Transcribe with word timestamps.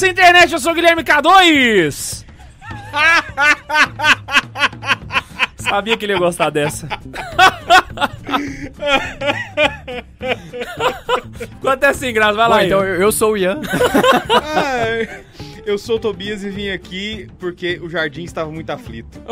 dessa 0.00 0.08
internet. 0.08 0.52
Eu 0.52 0.58
sou 0.58 0.72
o 0.72 0.74
Guilherme 0.74 1.04
K2. 1.04 2.24
Sabia 5.56 5.96
que 5.96 6.06
ele 6.06 6.14
ia 6.14 6.18
gostar 6.18 6.50
dessa. 6.50 6.88
Ficou 11.38 11.70
até 11.70 11.92
sem 11.92 12.14
graça, 12.14 12.32
vai 12.32 12.48
lá. 12.48 12.56
Bom, 12.56 12.62
então 12.62 12.82
eu, 12.82 13.02
eu 13.02 13.12
sou 13.12 13.32
o 13.32 13.36
Ian. 13.36 13.60
Ai, 14.42 15.24
eu 15.66 15.76
sou 15.76 15.96
o 15.96 16.00
Tobias 16.00 16.42
e 16.42 16.48
vim 16.48 16.70
aqui 16.70 17.28
porque 17.38 17.78
o 17.82 17.90
jardim 17.90 18.24
estava 18.24 18.50
muito 18.50 18.70
aflito. 18.70 19.20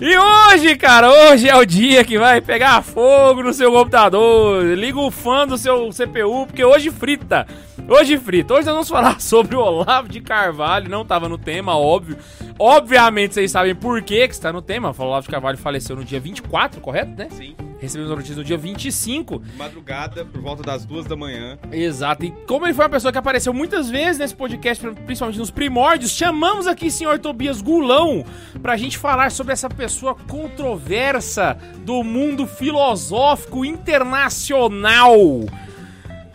E 0.00 0.18
hoje, 0.18 0.74
cara, 0.74 1.12
hoje 1.12 1.48
é 1.48 1.54
o 1.54 1.64
dia 1.64 2.02
que 2.02 2.18
vai 2.18 2.40
pegar 2.40 2.82
fogo 2.82 3.40
no 3.40 3.52
seu 3.52 3.70
computador. 3.70 4.64
Liga 4.76 4.98
o 4.98 5.12
fã 5.12 5.46
do 5.46 5.56
seu 5.56 5.90
CPU, 5.90 6.44
porque 6.46 6.64
hoje 6.64 6.90
frita. 6.90 7.46
Hoje 7.88 8.16
frita. 8.16 8.54
Hoje 8.54 8.66
nós 8.66 8.74
vamos 8.74 8.88
falar 8.88 9.18
sobre 9.20 9.56
o 9.56 9.60
Olavo 9.60 10.08
de 10.08 10.20
Carvalho. 10.20 10.88
Não 10.88 11.04
tava 11.04 11.28
no 11.28 11.36
tema, 11.36 11.76
óbvio. 11.76 12.16
Obviamente 12.58 13.34
vocês 13.34 13.50
sabem 13.50 13.74
por 13.74 14.00
que 14.02 14.26
que 14.28 14.34
está 14.34 14.52
no 14.52 14.62
tema. 14.62 14.94
O 14.96 15.02
Olavo 15.02 15.24
de 15.26 15.30
Carvalho 15.30 15.58
faleceu 15.58 15.96
no 15.96 16.04
dia 16.04 16.20
24, 16.20 16.80
correto, 16.80 17.12
né? 17.16 17.28
Sim. 17.30 17.54
Recebemos 17.80 18.12
a 18.12 18.14
notícia 18.14 18.36
no 18.36 18.44
dia 18.44 18.56
25. 18.56 19.40
De 19.40 19.56
madrugada, 19.56 20.24
por 20.24 20.40
volta 20.40 20.62
das 20.62 20.84
duas 20.84 21.04
da 21.04 21.16
manhã. 21.16 21.58
Exato. 21.72 22.24
E 22.24 22.30
como 22.46 22.64
ele 22.64 22.74
foi 22.74 22.84
uma 22.84 22.90
pessoa 22.90 23.10
que 23.10 23.18
apareceu 23.18 23.52
muitas 23.52 23.90
vezes 23.90 24.18
nesse 24.18 24.36
podcast, 24.36 24.86
principalmente 25.04 25.40
nos 25.40 25.50
primórdios, 25.50 26.12
chamamos 26.12 26.68
aqui 26.68 26.86
o 26.86 26.90
senhor 26.92 27.18
Tobias 27.18 27.60
Gulão 27.60 28.24
pra 28.62 28.76
gente 28.76 28.96
falar 28.96 29.32
sobre 29.32 29.52
essa 29.52 29.68
pessoa 29.68 30.14
controversa 30.28 31.58
do 31.78 32.04
mundo 32.04 32.46
filosófico 32.46 33.64
internacional. 33.64 35.18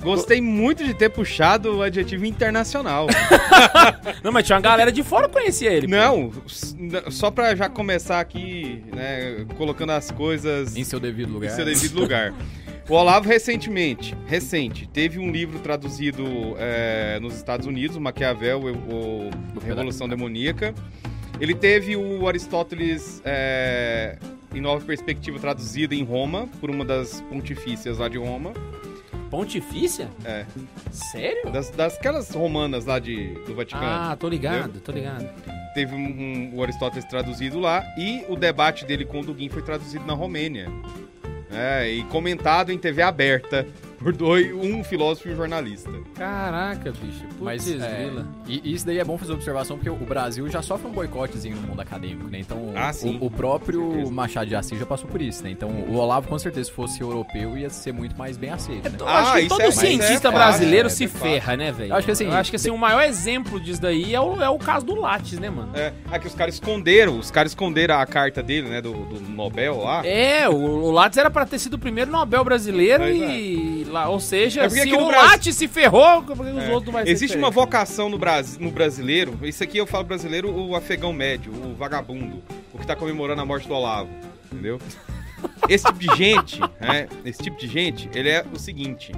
Gostei 0.07 0.41
muito 0.41 0.83
de 0.83 0.93
ter 0.93 1.09
puxado 1.09 1.77
o 1.77 1.81
adjetivo 1.81 2.25
internacional. 2.25 3.07
Não, 4.23 4.31
mas 4.31 4.45
tinha 4.45 4.55
uma 4.55 4.61
galera 4.61 4.91
de 4.91 5.03
fora 5.03 5.27
que 5.27 5.33
conhecia 5.33 5.71
ele. 5.71 5.87
pô. 5.87 5.91
Não, 5.95 6.31
n- 6.77 7.11
só 7.11 7.29
pra 7.31 7.55
já 7.55 7.69
começar 7.69 8.19
aqui, 8.19 8.83
né, 8.95 9.45
colocando 9.57 9.91
as 9.91 10.09
coisas 10.11 10.75
Em 10.75 10.83
seu 10.83 10.99
devido 10.99 11.29
em 11.29 11.33
lugar. 11.33 11.51
seu 11.51 11.65
devido 11.65 11.99
lugar. 11.99 12.33
O 12.89 12.93
Olavo 12.93 13.27
recentemente, 13.27 14.15
recente, 14.25 14.87
teve 14.87 15.19
um 15.19 15.29
livro 15.29 15.59
traduzido 15.59 16.23
é, 16.57 17.19
nos 17.21 17.35
Estados 17.35 17.67
Unidos, 17.67 17.97
Maquiavel, 17.97 18.61
o, 18.61 19.29
o 19.29 19.59
Revolução 19.65 20.07
Demoníaca. 20.07 20.73
Ele 21.39 21.53
teve 21.53 21.95
o 21.97 22.25
Aristóteles 22.27 23.21
é, 23.25 24.17
em 24.55 24.61
Nova 24.61 24.83
Perspectiva 24.85 25.37
traduzido 25.37 25.93
em 25.93 26.03
Roma, 26.03 26.47
por 26.61 26.69
uma 26.71 26.85
das 26.85 27.19
pontifícias 27.29 27.97
lá 27.97 28.07
de 28.07 28.17
Roma. 28.17 28.53
Pontifícia? 29.29 30.09
É, 30.25 30.45
Sério? 30.91 31.51
das, 31.51 31.69
das 31.69 31.95
aquelas 31.97 32.29
romanas 32.31 32.85
lá 32.85 32.99
de, 32.99 33.33
do 33.45 33.55
Vaticano. 33.55 33.85
Ah, 33.85 34.15
tô 34.19 34.27
ligado, 34.29 34.79
tô 34.79 34.91
ligado. 34.91 35.27
Teve 35.73 35.93
um, 35.93 35.97
um- 35.99 36.51
o 36.55 36.63
Aristóteles 36.63 37.05
traduzido 37.05 37.59
lá 37.59 37.83
e 37.97 38.23
o 38.27 38.35
debate 38.35 38.85
dele 38.85 39.05
com 39.05 39.19
o 39.19 39.23
Dugin 39.23 39.49
foi 39.49 39.61
traduzido 39.61 40.05
na 40.05 40.13
Romênia. 40.13 40.67
É, 41.51 41.89
e 41.89 42.03
comentado 42.05 42.71
em 42.71 42.77
TV 42.77 43.01
aberta 43.01 43.65
por 43.99 44.13
dois, 44.13 44.53
um 44.53 44.83
filósofo 44.83 45.27
e 45.29 45.33
um 45.33 45.35
jornalista. 45.35 45.89
Caraca, 46.15 46.91
bicho. 46.91 47.21
Putz, 47.23 47.39
Mas 47.41 47.67
é, 47.71 48.03
grila. 48.05 48.27
e 48.47 48.61
e 48.63 48.73
isso 48.73 48.85
daí 48.85 48.99
é 48.99 49.03
bom 49.03 49.17
fazer 49.17 49.33
observação 49.33 49.77
porque 49.77 49.89
o 49.89 49.95
Brasil 49.95 50.47
já 50.49 50.61
sofre 50.61 50.87
um 50.87 50.91
boicotezinho 50.91 51.55
no 51.55 51.61
mundo 51.67 51.81
acadêmico, 51.81 52.29
né? 52.29 52.39
Então 52.39 52.73
Ah, 52.75 52.91
o, 53.03 53.25
o 53.25 53.31
próprio. 53.31 54.09
Machado 54.11 54.47
de 54.47 54.55
Assis 54.55 54.79
já 54.79 54.85
passou 54.85 55.07
por 55.09 55.21
isso, 55.21 55.43
né? 55.43 55.49
Então 55.51 55.69
o 55.69 55.95
Olavo 55.95 56.27
com 56.27 56.37
certeza 56.39 56.69
se 56.69 56.75
fosse 56.75 57.01
europeu 57.01 57.57
ia 57.57 57.69
ser 57.69 57.91
muito 57.91 58.17
mais 58.17 58.37
bem 58.37 58.49
aceito, 58.51 58.89
né? 58.89 58.97
Ah, 59.05 59.19
acho 59.21 59.33
que 59.33 59.39
isso 59.41 59.49
todo 59.49 59.61
é- 59.61 59.71
cientista 59.71 60.27
é 60.27 60.31
brasileiro 60.31 60.87
é 60.87 60.89
se 60.89 61.07
fácil. 61.07 61.27
ferra, 61.29 61.57
né, 61.57 61.71
velho? 61.71 61.93
Acho 61.95 62.05
que 62.05 62.11
assim- 62.11 62.27
acho 62.27 62.49
que 62.49 62.55
assim, 62.55 62.69
o 62.69 62.77
maior 62.77 63.01
exemplo 63.03 63.59
disso 63.59 63.81
daí 63.81 64.13
é 64.13 64.19
o, 64.21 64.41
é 64.41 64.49
o 64.49 64.57
caso 64.57 64.85
do 64.85 64.95
Lattes, 64.95 65.39
né, 65.39 65.49
mano? 65.49 65.71
É, 65.75 65.93
aqui 66.11 66.27
os 66.27 66.35
caras 66.35 66.55
esconderam, 66.55 67.17
os 67.19 67.31
caras 67.31 67.51
esconderam 67.51 67.95
a 67.99 68.05
carta 68.05 68.41
dele, 68.43 68.67
né, 68.69 68.81
do, 68.81 68.93
do 68.93 69.19
Nobel 69.19 69.77
lá. 69.83 70.05
É, 70.05 70.47
o, 70.49 70.53
o 70.55 70.91
Lattes 70.91 71.17
era 71.17 71.29
pra 71.29 71.45
ter 71.45 71.59
sido 71.59 71.75
o 71.75 71.79
primeiro 71.79 72.11
Nobel 72.11 72.43
brasileiro 72.43 73.07
e. 73.07 73.86
Lá, 73.87 74.09
ou 74.09 74.19
seja, 74.19 74.61
É 74.63 74.67
porque 74.67 74.83
se 74.83 74.93
o 74.93 75.07
Brasil- 75.07 75.29
Lattes 75.29 75.55
se 75.55 75.67
ferrou, 75.67 76.21
por 76.23 76.35
que 76.45 76.51
os 76.51 76.63
É. 76.63 76.69
outros 76.69 76.85
não 76.85 76.93
vai 76.93 77.05
ser 77.05 77.11
Existe 77.11 77.37
uma 77.37 77.49
vocação 77.49 78.09
no, 78.09 78.17
Brasil, 78.17 78.59
no 78.61 78.69
brasileiro, 78.71 79.37
isso 79.43 79.63
aqui 79.63 79.77
eu 79.77 79.87
falo 79.87 80.03
brasileiro, 80.03 80.53
o 80.53 80.75
afegão 80.75 81.13
médio, 81.13 81.51
o 81.53 81.73
vagabundo, 81.73 82.43
o 82.73 82.77
que 82.77 82.85
tá 82.85 82.95
comemorando 82.95 83.41
a 83.41 83.45
morte 83.45 83.67
do 83.67 83.73
Olavo, 83.73 84.09
entendeu? 84.51 84.79
Esse 85.69 85.85
tipo 85.85 85.99
de 85.99 86.15
gente, 86.15 86.59
né, 86.79 87.07
esse 87.23 87.43
tipo 87.43 87.57
de 87.57 87.67
gente, 87.67 88.09
ele 88.13 88.29
é 88.29 88.43
o 88.53 88.57
seguinte, 88.57 89.11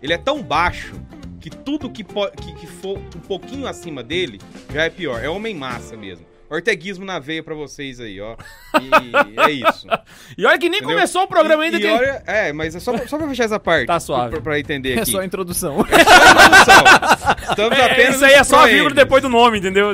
ele 0.00 0.12
é 0.12 0.18
tão 0.18 0.40
baixo 0.42 0.94
que 1.40 1.50
tudo 1.50 1.90
que, 1.90 2.04
que, 2.04 2.52
que 2.54 2.66
for 2.66 2.96
um 2.98 3.20
pouquinho 3.20 3.66
acima 3.66 4.02
dele 4.02 4.40
já 4.72 4.84
é 4.84 4.90
pior, 4.90 5.22
é 5.22 5.28
homem 5.28 5.54
massa 5.54 5.96
mesmo. 5.96 6.24
Orteguismo 6.50 7.04
na 7.04 7.18
veia 7.18 7.42
pra 7.42 7.54
vocês 7.54 7.98
aí, 8.00 8.20
ó. 8.20 8.36
E 8.80 9.40
é 9.40 9.50
isso. 9.50 9.86
E 10.36 10.44
olha 10.46 10.58
que 10.58 10.68
nem 10.68 10.78
Entendeu? 10.78 10.96
começou 10.96 11.22
o 11.22 11.26
programa 11.26 11.62
E- 11.62 11.66
ainda 11.66 11.78
e 11.78 11.80
que. 11.80 11.86
olha- 11.88 12.22
é, 12.26 12.52
mas 12.52 12.74
é 12.76 12.80
só, 12.80 12.92
pra- 12.92 13.08
só 13.08 13.16
pra 13.18 13.26
fechar 13.28 13.44
essa 13.44 13.58
parte. 13.58 13.86
Tá 13.86 13.98
suave. 13.98 14.30
Pra, 14.32 14.40
pra 14.40 14.58
entender 14.60 14.98
É 14.98 15.02
aqui. 15.02 15.10
só 15.10 15.20
a 15.20 15.24
introdução. 15.24 15.80
Introdução. 15.80 16.84
Estamos 17.50 17.78
É, 17.78 17.84
apenas 17.92 18.14
isso 18.16 18.24
aí 18.24 18.32
é 18.34 18.44
só 18.44 18.56
a 18.56 18.66
vírgula 18.66 18.90
proêmios. 18.90 18.94
depois 18.94 19.22
do 19.22 19.28
nome, 19.28 19.58
entendeu? 19.58 19.88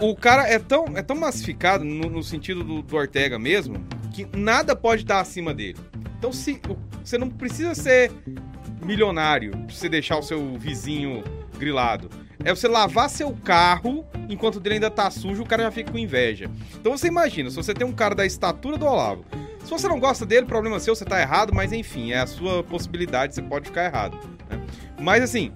O 0.00 0.14
cara 0.16 0.48
é 0.48 0.58
tão, 0.58 0.86
é 0.96 1.02
tão 1.02 1.16
massificado 1.16 1.84
no, 1.84 2.08
no 2.10 2.22
sentido 2.22 2.62
do, 2.64 2.82
do 2.82 2.96
Ortega 2.96 3.38
mesmo, 3.38 3.76
que 4.12 4.26
nada 4.36 4.74
pode 4.74 5.02
estar 5.02 5.20
acima 5.20 5.52
dele. 5.54 5.76
Então 6.18 6.32
se, 6.32 6.60
você 7.04 7.16
não 7.18 7.28
precisa 7.28 7.74
ser 7.74 8.10
milionário 8.82 9.50
pra 9.52 9.74
você 9.74 9.88
deixar 9.88 10.18
o 10.18 10.22
seu 10.22 10.56
vizinho 10.58 11.22
grilado. 11.58 12.08
É 12.44 12.54
você 12.54 12.68
lavar 12.68 13.10
seu 13.10 13.32
carro 13.44 14.04
enquanto 14.28 14.56
o 14.56 14.60
dele 14.60 14.76
ainda 14.76 14.90
tá 14.90 15.10
sujo, 15.10 15.42
o 15.42 15.46
cara 15.46 15.64
já 15.64 15.70
fica 15.70 15.90
com 15.90 15.98
inveja. 15.98 16.50
Então 16.74 16.96
você 16.96 17.08
imagina, 17.08 17.50
se 17.50 17.56
você 17.56 17.74
tem 17.74 17.86
um 17.86 17.92
cara 17.92 18.14
da 18.14 18.24
estatura 18.24 18.76
do 18.76 18.86
Olavo, 18.86 19.24
se 19.64 19.70
você 19.70 19.88
não 19.88 19.98
gosta 19.98 20.24
dele, 20.24 20.46
problema 20.46 20.78
seu, 20.80 20.94
você 20.94 21.04
tá 21.04 21.20
errado, 21.20 21.54
mas 21.54 21.72
enfim, 21.72 22.12
é 22.12 22.20
a 22.20 22.26
sua 22.26 22.62
possibilidade, 22.62 23.34
você 23.34 23.42
pode 23.42 23.66
ficar 23.66 23.84
errado. 23.84 24.16
né? 24.48 24.60
Mas 24.98 25.22
assim, 25.22 25.52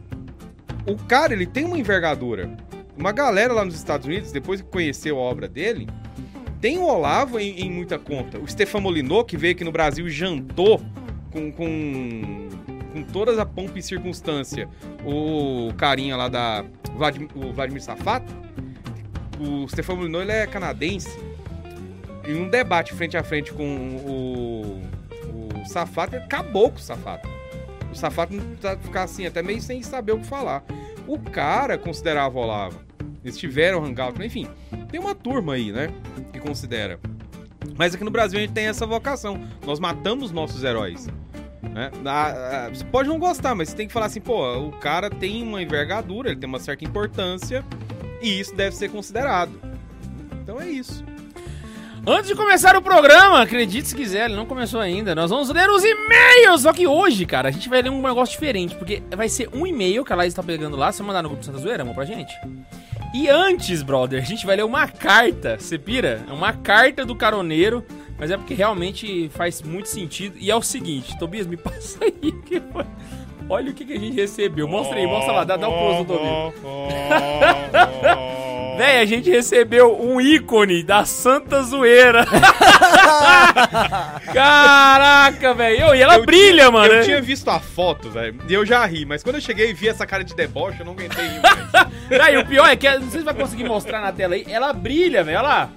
o 0.86 0.96
cara, 0.96 1.32
ele 1.32 1.46
tem 1.46 1.64
uma 1.64 1.78
envergadura. 1.78 2.50
Uma 2.96 3.12
galera 3.12 3.54
lá 3.54 3.64
nos 3.64 3.74
Estados 3.74 4.06
Unidos, 4.06 4.32
depois 4.32 4.60
que 4.60 4.68
conheceu 4.68 5.18
a 5.18 5.20
obra 5.22 5.48
dele, 5.48 5.88
tem 6.60 6.78
o 6.78 6.84
Olavo 6.84 7.38
em, 7.38 7.60
em 7.60 7.70
muita 7.70 7.98
conta. 7.98 8.38
O 8.38 8.46
Stefan 8.46 8.80
Molyneux, 8.80 9.24
que 9.26 9.36
veio 9.36 9.54
aqui 9.54 9.64
no 9.64 9.72
Brasil 9.72 10.06
e 10.06 10.10
jantou 10.10 10.80
com, 11.30 11.50
com, 11.50 12.48
com 12.92 13.02
todas 13.02 13.38
a 13.38 13.46
pompa 13.46 13.78
e 13.78 13.82
circunstância. 13.82 14.68
O 15.04 15.72
carinha 15.74 16.16
lá 16.16 16.28
da 16.28 16.64
Vladimir, 16.94 17.28
o 17.34 17.52
Vladimir 17.52 17.82
Safato. 17.82 18.32
O 19.40 19.66
Stefan 19.68 19.96
Molyneux, 19.96 20.22
ele 20.22 20.32
é 20.32 20.46
canadense. 20.46 21.18
Em 22.24 22.36
um 22.36 22.48
debate 22.48 22.94
frente 22.94 23.16
a 23.16 23.24
frente 23.24 23.52
com 23.52 23.64
o, 23.64 24.82
o 25.28 25.66
Safato, 25.66 26.14
ele 26.14 26.24
acabou 26.24 26.70
com 26.70 26.78
o 26.78 26.82
Safato. 26.82 27.28
O 27.90 27.94
Safato 27.94 28.34
tá 28.60 28.76
ficar 28.76 29.02
assim, 29.02 29.26
até 29.26 29.42
meio 29.42 29.60
sem 29.60 29.82
saber 29.82 30.12
o 30.12 30.20
que 30.20 30.26
falar. 30.26 30.64
O 31.06 31.18
cara 31.18 31.76
considerava 31.76 32.38
o 32.38 32.42
Olavo. 32.42 32.80
Eles 33.24 33.36
tiveram 33.36 33.84
hangout, 33.84 34.20
enfim. 34.24 34.48
Tem 34.90 35.00
uma 35.00 35.14
turma 35.14 35.54
aí, 35.54 35.72
né? 35.72 35.92
Que 36.32 36.40
considera. 36.40 36.98
Mas 37.76 37.94
aqui 37.94 38.04
no 38.04 38.10
Brasil 38.10 38.38
a 38.38 38.42
gente 38.42 38.52
tem 38.52 38.66
essa 38.66 38.86
vocação. 38.86 39.40
Nós 39.66 39.78
matamos 39.78 40.32
nossos 40.32 40.64
heróis. 40.64 41.08
Né? 41.72 41.90
Ah, 42.04 42.66
ah, 42.66 42.68
Você 42.68 42.84
pode 42.84 43.08
não 43.08 43.18
gostar, 43.18 43.54
mas 43.54 43.70
você 43.70 43.76
tem 43.76 43.86
que 43.86 43.92
falar 43.92 44.06
assim, 44.06 44.20
pô, 44.20 44.58
o 44.58 44.72
cara 44.72 45.08
tem 45.08 45.42
uma 45.42 45.62
envergadura, 45.62 46.30
ele 46.30 46.38
tem 46.38 46.48
uma 46.48 46.60
certa 46.60 46.84
importância 46.84 47.64
e 48.20 48.38
isso 48.38 48.54
deve 48.54 48.76
ser 48.76 48.90
considerado. 48.90 49.52
Então 50.42 50.60
é 50.60 50.68
isso. 50.68 51.04
Antes 52.04 52.26
de 52.26 52.34
começar 52.34 52.74
o 52.76 52.82
programa, 52.82 53.40
acredite 53.42 53.86
se 53.86 53.94
quiser, 53.94 54.24
ele 54.24 54.34
não 54.34 54.44
começou 54.44 54.80
ainda. 54.80 55.14
Nós 55.14 55.30
vamos 55.30 55.48
ler 55.50 55.70
os 55.70 55.84
e-mails. 55.84 56.62
Só 56.62 56.72
que 56.72 56.84
hoje, 56.84 57.24
cara, 57.24 57.48
a 57.48 57.52
gente 57.52 57.68
vai 57.68 57.80
ler 57.80 57.90
um 57.90 58.02
negócio 58.02 58.32
diferente. 58.32 58.74
Porque 58.74 59.00
vai 59.14 59.28
ser 59.28 59.48
um 59.52 59.64
e-mail 59.64 60.04
que 60.04 60.12
a 60.12 60.16
Laís 60.16 60.34
tá 60.34 60.42
pegando 60.42 60.76
lá. 60.76 60.90
Você 60.90 61.00
mandar 61.00 61.22
no 61.22 61.28
grupo 61.28 61.44
Santa 61.44 61.58
Zoeira, 61.58 61.84
amor, 61.84 61.94
pra 61.94 62.04
gente. 62.04 62.34
E 63.14 63.28
antes, 63.28 63.82
brother, 63.82 64.20
a 64.20 64.24
gente 64.24 64.44
vai 64.44 64.56
ler 64.56 64.64
uma 64.64 64.88
carta. 64.88 65.56
Você 65.60 65.78
pira? 65.78 66.24
É 66.28 66.32
uma 66.32 66.52
carta 66.52 67.04
do 67.04 67.14
caroneiro. 67.14 67.84
Mas 68.22 68.30
é 68.30 68.36
porque 68.36 68.54
realmente 68.54 69.28
faz 69.34 69.60
muito 69.62 69.88
sentido. 69.88 70.36
E 70.38 70.48
é 70.48 70.54
o 70.54 70.62
seguinte, 70.62 71.18
Tobias, 71.18 71.44
me 71.44 71.56
passa 71.58 71.98
aí. 72.04 72.30
que 72.46 72.62
foi- 72.72 72.84
Olha 73.48 73.72
o 73.72 73.74
que, 73.74 73.84
que 73.84 73.94
a 73.94 73.98
gente 73.98 74.14
recebeu. 74.14 74.68
Mostra 74.68 74.96
aí, 74.96 75.04
mostra 75.08 75.32
lá. 75.32 75.42
Dá, 75.42 75.56
dá 75.56 75.68
um 75.68 75.72
pause 75.72 75.98
no 75.98 76.04
Tobias. 76.04 76.54
Véi, 78.78 79.00
a 79.00 79.04
gente 79.04 79.28
recebeu 79.28 80.00
um 80.00 80.20
ícone 80.20 80.84
da 80.84 81.04
Santa 81.04 81.64
Zoeira. 81.64 82.24
Caraca, 84.32 85.52
velho. 85.54 85.92
E 85.92 86.00
ela 86.00 86.18
Eu 86.18 86.24
brilha, 86.24 86.70
mano. 86.70 86.92
Eu 86.92 86.98
né? 86.98 87.02
tinha 87.02 87.20
visto 87.20 87.48
a 87.50 87.58
foto, 87.58 88.08
velho, 88.08 88.38
e 88.48 88.54
eu 88.54 88.64
já 88.64 88.86
ri, 88.86 89.04
mas 89.04 89.24
quando 89.24 89.34
eu 89.34 89.40
cheguei 89.42 89.70
e 89.70 89.74
vi 89.74 89.88
essa 89.88 90.06
cara 90.06 90.22
de 90.22 90.32
deboche, 90.34 90.78
eu 90.78 90.86
não 90.86 90.92
aguentei 90.92 91.26
rir. 91.26 91.40
Véi, 92.08 92.36
o 92.38 92.46
pior 92.46 92.68
é 92.68 92.76
que 92.76 92.88
não 92.88 93.10
sei 93.10 93.18
se 93.18 93.24
vai 93.26 93.34
conseguir 93.34 93.64
mostrar 93.64 94.00
na 94.00 94.12
tela 94.12 94.36
aí. 94.36 94.44
Ela 94.48 94.72
brilha, 94.72 95.24
velho. 95.24 95.38
Olha 95.38 95.48
lá. 95.48 95.68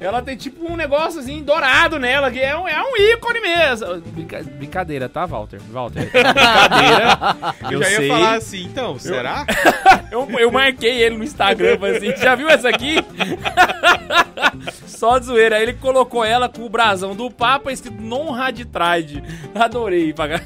Ela 0.00 0.20
tem 0.20 0.36
tipo 0.36 0.70
um 0.70 0.76
negócio 0.76 1.20
assim 1.20 1.42
dourado 1.42 1.98
nela, 1.98 2.30
que 2.30 2.38
é 2.38 2.56
um, 2.56 2.68
é 2.68 2.82
um 2.82 2.96
ícone 2.96 3.40
mesmo. 3.40 4.00
Brinca- 4.12 4.42
brincadeira, 4.42 5.08
tá, 5.08 5.24
Walter? 5.24 5.60
Walter. 5.72 6.02
Brincadeira. 6.12 7.18
Eu, 7.64 7.72
Eu 7.72 7.82
já 7.82 7.90
ia 7.90 7.96
sei. 7.96 8.08
falar 8.08 8.34
assim, 8.34 8.64
então, 8.64 8.98
será? 8.98 9.46
Eu, 10.08 10.28
eu 10.38 10.52
marquei 10.52 11.02
ele 11.02 11.16
no 11.16 11.24
Instagram, 11.24 11.78
falei 11.78 11.96
assim, 11.96 12.16
já 12.22 12.36
viu 12.36 12.48
essa 12.48 12.68
aqui? 12.68 12.94
Só 14.86 15.18
de 15.18 15.26
zoeira. 15.26 15.56
Aí 15.56 15.62
ele 15.64 15.72
colocou 15.74 16.24
ela 16.24 16.48
com 16.48 16.62
o 16.62 16.68
brasão 16.68 17.14
do 17.14 17.30
Papa 17.30 17.72
escrito 17.72 18.00
Non 18.00 18.30
Raditride. 18.30 19.22
Adorei. 19.54 20.12
pra. 20.14 20.38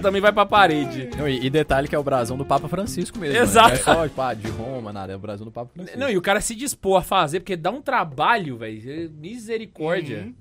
Também 0.00 0.20
vai 0.20 0.32
pra 0.32 0.44
parede. 0.46 1.08
Não, 1.16 1.28
e, 1.28 1.46
e 1.46 1.50
detalhe 1.50 1.88
que 1.88 1.94
é 1.94 1.98
o 1.98 2.02
brasão 2.02 2.36
do 2.36 2.44
Papa 2.44 2.68
Francisco 2.68 3.18
mesmo. 3.18 3.36
Exato. 3.42 3.70
Né? 3.74 3.80
Não 3.86 4.04
é 4.04 4.08
só 4.08 4.32
de 4.34 4.48
Roma, 4.50 4.92
nada. 4.92 5.12
É 5.12 5.16
o 5.16 5.18
brasão 5.18 5.44
do 5.46 5.50
Papa 5.52 5.70
Francisco. 5.74 5.98
Não, 5.98 6.10
e 6.10 6.16
o 6.16 6.22
cara 6.22 6.40
se 6.40 6.54
dispôs 6.54 6.98
a 6.98 7.02
fazer, 7.02 7.40
porque 7.40 7.56
dá 7.56 7.70
um 7.70 7.80
trabalho, 7.80 8.58
velho. 8.58 8.80
Misericórdia. 9.18 10.18
Uhum. 10.24 10.34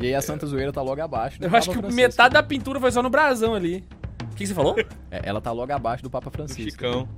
E 0.00 0.06
aí 0.06 0.14
a 0.14 0.22
Santa 0.22 0.46
Zoeira 0.46 0.72
tá 0.72 0.80
logo 0.82 1.00
abaixo 1.00 1.38
do 1.38 1.44
Eu 1.44 1.50
Papa 1.50 1.58
acho 1.58 1.70
que 1.70 1.76
Francisco. 1.76 2.00
metade 2.02 2.32
da 2.34 2.42
pintura 2.42 2.80
foi 2.80 2.90
só 2.90 3.02
no 3.02 3.10
brasão 3.10 3.54
ali. 3.54 3.84
O 4.32 4.34
que, 4.34 4.46
você 4.46 4.54
falou? 4.54 4.74
É, 5.10 5.20
ela 5.22 5.40
tá 5.40 5.52
logo 5.52 5.72
abaixo 5.72 6.02
do 6.02 6.08
Papa 6.10 6.30
Do 6.30 6.32
Francisco. 6.32 6.70
Chicão. 6.70 7.08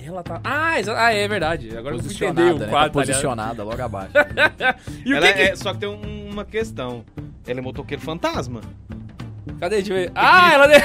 Ela 0.00 0.22
tá. 0.22 0.40
Ah, 0.44 0.78
exa- 0.78 0.94
ah, 0.96 1.12
é 1.12 1.26
verdade. 1.28 1.76
Agora 1.76 1.94
eu 1.96 1.98
o 2.00 2.02
né? 2.58 2.64
Tá 2.66 2.70
quadro. 2.70 2.92
tá 2.92 3.00
posicionada 3.00 3.62
logo 3.64 3.82
abaixo. 3.82 4.12
E 5.04 5.12
o 5.12 5.16
Ela 5.16 5.26
que 5.28 5.32
que... 5.34 5.40
é, 5.40 5.56
só 5.56 5.72
que 5.72 5.80
tem 5.80 5.88
um- 5.88 6.30
uma 6.30 6.44
questão. 6.44 7.04
Ela 7.46 7.58
é 7.60 7.62
motoqueiro 7.62 8.02
fantasma. 8.02 8.60
Cadê? 9.60 9.76
Deixa 9.76 9.92
eu 9.92 9.96
ver. 9.96 10.12
Ah, 10.14 10.52
ela 10.52 10.68
tem... 10.68 10.82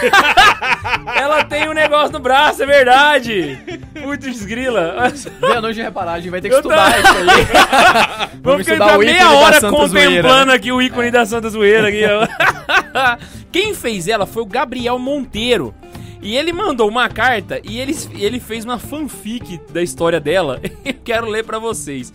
ela 1.15 1.43
tem 1.43 1.69
um 1.69 1.73
negócio 1.73 2.13
no 2.13 2.19
braço, 2.19 2.63
é 2.63 2.65
verdade. 2.65 3.59
Muito 4.01 4.21
desgrila. 4.21 4.95
Vê, 5.41 5.61
não 5.61 5.71
de 5.71 5.81
reparar, 5.81 6.13
a 6.13 6.19
gente 6.19 6.29
vai 6.31 6.41
ter 6.41 6.49
que 6.49 6.55
Eu 6.55 6.59
estudar 6.59 6.99
isso 6.99 7.07
aí. 7.07 8.29
Vamos 8.41 8.67
estudar 8.67 8.85
ficar 8.85 8.97
meia 8.99 9.31
hora 9.31 9.61
contemplando 9.61 9.89
Zoeira. 9.89 10.53
aqui 10.53 10.71
o 10.71 10.81
ícone 10.81 11.11
da 11.11 11.25
Santa 11.25 11.49
Zoeira. 11.49 11.87
Aqui. 11.87 12.01
Quem 13.51 13.73
fez 13.73 14.07
ela 14.07 14.25
foi 14.25 14.43
o 14.43 14.47
Gabriel 14.47 14.97
Monteiro. 14.97 15.73
E 16.21 16.37
ele 16.37 16.53
mandou 16.53 16.87
uma 16.87 17.09
carta 17.09 17.59
e 17.63 17.79
ele, 17.79 17.93
ele 18.17 18.39
fez 18.39 18.63
uma 18.63 18.79
fanfic 18.79 19.59
da 19.71 19.81
história 19.81 20.19
dela. 20.19 20.61
Eu 20.85 20.93
quero 21.03 21.27
ler 21.27 21.43
pra 21.43 21.59
vocês. 21.59 22.13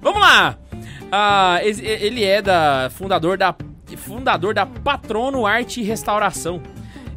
Vamos 0.00 0.20
lá! 0.20 0.56
Ah, 1.12 1.58
ele 1.62 2.24
é 2.24 2.40
da 2.40 2.90
fundador 2.94 3.36
da 3.36 3.52
fundador 3.96 4.54
da 4.54 4.64
Patrono 4.66 5.46
Arte 5.46 5.80
e 5.80 5.84
Restauração. 5.84 6.62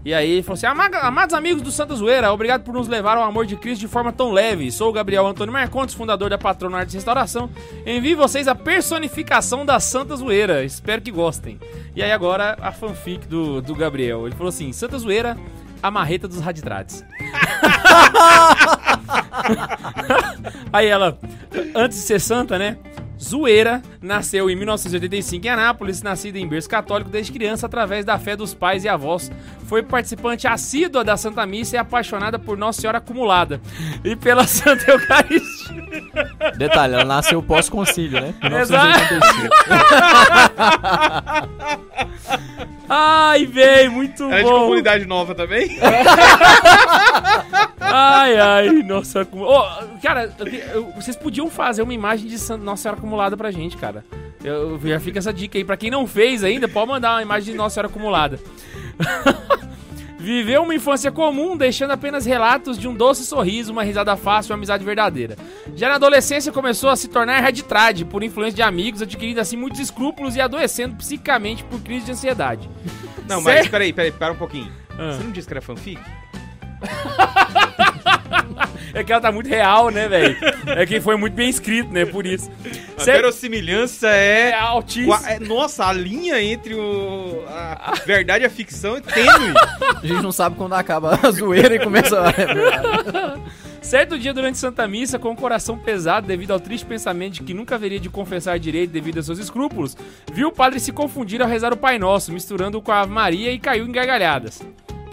E 0.06 0.13
aí 0.13 0.30
ele 0.32 0.44
falou 0.44 0.56
assim: 0.56 0.65
"Ama- 0.65 0.89
Amados 1.01 1.34
amigos 1.34 1.62
do 1.62 1.72
Santa 1.72 1.96
Zoeira, 1.96 2.34
obrigado 2.34 2.63
por 2.63 2.74
nos 2.74 2.89
levar 2.89 3.15
ao 3.18 3.24
amor 3.24 3.46
de 3.46 3.56
Cristo 3.56 3.80
de 3.82 3.88
forma 3.88 4.12
tão 4.12 4.32
leve. 4.34 4.70
Sou 4.70 4.89
o 4.89 4.94
Gabriel 4.94 5.25
Antônio 5.25 5.53
Marcontes, 5.53 5.96
fundador 5.96 6.30
da 6.30 6.38
Patrono 6.38 6.75
Arte 6.75 6.92
e 6.92 6.96
Restauração. 6.96 7.50
Envio 7.86 8.18
vocês 8.18 8.48
a 8.50 8.53
personificação 8.56 9.65
da 9.65 9.80
Santa 9.80 10.13
Zoeira. 10.18 10.63
Espero 10.65 11.01
que 11.01 11.10
gostem. 11.12 11.58
E 11.96 12.03
aí 12.03 12.12
agora 12.12 12.58
a 12.62 12.72
fanfic 12.74 13.25
do, 13.27 13.62
do 13.62 13.74
Gabriel. 13.74 14.25
Ele 14.27 14.36
falou 14.36 14.50
assim: 14.50 14.74
Santa 14.74 14.98
Zoeira, 14.98 15.38
a 15.82 15.89
marreta 15.89 16.27
dos 16.27 16.42
raditrades. 16.42 17.03
Aí 20.72 20.88
ela, 20.88 21.18
antes 21.75 22.00
de 22.00 22.03
ser 22.06 22.20
santa, 22.20 22.58
né? 22.58 22.77
Zoeira 23.24 23.82
nasceu 24.01 24.50
em 24.50 24.56
1985 24.56 25.46
em 25.46 25.50
Anápolis, 25.50 26.01
nascida 26.01 26.38
em 26.38 26.48
berço 26.48 26.68
católico 26.70 27.10
desde 27.10 27.32
criança 27.32 27.65
através 27.65 28.03
da 28.03 28.20
fé 28.20 28.36
dos 28.36 28.53
pais 28.53 28.84
e 28.84 28.89
avós. 28.89 29.32
Foi 29.68 29.82
participante 29.82 30.46
assídua 30.48 31.03
da 31.03 31.15
Santa 31.15 31.46
Missa 31.46 31.75
e 31.75 31.80
apaixonada 31.80 32.38
por 32.38 32.58
Nossa 32.58 32.82
Senhora 32.82 32.98
acumulada 32.98 33.62
e 34.03 34.15
pela 34.15 34.46
Santa 34.48 34.92
Eucaristia. 34.92 35.84
Detalhe, 36.58 36.94
ela 36.96 37.06
nasceu 37.06 37.42
pós-concílio, 37.42 38.20
né? 38.20 38.34
Exato. 38.62 39.13
1985. 39.13 39.53
Ai, 42.89 43.46
véi, 43.46 43.88
muito 43.89 44.24
Ela 44.24 44.36
é 44.36 44.44
de 44.44 44.50
bom. 44.50 44.60
comunidade 44.60 45.06
nova 45.06 45.34
também? 45.34 45.77
Ai, 47.80 48.38
ai, 48.38 48.70
nossa. 48.84 49.27
Ô, 49.32 49.63
cara, 50.01 50.32
vocês 50.96 51.15
podiam 51.15 51.50
fazer 51.50 51.82
uma 51.82 51.94
imagem 51.94 52.27
de 52.27 52.36
Nossa 52.58 52.84
Senhora 52.84 52.98
acumulada 53.00 53.12
pra 53.38 53.51
gente, 53.51 53.77
cara. 53.77 54.03
Eu, 54.43 54.79
já 54.84 55.00
fica 55.00 55.20
essa 55.20 55.34
dica 55.34 55.58
aí. 55.58 55.63
Pra 55.63 55.77
quem 55.77 55.89
não 55.89 56.05
fez 56.05 56.43
ainda, 56.43 56.67
pode 56.67 56.89
mandar 56.89 57.13
uma 57.13 57.22
imagem 57.22 57.51
de 57.51 57.58
Nossa 57.58 57.75
Senhora 57.75 57.88
acumulada. 57.88 58.39
Viveu 60.20 60.63
uma 60.63 60.74
infância 60.74 61.12
comum, 61.12 61.58
deixando 61.58 61.91
apenas 61.91 62.25
relatos 62.25 62.77
de 62.77 62.88
um 62.88 62.93
doce 62.93 63.25
sorriso, 63.25 63.74
uma 63.74 63.84
risada 63.84 64.15
fácil 64.15 64.50
e 64.50 64.53
uma 64.53 64.58
amizade 64.58 64.86
verdadeira. 64.86 65.36
Já 65.75 65.89
na 65.89 65.96
adolescência 65.96 66.50
começou 66.50 66.89
a 66.89 66.96
se 66.96 67.10
tornar 67.10 67.41
raditrade 67.41 68.05
por 68.05 68.24
influência 68.24 68.55
de 68.55 68.62
amigos, 68.62 69.01
adquirindo 69.01 69.41
assim 69.41 69.58
muitos 69.58 69.82
escrúpulos 69.82 70.38
e 70.38 70.41
adoecendo 70.41 70.96
psicicamente 70.96 71.65
por 71.65 71.82
crise 71.82 72.05
de 72.05 72.13
ansiedade. 72.13 72.70
Não, 73.27 73.41
Sério? 73.41 73.60
mas 73.63 73.67
peraí, 73.67 73.91
peraí, 73.91 74.12
para 74.13 74.32
um 74.32 74.38
pouquinho. 74.38 74.72
Ah. 74.98 75.12
Você 75.12 75.24
não 75.24 75.32
disse 75.32 75.46
que 75.46 75.53
era 75.53 75.62
fanfic? 75.62 76.00
É 78.95 79.03
que 79.03 79.11
ela 79.11 79.19
tá 79.21 79.31
muito 79.31 79.49
real, 79.49 79.89
né, 79.89 80.07
velho? 80.07 80.37
É 80.67 80.85
que 80.85 81.01
foi 81.01 81.17
muito 81.17 81.33
bem 81.33 81.49
escrito, 81.49 81.91
né? 81.91 82.05
Por 82.05 82.27
isso. 82.27 82.47
A 82.95 83.01
Cê- 83.01 83.13
verossimilhança 83.13 84.07
É 84.07 84.49
é... 84.51 84.53
altíssimo. 84.53 85.07
Qua- 85.17 85.31
é- 85.31 85.39
Nossa, 85.39 85.85
a 85.87 85.91
linha 85.93 86.39
entre 86.39 86.75
o, 86.75 87.43
a 87.47 87.93
verdade 88.05 88.43
e 88.43 88.47
a 88.47 88.51
ficção 88.51 88.95
é 88.97 89.01
tênue. 89.01 89.53
A 89.99 90.05
gente 90.05 90.21
não 90.21 90.31
sabe 90.31 90.55
quando 90.57 90.73
acaba 90.73 91.19
a 91.23 91.31
zoeira 91.31 91.73
e 91.73 91.79
começa 91.79 92.21
a... 92.21 92.29
É 92.29 92.45
verdade. 92.53 93.41
Certo 93.81 94.17
dia 94.19 94.31
durante 94.31 94.59
Santa 94.59 94.87
Missa, 94.87 95.17
com 95.17 95.31
o 95.31 95.35
coração 95.35 95.75
pesado 95.75 96.27
devido 96.27 96.51
ao 96.51 96.59
triste 96.59 96.85
pensamento 96.85 97.33
de 97.33 97.41
que 97.43 97.53
nunca 97.53 97.73
haveria 97.73 97.99
de 97.99 98.09
confessar 98.09 98.59
direito 98.59 98.91
devido 98.91 99.17
a 99.19 99.23
seus 99.23 99.39
escrúpulos, 99.39 99.97
viu 100.31 100.49
o 100.49 100.51
padre 100.51 100.79
se 100.79 100.91
confundir 100.91 101.41
ao 101.41 101.47
rezar 101.49 101.73
o 101.73 101.77
Pai 101.77 101.97
Nosso, 101.97 102.31
misturando-o 102.31 102.81
com 102.81 102.91
a 102.91 103.01
Ave 103.01 103.11
Maria 103.11 103.51
e 103.51 103.57
caiu 103.57 103.85
em 103.87 103.91
gargalhadas. 103.91 104.61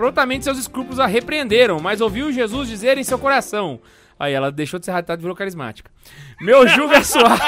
Prontamente 0.01 0.45
seus 0.45 0.57
escrúpulos 0.57 0.99
a 0.99 1.05
repreenderam, 1.05 1.79
mas 1.79 2.01
ouviu 2.01 2.33
Jesus 2.33 2.71
dizer 2.71 2.97
em 2.97 3.05
seu 3.05 3.19
coração. 3.19 3.79
Aí 4.19 4.33
ela 4.33 4.51
deixou 4.51 4.81
de 4.81 4.87
ser 4.87 4.93
raditada 4.93 5.21
e 5.21 5.25
virou 5.25 5.37
carismática. 5.37 5.91
Meu 6.41 6.67
jugo 6.67 6.95
é 6.95 7.03
suave. 7.03 7.43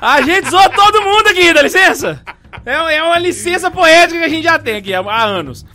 A 0.00 0.22
gente 0.22 0.48
zoou 0.48 0.70
todo 0.70 1.02
mundo 1.02 1.26
aqui, 1.26 1.52
dá 1.52 1.60
licença? 1.60 2.18
É, 2.64 2.96
é 2.96 3.02
uma 3.02 3.18
licença 3.18 3.70
poética 3.70 4.18
que 4.18 4.24
a 4.24 4.30
gente 4.30 4.44
já 4.44 4.58
tem 4.58 4.76
aqui 4.76 4.94
há 4.94 5.22
anos. 5.22 5.66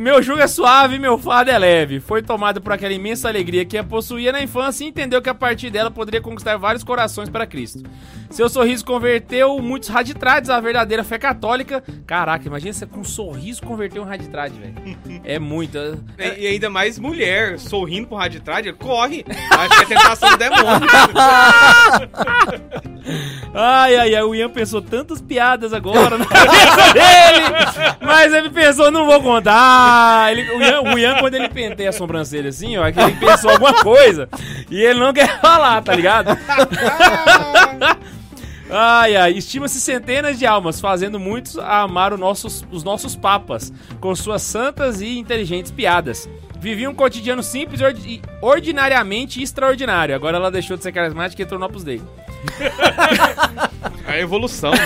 Meu 0.00 0.22
jugo 0.22 0.40
é 0.40 0.46
suave, 0.46 0.98
meu 0.98 1.18
fardo 1.18 1.50
é 1.50 1.58
leve. 1.58 2.00
Foi 2.00 2.22
tomado 2.22 2.60
por 2.60 2.72
aquela 2.72 2.94
imensa 2.94 3.28
alegria 3.28 3.66
que 3.66 3.76
a 3.76 3.84
possuía 3.84 4.32
na 4.32 4.42
infância 4.42 4.82
e 4.84 4.88
entendeu 4.88 5.20
que 5.20 5.28
a 5.28 5.34
partir 5.34 5.68
dela 5.68 5.90
poderia 5.90 6.22
conquistar 6.22 6.56
vários 6.56 6.82
corações 6.82 7.28
para 7.28 7.46
Cristo. 7.46 7.82
Seu 8.30 8.48
sorriso 8.48 8.82
converteu 8.84 9.58
muitos 9.60 9.90
raditrades 9.90 10.48
à 10.48 10.58
verdadeira 10.58 11.04
fé 11.04 11.18
católica. 11.18 11.84
Caraca, 12.06 12.46
imagina 12.46 12.72
você 12.72 12.86
com 12.86 13.00
um 13.00 13.04
sorriso 13.04 13.62
converter 13.62 14.00
um 14.00 14.04
raditrade, 14.04 14.54
velho. 14.58 14.74
É 15.22 15.38
muito. 15.38 15.78
E, 16.18 16.42
e 16.42 16.46
ainda 16.46 16.68
mais 16.68 16.98
mulher, 16.98 17.58
sorrindo 17.58 18.08
pro 18.08 18.16
rádio 18.16 18.40
de 18.40 18.44
trás, 18.44 18.66
corre. 18.78 19.24
Acho 19.50 19.86
que 19.86 19.92
é 19.92 19.96
tentação 19.96 20.30
do 20.30 20.36
demônio. 20.36 20.88
Ai, 23.56 23.94
ai, 23.96 24.14
ai, 24.14 24.22
o 24.22 24.34
Ian 24.34 24.48
pensou 24.48 24.82
tantas 24.82 25.20
piadas 25.20 25.72
agora 25.72 26.18
na 26.18 26.26
cabeça 26.26 26.92
dele, 26.92 27.98
mas 28.00 28.32
ele 28.32 28.50
pensou, 28.50 28.90
não 28.90 29.06
vou 29.06 29.22
contar. 29.22 29.73
Ele, 30.30 30.50
o, 30.50 30.62
Ian, 30.62 30.80
o 30.82 30.98
Ian, 30.98 31.18
quando 31.18 31.34
ele 31.34 31.48
penteia 31.48 31.90
a 31.90 31.92
sobrancelha 31.92 32.48
assim, 32.48 32.76
ó, 32.76 32.86
é 32.86 32.92
que 32.92 33.00
ele 33.00 33.16
pensou 33.16 33.50
alguma 33.50 33.74
coisa 33.82 34.28
e 34.70 34.80
ele 34.82 34.98
não 35.00 35.12
quer 35.12 35.40
falar, 35.40 35.82
tá 35.82 35.94
ligado? 35.94 36.36
Ai, 38.70 39.14
ai, 39.14 39.32
estima-se 39.32 39.78
centenas 39.80 40.38
de 40.38 40.46
almas, 40.46 40.80
fazendo 40.80 41.20
muitos 41.20 41.58
a 41.58 41.82
amar 41.82 42.12
os 42.14 42.18
nossos, 42.18 42.64
os 42.72 42.82
nossos 42.82 43.14
papas, 43.14 43.72
com 44.00 44.14
suas 44.16 44.42
santas 44.42 45.00
e 45.00 45.18
inteligentes 45.18 45.70
piadas. 45.70 46.28
Vivia 46.58 46.88
um 46.88 46.94
cotidiano 46.94 47.42
simples 47.42 47.80
e 47.80 47.84
ordi- 47.84 48.22
ordinariamente 48.40 49.42
extraordinário. 49.42 50.14
Agora 50.14 50.38
ela 50.38 50.50
deixou 50.50 50.76
de 50.78 50.82
ser 50.82 50.92
carismática 50.92 51.42
e 51.42 51.44
entrou 51.44 51.60
no 51.60 51.66
Opus 51.66 51.84
Dei. 51.84 52.00
A 54.06 54.18
evolução, 54.18 54.70
né? 54.72 54.78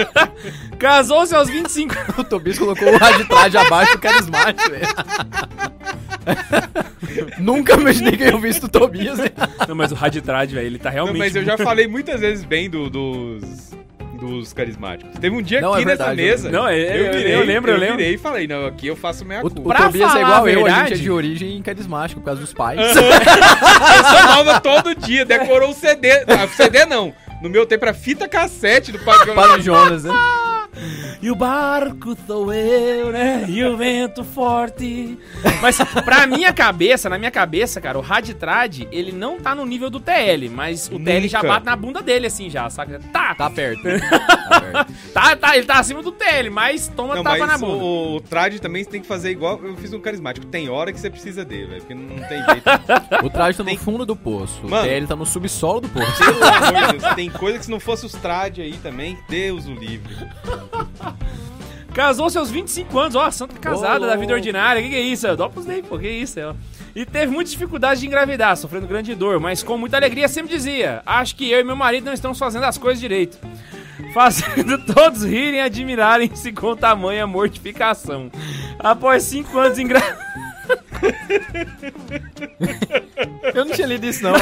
Casou-se 0.78 1.34
aos 1.34 1.48
25 1.48 1.94
O 2.18 2.24
Tobias 2.24 2.58
colocou 2.58 2.88
o 2.88 2.96
raditrade 2.96 3.56
abaixo 3.58 3.92
do 3.92 3.98
carismático, 3.98 4.70
velho. 4.70 4.86
Nunca 7.38 7.74
imaginei 7.74 8.16
que 8.16 8.24
eu 8.24 8.38
visto 8.38 8.64
o 8.64 8.68
Tobias. 8.68 9.18
né? 9.18 9.30
Não, 9.68 9.74
mas 9.74 9.92
o 9.92 9.94
Raditrad, 9.94 10.50
velho, 10.52 10.66
ele 10.66 10.78
tá 10.78 10.88
Não, 10.90 10.94
realmente. 10.94 11.18
mas 11.18 11.36
eu 11.36 11.44
já 11.44 11.56
falei 11.58 11.86
muitas 11.86 12.20
vezes 12.20 12.44
bem 12.44 12.68
do- 12.70 12.88
dos, 12.90 13.70
dos 14.16 14.52
carismáticos. 14.52 15.18
Teve 15.18 15.36
um 15.36 15.42
dia 15.42 15.60
Não, 15.60 15.72
aqui 15.74 15.82
é 15.82 15.86
nessa 15.86 16.14
mesa. 16.14 16.50
Não, 16.50 16.66
é- 16.66 16.76
eu- 16.78 17.04
eu 17.12 17.44
lembro, 17.44 17.70
eu 17.70 17.76
lembro. 17.78 17.96
virei 17.98 18.14
e 18.14 18.18
falei, 18.18 18.46
não, 18.48 18.66
aqui 18.66 18.86
eu 18.86 18.96
faço 18.96 19.24
minha 19.24 19.38
O, 19.40 19.42
culpa. 19.42 19.60
o 19.60 19.64
Pra 19.64 19.82
Tobias 19.84 20.08
falar 20.10 20.18
é 20.20 20.22
igual 20.24 20.44
a 20.44 20.50
eu, 20.50 20.60
a 20.60 20.64
verdade- 20.64 20.88
gente 20.90 20.98
é 20.98 21.02
de 21.02 21.10
origem 21.10 21.62
carismática 21.62 22.20
por 22.20 22.24
causa 22.26 22.40
dos 22.40 22.52
pais. 22.54 22.80
Essa 22.80 24.36
nova 24.36 24.60
todo 24.60 24.94
dia, 24.94 25.24
decorou 25.24 25.70
o 25.70 25.74
CD. 25.74 26.10
Ah, 26.26 26.48
CD 26.56 26.84
não. 26.86 27.14
No 27.42 27.48
meu 27.50 27.66
tempo 27.66 27.84
era 27.84 27.94
fita 27.94 28.26
cassete 28.28 28.90
do 28.92 28.98
Padre 29.00 29.32
Para 29.32 29.58
o 29.58 29.60
Jonas, 29.60 30.04
né? 30.04 30.12
E 31.22 31.30
o 31.30 31.34
barco 31.34 32.14
sou 32.26 32.52
eu, 32.52 33.10
né? 33.10 33.35
E 33.48 33.64
o 33.64 33.76
vento 33.76 34.24
forte. 34.24 35.18
Mas 35.60 35.78
pra 36.04 36.26
minha 36.26 36.52
cabeça, 36.52 37.08
na 37.08 37.18
minha 37.18 37.30
cabeça, 37.30 37.80
cara, 37.80 37.98
o 37.98 38.00
Raditrad, 38.02 38.82
ele 38.92 39.12
não 39.12 39.38
tá 39.40 39.54
no 39.54 39.64
nível 39.64 39.88
do 39.90 40.00
TL, 40.00 40.48
mas 40.50 40.88
o 40.92 40.98
TL 40.98 41.28
já 41.28 41.42
bate 41.42 41.66
na 41.66 41.76
bunda 41.76 42.02
dele, 42.02 42.26
assim, 42.26 42.48
já, 42.50 42.68
saca? 42.70 43.00
Tá, 43.12 43.34
Tá 43.34 43.50
perto. 43.50 43.82
tá 44.48 44.60
perto. 44.60 44.92
tá, 45.12 45.36
tá, 45.36 45.56
ele 45.56 45.66
tá 45.66 45.78
acima 45.78 46.02
do 46.02 46.12
TL, 46.12 46.50
mas 46.50 46.88
toma 46.88 47.14
Não, 47.16 47.22
tapa 47.22 47.38
na 47.38 47.46
mas 47.46 47.60
bunda. 47.60 47.84
o, 47.84 48.16
o 48.16 48.20
trad 48.20 48.58
também 48.60 48.82
você 48.84 48.90
tem 48.90 49.00
que 49.00 49.06
fazer 49.06 49.30
igual 49.30 49.60
eu 49.62 49.76
fiz 49.76 49.92
um 49.92 50.00
carismático. 50.00 50.46
Tem 50.46 50.68
hora 50.68 50.92
que 50.92 50.98
você 51.00 51.10
precisa 51.10 51.44
dele, 51.44 51.66
velho, 51.66 51.80
porque 51.80 51.94
não, 51.94 52.16
tem 52.28 52.44
jeito. 52.44 52.66
O 53.24 53.30
traje 53.30 53.56
tá 53.58 53.64
no 53.64 53.68
Tem- 53.70 53.78
fundo 53.78 54.04
do 54.06 54.14
poço. 54.16 54.60
Mano. 54.66 54.84
O 54.86 54.88
TL 54.88 55.06
tá 55.06 55.16
no 55.16 55.26
subsolo 55.26 55.80
do 55.80 55.88
poço. 55.88 56.16
Pelo 56.18 56.44
amor 56.44 56.92
de 56.92 56.98
Deus, 56.98 57.14
tem 57.14 57.30
coisa 57.30 57.58
que 57.58 57.64
se 57.64 57.70
não 57.70 57.80
fosse 57.80 58.06
os 58.06 58.12
trad 58.12 58.58
aí 58.60 58.74
também, 58.82 59.18
Deus 59.28 59.66
o 59.66 59.72
livre. 59.72 60.14
Casou 61.96 62.28
seus 62.28 62.50
25 62.50 62.98
anos, 62.98 63.14
ó, 63.14 63.30
santa 63.30 63.58
casada 63.58 64.04
Ô, 64.04 64.06
da 64.06 64.16
vida 64.16 64.34
ordinária, 64.34 64.82
que 64.82 64.90
que 64.90 64.94
é 64.94 65.00
isso? 65.00 65.26
Eu 65.26 65.42
Opus 65.42 65.64
Dei, 65.64 65.82
pô, 65.82 65.98
que 65.98 66.06
isso, 66.06 66.38
ó. 66.40 66.54
E 66.94 67.06
teve 67.06 67.32
muitas 67.32 67.54
dificuldades 67.54 68.00
de 68.00 68.06
engravidar, 68.06 68.54
sofrendo 68.54 68.86
grande 68.86 69.14
dor, 69.14 69.40
mas 69.40 69.62
com 69.62 69.78
muita 69.78 69.96
alegria 69.96 70.28
sempre 70.28 70.54
dizia: 70.54 71.00
Acho 71.06 71.34
que 71.34 71.50
eu 71.50 71.58
e 71.58 71.64
meu 71.64 71.74
marido 71.74 72.04
não 72.04 72.12
estamos 72.12 72.38
fazendo 72.38 72.64
as 72.64 72.76
coisas 72.76 73.00
direito. 73.00 73.38
Fazendo 74.12 74.76
todos 74.84 75.24
rirem 75.24 75.54
e 75.54 75.60
admirarem-se 75.60 76.52
com 76.52 76.76
tamanha 76.76 77.26
mortificação. 77.26 78.30
Após 78.78 79.22
cinco 79.22 79.58
anos 79.58 79.78
engra... 79.78 80.00
Eu 83.54 83.64
não 83.64 83.72
tinha 83.72 83.86
lido 83.86 84.06
isso, 84.06 84.22
não. 84.22 84.32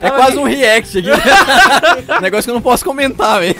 É 0.00 0.10
quase 0.10 0.36
um 0.38 0.44
react 0.44 0.98
aqui. 0.98 1.08
Negócio 2.20 2.44
que 2.44 2.50
eu 2.50 2.54
não 2.54 2.62
posso 2.62 2.84
comentar, 2.84 3.40
velho. 3.40 3.56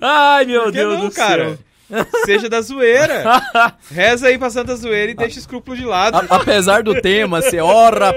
Ai, 0.00 0.44
meu 0.44 0.70
Deus 0.70 0.98
não, 0.98 1.08
do 1.08 1.14
cara? 1.14 1.58
céu. 1.90 2.06
Seja 2.24 2.48
da 2.48 2.60
zoeira. 2.60 3.24
Reza 3.90 4.26
aí 4.28 4.38
pra 4.38 4.50
Santa 4.50 4.74
Zoeira 4.76 5.12
e 5.12 5.14
deixa 5.14 5.38
escrúpulo 5.38 5.76
de 5.76 5.84
lado. 5.84 6.16
A- 6.16 6.24
apesar 6.36 6.82
do 6.82 7.00
tema 7.00 7.40
ser 7.42 7.60
ora. 7.62 8.12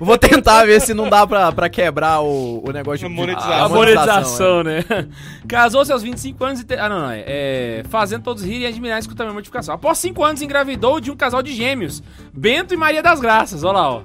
Vou 0.00 0.18
tentar 0.18 0.64
ver 0.64 0.80
se 0.80 0.92
não 0.94 1.08
dá 1.08 1.26
pra, 1.26 1.52
pra 1.52 1.68
quebrar 1.68 2.20
o, 2.20 2.62
o 2.66 2.72
negócio 2.72 3.08
de 3.08 3.14
monetização. 3.14 3.52
A 3.52 3.64
A 3.64 3.68
monetização, 3.68 4.62
né? 4.62 4.84
Casou-se 5.48 5.92
aos 5.92 6.02
25 6.02 6.44
anos 6.44 6.60
e. 6.60 6.64
Te... 6.64 6.74
Ah, 6.74 6.88
não, 6.88 7.00
não. 7.00 7.10
É, 7.10 7.24
é, 7.26 7.82
fazendo 7.88 8.22
todos 8.22 8.42
rirem 8.44 8.62
e 8.62 8.66
admirarem 8.66 9.00
escutando 9.00 9.30
a 9.30 9.32
mortificação. 9.32 9.74
Após 9.74 9.98
5 9.98 10.24
anos, 10.24 10.42
engravidou 10.42 11.00
de 11.00 11.10
um 11.10 11.16
casal 11.16 11.42
de 11.42 11.52
gêmeos, 11.52 12.02
Bento 12.32 12.74
e 12.74 12.76
Maria 12.76 13.02
das 13.02 13.20
Graças. 13.20 13.64
Olha 13.64 13.78
lá, 13.78 13.90
ó. 13.90 14.02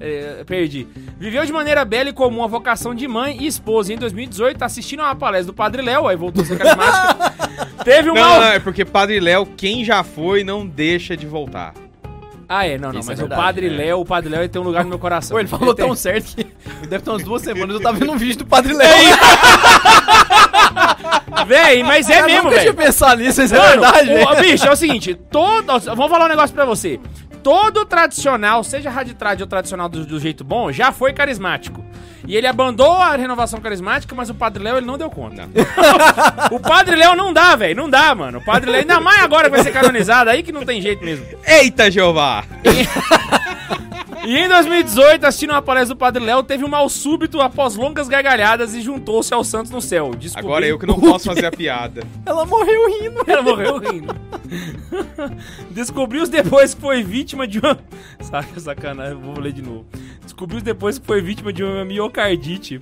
É, 0.00 0.44
perdi. 0.46 0.86
Viveu 1.18 1.44
de 1.46 1.52
maneira 1.52 1.84
bela 1.84 2.10
e 2.10 2.12
comum 2.12 2.42
a 2.44 2.46
vocação 2.46 2.94
de 2.94 3.08
mãe 3.08 3.38
e 3.40 3.46
esposa. 3.46 3.92
E 3.92 3.96
em 3.96 3.98
2018, 3.98 4.62
assistindo 4.62 5.00
a 5.00 5.06
uma 5.06 5.16
palestra 5.16 5.52
do 5.52 5.56
Padre 5.56 5.82
Léo, 5.82 6.06
aí 6.06 6.16
voltou 6.16 6.42
a 6.42 6.46
ser 6.46 6.58
carismática. 6.58 7.34
teve 7.84 8.10
um 8.10 8.14
Não, 8.14 8.20
mal. 8.20 8.40
não, 8.40 8.48
é 8.48 8.58
porque 8.58 8.84
Padre 8.84 9.18
Léo, 9.20 9.46
quem 9.56 9.84
já 9.84 10.02
foi, 10.02 10.44
não 10.44 10.66
deixa 10.66 11.16
de 11.16 11.26
voltar. 11.26 11.72
Ah, 12.48 12.66
é, 12.66 12.78
não, 12.78 12.92
não. 12.92 13.00
Isso 13.00 13.10
é 13.10 13.12
mas 13.12 13.18
verdade, 13.20 13.40
o 13.40 13.44
Padre 13.44 13.70
né? 13.70 13.76
Léo, 13.76 14.00
o 14.00 14.04
Padre 14.04 14.30
Léo 14.30 14.40
ele 14.42 14.48
tem 14.48 14.62
um 14.62 14.64
lugar 14.64 14.84
no 14.84 14.90
meu 14.90 14.98
coração. 14.98 15.34
Pô, 15.34 15.40
ele 15.40 15.48
falou 15.48 15.74
tem- 15.74 15.84
tão 15.86 15.94
certo 15.96 16.34
que 16.36 16.46
deve 16.88 17.02
ter 17.04 17.10
umas 17.10 17.22
duas 17.24 17.42
semanas 17.42 17.74
eu 17.74 17.80
tava 17.82 17.98
vendo 17.98 18.12
um 18.12 18.16
vídeo 18.16 18.38
do 18.38 18.46
Padre 18.46 18.72
Léo. 18.72 18.88
Véi, 21.46 21.82
mas 21.82 22.08
é 22.10 22.20
Eu 22.22 22.26
mesmo, 22.26 22.42
nunca 22.44 22.58
tinha 22.60 22.72
velho. 22.72 22.86
pensado 22.86 23.20
nisso, 23.22 23.42
isso 23.42 23.54
é 23.54 23.68
verdade, 23.70 24.10
o- 24.10 24.14
velho. 24.14 24.40
bicho, 24.40 24.66
é 24.66 24.70
o 24.72 24.76
seguinte, 24.76 25.14
todo. 25.14 25.78
Vamos 25.80 26.10
falar 26.10 26.26
um 26.26 26.28
negócio 26.28 26.54
pra 26.54 26.64
você. 26.64 26.98
Todo 27.46 27.84
tradicional, 27.84 28.64
seja 28.64 28.90
raditrad 28.90 29.40
ou 29.40 29.46
tradicional 29.46 29.88
do, 29.88 30.04
do 30.04 30.18
jeito 30.18 30.42
bom, 30.42 30.72
já 30.72 30.90
foi 30.90 31.12
carismático. 31.12 31.84
E 32.26 32.34
ele 32.34 32.48
abandonou 32.48 32.96
a 32.96 33.14
renovação 33.14 33.60
carismática, 33.60 34.12
mas 34.16 34.28
o 34.28 34.34
Padre 34.34 34.64
Léo 34.64 34.78
ele 34.78 34.86
não 34.86 34.98
deu 34.98 35.08
conta. 35.08 35.48
o 36.50 36.58
Padre 36.58 36.96
Léo 36.96 37.14
não 37.14 37.32
dá, 37.32 37.54
velho. 37.54 37.76
Não 37.76 37.88
dá, 37.88 38.12
mano. 38.16 38.38
O 38.38 38.44
Padre 38.44 38.68
Léo, 38.68 38.80
ainda 38.80 38.98
mais 38.98 39.22
agora 39.22 39.44
que 39.44 39.54
vai 39.54 39.62
ser 39.62 39.70
canonizado, 39.70 40.28
aí 40.28 40.42
que 40.42 40.50
não 40.50 40.64
tem 40.64 40.82
jeito 40.82 41.04
mesmo. 41.04 41.24
Eita, 41.46 41.88
Jeová! 41.88 42.42
E 42.64 42.82
em 44.34 44.48
2018, 44.48 45.24
assistindo 45.26 45.50
uma 45.50 45.60
palestra 45.60 45.94
do 45.94 45.98
Padre 45.98 46.24
Léo, 46.24 46.42
teve 46.42 46.64
um 46.64 46.68
mal 46.68 46.88
súbito 46.88 47.40
após 47.40 47.76
longas 47.76 48.08
gargalhadas 48.08 48.74
e 48.74 48.80
juntou-se 48.80 49.32
aos 49.34 49.46
santos 49.46 49.70
no 49.70 49.80
céu. 49.82 50.12
Descobri- 50.14 50.46
Agora 50.46 50.66
eu 50.66 50.78
que 50.78 50.86
não 50.86 50.98
posso 50.98 51.26
fazer 51.26 51.44
a 51.46 51.50
piada. 51.52 52.02
Ela 52.24 52.46
morreu 52.46 52.88
rindo. 53.00 53.22
Ela 53.26 53.42
morreu 53.42 53.78
rindo. 53.78 54.14
Descobriu 55.70 56.26
depois 56.26 56.74
que 56.74 56.80
foi 56.80 57.02
vítima 57.02 57.46
de 57.46 57.58
uma. 57.58 57.78
Saca, 58.20 58.58
sacanagem, 58.58 59.18
vou 59.20 59.38
ler 59.38 59.52
de 59.52 59.62
novo. 59.62 59.86
Descobriu 60.24 60.60
depois 60.60 60.98
que 60.98 61.06
foi 61.06 61.20
vítima 61.20 61.52
de 61.52 61.62
uma 61.62 61.84
miocardite. 61.84 62.80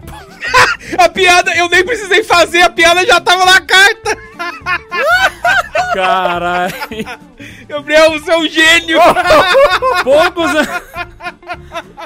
A 0.99 1.09
piada, 1.09 1.54
eu 1.65 1.69
nem 1.69 1.85
precisei 1.85 2.23
fazer, 2.23 2.63
a 2.63 2.71
piada 2.71 3.05
já 3.07 3.21
tava 3.21 3.45
na 3.45 3.61
carta! 3.61 4.17
Caralho. 5.95 6.75
Gabriel, 7.69 8.13
você 8.13 8.33
é 8.33 8.37
um 8.37 8.49
gênio! 8.49 8.99
Poucos 10.03 10.51
anos. 10.51 10.83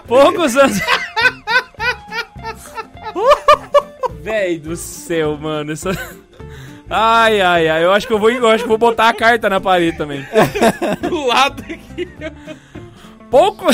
Poucos 0.07 0.57
anos. 0.57 0.79
Véi 4.21 4.59
do 4.59 4.77
céu, 4.77 5.37
mano. 5.37 5.73
Isso... 5.73 5.89
Ai, 6.91 7.41
ai, 7.41 7.69
ai. 7.69 7.85
Eu 7.85 7.93
acho 7.93 8.07
que 8.07 8.13
eu 8.13 8.19
vou, 8.19 8.31
eu 8.31 8.49
acho 8.49 8.65
que 8.65 8.69
vou 8.69 8.79
botar 8.79 9.09
a 9.09 9.15
carta 9.15 9.51
na 9.51 9.61
parede 9.61 9.97
também. 9.97 10.27
Do 11.01 11.27
lado 11.27 11.63
aqui. 11.63 12.09
Pouco... 13.31 13.67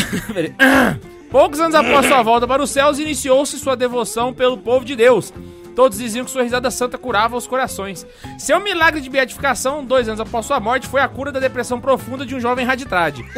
Poucos 1.30 1.58
anos 1.58 1.74
após 1.74 2.06
sua 2.06 2.22
volta 2.22 2.46
para 2.46 2.62
os 2.62 2.70
céus, 2.70 3.00
iniciou-se 3.00 3.58
sua 3.58 3.76
devoção 3.76 4.32
pelo 4.32 4.56
povo 4.56 4.84
de 4.84 4.94
Deus. 4.94 5.32
Todos 5.74 5.98
diziam 5.98 6.24
que 6.24 6.30
sua 6.30 6.42
risada 6.42 6.70
santa 6.70 6.96
curava 6.96 7.36
os 7.36 7.46
corações. 7.46 8.06
Seu 8.38 8.60
milagre 8.60 9.00
de 9.00 9.10
beatificação, 9.10 9.84
dois 9.84 10.08
anos 10.08 10.20
após 10.20 10.46
sua 10.46 10.60
morte, 10.60 10.86
foi 10.86 11.00
a 11.00 11.08
cura 11.08 11.32
da 11.32 11.40
depressão 11.40 11.80
profunda 11.80 12.24
de 12.24 12.34
um 12.34 12.40
jovem 12.40 12.64
raditrade. 12.64 13.24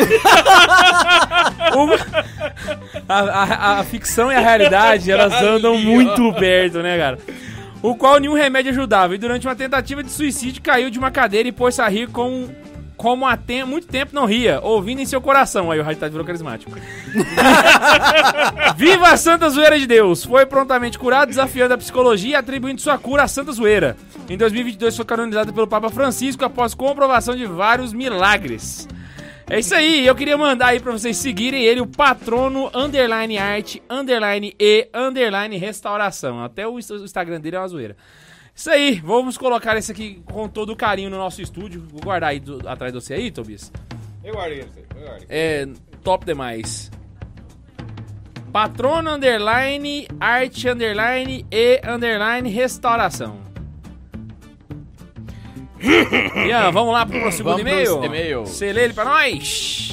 A, 3.08 3.18
a- 3.20 3.78
a 3.80 3.84
ficção 3.84 4.30
e 4.32 4.34
a 4.34 4.40
realidade, 4.40 5.10
elas 5.10 5.32
andam 5.42 5.78
muito 5.78 6.32
perto, 6.34 6.78
né, 6.82 6.98
cara? 6.98 7.18
O 7.82 7.94
qual 7.94 8.18
nenhum 8.18 8.34
remédio 8.34 8.72
ajudava. 8.72 9.14
E 9.14 9.18
durante 9.18 9.46
uma 9.46 9.54
tentativa 9.54 10.02
de 10.02 10.10
suicídio, 10.10 10.62
caiu 10.62 10.90
de 10.90 10.98
uma 10.98 11.10
cadeira 11.10 11.48
e 11.48 11.52
pôs-se 11.52 11.80
a 11.80 11.88
rir 11.88 12.08
com 12.08 12.48
como 12.96 13.26
há 13.26 13.36
tem- 13.36 13.64
muito 13.64 13.86
tempo 13.86 14.14
não 14.14 14.24
ria, 14.24 14.60
ouvindo 14.62 15.00
em 15.00 15.06
seu 15.06 15.20
coração. 15.20 15.70
Aí 15.70 15.78
o 15.78 15.82
Raditrade 15.82 16.12
virou 16.12 16.26
carismático. 16.26 16.72
Viva 18.76 19.08
a 19.08 19.16
Santa 19.16 19.48
Zoeira 19.48 19.78
de 19.78 19.86
Deus! 19.86 20.24
Foi 20.24 20.46
prontamente 20.46 20.98
curado, 20.98 21.28
desafiando 21.28 21.74
a 21.74 21.78
psicologia 21.78 22.32
e 22.32 22.34
atribuindo 22.34 22.80
sua 22.80 22.98
cura 22.98 23.24
à 23.24 23.28
Santa 23.28 23.52
Zoeira. 23.52 23.96
Em 24.28 24.36
2022 24.36 24.96
foi 24.96 25.04
canonizado 25.04 25.52
pelo 25.52 25.66
Papa 25.66 25.90
Francisco 25.90 26.44
após 26.44 26.74
comprovação 26.74 27.36
de 27.36 27.46
vários 27.46 27.92
milagres. 27.92 28.88
É 29.48 29.60
isso 29.60 29.74
aí, 29.76 30.04
eu 30.04 30.14
queria 30.14 30.36
mandar 30.36 30.68
aí 30.68 30.80
pra 30.80 30.90
vocês 30.90 31.16
seguirem 31.18 31.62
ele, 31.62 31.80
o 31.80 31.86
patrono 31.86 32.68
underline 32.74 33.38
arte, 33.38 33.80
underline 33.88 34.52
e, 34.58 34.88
underline 34.92 35.56
restauração. 35.56 36.42
Até 36.42 36.66
o 36.66 36.80
Instagram 36.80 37.40
dele 37.40 37.54
é 37.54 37.60
uma 37.60 37.68
zoeira. 37.68 37.96
Isso 38.56 38.70
aí, 38.70 38.98
vamos 39.04 39.36
colocar 39.36 39.76
esse 39.76 39.92
aqui 39.92 40.22
com 40.24 40.48
todo 40.48 40.70
o 40.72 40.76
carinho 40.76 41.10
no 41.10 41.18
nosso 41.18 41.42
estúdio. 41.42 41.86
Vou 41.90 42.00
guardar 42.00 42.30
aí 42.30 42.40
do- 42.40 42.66
atrás 42.66 42.90
de 42.90 42.98
você 43.00 43.12
aí, 43.12 43.30
Tobias. 43.30 43.70
Eu 44.24 44.32
guardei 44.32 44.62
aí, 44.62 44.68
eu 44.96 45.02
guardei. 45.06 45.26
É 45.28 45.68
top 46.02 46.24
demais. 46.24 46.90
Patrono 48.50 49.10
underline, 49.10 50.08
arte 50.18 50.66
underline 50.70 51.44
e 51.52 51.80
underline 51.86 52.48
restauração. 52.48 53.44
Ian, 56.48 56.70
vamos 56.72 56.94
lá 56.94 57.04
pro 57.04 57.30
segundo 57.30 57.60
e-mail. 57.60 58.00
Você 58.46 58.72
lê 58.72 58.84
ele 58.84 58.94
pra 58.94 59.04
nós? 59.04 59.85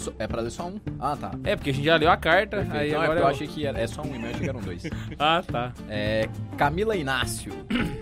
O- 0.00 0.04
so- 0.04 0.14
É 0.18 0.26
pra 0.26 0.40
ler 0.40 0.50
só 0.50 0.64
um? 0.66 0.80
Ah, 0.98 1.16
tá. 1.20 1.30
É, 1.44 1.54
porque 1.56 1.70
a 1.70 1.74
gente 1.74 1.84
já 1.84 1.96
leu 1.96 2.10
a 2.10 2.16
carta, 2.16 2.66
aí 2.70 2.90
Não, 2.92 3.02
é 3.02 3.04
agora 3.04 3.06
porque 3.06 3.18
eu 3.18 3.22
eu- 3.22 3.26
achei 3.28 3.46
que 3.46 3.66
era, 3.66 3.78
é 3.80 3.86
só 3.86 4.02
um 4.02 4.06
e-mail, 4.14 4.28
achei 4.30 4.40
que 4.40 4.48
eram 4.48 4.60
dois. 4.60 4.82
Ah, 5.18 5.42
tá. 5.46 5.72
É, 5.88 6.28
Camila 6.56 6.96
Inácio. 6.96 7.52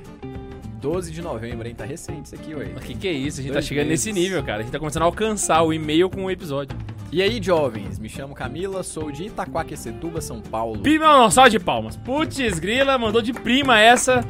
12 0.81 1.11
de 1.11 1.21
novembro, 1.21 1.67
hein? 1.67 1.75
Tá 1.75 1.85
recente 1.85 2.27
isso 2.27 2.35
aqui, 2.37 2.55
ué. 2.55 2.67
O 2.77 2.81
que 2.81 2.95
que 2.95 3.09
é 3.09 3.13
isso? 3.13 3.41
A 3.41 3.43
gente 3.43 3.53
Dois 3.53 3.65
tá 3.65 3.69
chegando 3.69 3.89
meses. 3.89 4.07
nesse 4.07 4.19
nível, 4.21 4.41
cara. 4.45 4.61
A 4.61 4.63
gente 4.63 4.71
tá 4.71 4.79
começando 4.79 5.03
a 5.03 5.07
alcançar 5.07 5.61
o 5.63 5.73
e-mail 5.73 6.09
com 6.09 6.25
o 6.27 6.31
episódio. 6.31 6.79
E 7.11 7.21
aí, 7.21 7.43
jovens? 7.43 7.99
Me 7.99 8.09
chamo 8.09 8.33
Camila, 8.33 8.83
sou 8.85 9.11
de 9.11 9.25
Itaquaquecetuba, 9.25 10.21
São 10.21 10.41
Paulo. 10.41 10.79
Prima, 10.81 11.07
não, 11.07 11.31
salve 11.33 11.51
de 11.51 11.59
palmas. 11.59 11.97
Putz, 11.97 12.61
grila, 12.61 12.97
mandou 12.97 13.21
de 13.21 13.33
prima 13.33 13.81
essa. 13.81 14.25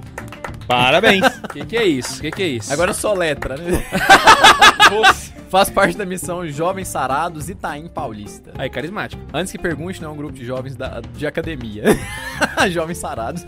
Parabéns. 0.66 1.26
Que 1.52 1.66
que 1.66 1.76
é 1.76 1.84
isso? 1.84 2.18
Que 2.20 2.30
que 2.30 2.42
é 2.42 2.46
isso? 2.48 2.72
Agora 2.72 2.90
eu 2.90 2.94
sou 2.94 3.14
letra, 3.14 3.56
né? 3.56 3.84
Faz 5.48 5.70
parte 5.70 5.96
da 5.96 6.04
missão 6.04 6.46
Jovens 6.46 6.88
Sarados 6.88 7.48
Itaim 7.48 7.88
Paulista. 7.88 8.52
Aí, 8.58 8.68
carismático. 8.68 9.22
Antes 9.32 9.50
que 9.50 9.58
pergunte, 9.58 10.00
não 10.02 10.10
é 10.10 10.12
um 10.12 10.16
grupo 10.16 10.34
de 10.34 10.44
jovens 10.44 10.76
da, 10.76 11.00
de 11.00 11.26
academia. 11.26 11.84
jovens 12.70 12.98
sarados. 12.98 13.44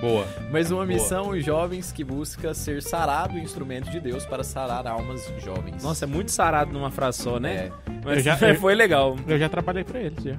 Boa. 0.00 0.26
Mas 0.50 0.70
uma 0.70 0.86
missão 0.86 1.38
jovens 1.40 1.92
que 1.92 2.02
busca 2.02 2.54
ser 2.54 2.82
sarado, 2.82 3.38
instrumento 3.38 3.90
de 3.90 4.00
Deus 4.00 4.24
para 4.24 4.42
sarar 4.42 4.86
almas 4.86 5.30
jovens. 5.44 5.82
Nossa, 5.82 6.06
é 6.06 6.08
muito 6.08 6.30
sarado 6.30 6.72
numa 6.72 6.90
frase 6.90 7.22
só, 7.22 7.38
né? 7.38 7.54
É. 7.54 7.72
Mas 8.02 8.16
Eu 8.18 8.22
já- 8.22 8.36
foi 8.58 8.74
legal. 8.74 9.16
Eu 9.28 9.38
já 9.38 9.48
trabalhei 9.48 9.84
pra 9.84 10.00
eles, 10.00 10.24
já. 10.24 10.36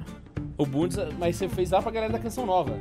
O 0.58 0.66
Bundes, 0.66 0.96
mas 1.18 1.36
você 1.36 1.48
fez 1.48 1.70
lá 1.70 1.80
pra 1.80 1.90
galera 1.92 2.12
da 2.12 2.18
Canção 2.18 2.44
Nova. 2.44 2.76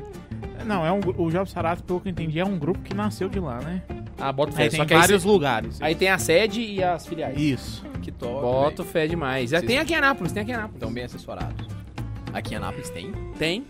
Não, 0.65 0.85
é 0.85 0.91
um, 0.91 0.99
o 1.17 1.29
Jovem 1.29 1.51
Sarato, 1.51 1.83
pelo 1.83 1.99
que 1.99 2.07
eu 2.07 2.11
entendi, 2.11 2.39
é 2.39 2.45
um 2.45 2.57
grupo 2.57 2.79
que 2.79 2.93
nasceu 2.95 3.27
de 3.27 3.39
lá, 3.39 3.59
né? 3.59 3.81
Ah, 4.19 4.31
bota 4.31 4.51
fé. 4.51 4.63
Aí 4.63 4.71
Só 4.71 4.77
tem 4.77 4.85
que 4.87 4.93
aí, 4.93 4.99
vários 4.99 5.21
cê- 5.23 5.27
lugares. 5.27 5.81
aí 5.81 5.95
tem 5.95 6.09
a 6.09 6.17
sede 6.17 6.61
e 6.61 6.83
as 6.83 7.05
filiais. 7.05 7.37
Isso. 7.39 7.83
Que 8.01 8.11
top. 8.11 8.41
Boto 8.41 8.83
velho. 8.83 8.91
fé 8.93 9.07
demais. 9.07 9.49
Vocês- 9.49 9.63
tem 9.63 9.79
aqui 9.79 9.93
em 9.93 9.97
Anápolis, 9.97 10.31
tem 10.31 10.43
aqui 10.43 10.51
em 10.51 10.55
Anápolis. 10.55 10.75
Estão 10.77 10.93
bem 10.93 11.03
assessorados. 11.03 11.67
Aqui 12.33 12.53
em 12.53 12.57
Anápolis 12.57 12.89
tem? 12.89 13.11
Tem. 13.37 13.65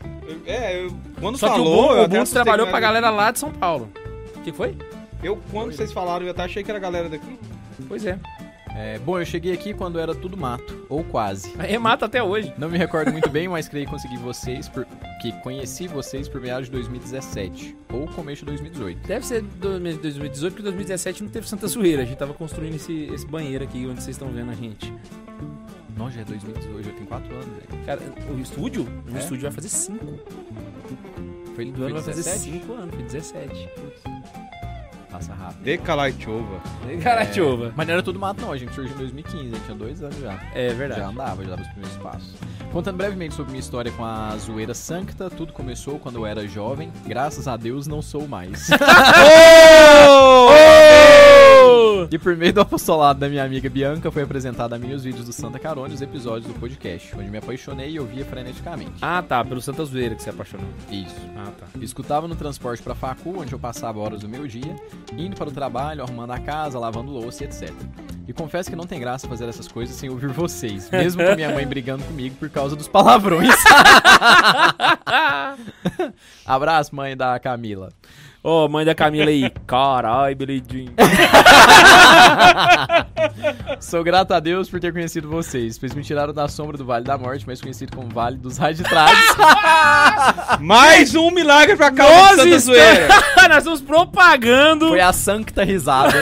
É, 0.45 0.84
eu, 0.86 0.95
quando 1.19 1.38
Só 1.38 1.47
falou, 1.49 1.89
que 2.08 2.15
o, 2.15 2.21
assustei 2.21 2.34
trabalhou 2.43 2.67
pra 2.67 2.79
galera 2.79 3.10
lá 3.10 3.32
de 3.32 3.39
São 3.39 3.51
Paulo. 3.51 3.89
O 4.36 4.39
que 4.41 4.51
foi? 4.53 4.75
Eu, 5.21 5.39
quando 5.51 5.71
vocês 5.73 5.91
falaram, 5.91 6.25
eu 6.25 6.32
até 6.32 6.43
achei 6.43 6.63
que 6.63 6.71
era 6.71 6.77
a 6.77 6.82
galera 6.82 7.10
daqui. 7.10 7.38
Pois 7.88 8.06
é. 8.06 8.17
É, 8.75 8.97
bom, 8.99 9.19
eu 9.19 9.25
cheguei 9.25 9.53
aqui 9.53 9.71
quando 9.73 9.99
era 9.99 10.15
tudo 10.15 10.36
mato, 10.36 10.86
ou 10.89 11.03
quase. 11.03 11.53
Remata 11.62 12.05
até 12.05 12.23
hoje. 12.23 12.51
Não 12.57 12.69
me 12.69 12.77
recordo 12.77 13.12
muito 13.12 13.29
bem, 13.29 13.47
mas 13.47 13.67
creio 13.67 13.86
que 13.86 13.91
consegui 13.91 14.17
vocês, 14.17 14.67
por... 14.67 14.86
que 15.21 15.31
conheci 15.43 15.88
vocês 15.88 16.27
por 16.27 16.41
meados 16.41 16.65
de 16.65 16.71
2017, 16.71 17.77
ou 17.93 18.07
começo 18.07 18.39
de 18.39 18.45
2018. 18.47 19.07
Deve 19.07 19.25
ser 19.25 19.41
do- 19.43 19.79
2018, 19.79 20.53
porque 20.53 20.63
2017 20.63 21.23
não 21.23 21.29
teve 21.29 21.47
Santa 21.47 21.67
Zoeira. 21.67 22.01
A 22.01 22.05
gente 22.05 22.17
tava 22.17 22.33
construindo 22.33 22.75
esse, 22.75 23.03
esse 23.13 23.27
banheiro 23.27 23.63
aqui 23.63 23.86
onde 23.86 24.01
vocês 24.01 24.15
estão 24.15 24.29
vendo 24.29 24.49
a 24.51 24.55
gente. 24.55 24.91
Não, 25.95 26.09
já 26.09 26.21
é 26.21 26.23
2018, 26.23 26.83
já 26.83 26.91
tem 26.93 27.05
4 27.05 27.36
anos. 27.36 27.47
Cara, 27.86 28.01
o 28.36 28.39
estúdio? 28.39 28.88
O 29.12 29.15
É? 29.15 29.19
estúdio 29.19 29.43
vai 29.43 29.51
fazer 29.51 29.69
5. 29.69 30.05
Foi, 31.55 31.65
Do 31.65 31.83
ano 31.83 31.93
vai 31.93 32.01
fazer 32.01 32.23
17? 32.23 32.59
5 32.62 32.73
anos, 32.73 32.95
foi 32.95 33.03
17. 33.03 33.69
Passa 35.13 35.32
rápido. 35.36 35.63
De 35.63 35.78
Kalaichova. 35.78 36.60
Carachova. 37.04 37.71
Mas 37.76 37.86
não 37.86 37.93
era 37.93 38.02
tudo 38.02 38.19
mato, 38.19 38.41
não. 38.41 38.52
A 38.52 38.58
gente 38.58 38.73
surgiu 38.73 38.95
em 38.95 38.97
2015, 38.97 39.52
já 39.52 39.60
tinha 39.60 39.78
dois 39.78 40.02
anos 40.02 40.19
já. 40.19 40.39
É 40.56 40.69
Já 40.69 40.76
verdade. 40.76 41.02
andava, 41.02 41.43
já 41.43 41.49
dava 41.52 41.62
os 41.62 41.67
primeiros 41.67 41.97
passos. 41.97 42.34
Contando 42.71 42.97
brevemente 42.97 43.36
sobre 43.36 43.52
minha 43.52 43.60
história 43.60 43.91
com 43.91 44.04
a 44.04 44.36
zoeira 44.38 44.73
sancta, 44.73 45.30
tudo 45.30 45.54
começou 45.54 45.99
quando 45.99 46.15
eu 46.15 46.26
era 46.26 46.47
jovem. 46.47 46.91
Graças 47.06 47.47
a 47.47 47.56
Deus 47.56 47.86
não 47.86 48.02
sou 48.02 48.28
mais. 48.28 48.69
e 52.13 52.19
por 52.19 52.38
meio 52.38 52.54
do 52.54 52.62
apostolado 52.62 53.19
da 53.19 53.28
minha 53.28 53.43
amiga 53.43 53.67
Bianca, 53.67 54.12
foi 54.12 54.21
apresentado 54.21 54.73
a 54.73 54.78
mim 54.78 54.93
os 54.93 55.04
vídeos 55.04 55.26
do 55.26 55.34
Santa 55.34 55.58
Carona 55.58 55.89
e 55.89 55.95
os 55.95 56.02
episódios 56.04 56.45
do 56.45 56.60
podcast, 56.60 57.12
onde 57.17 57.28
me 57.28 57.39
apaixonei 57.39 57.89
e 57.89 57.99
ouvia 57.99 58.23
freneticamente. 58.23 58.93
Ah, 59.02 59.23
tá. 59.23 59.43
Pelo 59.43 59.60
Santa 59.60 59.84
Zoeira 59.84 60.13
que 60.13 60.21
você 60.21 60.30
apaixonou. 60.30 60.67
Isso. 60.91 61.15
Ah, 61.36 61.49
tá. 61.60 61.65
Escutava 61.82 62.28
no 62.28 62.36
transporte 62.36 62.84
pra 62.84 62.93
facu, 62.93 63.39
onde 63.39 63.54
eu 63.54 63.58
passava 63.58 63.99
horas 63.99 64.21
do 64.21 64.30
meu 64.30 64.45
dia, 64.45 64.76
indo 65.17 65.36
para 65.36 65.49
o 65.49 65.52
trabalho, 65.52 66.04
arrumando 66.04 66.30
a 66.34 66.39
casa, 66.39 66.78
lavando 66.78 67.12
louça 67.12 67.45
e 67.45 67.47
etc. 67.47 67.73
E 68.28 68.32
confesso 68.32 68.69
que 68.69 68.76
não 68.76 68.86
tem 68.86 68.99
graça 68.99 69.28
fazer 69.28 69.49
essas 69.49 69.67
coisas 69.67 69.95
sem 69.95 70.12
ouvir 70.12 70.30
vocês, 70.30 70.91
mesmo 70.91 71.23
com 71.23 71.36
minha 71.36 71.49
mãe 71.52 71.65
brigando 71.65 72.04
comigo 72.04 72.36
por 72.36 72.49
causa 72.52 72.76
dos 72.76 72.88
palavrões. 72.88 73.49
Abraço, 76.45 76.95
mãe 76.95 77.17
da 77.17 77.39
Camila. 77.39 77.91
Ô, 78.43 78.67
mãe 78.67 78.84
da 78.84 78.93
Camila 78.93 79.29
aí. 79.29 79.49
Carai, 79.65 80.36
Beledinho. 80.36 80.91
Sou 83.79 84.03
grato 84.03 84.34
a 84.34 84.39
Deus 84.41 84.69
por 84.69 84.79
ter 84.82 84.91
conhecido 84.91 85.29
vocês, 85.29 85.77
pois 85.79 85.93
me 85.93 86.03
tiraram 86.03 86.34
da 86.34 86.47
sombra 86.49 86.77
do 86.77 86.84
Vale 86.86 87.06
da 87.06 87.17
Morte, 87.17 87.45
mais 87.47 87.62
conhecido 87.62 87.95
como 87.95 88.10
Vale 88.10 88.36
dos 88.38 88.58
Raditrades. 88.58 89.17
Mais 90.60 91.15
um 91.15 91.32
milagre 91.32 91.77
pra 91.77 91.89
causa 91.91 92.36
Nós 92.38 92.45
de 92.45 92.60
Santa 92.60 92.62
Zoeira. 92.77 93.08
Nós 93.47 93.58
estamos 93.60 93.82
propagando. 93.82 94.89
Foi 94.89 94.99
a 94.99 95.13
sancta 95.13 95.63
risada. 95.63 96.13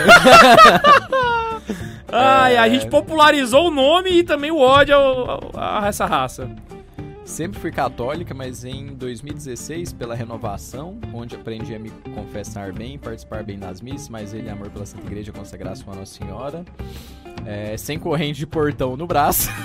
Ai, 2.12 2.58
a 2.58 2.68
É. 2.68 2.70
gente 2.70 2.88
popularizou 2.88 3.70
o 3.70 3.72
nome 3.72 4.12
e 4.12 4.24
também 4.24 4.52
o 4.52 4.60
ódio 4.60 4.94
ao- 4.96 5.32
ao- 5.32 5.52
a 5.56 5.88
essa 5.88 6.06
raça. 6.06 6.50
Sempre 7.32 7.60
fui 7.62 7.72
católica, 7.72 8.34
mas 8.34 8.66
em 8.66 8.88
2016, 8.88 9.94
pela 9.94 10.14
renovação, 10.14 11.00
onde 11.14 11.34
aprendi 11.34 11.74
a 11.74 11.80
me 11.80 11.90
confessar 12.14 12.74
bem, 12.74 13.00
participar 13.00 13.42
bem 13.42 13.58
das 13.58 13.80
missas, 13.80 14.10
mas 14.10 14.34
ele 14.34 14.50
amor 14.50 14.70
pela 14.70 14.86
Santa 14.86 15.06
Igreja, 15.08 15.32
consagração 15.32 15.94
a 15.94 15.96
Nossa 15.96 16.14
Senhora. 16.14 16.66
É, 17.46 17.78
sem 17.78 17.98
corrente 17.98 18.38
de 18.38 18.46
portão 18.46 18.98
no 18.98 19.08
braço. 19.08 19.50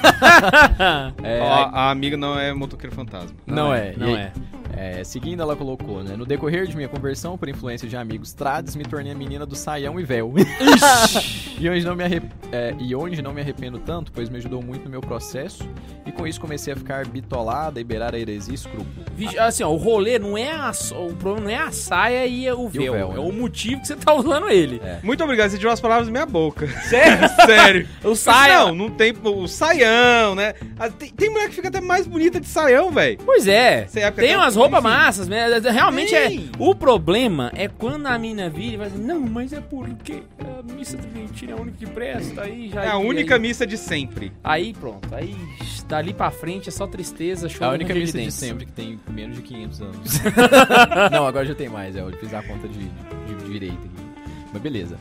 É, 1.25 1.41
Ó, 1.43 1.71
a 1.73 1.91
amiga 1.91 2.17
não 2.17 2.39
é 2.39 2.55
motoqueiro 2.55 2.95
fantasma. 2.95 3.37
não, 3.45 3.75
é, 3.75 3.95
Não 3.97 4.11
E- 4.11 4.15
é. 4.15 4.33
É, 4.77 5.03
Seguindo, 5.05 5.41
ela 5.43 5.57
colocou, 5.57 6.03
né? 6.03 6.17
No 6.17 6.25
decorrer 6.27 6.67
de 6.67 6.77
minha 6.77 6.89
conversão, 6.89 7.37
por 7.39 7.49
influência 7.49 7.89
de 7.89 7.97
amigos 7.97 8.33
trades, 8.33 8.77
me 8.77 8.85
tornei 8.85 9.13
a 9.13 9.15
menina 9.15 9.47
do 9.47 9.57
saião 9.57 9.99
e 9.99 10.05
véu. 10.05 10.33
e, 11.59 11.69
onde 11.69 11.85
não 11.85 11.95
me 11.97 12.05
arrep- 12.05 12.31
é, 12.53 12.75
e 12.79 12.95
onde 12.95 13.23
não 13.23 13.33
me 13.33 13.41
arrependo 13.41 13.79
tanto, 13.79 14.13
pois 14.13 14.29
me 14.29 14.37
ajudou 14.39 14.63
muito 14.63 14.85
no 14.85 14.91
meu 14.91 15.01
processo. 15.01 15.69
E 16.05 16.13
com 16.13 16.27
isso 16.27 16.41
comecei 16.41 16.73
a 16.73 16.77
ficar 16.77 17.07
bitolada 17.07 17.81
e 17.81 17.85
beirar 17.85 18.15
a 18.15 18.19
heresia 18.19 18.53
e 18.53 18.55
escrúpulo. 18.55 18.87
Vixe, 19.17 19.39
Assim, 19.39 19.63
ó, 19.65 19.71
o 19.71 19.77
rolê 19.77 20.19
não 20.19 20.37
é 20.39 20.51
a, 20.53 20.71
o 20.93 21.15
problema 21.15 21.47
não 21.47 21.51
é 21.51 21.57
a 21.59 21.71
saia 21.73 22.27
e 22.27 22.51
o 22.51 22.69
véu. 22.69 22.93
véu, 22.93 23.11
é 23.13 23.15
né? 23.15 23.21
o 23.21 23.33
motivo 23.33 23.81
que 23.81 23.87
você 23.89 23.97
tá 23.97 24.15
usando 24.15 24.49
ele. 24.49 24.81
Muito 25.03 25.23
obrigado, 25.25 25.51
você 25.51 25.59
tirou 25.59 25.73
as 25.73 25.81
palavras 25.81 26.07
da 26.07 26.13
minha 26.13 26.27
boca. 26.27 26.67
Sério? 26.83 27.29
Sério. 27.47 27.89
O 28.05 28.15
saia. 28.15 28.59
Não, 28.67 28.75
não 28.75 28.91
tem 28.91 29.15
o 29.23 29.47
saião, 29.49 30.35
né? 30.35 30.55
Ah, 30.79 30.89
Tem, 30.91 31.11
tem 31.11 31.31
mulher 31.31 31.49
que 31.49 31.55
fica 31.55 31.69
até 31.69 31.81
mais 31.81 32.07
bonita 32.07 32.41
de 32.41 32.47
saião, 32.47 32.91
velho. 32.91 33.19
Pois 33.25 33.47
é. 33.49 33.87
Época 33.97 34.23
Tem 34.23 34.35
até- 34.35 34.37
umas 34.37 34.55
roupas 34.55 34.66
enfim. 34.75 34.83
massas, 34.83 35.29
né? 35.29 35.47
Realmente 35.59 36.11
Tem. 36.11 36.39
é. 36.39 36.51
O 36.59 36.75
problema 36.75 37.51
é 37.55 37.69
quando 37.69 38.07
a 38.07 38.19
mina 38.19 38.49
vira 38.51 38.75
e 38.75 38.77
vai 38.77 38.91
dizer, 38.91 39.03
não, 39.03 39.21
mas 39.21 39.53
é 39.53 39.61
porque 39.61 40.23
a 40.41 40.73
missa 40.73 40.97
tridentina 40.97 41.53
é 41.53 41.55
a 41.55 41.61
única 41.61 41.77
que 41.79 41.87
presta. 41.87 42.43
Aí 42.43 42.69
já 42.71 42.85
É 42.85 42.89
a 42.91 42.99
única 42.99 43.35
Aí, 43.35 43.41
missa 43.41 43.67
de 43.67 43.77
sempre. 43.77 44.33
aí 44.43 44.73
pronto. 44.73 45.15
Aí 45.15 45.35
dali 45.89 46.13
pra 46.13 46.31
frente 46.31 46.69
é 46.69 46.73
só 46.73 46.87
tristeza, 46.87 47.47
É 47.47 47.51
choro 47.51 47.71
a 47.71 47.75
única 47.75 47.95
missa 47.95 48.13
de 48.13 48.19
dentes. 48.25 48.35
sempre 48.35 48.67
que 48.67 48.73
tem 48.73 48.99
menos 49.11 49.37
de 49.37 49.43
500 49.43 49.81
anos. 49.83 50.21
não, 51.13 51.27
agora 51.27 51.45
já 51.47 51.55
tem 51.55 51.69
mais. 51.69 51.95
É, 51.97 52.01
eu 52.01 52.11
fiz 52.13 52.33
a 52.35 52.43
conta 52.43 52.67
de, 52.69 52.79
de, 52.79 53.35
de 53.45 53.51
direito 53.53 53.75
aqui. 53.75 54.06
Mas 54.53 54.63
beleza. 54.63 54.97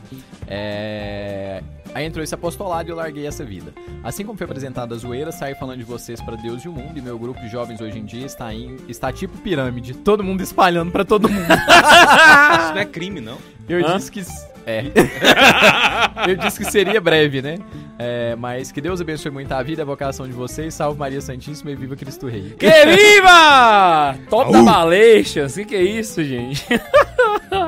É... 0.46 1.62
Aí 1.94 2.04
entrou 2.04 2.22
esse 2.22 2.34
apostolado 2.34 2.88
e 2.88 2.92
eu 2.92 2.96
larguei 2.96 3.26
essa 3.26 3.44
vida. 3.44 3.72
Assim 4.04 4.24
como 4.24 4.36
foi 4.36 4.44
apresentada 4.44 4.94
a 4.94 4.98
zoeira, 4.98 5.32
saí 5.32 5.54
falando 5.54 5.78
de 5.78 5.84
vocês 5.84 6.20
para 6.20 6.36
Deus 6.36 6.62
e 6.62 6.68
o 6.68 6.72
mundo. 6.72 6.98
E 6.98 7.02
meu 7.02 7.18
grupo 7.18 7.40
de 7.40 7.48
jovens 7.48 7.80
hoje 7.80 7.98
em 7.98 8.04
dia 8.04 8.26
está, 8.26 8.52
em... 8.52 8.76
está 8.88 9.12
tipo 9.12 9.38
pirâmide. 9.38 9.94
Todo 9.94 10.22
mundo 10.22 10.42
espalhando 10.42 10.90
para 10.90 11.04
todo 11.04 11.28
mundo. 11.28 11.46
Isso 11.50 12.74
não 12.74 12.78
é 12.78 12.84
crime, 12.84 13.20
não. 13.20 13.38
Eu 13.68 13.86
Hã? 13.86 13.96
disse 13.96 14.10
que. 14.10 14.22
É. 14.66 14.84
eu 16.28 16.36
disse 16.36 16.58
que 16.58 16.70
seria 16.70 17.00
breve, 17.00 17.40
né? 17.40 17.58
É, 17.98 18.36
mas 18.36 18.70
que 18.70 18.80
Deus 18.80 19.00
abençoe 19.00 19.30
muito 19.30 19.50
a 19.52 19.62
vida 19.62 19.80
e 19.80 19.84
a 19.84 19.86
vocação 19.86 20.26
de 20.26 20.32
vocês. 20.32 20.74
Salve 20.74 20.98
Maria 20.98 21.20
Santíssima 21.20 21.70
e 21.70 21.76
viva 21.76 21.96
Cristo 21.96 22.26
Rei. 22.26 22.54
Que 22.58 22.84
viva! 22.84 24.16
Top 24.28 24.52
da 24.52 24.62
Baleixas. 24.62 25.52
O 25.52 25.60
que, 25.60 25.64
que 25.66 25.76
é 25.76 25.82
isso, 25.82 26.22
gente? 26.22 26.64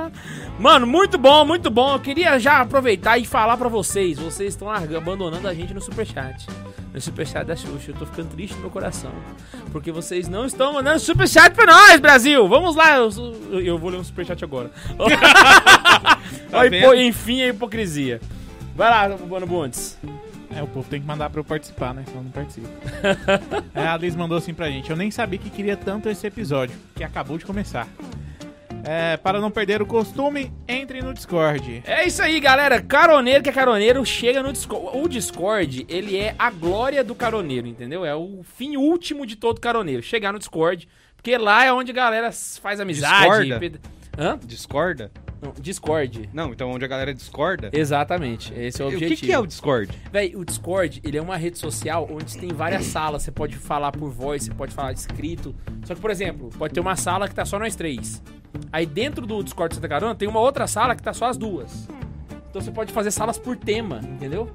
Mano, 0.58 0.86
muito 0.86 1.16
bom, 1.16 1.44
muito 1.44 1.70
bom. 1.70 1.92
Eu 1.94 2.00
queria 2.00 2.38
já 2.38 2.60
aproveitar 2.60 3.16
e 3.16 3.24
falar 3.24 3.56
pra 3.56 3.68
vocês. 3.68 4.18
Vocês 4.18 4.50
estão 4.54 4.68
abandonando 4.70 5.46
a 5.46 5.54
gente 5.54 5.72
no 5.72 5.80
Superchat. 5.80 6.46
No 6.92 7.00
Superchat 7.00 7.44
da 7.46 7.54
Xuxa. 7.54 7.92
Eu 7.92 7.94
tô 7.94 8.04
ficando 8.06 8.28
triste 8.30 8.54
no 8.56 8.62
meu 8.62 8.70
coração. 8.70 9.12
Porque 9.70 9.92
vocês 9.92 10.26
não 10.26 10.44
estão 10.46 10.72
mandando 10.72 10.98
Superchat 10.98 11.54
pra 11.54 11.64
nós, 11.66 12.00
Brasil. 12.00 12.48
Vamos 12.48 12.74
lá. 12.74 12.96
Eu, 12.96 13.08
eu- 13.60 13.78
vou 13.78 13.90
ler 13.90 13.98
um 13.98 14.04
Superchat 14.04 14.42
agora. 14.44 14.70
Tá 16.50 16.66
hipo- 16.66 16.94
enfim, 16.94 17.42
a 17.42 17.48
hipocrisia. 17.48 18.20
Vai 18.74 18.90
lá, 18.90 19.16
Mano 19.16 19.46
Bundes. 19.46 19.98
É, 20.54 20.62
o 20.62 20.66
povo 20.66 20.88
tem 20.88 21.00
que 21.00 21.06
mandar 21.06 21.28
pra 21.30 21.40
eu 21.40 21.44
participar, 21.44 21.92
né? 21.94 22.02
Senão 22.06 22.20
eu 22.20 22.24
não 22.24 22.30
participo. 22.30 22.66
é, 23.74 23.86
a 23.86 23.96
Liz 23.96 24.16
mandou 24.16 24.38
assim 24.38 24.54
pra 24.54 24.70
gente. 24.70 24.88
Eu 24.90 24.96
nem 24.96 25.10
sabia 25.10 25.38
que 25.38 25.50
queria 25.50 25.76
tanto 25.76 26.08
esse 26.08 26.26
episódio, 26.26 26.74
que 26.96 27.04
acabou 27.04 27.36
de 27.36 27.44
começar. 27.44 27.86
É, 28.84 29.16
para 29.18 29.40
não 29.40 29.50
perder 29.50 29.82
o 29.82 29.86
costume, 29.86 30.52
entre 30.66 31.02
no 31.02 31.12
Discord. 31.12 31.82
É 31.86 32.06
isso 32.06 32.22
aí, 32.22 32.40
galera. 32.40 32.80
Caroneiro 32.80 33.42
que 33.42 33.50
é 33.50 33.52
caroneiro 33.52 34.04
chega 34.06 34.42
no 34.42 34.52
Discord. 34.52 34.96
O 34.98 35.08
Discord, 35.08 35.84
ele 35.88 36.16
é 36.16 36.34
a 36.38 36.50
glória 36.50 37.04
do 37.04 37.14
caroneiro, 37.14 37.66
entendeu? 37.66 38.04
É 38.04 38.14
o 38.14 38.42
fim 38.56 38.76
último 38.76 39.26
de 39.26 39.36
todo 39.36 39.60
caroneiro. 39.60 40.02
Chegar 40.02 40.32
no 40.32 40.38
Discord, 40.38 40.88
porque 41.16 41.36
lá 41.36 41.64
é 41.64 41.72
onde 41.72 41.90
a 41.90 41.94
galera 41.94 42.30
faz 42.32 42.80
amizade. 42.80 43.24
Discorda? 43.26 43.58
ped- 43.58 43.80
Hã? 44.18 44.38
Discorda? 44.44 45.10
Não, 45.40 45.52
Discord. 45.60 46.28
Não, 46.32 46.52
então 46.52 46.70
onde 46.70 46.84
a 46.84 46.88
galera 46.88 47.14
discorda. 47.14 47.70
Exatamente, 47.72 48.52
esse 48.54 48.82
é 48.82 48.84
o 48.84 48.88
o 48.88 48.90
objetivo. 48.90 49.20
que, 49.20 49.26
que 49.26 49.32
é 49.32 49.38
o 49.38 49.46
Discord? 49.46 49.92
Véi, 50.10 50.34
o 50.34 50.44
Discord, 50.44 51.00
ele 51.04 51.16
é 51.16 51.22
uma 51.22 51.36
rede 51.36 51.58
social 51.58 52.08
onde 52.10 52.36
tem 52.36 52.48
várias 52.50 52.86
salas. 52.86 53.22
Você 53.22 53.30
pode 53.30 53.56
falar 53.56 53.92
por 53.92 54.10
voz, 54.10 54.44
você 54.44 54.54
pode 54.54 54.74
falar 54.74 54.92
escrito. 54.92 55.54
Só 55.84 55.94
que, 55.94 56.00
por 56.00 56.10
exemplo, 56.10 56.50
pode 56.58 56.74
ter 56.74 56.80
uma 56.80 56.96
sala 56.96 57.28
que 57.28 57.34
tá 57.34 57.44
só 57.44 57.58
nós 57.58 57.76
três. 57.76 58.22
Aí 58.72 58.86
dentro 58.86 59.26
do 59.26 59.42
Discord 59.42 59.74
Santa 59.74 59.88
Carona 59.88 60.14
tem 60.14 60.28
uma 60.28 60.40
outra 60.40 60.66
sala 60.66 60.96
que 60.96 61.02
tá 61.02 61.12
só 61.12 61.26
as 61.26 61.36
duas. 61.36 61.88
Então 62.50 62.60
você 62.62 62.70
pode 62.70 62.92
fazer 62.92 63.10
salas 63.10 63.38
por 63.38 63.56
tema, 63.56 64.00
entendeu? 64.02 64.50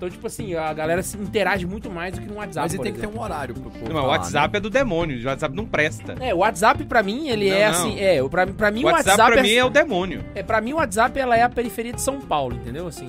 Então, 0.00 0.08
tipo 0.08 0.26
assim, 0.26 0.54
a 0.54 0.72
galera 0.72 1.02
se 1.02 1.14
interage 1.18 1.66
muito 1.66 1.90
mais 1.90 2.14
do 2.14 2.22
que 2.22 2.26
no 2.26 2.36
WhatsApp. 2.36 2.60
Mas 2.64 2.72
ele 2.72 2.78
por 2.78 2.84
tem 2.84 2.92
que 2.94 3.00
ter 3.00 3.04
exemplo. 3.04 3.20
um 3.20 3.22
horário 3.22 3.54
pro 3.54 3.70
povo. 3.70 3.92
Não, 3.92 4.04
o 4.04 4.06
WhatsApp 4.06 4.56
é 4.56 4.60
do 4.60 4.70
demônio. 4.70 5.22
O 5.22 5.26
WhatsApp 5.26 5.54
não 5.54 5.66
presta. 5.66 6.14
É, 6.18 6.32
o 6.34 6.38
WhatsApp 6.38 6.82
pra 6.86 7.02
mim, 7.02 7.28
ele 7.28 7.50
Não, 7.50 7.56
é 7.58 7.64
não. 7.64 7.70
assim, 7.70 8.00
é, 8.00 8.28
pra, 8.30 8.46
pra 8.46 8.70
mim 8.70 8.80
O 8.84 8.86
o 8.86 8.90
WhatsApp, 8.90 9.10
WhatsApp, 9.10 9.32
pra 9.32 9.40
é, 9.40 9.42
mim 9.42 9.52
é 9.54 9.62
o 9.64 9.68
demônio. 9.68 10.24
é, 10.34 10.42
pra 10.42 10.58
mim 10.62 10.72
o 10.72 10.76
WhatsApp 10.76 11.18
ela 11.20 11.36
é 11.36 11.42
a 11.42 11.50
periferia 11.50 11.92
de 11.92 12.00
São 12.00 12.18
Paulo, 12.18 12.56
entendeu? 12.56 12.86
Assim, 12.86 13.06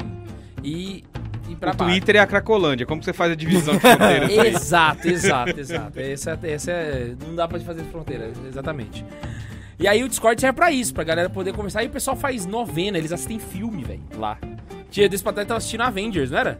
e, 0.61 1.05
e 1.49 1.55
pra 1.55 1.71
O 1.71 1.75
baixo. 1.77 1.91
Twitter 1.93 2.17
é 2.17 2.19
a 2.19 2.27
Cracolândia. 2.27 2.85
Como 2.85 2.99
que 2.99 3.05
você 3.05 3.13
faz 3.13 3.31
a 3.31 3.35
divisão 3.35 3.73
de 3.75 3.79
fronteiras? 3.79 4.29
Exato, 4.45 5.07
exato, 5.07 5.59
exato. 5.61 5.97
Essa, 5.97 6.37
essa 6.43 6.71
é. 6.71 7.13
Não 7.25 7.35
dá 7.35 7.47
pra 7.47 7.57
fazer 7.61 7.83
fronteira, 7.85 8.29
exatamente. 8.49 9.05
E 9.79 9.87
aí 9.87 10.03
o 10.03 10.09
Discord 10.09 10.41
serve 10.41 10.57
pra 10.57 10.71
isso, 10.73 10.93
pra 10.93 11.05
galera 11.05 11.29
poder 11.29 11.53
conversar. 11.53 11.83
E 11.83 11.87
o 11.87 11.89
pessoal 11.89 12.17
faz 12.17 12.45
novena, 12.45 12.97
eles 12.97 13.13
assistem 13.13 13.39
filme, 13.39 13.81
velho, 13.81 14.01
lá. 14.17 14.37
Dia 14.91 15.07
desse 15.07 15.23
pra 15.23 15.31
trás 15.31 15.47
tava 15.47 15.57
assistindo 15.57 15.81
Avengers, 15.83 16.31
não 16.31 16.37
era? 16.37 16.59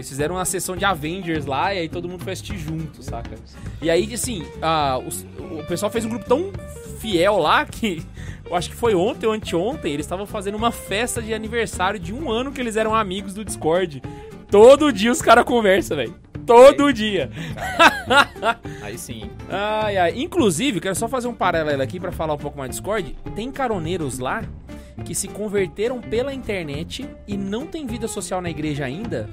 Eles 0.00 0.08
fizeram 0.08 0.36
uma 0.36 0.46
sessão 0.46 0.74
de 0.74 0.82
Avengers 0.84 1.44
lá 1.44 1.74
e 1.74 1.80
aí 1.80 1.88
todo 1.90 2.08
mundo 2.08 2.24
foi 2.24 2.32
assistir 2.32 2.56
junto, 2.56 3.02
saca? 3.02 3.34
E 3.82 3.90
aí, 3.90 4.14
assim, 4.14 4.46
ah, 4.62 4.98
os- 5.06 5.26
o 5.38 5.62
pessoal 5.68 5.92
fez 5.92 6.06
um 6.06 6.08
grupo 6.08 6.24
tão 6.24 6.50
fiel 6.98 7.36
lá 7.38 7.66
que 7.66 8.02
eu 8.48 8.56
acho 8.56 8.70
que 8.70 8.74
foi 8.76 8.94
ontem 8.94 9.26
ou 9.26 9.32
anteontem, 9.34 9.92
eles 9.92 10.06
estavam 10.06 10.24
fazendo 10.24 10.54
uma 10.54 10.72
festa 10.72 11.20
de 11.20 11.34
aniversário 11.34 12.00
de 12.00 12.14
um 12.14 12.30
ano 12.30 12.50
que 12.50 12.58
eles 12.62 12.76
eram 12.76 12.94
amigos 12.94 13.34
do 13.34 13.44
Discord. 13.44 14.02
Todo 14.50 14.90
dia 14.90 15.12
os 15.12 15.20
caras 15.20 15.44
conversam, 15.44 15.98
velho. 15.98 16.14
Todo 16.46 16.90
dia. 16.94 17.30
Aí 18.82 18.96
sim. 18.96 19.30
Ai, 19.48 19.96
ai. 19.98 20.12
Inclusive, 20.16 20.80
quero 20.80 20.94
só 20.96 21.06
fazer 21.08 21.28
um 21.28 21.34
paralelo 21.34 21.82
aqui 21.82 22.00
pra 22.00 22.10
falar 22.10 22.32
um 22.34 22.38
pouco 22.38 22.56
mais 22.56 22.70
do 22.70 22.72
Discord. 22.72 23.14
Tem 23.36 23.52
caroneiros 23.52 24.18
lá 24.18 24.42
que 25.04 25.14
se 25.14 25.28
converteram 25.28 26.00
pela 26.00 26.32
internet 26.32 27.06
e 27.28 27.36
não 27.36 27.66
tem 27.66 27.86
vida 27.86 28.08
social 28.08 28.40
na 28.42 28.50
igreja 28.50 28.84
ainda, 28.84 29.28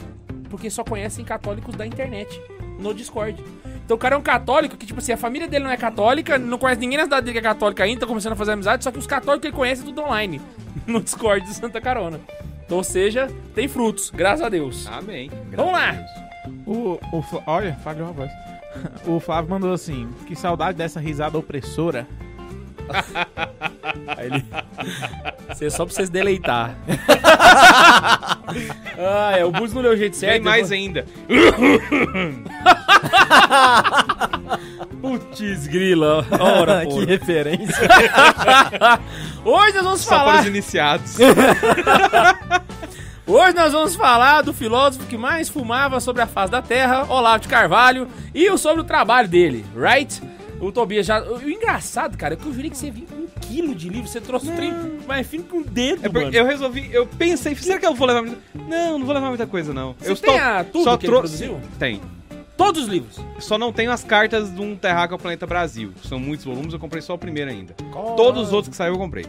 porque 0.48 0.70
só 0.70 0.84
conhecem 0.84 1.24
católicos 1.24 1.76
da 1.76 1.86
internet 1.86 2.42
no 2.80 2.94
Discord. 2.94 3.44
Então 3.86 3.96
o 3.96 4.00
cara 4.00 4.16
é 4.16 4.18
um 4.18 4.22
católico 4.22 4.76
que, 4.76 4.86
tipo 4.86 5.00
assim, 5.00 5.14
a 5.14 5.18
família 5.18 5.48
dele 5.48 5.64
não 5.64 5.72
é 5.72 5.78
católica, 5.78 6.38
não 6.38 6.58
conhece 6.58 6.82
ninguém 6.82 6.98
na 6.98 7.06
cidade 7.06 7.26
dele 7.26 7.40
que 7.40 7.46
é 7.46 7.50
católica 7.50 7.84
ainda, 7.84 8.02
tá 8.02 8.08
começando 8.08 8.34
a 8.34 8.36
fazer 8.36 8.52
amizade, 8.52 8.84
só 8.84 8.92
que 8.92 9.00
os 9.00 9.08
católicos 9.08 9.42
que 9.42 9.48
ele 9.48 9.56
conhece 9.56 9.82
é 9.82 9.86
tudo 9.86 10.02
online, 10.02 10.42
no 10.86 11.02
Discord 11.02 11.46
de 11.46 11.54
Santa 11.54 11.80
Carona. 11.80 12.20
Então, 12.66 12.78
ou 12.78 12.84
seja, 12.84 13.32
tem 13.56 13.68
frutos, 13.68 14.10
graças 14.10 14.46
a 14.46 14.50
Deus. 14.50 14.86
Amém. 14.88 15.32
Vamos 15.56 15.72
lá! 15.72 15.96
O, 16.66 17.00
o 17.14 17.24
Olha, 17.46 17.78
a 17.86 17.94
voz. 18.12 18.32
O 19.08 19.20
Flávio 19.20 19.50
mandou 19.50 19.74
assim: 19.74 20.08
que 20.28 20.36
saudade 20.36 20.78
dessa 20.78 21.00
risada 21.00 21.38
opressora. 21.38 22.06
Aí 24.17 24.28
ele... 24.28 24.45
Isso 25.52 25.65
é 25.65 25.69
só 25.69 25.86
pra 25.86 25.93
vocês 25.93 26.10
deleitar. 26.10 26.76
ah, 28.97 29.34
é, 29.38 29.43
o 29.45 29.52
Bus 29.52 29.73
não 29.73 29.82
deu 29.82 29.91
o 29.93 29.97
jeito 29.97 30.15
certo. 30.15 30.34
Tem 30.34 30.41
mais 30.41 30.71
eu 30.71 30.78
ainda. 30.78 31.06
vou- 31.28 31.38
Putz, 35.19 35.67
grila. 35.67 36.26
Ora, 36.39 36.86
que 36.86 37.06
referência. 37.06 37.88
Hoje 39.45 39.73
nós 39.76 39.84
vamos 39.84 40.02
Só 40.02 40.10
para 40.10 40.19
falar... 40.19 40.39
os 40.41 40.47
iniciados. 40.47 41.17
Hoje 43.26 43.56
nós 43.56 43.73
vamos 43.73 43.95
falar 43.95 44.41
do 44.41 44.54
filósofo 44.54 45.06
que 45.06 45.17
mais 45.17 45.50
fumava 45.50 46.00
sobre 46.00 46.21
a 46.21 46.28
face 46.28 46.52
da 46.52 46.62
Terra, 46.62 47.06
Olavo 47.10 47.41
de 47.41 47.47
Carvalho, 47.50 48.08
e 48.34 48.58
sobre 48.58 48.82
o 48.82 48.86
trabalho 48.86 49.28
dele, 49.28 49.65
right? 49.76 50.21
O 50.60 50.72
Tobias 50.72 51.06
já... 51.06 51.22
O, 51.22 51.48
engraçado, 51.50 52.17
cara, 52.17 52.34
é 52.34 52.38
que 52.38 52.46
eu 52.46 52.54
jurei 52.54 52.70
que 52.70 52.78
você 52.78 52.89
vinha 52.89 53.06
com 53.08 53.15
um 53.15 53.28
quilo 53.41 53.76
de 53.76 53.89
livro, 53.89 54.08
você 54.08 54.20
trouxe 54.20 54.50
o 54.50 54.56
trem 54.56 54.74
mais 55.08 55.28
fino 55.28 55.43
com 55.43 55.60
o 55.60 55.63
dedo, 55.63 56.06
É 56.06 56.10
porque 56.10 56.26
mano. 56.26 56.36
eu 56.36 56.46
resolvi, 56.46 56.89
eu 56.91 57.06
pensei, 57.06 57.56
será 57.56 57.80
que 57.80 57.86
eu 57.86 57.93
vou 57.93 58.08
levar 58.08 58.24
muita... 58.24 58.38
Não, 58.67 58.98
não 58.98 59.06
vou 59.06 59.13
levar 59.13 59.30
muita 59.30 59.46
coisa, 59.46 59.72
não. 59.74 59.93
Você 60.00 60.12
eu 60.12 60.15
tem 60.15 60.39
a- 60.39 60.63
tudo 60.63 60.84
só 60.84 60.98
que 60.98 61.06
ele 61.06 61.13
trouxe- 61.15 61.46
produziu? 61.48 61.70
Tem. 61.78 62.02
Todos 62.58 62.84
os 62.84 62.88
livros. 62.89 63.20
Só 63.39 63.56
não 63.58 63.72
tenho 63.72 63.91
as 63.91 64.04
cartas 64.04 64.52
de 64.52 64.60
um 64.60 64.76
Terráqueo 64.76 65.13
ao 65.13 65.20
Planeta 65.20 65.46
Brasil. 65.46 65.93
São 66.04 66.17
muitos 66.20 66.43
volumes, 66.43 66.74
eu 66.74 66.80
comprei 66.80 67.04
só 67.04 67.13
o 67.13 67.17
primeiro 67.17 67.52
ainda. 67.52 67.74
Todos 68.15 68.48
os 68.48 68.54
outros 68.54 68.72
que 68.72 68.76
saiu 68.76 68.93
eu 68.93 68.98
comprei. 68.98 69.26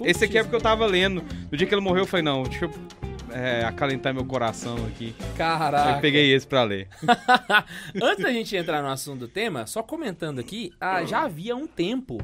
Esse 0.00 0.24
aqui 0.24 0.38
é 0.38 0.42
porque 0.44 0.54
eu 0.54 0.60
tava 0.60 0.86
lendo. 0.86 1.24
No 1.50 1.56
dia 1.58 1.66
que 1.66 1.74
ele 1.74 1.80
morreu, 1.80 2.02
eu 2.04 2.06
falei, 2.06 2.24
não, 2.24 2.44
deixa 2.44 2.66
eu 2.66 2.70
é, 3.32 3.64
acalentar 3.64 4.14
meu 4.14 4.24
coração 4.24 4.76
aqui. 4.86 5.14
Caraca. 5.36 5.94
Aí 5.94 6.00
peguei 6.00 6.32
esse 6.34 6.46
pra 6.46 6.62
ler. 6.64 6.88
Antes 8.00 8.22
da 8.22 8.32
gente 8.32 8.54
entrar 8.56 8.82
no 8.82 8.88
assunto 8.88 9.20
do 9.20 9.28
tema, 9.28 9.66
só 9.66 9.82
comentando 9.82 10.38
aqui, 10.38 10.72
ah, 10.80 11.04
já 11.04 11.22
havia 11.22 11.56
um 11.56 11.66
tempo, 11.66 12.18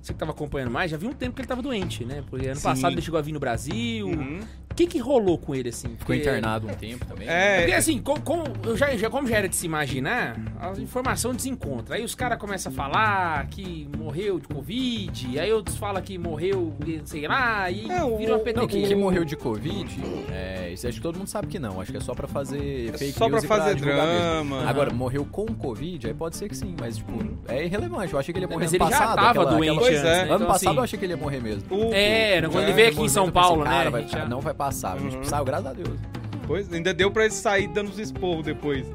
você 0.00 0.12
que 0.12 0.18
tava 0.18 0.32
acompanhando 0.32 0.70
mais, 0.70 0.90
já 0.90 0.96
havia 0.96 1.08
um 1.08 1.14
tempo 1.14 1.34
que 1.34 1.40
ele 1.42 1.48
tava 1.48 1.62
doente, 1.62 2.04
né? 2.04 2.22
Porque 2.28 2.46
ano 2.46 2.56
Sim. 2.56 2.62
passado 2.62 2.92
ele 2.92 3.02
chegou 3.02 3.18
a 3.18 3.22
vir 3.22 3.32
no 3.32 3.40
Brasil. 3.40 4.06
Uhum. 4.08 4.40
O 4.74 4.76
que 4.76 4.88
que 4.88 4.98
rolou 4.98 5.38
com 5.38 5.54
ele, 5.54 5.68
assim? 5.68 5.86
Ficou 5.90 5.98
Porque- 6.06 6.16
internado 6.22 6.66
um 6.66 6.74
tempo 6.74 7.04
também. 7.06 7.28
É, 7.28 7.58
Porque 7.60 7.74
assim, 7.74 8.00
co- 8.02 8.20
como, 8.22 8.42
eu 8.64 8.76
já, 8.76 8.96
já- 8.96 9.08
como 9.08 9.28
já 9.28 9.36
era 9.36 9.48
de 9.48 9.54
se 9.54 9.66
imaginar, 9.66 10.36
a 10.60 10.70
informação 10.80 11.32
desencontra. 11.32 11.94
Aí 11.94 12.02
os 12.04 12.16
caras 12.16 12.38
começam 12.40 12.72
a 12.72 12.74
falar 12.74 13.46
que 13.46 13.88
morreu 13.96 14.40
de 14.40 14.48
Covid, 14.48 15.38
aí 15.38 15.52
outros 15.52 15.76
falam 15.76 16.02
que 16.02 16.18
morreu, 16.18 16.74
sei 17.04 17.28
lá, 17.28 17.70
e 17.70 17.88
É, 17.88 18.02
o- 18.02 18.16
vira 18.16 18.32
uma 18.32 18.38
Não, 18.38 18.44
petequinha. 18.44 18.88
que 18.88 18.94
morreu 18.96 19.24
de 19.24 19.36
Covid, 19.36 19.96
é, 20.32 20.70
isso 20.72 20.88
acho 20.88 20.96
que 20.96 21.02
todo 21.02 21.16
mundo 21.18 21.28
sabe 21.28 21.46
que 21.46 21.58
não. 21.60 21.80
Acho 21.80 21.92
que 21.92 21.98
é 21.98 22.00
só 22.00 22.12
pra 22.12 22.26
fazer 22.26 22.90
É 22.92 22.98
fake 22.98 23.12
só 23.12 23.26
pra 23.26 23.28
news 23.28 23.44
e 23.44 23.46
fazer 23.46 23.76
divulgar 23.76 24.06
mesmo. 24.08 24.20
drama. 24.56 24.68
Agora, 24.68 24.92
morreu 24.92 25.24
com 25.30 25.46
Covid, 25.46 26.08
aí 26.08 26.14
pode 26.14 26.36
ser 26.36 26.48
que 26.48 26.56
sim, 26.56 26.74
mas 26.80 26.96
tipo, 26.96 27.12
é 27.46 27.64
irrelevante. 27.64 28.12
Eu 28.12 28.18
achei 28.18 28.32
que 28.34 28.38
ele 28.40 28.46
ia 28.46 28.48
morrer 28.48 28.64
Mas 28.64 28.74
ano 28.74 28.82
ele 28.84 28.90
já 28.90 28.98
passado. 28.98 29.14
tava 29.16 29.28
aquela- 29.30 29.50
doente 29.52 29.70
aquela- 29.70 29.80
Pois 29.86 29.98
antes, 29.98 30.04
é. 30.04 30.12
né? 30.14 30.22
Ano 30.24 30.34
Então, 30.34 30.46
passado 30.48 30.68
assim, 30.70 30.76
eu 30.78 30.82
achei 30.82 30.98
que 30.98 31.04
ele 31.04 31.12
ia 31.12 31.16
morrer 31.16 31.40
mesmo. 31.40 31.62
O- 31.70 31.94
É, 31.94 32.40
né, 32.40 32.48
quando 32.48 32.64
É, 32.64 32.66
ele 32.66 32.72
veio 32.72 32.88
aqui 32.88 33.00
em 33.02 33.08
São 33.08 33.26
eu 33.26 33.32
pensei, 33.32 33.42
Paulo, 33.48 33.62
né? 33.64 33.70
cara, 33.70 33.90
vai- 33.90 34.02
gente 34.02 34.12
já- 34.12 34.24
Não 34.26 34.40
vai 34.40 34.52
passar. 34.52 34.63
A 34.68 34.98
gente 34.98 35.16
Uhum. 35.16 35.24
saiu, 35.24 35.44
graças 35.44 35.66
a 35.66 35.72
Deus. 35.72 35.98
Pois, 36.46 36.70
ainda 36.72 36.92
deu 36.92 37.10
pra 37.10 37.24
ele 37.24 37.32
sair 37.32 37.68
dando 37.68 37.88
os 37.90 37.98
esporros 37.98 38.44
depois. 38.44 38.86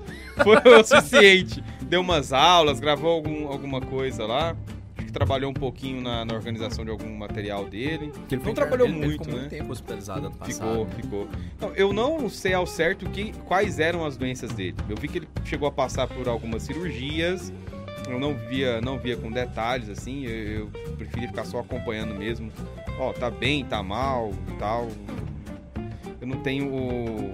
Foi 0.43 0.55
o 0.79 0.83
suficiente. 0.85 1.63
Deu 1.81 2.01
umas 2.01 2.31
aulas, 2.31 2.79
gravou 2.79 3.11
algum, 3.11 3.47
alguma 3.47 3.81
coisa 3.81 4.25
lá. 4.25 4.55
Acho 4.95 5.07
que 5.07 5.11
trabalhou 5.11 5.49
um 5.49 5.53
pouquinho 5.53 5.99
na, 6.01 6.23
na 6.25 6.35
organização 6.35 6.85
de 6.85 6.91
algum 6.91 7.09
material 7.17 7.65
dele. 7.65 8.11
Porque 8.13 8.35
ele 8.35 8.43
Não 8.45 8.53
trabalhou 8.53 8.85
ele- 8.87 8.95
muito, 8.97 9.11
ficou 9.23 9.27
né? 9.27 9.39
muito 9.39 9.49
tempo 9.49 9.71
hospitalizado 9.71 10.27
ano 10.27 10.35
passado. 10.35 10.53
Ficou, 10.53 10.85
né? 10.85 10.91
ficou. 11.01 11.27
Não, 11.59 11.75
eu 11.75 11.91
não 11.91 12.29
sei 12.29 12.53
ao 12.53 12.67
certo 12.67 13.09
que, 13.09 13.31
quais 13.45 13.79
eram 13.79 14.05
as 14.05 14.15
doenças 14.15 14.51
dele. 14.51 14.75
Eu 14.87 14.95
vi 14.95 15.07
que 15.07 15.17
ele 15.19 15.27
chegou 15.45 15.67
a 15.67 15.71
passar 15.71 16.05
por 16.07 16.27
algumas 16.27 16.61
cirurgias. 16.63 17.51
Eu 18.07 18.19
não 18.19 18.35
via, 18.35 18.79
não 18.81 18.99
via 18.99 19.17
com 19.17 19.31
detalhes, 19.31 19.89
assim. 19.89 20.25
Eu, 20.25 20.69
eu 20.85 20.91
preferi 20.97 21.27
ficar 21.27 21.45
só 21.45 21.59
acompanhando 21.59 22.13
mesmo. 22.13 22.51
Ó, 22.99 23.11
tá 23.13 23.31
bem, 23.31 23.65
tá 23.65 23.81
mal 23.81 24.31
e 24.49 24.51
tal. 24.59 24.87
Não 26.29 26.37
tenho 26.41 26.67
o. 26.73 27.33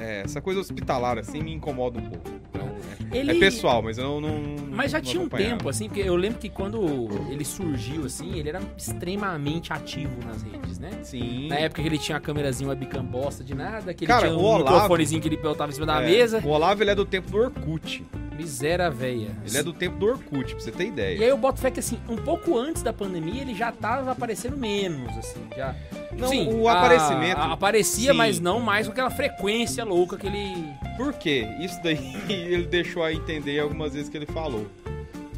é, 0.00 0.22
essa 0.24 0.40
coisa 0.40 0.60
hospitalar, 0.60 1.18
assim, 1.18 1.42
me 1.42 1.52
incomoda 1.52 1.98
um 1.98 2.02
pouco. 2.02 2.30
Então, 2.50 2.68
é, 3.12 3.18
Ele... 3.18 3.32
é 3.32 3.34
pessoal, 3.34 3.82
mas 3.82 3.98
eu 3.98 4.04
não. 4.04 4.20
não 4.20 4.66
Mas 4.70 4.92
já 4.92 4.98
não 4.98 5.04
tinha 5.04 5.22
um 5.22 5.28
tempo, 5.28 5.68
assim, 5.68 5.88
porque 5.88 6.00
eu 6.00 6.14
lembro 6.16 6.38
que 6.38 6.48
quando 6.48 7.08
ele 7.30 7.44
surgiu, 7.44 8.04
assim, 8.06 8.38
ele 8.38 8.48
era 8.48 8.60
extremamente 8.76 9.72
ativo 9.72 10.12
nas 10.24 10.42
redes, 10.42 10.78
né? 10.78 10.90
Sim. 11.02 11.48
Na 11.48 11.56
época 11.56 11.82
que 11.82 11.88
ele 11.88 11.98
tinha 11.98 12.14
uma 12.16 12.20
câmerazinha 12.20 12.68
webcam 12.70 13.04
bosta 13.04 13.42
de 13.42 13.54
nada, 13.54 13.92
que 13.92 14.04
ele 14.04 14.12
Cara, 14.12 14.28
tinha 14.28 14.38
o 14.38 14.40
um 14.40 14.44
Olavo- 14.44 14.72
microfonezinho 14.74 15.20
que 15.20 15.28
ele 15.28 15.36
botava 15.36 15.70
em 15.70 15.74
cima 15.74 15.86
da 15.86 16.00
É, 16.02 16.06
mesa. 16.06 16.40
O 16.44 16.48
Olavo, 16.48 16.82
ele 16.82 16.90
é 16.90 16.94
do 16.94 17.04
tempo 17.04 17.30
do 17.30 17.38
Orkut. 17.38 18.04
Miséria 18.36 18.88
véia. 18.90 19.28
Ele 19.46 19.58
é 19.58 19.62
do 19.62 19.72
tempo 19.72 19.98
do 19.98 20.06
Orkut, 20.06 20.54
pra 20.54 20.64
você 20.64 20.70
ter 20.72 20.84
E 20.84 20.88
ideia. 20.88 21.20
aí 21.20 21.28
eu 21.28 21.36
boto 21.36 21.60
fé 21.60 21.70
que, 21.70 21.80
assim, 21.80 21.98
um 22.08 22.16
pouco 22.16 22.56
antes 22.56 22.82
da 22.82 22.90
pandemia, 22.92 23.42
ele 23.42 23.54
já 23.54 23.70
tava 23.70 24.12
aparecendo 24.12 24.56
menos, 24.56 25.14
assim, 25.18 25.40
já... 25.54 25.74
Não, 26.16 26.28
Sim, 26.28 26.52
o 26.52 26.68
a- 26.68 26.72
aparecimento- 26.72 27.40
a- 27.40 27.52
aparecia, 27.52 28.10
Sim. 28.12 28.16
mas 28.16 28.40
não 28.40 28.60
mais 28.60 28.86
com 28.86 28.92
aquela 28.92 29.10
frequência 29.10 29.84
louca 29.84 30.16
que 30.16 30.26
ele... 30.26 30.66
Por 30.96 31.12
quê? 31.14 31.46
Isso 31.60 31.80
daí 31.82 32.16
ele 32.28 32.66
deixou 32.66 33.02
a 33.02 33.12
entender 33.12 33.58
algumas 33.60 33.92
vezes 33.94 34.08
que 34.08 34.16
ele 34.16 34.26
falou. 34.26 34.66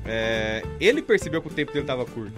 É, 0.05 0.63
ele 0.81 1.01
percebeu 1.03 1.41
que 1.41 1.49
o 1.49 1.53
tempo 1.53 1.73
dele 1.73 1.87
tava 1.87 2.05
curto. 2.05 2.33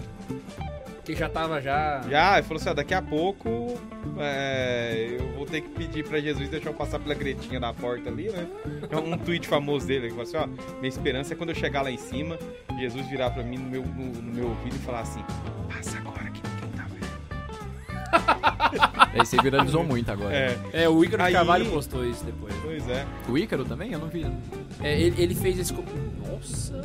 Que 1.03 1.15
já 1.15 1.29
tava 1.29 1.61
já... 1.61 2.01
Já, 2.09 2.37
ele 2.37 2.47
falou 2.47 2.59
assim: 2.59 2.69
ó, 2.69 2.73
daqui 2.73 2.93
a 2.93 3.01
pouco 3.01 3.75
é, 4.19 5.17
eu 5.19 5.33
vou 5.35 5.45
ter 5.45 5.61
que 5.61 5.69
pedir 5.69 6.03
pra 6.07 6.19
Jesus 6.19 6.49
deixar 6.49 6.69
eu 6.69 6.73
passar 6.73 6.99
pela 6.99 7.13
gretinha 7.13 7.59
da 7.59 7.71
porta 7.73 8.09
ali, 8.09 8.29
né? 8.29 8.47
É 8.89 8.97
um 8.97 9.15
tweet 9.17 9.47
famoso 9.47 9.85
dele. 9.87 10.07
Ele 10.07 10.09
falou 10.09 10.23
assim: 10.23 10.37
ó, 10.37 10.47
minha 10.77 10.89
esperança 10.89 11.33
é 11.33 11.37
quando 11.37 11.49
eu 11.49 11.55
chegar 11.55 11.83
lá 11.83 11.91
em 11.91 11.97
cima, 11.97 12.37
Jesus 12.79 13.07
virar 13.07 13.29
pra 13.29 13.43
mim 13.43 13.57
no 13.57 13.69
meu, 13.69 13.83
no, 13.83 14.05
no 14.21 14.33
meu 14.33 14.47
ouvido 14.49 14.75
e 14.75 14.79
falar 14.79 15.01
assim: 15.01 15.23
passa 15.71 15.97
agora 15.99 16.29
que 16.31 16.41
ninguém 18.11 18.41
tá 18.41 18.69
vendo. 18.71 19.09
Aí 19.13 19.25
você 19.25 19.37
viralizou 19.41 19.83
muito 19.83 20.11
agora. 20.11 20.33
É, 20.35 20.57
É, 20.73 20.89
o 20.89 21.03
Ícaro 21.03 21.21
de 21.23 21.27
Aí- 21.29 21.33
Carvalho 21.33 21.65
postou 21.67 22.05
isso 22.05 22.23
depois. 22.23 22.53
pois 22.61 22.87
é. 22.89 23.05
O 23.29 23.37
Ícaro 23.37 23.63
também? 23.65 23.91
Eu 23.93 23.99
não 23.99 24.07
vi. 24.07 24.25
É, 24.81 24.99
ele, 24.99 25.21
ele 25.21 25.35
fez 25.35 25.57
esse... 25.59 25.73
Nossa... 26.27 26.81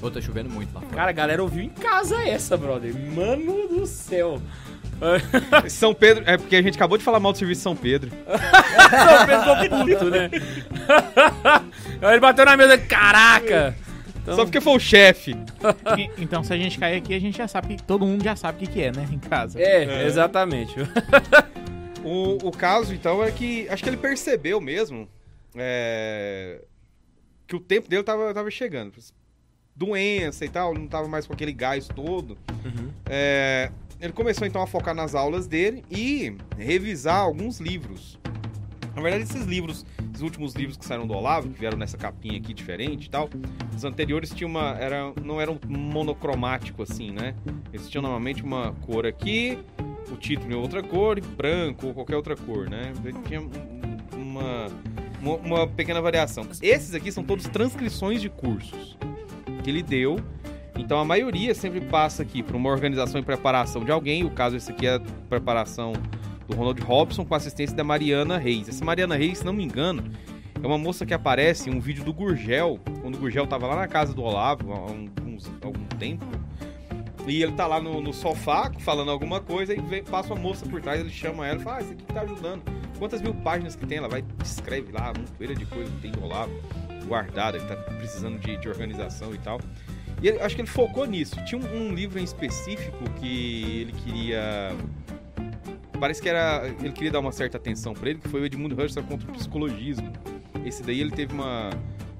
Ou 0.00 0.10
tá 0.10 0.20
chovendo 0.20 0.48
muito 0.48 0.72
lá 0.74 0.80
fora. 0.80 0.94
Cara, 0.94 1.10
a 1.10 1.12
galera 1.12 1.42
ouviu 1.42 1.62
em 1.64 1.70
casa 1.70 2.22
essa, 2.22 2.56
brother. 2.56 2.94
Mano 3.14 3.66
do 3.68 3.84
céu. 3.86 4.40
São 5.68 5.92
Pedro, 5.94 6.22
é 6.26 6.36
porque 6.36 6.54
a 6.56 6.62
gente 6.62 6.74
acabou 6.76 6.96
de 6.98 7.02
falar 7.04 7.18
mal 7.20 7.32
do 7.32 7.38
serviço 7.38 7.60
de 7.60 7.62
São 7.64 7.74
Pedro. 7.76 8.10
São 8.10 9.26
Pedro 9.26 9.62
ficou 9.62 9.84
puto, 9.86 10.04
né? 10.10 10.30
Aí 12.02 12.12
ele 12.12 12.20
bateu 12.20 12.44
na 12.44 12.56
mesa, 12.56 12.78
caraca! 12.78 13.76
Então, 14.28 14.36
Só 14.36 14.44
porque 14.44 14.60
foi 14.60 14.74
o 14.74 14.78
chefe. 14.78 15.32
E- 15.96 16.10
então, 16.22 16.44
se 16.44 16.52
a 16.52 16.56
gente 16.56 16.78
cair 16.78 16.98
aqui, 16.98 17.14
a 17.14 17.18
gente 17.18 17.38
já 17.38 17.48
sabe 17.48 17.76
que 17.76 17.82
todo 17.82 18.04
mundo 18.06 18.22
já 18.22 18.36
sabe 18.36 18.56
o 18.58 18.60
que, 18.66 18.74
que 18.74 18.82
é, 18.82 18.92
né? 18.92 19.08
Em 19.10 19.18
casa. 19.18 19.60
É, 19.60 19.84
É. 19.84 20.06
exatamente. 20.06 20.74
O, 22.04 22.48
o 22.48 22.50
caso, 22.50 22.94
então, 22.94 23.22
é 23.24 23.30
que 23.30 23.68
acho 23.68 23.82
que 23.82 23.88
ele 23.88 23.96
percebeu 23.96 24.60
mesmo 24.60 25.08
é, 25.56 26.62
que 27.46 27.56
o 27.56 27.60
tempo 27.60 27.88
dele 27.88 28.02
tava, 28.02 28.32
tava 28.32 28.50
chegando. 28.50 28.92
Doença 29.74 30.44
e 30.44 30.48
tal, 30.48 30.74
não 30.74 30.86
tava 30.86 31.08
mais 31.08 31.26
com 31.26 31.32
aquele 31.32 31.52
gás 31.52 31.88
todo. 31.88 32.36
Uhum. 32.64 32.90
É, 33.06 33.70
ele 34.00 34.12
começou 34.12 34.46
então 34.46 34.60
a 34.62 34.66
focar 34.66 34.94
nas 34.94 35.14
aulas 35.14 35.46
dele 35.46 35.84
e 35.90 36.36
revisar 36.56 37.16
alguns 37.20 37.58
livros. 37.60 38.18
Na 38.94 39.02
verdade, 39.02 39.24
esses 39.24 39.44
livros, 39.44 39.84
esses 40.18 40.22
últimos 40.22 40.54
livros 40.54 40.76
que 40.76 40.84
saíram 40.84 41.06
do 41.06 41.14
Olavo, 41.14 41.48
que 41.48 41.60
vieram 41.60 41.78
nessa 41.78 41.96
capinha 41.96 42.38
aqui 42.38 42.52
diferente 42.52 43.06
e 43.06 43.10
tal, 43.10 43.30
os 43.74 43.84
anteriores 43.84 44.30
tinham 44.30 44.50
uma. 44.50 44.76
Era, 44.78 45.12
não 45.22 45.40
eram 45.40 45.58
monocromático 45.66 46.82
assim, 46.82 47.12
né? 47.12 47.34
Eles 47.72 47.88
tinham 47.88 48.02
normalmente 48.02 48.42
uma 48.42 48.72
cor 48.86 49.06
aqui, 49.06 49.58
o 50.10 50.16
título 50.16 50.52
em 50.52 50.56
outra 50.56 50.82
cor, 50.82 51.20
branco 51.20 51.86
ou 51.86 51.94
qualquer 51.94 52.16
outra 52.16 52.36
cor, 52.36 52.68
né? 52.68 52.92
Tinha 53.26 53.40
uma, 54.16 54.66
uma, 55.20 55.36
uma 55.36 55.66
pequena 55.68 56.00
variação. 56.00 56.46
Esses 56.60 56.94
aqui 56.94 57.12
são 57.12 57.22
todos 57.22 57.46
transcrições 57.46 58.20
de 58.20 58.28
cursos 58.28 58.96
que 59.62 59.70
ele 59.70 59.82
deu. 59.82 60.18
Então 60.76 60.98
a 60.98 61.04
maioria 61.04 61.54
sempre 61.54 61.80
passa 61.80 62.22
aqui 62.22 62.42
para 62.42 62.56
uma 62.56 62.70
organização 62.70 63.20
e 63.20 63.24
preparação 63.24 63.84
de 63.84 63.90
alguém. 63.90 64.24
O 64.24 64.30
caso 64.30 64.56
esse 64.56 64.70
aqui 64.70 64.86
é 64.86 64.94
a 64.94 65.00
preparação 65.28 65.92
do 66.48 66.56
Ronald 66.56 66.80
Robson 66.82 67.24
com 67.24 67.34
assistência 67.34 67.76
da 67.76 67.84
Mariana 67.84 68.38
Reis. 68.38 68.68
Essa 68.68 68.84
Mariana 68.84 69.14
Reis, 69.14 69.38
se 69.38 69.44
não 69.44 69.52
me 69.52 69.62
engano, 69.62 70.10
é 70.60 70.66
uma 70.66 70.78
moça 70.78 71.06
que 71.06 71.14
aparece 71.14 71.70
em 71.70 71.74
um 71.74 71.80
vídeo 71.80 72.02
do 72.02 72.12
Gurgel, 72.12 72.80
quando 73.02 73.16
o 73.16 73.18
Gurgel 73.18 73.46
tava 73.46 73.66
lá 73.66 73.76
na 73.76 73.86
casa 73.86 74.14
do 74.14 74.22
Olavo 74.22 74.72
há 74.72 74.76
algum 74.76 75.86
tempo. 75.98 76.26
E 77.26 77.42
ele 77.42 77.52
tá 77.52 77.66
lá 77.66 77.78
no, 77.78 78.00
no, 78.00 78.12
sofá 78.12 78.72
falando 78.78 79.10
alguma 79.10 79.38
coisa 79.38 79.74
e 79.74 79.80
vem, 79.82 80.02
passa 80.02 80.32
uma 80.32 80.40
moça 80.40 80.64
por 80.64 80.80
trás, 80.80 80.98
ele 80.98 81.10
chama 81.10 81.46
ela 81.46 81.60
e 81.60 81.62
fala: 81.62 81.76
Ah, 81.76 81.80
esse 81.82 81.92
aqui 81.92 82.04
tá 82.04 82.22
ajudando. 82.22 82.62
Quantas 82.98 83.20
mil 83.20 83.34
páginas 83.34 83.76
que 83.76 83.86
tem? 83.86 83.98
Ela 83.98 84.08
vai, 84.08 84.24
escreve 84.42 84.90
lá, 84.90 85.12
uma 85.14 85.26
poeira 85.36 85.54
de 85.54 85.66
coisa 85.66 85.90
que 85.92 86.00
tem 86.00 86.10
do 86.10 86.24
Olavo 86.24 86.50
guardada, 87.06 87.58
ele 87.58 87.66
tá 87.66 87.76
precisando 87.76 88.38
de, 88.38 88.56
de 88.56 88.68
organização 88.68 89.34
e 89.34 89.38
tal. 89.38 89.60
E 90.22 90.28
ele, 90.28 90.40
acho 90.40 90.54
que 90.54 90.62
ele 90.62 90.68
focou 90.68 91.06
nisso. 91.06 91.36
Tinha 91.44 91.60
um, 91.60 91.88
um 91.88 91.94
livro 91.94 92.18
em 92.18 92.24
específico 92.24 92.98
que 93.20 93.82
ele 93.82 93.92
queria 93.92 94.74
parece 95.98 96.20
que 96.22 96.28
era. 96.28 96.66
Ele 96.80 96.92
queria 96.92 97.10
dar 97.10 97.20
uma 97.20 97.32
certa 97.32 97.56
atenção 97.56 97.94
para 97.94 98.10
ele, 98.10 98.18
que 98.18 98.28
foi 98.28 98.40
o 98.40 98.44
Edmundo 98.44 98.80
Husserl 98.80 99.06
contra 99.06 99.30
o 99.30 99.34
psicologismo. 99.34 100.12
Esse 100.64 100.82
daí 100.82 101.00
ele 101.00 101.10
teve 101.10 101.32
uma, 101.32 101.70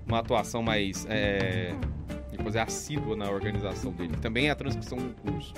uma 0.07 0.19
atuação 0.19 0.63
mais. 0.63 1.07
É, 1.09 1.75
depois 2.31 2.55
é 2.55 2.61
assídua 2.61 3.17
na 3.17 3.31
organização 3.31 3.93
dele. 3.93 4.17
Também 4.21 4.49
é 4.49 4.51
a 4.51 4.55
transcrição 4.55 4.99
do 4.99 5.15
curso. 5.23 5.55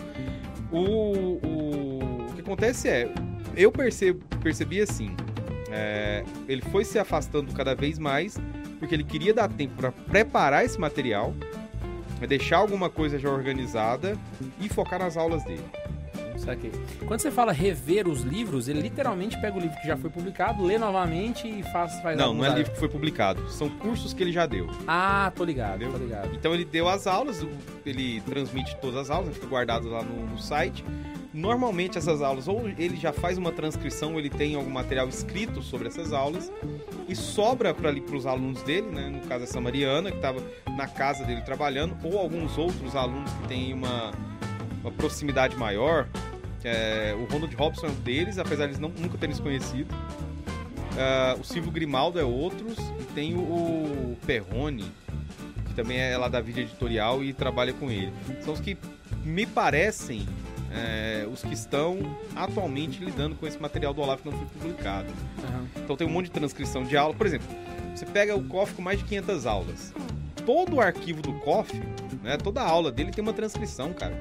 O, 0.70 0.78
o, 0.78 2.26
o 2.30 2.34
que 2.34 2.40
acontece 2.40 2.88
é. 2.88 3.12
Eu 3.56 3.72
percebo, 3.72 4.24
percebi 4.42 4.80
assim. 4.80 5.14
É, 5.72 6.24
ele 6.48 6.62
foi 6.62 6.84
se 6.84 6.98
afastando 6.98 7.52
cada 7.52 7.74
vez 7.74 7.98
mais 7.98 8.36
porque 8.80 8.94
ele 8.94 9.04
queria 9.04 9.34
dar 9.34 9.48
tempo 9.48 9.74
para 9.76 9.92
preparar 9.92 10.64
esse 10.64 10.80
material, 10.80 11.34
deixar 12.26 12.56
alguma 12.56 12.88
coisa 12.88 13.18
já 13.18 13.28
organizada 13.30 14.18
e 14.58 14.68
focar 14.68 14.98
nas 14.98 15.18
aulas 15.18 15.44
dele. 15.44 15.64
Saquei. 16.36 16.72
Quando 17.06 17.20
você 17.20 17.30
fala 17.30 17.52
rever 17.52 18.08
os 18.08 18.22
livros, 18.22 18.68
ele 18.68 18.80
literalmente 18.80 19.40
pega 19.40 19.56
o 19.56 19.60
livro 19.60 19.76
que 19.80 19.86
já 19.86 19.96
foi 19.96 20.10
publicado, 20.10 20.64
lê 20.64 20.78
novamente 20.78 21.46
e 21.48 21.62
faz. 21.64 22.00
faz 22.00 22.18
não, 22.18 22.34
não 22.34 22.44
é 22.44 22.54
livro 22.54 22.72
que 22.72 22.78
foi 22.78 22.88
publicado. 22.88 23.48
São 23.50 23.68
cursos 23.68 24.14
que 24.14 24.22
ele 24.22 24.32
já 24.32 24.46
deu. 24.46 24.68
Ah, 24.86 25.32
tô 25.34 25.44
ligado, 25.44 25.80
tô 25.90 25.98
ligado. 25.98 26.34
Então 26.34 26.54
ele 26.54 26.64
deu 26.64 26.88
as 26.88 27.06
aulas, 27.06 27.46
ele 27.84 28.20
transmite 28.22 28.76
todas 28.76 28.96
as 28.96 29.10
aulas, 29.10 29.34
fica 29.34 29.46
guardado 29.46 29.88
lá 29.88 30.02
no, 30.02 30.26
no 30.26 30.38
site. 30.38 30.84
Normalmente 31.32 31.96
essas 31.96 32.22
aulas, 32.22 32.48
ou 32.48 32.68
ele 32.68 32.96
já 32.96 33.12
faz 33.12 33.38
uma 33.38 33.52
transcrição, 33.52 34.14
ou 34.14 34.18
ele 34.18 34.30
tem 34.30 34.56
algum 34.56 34.70
material 34.70 35.08
escrito 35.08 35.62
sobre 35.62 35.86
essas 35.86 36.12
aulas, 36.12 36.50
e 37.08 37.14
sobra 37.14 37.72
para 37.72 37.92
os 37.92 38.26
alunos 38.26 38.62
dele, 38.62 38.88
né? 38.88 39.08
no 39.08 39.20
caso 39.28 39.44
essa 39.44 39.60
Mariana, 39.60 40.10
que 40.10 40.16
estava 40.16 40.42
na 40.76 40.88
casa 40.88 41.24
dele 41.24 41.42
trabalhando, 41.42 41.96
ou 42.02 42.18
alguns 42.18 42.58
outros 42.58 42.96
alunos 42.96 43.30
que 43.32 43.48
têm 43.48 43.72
uma, 43.72 44.10
uma 44.82 44.90
proximidade 44.90 45.56
maior, 45.56 46.08
é, 46.64 47.14
o 47.14 47.24
Ronald 47.32 47.54
Robson 47.56 47.86
é 47.86 47.90
um 47.90 47.94
deles, 47.94 48.38
apesar 48.38 48.64
de 48.66 48.72
eles 48.72 48.78
não, 48.78 48.90
nunca 48.90 49.16
terem 49.16 49.34
se 49.34 49.40
conhecido. 49.40 49.94
Uh, 50.92 51.40
o 51.40 51.44
Silvio 51.44 51.70
Grimaldo 51.70 52.18
é 52.18 52.24
outros. 52.24 52.76
E 53.00 53.04
tem 53.14 53.34
o, 53.34 53.38
o 53.40 54.18
Perrone, 54.26 54.90
que 55.66 55.74
também 55.74 55.98
é 55.98 56.16
lá 56.16 56.28
da 56.28 56.40
vida 56.40 56.60
editorial 56.60 57.22
e 57.22 57.32
trabalha 57.32 57.72
com 57.72 57.90
ele. 57.90 58.12
São 58.42 58.52
os 58.52 58.60
que 58.60 58.76
me 59.24 59.46
parecem 59.46 60.26
é, 60.72 61.26
os 61.30 61.42
que 61.42 61.52
estão 61.52 61.98
atualmente 62.34 63.02
lidando 63.02 63.34
com 63.34 63.46
esse 63.46 63.58
material 63.58 63.92
do 63.92 64.02
Olaf 64.02 64.22
que 64.22 64.30
não 64.30 64.36
foi 64.36 64.46
publicado. 64.46 65.08
Uhum. 65.08 65.66
Então 65.76 65.96
tem 65.96 66.06
um 66.06 66.10
monte 66.10 66.26
de 66.26 66.32
transcrição 66.32 66.84
de 66.84 66.96
aula. 66.96 67.14
Por 67.14 67.26
exemplo, 67.26 67.46
você 67.94 68.06
pega 68.06 68.36
o 68.36 68.44
COF 68.44 68.74
com 68.74 68.82
mais 68.82 68.98
de 68.98 69.04
500 69.04 69.46
aulas. 69.46 69.94
Todo 70.46 70.76
o 70.76 70.80
arquivo 70.80 71.20
do 71.22 71.34
COF, 71.40 71.74
né, 72.22 72.36
toda 72.36 72.60
a 72.60 72.68
aula 72.68 72.90
dele 72.90 73.10
tem 73.10 73.22
uma 73.22 73.32
transcrição, 73.32 73.92
cara. 73.92 74.14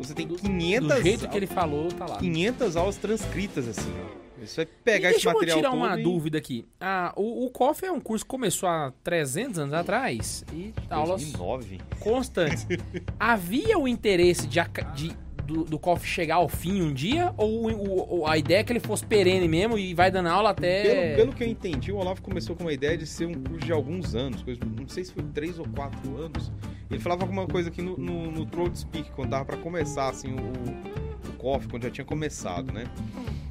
Você 0.00 0.14
tem 0.14 0.26
500 0.26 0.88
Do 0.88 1.02
jeito 1.02 1.28
que 1.28 1.36
ele 1.36 1.46
falou, 1.46 1.88
tá 1.88 2.06
lá. 2.06 2.16
500 2.18 2.76
aulas 2.76 2.96
transcritas, 2.96 3.68
assim. 3.68 3.92
Você 4.40 4.64
vai 4.64 4.66
pegar 4.82 5.10
esse 5.10 5.26
material 5.26 5.40
Deixa 5.40 5.52
eu 5.52 5.56
tirar 5.58 5.72
uma 5.72 6.00
e... 6.00 6.02
dúvida 6.02 6.38
aqui. 6.38 6.66
Ah, 6.80 7.12
o, 7.14 7.44
o 7.44 7.50
COF 7.50 7.84
é 7.84 7.92
um 7.92 8.00
curso 8.00 8.24
que 8.24 8.30
começou 8.30 8.68
há 8.68 8.92
300 9.04 9.58
anos 9.58 9.74
atrás 9.74 10.44
e 10.50 10.72
2009. 10.88 10.88
aulas 10.90 11.24
constantes. 12.00 12.66
Havia 13.20 13.78
o 13.78 13.86
interesse 13.86 14.46
de, 14.46 14.58
de 14.94 15.14
do, 15.50 15.64
do 15.64 15.78
KOF 15.78 16.06
chegar 16.06 16.36
ao 16.36 16.48
fim 16.48 16.80
um 16.80 16.92
dia? 16.92 17.34
Ou, 17.36 17.70
ou, 18.08 18.26
a 18.26 18.38
ideia 18.38 18.60
é 18.60 18.64
que 18.64 18.72
ele 18.72 18.80
fosse 18.80 19.04
perene 19.04 19.48
mesmo 19.48 19.76
e 19.76 19.92
vai 19.92 20.10
dando 20.10 20.28
aula 20.28 20.50
até. 20.50 20.82
Pelo, 20.82 21.16
pelo 21.16 21.32
que 21.34 21.44
eu 21.44 21.48
entendi, 21.48 21.92
o 21.92 21.96
Olavo 21.96 22.22
começou 22.22 22.54
com 22.54 22.64
uma 22.64 22.72
ideia 22.72 22.96
de 22.96 23.06
ser 23.06 23.26
um 23.26 23.34
curso 23.34 23.66
de 23.66 23.72
alguns 23.72 24.14
anos, 24.14 24.42
coisa, 24.42 24.60
não 24.64 24.88
sei 24.88 25.04
se 25.04 25.12
foi 25.12 25.24
três 25.34 25.58
ou 25.58 25.66
quatro 25.68 26.16
anos. 26.16 26.52
Ele 26.90 27.00
falava 27.00 27.22
alguma 27.22 27.46
coisa 27.46 27.68
aqui 27.68 27.82
no, 27.82 27.96
no, 27.96 28.30
no 28.30 28.46
Throat 28.46 28.78
Speak, 28.78 29.10
quando 29.12 29.30
tava 29.30 29.44
pra 29.44 29.56
começar 29.56 30.08
assim, 30.08 30.28
o, 30.28 31.28
o 31.28 31.32
KOF, 31.34 31.68
quando 31.68 31.82
já 31.84 31.90
tinha 31.90 32.04
começado, 32.04 32.72
né? 32.72 32.84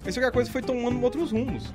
Mas 0.03 0.15
qualquer 0.15 0.31
coisa 0.31 0.49
foi 0.51 0.62
tomando 0.62 1.01
outros 1.01 1.31
rumos. 1.31 1.73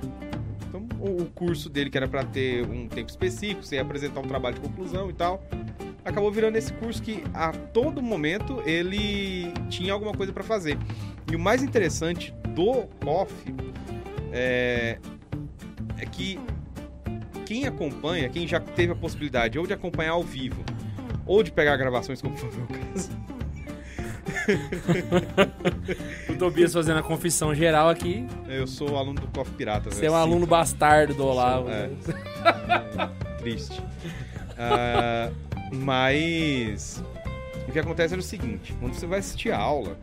Então, 0.67 0.87
o, 0.99 1.23
o 1.23 1.25
curso 1.27 1.69
dele, 1.69 1.89
que 1.89 1.97
era 1.97 2.07
para 2.07 2.23
ter 2.23 2.67
um 2.67 2.87
tempo 2.87 3.09
específico, 3.09 3.63
você 3.63 3.75
ia 3.75 3.81
apresentar 3.81 4.19
um 4.19 4.27
trabalho 4.27 4.55
de 4.55 4.61
conclusão 4.61 5.09
e 5.09 5.13
tal 5.13 5.43
acabou 6.05 6.31
virando 6.31 6.55
esse 6.55 6.71
curso 6.71 7.01
que 7.01 7.23
a 7.33 7.51
todo 7.51 8.01
momento 8.01 8.61
ele 8.63 9.51
tinha 9.69 9.91
alguma 9.91 10.13
coisa 10.13 10.31
para 10.31 10.43
fazer. 10.43 10.77
E 11.29 11.35
o 11.35 11.39
mais 11.39 11.63
interessante 11.63 12.31
do 12.49 12.83
COF 13.03 13.33
é, 14.31 14.99
é 15.97 16.05
que 16.05 16.39
quem 17.45 17.65
acompanha, 17.65 18.29
quem 18.29 18.47
já 18.47 18.59
teve 18.59 18.93
a 18.93 18.95
possibilidade 18.95 19.57
ou 19.57 19.65
de 19.65 19.73
acompanhar 19.73 20.11
ao 20.11 20.23
vivo 20.23 20.63
ou 21.25 21.41
de 21.41 21.51
pegar 21.51 21.75
gravações, 21.75 22.21
como 22.21 22.37
foi 22.37 22.49
o 22.49 22.53
meu 22.53 22.67
caso. 22.67 23.09
o 26.29 26.35
Tobias 26.37 26.71
fazendo 26.71 26.99
a 26.99 27.03
confissão 27.03 27.53
geral 27.55 27.89
aqui. 27.89 28.27
Eu 28.47 28.67
sou 28.67 28.95
aluno 28.95 29.19
do 29.19 29.27
COF 29.27 29.51
Pirata. 29.51 29.89
Você 29.89 30.05
é 30.05 30.11
um 30.11 30.15
aluno 30.15 30.45
bastardo 30.45 31.15
do 31.15 31.25
Olavo. 31.25 31.69
É, 31.69 31.89
é, 31.89 33.37
triste. 33.41 33.81
Uh, 34.51 35.44
mas 35.75 37.03
o 37.67 37.71
que 37.71 37.79
acontece 37.79 38.13
é 38.13 38.17
o 38.17 38.21
seguinte: 38.21 38.73
quando 38.79 38.93
você 38.93 39.05
vai 39.05 39.19
assistir 39.19 39.51
a 39.51 39.57
aula, 39.57 39.97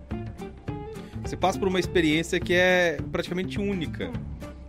você 1.23 1.37
passa 1.37 1.59
por 1.59 1.69
uma 1.69 1.81
experiência 1.81 2.39
que 2.39 2.55
é 2.55 2.99
praticamente 3.11 3.59
única. 3.59 4.11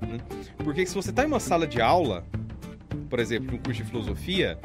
Né? 0.02 0.20
Porque 0.64 0.86
se 0.86 0.96
você 0.96 1.10
está 1.10 1.24
em 1.24 1.28
uma 1.28 1.40
sala 1.40 1.68
de 1.68 1.82
aula, 1.82 2.26
por 3.10 3.20
exemplo, 3.20 3.56
um 3.56 3.60
curso 3.60 3.84
de 3.84 3.90
filosofia, 3.90 4.58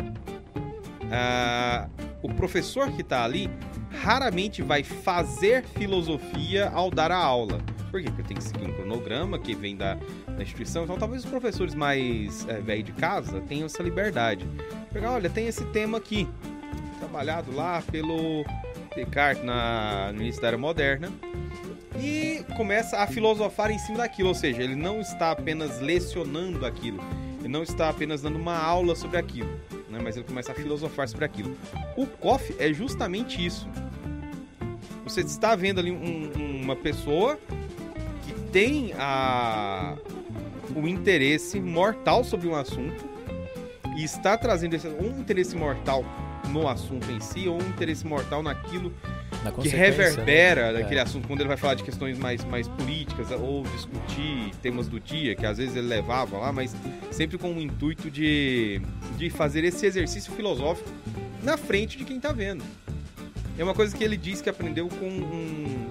uh, 1.08 1.90
o 2.22 2.32
professor 2.34 2.90
que 2.92 3.02
está 3.02 3.24
ali 3.24 3.50
raramente 3.90 4.62
vai 4.62 4.82
fazer 4.82 5.64
filosofia 5.64 6.68
ao 6.70 6.90
dar 6.90 7.10
a 7.10 7.16
aula. 7.16 7.58
Por 7.90 8.02
quê? 8.02 8.08
Porque 8.08 8.22
tem 8.22 8.36
que 8.36 8.44
seguir 8.44 8.66
um 8.66 8.72
cronograma 8.72 9.38
que 9.38 9.54
vem 9.54 9.76
da, 9.76 9.96
da 10.38 10.44
instituição. 10.44 10.84
Então, 10.84 10.96
talvez 10.96 11.24
os 11.24 11.30
professores 11.30 11.74
mais 11.74 12.46
é, 12.48 12.82
de 12.82 12.92
casa 12.92 13.40
tenham 13.42 13.66
essa 13.66 13.82
liberdade. 13.82 14.46
Pegar, 14.92 15.12
olha, 15.12 15.28
tem 15.28 15.48
esse 15.48 15.64
tema 15.66 15.98
aqui, 15.98 16.26
trabalhado 16.98 17.52
lá 17.52 17.82
pelo 17.82 18.44
Descartes 18.94 19.44
na, 19.44 20.12
no 20.14 20.22
início 20.22 20.40
da 20.40 20.48
Era 20.48 20.58
Moderna. 20.58 21.10
E 22.00 22.44
começa 22.56 22.98
a 22.98 23.06
filosofar 23.06 23.70
em 23.70 23.78
cima 23.78 23.98
daquilo, 23.98 24.28
ou 24.28 24.34
seja, 24.34 24.62
ele 24.62 24.76
não 24.76 25.00
está 25.00 25.32
apenas 25.32 25.80
lecionando 25.80 26.64
aquilo, 26.64 27.02
ele 27.40 27.48
não 27.48 27.64
está 27.64 27.88
apenas 27.88 28.22
dando 28.22 28.36
uma 28.36 28.56
aula 28.56 28.94
sobre 28.94 29.18
aquilo, 29.18 29.50
né? 29.90 29.98
mas 30.00 30.16
ele 30.16 30.24
começa 30.24 30.52
a 30.52 30.54
filosofar 30.54 31.08
sobre 31.08 31.24
aquilo. 31.24 31.56
O 31.96 32.06
COF 32.06 32.54
é 32.60 32.72
justamente 32.72 33.44
isso. 33.44 33.68
Você 35.02 35.22
está 35.22 35.56
vendo 35.56 35.80
ali 35.80 35.90
um, 35.90 36.62
uma 36.62 36.76
pessoa 36.76 37.36
tem 38.52 38.92
a, 38.96 39.96
o 40.74 40.86
interesse 40.86 41.60
mortal 41.60 42.24
sobre 42.24 42.48
um 42.48 42.54
assunto 42.54 43.04
e 43.96 44.04
está 44.04 44.36
trazendo 44.36 44.74
esse, 44.74 44.88
um 44.88 45.20
interesse 45.20 45.56
mortal 45.56 46.04
no 46.48 46.68
assunto 46.68 47.10
em 47.10 47.20
si 47.20 47.48
ou 47.48 47.56
um 47.56 47.68
interesse 47.68 48.06
mortal 48.06 48.42
naquilo 48.42 48.92
que 49.60 49.68
reverbera 49.68 50.72
né? 50.72 50.80
daquele 50.80 51.00
é. 51.00 51.02
assunto 51.02 51.26
quando 51.26 51.40
ele 51.40 51.48
vai 51.48 51.56
falar 51.56 51.74
de 51.74 51.82
questões 51.82 52.18
mais, 52.18 52.44
mais 52.44 52.66
políticas 52.68 53.30
ou 53.30 53.62
discutir 53.64 54.54
temas 54.62 54.88
do 54.88 54.98
dia 54.98 55.34
que 55.34 55.44
às 55.44 55.58
vezes 55.58 55.76
ele 55.76 55.88
levava 55.88 56.38
lá, 56.38 56.52
mas 56.52 56.74
sempre 57.10 57.36
com 57.38 57.52
o 57.52 57.60
intuito 57.60 58.10
de, 58.10 58.80
de 59.16 59.30
fazer 59.30 59.64
esse 59.64 59.84
exercício 59.84 60.32
filosófico 60.32 60.88
na 61.42 61.56
frente 61.56 61.98
de 61.98 62.04
quem 62.04 62.16
está 62.16 62.32
vendo. 62.32 62.64
É 63.58 63.64
uma 63.64 63.74
coisa 63.74 63.96
que 63.96 64.04
ele 64.04 64.16
diz 64.16 64.40
que 64.40 64.48
aprendeu 64.48 64.88
com 64.88 65.06
um, 65.06 65.88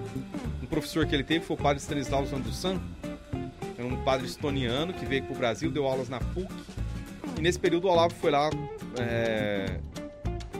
professor 0.68 1.06
que 1.06 1.14
ele 1.14 1.24
teve 1.24 1.44
foi 1.44 1.56
o 1.56 1.58
padre 1.58 1.82
Stanislau 1.82 2.26
Santos 2.26 2.64
Era 3.78 3.86
um 3.86 4.02
padre 4.02 4.26
estoniano 4.26 4.92
que 4.92 5.06
veio 5.06 5.22
pro 5.22 5.36
Brasil, 5.36 5.70
deu 5.70 5.86
aulas 5.86 6.08
na 6.08 6.18
PUC. 6.18 6.52
E 7.38 7.40
nesse 7.40 7.60
período 7.60 7.86
o 7.86 7.90
Olavo 7.90 8.12
foi 8.14 8.32
lá, 8.32 8.50
é, 8.98 9.78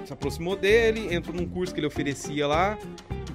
se 0.07 0.12
aproximou 0.12 0.54
dele, 0.54 1.12
entrou 1.12 1.35
num 1.35 1.48
curso 1.48 1.74
que 1.74 1.81
ele 1.81 1.88
oferecia 1.88 2.46
lá. 2.46 2.78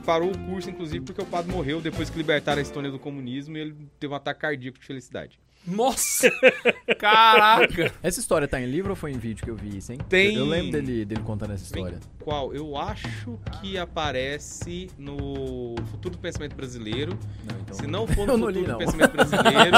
Parou 0.06 0.32
o 0.32 0.38
curso, 0.38 0.70
inclusive, 0.70 1.04
porque 1.04 1.22
o 1.22 1.26
padre 1.26 1.52
morreu 1.52 1.82
depois 1.82 2.10
que 2.10 2.18
libertaram 2.18 2.60
a 2.60 2.62
Estônia 2.62 2.90
do 2.90 2.98
comunismo 2.98 3.58
e 3.58 3.60
ele 3.60 3.76
teve 4.00 4.14
um 4.14 4.16
ataque 4.16 4.40
cardíaco 4.40 4.80
de 4.80 4.86
felicidade. 4.86 5.40
Nossa! 5.66 6.30
Caraca! 7.00 7.92
Essa 8.04 8.20
história 8.20 8.48
tá 8.48 8.60
em 8.62 8.66
livro 8.66 8.90
ou 8.92 8.96
foi 8.96 9.12
em 9.12 9.18
vídeo 9.18 9.44
que 9.44 9.50
eu 9.50 9.56
vi 9.56 9.78
isso, 9.78 9.92
hein? 9.94 10.00
Tem- 10.10 10.34
Eu, 10.36 10.42
eu 10.42 10.46
lembro 10.46 10.72
dele, 10.74 11.06
dele 11.06 11.22
contando 11.22 11.54
essa 11.54 11.64
história. 11.64 12.00
Qual? 12.20 12.54
Eu 12.54 12.78
acho 12.78 13.40
que 13.62 13.78
aparece 13.78 14.90
no 14.98 15.76
Futuro 15.92 16.16
do 16.16 16.20
Pensamento 16.20 16.56
Brasileiro. 16.56 17.18
Não, 17.50 17.60
então... 17.62 17.76
Se 17.76 17.88
não 17.88 18.06
for 18.08 18.28
no 18.28 18.38
não 18.38 18.48
Futuro 18.48 18.60
li, 18.60 18.66
do. 18.68 18.78
Pensamento 18.78 19.12
Brasileiro, 19.12 19.78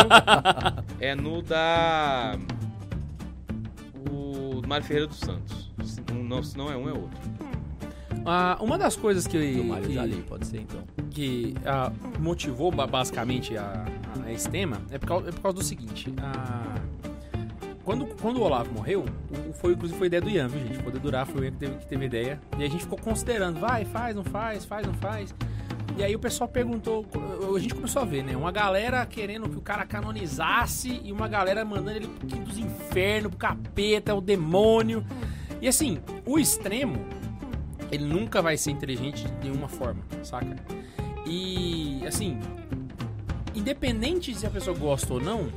é 0.99 1.15
no 1.15 1.41
da. 1.41 2.37
O 4.09 4.61
Mário 4.67 4.85
Ferreira 4.85 5.07
dos 5.07 5.19
Santos. 5.19 5.71
Se 5.83 6.01
não, 6.13 6.41
se 6.43 6.57
não 6.57 6.71
é 6.71 6.77
um, 6.77 6.89
é 6.89 6.93
outro. 6.93 7.19
Ah, 8.25 8.57
uma 8.59 8.77
das 8.77 8.95
coisas 8.95 9.27
que, 9.27 9.53
Do 9.55 9.63
Mário 9.65 9.88
que- 9.88 9.93
já 9.93 10.05
li, 10.05 10.15
pode 10.27 10.47
ser 10.47 10.61
então. 10.61 10.81
que 11.11 11.53
ah, 11.65 11.91
motivou 12.19 12.71
ba- 12.71 12.88
basicamente 12.88 13.55
a, 13.57 13.85
a 14.25 14.31
esse 14.31 14.49
tema 14.49 14.77
é 14.91 14.97
por 14.97 15.07
causa, 15.07 15.29
é 15.29 15.31
por 15.31 15.41
causa 15.41 15.57
do 15.57 15.63
seguinte. 15.63 16.11
ah, 16.21 16.75
quando, 17.83 18.07
quando 18.19 18.38
o 18.38 18.41
Olavo 18.41 18.73
morreu, 18.73 19.05
foi, 19.61 19.73
inclusive 19.73 19.95
foi 19.99 20.07
ideia 20.07 20.19
do 20.21 20.27
Ian, 20.29 20.47
viu, 20.47 20.59
gente? 20.67 20.81
Poder 20.81 20.97
durar 20.99 21.27
foi 21.27 21.41
o 21.41 21.43
Ian 21.45 21.51
que 21.51 21.57
teve, 21.57 21.75
que 21.77 21.85
teve 21.85 22.05
ideia. 22.05 22.41
E 22.57 22.63
a 22.63 22.67
gente 22.67 22.81
ficou 22.81 22.97
considerando, 22.97 23.59
vai, 23.59 23.85
faz, 23.85 24.15
não 24.15 24.23
faz, 24.23 24.65
faz, 24.65 24.88
não 24.88 24.93
faz. 24.95 25.35
E 25.95 26.03
aí 26.03 26.15
o 26.15 26.19
pessoal 26.19 26.47
perguntou, 26.49 27.05
a 27.55 27.59
gente 27.59 27.75
começou 27.75 28.01
a 28.01 28.05
ver, 28.05 28.23
né? 28.23 28.35
Uma 28.35 28.51
galera 28.51 29.05
querendo 29.05 29.47
que 29.47 29.55
o 29.55 29.61
cara 29.61 29.85
canonizasse 29.85 30.99
e 31.03 31.11
uma 31.11 31.27
galera 31.27 31.63
mandando 31.63 31.91
ele 31.97 32.07
dos 32.43 32.57
infernos, 32.57 33.29
pro 33.29 33.38
capeta, 33.38 34.15
o 34.15 34.19
demônio. 34.19 35.05
E 35.61 35.67
assim, 35.67 35.99
o 36.25 36.39
extremo, 36.39 36.97
ele 37.91 38.05
nunca 38.05 38.41
vai 38.41 38.57
ser 38.57 38.71
inteligente 38.71 39.25
de 39.25 39.49
nenhuma 39.49 39.67
forma, 39.67 40.01
saca? 40.23 40.55
E, 41.25 42.01
assim, 42.05 42.39
independente 43.53 44.31
de 44.31 44.39
se 44.39 44.45
a 44.45 44.49
pessoa 44.49 44.77
gosta 44.77 45.13
ou 45.13 45.21
não, 45.21 45.49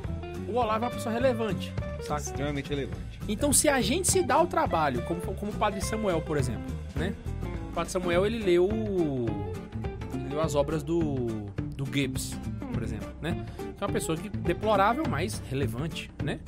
o 0.47 0.55
Olavo 0.55 0.85
é 0.85 0.87
uma 0.87 0.93
pessoa 0.93 1.13
relevante, 1.13 1.73
saca? 2.01 2.21
Extremamente 2.21 2.69
relevante. 2.69 3.19
Então, 3.27 3.53
se 3.53 3.69
a 3.69 3.79
gente 3.81 4.09
se 4.09 4.23
dá 4.23 4.41
o 4.41 4.47
trabalho, 4.47 5.03
como, 5.03 5.21
como 5.21 5.51
o 5.51 5.55
Padre 5.55 5.81
Samuel, 5.81 6.21
por 6.21 6.37
exemplo, 6.37 6.63
né? 6.95 7.13
O 7.69 7.73
Padre 7.73 7.91
Samuel, 7.91 8.25
ele 8.25 8.39
leu, 8.39 8.67
ele 10.13 10.29
leu 10.29 10.41
as 10.41 10.55
obras 10.55 10.81
do, 10.81 11.27
do 11.75 11.85
Gibbs, 11.85 12.35
por 12.73 12.81
exemplo, 12.81 13.09
né? 13.21 13.45
Que 13.77 13.83
é 13.83 13.87
uma 13.87 13.93
pessoa 13.93 14.17
que, 14.17 14.29
deplorável, 14.29 15.03
mas 15.07 15.41
relevante, 15.49 16.09
né? 16.23 16.39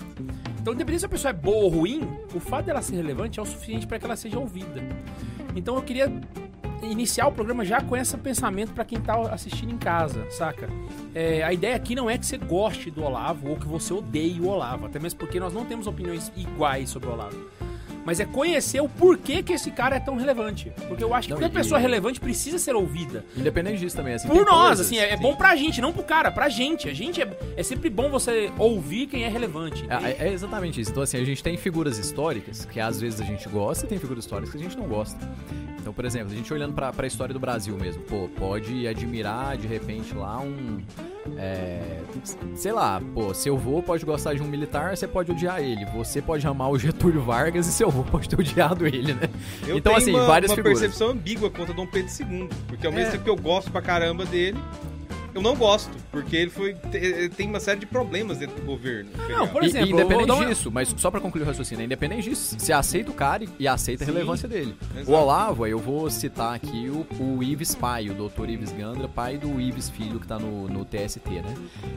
Então, 0.62 0.74
independente 0.74 1.00
se 1.00 1.06
a 1.08 1.10
pessoa 1.10 1.32
é 1.32 1.34
boa 1.34 1.64
ou 1.64 1.70
ruim, 1.70 2.08
o 2.36 2.40
fato 2.40 2.68
dela 2.68 2.84
ser 2.84 2.96
relevante 2.96 3.40
é 3.40 3.42
o 3.42 3.46
suficiente 3.46 3.88
para 3.88 3.98
que 3.98 4.06
ela 4.06 4.16
seja 4.16 4.38
ouvida. 4.38 4.80
Então, 5.56 5.76
eu 5.76 5.82
queria 5.82 6.12
iniciar 6.84 7.28
o 7.28 7.32
programa 7.32 7.66
já 7.66 7.82
com 7.82 7.98
esse 7.98 8.16
pensamento 8.18 8.72
para 8.72 8.86
quem 8.86 9.02
tá 9.02 9.20
assistindo 9.34 9.72
em 9.72 9.78
casa, 9.78 10.30
saca? 10.30 10.70
É, 11.16 11.42
a 11.42 11.52
ideia 11.52 11.76
aqui 11.76 11.96
não 11.96 12.08
é 12.08 12.18
que 12.18 12.26
você 12.26 12.38
goste 12.38 12.92
do 12.92 13.04
Olavo 13.04 13.50
ou 13.50 13.58
que 13.58 13.66
você 13.66 13.92
odeie 13.92 14.40
o 14.40 14.48
Olavo, 14.48 14.86
até 14.86 15.00
mesmo 15.00 15.20
porque 15.20 15.40
nós 15.40 15.52
não 15.52 15.66
temos 15.66 15.88
opiniões 15.88 16.32
iguais 16.38 16.92
sobre 16.92 17.10
o 17.10 17.14
Olavo. 17.14 17.38
Mas 18.06 18.20
é 18.20 18.26
conhecer 18.26 18.82
o 18.82 18.90
porquê 18.90 19.44
que 19.44 19.54
esse 19.54 19.70
cara 19.72 19.96
é 19.96 20.00
tão 20.00 20.16
relevante. 20.16 20.72
Porque 20.88 21.04
eu 21.04 21.14
acho 21.14 21.28
que 21.28 21.34
Não, 21.34 21.40
toda 21.42 21.52
e- 21.52 21.56
pessoa 21.56 21.80
relevante 21.80 22.20
precisa 22.20 22.58
ser 22.58 22.76
ouvida. 22.76 23.24
Independente 23.38 23.80
disso 23.80 23.96
também, 23.96 24.14
assim. 24.16 24.28
Por 24.28 24.46
nós, 24.46 24.68
coisas- 24.68 24.88
assim, 24.88 24.98
é, 24.98 25.12
é 25.14 25.18
bom 25.18 25.36
pra 25.36 25.56
gente, 25.56 25.80
não 25.82 25.94
pro 25.94 26.04
cara, 26.04 26.32
pra 26.32 26.50
gente. 26.50 26.90
A 26.90 26.94
gente 26.94 27.22
é, 27.22 27.38
é 27.56 27.64
sempre 27.64 27.90
bom 27.90 28.10
você 28.10 28.52
ouvir 28.58 29.08
quem 29.08 29.24
é 29.24 29.28
relevante. 29.30 29.86
É, 29.90 30.28
é 30.28 30.34
exatamente 30.34 30.82
isso. 30.82 30.92
Então, 30.92 31.04
assim, 31.04 31.18
a 31.18 31.24
gente 31.26 31.44
tem 31.44 31.58
figuras 31.58 31.98
históricas 31.98 32.66
que 32.66 32.80
às 32.80 33.00
vezes 33.00 33.22
a 33.22 33.24
gente 33.24 33.48
gosta 33.50 33.86
e 33.86 33.90
tem 33.90 34.00
figuras 34.00 34.24
históricas 34.24 34.52
que 34.52 34.58
a 34.60 34.62
gente 34.64 34.78
não 34.78 34.88
gosta. 34.88 35.20
Então, 35.80 35.92
por 35.94 36.06
exemplo, 36.06 36.32
a 36.32 36.36
gente 36.36 36.54
olhando 36.54 36.74
pra, 36.74 36.94
pra 36.94 37.08
história 37.08 37.34
do 37.34 37.40
Brasil 37.40 37.76
mesmo, 37.76 38.04
pô, 38.04 38.30
pode 38.38 38.88
admirar 38.88 39.58
de 39.58 39.68
repente 39.68 40.14
lá 40.14 40.40
um. 40.40 40.80
é, 41.38 42.01
sei 42.56 42.72
lá, 42.72 43.02
pô, 43.14 43.34
seu 43.34 43.56
avô 43.56 43.82
pode 43.82 44.06
gostar 44.06 44.34
de 44.34 44.42
um 44.42 44.48
militar, 44.48 44.96
você 44.96 45.08
pode 45.08 45.32
odiar 45.32 45.62
ele. 45.62 45.86
Você 45.96 46.22
pode 46.22 46.46
amar 46.48 46.70
o 46.70 46.78
Getúlio 46.80 47.22
Vargas 47.22 47.68
e 47.68 47.72
seu 47.72 47.88
avô 47.90 48.04
pode 48.04 48.28
ter 48.30 48.40
odiado 48.40 48.86
ele, 48.88 49.14
né? 49.14 49.30
Eu 49.68 49.78
então, 49.78 49.94
tenho 49.94 49.98
assim, 49.98 50.12
uma, 50.12 50.26
várias 50.26 50.52
uma 50.52 50.56
figuras. 50.56 50.80
percepção 50.80 51.10
ambígua 51.10 51.50
quanto 51.50 51.72
a 51.72 51.76
Dom 51.76 51.88
Pedro 51.88 52.12
II. 52.20 52.50
Porque 52.68 52.86
ao 52.86 52.94
mesmo 52.94 53.08
É. 53.10 53.12
tempo 53.12 53.24
que 53.24 53.30
eu 53.30 53.36
gosto 53.36 53.72
pra 53.72 53.82
caramba 53.82 54.26
dele, 54.26 54.58
eu 55.34 55.42
não 55.42 55.56
gosto. 55.56 55.92
Porque 56.12 56.36
ele 56.36 56.50
foi. 56.52 56.74
te- 56.74 57.30
Tem 57.36 57.48
uma 57.48 57.60
série 57.60 57.80
de 57.80 57.86
problemas 57.86 58.38
dentro 58.38 58.56
do 58.58 58.66
governo. 58.66 59.10
Não, 59.30 59.48
por 59.48 59.64
E- 59.64 59.68
exemplo, 59.68 59.88
e 59.90 59.92
independente 59.94 60.32
uma- 60.32 60.46
disso, 60.46 60.72
mas 60.72 60.94
só 60.98 61.10
pra 61.10 61.20
concluir 61.22 61.44
o 61.44 61.46
raciocínio, 61.46 61.86
independente 61.86 62.30
disso, 62.30 62.56
você 62.60 62.74
aceita 62.74 63.12
o 63.12 63.14
cara 63.14 63.46
e- 63.60 63.68
aceita 63.68 64.04
a 64.04 64.08
Sim. 64.08 64.14
relevância 64.14 64.48
dele. 64.48 64.76
Exato. 64.96 65.12
O 65.12 65.14
Olavo, 65.14 65.64
aí 65.64 65.72
eu 65.72 65.80
vou 65.80 66.10
citar 66.10 66.54
aqui 66.56 66.90
o, 66.90 67.06
o 67.24 67.44
Ives 67.44 67.74
pai, 67.76 68.10
o 68.10 68.14
doutor 68.14 68.50
Ives 68.50 68.72
Gandra, 68.72 69.08
pai 69.08 69.38
do 69.38 69.60
Ives 69.60 69.90
filho 69.90 70.20
que 70.20 70.28
tá 70.28 70.38
no, 70.38 70.68
no 70.68 70.84
TST, 70.86 71.30
né? 71.30 71.54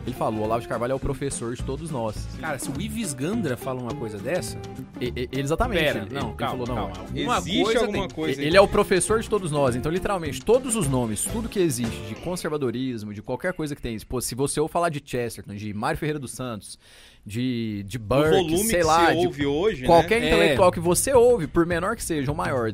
Ele 0.06 0.14
falou, 0.14 0.40
o 0.40 0.44
Olavo 0.44 0.62
de 0.62 0.68
Carvalho 0.68 0.92
é 0.92 0.94
o 0.94 1.00
professor 1.00 1.54
de 1.54 1.62
todos 1.62 1.90
nós. 1.90 2.28
Cara, 2.40 2.58
se 2.58 2.70
o 2.70 2.80
Ives 2.80 3.12
Gandra 3.12 3.56
fala 3.56 3.80
uma 3.80 3.94
coisa 3.94 4.18
dessa. 4.18 4.56
E- 5.00 5.06
e- 5.16 5.28
ele 5.32 5.42
exatamente. 5.42 5.80
Pera, 5.82 5.98
ele, 6.00 6.14
não, 6.14 6.28
ele 6.28 6.36
calma, 6.36 6.66
falou, 6.66 6.66
não. 6.68 6.74
calma. 6.92 7.08
Alguma 7.08 7.38
Existe 7.38 7.62
coisa 7.64 7.80
alguma 7.80 8.06
tem. 8.08 8.16
coisa. 8.16 8.42
Ele 8.42 8.56
é 8.56 8.60
o 8.60 8.68
professor 8.68 9.20
de 9.20 9.28
todos 9.28 9.50
nós, 9.50 9.74
então 9.76 9.90
literalmente 9.90 10.40
todos 10.44 10.76
os 10.76 10.88
nomes, 10.88 11.24
tudo 11.24 11.48
que 11.48 11.58
existe 11.58 12.00
de 12.08 12.14
conservadorismo, 12.16 13.12
de 13.12 13.22
qualquer 13.24 13.52
coisa 13.52 13.74
que 13.74 13.82
tem, 13.82 13.98
pô, 14.00 14.20
se 14.20 14.34
você 14.34 14.60
ou 14.60 14.68
falar 14.68 14.88
de 14.88 15.02
Chesterton, 15.04 15.54
de 15.54 15.72
Mário 15.74 15.98
Ferreira 15.98 16.18
dos 16.18 16.32
Santos, 16.32 16.78
de, 17.24 17.82
de 17.86 17.98
Burke, 17.98 18.30
volume 18.30 18.58
sei 18.58 18.80
que 18.80 18.84
lá, 18.84 19.06
se 19.06 19.12
de 19.12 19.26
ouve 19.26 19.46
hoje, 19.46 19.86
qualquer 19.86 20.20
né? 20.20 20.26
intelectual 20.26 20.70
que 20.70 20.80
você 20.80 21.12
ouve, 21.12 21.46
por 21.46 21.66
menor 21.66 21.96
que 21.96 22.02
seja, 22.02 22.30
ou 22.30 22.36
maior, 22.36 22.72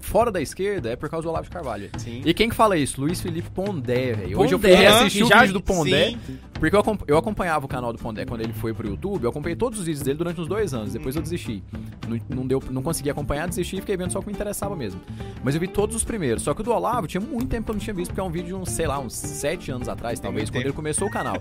fora 0.00 0.30
da 0.30 0.40
esquerda, 0.40 0.90
é 0.90 0.96
por 0.96 1.08
causa 1.08 1.24
do 1.24 1.28
Olavo 1.30 1.44
de 1.44 1.50
Carvalho. 1.50 1.90
Sim. 1.98 2.22
E 2.24 2.32
quem 2.34 2.48
que 2.48 2.54
fala 2.54 2.76
isso? 2.76 3.00
Luiz 3.00 3.20
Felipe 3.20 3.50
Pondé, 3.50 4.12
velho. 4.14 4.38
Hoje 4.40 4.54
eu 4.54 4.58
fui 4.58 4.70
Pondé, 4.70 4.80
reassistir 4.82 5.24
o 5.24 5.28
já- 5.28 5.40
vídeo 5.40 5.52
do 5.54 5.60
Pondé, 5.60 6.10
Sim. 6.10 6.38
porque 6.54 6.74
eu, 6.74 6.80
acompa- 6.80 7.04
eu 7.06 7.16
acompanhava 7.16 7.64
o 7.64 7.68
canal 7.68 7.92
do 7.92 7.98
Pondé 7.98 8.24
quando 8.24 8.40
ele 8.40 8.52
foi 8.52 8.72
pro 8.74 8.86
YouTube, 8.88 9.24
eu 9.24 9.30
acompanhei 9.30 9.56
todos 9.56 9.78
os 9.78 9.84
vídeos 9.86 10.02
dele 10.04 10.18
durante 10.18 10.40
uns 10.40 10.48
dois 10.48 10.72
anos, 10.74 10.92
depois 10.92 11.14
eu 11.16 11.22
desisti. 11.22 11.62
Não, 12.08 12.18
não, 12.38 12.46
deu, 12.46 12.62
não 12.70 12.82
consegui 12.82 13.10
acompanhar, 13.10 13.46
desisti 13.48 13.76
e 13.76 13.80
fiquei 13.80 13.96
vendo 13.96 14.10
só 14.12 14.18
o 14.18 14.22
que 14.22 14.28
me 14.28 14.34
interessava 14.34 14.74
mesmo. 14.74 15.00
Mas 15.44 15.54
eu 15.54 15.60
vi 15.60 15.68
todos 15.68 15.94
os 15.94 16.02
primeiros, 16.04 16.42
só 16.42 16.52
que 16.54 16.60
o 16.60 16.64
do 16.64 16.72
Olavo 16.72 17.06
tinha 17.06 17.20
muito 17.20 17.46
tempo 17.48 17.64
que 17.66 17.70
eu 17.70 17.74
não 17.74 17.80
tinha 17.80 17.94
visto, 17.94 18.10
porque 18.10 18.20
é 18.20 18.24
um 18.24 18.30
vídeo 18.30 18.46
de 18.48 18.54
uns, 18.54 18.70
sei 18.70 18.86
lá, 18.86 18.98
uns 18.98 19.14
sete 19.14 19.70
anos 19.70 19.88
atrás, 19.88 20.18
talvez, 20.18 20.48
quando 20.50 20.54
tempo. 20.54 20.66
ele 20.68 20.74
começou 20.74 21.08
o 21.08 21.10
canal. 21.10 21.40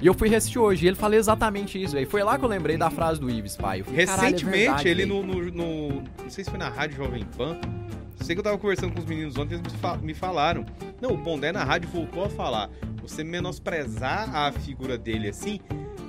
e 0.00 0.06
eu 0.06 0.14
fui 0.14 0.28
reassistir 0.28 0.60
hoje, 0.60 0.84
e 0.84 0.88
ele 0.88 0.96
falou 0.96 1.16
exatamente 1.16 1.80
isso, 1.82 1.94
velho. 1.94 2.08
Foi 2.08 2.22
lá 2.22 2.38
que 2.38 2.44
eu 2.44 2.48
lembrei 2.48 2.76
da 2.76 2.90
frase 2.90 3.20
do 3.20 3.30
Ives, 3.30 3.56
pai. 3.56 3.80
Eu 3.80 3.84
falei, 3.84 4.06
"Caralho, 4.06 4.20
é 4.26 4.30
Recentemente, 4.30 4.58
verdade, 4.66 4.88
ele 4.88 5.02
velho." 5.06 5.22
no, 5.22 5.34
no, 5.34 5.50
no- 5.50 6.02
Não 6.22 6.30
sei 6.30 6.44
se 6.44 6.50
foi 6.50 6.58
na 6.58 6.68
Rádio 6.68 6.96
Jovem 6.96 7.24
Pan. 7.36 7.56
Sei 8.22 8.34
que 8.34 8.40
eu 8.40 8.44
tava 8.44 8.58
conversando 8.58 8.92
com 8.92 8.98
os 9.00 9.06
meninos 9.06 9.36
ontem, 9.38 9.54
eles 9.54 9.72
me, 9.72 9.78
fa- 9.78 9.96
me 9.96 10.14
falaram. 10.14 10.64
Não, 11.00 11.10
o 11.12 11.18
Pondé 11.18 11.52
na 11.52 11.64
rádio 11.64 11.88
voltou 11.88 12.24
a 12.24 12.28
falar. 12.28 12.68
Você 13.02 13.24
menosprezar 13.24 14.34
a 14.36 14.52
figura 14.52 14.96
dele 14.98 15.28
assim, 15.28 15.58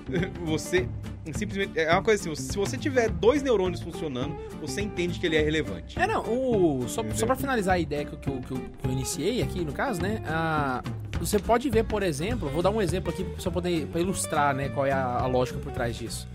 você 0.46 0.88
simplesmente. 1.34 1.80
É 1.80 1.92
uma 1.94 2.02
coisa 2.04 2.30
assim, 2.32 2.36
se 2.36 2.58
você 2.58 2.78
tiver 2.78 3.10
dois 3.10 3.42
neurônios 3.42 3.82
funcionando, 3.82 4.36
você 4.60 4.82
entende 4.82 5.20
que 5.20 5.26
ele 5.26 5.36
é 5.38 5.42
relevante. 5.42 5.98
É, 6.00 6.06
não, 6.06 6.22
o, 6.24 6.84
só, 6.88 7.02
Entendeu? 7.02 7.18
só 7.20 7.26
pra 7.26 7.36
finalizar 7.36 7.76
a 7.76 7.80
ideia 7.80 8.04
que, 8.06 8.14
eu- 8.14 8.20
que, 8.20 8.30
eu, 8.30 8.42
que 8.60 8.88
eu- 8.88 8.92
iniciei 8.92 9.42
aqui, 9.42 9.64
no 9.64 9.72
caso, 9.72 10.02
né? 10.02 10.22
ah, 10.28 10.84
você 11.20 11.40
pode 11.40 11.70
ver, 11.70 11.86
por 11.86 12.04
exemplo, 12.04 12.50
vou 12.50 12.62
dar 12.64 12.72
um 12.72 12.82
exemplo 12.82 13.10
aqui 13.12 13.26
só 13.38 13.50
poder 13.52 13.86
pra 13.88 14.02
ilustrar, 14.02 14.54
né, 14.56 14.70
qual 14.70 14.86
é 14.86 14.92
a, 14.92 15.04
a 15.20 15.28
lógica 15.28 15.60
por 15.60 15.72
trás 15.72 15.96
disso. 15.96 16.28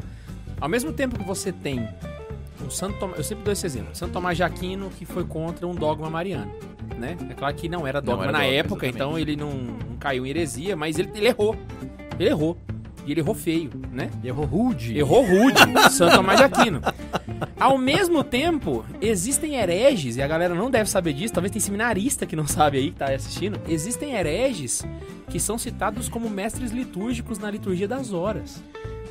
Ao 0.60 0.68
mesmo 0.68 0.92
tempo 0.92 1.18
que 1.18 1.24
você 1.24 1.52
tem 1.52 1.86
o 2.64 2.70
Santo 2.70 2.98
Tomás, 2.98 3.18
eu 3.18 3.24
sempre 3.24 3.44
dou 3.44 3.52
esse 3.52 3.66
exemplo, 3.66 3.94
Santo 3.94 4.12
Tomás 4.12 4.36
de 4.36 4.42
Aquino 4.42 4.90
que 4.90 5.04
foi 5.04 5.24
contra 5.24 5.66
um 5.66 5.74
dogma 5.74 6.08
mariano, 6.08 6.52
né? 6.98 7.16
É 7.28 7.34
claro 7.34 7.54
que 7.54 7.68
não 7.68 7.86
era 7.86 8.00
dogma 8.00 8.24
era 8.24 8.32
na 8.32 8.38
dogma, 8.40 8.54
época, 8.54 8.86
exatamente. 8.86 8.96
então 8.96 9.18
ele 9.18 9.36
não, 9.36 9.52
não 9.52 9.96
caiu 9.98 10.26
em 10.26 10.30
heresia, 10.30 10.76
mas 10.76 10.98
ele, 10.98 11.10
ele 11.14 11.28
errou. 11.28 11.56
Ele 12.18 12.28
errou. 12.28 12.56
E 13.06 13.12
ele 13.12 13.20
errou 13.20 13.34
feio, 13.36 13.70
né? 13.92 14.10
Errou 14.24 14.44
rude. 14.44 14.98
Errou 14.98 15.24
rude, 15.24 15.60
Santo 15.92 16.16
Tomás 16.16 16.38
de 16.38 16.44
Aquino. 16.44 16.80
Ao 17.58 17.78
mesmo 17.78 18.24
tempo, 18.24 18.84
existem 19.00 19.54
hereges, 19.54 20.16
e 20.16 20.22
a 20.22 20.26
galera 20.26 20.54
não 20.54 20.70
deve 20.70 20.90
saber 20.90 21.12
disso, 21.12 21.32
talvez 21.32 21.52
tem 21.52 21.60
seminarista 21.60 22.26
que 22.26 22.34
não 22.34 22.48
sabe 22.48 22.78
aí, 22.78 22.90
que 22.90 22.96
tá 22.96 23.06
assistindo. 23.06 23.60
Existem 23.68 24.14
hereges 24.14 24.84
que 25.28 25.38
são 25.38 25.56
citados 25.56 26.08
como 26.08 26.28
mestres 26.28 26.72
litúrgicos 26.72 27.38
na 27.38 27.48
liturgia 27.48 27.86
das 27.86 28.12
horas. 28.12 28.60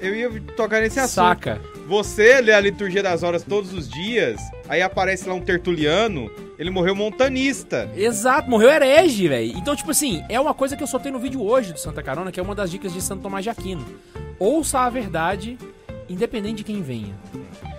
Eu 0.01 0.15
ia 0.15 0.41
tocar 0.55 0.81
nesse 0.81 0.99
assunto. 0.99 1.15
Saca? 1.15 1.61
Você 1.87 2.41
lê 2.41 2.51
a 2.51 2.59
liturgia 2.59 3.03
das 3.03 3.21
horas 3.21 3.43
todos 3.43 3.71
os 3.73 3.87
dias, 3.87 4.39
aí 4.67 4.81
aparece 4.81 5.27
lá 5.27 5.35
um 5.35 5.41
tertuliano, 5.41 6.31
ele 6.57 6.71
morreu 6.71 6.95
montanista. 6.95 7.89
Exato, 7.95 8.49
morreu 8.49 8.69
herege, 8.69 9.27
velho. 9.27 9.55
Então, 9.55 9.75
tipo 9.75 9.91
assim, 9.91 10.23
é 10.27 10.39
uma 10.39 10.53
coisa 10.53 10.75
que 10.75 10.81
eu 10.81 10.87
soltei 10.87 11.11
no 11.11 11.19
vídeo 11.19 11.43
hoje 11.43 11.71
do 11.71 11.79
Santa 11.79 12.01
Carona, 12.01 12.31
que 12.31 12.39
é 12.39 12.43
uma 12.43 12.55
das 12.55 12.71
dicas 12.71 12.91
de 12.91 13.01
Santo 13.01 13.21
Tomás 13.21 13.43
de 13.43 13.49
Aquino. 13.51 13.85
Ouça 14.39 14.79
a 14.79 14.89
verdade, 14.89 15.57
independente 16.09 16.57
de 16.57 16.63
quem 16.63 16.81
venha. 16.81 17.15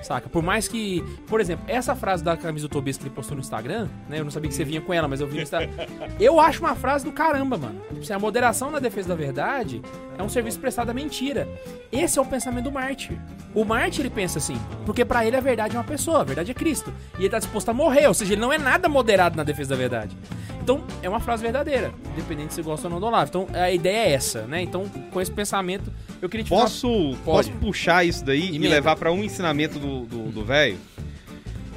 Saca? 0.06 0.28
Por 0.28 0.42
mais 0.42 0.68
que. 0.68 1.02
Por 1.26 1.40
exemplo, 1.40 1.64
essa 1.66 1.96
frase 1.96 2.22
da 2.22 2.36
camisa 2.36 2.68
do 2.68 2.70
Tobias 2.70 2.96
que 2.96 3.02
ele 3.02 3.10
postou 3.10 3.34
no 3.34 3.40
Instagram, 3.40 3.88
né? 4.08 4.20
Eu 4.20 4.24
não 4.24 4.30
sabia 4.30 4.48
que 4.48 4.54
você 4.54 4.62
vinha 4.64 4.80
com 4.80 4.94
ela, 4.94 5.08
mas 5.08 5.20
eu 5.20 5.26
vi 5.26 5.36
no 5.36 5.42
Instagram. 5.42 5.70
Eu 6.20 6.38
acho 6.38 6.60
uma 6.60 6.74
frase 6.76 7.04
do 7.04 7.10
caramba, 7.12 7.58
mano. 7.58 7.80
A 8.08 8.18
moderação 8.18 8.70
na 8.70 8.78
defesa 8.78 9.08
da 9.08 9.14
verdade 9.16 9.82
é 10.16 10.22
um 10.22 10.28
serviço 10.28 10.58
prestado 10.60 10.90
à 10.90 10.94
mentira. 10.94 11.48
Esse 11.90 12.18
é 12.18 12.22
o 12.22 12.24
pensamento 12.24 12.64
do 12.64 12.72
mártir. 12.72 13.18
O 13.54 13.64
mártir, 13.64 14.00
ele 14.02 14.10
pensa 14.10 14.38
assim, 14.38 14.56
porque 14.84 15.04
pra 15.04 15.26
ele 15.26 15.36
a 15.36 15.40
verdade 15.40 15.74
é 15.74 15.78
uma 15.78 15.84
pessoa, 15.84 16.20
a 16.20 16.24
verdade 16.24 16.50
é 16.50 16.54
Cristo. 16.54 16.92
E 17.18 17.22
ele 17.22 17.28
tá 17.30 17.38
disposto 17.38 17.68
a 17.68 17.74
morrer, 17.74 18.06
ou 18.06 18.14
seja, 18.14 18.32
ele 18.34 18.40
não 18.40 18.52
é 18.52 18.58
nada 18.58 18.88
moderado 18.88 19.36
na 19.36 19.42
defesa 19.42 19.70
da 19.70 19.76
verdade. 19.76 20.16
Então, 20.62 20.82
é 21.00 21.08
uma 21.08 21.20
frase 21.20 21.42
verdadeira, 21.44 21.92
independente 22.12 22.52
se 22.52 22.60
gosta 22.60 22.88
ou 22.88 22.92
não 22.92 22.98
do 22.98 23.06
Olavo. 23.06 23.28
Então, 23.28 23.46
a 23.54 23.70
ideia 23.70 24.08
é 24.08 24.12
essa, 24.14 24.42
né? 24.42 24.60
Então, 24.62 24.84
com 25.12 25.20
esse 25.20 25.30
pensamento, 25.30 25.92
eu 26.20 26.28
queria 26.28 26.42
te 26.44 26.48
falar- 26.48 26.62
Posso, 26.62 26.88
Pode. 27.24 27.50
posso 27.50 27.52
puxar 27.52 28.04
isso 28.04 28.24
daí 28.24 28.50
e 28.50 28.56
Emenda. 28.56 28.74
levar 28.74 28.96
pra 28.96 29.12
um 29.12 29.22
ensinamento 29.22 29.78
do 29.78 29.95
do 30.04 30.30
do 30.30 30.44
velho? 30.44 30.76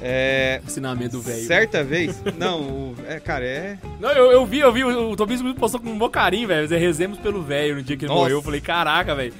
É, 0.02 0.62
Ensinamento 0.64 1.12
do 1.18 1.22
velho. 1.22 1.46
certa 1.46 1.84
vez. 1.84 2.22
Não, 2.38 2.60
o- 2.62 2.96
é, 3.06 3.20
cara, 3.20 3.44
é. 3.44 3.78
Não, 4.00 4.10
eu, 4.12 4.32
eu 4.32 4.46
vi, 4.46 4.58
eu 4.60 4.72
vi, 4.72 4.82
o, 4.82 5.10
o 5.10 5.16
Tobias 5.16 5.42
me 5.42 5.52
postou 5.54 5.78
com 5.80 5.90
um 5.90 5.98
bom 5.98 6.08
carinho, 6.08 6.48
velho. 6.48 6.66
Rezemos 6.68 7.18
pelo 7.18 7.42
velho 7.42 7.76
no 7.76 7.82
dia 7.82 7.96
que 7.96 8.04
ele 8.04 8.08
Nossa. 8.08 8.22
morreu. 8.22 8.38
Eu 8.38 8.42
falei, 8.42 8.60
caraca, 8.62 9.14
velho. 9.14 9.34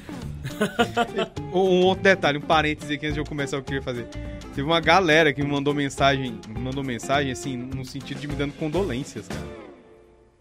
Um 1.53 1.81
outro 1.85 2.03
detalhe, 2.03 2.37
um 2.37 2.41
parêntese 2.41 2.93
aqui 2.93 3.05
antes 3.07 3.15
de 3.15 3.19
eu 3.19 3.25
começar 3.25 3.57
o 3.57 3.63
que 3.63 3.73
eu 3.75 3.81
queria 3.81 3.81
fazer. 3.81 4.05
Teve 4.53 4.61
uma 4.63 4.79
galera 4.79 5.33
que 5.33 5.41
me 5.41 5.49
mandou 5.49 5.73
mensagem, 5.73 6.39
me 6.47 6.59
mandou 6.59 6.83
mensagem 6.83 7.31
assim, 7.31 7.55
no 7.57 7.83
sentido 7.85 8.19
de 8.19 8.27
me 8.27 8.35
dando 8.35 8.53
condolências, 8.53 9.27
cara. 9.27 9.61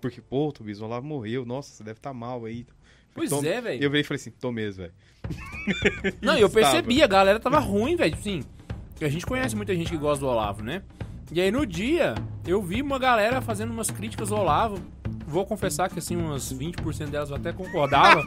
Porque, 0.01 0.21
pô, 0.21 0.51
Tobias, 0.53 0.81
o 0.81 0.85
Olavo 0.85 1.07
morreu, 1.07 1.45
nossa, 1.47 1.71
você 1.73 1.83
deve 1.85 1.99
estar 1.99 2.13
mal 2.13 2.45
aí. 2.45 2.67
Pois 3.15 3.31
Tô- 3.31 3.43
é, 3.45 3.61
velho. 3.61 3.81
E 3.81 3.85
eu 3.85 3.91
virei 3.91 4.01
e 4.03 4.05
falei 4.05 4.21
assim, 4.21 4.31
tô 4.31 4.51
mesmo, 4.53 4.83
velho. 4.83 4.95
Não, 6.21 6.37
eu 6.37 6.49
percebi, 6.51 7.03
a 7.03 7.07
galera 7.07 7.39
tava 7.39 7.59
ruim, 7.59 7.97
velho. 7.97 8.17
Sim. 8.23 8.43
A 9.01 9.09
gente 9.09 9.25
conhece 9.25 9.57
muita 9.57 9.75
gente 9.75 9.91
que 9.91 9.97
gosta 9.97 10.25
do 10.25 10.31
Olavo, 10.31 10.63
né? 10.63 10.83
E 11.33 11.41
aí 11.41 11.51
no 11.51 11.65
dia, 11.65 12.15
eu 12.47 12.61
vi 12.61 12.83
uma 12.83 12.99
galera 12.99 13.41
fazendo 13.41 13.71
umas 13.71 13.91
críticas 13.91 14.33
ao 14.33 14.41
Olavo. 14.41 14.79
Vou 15.27 15.47
confessar 15.47 15.89
que 15.89 16.01
assim, 16.01 16.17
umas 16.17 16.53
20% 16.53 17.07
delas 17.07 17.31
eu 17.31 17.37
até 17.37 17.53
concordava. 17.53 18.23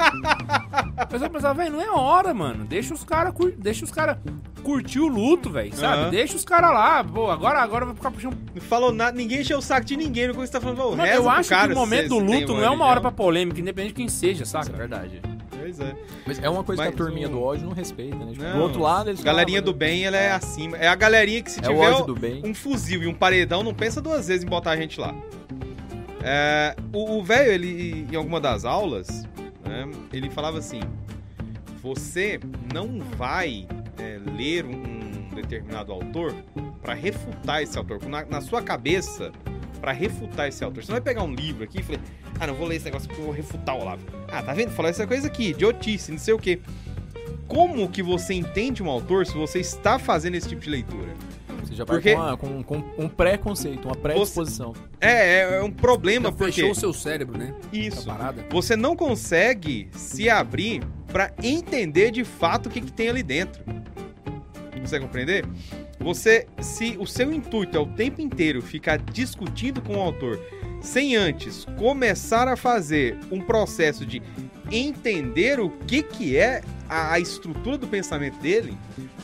Mas 1.11 1.21
eu 1.21 1.29
pensava, 1.29 1.53
velho, 1.53 1.73
não 1.73 1.81
é 1.81 1.91
hora, 1.91 2.33
mano. 2.33 2.63
Deixa 2.63 2.93
os 2.93 3.03
caras 3.03 3.33
deixa 3.57 3.83
os 3.83 3.91
cara 3.91 4.21
curtir 4.63 4.99
o 4.99 5.07
luto, 5.07 5.49
velho, 5.49 5.75
sabe? 5.75 6.03
Aham. 6.03 6.09
Deixa 6.11 6.37
os 6.37 6.45
caras 6.45 6.71
lá. 6.71 7.03
Pô, 7.03 7.29
agora, 7.29 7.61
agora 7.61 7.85
vai 7.85 7.93
ficar 7.93 8.09
puxando. 8.09 8.37
Não 8.55 8.61
falou 8.61 8.93
nada, 8.93 9.17
ninguém 9.17 9.41
encheu 9.41 9.57
o 9.57 9.61
saco 9.61 9.85
de 9.85 9.97
ninguém, 9.97 10.27
no 10.27 10.33
que 10.33 10.39
você 10.39 10.51
tá 10.53 10.61
falando, 10.61 10.79
Mano, 10.95 11.05
eu 11.05 11.29
acho 11.29 11.49
que 11.49 11.73
o 11.73 11.75
momento 11.75 12.07
do 12.07 12.19
luto 12.19 12.53
não 12.53 12.63
é 12.63 12.69
uma 12.69 12.85
hora 12.85 13.01
pra 13.01 13.11
polêmica, 13.11 13.59
independente 13.59 13.89
de 13.89 13.95
quem 13.95 14.07
seja, 14.07 14.43
Isso 14.43 14.57
é 14.57 14.63
saca? 14.63 14.75
verdade. 14.75 15.21
Pois 15.63 15.79
é. 15.79 15.95
Mas 16.27 16.39
é 16.43 16.49
uma 16.49 16.63
coisa 16.63 16.83
Mas 16.83 16.93
que 16.95 17.01
a 17.01 17.05
turminha 17.05 17.27
o- 17.27 17.31
do 17.31 17.41
ódio 17.41 17.65
não 17.65 17.73
respeita, 17.73 18.15
né? 18.17 18.31
Tipo, 18.33 18.43
Não. 18.43 18.53
do 18.57 18.61
outro 18.63 18.81
lado, 18.81 19.09
eles 19.09 19.23
Galerinha 19.23 19.59
falam, 19.61 19.73
do 19.73 19.77
bem, 19.77 20.03
ela 20.05 20.17
é 20.17 20.31
acima. 20.31 20.77
É 20.77 20.87
a 20.87 20.95
galerinha 20.95 21.41
que 21.41 21.49
se 21.51 21.59
É 21.59 21.63
tiver 21.63 22.45
um 22.45 22.53
fuzil 22.53 23.01
e 23.03 23.07
um 23.07 23.13
paredão, 23.13 23.63
não 23.63 23.73
pensa 23.73 24.01
duas 24.01 24.27
vezes 24.27 24.43
em 24.43 24.47
botar 24.49 24.71
a 24.71 24.75
gente 24.77 24.99
lá. 24.99 25.15
É, 26.21 26.75
o 26.93 27.21
velho, 27.23 27.51
ele, 27.51 28.07
em 28.11 28.15
alguma 28.15 28.39
das 28.39 28.65
aulas, 28.65 29.27
né, 29.65 29.89
ele 30.11 30.29
falava 30.29 30.57
assim: 30.57 30.79
você 31.81 32.39
não 32.73 32.99
vai 33.17 33.67
é, 33.97 34.19
ler 34.37 34.65
um 34.65 35.29
determinado 35.35 35.91
autor 35.91 36.33
pra 36.81 36.93
refutar 36.93 37.61
esse 37.61 37.77
autor. 37.77 38.03
Na, 38.05 38.25
na 38.25 38.41
sua 38.41 38.61
cabeça, 38.61 39.31
pra 39.83 39.91
refutar 39.91 40.47
esse 40.47 40.63
autor. 40.63 40.81
Você 40.81 40.89
não 40.89 40.95
vai 40.95 41.01
pegar 41.01 41.23
um 41.23 41.33
livro 41.35 41.65
aqui 41.65 41.81
e 41.81 41.83
falar: 41.83 41.99
ah, 42.39 42.47
não 42.47 42.53
vou 42.53 42.65
ler 42.65 42.77
esse 42.77 42.85
negócio 42.85 43.05
porque 43.09 43.21
eu 43.21 43.25
vou 43.25 43.33
refutar 43.35 43.75
o 43.75 43.81
Olavo. 43.81 44.01
Ah, 44.31 44.41
tá 44.41 44.53
vendo? 44.53 44.69
Falar 44.71 44.87
essa 44.89 45.05
coisa 45.05 45.27
aqui, 45.27 45.49
idiotice, 45.49 46.09
não 46.09 46.17
sei 46.17 46.33
o 46.33 46.39
quê. 46.39 46.61
Como 47.49 47.89
que 47.89 48.01
você 48.01 48.33
entende 48.33 48.81
um 48.81 48.89
autor 48.89 49.25
se 49.27 49.33
você 49.33 49.59
está 49.59 49.99
fazendo 49.99 50.35
esse 50.35 50.47
tipo 50.47 50.61
de 50.61 50.69
leitura? 50.69 51.09
Você 51.65 51.75
já 51.75 51.83
vai 51.83 51.97
Porque- 51.97 52.15
com, 52.15 52.21
uma- 52.21 52.37
com- 52.63 52.63
com 52.81 53.03
um 53.03 53.09
pré-conceito, 53.09 53.85
uma 53.89 53.95
predisposição. 53.95 54.73
É, 55.01 55.11
é, 55.41 55.55
é 55.57 55.61
um 55.61 55.69
problema 55.71 56.27
Já 56.29 56.31
porque 56.31 56.53
fechou 56.53 56.71
o 56.71 56.75
seu 56.75 56.93
cérebro, 56.93 57.37
né? 57.37 57.53
isso. 57.73 58.07
Você 58.51 58.77
não 58.77 58.95
consegue 58.95 59.89
se 59.91 60.29
abrir 60.29 60.81
pra 61.11 61.33
entender 61.43 62.09
de 62.11 62.23
fato 62.23 62.67
o 62.67 62.69
que, 62.69 62.79
que 62.79 62.91
tem 62.91 63.09
ali 63.09 63.21
dentro. 63.21 63.61
Consegue 64.79 65.05
compreender? 65.05 65.45
Você, 66.03 66.47
se 66.59 66.97
o 66.99 67.07
seu 67.07 67.31
intuito 67.31 67.77
é 67.77 67.79
o 67.79 67.85
tempo 67.85 68.19
inteiro 68.19 68.61
ficar 68.61 68.97
discutindo 68.97 69.81
com 69.81 69.95
o 69.95 70.01
autor, 70.01 70.37
sem 70.81 71.15
antes 71.15 71.65
começar 71.77 72.45
a 72.49 72.57
fazer 72.57 73.17
um 73.31 73.39
processo 73.39 74.05
de 74.05 74.21
entender 74.69 75.61
o 75.61 75.69
que, 75.69 76.03
que 76.03 76.35
é 76.37 76.61
a, 76.89 77.13
a 77.13 77.19
estrutura 77.19 77.77
do 77.77 77.87
pensamento 77.87 78.37
dele, 78.39 78.77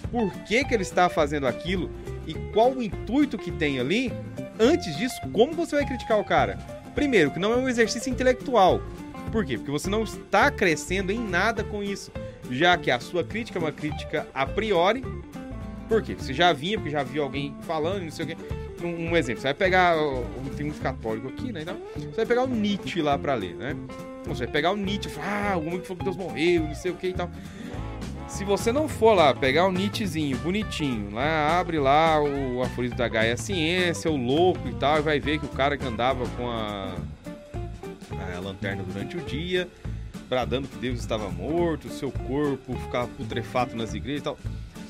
por 0.10 0.32
que, 0.46 0.64
que 0.64 0.74
ele 0.74 0.84
está 0.84 1.10
fazendo 1.10 1.48
aquilo 1.48 1.92
e 2.26 2.34
qual 2.54 2.72
o 2.72 2.82
intuito 2.82 3.38
que 3.38 3.52
tem 3.52 3.78
ali, 3.78 4.14
antes 4.58 4.96
disso, 4.96 5.20
como 5.34 5.52
você 5.52 5.76
vai 5.76 5.86
criticar 5.86 6.18
o 6.18 6.24
cara? 6.24 6.58
Primeiro, 6.96 7.32
que 7.32 7.40
não 7.40 7.52
é 7.52 7.58
um 7.58 7.68
exercício 7.68 8.10
intelectual. 8.10 8.82
Por 9.34 9.46
quê? 9.46 9.58
Porque 9.58 9.72
você 9.72 9.90
não 9.90 10.04
está 10.04 10.50
crescendo 10.50 11.12
em 11.12 11.20
nada 11.20 11.62
com 11.64 11.84
isso. 11.84 12.12
Já 12.50 12.78
que 12.78 12.90
a 12.90 13.00
sua 13.00 13.24
crítica 13.24 13.60
é 13.60 13.62
uma 13.62 13.72
crítica 13.72 14.28
a 14.34 14.46
priori. 14.46 15.04
Por 15.90 16.04
quê? 16.04 16.14
Você 16.14 16.34
já 16.34 16.54
vinha, 16.54 16.78
porque 16.78 16.92
já 16.92 17.02
viu 17.02 17.24
alguém 17.24 17.56
falando, 17.64 18.04
não 18.04 18.12
sei 18.12 18.26
o 18.26 18.28
quê. 18.28 18.38
Um, 18.82 19.10
um 19.10 19.18
exemplo, 19.18 19.42
você 19.42 19.48
vai 19.48 19.54
pegar. 19.56 19.96
Tem 20.56 20.66
muito 20.68 20.82
católico 20.82 21.28
aqui, 21.28 21.52
né? 21.52 21.64
Então, 21.64 21.76
você 21.96 22.16
vai 22.18 22.26
pegar 22.28 22.44
o 22.44 22.48
Nietzsche 22.48 23.02
lá 23.02 23.18
pra 23.18 23.34
ler, 23.34 23.56
né? 23.56 23.76
Então, 24.22 24.36
você 24.36 24.46
vai 24.46 24.54
pegar 24.54 24.72
o 24.72 24.78
Nietzsche 24.78 25.10
e 25.10 25.12
falar, 25.12 25.54
ah, 25.54 25.58
o 25.58 25.66
homem 25.66 25.80
que 25.82 25.88
falou 25.88 25.98
que 25.98 26.04
Deus 26.04 26.16
morreu, 26.16 26.64
não 26.64 26.76
sei 26.76 26.92
o 26.92 26.96
que 26.96 27.08
e 27.08 27.14
tal. 27.14 27.30
Se 28.28 28.46
você 28.46 28.72
não 28.72 28.88
for 28.88 29.16
lá 29.16 29.34
pegar 29.34 29.66
o 29.66 29.72
Nietzschezinho, 29.72 30.38
bonitinho, 30.38 31.12
lá, 31.12 31.60
abre 31.60 31.80
lá 31.80 32.22
o 32.22 32.62
aforismo 32.62 32.96
da 32.96 33.08
Gaia 33.08 33.36
Ciência, 33.36 34.12
o 34.12 34.16
louco 34.16 34.70
e 34.70 34.74
tal, 34.76 35.00
e 35.00 35.02
vai 35.02 35.20
ver 35.20 35.40
que 35.40 35.46
o 35.48 35.50
cara 35.50 35.76
que 35.76 35.86
andava 35.86 36.28
com 36.38 36.48
a, 36.48 36.96
a 38.36 38.40
lanterna 38.40 38.84
durante 38.84 39.18
o 39.18 39.22
dia, 39.22 39.68
bradando 40.30 40.68
que 40.68 40.78
Deus 40.78 41.00
estava 41.00 41.28
morto, 41.30 41.90
seu 41.90 42.12
corpo 42.12 42.76
ficava 42.78 43.08
putrefato 43.08 43.76
nas 43.76 43.96
igrejas 43.96 44.22
e 44.22 44.24
tal. 44.24 44.38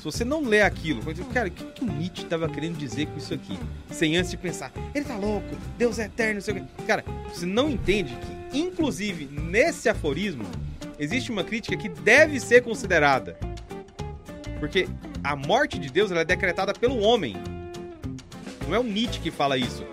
Se 0.00 0.04
você 0.04 0.24
não 0.24 0.42
lê 0.42 0.62
aquilo, 0.62 1.02
vai 1.02 1.12
dizer, 1.12 1.26
cara, 1.26 1.48
o 1.48 1.50
que, 1.50 1.62
que 1.62 1.84
o 1.84 1.86
Nietzsche 1.86 2.22
estava 2.22 2.48
querendo 2.48 2.78
dizer 2.78 3.04
com 3.04 3.18
isso 3.18 3.34
aqui? 3.34 3.58
Sem 3.90 4.16
antes 4.16 4.30
de 4.30 4.38
pensar, 4.38 4.72
ele 4.94 5.04
tá 5.04 5.14
louco, 5.14 5.54
Deus 5.76 5.98
é 5.98 6.06
eterno, 6.06 6.36
não 6.36 6.40
sei 6.40 6.54
o. 6.54 6.86
Cara, 6.86 7.04
você 7.28 7.44
não 7.44 7.68
entende 7.68 8.16
que, 8.16 8.58
inclusive, 8.58 9.26
nesse 9.26 9.90
aforismo, 9.90 10.46
existe 10.98 11.30
uma 11.30 11.44
crítica 11.44 11.76
que 11.76 11.90
deve 11.90 12.40
ser 12.40 12.62
considerada. 12.62 13.38
Porque 14.58 14.88
a 15.22 15.36
morte 15.36 15.78
de 15.78 15.90
Deus 15.90 16.10
é 16.10 16.24
decretada 16.24 16.72
pelo 16.72 16.98
homem. 17.00 17.36
Não 18.66 18.74
é 18.74 18.78
o 18.78 18.84
Nietzsche 18.84 19.20
que 19.20 19.30
fala 19.30 19.58
isso. 19.58 19.84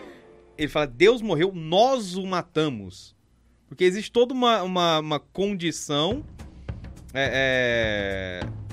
Ele 0.57 0.69
fala, 0.69 0.87
Deus 0.87 1.21
morreu, 1.21 1.51
nós 1.53 2.15
o 2.15 2.25
matamos. 2.25 3.13
Porque 3.67 3.83
existe 3.83 4.09
toda 4.09 4.33
uma, 4.33 4.63
uma, 4.63 4.99
uma 4.99 5.19
condição. 5.19 6.23
é, 7.13 8.41
é, 8.45 8.66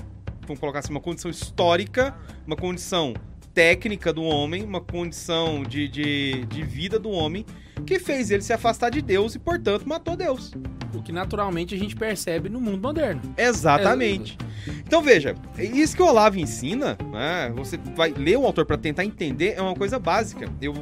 vamos 0.45 0.59
colocar 0.59 0.79
assim, 0.79 0.91
uma 0.91 1.01
condição 1.01 1.29
histórica, 1.29 2.15
uma 2.45 2.55
condição 2.55 3.13
técnica 3.53 4.11
do 4.11 4.21
homem, 4.23 4.63
uma 4.63 4.81
condição 4.81 5.63
de, 5.63 5.87
de, 5.87 6.45
de 6.45 6.63
vida 6.63 6.99
do 6.99 7.09
homem, 7.09 7.45
que 7.85 7.97
fez 7.99 8.29
ele 8.29 8.41
se 8.41 8.51
afastar 8.51 8.89
de 8.89 9.01
Deus 9.01 9.33
e, 9.35 9.39
portanto, 9.39 9.87
matou 9.87 10.15
Deus. 10.15 10.51
O 10.93 11.01
que 11.01 11.11
naturalmente 11.11 11.73
a 11.73 11.77
gente 11.77 11.95
percebe 11.95 12.49
no 12.49 12.59
mundo 12.59 12.81
moderno. 12.81 13.21
Exatamente. 13.37 14.37
Então 14.85 15.01
veja, 15.01 15.35
isso 15.57 15.95
que 15.95 16.01
o 16.01 16.05
Olavo 16.05 16.39
ensina, 16.39 16.97
né? 17.11 17.51
Você 17.55 17.77
vai 17.95 18.11
ler 18.11 18.37
o 18.37 18.45
autor 18.45 18.65
para 18.65 18.77
tentar 18.77 19.05
entender 19.05 19.53
é 19.57 19.61
uma 19.61 19.75
coisa 19.75 19.97
básica. 19.99 20.51
Eu 20.61 20.73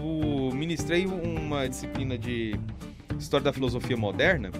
ministrei 0.53 1.05
uma 1.05 1.67
disciplina 1.67 2.17
de 2.17 2.59
história 3.19 3.43
da 3.43 3.53
filosofia 3.53 3.97
moderna 3.97 4.51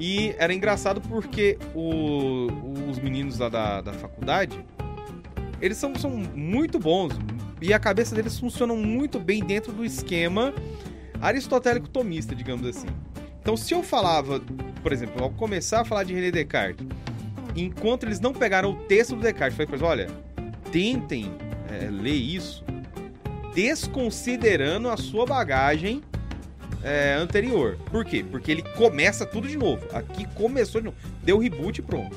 e 0.00 0.34
era 0.38 0.52
engraçado 0.52 1.00
porque 1.00 1.56
o- 1.74 2.48
os 2.90 2.98
meninos 2.98 3.38
lá 3.38 3.48
da, 3.48 3.80
da 3.82 3.92
faculdade 3.92 4.58
eles 5.60 5.76
são, 5.76 5.94
são 5.94 6.10
muito 6.10 6.78
bons 6.78 7.12
e 7.60 7.72
a 7.74 7.78
cabeça 7.78 8.14
deles 8.14 8.38
funciona 8.38 8.72
muito 8.74 9.18
bem 9.20 9.44
dentro 9.44 9.70
do 9.72 9.84
esquema 9.84 10.54
aristotélico 11.20 11.86
tomista, 11.88 12.34
digamos 12.34 12.66
assim. 12.66 12.86
Então, 13.42 13.54
se 13.56 13.74
eu 13.74 13.82
falava, 13.82 14.40
por 14.82 14.90
exemplo, 14.92 15.22
ao 15.22 15.30
começar 15.30 15.82
a 15.82 15.84
falar 15.84 16.04
de 16.04 16.14
René 16.14 16.30
Descartes, 16.30 16.86
enquanto 17.54 18.04
eles 18.04 18.18
não 18.20 18.32
pegaram 18.32 18.70
o 18.70 18.76
texto 18.84 19.14
do 19.14 19.20
Descartes, 19.20 19.54
falei 19.56 19.66
pra 19.66 19.76
eles, 19.76 19.86
olha, 19.86 20.10
tentem 20.72 21.30
é, 21.68 21.90
ler 21.90 22.14
isso 22.14 22.64
desconsiderando 23.54 24.88
a 24.88 24.96
sua 24.96 25.26
bagagem 25.26 26.00
é, 26.82 27.14
anterior. 27.14 27.76
Por 27.90 28.04
quê? 28.04 28.24
Porque 28.28 28.50
ele 28.50 28.62
começa 28.76 29.26
tudo 29.26 29.48
de 29.48 29.56
novo. 29.56 29.86
Aqui 29.92 30.26
começou 30.34 30.80
de 30.80 30.86
novo. 30.86 30.96
Deu 31.22 31.38
reboot 31.38 31.78
e 31.78 31.82
pronto. 31.82 32.16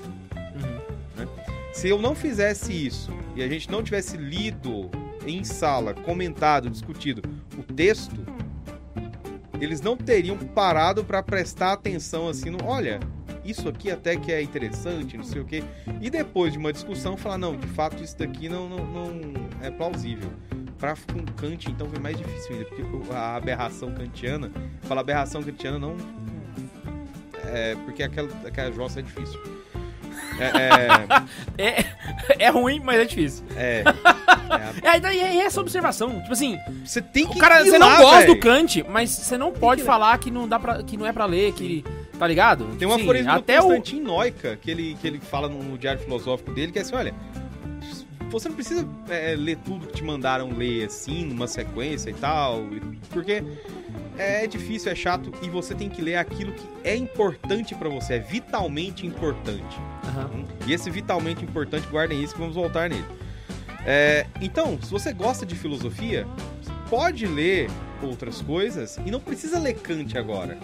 Se 1.74 1.90
eu 1.90 2.00
não 2.00 2.14
fizesse 2.14 2.72
isso 2.72 3.12
e 3.36 3.42
a 3.42 3.48
gente 3.48 3.70
não 3.70 3.82
tivesse 3.82 4.16
lido 4.16 4.90
em 5.26 5.44
sala, 5.44 5.94
comentado, 5.94 6.70
discutido 6.70 7.22
o 7.58 7.64
texto, 7.64 8.16
eles 9.60 9.82
não 9.82 9.98
teriam 9.98 10.38
parado 10.38 11.04
para 11.04 11.24
prestar 11.24 11.74
atenção 11.74 12.28
assim 12.28 12.50
no, 12.50 12.64
olha, 12.66 13.00
isso 13.44 13.68
aqui 13.68 13.90
até 13.90 14.16
que 14.16 14.32
é 14.32 14.42
interessante, 14.42 15.18
não 15.18 15.24
sei 15.24 15.42
o 15.42 15.46
quê. 15.46 15.64
E 16.02 16.10
depois 16.10 16.54
de 16.54 16.60
uma 16.60 16.72
discussão, 16.72 17.18
falar, 17.18 17.38
não, 17.38 17.58
de 17.58 17.68
fato 17.68 18.04
isso 18.04 18.18
daqui 18.18 18.48
não, 18.48 18.70
não, 18.70 18.86
não 18.86 19.34
é 19.62 19.72
plausível. 19.72 20.30
Pra 20.84 20.98
com 21.14 21.24
Kant, 21.38 21.72
então, 21.72 21.88
foi 21.88 21.98
mais 21.98 22.18
difícil 22.18 22.58
ainda, 22.58 22.66
porque 22.66 22.84
a 23.14 23.38
aberração 23.38 23.94
kantiana, 23.94 24.52
falar 24.82 25.00
aberração 25.00 25.42
kantiana 25.42 25.80
não... 25.80 25.96
É, 27.54 27.74
porque 27.86 28.04
aquela, 28.04 28.28
aquela 28.46 28.70
jossa 28.70 29.00
é 29.00 29.04
difícil. 29.04 29.40
É, 30.38 31.64
É, 31.64 31.86
é 32.38 32.50
ruim, 32.50 32.82
mas 32.84 33.00
é 33.00 33.06
difícil. 33.06 33.46
é, 33.56 33.86
é, 34.84 34.96
É, 34.96 35.00
daí 35.00 35.22
é 35.22 35.38
essa 35.46 35.62
observação. 35.62 36.20
Tipo 36.20 36.34
assim, 36.34 36.56
é, 36.56 36.72
você 36.84 37.02
tem 37.02 37.30
que 37.30 37.38
o 37.38 37.40
cara, 37.40 37.64
você 37.64 37.80
não 37.80 38.02
gosta 38.02 38.26
do 38.26 38.38
Kant, 38.38 38.84
mas 38.90 39.10
você 39.10 39.38
não 39.38 39.54
pode 39.54 39.84
falar 39.84 40.18
que 40.18 40.30
não, 40.30 40.50
dá 40.50 40.60
pra, 40.60 40.84
que 40.84 40.98
não 40.98 41.08
é 41.08 41.14
pra 41.14 41.26
ler, 41.26 41.54
que. 41.54 41.86
Tá 42.20 42.28
ligado? 42.28 42.66
Tem 42.78 42.86
um 42.86 42.94
Assim, 42.94 43.04
aforismo 43.04 43.32
até 43.32 43.58
do 43.58 43.68
o. 43.68 43.68
Constantin 43.70 44.02
Noica, 44.02 44.58
que 44.62 44.70
ele, 44.70 44.98
que 45.00 45.08
ele 45.08 45.20
fala 45.20 45.48
no, 45.48 45.64
no 45.64 45.78
diário 45.78 46.02
filosófico 46.02 46.52
dele, 46.52 46.74
que 46.74 46.80
é 46.80 46.82
assim, 46.82 46.96
olha, 46.96 47.14
você 48.34 48.50
não 48.50 48.56
precisa 48.56 48.88
é, 49.10 49.36
ler 49.36 49.58
tudo 49.58 49.86
que 49.86 49.94
te 49.94 50.04
mandaram 50.04 50.52
ler 50.52 50.86
assim, 50.86 51.24
numa 51.24 51.48
sequência 51.48 52.10
e 52.10 52.14
tal, 52.14 52.64
porque 53.12 53.44
é 54.18 54.48
difícil, 54.48 54.92
é 54.92 54.96
chato, 54.96 55.32
e 55.44 55.50
você 55.50 55.76
tem 55.76 55.88
que 55.88 56.02
ler 56.02 56.16
aquilo 56.16 56.52
que 56.52 56.68
é 56.84 56.96
importante 56.96 57.76
pra 57.76 57.88
você, 57.90 58.16
é 58.16 58.20
vitalmente 58.20 59.06
importante. 59.06 59.80
Aham. 60.06 60.32
Hum? 60.34 60.46
E 60.66 60.74
esse 60.74 60.90
vitalmente 60.90 61.46
importante, 61.46 61.88
guardem 61.88 62.24
isso 62.24 62.34
que 62.34 62.40
vamos 62.40 62.56
voltar 62.56 62.90
nele. 62.90 63.06
É, 63.86 64.26
então, 64.42 64.80
se 64.82 64.90
você 64.90 65.14
gosta 65.14 65.46
de 65.46 65.56
filosofia, 65.56 66.26
pode 66.90 67.28
ler 67.28 67.70
outras 68.02 68.42
coisas 68.42 68.98
e 69.06 69.12
não 69.12 69.20
precisa 69.20 69.60
ler 69.60 69.76
Kant 69.76 70.18
agora. 70.18 70.58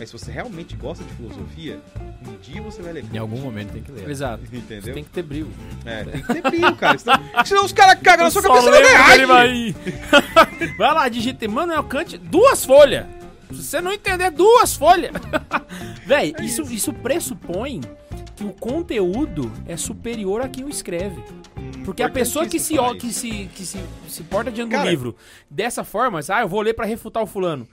Mas 0.00 0.08
se 0.08 0.18
você 0.18 0.32
realmente 0.32 0.74
gosta 0.76 1.04
de 1.04 1.12
filosofia, 1.12 1.78
um 2.26 2.36
dia 2.38 2.62
você 2.62 2.80
vai 2.80 2.94
ler. 2.94 3.04
Em 3.12 3.18
algum 3.18 3.38
momento 3.38 3.72
tem 3.74 3.82
que 3.82 3.92
ler. 3.92 4.08
Exato. 4.08 4.42
Você 4.46 4.56
Entendeu? 4.56 4.94
tem 4.94 5.04
que 5.04 5.10
ter 5.10 5.22
brilho. 5.22 5.48
É, 5.84 6.04
tem 6.04 6.22
que 6.22 6.32
ter 6.32 6.42
brilho, 6.42 6.74
cara. 6.74 6.96
Senão, 6.96 7.20
senão 7.44 7.64
os 7.66 7.72
caras 7.72 8.00
cagam 8.02 8.24
na 8.24 8.30
sua 8.30 8.40
Só 8.40 8.48
cabeça 8.48 8.68
e 8.68 8.70
não 8.70 9.04
que 9.04 9.12
ele 9.12 9.26
vai... 9.26 9.74
vai 10.78 10.94
lá, 10.94 11.08
digita 11.10 11.44
Emmanuel 11.44 11.84
Kant, 11.84 12.16
duas 12.16 12.64
folhas. 12.64 13.04
Se 13.52 13.62
você 13.62 13.80
não 13.82 13.92
entender, 13.92 14.30
duas 14.30 14.74
folhas. 14.74 15.12
Véi, 16.06 16.34
isso, 16.40 16.62
isso 16.72 16.94
pressupõe 16.94 17.82
que 18.36 18.44
o 18.44 18.52
conteúdo 18.54 19.52
é 19.66 19.76
superior 19.76 20.40
a 20.40 20.48
quem 20.48 20.64
o 20.64 20.70
escreve. 20.70 21.22
Porque 21.84 22.02
a 22.02 22.08
pessoa 22.08 22.46
que 22.46 22.58
se, 22.58 22.78
ó- 22.78 22.94
que 22.94 23.12
se, 23.12 23.50
que 23.54 23.66
se, 23.66 23.78
se 24.08 24.22
porta 24.22 24.50
diante 24.50 24.70
Cara- 24.70 24.84
do 24.84 24.88
livro 24.90 25.14
dessa 25.50 25.84
forma, 25.84 26.20
ah, 26.26 26.40
eu 26.40 26.48
vou 26.48 26.62
ler 26.62 26.72
pra 26.72 26.86
refutar 26.86 27.22
o 27.22 27.26
fulano. 27.26 27.68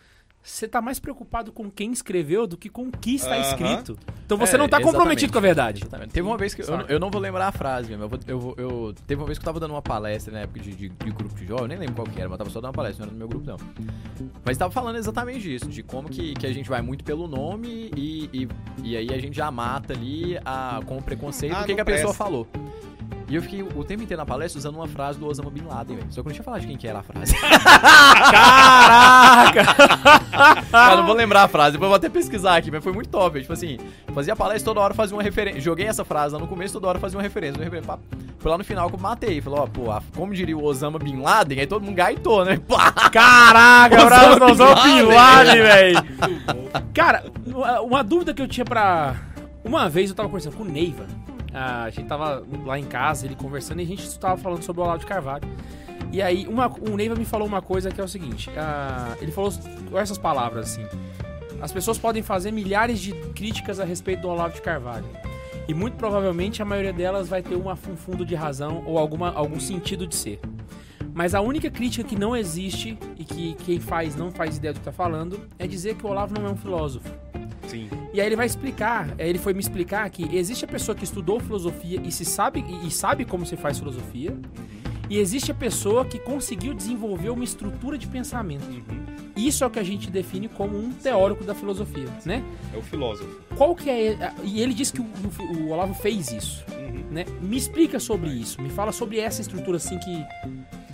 Você 0.50 0.66
tá 0.66 0.82
mais 0.82 0.98
preocupado 0.98 1.52
com 1.52 1.70
quem 1.70 1.91
escreveu 1.91 2.48
do 2.48 2.56
que 2.56 2.70
com 2.70 2.84
o 2.84 2.91
que 2.91 3.16
está 3.16 3.36
Aham. 3.36 3.41
escrito. 3.41 3.98
Então 4.26 4.38
você 4.38 4.56
É, 4.56 4.58
não 4.58 4.70
tá 4.70 4.80
comprometido 4.82 5.30
com 5.34 5.38
a 5.39 5.41
verdade. 5.41 5.82
Exatamente. 5.82 6.12
Teve 6.14 6.26
uma 6.26 6.38
vez 6.38 6.54
que. 6.54 6.62
Eu, 6.62 6.80
eu 6.88 7.00
não 7.02 7.12
vou 7.12 7.20
lembrar 7.20 7.50
a 7.50 7.52
frase 7.52 7.89
mesmo. 7.89 8.06
Eu 8.06 8.10
vou- 8.10 8.20
eu 8.26 8.39
vou- 8.39 8.56
eu- 8.58 8.93
teve 9.06 9.20
uma 9.22 9.26
vez 9.28 9.38
que 9.38 9.41
eu 9.43 9.45
tava 9.45 9.60
dando 9.60 9.72
uma 9.72 9.82
palestra 9.82 10.32
na 10.34 10.39
época 10.39 10.62
de, 10.62 10.74
de- 10.74 10.88
de 10.89 11.12
grupo 11.12 11.36
de 11.36 11.45
jovem, 11.45 11.64
eu 11.64 11.68
nem 11.68 11.78
lembro 11.80 11.95
qual 11.95 12.08
que 12.08 12.18
era, 12.18 12.30
mas 12.30 12.36
eu 12.36 12.38
tava 12.38 12.50
só 12.50 12.60
dando 12.62 12.68
uma 12.70 12.74
palestra, 12.74 13.06
não 13.06 13.10
era 13.10 13.14
no 13.14 13.18
meu 13.20 13.28
grupo, 13.28 13.45
não. 13.45 13.58
Mas 14.45 14.58
tava 14.58 14.72
falando 14.72 14.95
exatamente 14.95 15.41
disso, 15.41 15.68
de 15.68 15.84
como 15.84 16.08
que, 16.10 16.34
que 16.34 16.48
a 16.48 16.54
gente 16.54 16.70
vai 16.70 16.82
muito 16.82 17.04
pelo 17.04 17.28
nome 17.28 17.91
e, 17.98 18.30
e, 18.32 18.48
e 18.84 18.95
aí 18.95 19.14
a 19.14 19.18
gente 19.20 19.36
já 19.36 19.52
mata 19.52 19.91
ali 19.93 20.38
a, 20.45 20.80
com 20.86 20.98
o 20.98 21.04
preconceito 21.04 21.54
Ah, 21.56 21.60
do 21.62 21.66
que, 21.66 21.76
que 21.76 21.82
a 21.82 21.86
pessoa 21.86 22.14
falou. 22.14 22.48
E 23.30 23.36
eu 23.36 23.42
fiquei 23.42 23.62
o 23.62 23.84
tempo 23.84 24.04
inteiro 24.04 24.22
na 24.22 24.26
palestra 24.26 24.58
usando 24.58 24.76
uma 24.76 24.88
frase 24.88 25.20
do 25.20 25.28
Osama 25.28 25.50
Bin 25.52 25.64
Laden, 25.68 25.98
velho. 25.98 26.08
Só 26.12 26.22
que 26.22 26.28
eu 26.28 26.30
não 26.30 26.34
tinha 26.34 26.44
falado 26.46 26.62
de 26.62 26.68
quem 26.68 26.78
que 26.78 26.88
era 26.88 27.00
a 27.00 27.04
frase. 27.04 27.36
Caraca! 28.32 29.66
eu 30.92 30.98
não 30.98 31.06
vou 31.06 31.16
lembrar 31.16 31.44
a 31.44 31.48
frase, 31.48 31.74
depois 31.74 31.88
eu 31.88 31.90
vou 31.90 31.96
até 31.98 32.08
pesquisar 32.10 32.56
aqui, 32.56 32.72
mas 32.72 32.84
foi 32.84 32.94
muito 32.94 33.10
top. 33.10 33.40
Tipo 33.42 33.54
assim, 33.54 33.78
fazia 34.14 34.36
palestra 34.36 34.66
toda 34.66 34.80
hora 34.80 34.94
fazia 34.94 35.16
uma 35.16 35.24
referência. 35.24 35.60
Joguei 35.62 35.86
essa 35.88 36.06
frase 36.06 36.34
lá 36.36 36.40
no 36.40 36.48
começo, 36.48 36.74
toda 36.74 36.88
hora 36.88 37.00
fazia 37.00 37.18
uma 37.18 37.24
referência. 37.24 37.58
Uma 37.58 37.64
referência 37.66 37.88
pá. 37.88 38.00
Foi 38.40 38.52
lá 38.52 38.58
no 38.58 38.64
final 38.64 38.88
que 38.90 38.96
eu 38.96 39.00
matei. 39.00 39.42
Falou, 39.42 39.60
ó, 39.62 39.68
pô, 39.68 39.92
a- 39.92 40.02
como 40.16 40.34
diria 40.34 40.58
o 40.58 40.64
Osama 40.64 40.98
Bin 41.00 41.20
Laden, 41.22 41.60
aí 41.60 41.68
todo 41.68 41.84
mundo 41.84 41.96
gaitou, 41.96 42.46
né? 42.46 42.58
Pá! 42.68 42.92
Caraca, 43.10 44.06
Osama 44.06 44.52
Osama 44.52 44.84
Bin 44.84 45.02
Laden. 45.02 45.62
Velho. 45.68 46.08
Cara, 46.94 47.26
uma- 47.46 47.82
uma 47.82 48.04
dúvida 48.04 48.34
que 48.34 48.42
eu 48.42 48.48
tinha 48.48 48.64
pra. 48.66 49.16
Uma 49.66 49.90
vez 49.90 50.10
eu 50.10 50.16
tava 50.16 50.30
conversando 50.30 50.56
com 50.56 50.64
o 50.64 50.68
Neiva. 50.68 51.06
A 51.54 51.89
gente 51.89 52.08
tava 52.08 52.43
lá 52.66 52.78
em 52.78 52.86
casa, 52.86 53.26
ele 53.26 53.36
conversando, 53.36 53.80
e 53.80 53.84
a 53.84 53.88
gente 53.88 54.20
tava 54.20 54.38
falando 54.38 54.64
sobre 54.64 54.82
o 54.82 54.84
Olavo 54.84 55.00
de 55.00 55.06
Carvalho. 55.06 55.48
E 56.12 56.22
aí, 56.22 56.48
uma, 56.48 56.68
o 56.68 56.95
Neiva 56.95 57.16
me 57.16 57.26
falou 57.26 57.48
uma 57.48 57.62
coisa 57.62 57.91
que 57.91 58.00
é 58.00 58.04
o 58.04 58.08
seguinte: 58.08 58.50
ah, 58.58 59.16
ele 59.22 59.32
falou 59.32 59.52
essas 59.95 60.18
palavras 60.18 60.72
assim. 60.72 60.86
As 61.62 61.72
pessoas 61.72 61.98
podem 61.98 62.22
fazer 62.22 62.52
milhares 62.52 63.00
de 63.00 63.14
críticas 63.34 63.80
a 63.80 63.86
respeito 63.86 64.22
do 64.22 64.30
Olavo 64.30 64.54
de 64.54 64.62
Carvalho. 64.62 65.08
E 65.68 65.74
muito 65.74 65.98
provavelmente 65.98 66.62
a 66.62 66.66
maioria 66.66 66.93
delas 66.93 67.28
vai 67.28 67.41
ter 67.41 67.56
um 67.56 67.76
fundo 67.76 68.26
de 68.26 68.36
razão 68.36 68.84
ou 68.86 68.98
alguma, 68.98 69.34
algum 69.34 69.60
sentido 69.60 70.08
de 70.08 70.16
ser. 70.16 70.39
Mas 71.14 71.34
a 71.34 71.41
única 71.41 71.70
crítica 71.70 72.08
que 72.08 72.16
não 72.16 72.36
existe 72.36 72.98
e 73.18 73.26
que 73.26 73.56
quem 73.56 73.80
faz 73.80 74.16
não 74.16 74.32
faz 74.32 74.58
ideia 74.58 74.74
do 74.74 74.80
que 74.80 74.86
tá 74.86 74.91
falando 74.91 75.41
é 75.58 75.66
dizer 75.66 75.95
que 75.95 76.06
o 76.06 76.10
Olavo 76.10 76.34
não 76.39 76.48
é 76.48 76.52
um 76.52 76.56
filósofo. 76.56 77.12
Sim. 77.68 77.89
E 78.13 78.20
aí 78.22 78.26
ele 78.28 78.36
vai 78.36 78.45
explicar, 78.45 79.13
ele 79.20 79.38
foi 79.38 79.53
me 79.53 79.59
explicar 79.59 80.09
que 80.09 80.36
existe 80.36 80.65
a 80.65 80.68
pessoa 80.68 80.95
que 80.95 81.03
estudou 81.03 81.39
filosofia 81.39 82.01
e 82.03 82.11
se 82.11 82.26
sabe 82.26 82.63
e 82.86 82.89
sabe 82.89 83.26
como 83.26 83.45
se 83.45 83.55
faz 83.55 83.78
filosofia, 83.78 84.36
e 85.09 85.20
existe 85.20 85.51
a 85.51 85.55
pessoa 85.55 86.03
que 86.03 86.20
conseguiu 86.20 86.74
desenvolver 86.74 87.30
uma 87.30 87.43
estrutura 87.43 87.97
de 87.97 88.07
pensamento. 88.07 88.65
Uhum. 88.68 89.05
Isso 89.38 89.63
é 89.63 89.68
o 89.68 89.70
que 89.70 89.80
a 89.80 89.84
gente 89.84 90.09
define 90.09 90.47
como 90.49 90.78
um 90.78 90.91
teórico 90.91 91.43
da 91.43 91.53
filosofia, 91.53 92.07
né? 92.26 92.43
É 92.74 92.78
o 92.78 92.82
filósofo. 92.82 93.39
Qual 93.55 93.74
que 93.76 93.89
é 93.89 94.34
e 94.43 94.61
ele 94.61 94.74
disse 94.74 94.91
que 94.93 94.99
o, 94.99 95.05
o- 95.05 95.57
o 95.68 95.70
Olavo 95.70 95.93
fez 95.93 96.32
isso, 96.32 96.65
Uhum. 96.72 97.03
né? 97.11 97.24
Me 97.41 97.55
explica 97.55 97.99
sobre 97.99 98.30
isso, 98.32 98.61
me 98.61 98.70
fala 98.70 98.91
sobre 98.91 99.20
essa 99.20 99.39
estrutura 99.41 99.78
assim 99.78 99.97
que 99.99 100.26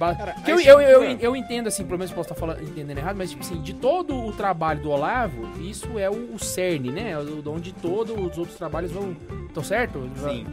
ba- 0.08 0.16
Cara, 0.16 0.36
eu, 0.48 0.60
eu, 0.60 0.82
eu, 0.82 1.04
eu 1.20 1.36
entendo 1.36 1.68
assim, 1.68 1.84
pelo 1.86 1.98
menos 2.00 2.14
posso 2.14 2.32
estar 2.32 2.40
falando, 2.40 2.62
entendendo 2.64 2.98
errado, 2.98 3.16
mas 3.18 3.30
tipo 3.32 3.42
assim, 3.44 3.62
de 3.62 3.74
todo 3.74 4.16
o 4.16 4.32
trabalho 4.34 4.82
do 4.82 4.90
Olavo, 4.92 5.50
isso 5.62 5.98
é 6.00 6.10
o, 6.10 6.34
o 6.36 6.40
cerne, 6.40 6.92
né? 6.92 7.12
É 7.12 7.18
o- 7.18 7.42
de 7.42 7.50
onde 7.50 7.74
todos 7.74 8.16
os 8.18 8.38
outros 8.38 8.58
trabalhos 8.58 8.92
vão. 8.92 9.16
Estão 9.48 9.64
certo? 9.64 10.10
Sim. 10.28 10.46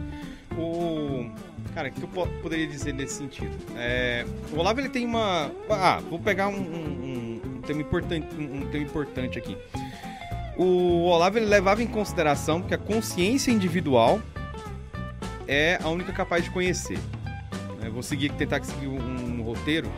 O. 0.57 1.29
Cara, 1.73 1.87
o 1.87 1.91
que 1.91 2.01
eu 2.03 2.07
po- 2.09 2.27
poderia 2.41 2.67
dizer 2.67 2.93
nesse 2.93 3.15
sentido? 3.15 3.55
É, 3.77 4.25
o 4.53 4.59
Olavo 4.59 4.79
ele 4.81 4.89
tem 4.89 5.05
uma. 5.05 5.49
Ah, 5.69 5.99
vou 6.09 6.19
pegar 6.19 6.47
um, 6.49 6.53
um- 6.59 7.41
um 7.57 7.61
tema 7.61 7.81
importante, 7.81 8.27
um, 8.37 8.61
um 8.63 8.67
tema 8.69 8.83
importante 8.83 9.37
aqui. 9.37 9.57
O 10.57 11.03
Olavo 11.05 11.37
ele 11.37 11.45
levava 11.45 11.81
em 11.81 11.87
consideração 11.87 12.61
que 12.61 12.73
a 12.73 12.77
consciência 12.77 13.51
individual 13.51 14.19
é 15.47 15.79
a 15.81 15.87
única 15.89 16.11
capaz 16.11 16.43
de 16.43 16.51
conhecer. 16.51 16.99
Eu 17.83 17.91
vou 17.93 18.03
seguir, 18.03 18.31
tentar 18.33 18.63
seguir 18.63 18.87
um 18.87 19.20
roteiro 19.61 19.91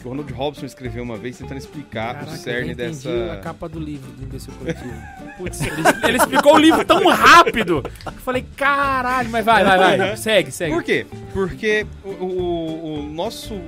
que 0.00 0.06
o 0.06 0.10
Ronald 0.10 0.32
Robson 0.32 0.64
escreveu 0.64 1.02
uma 1.02 1.16
vez 1.16 1.38
tentando 1.38 1.58
explicar 1.58 2.14
Caraca, 2.14 2.30
o 2.30 2.34
eu 2.34 2.38
cerne 2.38 2.72
entendi 2.72 3.08
dessa. 3.08 3.32
a 3.32 3.36
capa 3.38 3.68
do 3.68 3.80
livro 3.80 4.12
do 4.12 4.22
Imbecil 4.22 4.52
Coletivo. 4.54 4.92
Putz, 5.36 5.60
ele, 5.60 5.74
ele 6.04 6.16
explicou 6.18 6.54
o 6.54 6.58
livro 6.58 6.84
tão 6.84 7.04
rápido. 7.08 7.82
Eu 8.06 8.12
falei, 8.12 8.46
caralho, 8.56 9.28
mas 9.28 9.44
vai, 9.44 9.64
vai, 9.64 9.98
vai. 9.98 10.16
Segue, 10.16 10.52
segue. 10.52 10.72
Por 10.72 10.84
quê? 10.84 11.04
Porque 11.32 11.84
o, 12.04 12.10
o- 12.10 12.94
o 13.00 13.02
nosso, 13.12 13.60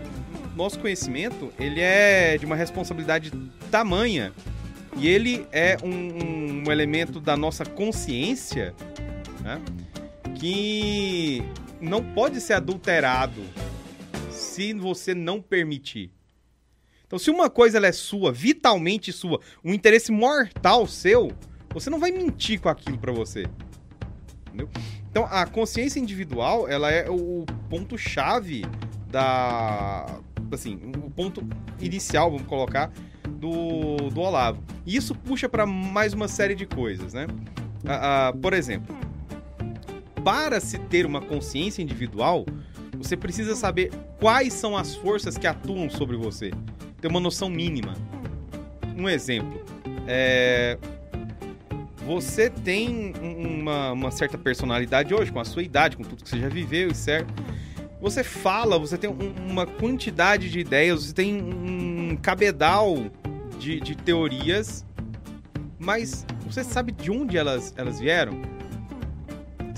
nosso 0.55 0.79
conhecimento, 0.79 1.53
ele 1.59 1.81
é 1.81 2.39
de 2.39 2.47
uma 2.47 2.55
responsabilidade 2.55 3.33
tamanha 3.69 4.33
e 4.97 5.09
ele 5.09 5.45
é 5.51 5.79
um, 5.83 6.63
um 6.65 6.71
elemento 6.71 7.19
da 7.19 7.37
nossa 7.37 7.65
consciência 7.65 8.73
né, 9.41 9.61
que 10.37 11.43
não 11.81 12.05
pode 12.05 12.41
ser 12.41 12.53
adulterado 12.53 13.43
se 14.69 14.75
você 14.75 15.15
não 15.15 15.41
permitir. 15.41 16.13
Então, 17.07 17.19
se 17.19 17.31
uma 17.31 17.51
coisa 17.51 17.79
ela 17.79 17.87
é 17.87 17.93
sua, 17.93 18.31
vitalmente 18.33 19.13
sua, 19.13 19.41
um 19.65 19.75
interesse 19.75 20.13
mortal 20.13 20.87
seu, 20.87 21.33
você 21.71 21.91
não 21.91 21.99
vai 21.99 22.11
mentir 22.11 22.61
com 22.61 22.69
aquilo 22.69 22.99
pra 22.99 23.13
você. 23.13 23.47
Entendeu? 24.47 24.69
Então, 25.11 25.27
a 25.29 25.45
consciência 25.47 25.99
individual, 25.99 26.69
ela 26.69 26.91
é 26.91 27.11
o 27.11 27.45
ponto 27.69 27.99
chave 27.99 28.65
da 29.11 30.21
assim, 30.53 30.81
o 30.97 31.11
ponto 31.11 31.47
inicial, 31.81 32.31
vamos 32.31 32.47
colocar, 32.47 32.93
do, 33.29 34.11
do 34.11 34.21
Olavo. 34.21 34.63
E 34.85 34.97
isso 34.97 35.15
puxa 35.15 35.49
para 35.49 35.67
mais 35.67 36.13
uma 36.13 36.29
série 36.29 36.55
de 36.55 36.67
coisas, 36.67 37.15
né? 37.15 37.27
Ah, 37.87 38.29
ah, 38.29 38.33
por 38.33 38.53
exemplo, 38.53 38.97
para 40.25 40.61
se 40.61 40.79
ter 40.79 41.07
uma 41.07 41.21
consciência 41.21 41.83
individual, 41.83 42.45
você 43.01 43.17
precisa 43.17 43.57
saber 43.57 43.91
quais 44.19 44.53
são 44.53 44.77
as 44.77 44.95
forças 44.95 45.39
que 45.39 45.47
atuam 45.47 45.89
sobre 45.89 46.17
você. 46.17 46.51
Ter 47.01 47.09
uma 47.09 47.19
noção 47.21 47.49
mínima. 47.49 47.95
Um 48.97 49.09
exemplo. 49.09 49.61
É, 50.07 50.77
você 52.07 52.51
tem 52.51 53.13
um- 53.23 53.61
uma, 53.61 53.93
uma 53.93 54.11
certa 54.11 54.37
personalidade 54.37 55.15
hoje, 55.15 55.33
com 55.33 55.41
a 55.41 55.45
sua 55.45 55.63
idade, 55.63 55.97
com 55.97 56.03
tudo 56.03 56.23
que 56.23 56.29
você 56.29 56.39
já 56.39 56.49
viveu 56.49 56.95
certo. 56.95 57.33
Você 58.01 58.23
fala, 58.23 58.79
você 58.79 58.99
tem 58.99 59.09
um- 59.09 59.35
uma 59.51 59.67
quantidade 59.67 60.51
de 60.51 60.61
ideias, 60.61 61.05
você 61.05 61.15
tem 61.15 61.43
um 61.43 62.17
cabedal 62.21 62.97
de, 63.59 63.81
de 63.81 63.95
teorias 63.97 64.85
Mas 65.83 66.27
você 66.47 66.63
sabe 66.63 66.93
de 66.93 67.11
onde 67.11 67.39
elas, 67.39 67.73
elas 67.75 67.99
vieram? 67.99 68.43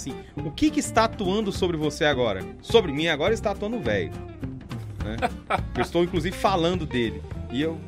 Assim, 0.02 0.14
o 0.36 0.50
que, 0.50 0.68
que 0.68 0.80
está 0.80 1.04
atuando 1.04 1.52
sobre 1.52 1.76
você 1.76 2.04
agora? 2.04 2.44
Sobre 2.60 2.90
mim 2.90 3.06
agora 3.06 3.32
está 3.32 3.52
atuando 3.52 3.76
o 3.76 3.80
velho. 3.80 4.10
Né? 5.04 5.16
Eu 5.76 5.82
estou, 5.82 6.02
inclusive, 6.02 6.36
falando 6.36 6.84
dele. 6.84 7.22
E 7.52 7.62
eu 7.62 7.78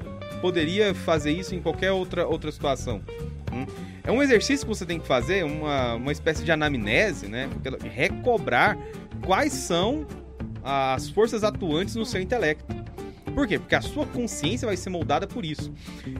poderia 0.41 0.95
fazer 0.95 1.33
isso 1.33 1.55
em 1.55 1.61
qualquer 1.61 1.91
outra, 1.91 2.27
outra 2.27 2.53
situação. 2.53 3.01
Hum? 3.53 3.67
É 4.05 4.12
um 4.12 4.23
exercício 4.23 4.67
que 4.67 4.75
você 4.75 4.85
tem 4.85 5.01
que 5.01 5.07
fazer, 5.07 5.43
uma, 5.45 5.95
uma 5.95 6.12
espécie 6.12 6.45
de 6.45 6.53
anamnese, 6.53 7.27
né? 7.27 7.49
Recobrar 7.83 8.77
quais 9.25 9.55
são 9.55 10.07
as 10.62 11.09
forças 11.09 11.43
atuantes 11.43 11.97
no 11.97 12.05
seu 12.05 12.21
intelecto. 12.21 12.65
Por 13.35 13.47
quê? 13.47 13.59
Porque 13.59 13.74
a 13.74 13.80
sua 13.80 14.07
consciência 14.07 14.66
vai 14.66 14.76
ser 14.76 14.91
moldada 14.91 15.26
por 15.26 15.45
isso. 15.45 15.72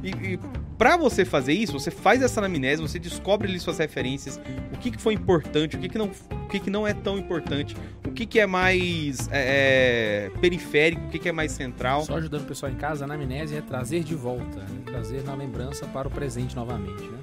E, 0.03 0.11
e 0.33 0.41
para 0.77 0.97
você 0.97 1.25
fazer 1.25 1.53
isso, 1.53 1.73
você 1.73 1.91
faz 1.91 2.21
essa 2.23 2.41
anamnese, 2.41 2.83
você 2.83 2.99
descobre 2.99 3.49
ali 3.49 3.61
suas 3.61 3.79
referências, 3.79 4.41
o 4.73 4.79
que, 4.79 4.91
que 4.91 5.01
foi 5.01 5.15
importante, 5.15 5.77
o 5.77 5.79
que, 5.79 5.89
que, 5.89 5.99
não, 5.99 6.11
o 6.31 6.49
que, 6.49 6.59
que 6.59 6.71
não 6.71 6.87
é 6.87 6.93
tão 6.93 7.17
importante, 7.17 7.77
o 8.05 8.11
que, 8.11 8.27
que 8.27 8.41
é 8.41 8.47
mais 8.47 9.29
é, 9.31 10.31
é 10.35 10.39
periférico, 10.41 11.07
o 11.07 11.11
que, 11.11 11.19
que 11.19 11.29
é 11.29 11.33
mais 11.33 11.53
central. 11.53 12.03
Só 12.03 12.17
ajudando 12.17 12.43
o 12.43 12.47
pessoal 12.47 12.73
em 12.73 12.77
casa, 12.77 13.05
a 13.05 13.07
anamnese 13.07 13.57
é 13.57 13.61
trazer 13.61 14.03
de 14.03 14.15
volta, 14.15 14.61
né? 14.61 14.83
trazer 14.85 15.23
na 15.23 15.35
lembrança 15.35 15.87
para 15.87 16.09
o 16.09 16.11
presente 16.11 16.57
novamente, 16.57 17.03
né? 17.03 17.19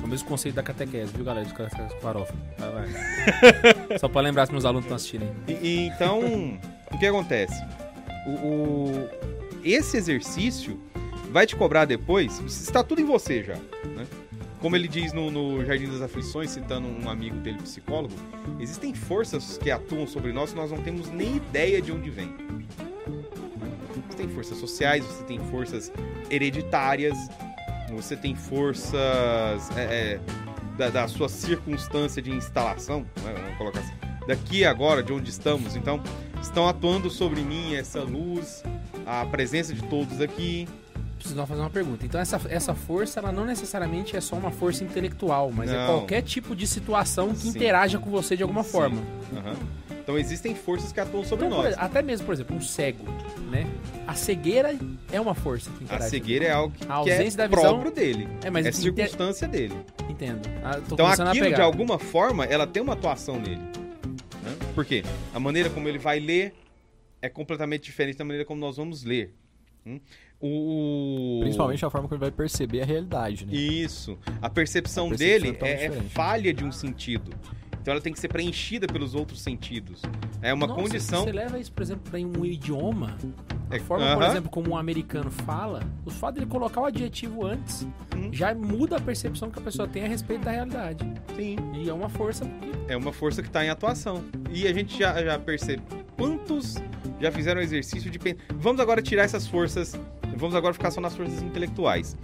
É 0.00 0.04
o 0.04 0.08
mesmo 0.08 0.28
conceito 0.28 0.54
da 0.54 0.62
catequese, 0.62 1.12
viu, 1.12 1.24
galera? 1.24 1.44
De 1.44 2.00
farofa. 2.00 2.32
Vai, 2.56 2.70
vai. 2.70 3.98
Só 3.98 4.08
para 4.08 4.20
lembrar 4.22 4.46
se 4.46 4.52
meus 4.52 4.64
alunos 4.64 4.84
estão 4.84 4.96
assistindo. 4.96 5.26
E, 5.48 5.86
então, 5.88 6.20
o 6.92 6.98
que 6.98 7.06
acontece? 7.06 7.60
O, 8.28 8.46
o, 8.46 9.08
esse 9.64 9.96
exercício 9.96 10.78
vai 11.30 11.46
te 11.46 11.56
cobrar 11.56 11.84
depois, 11.84 12.38
está 12.40 12.82
tudo 12.82 13.00
em 13.00 13.04
você 13.04 13.42
já, 13.42 13.54
né? 13.54 14.06
Como 14.60 14.74
ele 14.74 14.88
diz 14.88 15.12
no, 15.12 15.30
no, 15.30 15.64
Jardim 15.64 15.86
das 15.86 16.02
Aflições, 16.02 16.50
citando 16.50 16.88
um 16.88 17.08
amigo 17.08 17.36
dele, 17.36 17.58
psicólogo, 17.62 18.12
existem 18.58 18.92
forças 18.92 19.56
que 19.56 19.70
atuam 19.70 20.06
sobre 20.06 20.32
nós 20.32 20.50
que 20.50 20.56
nós 20.56 20.70
não 20.70 20.82
temos 20.82 21.08
nem 21.10 21.36
ideia 21.36 21.80
de 21.80 21.92
onde 21.92 22.10
vem. 22.10 22.34
Você 24.08 24.16
tem 24.16 24.28
forças 24.28 24.58
sociais, 24.58 25.04
você 25.04 25.22
tem 25.24 25.38
forças 25.38 25.92
hereditárias, 26.28 27.16
você 27.88 28.16
tem 28.16 28.34
forças 28.34 29.70
é, 29.76 29.80
é, 29.80 30.20
da, 30.76 30.90
da, 30.90 31.08
sua 31.08 31.28
circunstância 31.28 32.20
de 32.20 32.32
instalação, 32.32 33.06
né? 33.22 33.34
vamos 33.40 33.56
colocar 33.56 33.78
assim, 33.78 33.94
daqui 34.26 34.64
agora, 34.64 35.04
de 35.04 35.12
onde 35.12 35.30
estamos. 35.30 35.76
Então, 35.76 36.02
estão 36.40 36.68
atuando 36.68 37.10
sobre 37.10 37.40
mim 37.42 37.74
essa 37.74 38.02
luz, 38.02 38.62
a 39.06 39.24
presença 39.26 39.74
de 39.74 39.82
todos 39.82 40.20
aqui. 40.20 40.68
Preciso 41.18 41.46
fazer 41.46 41.60
uma 41.60 41.70
pergunta. 41.70 42.06
Então 42.06 42.20
essa, 42.20 42.40
essa 42.48 42.74
força, 42.74 43.18
ela 43.18 43.32
não 43.32 43.44
necessariamente 43.44 44.16
é 44.16 44.20
só 44.20 44.36
uma 44.36 44.50
força 44.50 44.84
intelectual, 44.84 45.50
mas 45.50 45.70
é 45.70 45.74
não. 45.74 45.82
é 45.82 45.86
qualquer 45.86 46.22
tipo 46.22 46.54
de 46.54 46.66
situação 46.66 47.30
que 47.30 47.40
Sim. 47.40 47.48
interaja 47.48 47.98
com 47.98 48.08
você 48.08 48.36
de 48.36 48.42
alguma 48.42 48.62
Sim. 48.62 48.70
forma. 48.70 49.00
Uhum. 49.32 49.56
Então 50.08 50.18
existem 50.18 50.54
forças 50.54 50.90
que 50.90 50.98
atuam 50.98 51.22
sobre 51.22 51.44
então, 51.44 51.62
nós. 51.62 51.74
Até 51.76 52.00
mesmo, 52.00 52.24
por 52.24 52.32
exemplo, 52.32 52.56
um 52.56 52.62
cego, 52.62 53.04
né? 53.50 53.66
A 54.06 54.14
cegueira 54.14 54.74
é 55.12 55.20
uma 55.20 55.34
força 55.34 55.70
que 55.76 55.84
interage. 55.84 56.06
A 56.06 56.08
cegueira 56.08 56.44
é 56.46 56.50
algo 56.50 56.74
que, 56.74 56.90
a 56.90 56.94
ausência 56.94 57.24
que 57.24 57.34
é 57.34 57.36
da 57.36 57.46
visão... 57.46 57.62
próprio 57.62 57.90
dele. 57.90 58.28
É, 58.42 58.48
mas 58.48 58.64
é 58.64 58.72
circunstância 58.72 59.44
inter... 59.44 59.68
dele. 59.68 59.80
Entendo. 60.08 60.48
Ah, 60.64 60.80
então 60.90 61.06
aquilo, 61.06 61.54
de 61.54 61.60
alguma 61.60 61.98
forma, 61.98 62.46
ela 62.46 62.66
tem 62.66 62.82
uma 62.82 62.94
atuação 62.94 63.38
nele. 63.38 63.60
Por 64.78 64.84
quê? 64.84 65.02
A 65.34 65.40
maneira 65.40 65.68
como 65.68 65.88
ele 65.88 65.98
vai 65.98 66.20
ler 66.20 66.54
é 67.20 67.28
completamente 67.28 67.82
diferente 67.82 68.16
da 68.16 68.24
maneira 68.24 68.44
como 68.44 68.60
nós 68.60 68.76
vamos 68.76 69.02
ler. 69.02 69.34
Hum? 69.84 69.98
O... 70.40 71.40
Principalmente 71.40 71.84
a 71.84 71.90
forma 71.90 72.06
como 72.06 72.14
ele 72.14 72.30
vai 72.30 72.30
perceber 72.30 72.82
a 72.82 72.84
realidade, 72.84 73.44
né? 73.44 73.52
Isso. 73.52 74.16
A 74.40 74.48
percepção, 74.48 75.06
a 75.06 75.08
percepção 75.08 75.50
dele 75.50 75.58
é, 75.62 75.86
é, 75.86 75.90
falha 75.90 76.54
de 76.54 76.62
um 76.62 76.70
sentido. 76.70 77.32
Então 77.88 77.94
ela 77.94 78.02
tem 78.02 78.12
que 78.12 78.20
ser 78.20 78.28
preenchida 78.28 78.86
pelos 78.86 79.14
outros 79.14 79.40
sentidos. 79.40 80.02
É 80.42 80.52
uma 80.52 80.66
Nossa, 80.66 80.82
condição. 80.82 81.24
Você 81.24 81.32
leva 81.32 81.58
isso, 81.58 81.72
por 81.72 81.82
exemplo, 81.82 82.02
para 82.10 82.20
um 82.20 82.44
idioma. 82.44 83.16
A 83.70 83.76
é, 83.76 83.78
forma, 83.78 84.04
uh 84.04 84.08
-huh. 84.10 84.14
por 84.14 84.24
exemplo, 84.24 84.50
como 84.50 84.72
um 84.72 84.76
americano 84.76 85.30
fala, 85.30 85.82
o 86.04 86.10
fato 86.10 86.34
dele 86.34 86.44
colocar 86.44 86.82
o 86.82 86.84
adjetivo 86.84 87.46
antes 87.46 87.86
hum. 88.14 88.28
já 88.30 88.54
muda 88.54 88.98
a 88.98 89.00
percepção 89.00 89.50
que 89.50 89.58
a 89.58 89.62
pessoa 89.62 89.88
tem 89.88 90.04
a 90.04 90.06
respeito 90.06 90.44
da 90.44 90.50
realidade. 90.50 91.02
Sim. 91.34 91.56
E 91.72 91.88
é 91.88 91.92
uma 91.94 92.10
força. 92.10 92.44
É 92.88 92.94
uma 92.94 93.10
força 93.10 93.40
que 93.40 93.48
está 93.48 93.64
em 93.64 93.70
atuação. 93.70 94.22
E 94.52 94.68
a 94.68 94.72
gente 94.74 94.98
já, 94.98 95.24
já 95.24 95.38
percebe 95.38 95.82
quantos 96.14 96.74
já 97.18 97.32
fizeram 97.32 97.58
o 97.58 97.64
exercício 97.64 98.10
de. 98.10 98.20
Vamos 98.56 98.82
agora 98.82 99.00
tirar 99.00 99.22
essas 99.22 99.46
forças. 99.46 99.98
Vamos 100.36 100.54
agora 100.54 100.74
ficar 100.74 100.90
só 100.90 101.00
nas 101.00 101.16
forças 101.16 101.40
intelectuais. 101.40 102.18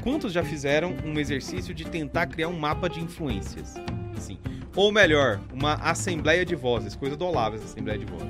Quantos 0.00 0.32
já 0.32 0.44
fizeram 0.44 0.94
um 1.04 1.18
exercício 1.18 1.74
de 1.74 1.84
tentar 1.84 2.28
criar 2.28 2.46
um 2.46 2.56
mapa 2.56 2.88
de 2.88 3.00
influências? 3.00 3.74
Sim. 4.16 4.38
Ou 4.78 4.92
melhor, 4.92 5.40
uma 5.52 5.74
assembleia 5.74 6.46
de 6.46 6.54
vozes, 6.54 6.94
coisa 6.94 7.16
do 7.16 7.24
Olavo, 7.24 7.56
essa 7.56 7.64
assembleia 7.64 7.98
de 7.98 8.04
vozes. 8.04 8.28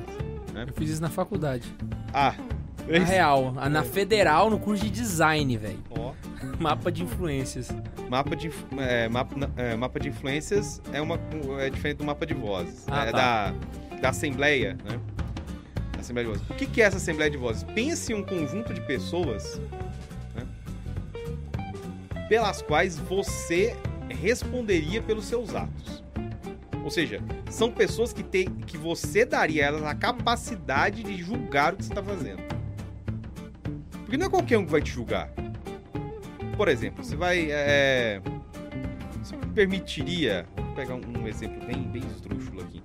Né? 0.55 0.65
Eu 0.67 0.73
fiz 0.73 0.89
isso 0.89 1.03
na 1.03 1.11
faculdade. 1.11 1.71
Ah. 2.11 2.35
Na 2.89 3.05
real, 3.05 3.53
na 3.53 3.83
federal, 3.85 4.49
no 4.49 4.59
curso 4.59 4.83
de 4.83 4.89
design, 4.89 5.59
velho. 5.59 5.85
Ó. 5.91 6.15
Mapa 6.59 6.91
de 6.91 7.03
influências. 7.03 7.69
Mapa 8.09 8.35
de, 8.35 8.51
é, 8.79 9.11
mapa, 9.11 9.35
é, 9.59 9.77
mapa 9.77 10.01
de 10.01 10.09
influências 10.09 10.81
é, 10.91 11.03
uma, 11.03 11.21
é 11.61 11.69
diferente 11.69 11.99
do 11.99 12.05
mapa 12.05 12.25
de 12.25 12.33
vozes. 12.33 12.87
Ah, 12.91 13.05
é 13.05 13.13
tá. 13.13 13.51
da, 13.51 13.99
da 14.01 14.09
assembleia, 14.09 14.75
né? 14.87 14.99
Assembleia 15.99 16.29
de 16.29 16.33
Vozes. 16.33 16.49
O 16.49 16.55
que, 16.55 16.65
que 16.65 16.81
é 16.81 16.87
essa 16.87 16.97
Assembleia 16.97 17.31
de 17.31 17.37
Vozes? 17.37 17.63
Pense 17.63 18.11
em 18.11 18.17
um 18.17 18.23
conjunto 18.23 18.73
de 18.73 18.81
pessoas 18.81 19.61
né, 20.35 20.47
pelas 22.27 22.63
quais 22.63 22.97
você 22.97 23.77
responderia 24.09 25.03
pelos 25.03 25.27
seus 25.27 25.55
atos. 25.55 26.08
Ou 26.89 26.91
seja, 26.91 27.21
são 27.51 27.71
pessoas 27.71 28.15
que, 28.15 28.23
tem, 28.23 28.49
que 28.49 28.79
você 28.79 29.23
daria 29.23 29.63
a 29.63 29.67
elas 29.67 29.83
a 29.83 29.95
capacidade 29.95 31.03
de 31.03 31.19
julgar 31.19 31.75
o 31.75 31.77
que 31.77 31.85
você 31.85 31.93
está 31.93 32.03
fazendo. 32.03 32.43
Porque 33.91 34.17
não 34.17 34.25
é 34.25 34.31
qualquer 34.31 34.57
um 34.57 34.65
que 34.65 34.73
vai 34.73 34.81
te 34.81 34.91
julgar. 34.91 35.31
Por 36.57 36.67
exemplo, 36.67 37.05
você 37.05 37.15
vai. 37.15 37.47
É, 37.51 38.23
você 39.23 39.37
permitiria. 39.55 40.47
Vou 40.57 40.75
pegar 40.75 40.95
um, 40.95 41.29
exemplo 41.29 41.63
bem, 41.67 41.83
bem 41.83 42.03
esdrúxulo 42.07 42.63
aqui. 42.63 42.83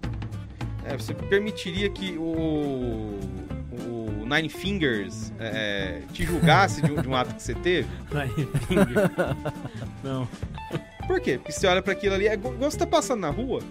É, 0.84 0.98
você 0.98 1.14
permitiria 1.14 1.90
que 1.90 2.18
o, 2.18 3.18
Nine 4.30 4.50
Fingers 4.50 5.32
é, 5.40 6.02
te 6.12 6.26
julgasse 6.26 6.82
de 6.82 6.94
de 6.94 7.08
um, 7.08 7.16
ato 7.16 7.36
que 7.36 7.42
você 7.42 7.56
teve? 7.56 7.88
Nine 8.12 8.48
Fingers. 8.68 9.12
Não. 10.04 10.28
Por 11.08 11.20
quê? 11.20 11.38
Porque 11.38 11.52
você 11.52 11.68
olha 11.68 11.82
para 11.82 11.94
aquilo 11.94 12.16
ali, 12.16 12.28
é 12.28 12.34
igual 12.34 12.54
você 12.54 12.78
tá 12.78 12.88
passando 12.88 13.22
na 13.22 13.30
rua, 13.30 13.62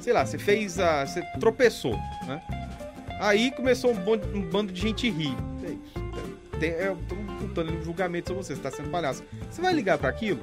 sei 0.00 0.12
lá, 0.12 0.24
você 0.24 0.38
fez 0.38 0.78
a. 0.78 1.06
Você 1.06 1.22
tropeçou, 1.40 1.94
né? 2.26 2.42
Aí 3.18 3.50
começou 3.50 3.92
um, 3.92 3.94
bando, 3.94 4.26
um 4.36 4.42
bando 4.42 4.72
de 4.72 4.80
gente 4.80 5.10
rir. 5.10 5.34
Tem, 6.60 6.70
eu 6.70 6.96
tô 7.08 7.14
contando 7.40 7.72
um 7.72 7.82
julgamento 7.82 8.28
sobre 8.28 8.42
você, 8.42 8.54
você 8.54 8.62
tá 8.62 8.70
sendo 8.70 8.90
palhaço. 8.90 9.22
Você 9.50 9.60
vai 9.60 9.72
ligar 9.72 9.98
para 9.98 10.08
aquilo? 10.08 10.40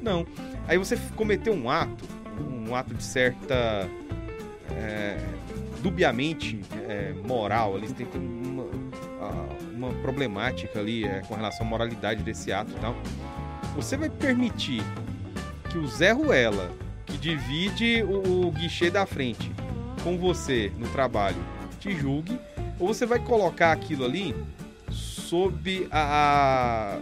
Não. 0.00 0.26
Aí 0.66 0.76
você 0.78 0.96
cometeu 1.16 1.52
um 1.52 1.70
ato, 1.70 2.04
um 2.40 2.74
ato 2.74 2.94
de 2.94 3.02
certa. 3.02 3.88
É, 4.76 5.18
dubiamente 5.82 6.60
é, 6.88 7.12
moral 7.24 7.76
ali, 7.76 7.92
tem 7.92 8.06
uma, 8.14 8.66
uma 9.74 9.94
problemática 10.02 10.78
ali 10.78 11.04
é, 11.04 11.22
com 11.26 11.34
relação 11.34 11.66
à 11.66 11.68
moralidade 11.68 12.22
desse 12.22 12.52
ato 12.52 12.72
e 12.72 12.80
tal. 12.80 12.94
Você 13.76 13.96
vai 13.96 14.10
permitir 14.10 14.82
que 15.70 15.78
o 15.78 15.86
Zé 15.86 16.12
Ruela, 16.12 16.70
que 17.06 17.16
divide 17.16 18.02
o, 18.02 18.46
o 18.46 18.50
guichê 18.52 18.90
da 18.90 19.06
frente 19.06 19.50
com 20.02 20.16
você 20.16 20.72
no 20.78 20.88
trabalho, 20.88 21.42
te 21.80 21.94
julgue, 21.96 22.38
ou 22.78 22.88
você 22.88 23.04
vai 23.04 23.18
colocar 23.18 23.72
aquilo 23.72 24.04
ali 24.04 24.34
sob 24.90 25.86
a, 25.90 26.98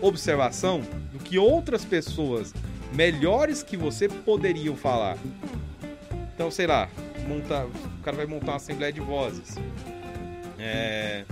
a 0.00 0.06
observação 0.06 0.80
do 1.12 1.18
que 1.18 1.38
outras 1.38 1.84
pessoas 1.84 2.54
melhores 2.92 3.62
que 3.62 3.76
você 3.76 4.08
poderiam 4.08 4.76
falar. 4.76 5.18
Então, 6.34 6.50
sei 6.50 6.66
lá, 6.66 6.88
montar, 7.26 7.66
o 7.66 8.02
cara 8.02 8.16
vai 8.16 8.26
montar 8.26 8.52
uma 8.52 8.56
assembleia 8.56 8.92
de 8.92 9.00
vozes. 9.00 9.56
É, 10.58 11.24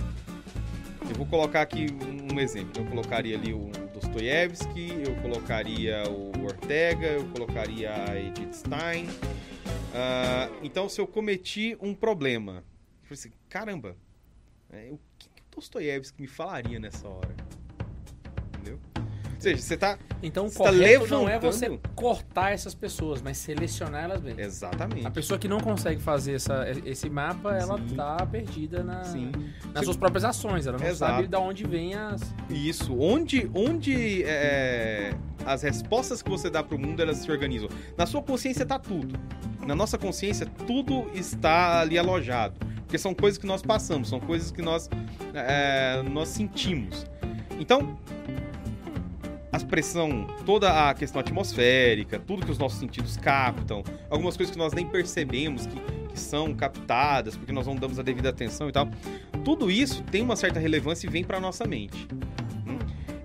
eu 1.09 1.15
vou 1.15 1.25
colocar 1.25 1.61
aqui 1.61 1.87
um 2.31 2.39
exemplo. 2.39 2.83
Eu 2.83 2.85
colocaria 2.85 3.37
ali 3.37 3.53
o 3.53 3.71
Dostoiévski, 4.17 5.03
eu 5.05 5.15
colocaria 5.21 6.03
o 6.09 6.43
Ortega, 6.43 7.05
eu 7.05 7.27
colocaria 7.29 7.93
a 7.93 8.19
Edith 8.19 8.51
Stein. 8.51 9.05
Uh, 9.05 10.57
então, 10.63 10.89
se 10.89 10.99
eu 10.99 11.05
cometi 11.05 11.77
um 11.79 11.93
problema, 11.93 12.63
eu 13.03 13.03
falei 13.03 13.13
assim, 13.13 13.31
caramba, 13.47 13.95
é, 14.71 14.89
o 14.91 14.99
que, 15.19 15.29
que 15.29 15.41
o 15.41 15.55
Dostoiévski 15.55 16.19
me 16.19 16.27
falaria 16.27 16.79
nessa 16.79 17.07
hora? 17.07 17.35
Seja, 19.47 19.61
você 19.61 19.77
tá. 19.77 19.97
Então 20.21 20.47
o 20.47 20.51
tá 20.51 20.57
correto 20.57 21.07
não 21.07 21.29
é 21.29 21.33
levantando. 21.33 21.51
você 21.51 21.79
cortar 21.95 22.51
essas 22.51 22.75
pessoas, 22.75 23.21
mas 23.21 23.37
selecionar 23.37 24.03
elas 24.03 24.19
bem. 24.19 24.35
Exatamente. 24.37 25.07
A 25.07 25.11
pessoa 25.11 25.39
que 25.39 25.47
não 25.47 25.59
consegue 25.59 26.01
fazer 26.01 26.33
essa, 26.33 26.65
esse 26.85 27.09
mapa, 27.09 27.55
ela 27.55 27.77
Sim. 27.77 27.95
tá 27.95 28.25
perdida 28.25 28.83
na, 28.83 29.05
Sim. 29.05 29.31
nas 29.73 29.85
suas 29.85 29.95
próprias 29.95 30.25
ações. 30.25 30.67
Ela 30.67 30.77
não 30.77 30.85
Exato. 30.85 31.13
sabe 31.13 31.27
de 31.27 31.35
onde 31.37 31.65
vem 31.65 31.95
as. 31.95 32.21
Isso. 32.49 32.97
Onde, 32.99 33.49
onde 33.53 34.23
é, 34.23 35.13
as 35.45 35.61
respostas 35.61 36.21
que 36.21 36.29
você 36.29 36.49
dá 36.49 36.61
pro 36.61 36.77
mundo, 36.77 37.01
elas 37.01 37.17
se 37.17 37.31
organizam. 37.31 37.69
Na 37.95 38.05
sua 38.05 38.21
consciência 38.21 38.65
tá 38.65 38.77
tudo. 38.77 39.17
Na 39.65 39.75
nossa 39.75 39.97
consciência, 39.97 40.45
tudo 40.65 41.09
está 41.13 41.79
ali 41.79 41.97
alojado. 41.97 42.55
Porque 42.81 42.97
são 42.97 43.13
coisas 43.13 43.37
que 43.37 43.45
nós 43.45 43.61
passamos, 43.61 44.09
são 44.09 44.19
coisas 44.19 44.51
que 44.51 44.61
nós, 44.61 44.89
é, 45.33 46.01
nós 46.03 46.27
sentimos. 46.29 47.05
Então, 47.59 47.97
a 49.51 49.59
pressão, 49.59 50.27
toda 50.45 50.89
a 50.89 50.93
questão 50.93 51.19
atmosférica, 51.21 52.19
tudo 52.19 52.45
que 52.45 52.51
os 52.51 52.57
nossos 52.57 52.79
sentidos 52.79 53.17
captam, 53.17 53.83
algumas 54.09 54.35
coisas 54.35 54.53
que 54.53 54.57
nós 54.59 54.73
nem 54.73 54.85
percebemos 54.85 55.65
que, 55.65 55.79
que 56.09 56.19
são 56.19 56.53
captadas, 56.53 57.35
porque 57.35 57.51
nós 57.51 57.65
não 57.65 57.75
damos 57.75 57.97
a 57.97 58.03
devida 58.03 58.29
atenção 58.29 58.67
e 58.69 58.71
tal. 58.71 58.87
Tudo 59.43 59.71
isso 59.71 60.03
tem 60.03 60.21
uma 60.21 60.35
certa 60.35 60.59
relevância 60.59 61.07
e 61.07 61.09
vem 61.09 61.23
para 61.23 61.39
nossa 61.39 61.65
mente. 61.65 62.07
Hum? 62.67 62.77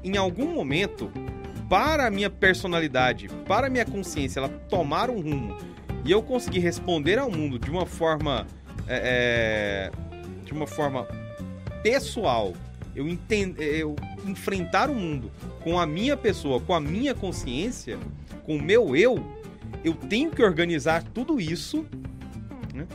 Em 0.05 0.17
algum 0.17 0.55
momento, 0.55 1.11
para 1.69 2.07
a 2.07 2.11
minha 2.11 2.31
personalidade, 2.31 3.29
para 3.47 3.67
a 3.67 3.71
minha 3.71 3.85
consciência, 3.85 4.39
ela 4.41 4.49
tomar 4.49 5.11
um 5.11 5.21
rumo 5.21 5.57
e 6.05 6.11
eu 6.11 6.23
conseguir 6.23 6.61
responder 6.61 7.19
ao 7.19 7.31
mundo 7.31 7.59
de 7.59 7.71
uma 7.71 7.87
forma, 7.87 8.47
é, 8.87 9.91
é, 9.91 10.45
de 10.45 10.53
uma 10.53 10.67
forma 10.67 11.07
pessoal, 11.83 12.53
eu, 12.95 13.09
enten- 13.09 13.55
eu 13.59 13.97
enfrentar 14.27 14.91
o 14.91 14.95
mundo 14.95 15.31
com 15.63 15.79
a 15.79 15.87
minha 15.87 16.17
pessoa, 16.17 16.61
com 16.61 16.75
a 16.75 16.81
minha 16.81 17.15
consciência, 17.15 17.99
com 18.45 18.57
o 18.57 18.63
meu 18.63 18.97
eu, 18.97 19.25
eu 19.85 19.95
tenho 19.95 20.31
que 20.31 20.43
organizar 20.43 21.03
tudo 21.03 21.41
isso. 21.41 21.87
né? 22.75 22.87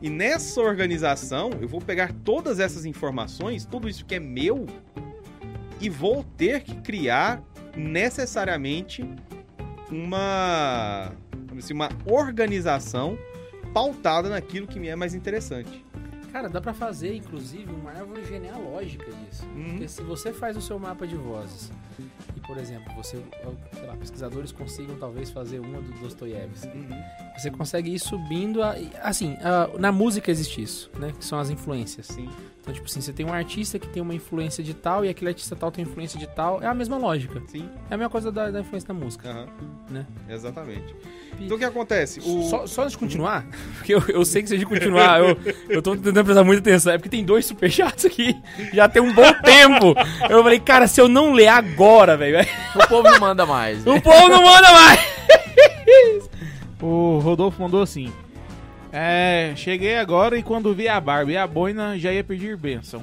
E 0.00 0.08
nessa 0.08 0.60
organização, 0.60 1.50
eu 1.60 1.68
vou 1.68 1.80
pegar 1.80 2.12
todas 2.24 2.58
essas 2.58 2.84
informações, 2.84 3.64
tudo 3.64 3.88
isso 3.88 4.04
que 4.04 4.14
é 4.14 4.20
meu, 4.20 4.66
e 5.80 5.88
vou 5.88 6.24
ter 6.36 6.62
que 6.62 6.74
criar 6.76 7.42
necessariamente 7.76 9.04
uma, 9.90 11.12
dizer, 11.54 11.74
uma 11.74 11.90
organização 12.06 13.18
pautada 13.74 14.28
naquilo 14.28 14.66
que 14.66 14.80
me 14.80 14.88
é 14.88 14.96
mais 14.96 15.14
interessante. 15.14 15.84
Cara, 16.32 16.48
dá 16.48 16.60
pra 16.60 16.72
fazer, 16.72 17.14
inclusive, 17.14 17.70
uma 17.72 17.90
árvore 17.90 18.24
genealógica 18.24 19.04
disso. 19.04 19.44
Uhum. 19.54 19.70
Porque 19.70 19.88
se 19.88 20.02
você 20.02 20.32
faz 20.32 20.56
o 20.56 20.60
seu 20.60 20.78
mapa 20.78 21.06
de 21.06 21.16
vozes 21.16 21.70
e, 22.36 22.40
por 22.40 22.56
exemplo, 22.58 22.92
você, 22.96 23.18
sei 23.72 23.86
lá, 23.86 23.96
pesquisadores 23.96 24.52
consigam 24.52 24.96
talvez 24.96 25.30
fazer 25.30 25.58
uma 25.60 25.80
do 25.80 25.92
Dostoiévski. 26.00 26.68
Uhum. 26.68 27.02
Você 27.36 27.50
consegue 27.50 27.94
ir 27.94 27.98
subindo. 27.98 28.62
A, 28.62 28.74
assim, 29.02 29.36
a- 29.42 29.68
na 29.78 29.90
música 29.92 30.30
existe 30.30 30.62
isso, 30.62 30.90
né? 30.98 31.12
Que 31.18 31.24
são 31.24 31.38
as 31.38 31.50
influências. 31.50 32.06
Sim. 32.06 32.28
Então, 32.60 32.74
tipo 32.74 32.86
assim, 32.86 33.00
você 33.00 33.12
tem 33.12 33.24
um 33.24 33.32
artista 33.32 33.78
que 33.78 33.88
tem 33.88 34.02
uma 34.02 34.14
influência 34.14 34.62
de 34.62 34.74
tal 34.74 35.02
e 35.04 35.08
aquele 35.08 35.30
artista 35.30 35.56
tal 35.56 35.70
tem 35.72 35.82
influência 35.82 36.18
de 36.18 36.26
tal. 36.26 36.62
É 36.62 36.66
a 36.66 36.74
mesma 36.74 36.98
lógica. 36.98 37.40
Sim. 37.48 37.66
É 37.88 37.94
a 37.94 37.96
mesma 37.96 38.10
coisa 38.10 38.30
da, 38.30 38.50
da 38.50 38.60
influência 38.60 38.88
da 38.88 38.94
música. 38.94 39.30
Aham. 39.30 39.46
Né? 39.90 40.06
Exatamente. 40.28 40.94
Então 41.40 41.56
o 41.56 41.58
que 41.58 41.64
acontece? 41.64 42.20
O... 42.20 42.42
Só, 42.42 42.66
só 42.66 42.82
antes 42.82 42.92
de 42.92 42.98
continuar, 42.98 43.46
porque 43.78 43.94
eu, 43.94 44.02
eu 44.08 44.24
sei 44.26 44.42
que 44.42 44.48
se 44.48 44.54
a 44.54 44.58
gente 44.58 44.68
continuar, 44.68 45.20
eu, 45.20 45.36
eu 45.70 45.80
tô 45.80 45.96
tentando 45.96 46.22
prestar 46.24 46.44
muita 46.44 46.60
atenção. 46.60 46.92
É 46.92 46.98
porque 46.98 47.08
tem 47.08 47.24
dois 47.24 47.46
superchats 47.46 48.04
aqui, 48.04 48.36
já 48.74 48.86
tem 48.88 49.00
um 49.00 49.12
bom 49.14 49.32
tempo. 49.42 49.94
Eu 50.28 50.42
falei, 50.42 50.60
cara, 50.60 50.86
se 50.86 51.00
eu 51.00 51.08
não 51.08 51.32
ler 51.32 51.48
agora, 51.48 51.70
velho, 52.16 52.46
O 52.74 52.86
povo 52.88 53.10
não 53.10 53.20
manda 53.20 53.44
mais. 53.46 53.84
né? 53.84 53.92
o 53.92 54.00
povo 54.00 54.28
não 54.28 54.42
manda 54.44 54.72
mais. 54.72 55.00
O 56.80 57.18
Rodolfo 57.18 57.60
mandou 57.62 57.82
assim. 57.82 58.12
É, 58.92 59.52
cheguei 59.56 59.96
agora 59.98 60.36
e 60.38 60.42
quando 60.42 60.74
vi 60.74 60.88
a 60.88 61.00
barba 61.00 61.30
e 61.30 61.36
a 61.36 61.46
boina 61.46 61.98
já 61.98 62.12
ia 62.12 62.24
pedir 62.24 62.56
bênção. 62.56 63.02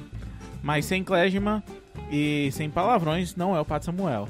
Mas 0.62 0.84
sem 0.84 1.02
klezma 1.04 1.62
e 2.10 2.50
sem 2.52 2.68
palavrões 2.68 3.34
não 3.36 3.54
é 3.56 3.60
o 3.60 3.64
Pato 3.64 3.84
Samuel. 3.86 4.28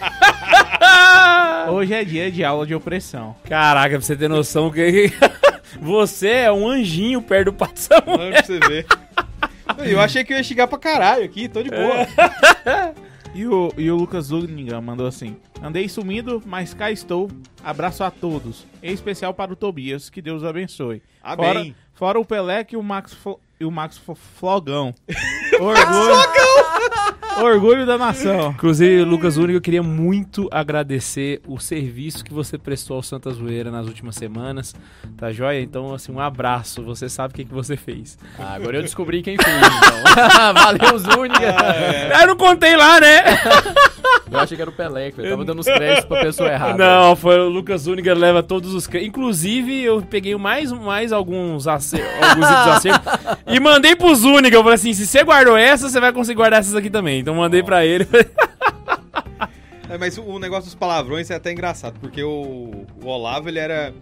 Hoje 1.70 1.94
é 1.94 2.04
dia 2.04 2.30
de 2.30 2.44
aula 2.44 2.66
de 2.66 2.74
opressão. 2.74 3.34
Caraca, 3.48 3.90
pra 3.96 4.00
você 4.00 4.16
ter 4.16 4.28
noção 4.28 4.70
que 4.70 5.12
você 5.80 6.28
é 6.28 6.52
um 6.52 6.68
anjinho 6.68 7.22
perto 7.22 7.46
do 7.46 7.52
Pato 7.54 7.80
Samuel. 7.80 8.18
Olha 8.20 8.32
pra 8.32 8.42
você 8.42 8.58
ver. 8.60 8.86
Eu 9.84 10.00
achei 10.00 10.22
que 10.24 10.32
eu 10.32 10.36
ia 10.36 10.42
chegar 10.44 10.66
pra 10.66 10.78
caralho 10.78 11.24
aqui, 11.24 11.48
tô 11.48 11.62
de 11.62 11.70
boa. 11.70 12.06
E 13.34 13.46
o, 13.46 13.72
e 13.78 13.90
o 13.90 13.96
Lucas 13.96 14.26
Zuniga 14.26 14.80
mandou 14.80 15.06
assim: 15.06 15.36
Andei 15.62 15.88
sumido, 15.88 16.42
mas 16.44 16.74
cá 16.74 16.90
estou. 16.90 17.30
Abraço 17.64 18.04
a 18.04 18.10
todos. 18.10 18.66
Em 18.82 18.92
especial 18.92 19.32
para 19.32 19.52
o 19.52 19.56
Tobias, 19.56 20.10
que 20.10 20.20
Deus 20.20 20.44
abençoe. 20.44 21.02
Fora, 21.22 21.60
Amém. 21.60 21.74
fora 21.94 22.20
o 22.20 22.24
Pelé 22.26 22.66
e 22.70 22.76
o 22.76 22.82
Max, 22.82 23.16
e 23.62 23.64
o 23.64 23.70
Max 23.70 24.00
Flogão. 24.38 24.92
Orgulho, 25.60 27.44
orgulho 27.44 27.86
da 27.86 27.96
nação. 27.96 28.50
Inclusive, 28.50 29.04
Lucas 29.04 29.36
Único, 29.36 29.52
eu 29.58 29.60
queria 29.60 29.82
muito 29.82 30.48
agradecer 30.50 31.40
o 31.46 31.58
serviço 31.60 32.24
que 32.24 32.32
você 32.32 32.58
prestou 32.58 32.96
ao 32.96 33.02
Santa 33.02 33.30
Zoeira 33.30 33.70
nas 33.70 33.86
últimas 33.86 34.16
semanas, 34.16 34.74
tá 35.16 35.30
joia? 35.30 35.60
Então, 35.60 35.94
assim, 35.94 36.10
um 36.10 36.18
abraço, 36.20 36.82
você 36.82 37.08
sabe 37.08 37.32
o 37.32 37.36
que, 37.36 37.44
que 37.44 37.54
você 37.54 37.76
fez. 37.76 38.18
Ah, 38.38 38.54
agora 38.54 38.78
eu 38.78 38.82
descobri 38.82 39.22
quem 39.22 39.36
fez, 39.36 39.56
então. 39.56 40.54
Valeu, 40.54 40.98
Zúñiga. 40.98 41.54
Eu 42.20 42.26
não 42.28 42.36
contei 42.36 42.76
lá, 42.76 42.98
né? 43.00 43.22
Eu 44.30 44.38
achei 44.38 44.56
que 44.56 44.62
era 44.62 44.70
o 44.70 44.74
Pelé, 44.74 45.10
que 45.12 45.20
eu 45.20 45.28
tava 45.30 45.44
dando 45.44 45.58
os 45.60 45.66
créditos 45.66 46.06
pra 46.06 46.22
pessoa 46.22 46.48
errada. 46.50 46.78
Não, 46.78 47.14
foi 47.14 47.38
o 47.38 47.48
Lucas 47.50 47.86
Uniga 47.86 48.14
leva 48.14 48.42
todos 48.42 48.72
os. 48.74 48.86
cre- 48.86 49.04
Inclusive, 49.04 49.82
eu 49.82 50.00
peguei 50.02 50.34
mais, 50.36 50.72
mais 50.72 51.12
alguns, 51.12 51.68
acer... 51.68 52.02
alguns 52.22 52.46
acertos 52.68 53.12
e 53.52 53.60
mandei 53.60 53.94
pro 53.94 54.14
Zuniga. 54.14 54.56
Eu 54.56 54.62
falei 54.62 54.74
assim: 54.74 54.92
se 54.92 55.06
você 55.06 55.22
guardou 55.22 55.56
essa, 55.56 55.88
você 55.88 56.00
vai 56.00 56.12
conseguir 56.12 56.36
guardar 56.36 56.60
essas 56.60 56.74
aqui 56.74 56.90
também. 56.90 57.20
Então 57.20 57.34
mandei 57.34 57.62
pra 57.62 57.84
ele. 57.84 58.06
É, 59.88 59.98
mas 59.98 60.16
o 60.16 60.38
negócio 60.38 60.64
dos 60.64 60.74
palavrões 60.74 61.30
é 61.30 61.34
até 61.34 61.52
engraçado, 61.52 61.98
porque 62.00 62.22
o, 62.22 62.86
o 63.02 63.06
Olavo, 63.06 63.48
ele 63.48 63.58
era... 63.58 63.92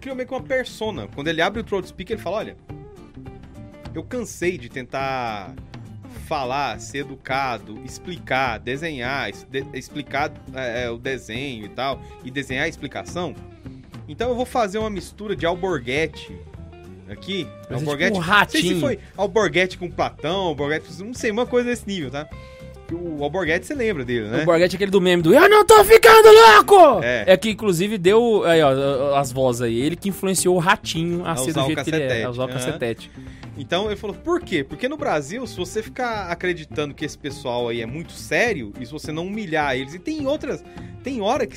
Criou 0.00 0.14
meio 0.14 0.28
que 0.28 0.34
uma 0.34 0.42
persona. 0.42 1.08
Quando 1.14 1.28
ele 1.28 1.42
abre 1.42 1.60
o 1.60 1.64
Throat 1.64 1.88
Speak, 1.88 2.12
ele 2.12 2.20
fala, 2.22 2.36
olha... 2.36 2.56
Eu 3.92 4.04
cansei 4.04 4.56
de 4.56 4.68
tentar 4.68 5.52
falar, 6.28 6.78
ser 6.78 6.98
educado, 6.98 7.80
explicar, 7.84 8.60
desenhar, 8.60 9.28
es- 9.28 9.44
de- 9.50 9.66
explicar 9.74 10.30
é, 10.54 10.84
é, 10.84 10.90
o 10.90 10.96
desenho 10.96 11.64
e 11.64 11.68
tal, 11.68 12.00
e 12.24 12.30
desenhar 12.30 12.66
a 12.66 12.68
explicação. 12.68 13.34
Então 14.08 14.28
eu 14.28 14.36
vou 14.36 14.46
fazer 14.46 14.78
uma 14.78 14.88
mistura 14.90 15.34
de 15.34 15.44
alborguete 15.44 16.38
aqui. 17.10 17.46
Mas 17.68 17.70
é 17.70 17.74
alborguete, 17.74 18.12
tipo 18.12 18.24
um 18.24 18.26
não 18.26 18.48
sei 18.48 18.60
se 18.60 18.66
ratinho. 18.68 18.80
foi 18.80 18.98
alborguete 19.16 19.78
com 19.78 19.90
Platão, 19.90 20.40
alborguete, 20.40 20.86
não 21.02 21.14
sei, 21.14 21.30
uma 21.30 21.46
coisa 21.46 21.68
desse 21.68 21.86
nível, 21.86 22.10
tá? 22.10 22.28
O 22.92 23.22
alborguete, 23.22 23.66
você 23.66 23.74
lembra 23.74 24.04
dele, 24.04 24.28
né? 24.28 24.42
O 24.42 24.46
Borghetti 24.46 24.74
é 24.74 24.76
aquele 24.76 24.90
do 24.90 25.00
meme 25.00 25.22
do 25.22 25.32
Eu 25.32 25.48
não 25.48 25.64
tô 25.64 25.82
ficando 25.84 26.28
louco! 26.28 27.04
É. 27.04 27.24
É, 27.26 27.36
que 27.36 27.50
inclusive 27.50 27.96
deu 27.96 28.42
aí, 28.44 28.60
ó, 28.62 29.16
as 29.16 29.30
vozes 29.30 29.62
aí. 29.62 29.80
Ele 29.80 29.96
que 29.96 30.08
influenciou 30.08 30.56
o 30.56 30.58
ratinho 30.58 31.24
a, 31.24 31.32
A 31.32 31.36
ser 31.36 31.52
do 31.52 31.64
jeito 31.66 31.84
que 31.84 31.90
ele 31.90 32.02
é, 32.02 32.24
a 32.24 32.30
usar 32.30 32.44
o 32.44 32.48
cacetete. 32.48 33.10
Então 33.56 33.86
ele 33.86 33.96
falou, 33.96 34.16
por 34.16 34.40
quê? 34.40 34.64
Porque 34.64 34.88
no 34.88 34.96
Brasil, 34.96 35.46
se 35.46 35.56
você 35.56 35.82
ficar 35.82 36.30
acreditando 36.30 36.94
que 36.94 37.04
esse 37.04 37.16
pessoal 37.16 37.68
aí 37.68 37.80
é 37.80 37.86
muito 37.86 38.12
sério, 38.12 38.72
e 38.80 38.86
se 38.86 38.92
você 38.92 39.12
não 39.12 39.26
humilhar 39.26 39.76
eles, 39.76 39.94
e 39.94 39.98
tem 39.98 40.26
outras, 40.26 40.64
tem 41.04 41.20
hora 41.20 41.46
que, 41.46 41.56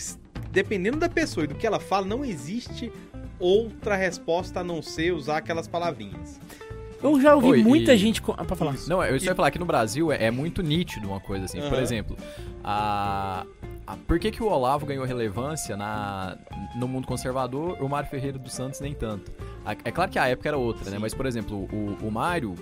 dependendo 0.52 0.98
da 0.98 1.10
pessoa 1.10 1.46
e 1.46 1.48
do 1.48 1.56
que 1.56 1.66
ela 1.66 1.80
fala, 1.80 2.06
não 2.06 2.24
existe 2.24 2.92
outra 3.44 3.96
resposta 3.96 4.62
a 4.62 4.64
não 4.64 4.82
ser 4.82 5.14
usar 5.14 5.38
aquelas 5.38 5.68
palavrinhas. 5.68 6.40
Eu 7.02 7.20
já 7.20 7.36
ouvi 7.36 7.48
Oi, 7.50 7.64
muita 7.64 7.94
e- 7.94 7.98
gente. 7.98 8.22
co- 8.22 8.34
Ah, 8.38 8.46
pra 8.46 8.56
falar. 8.56 8.74
Isso. 8.76 8.90
Não, 8.90 9.04
eu 9.04 9.20
só 9.20 9.26
ia 9.26 9.36
falar 9.36 9.52
que 9.52 9.60
no 9.60 9.66
Brasil 9.66 10.10
é, 10.12 10.26
é 10.26 10.32
muito 10.32 10.64
nítido 10.64 11.10
uma 11.10 11.20
coisa 11.20 11.46
assim. 11.46 11.60
Por 11.60 11.74
Aham. 11.74 11.82
exemplo, 11.82 12.18
a, 12.64 13.46
a- 13.86 13.98
por 14.08 14.18
que, 14.20 14.32
que 14.32 14.42
o 14.42 14.48
Olavo 14.48 14.86
ganhou 14.86 15.06
relevância 15.06 15.76
na, 15.76 16.38
no 16.76 16.88
mundo 16.88 17.06
conservador, 17.06 17.78
o 17.82 17.90
Mário 17.90 18.10
Ferreira 18.10 18.40
dos 18.40 18.54
Santos 18.54 18.80
nem 18.80 18.94
tanto? 18.94 19.30
A- 19.66 19.74
é 19.84 19.92
claro 19.92 20.10
que 20.10 20.18
a 20.18 20.28
época 20.30 20.48
era 20.48 20.58
outra, 20.58 20.86
né? 20.86 20.92
Sim. 20.96 21.02
Mas, 21.02 21.14
por 21.14 21.26
exemplo, 21.26 21.68
o, 21.74 21.98
o 22.08 22.10
Mário. 22.12 22.56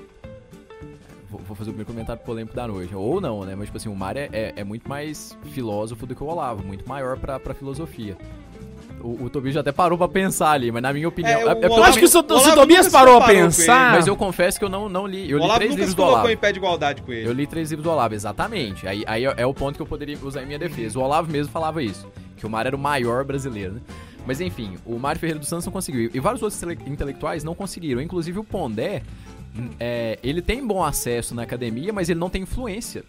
Vou, 1.30 1.40
vou 1.42 1.56
fazer 1.56 1.70
o 1.72 1.74
meu 1.74 1.86
comentário 1.86 2.22
polêmico 2.24 2.56
da 2.56 2.68
noite. 2.68 2.94
Ou 2.96 3.22
não, 3.22 3.46
né? 3.46 3.54
Mas, 3.56 3.68
tipo 3.68 3.78
assim, 3.78 3.90
o 3.90 3.96
Mário 3.96 4.22
é, 4.24 4.30
é- 4.34 4.54
é 4.58 4.64
muito 4.64 4.90
mais 4.90 5.38
filósofo 5.54 6.06
do 6.08 6.16
que 6.16 6.24
o 6.24 6.28
Olavo, 6.28 6.64
muito 6.66 6.88
maior 6.90 7.18
pra, 7.20 7.40
pra 7.40 7.54
filosofia. 7.54 8.18
O, 9.04 9.26
o 9.26 9.30
Tobias 9.30 9.54
já 9.56 9.62
até 9.62 9.72
parou 9.72 9.98
pra 9.98 10.08
pensar 10.08 10.52
ali, 10.52 10.72
mas 10.72 10.82
na 10.82 10.94
minha 10.94 11.08
opinião. 11.08 11.40
É, 11.42 11.46
o 11.46 11.50
porque 11.52 11.66
Eu 11.66 11.72
Olavo- 11.72 11.84
acho 11.90 12.00
que 12.00 12.08
se 12.08 12.18
o, 12.18 12.20
o 12.22 12.40
se 12.40 12.54
Tobias 12.54 12.88
parou 12.90 13.18
a 13.18 13.26
pensar. 13.26 13.94
Mas 13.94 14.08
eu 14.08 14.16
confesso 14.16 14.60
que 14.60 14.66
eu 14.66 14.70
não, 14.70 14.88
não 14.88 15.06
li. 15.08 15.30
Eu 15.30 15.38
o 15.38 15.40
li 15.40 15.46
Olavo 15.46 15.60
três 15.60 15.72
nunca 15.72 15.80
livros 15.80 15.90
se 15.92 15.96
do 15.96 16.02
colocou 16.02 16.20
Olavo. 16.20 16.30
em 16.34 16.38
pé 16.38 16.52
de 16.52 16.58
igualdade 16.60 17.02
com 17.02 17.12
ele. 17.12 17.28
Eu 17.28 17.34
li 17.34 17.48
três 17.48 17.70
livros 17.72 17.84
do 17.84 17.92
Olavo, 17.92 18.14
exatamente. 18.14 18.88
Aí, 18.88 19.04
aí 19.08 19.26
é 19.26 19.34
é 19.38 19.46
o 19.46 19.54
ponto 19.54 19.76
que 19.76 19.82
eu 19.82 19.86
poderia 19.88 20.18
usar 20.24 20.44
em 20.44 20.46
minha 20.46 20.60
defesa. 20.60 21.00
O 21.00 21.02
Olavo 21.02 21.32
mesmo 21.32 21.52
falava 21.52 21.82
isso, 21.82 22.08
que 22.38 22.46
o 22.46 22.50
Mário 22.50 22.70
era 22.70 22.76
o 22.76 22.80
maior 22.80 23.24
brasileiro, 23.24 23.74
né? 23.74 23.82
Mas 24.26 24.40
enfim, 24.40 24.78
o 24.86 25.00
Mário 25.00 25.20
Ferreira 25.20 25.40
dos 25.40 25.50
Santos 25.50 25.66
não 25.66 25.74
conseguiu. 25.74 26.12
E 26.14 26.20
vários 26.20 26.44
outros 26.44 26.60
tele- 26.60 26.78
intelectuais 26.86 27.44
não 27.44 27.56
conseguiram. 27.56 28.00
Inclusive 28.02 28.38
o 28.38 28.44
Pondé, 28.44 29.02
hum, 29.58 29.70
é, 29.80 30.20
ele 30.22 30.42
tem 30.44 30.66
bom 30.66 30.84
acesso 30.84 31.34
na 31.34 31.42
academia, 31.42 31.92
mas 31.92 32.08
ele 32.08 32.20
não 32.20 32.30
tem 32.30 32.44
influência. 32.44 33.04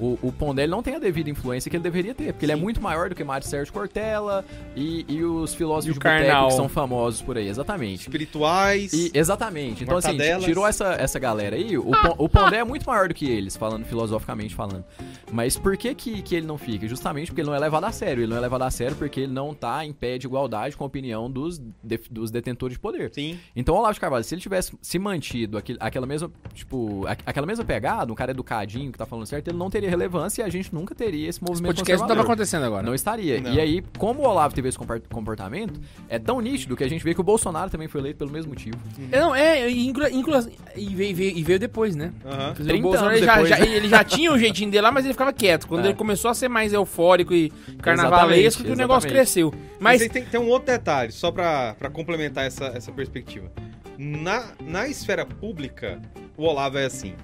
O, 0.00 0.18
o 0.22 0.32
Pondé 0.32 0.66
não 0.66 0.82
tem 0.82 0.94
a 0.96 0.98
devida 0.98 1.28
influência 1.30 1.70
que 1.70 1.76
ele 1.76 1.82
deveria 1.84 2.14
ter, 2.14 2.32
porque 2.32 2.44
ele 2.46 2.52
é 2.52 2.56
muito 2.56 2.80
maior 2.80 3.08
do 3.08 3.14
que 3.14 3.22
Mário 3.22 3.46
Sérgio 3.46 3.72
Cortella 3.72 4.44
e, 4.74 5.04
e 5.08 5.22
os 5.24 5.54
filósofos 5.54 5.86
E 5.86 5.92
de 5.92 5.98
boteco 5.98 6.46
que 6.48 6.52
são 6.54 6.68
famosos 6.68 7.20
por 7.22 7.36
aí, 7.36 7.48
exatamente. 7.48 8.02
Espirituais. 8.02 8.92
E- 8.92 9.10
exatamente. 9.14 9.82
Então, 9.84 9.96
assim, 9.98 10.16
tirou 10.40 10.66
essa, 10.66 10.94
essa 10.94 11.18
galera 11.18 11.56
aí, 11.56 11.76
o, 11.76 11.90
o 12.18 12.28
Pondé 12.28 12.58
é 12.58 12.64
muito 12.64 12.86
maior 12.86 13.08
do 13.08 13.14
que 13.14 13.26
eles, 13.28 13.56
falando 13.56 13.84
filosoficamente 13.84 14.54
falando. 14.54 14.84
Mas 15.32 15.56
por 15.56 15.76
que, 15.76 15.94
que 15.94 16.22
que 16.22 16.34
ele 16.34 16.46
não 16.46 16.58
fica? 16.58 16.86
Justamente 16.88 17.26
porque 17.30 17.40
ele 17.40 17.48
não 17.48 17.54
é 17.54 17.58
levado 17.58 17.84
a 17.84 17.92
sério. 17.92 18.22
Ele 18.22 18.30
não 18.30 18.36
é 18.36 18.40
levado 18.40 18.62
a 18.62 18.70
sério 18.70 18.96
porque 18.96 19.20
ele 19.20 19.32
não 19.32 19.54
tá 19.54 19.84
em 19.84 19.92
pé 19.92 20.18
de 20.18 20.26
igualdade 20.26 20.76
com 20.76 20.84
a 20.84 20.86
opinião 20.86 21.30
dos, 21.30 21.58
de- 21.58 22.00
dos 22.10 22.30
detentores 22.30 22.74
de 22.74 22.80
poder. 22.80 23.10
Sim. 23.12 23.38
Então, 23.54 23.74
o 23.74 23.78
Olavo 23.78 23.94
de 23.94 24.00
Carvalho, 24.00 24.24
se 24.24 24.34
ele 24.34 24.40
tivesse 24.42 24.72
se 24.80 24.98
mantido 24.98 25.58
aquele- 25.58 25.78
aquela 25.80 26.06
mesma, 26.06 26.30
tipo, 26.54 27.04
a- 27.06 27.16
aquela 27.26 27.46
mesma 27.46 27.64
pegada, 27.64 28.12
um 28.12 28.14
cara 28.16 28.30
educadinho 28.30 28.90
que 28.92 28.98
tá 28.98 29.06
falando 29.06 29.26
certo, 29.26 29.48
ele 29.48 29.58
não 29.58 29.70
teria 29.70 29.89
relevância 29.90 30.42
e 30.42 30.44
a 30.44 30.48
gente 30.48 30.72
nunca 30.74 30.94
teria 30.94 31.28
esse 31.28 31.38
Esse 31.38 31.44
movimento 31.44 31.76
podcast 31.76 32.00
não 32.00 32.08
tava 32.08 32.20
conservador. 32.20 32.32
acontecendo 32.32 32.64
agora. 32.64 32.82
Não 32.82 32.94
estaria. 32.94 33.40
Não. 33.40 33.52
E 33.52 33.60
aí, 33.60 33.82
como 33.98 34.20
o 34.22 34.26
Olavo 34.26 34.54
teve 34.54 34.68
esse 34.68 34.78
comportamento, 35.10 35.80
é 36.08 36.18
tão 36.18 36.40
nítido 36.40 36.76
que 36.76 36.84
a 36.84 36.88
gente 36.88 37.02
vê 37.04 37.12
que 37.14 37.20
o 37.20 37.24
Bolsonaro 37.24 37.68
também 37.70 37.88
foi 37.88 38.00
eleito 38.00 38.18
pelo 38.18 38.30
mesmo 38.30 38.50
motivo. 38.50 38.76
É, 39.10 39.20
Não, 39.20 39.34
é, 39.34 39.68
e 39.70 39.86
inclu, 39.86 40.06
inclu- 40.08 40.50
e, 40.76 40.94
veio, 40.94 41.14
veio- 41.16 41.36
e 41.36 41.42
veio 41.42 41.58
depois, 41.58 41.94
né? 41.96 42.12
Quer 42.22 42.52
dizer, 42.62 42.70
30 42.72 42.78
o 42.78 42.82
Bolsonaro 42.82 43.16
ele 43.16 43.26
já, 43.26 43.32
depois, 43.34 43.48
já- 43.50 43.58
né? 43.58 43.68
ele 43.76 43.88
já 43.88 44.04
tinha 44.04 44.32
o 44.32 44.38
jeitinho 44.38 44.70
dele 44.70 44.82
lá, 44.82 44.92
mas 44.92 45.04
ele 45.04 45.14
ficava 45.14 45.32
quieto. 45.32 45.66
Quando 45.66 45.84
É. 45.84 45.88
ele 45.88 45.94
começou 45.96 46.30
a 46.30 46.34
ser 46.34 46.48
mais 46.48 46.72
eufórico 46.72 47.34
e 47.34 47.50
carnavalesco, 47.82 48.62
que 48.64 48.70
o 48.70 48.76
negócio 48.76 49.08
cresceu. 49.08 49.52
Mas 49.78 50.00
Mas 50.00 50.10
tem, 50.12 50.24
tem 50.24 50.40
um 50.40 50.48
outro 50.48 50.66
detalhe, 50.66 51.10
só 51.10 51.30
pra, 51.32 51.74
pra 51.78 51.90
complementar 51.90 52.44
essa, 52.44 52.66
essa 52.66 52.92
perspectiva. 52.92 53.50
Na, 53.98 54.44
na 54.64 54.86
esfera 54.88 55.26
pública, 55.26 56.00
o 56.36 56.44
Olavo 56.44 56.78
é 56.78 56.84
assim. 56.84 57.14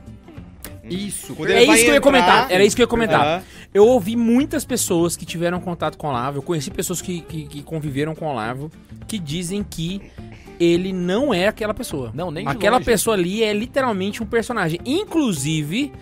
Isso. 0.88 1.34
Quando 1.34 1.50
é 1.50 1.62
isso 1.62 1.72
que 1.72 1.72
eu 1.72 1.76
ia 1.78 1.82
entrar- 1.96 2.00
comentar. 2.00 2.50
Era 2.50 2.64
isso 2.64 2.76
que 2.76 2.82
eu 2.82 2.84
ia 2.84 2.88
comentar. 2.88 3.20
Aham. 3.20 3.42
Eu 3.74 3.86
ouvi 3.86 4.16
muitas 4.16 4.64
pessoas 4.64 5.16
que 5.16 5.26
tiveram 5.26 5.60
contato 5.60 5.98
com 5.98 6.06
o 6.06 6.10
Olavo, 6.10 6.38
eu 6.38 6.42
conheci 6.42 6.70
pessoas 6.70 7.02
que, 7.02 7.20
que, 7.22 7.44
que 7.46 7.62
conviveram 7.62 8.14
com 8.14 8.24
o 8.26 8.28
Olavo, 8.30 8.70
que 9.06 9.18
dizem 9.18 9.62
que 9.62 10.00
ele 10.58 10.92
não 10.92 11.34
é 11.34 11.48
aquela 11.48 11.74
pessoa. 11.74 12.10
Não, 12.14 12.30
nem 12.30 12.46
Aquela 12.48 12.76
longe. 12.76 12.86
pessoa 12.86 13.14
ali 13.16 13.42
é 13.42 13.52
literalmente 13.52 14.22
um 14.22 14.26
personagem. 14.26 14.80
Inclusive, 14.86 15.92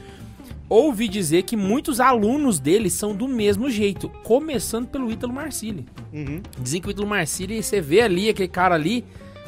ouvi 0.69 1.09
dizer 1.09 1.43
que 1.43 1.57
muitos 1.57 1.99
alunos 2.01 2.59
dele 2.61 2.89
são 2.91 3.15
do 3.15 3.27
mesmo 3.27 3.69
jeito, 3.71 4.09
começando 4.23 4.87
pelo 4.87 5.11
Ítalo 5.11 5.33
Marcilli. 5.33 5.85
Uhum. 6.12 6.41
Dizem 6.61 6.81
que 6.81 6.89
o 6.89 6.91
Ítalo 6.91 7.07
Marcilli, 7.09 7.62
você 7.62 7.81
vê 7.81 8.01
ali, 8.03 8.29
aquele 8.29 8.49
cara 8.49 8.75
ali, 8.77 9.05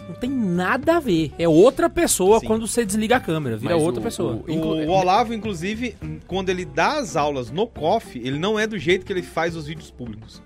não 0.08 0.14
tem 0.14 0.30
nada 0.30 0.96
a 0.96 1.00
ver. 1.00 1.32
É 1.38 1.48
outra 1.48 1.90
pessoa 1.90 2.40
Sim. 2.40 2.46
quando 2.46 2.66
você 2.66 2.84
desliga 2.84 3.16
a 3.16 3.20
câmera, 3.20 3.56
vira 3.56 3.74
Mas 3.74 3.82
outra 3.82 4.00
o- 4.00 4.04
pessoa. 4.04 4.42
o- 4.46 4.50
Inclu- 4.50 4.76
O, 4.84 4.86
o 4.86 4.90
Olavo, 4.90 5.34
inclusive, 5.34 5.96
quando 6.26 6.48
ele 6.48 6.64
dá 6.64 6.98
as 6.98 7.16
aulas 7.16 7.50
no 7.50 7.66
COF, 7.66 8.18
ele 8.18 8.38
não 8.38 8.58
é 8.58 8.66
do 8.66 8.78
jeito 8.78 9.04
que 9.04 9.12
ele 9.12 9.22
faz 9.22 9.56
os 9.56 9.66
vídeos 9.66 9.90
públicos. 9.90 10.40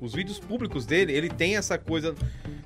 Os 0.00 0.14
vídeos 0.14 0.38
públicos 0.38 0.86
dele, 0.86 1.12
ele 1.12 1.28
tem 1.28 1.56
essa 1.56 1.76
coisa 1.78 2.14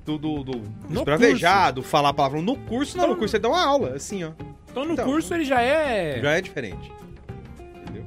do, 0.04 0.18
do, 0.18 0.42
do 0.44 0.62
esbravejado, 0.90 1.82
falar 1.82 2.12
palavrão. 2.12 2.42
No 2.42 2.56
curso, 2.56 2.98
não. 2.98 3.08
No 3.08 3.16
curso 3.16 3.36
ele 3.36 3.42
dá 3.42 3.48
uma 3.48 3.64
aula, 3.64 3.94
assim, 3.94 4.24
ó. 4.24 4.32
Então 4.70 4.84
no 4.84 4.92
Então, 4.92 5.04
curso 5.04 5.32
ele 5.34 5.44
já 5.44 5.60
é... 5.62 6.20
Já 6.20 6.32
é 6.32 6.40
diferente. 6.40 6.92
Entendeu? 7.82 8.04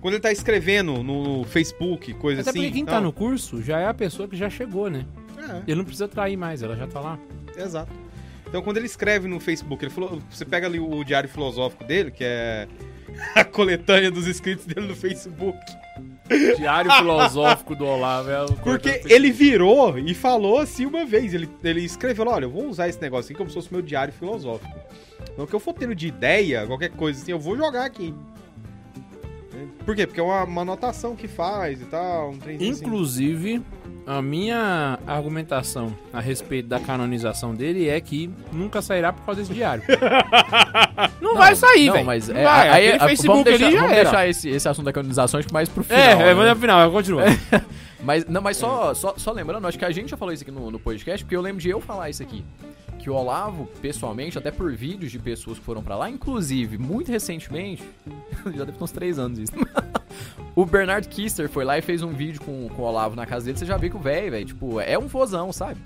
Quando 0.00 0.14
ele 0.14 0.20
tá 0.22 0.30
escrevendo 0.30 1.02
no 1.02 1.44
Facebook, 1.44 2.12
coisa 2.14 2.40
Até 2.42 2.50
assim... 2.50 2.58
porque 2.60 2.72
quem 2.72 2.84
tá 2.84 2.96
não. 2.96 3.04
no 3.04 3.12
curso 3.12 3.62
já 3.62 3.78
é 3.80 3.86
a 3.86 3.94
pessoa 3.94 4.28
que 4.28 4.36
já 4.36 4.50
chegou, 4.50 4.90
né? 4.90 5.06
É. 5.48 5.62
Ele 5.66 5.76
não 5.76 5.84
precisa 5.84 6.08
trair 6.08 6.36
mais, 6.36 6.62
ela 6.62 6.76
já 6.76 6.86
tá 6.86 7.00
lá. 7.00 7.18
Exato. 7.56 7.92
Então, 8.48 8.62
quando 8.62 8.76
ele 8.76 8.86
escreve 8.86 9.26
no 9.28 9.40
Facebook, 9.40 9.84
ele 9.84 9.92
falou, 9.92 10.20
você 10.30 10.44
pega 10.44 10.66
ali 10.66 10.78
o 10.78 11.02
diário 11.04 11.28
filosófico 11.28 11.84
dele, 11.84 12.10
que 12.10 12.24
é 12.24 12.68
a 13.34 13.44
coletânea 13.44 14.10
dos 14.10 14.26
escritos 14.26 14.66
dele 14.66 14.86
no 14.86 14.94
Facebook. 14.94 15.58
Diário 16.56 16.90
filosófico 16.96 17.74
do 17.74 17.86
Olavo 17.86 18.30
é 18.30 18.46
Porque 18.62 19.02
ele 19.06 19.30
virou 19.30 19.98
e 19.98 20.14
falou 20.14 20.58
assim 20.58 20.86
uma 20.86 21.04
vez. 21.04 21.34
Ele, 21.34 21.48
ele 21.62 21.82
escreveu: 21.82 22.26
Olha, 22.26 22.44
eu 22.44 22.50
vou 22.50 22.66
usar 22.66 22.88
esse 22.88 23.00
negócio 23.00 23.30
aqui 23.30 23.38
como 23.38 23.48
se 23.48 23.54
fosse 23.54 23.72
meu 23.72 23.82
diário 23.82 24.12
filosófico. 24.12 24.76
Então, 25.32 25.44
o 25.44 25.48
que 25.48 25.54
eu 25.54 25.60
for 25.60 25.72
tendo 25.72 25.94
de 25.94 26.08
ideia, 26.08 26.66
qualquer 26.66 26.90
coisa 26.90 27.20
assim, 27.20 27.30
eu 27.30 27.38
vou 27.38 27.56
jogar 27.56 27.84
aqui. 27.84 28.14
Por 29.84 29.94
quê? 29.94 30.06
Porque 30.06 30.20
é 30.20 30.22
uma, 30.22 30.44
uma 30.44 30.62
anotação 30.62 31.14
que 31.14 31.28
faz 31.28 31.80
e 31.80 31.84
tal. 31.84 32.30
Um 32.30 32.38
trenzinho 32.38 32.70
assim. 32.72 33.64
A 34.06 34.22
minha 34.22 35.00
argumentação 35.04 35.92
a 36.12 36.20
respeito 36.20 36.68
da 36.68 36.78
canonização 36.78 37.52
dele 37.54 37.88
é 37.88 38.00
que 38.00 38.30
nunca 38.52 38.80
sairá 38.80 39.12
por 39.12 39.24
causa 39.24 39.40
desse 39.40 39.52
diário. 39.52 39.82
não, 41.20 41.34
vai 41.34 41.56
sair, 41.56 41.86
Não, 41.86 41.94
velho. 41.94 42.06
mas 42.06 42.28
Não 42.28 42.36
é, 42.36 42.44
vai. 42.44 42.68
aí, 42.68 42.86
Aquele 42.88 43.02
a- 43.02 43.08
Facebook 43.08 43.44
vamos 43.44 43.44
deixar, 43.60 43.80
vamos 43.80 43.94
deixar 43.96 44.28
esse, 44.28 44.48
esse 44.48 44.68
assunto 44.68 44.84
da 44.84 44.92
canonização 44.92 45.38
acho 45.38 45.48
que 45.48 45.52
mais 45.52 45.68
pro 45.68 45.82
final. 45.82 46.00
É, 46.00 46.12
é, 46.12 46.16
né? 46.16 46.34
mas 46.34 46.48
no 46.48 46.56
final, 46.60 46.90
continua. 46.92 47.24
Mas, 47.98 48.24
não, 48.26 48.40
mas 48.40 48.56
só, 48.58 48.94
só, 48.94 49.14
só 49.16 49.32
lembrando, 49.32 49.66
acho 49.66 49.76
que 49.76 49.84
a 49.84 49.90
gente 49.90 50.10
já 50.10 50.16
falou 50.16 50.32
isso 50.32 50.44
aqui 50.44 50.52
no, 50.52 50.70
no 50.70 50.78
podcast, 50.78 51.24
porque 51.24 51.34
eu 51.34 51.40
lembro 51.40 51.60
de 51.60 51.70
eu 51.70 51.80
falar 51.80 52.08
isso 52.08 52.22
aqui. 52.22 52.44
Que 53.00 53.10
o 53.10 53.14
Olavo, 53.14 53.66
pessoalmente, 53.82 54.38
até 54.38 54.52
por 54.52 54.70
vídeos 54.76 55.10
de 55.10 55.18
pessoas 55.18 55.58
que 55.58 55.64
foram 55.64 55.82
pra 55.82 55.96
lá, 55.96 56.08
inclusive, 56.08 56.78
muito 56.78 57.10
recentemente, 57.10 57.82
já 58.54 58.64
deve 58.64 58.72
ter 58.78 58.84
uns 58.84 58.92
três 58.92 59.18
anos 59.18 59.40
isso. 59.40 59.52
O 60.56 60.66
Bernard 60.66 61.06
Kister 61.08 61.48
foi 61.48 61.64
lá 61.64 61.78
e 61.78 61.82
fez 61.82 62.02
um 62.02 62.12
vídeo 62.12 62.40
com, 62.40 62.68
com 62.70 62.82
o 62.82 62.84
Olavo 62.84 63.14
na 63.14 63.26
casa 63.26 63.44
dele, 63.44 63.56
você 63.58 63.64
já 63.66 63.76
vê 63.76 63.88
que 63.88 63.96
o 63.96 64.00
velho, 64.00 64.30
velho, 64.32 64.44
tipo, 64.46 64.80
é 64.80 64.98
um 64.98 65.06
vozão, 65.06 65.52
sabe? 65.52 65.78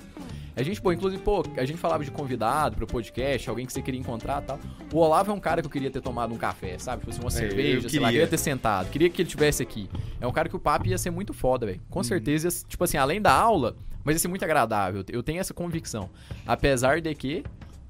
A 0.56 0.62
gente, 0.62 0.80
pô, 0.80 0.92
inclusive, 0.92 1.22
pô, 1.22 1.42
a 1.56 1.64
gente 1.64 1.78
falava 1.78 2.04
de 2.04 2.10
convidado 2.10 2.76
pro 2.76 2.86
podcast, 2.86 3.48
alguém 3.48 3.64
que 3.66 3.72
você 3.72 3.80
queria 3.80 3.98
encontrar 4.00 4.42
e 4.42 4.46
tal. 4.46 4.58
O 4.92 4.98
Olavo 4.98 5.30
é 5.30 5.34
um 5.34 5.40
cara 5.40 5.60
que 5.62 5.66
eu 5.66 5.70
queria 5.70 5.90
ter 5.90 6.00
tomado 6.02 6.34
um 6.34 6.36
café, 6.36 6.76
sabe? 6.78 7.00
Tipo 7.00 7.10
assim, 7.10 7.20
uma 7.20 7.30
cerveja, 7.30 7.88
sei 7.88 8.00
lá, 8.00 8.08
queria. 8.10 8.26
ter 8.26 8.36
sentado, 8.38 8.90
queria 8.90 9.08
que 9.08 9.22
ele 9.22 9.28
tivesse 9.28 9.62
aqui. 9.62 9.88
É 10.20 10.26
um 10.26 10.32
cara 10.32 10.48
que 10.48 10.56
o 10.56 10.58
papo 10.58 10.86
ia 10.88 10.98
ser 10.98 11.10
muito 11.10 11.32
foda, 11.32 11.66
velho. 11.66 11.80
Com 11.88 12.02
certeza, 12.02 12.48
ia- 12.48 12.68
tipo 12.68 12.84
assim, 12.84 12.96
além 12.98 13.22
da 13.22 13.32
aula, 13.32 13.76
mas 14.04 14.16
ia 14.16 14.18
ser 14.20 14.28
muito 14.28 14.44
agradável. 14.44 15.04
Eu 15.08 15.22
tenho 15.22 15.40
essa 15.40 15.54
convicção. 15.54 16.10
Apesar 16.46 17.00
de 17.00 17.14
que 17.14 17.42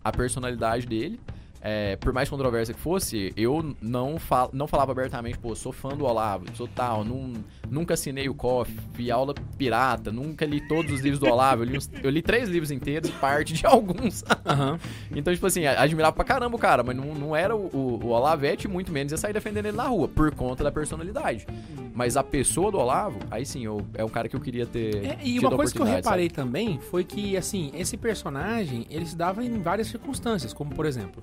a 0.05 0.12
personalidade 0.12 0.87
dele, 0.87 1.18
é, 1.62 1.96
por 1.96 2.12
mais 2.12 2.28
controversa 2.28 2.72
que 2.72 2.80
fosse, 2.80 3.32
eu 3.36 3.74
não, 3.82 4.18
fal 4.18 4.48
não 4.52 4.66
falava 4.66 4.92
abertamente, 4.92 5.38
pô, 5.38 5.54
sou 5.54 5.72
fã 5.72 5.90
do 5.90 6.04
Olavo, 6.04 6.44
sou 6.54 6.66
tal, 6.66 7.04
nun- 7.04 7.34
nunca 7.68 7.94
assinei 7.94 8.28
o 8.28 8.34
COF, 8.34 8.72
vi 8.94 9.11
aula 9.11 9.34
pirata, 9.58 10.11
nunca 10.11 10.46
li 10.46 10.66
todos 10.66 10.90
os 10.92 11.00
livros 11.00 11.18
do 11.20 11.26
Olavo, 11.26 11.62
eu 11.62 11.66
li, 11.66 11.76
uns- 11.76 11.90
eu 12.02 12.08
li 12.11 12.22
três 12.22 12.48
livros 12.48 12.70
inteiros, 12.70 13.11
parte 13.20 13.52
de 13.54 13.66
alguns. 13.66 14.24
Aham. 14.46 14.78
Então, 15.14 15.34
tipo 15.34 15.44
assim, 15.46 15.66
admirava 15.66 16.12
pra 16.14 16.24
caramba 16.24 16.56
o 16.56 16.58
cara, 16.58 16.82
mas 16.84 16.96
não, 16.96 17.14
não 17.14 17.36
era 17.36 17.54
o, 17.54 17.66
o, 17.76 18.00
o 18.04 18.08
Olavete, 18.11 18.68
muito 18.68 18.92
menos 18.92 19.11
ia 19.12 19.18
sair 19.18 19.32
defendendo 19.32 19.66
ele 19.66 19.76
na 19.76 19.82
rua, 19.84 20.06
por 20.08 20.32
conta 20.34 20.62
da 20.64 20.70
personalidade. 20.70 21.46
Mas 21.92 22.16
a 22.16 22.22
pessoa 22.22 22.70
do 22.70 22.78
Olavo, 22.78 23.18
aí 23.30 23.44
sim, 23.44 23.64
eu, 23.64 23.84
é 23.94 24.04
um 24.04 24.08
cara 24.08 24.28
que 24.28 24.36
eu 24.36 24.40
queria 24.40 24.64
ter. 24.66 25.04
É, 25.04 25.18
e 25.22 25.38
uma 25.40 25.50
coisa 25.50 25.72
que 25.74 25.80
eu 25.80 25.84
reparei 25.84 26.30
também 26.30 26.78
foi 26.90 27.02
que, 27.04 27.36
assim, 27.36 27.70
esse 27.74 27.96
personagem, 27.96 28.86
ele 28.88 29.04
se 29.04 29.16
dava 29.16 29.44
em 29.44 29.61
várias 29.61 29.88
circunstâncias, 29.88 30.52
como 30.54 30.70
por 30.74 30.86
exemplo, 30.86 31.22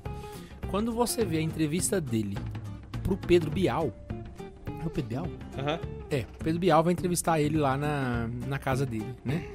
quando 0.70 0.92
você 0.92 1.24
vê 1.26 1.38
a 1.38 1.42
entrevista 1.42 2.00
dele 2.00 2.38
pro 3.04 3.18
Pedro 3.18 3.50
Bial. 3.50 3.92
É 4.68 4.86
o 4.86 4.90
Pedro 4.90 5.10
Bial? 5.10 5.28
Aham. 5.58 5.80
É, 6.10 6.26
o 6.40 6.44
Pedro 6.44 6.60
Bial 6.60 6.84
vai 6.84 6.94
entrevistar 6.94 7.40
ele 7.40 7.58
lá 7.58 7.78
na, 7.78 8.30
na 8.48 8.58
casa 8.58 8.86
dele, 8.86 9.14
né? 9.26 9.46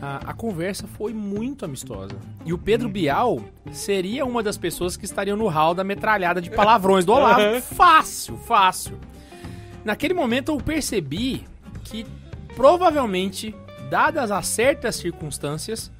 A, 0.00 0.30
a 0.30 0.34
conversa 0.34 0.86
foi 0.86 1.12
muito 1.12 1.64
amistosa. 1.64 2.16
E 2.44 2.52
o 2.52 2.58
Pedro 2.58 2.88
Bial 2.88 3.40
seria 3.72 4.24
uma 4.24 4.42
das 4.42 4.56
pessoas 4.56 4.96
que 4.96 5.04
estariam 5.04 5.36
no 5.36 5.48
hall 5.48 5.74
da 5.74 5.84
metralhada 5.84 6.40
de 6.40 6.50
palavrões 6.50 7.04
do 7.04 7.12
Olavo. 7.14 7.60
Fácil, 7.60 8.36
fácil. 8.38 8.98
Naquele 9.84 10.14
momento 10.14 10.52
eu 10.52 10.56
percebi 10.58 11.44
que 11.84 12.06
provavelmente, 12.54 13.54
dadas 13.90 14.30
as 14.30 14.46
certas 14.46 14.96
circunstâncias, 14.96 15.90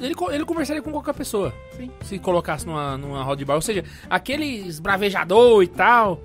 ele, 0.00 0.14
ele 0.30 0.44
conversaria 0.44 0.82
com 0.82 0.90
qualquer 0.90 1.14
pessoa. 1.14 1.54
Se 2.02 2.18
colocasse 2.18 2.66
numa, 2.66 2.96
numa 2.96 3.22
roda 3.22 3.36
de 3.36 3.44
bar. 3.44 3.54
Ou 3.54 3.62
seja, 3.62 3.84
aquele 4.08 4.46
esbravejador 4.46 5.62
e 5.62 5.68
tal. 5.68 6.20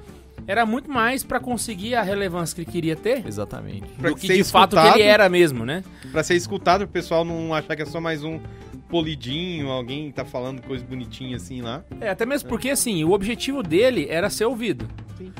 Era 0.47 0.65
muito 0.65 0.91
mais 0.91 1.23
pra 1.23 1.39
conseguir 1.39 1.95
a 1.95 2.03
relevância 2.03 2.53
que 2.53 2.61
ele 2.61 2.71
queria 2.71 2.95
ter 2.95 3.25
Exatamente. 3.25 3.87
Pra 3.97 4.09
do 4.09 4.15
que 4.15 4.27
ser 4.27 4.35
de 4.35 4.43
fato 4.43 4.71
que 4.71 4.75
escutado. 4.75 4.99
ele 4.99 5.07
era 5.07 5.27
mesmo, 5.29 5.65
né? 5.65 5.83
Pra 6.11 6.21
ser 6.23 6.35
escutado, 6.35 6.83
o 6.83 6.87
pessoal 6.87 7.25
não 7.25 7.53
achar 7.53 7.75
que 7.75 7.81
é 7.81 7.85
só 7.85 7.99
mais 7.99 8.23
um 8.23 8.39
polidinho, 8.87 9.69
alguém 9.69 10.11
tá 10.11 10.23
falando 10.23 10.61
coisa 10.61 10.85
bonitinha 10.85 11.37
assim 11.37 11.61
lá. 11.61 11.83
É, 11.99 12.09
até 12.09 12.25
mesmo 12.25 12.47
porque, 12.47 12.69
assim, 12.69 13.03
o 13.03 13.11
objetivo 13.11 13.63
dele 13.63 14.07
era 14.09 14.29
ser 14.29 14.45
ouvido. 14.45 14.87
Sim. 15.17 15.31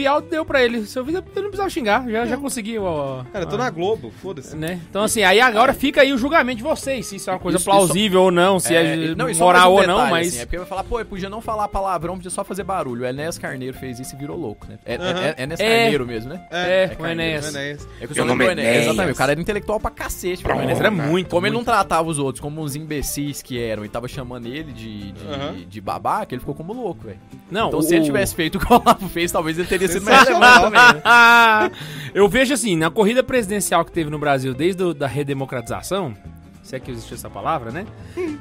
O 0.00 0.02
Bial 0.02 0.20
deu 0.22 0.44
pra 0.44 0.62
ele. 0.62 0.86
Seu 0.86 1.04
vida 1.04 1.18
ele 1.18 1.42
não 1.42 1.50
precisava 1.50 1.68
xingar, 1.68 2.08
já, 2.08 2.24
já 2.26 2.36
conseguiu. 2.36 2.84
ó, 2.84 3.22
Cara, 3.32 3.44
eu 3.44 3.48
tô 3.48 3.56
ó, 3.56 3.58
na 3.58 3.68
Globo, 3.70 4.10
foda-se. 4.22 4.56
Né? 4.56 4.80
Então, 4.88 5.02
assim, 5.02 5.22
aí 5.22 5.40
agora 5.40 5.74
fica 5.74 6.00
aí 6.00 6.12
o 6.12 6.18
julgamento 6.18 6.58
de 6.58 6.62
vocês, 6.62 7.06
se 7.06 7.16
isso 7.16 7.28
é 7.28 7.32
uma 7.34 7.38
coisa 7.38 7.58
Isso- 7.58 7.64
plausível 7.66 8.22
ou 8.22 8.30
não, 8.30 8.58
se 8.58 8.74
é, 8.74 9.14
não, 9.14 9.28
e 9.28 9.34
só 9.34 9.44
moral 9.44 9.70
ou 9.72 9.76
mais 9.76 9.84
um 9.84 9.90
não, 9.90 9.96
detalhe, 9.96 10.10
mas. 10.12 10.28
assim, 10.28 10.38
é 10.38 10.44
porque 10.46 10.58
vai 10.58 10.66
falar, 10.66 10.84
pô, 10.84 11.04
podia 11.04 11.28
não 11.28 11.40
falar 11.40 11.68
palavrão, 11.68 12.14
podia 12.16 12.30
só 12.30 12.42
fazer 12.44 12.64
barulho. 12.64 13.02
O 13.02 13.06
Enéas 13.06 13.36
Carneiro 13.38 13.76
fez 13.76 14.00
isso 14.00 14.14
e 14.14 14.18
virou 14.18 14.36
louco, 14.38 14.66
né? 14.68 14.78
É, 14.86 14.96
Aham. 14.96 15.20
é, 15.20 15.34
é 15.38 15.42
Enéas 15.42 15.60
É. 15.60 15.76
Carneiro 15.80 16.06
mesmo, 16.06 16.30
né? 16.30 16.40
É, 16.50 16.96
é 16.98 17.02
o 17.02 17.06
Enéas. 17.06 17.52
Não 17.52 17.60
é. 17.60 17.76
É 18.00 18.06
que 18.06 18.18
eu 18.20 18.24
nome 18.24 18.44
do 18.44 18.48
é 18.50 18.52
Enéas. 18.52 18.86
Exatamente, 18.86 19.12
o 19.14 19.16
cara 19.18 19.32
era 19.32 19.40
intelectual 19.40 19.78
pra 19.80 19.90
cacete. 19.90 20.46
O 20.46 20.50
Enéas 20.50 20.80
era 20.80 20.90
muito. 20.90 21.28
Como 21.30 21.46
ele 21.46 21.54
não 21.54 21.64
tratava 21.64 22.08
os 22.08 22.18
outros 22.18 22.40
como 22.40 22.62
uns 22.62 22.74
imbecis 22.74 23.42
que 23.42 23.58
eram 23.60 23.84
e 23.84 23.88
tava 23.88 24.08
chamando 24.08 24.46
ele 24.46 24.72
de, 24.72 25.12
de, 25.12 25.64
de 25.66 25.80
babaca, 25.80 26.34
ele 26.34 26.40
ficou 26.40 26.54
como 26.54 26.72
louco, 26.72 27.04
velho. 27.04 27.18
Não, 27.50 27.68
Então 27.68 27.80
o- 27.80 27.82
se 27.82 27.94
ele 27.94 28.04
tivesse 28.04 28.34
feito 28.34 28.56
o 28.56 28.58
que 28.60 28.72
o 28.72 28.76
Olavo 28.76 29.08
fez, 29.08 29.30
talvez 29.32 29.58
ele 29.58 29.66
teria 29.68 29.88
mais 29.98 30.18
Sensacional. 30.18 30.70
relevante 30.70 31.02
também, 31.02 31.70
né? 31.70 31.70
eu 32.14 32.28
vejo 32.28 32.54
assim, 32.54 32.76
na 32.76 32.90
corrida 32.90 33.22
presidencial 33.22 33.84
que 33.84 33.90
teve 33.92 34.10
no 34.10 34.18
Brasil 34.18 34.54
desde 34.54 34.82
a 35.02 35.06
redemocratização, 35.06 36.14
se 36.62 36.76
é 36.76 36.80
que 36.80 36.90
existe 36.90 37.14
essa 37.14 37.28
palavra, 37.30 37.72
né? 37.72 37.86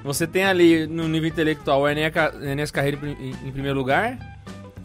Você 0.04 0.28
tem 0.28 0.44
ali 0.46 0.86
no 0.86 1.08
nível 1.08 1.30
intelectual 1.30 1.82
o 1.82 1.88
Enéas 1.90 2.14
Ca- 2.14 2.34
Enéas 2.42 2.70
Carreiro 2.70 3.00
em, 3.08 3.32
em 3.48 3.52
primeiro 3.52 3.78
lugar. 3.78 4.18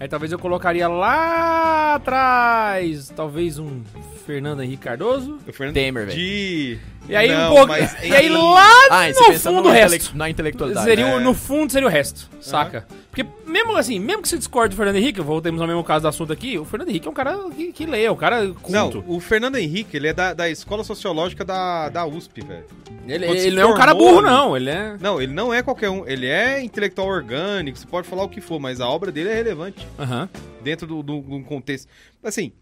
Aí 0.01 0.09
talvez 0.09 0.33
eu 0.33 0.39
colocaria 0.39 0.89
lá 0.89 1.95
atrás, 1.95 3.13
talvez 3.15 3.59
um 3.59 3.83
Fernando 4.25 4.63
Henrique 4.63 4.83
Cardoso. 4.83 5.39
O 5.47 5.53
Fernando 5.53 5.75
Temer, 5.75 6.07
velho. 6.07 6.19
de... 6.19 6.79
E 7.07 7.15
aí 7.15 7.29
Não, 7.29 7.53
um 7.53 7.55
pouco. 7.57 7.69
mas 7.69 7.95
E 8.03 8.15
aí 8.15 8.29
lá 8.31 8.67
Ah, 8.91 9.09
no 9.09 9.39
fundo 9.39 9.69
o 9.69 9.71
resto. 9.73 10.17
na 10.17 10.31
intelectualidade. 10.31 10.87
Seria, 10.87 11.17
o- 11.17 11.21
No 11.21 11.35
fundo 11.35 11.71
seria 11.71 11.87
o 11.87 11.91
resto, 11.91 12.31
saca? 12.41 12.87
Porque 13.11 13.27
mesmo 13.47 13.77
assim, 13.77 14.01
mesmo 14.01 14.23
que 14.23 14.29
você 14.29 14.39
discorde 14.39 14.75
do 14.75 14.77
Fernando 14.79 14.97
Henrique, 14.97 15.21
voltemos 15.21 15.61
ao 15.61 15.67
mesmo 15.69 15.85
caso 15.85 16.03
do 16.03 16.09
assunto 16.09 16.33
aqui, 16.33 16.59
o 16.59 16.65
Fernando 16.65 16.89
Henrique 16.89 17.07
é 17.07 17.11
um 17.11 17.15
cara 17.15 17.39
que, 17.55 17.73
que 17.73 17.87
lê, 17.87 18.05
é 18.05 18.11
um 18.11 18.17
cara 18.17 18.47
culto. 18.49 18.71
Não, 18.73 19.05
o 19.07 19.21
Fernando 19.21 19.57
Henrique, 19.57 19.97
ele 19.97 20.09
é 20.09 20.13
da, 20.15 20.33
da 20.33 20.49
Escola 20.49 20.83
Sociológica 20.83 21.45
da, 21.45 21.91
da 21.91 22.07
USP, 22.07 22.41
velho. 22.41 22.65
ele 23.07 23.27
ele 23.27 23.57
não 23.57 23.63
é 23.63 23.67
um 23.67 23.77
cara 23.77 23.95
burro, 23.95 24.23
não. 24.23 24.57
Ele 24.57 24.71
é. 24.71 24.97
Não, 24.99 25.21
ele 25.21 25.33
não 25.35 25.53
é 25.53 25.63
qualquer 25.63 25.91
um. 25.91 26.09
Ele 26.09 26.27
é 26.27 26.63
intelectual 26.63 27.07
orgânico, 27.07 27.79
você 27.79 27.87
pode 27.87 28.09
falar 28.09 28.25
o 28.25 28.29
que 28.31 28.41
for, 28.41 28.59
mas 28.59 28.81
a 28.81 28.89
obra 28.89 29.13
dele 29.13 29.29
é 29.29 29.35
relevante 29.35 29.87
Aham. 29.99 30.29
dentro 30.63 30.87
do, 30.87 31.03
do, 31.03 31.21
do 31.21 31.41
contexto. 31.45 31.87
Assim, 32.23 32.53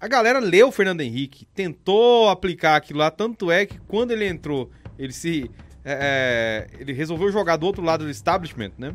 a 0.00 0.08
galera 0.08 0.38
leu 0.38 0.68
o 0.68 0.72
Fernando 0.72 1.00
Henrique, 1.00 1.46
tentou 1.54 2.28
aplicar 2.28 2.76
aquilo 2.76 2.98
lá, 3.00 3.10
tanto 3.10 3.50
é 3.50 3.66
que 3.66 3.78
quando 3.80 4.10
ele 4.12 4.26
entrou, 4.26 4.70
ele 4.98 5.12
se. 5.12 5.50
é, 5.84 6.66
é, 6.70 6.80
ele 6.80 6.92
resolveu 6.92 7.30
jogar 7.32 7.56
do 7.56 7.66
outro 7.66 7.82
lado 7.82 8.04
do 8.04 8.10
establishment, 8.10 8.72
né? 8.78 8.94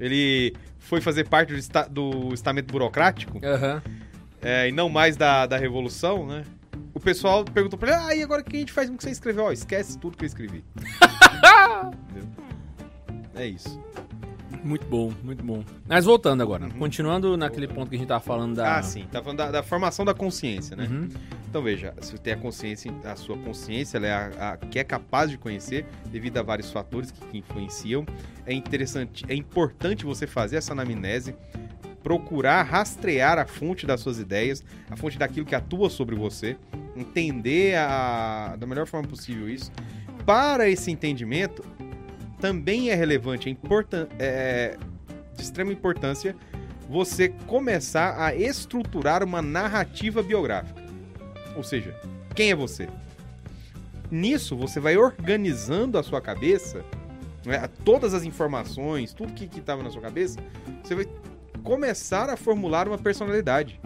Ele 0.00 0.54
foi 0.78 1.00
fazer 1.00 1.28
parte 1.28 1.52
do, 1.52 1.58
esta- 1.58 1.86
do 1.88 2.32
estamento 2.34 2.72
burocrático. 2.72 3.40
Aham. 3.44 3.82
é, 4.40 4.68
e 4.68 4.72
não 4.72 4.88
mais 4.88 5.16
da, 5.16 5.46
da 5.46 5.56
revolução, 5.56 6.26
né? 6.26 6.44
O 6.94 7.00
pessoal 7.00 7.44
perguntou 7.44 7.78
pra 7.78 7.92
ele, 7.92 8.00
ah, 8.02 8.16
e 8.16 8.22
agora 8.22 8.42
o 8.42 8.44
que 8.44 8.56
a 8.56 8.60
gente 8.60 8.72
faz 8.72 8.88
com 8.88 8.94
o 8.94 8.98
que 8.98 9.04
você 9.04 9.10
escreveu? 9.10 9.44
Ó, 9.44 9.52
esquece 9.52 9.98
tudo 9.98 10.16
que 10.16 10.24
eu 10.24 10.26
escrevi. 10.26 10.64
Entendeu? 12.10 12.28
É 13.34 13.46
isso. 13.46 13.80
Muito 14.64 14.86
bom, 14.86 15.12
muito 15.24 15.44
bom. 15.44 15.64
Mas 15.88 16.04
voltando 16.04 16.40
agora, 16.42 16.64
Uhum. 16.64 16.70
continuando 16.70 17.36
naquele 17.36 17.66
ponto 17.66 17.88
que 17.90 17.96
a 17.96 17.98
gente 17.98 18.08
tava 18.08 18.20
falando 18.22 18.54
da. 18.56 18.78
Ah, 18.78 18.82
sim. 18.82 19.06
Tá 19.10 19.20
falando 19.20 19.38
da, 19.38 19.50
da 19.50 19.62
formação 19.62 20.04
da 20.04 20.14
consciência, 20.14 20.76
né? 20.76 20.86
Uhum. 20.90 21.08
Então 21.48 21.62
veja, 21.62 21.92
se 22.00 22.12
você 22.12 22.18
tem 22.18 22.32
a 22.32 22.36
consciência, 22.36 22.92
a 23.04 23.16
sua 23.16 23.36
consciência, 23.38 23.96
ela 23.98 24.06
é 24.06 24.12
a, 24.12 24.52
a 24.52 24.56
que 24.56 24.78
é 24.78 24.84
capaz 24.84 25.30
de 25.30 25.36
conhecer, 25.36 25.84
devido 26.10 26.38
a 26.38 26.42
vários 26.42 26.70
fatores 26.70 27.10
que, 27.10 27.20
que 27.26 27.38
influenciam. 27.38 28.06
É 28.46 28.52
interessante, 28.54 29.24
é 29.28 29.34
importante 29.34 30.04
você 30.04 30.26
fazer 30.26 30.56
essa 30.56 30.72
anamnese, 30.72 31.34
procurar 32.02 32.62
rastrear 32.62 33.38
a 33.38 33.46
fonte 33.46 33.86
das 33.86 34.00
suas 34.00 34.18
ideias, 34.18 34.64
a 34.90 34.96
fonte 34.96 35.18
daquilo 35.18 35.44
que 35.46 35.54
atua 35.54 35.90
sobre 35.90 36.14
você, 36.16 36.56
entender 36.96 37.76
a, 37.76 38.56
da 38.58 38.66
melhor 38.66 38.86
forma 38.86 39.08
possível 39.08 39.48
isso. 39.48 39.70
Para 40.24 40.68
esse 40.68 40.90
entendimento, 40.90 41.64
também 42.42 42.90
é 42.90 42.94
relevante, 42.96 43.48
é, 43.48 43.52
importan 43.52 44.08
é 44.18 44.76
de 45.36 45.42
extrema 45.42 45.72
importância 45.72 46.34
você 46.88 47.28
começar 47.46 48.20
a 48.20 48.34
estruturar 48.34 49.22
uma 49.22 49.40
narrativa 49.40 50.22
biográfica. 50.22 50.82
Ou 51.56 51.62
seja, 51.62 51.96
quem 52.34 52.50
é 52.50 52.54
você? 52.54 52.88
Nisso, 54.10 54.56
você 54.56 54.80
vai 54.80 54.96
organizando 54.96 55.96
a 55.96 56.02
sua 56.02 56.20
cabeça, 56.20 56.84
né, 57.46 57.66
todas 57.84 58.12
as 58.12 58.24
informações, 58.24 59.14
tudo 59.14 59.32
que 59.32 59.44
estava 59.58 59.82
na 59.82 59.90
sua 59.90 60.02
cabeça, 60.02 60.40
você 60.82 60.96
vai 60.96 61.06
começar 61.62 62.28
a 62.28 62.36
formular 62.36 62.88
uma 62.88 62.98
personalidade. 62.98 63.80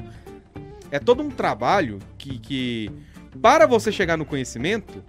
É 0.91 0.99
todo 0.99 1.23
um 1.23 1.31
trabalho 1.31 1.99
que, 2.17 2.39
que 2.39 2.91
para 3.43 3.67
você 3.67 3.93
chegar 3.93 4.17
no 4.17 4.25
conhecimento, 4.25 5.05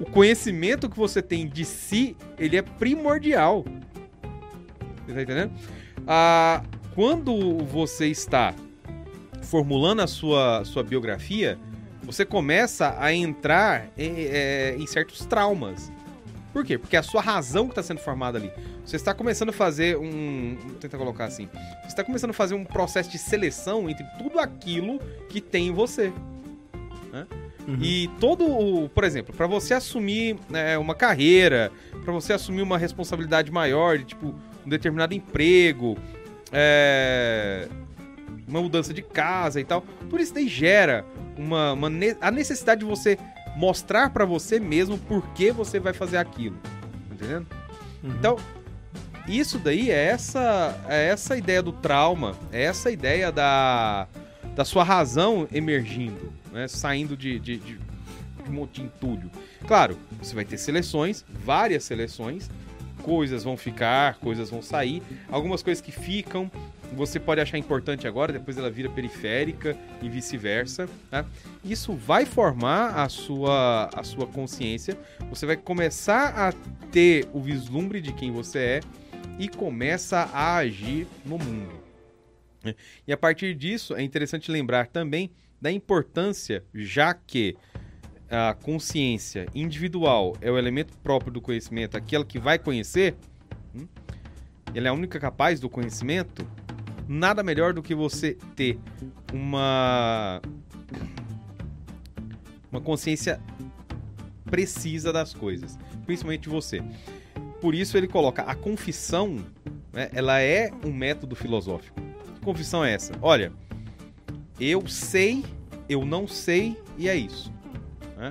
o 0.00 0.06
conhecimento 0.06 0.88
que 0.88 0.96
você 0.96 1.20
tem 1.20 1.46
de 1.46 1.64
si, 1.64 2.16
ele 2.38 2.56
é 2.56 2.62
primordial. 2.62 3.64
Você 5.06 5.14
tá 5.14 5.22
entendendo? 5.22 5.52
Ah, 6.06 6.62
quando 6.94 7.58
você 7.58 8.06
está 8.06 8.54
formulando 9.42 10.00
a 10.00 10.06
sua, 10.06 10.64
sua 10.64 10.82
biografia, 10.82 11.58
você 12.02 12.24
começa 12.24 12.96
a 12.98 13.12
entrar 13.12 13.88
em, 13.96 14.14
é, 14.16 14.74
em 14.78 14.86
certos 14.86 15.26
traumas. 15.26 15.92
Por 16.50 16.64
quê? 16.64 16.78
Porque 16.78 16.96
a 16.96 17.02
sua 17.02 17.20
razão 17.20 17.66
que 17.66 17.72
está 17.72 17.82
sendo 17.82 18.00
formada 18.00 18.38
ali. 18.38 18.50
Você 18.84 18.96
está 18.96 19.14
começando 19.14 19.50
a 19.50 19.52
fazer 19.52 19.96
um. 19.96 20.56
Vou 20.60 20.74
tentar 20.76 20.98
colocar 20.98 21.26
assim. 21.26 21.48
Você 21.82 21.88
está 21.88 22.02
começando 22.02 22.30
a 22.30 22.34
fazer 22.34 22.54
um 22.54 22.64
processo 22.64 23.10
de 23.10 23.18
seleção 23.18 23.88
entre 23.88 24.04
tudo 24.18 24.40
aquilo 24.40 24.98
que 25.28 25.40
tem 25.40 25.68
em 25.68 25.72
você. 25.72 26.12
né? 27.12 27.26
Uhum. 27.70 27.78
E 27.82 28.08
todo 28.18 28.44
o. 28.44 28.88
Por 28.88 29.04
exemplo, 29.04 29.34
para 29.34 29.46
você 29.46 29.74
assumir 29.74 30.36
né, 30.48 30.76
uma 30.78 30.94
carreira, 30.94 31.70
para 32.04 32.12
você 32.12 32.32
assumir 32.32 32.62
uma 32.62 32.76
responsabilidade 32.78 33.50
maior, 33.52 33.98
de, 33.98 34.04
tipo, 34.04 34.34
um 34.66 34.68
determinado 34.68 35.14
emprego, 35.14 35.96
é, 36.52 37.68
uma 38.48 38.60
mudança 38.60 38.92
de 38.92 39.02
casa 39.02 39.60
e 39.60 39.64
tal, 39.64 39.84
tudo 40.08 40.20
isso 40.20 40.34
daí 40.34 40.48
gera 40.48 41.04
uma, 41.36 41.72
uma 41.72 41.88
ne- 41.90 42.16
a 42.20 42.30
necessidade 42.30 42.80
de 42.80 42.86
você 42.86 43.18
mostrar 43.56 44.10
para 44.10 44.24
você 44.24 44.58
mesmo 44.58 44.98
por 44.98 45.22
que 45.28 45.52
você 45.52 45.78
vai 45.78 45.92
fazer 45.92 46.16
aquilo. 46.16 46.56
Tá 46.56 47.14
Entendendo? 47.14 47.46
Uhum. 48.02 48.10
Então, 48.18 48.36
isso 49.28 49.58
daí 49.58 49.90
é 49.90 50.06
essa, 50.06 50.76
é 50.88 51.08
essa 51.08 51.36
ideia 51.36 51.62
do 51.62 51.72
trauma, 51.72 52.34
é 52.50 52.64
essa 52.64 52.90
ideia 52.90 53.30
da, 53.30 54.08
da 54.56 54.64
sua 54.64 54.82
razão 54.82 55.46
emergindo, 55.52 56.32
né? 56.52 56.68
saindo 56.68 57.16
de, 57.16 57.38
de, 57.38 57.56
de, 57.58 57.78
de 57.78 58.50
um 58.50 58.68
entulho. 58.78 59.30
Claro, 59.66 59.96
você 60.18 60.34
vai 60.34 60.44
ter 60.44 60.58
seleções, 60.58 61.24
várias 61.44 61.84
seleções, 61.84 62.50
coisas 63.02 63.44
vão 63.44 63.56
ficar, 63.56 64.16
coisas 64.16 64.50
vão 64.50 64.62
sair, 64.62 65.02
algumas 65.30 65.62
coisas 65.62 65.80
que 65.80 65.92
ficam, 65.92 66.50
você 66.92 67.20
pode 67.20 67.40
achar 67.40 67.56
importante 67.56 68.06
agora, 68.06 68.32
depois 68.32 68.58
ela 68.58 68.70
vira 68.70 68.88
periférica 68.88 69.76
e 70.02 70.08
vice-versa. 70.08 70.88
Tá? 71.10 71.24
Isso 71.64 71.94
vai 71.94 72.26
formar 72.26 72.96
a 72.96 73.08
sua, 73.08 73.88
a 73.94 74.02
sua 74.02 74.26
consciência, 74.26 74.98
você 75.28 75.46
vai 75.46 75.56
começar 75.56 76.34
a 76.36 76.52
ter 76.90 77.28
o 77.32 77.40
vislumbre 77.40 78.00
de 78.00 78.12
quem 78.12 78.30
você 78.32 78.58
é 78.58 78.80
e 79.38 79.48
começa 79.48 80.28
a 80.32 80.56
agir 80.56 81.06
no 81.24 81.38
mundo. 81.38 81.80
né? 82.62 82.74
E 83.06 83.12
a 83.12 83.16
partir 83.16 83.54
disso, 83.54 83.94
é 83.94 84.02
interessante 84.02 84.50
lembrar 84.50 84.88
também 84.88 85.30
da 85.60 85.70
importância, 85.70 86.64
já 86.74 87.12
que 87.12 87.56
a 88.30 88.54
consciência 88.54 89.46
individual 89.54 90.36
é 90.40 90.50
o 90.50 90.56
elemento 90.56 90.96
próprio 90.98 91.32
do 91.32 91.40
conhecimento, 91.40 91.96
aquela 91.96 92.24
que 92.24 92.38
vai 92.38 92.58
conhecer, 92.58 93.16
hum, 93.74 93.86
ela 94.74 94.86
é 94.86 94.90
a 94.90 94.92
única 94.92 95.18
capaz 95.18 95.58
do 95.58 95.68
conhecimento, 95.68 96.46
nada 97.08 97.42
melhor 97.42 97.74
do 97.74 97.82
que 97.82 97.94
você 97.94 98.38
ter 98.54 98.78
uma 99.32 100.40
uma 102.70 102.80
consciência 102.80 103.40
precisa 104.44 105.12
das 105.12 105.34
coisas, 105.34 105.76
principalmente 106.06 106.48
você. 106.48 106.80
Por 107.60 107.74
isso 107.74 107.96
ele 107.96 108.06
coloca 108.06 108.42
a 108.42 108.54
confissão, 108.54 109.44
né, 109.92 110.08
ela 110.12 110.40
é 110.40 110.70
um 110.84 110.92
método 110.92 111.34
filosófico. 111.34 112.00
Que 112.34 112.40
confissão 112.40 112.84
é 112.84 112.92
essa? 112.92 113.12
Olha, 113.20 113.52
eu 114.60 114.86
sei, 114.86 115.44
eu 115.88 116.04
não 116.04 116.28
sei 116.28 116.76
e 116.98 117.08
é 117.08 117.16
isso. 117.16 117.52
né? 118.16 118.30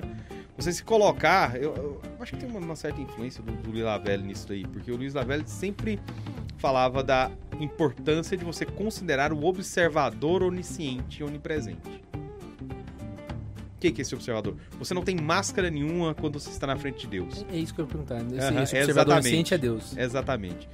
Você 0.56 0.72
se 0.72 0.84
colocar, 0.84 1.56
eu, 1.56 1.74
eu 1.74 2.00
acho 2.20 2.32
que 2.32 2.38
tem 2.38 2.50
uma, 2.50 2.76
certa 2.76 3.00
influência 3.00 3.42
do, 3.42 3.50
do 3.52 3.70
Luiz 3.70 3.82
Lavelli 3.82 4.24
nisso 4.24 4.46
daí, 4.46 4.66
porque 4.66 4.92
o 4.92 4.96
Luiz 4.96 5.14
Lavelli 5.14 5.44
sempre 5.46 5.98
falava 6.58 7.02
da 7.02 7.30
importância 7.58 8.36
de 8.36 8.44
você 8.44 8.66
considerar 8.66 9.32
o 9.32 9.44
observador 9.44 10.42
onisciente 10.42 11.22
e 11.22 11.24
onipresente. 11.24 12.02
O 13.74 13.80
que 13.80 13.90
que 13.90 14.00
é 14.00 14.02
esse 14.02 14.14
observador? 14.14 14.54
Você 14.78 14.92
não 14.92 15.02
tem 15.02 15.16
máscara 15.16 15.70
nenhuma 15.70 16.14
quando 16.14 16.38
você 16.38 16.50
está 16.50 16.66
na 16.66 16.76
frente 16.76 17.00
de 17.00 17.06
Deus. 17.06 17.46
É 17.50 17.56
isso 17.56 17.74
que 17.74 17.80
eu 17.80 17.86
ia 17.86 17.90
perguntar. 17.90 18.18
Esse, 18.18 18.38
Aham, 18.38 18.62
esse 18.62 18.76
observador 18.76 19.14
exatamente. 19.14 19.28
ciente 19.30 19.54
é 19.54 19.58
Deus. 19.58 19.96
Exatamente. 19.96 20.68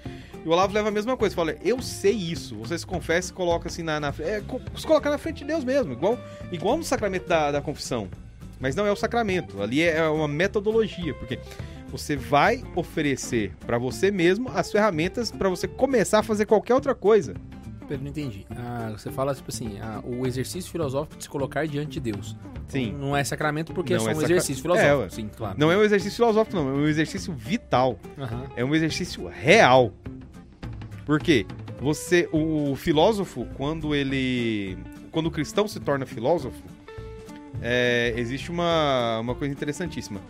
E 0.46 0.48
o 0.48 0.52
Olavo 0.52 0.72
leva 0.72 0.90
a 0.90 0.92
mesma 0.92 1.16
coisa. 1.16 1.34
Fala, 1.34 1.56
eu 1.60 1.82
sei 1.82 2.12
isso. 2.12 2.54
Você 2.58 2.78
se 2.78 2.86
confessa 2.86 3.32
e 3.32 3.34
coloca 3.34 3.66
assim 3.68 3.82
na... 3.82 3.98
na 3.98 4.14
é, 4.20 4.40
se 4.76 4.86
colocar 4.86 5.10
na 5.10 5.18
frente 5.18 5.38
de 5.38 5.44
Deus 5.46 5.64
mesmo. 5.64 5.92
Igual, 5.92 6.16
igual 6.52 6.76
no 6.76 6.84
sacramento 6.84 7.26
da, 7.26 7.50
da 7.50 7.60
confissão. 7.60 8.06
Mas 8.60 8.76
não 8.76 8.86
é 8.86 8.92
o 8.92 8.96
sacramento. 8.96 9.60
Ali 9.60 9.82
é 9.82 10.00
uma 10.08 10.28
metodologia. 10.28 11.12
Porque 11.14 11.40
você 11.88 12.14
vai 12.14 12.62
oferecer 12.76 13.54
para 13.66 13.76
você 13.76 14.12
mesmo 14.12 14.48
as 14.54 14.70
ferramentas 14.70 15.32
para 15.32 15.48
você 15.48 15.66
começar 15.66 16.20
a 16.20 16.22
fazer 16.22 16.46
qualquer 16.46 16.74
outra 16.74 16.94
coisa. 16.94 17.34
Pedro, 17.88 18.04
não 18.04 18.10
entendi. 18.10 18.46
Ah, 18.50 18.92
você 18.96 19.10
fala, 19.10 19.34
tipo 19.34 19.48
assim, 19.50 19.78
ah, 19.80 20.00
o 20.04 20.28
exercício 20.28 20.70
filosófico 20.70 21.16
de 21.16 21.24
se 21.24 21.28
colocar 21.28 21.66
diante 21.66 21.98
de 22.00 22.12
Deus. 22.12 22.36
Sim. 22.68 22.90
Então, 22.90 23.00
não 23.00 23.16
é 23.16 23.24
sacramento 23.24 23.72
porque 23.72 23.94
é 23.94 23.96
Não 23.96 24.04
só 24.04 24.10
é 24.10 24.12
um 24.12 24.20
sacra- 24.20 24.32
exercício 24.32 24.60
É, 24.60 24.62
filosófico. 24.62 25.00
ué. 25.02 25.08
Sim, 25.10 25.28
claro. 25.36 25.56
Não 25.58 25.72
é 25.72 25.76
um 25.76 25.82
exercício 25.82 26.16
filosófico, 26.16 26.56
não. 26.56 26.68
É 26.68 26.72
um 26.72 26.86
exercício 26.86 27.32
vital. 27.32 27.98
Aham. 28.16 28.44
É 28.56 28.64
um 28.64 28.72
exercício 28.74 29.26
real. 29.28 29.92
Por 31.06 31.20
quê? 31.20 31.46
Você, 31.80 32.28
o 32.32 32.74
filósofo, 32.74 33.46
quando 33.56 33.94
ele, 33.94 34.76
quando 35.12 35.26
o 35.26 35.30
cristão 35.30 35.68
se 35.68 35.78
torna 35.78 36.04
filósofo, 36.04 36.60
é, 37.62 38.12
existe 38.16 38.50
uma, 38.50 39.20
uma 39.20 39.34
coisa 39.36 39.54
interessantíssima. 39.54 40.20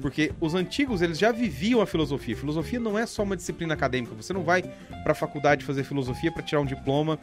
Porque 0.00 0.32
os 0.40 0.54
antigos, 0.54 1.02
eles 1.02 1.18
já 1.18 1.30
viviam 1.30 1.80
a 1.80 1.86
filosofia. 1.86 2.36
Filosofia 2.36 2.80
não 2.80 2.98
é 2.98 3.06
só 3.06 3.22
uma 3.22 3.36
disciplina 3.36 3.74
acadêmica. 3.74 4.12
Você 4.16 4.32
não 4.32 4.42
vai 4.42 4.62
para 5.04 5.12
a 5.12 5.14
faculdade 5.14 5.64
fazer 5.64 5.84
filosofia 5.84 6.32
para 6.32 6.42
tirar 6.42 6.60
um 6.60 6.66
diploma, 6.66 7.16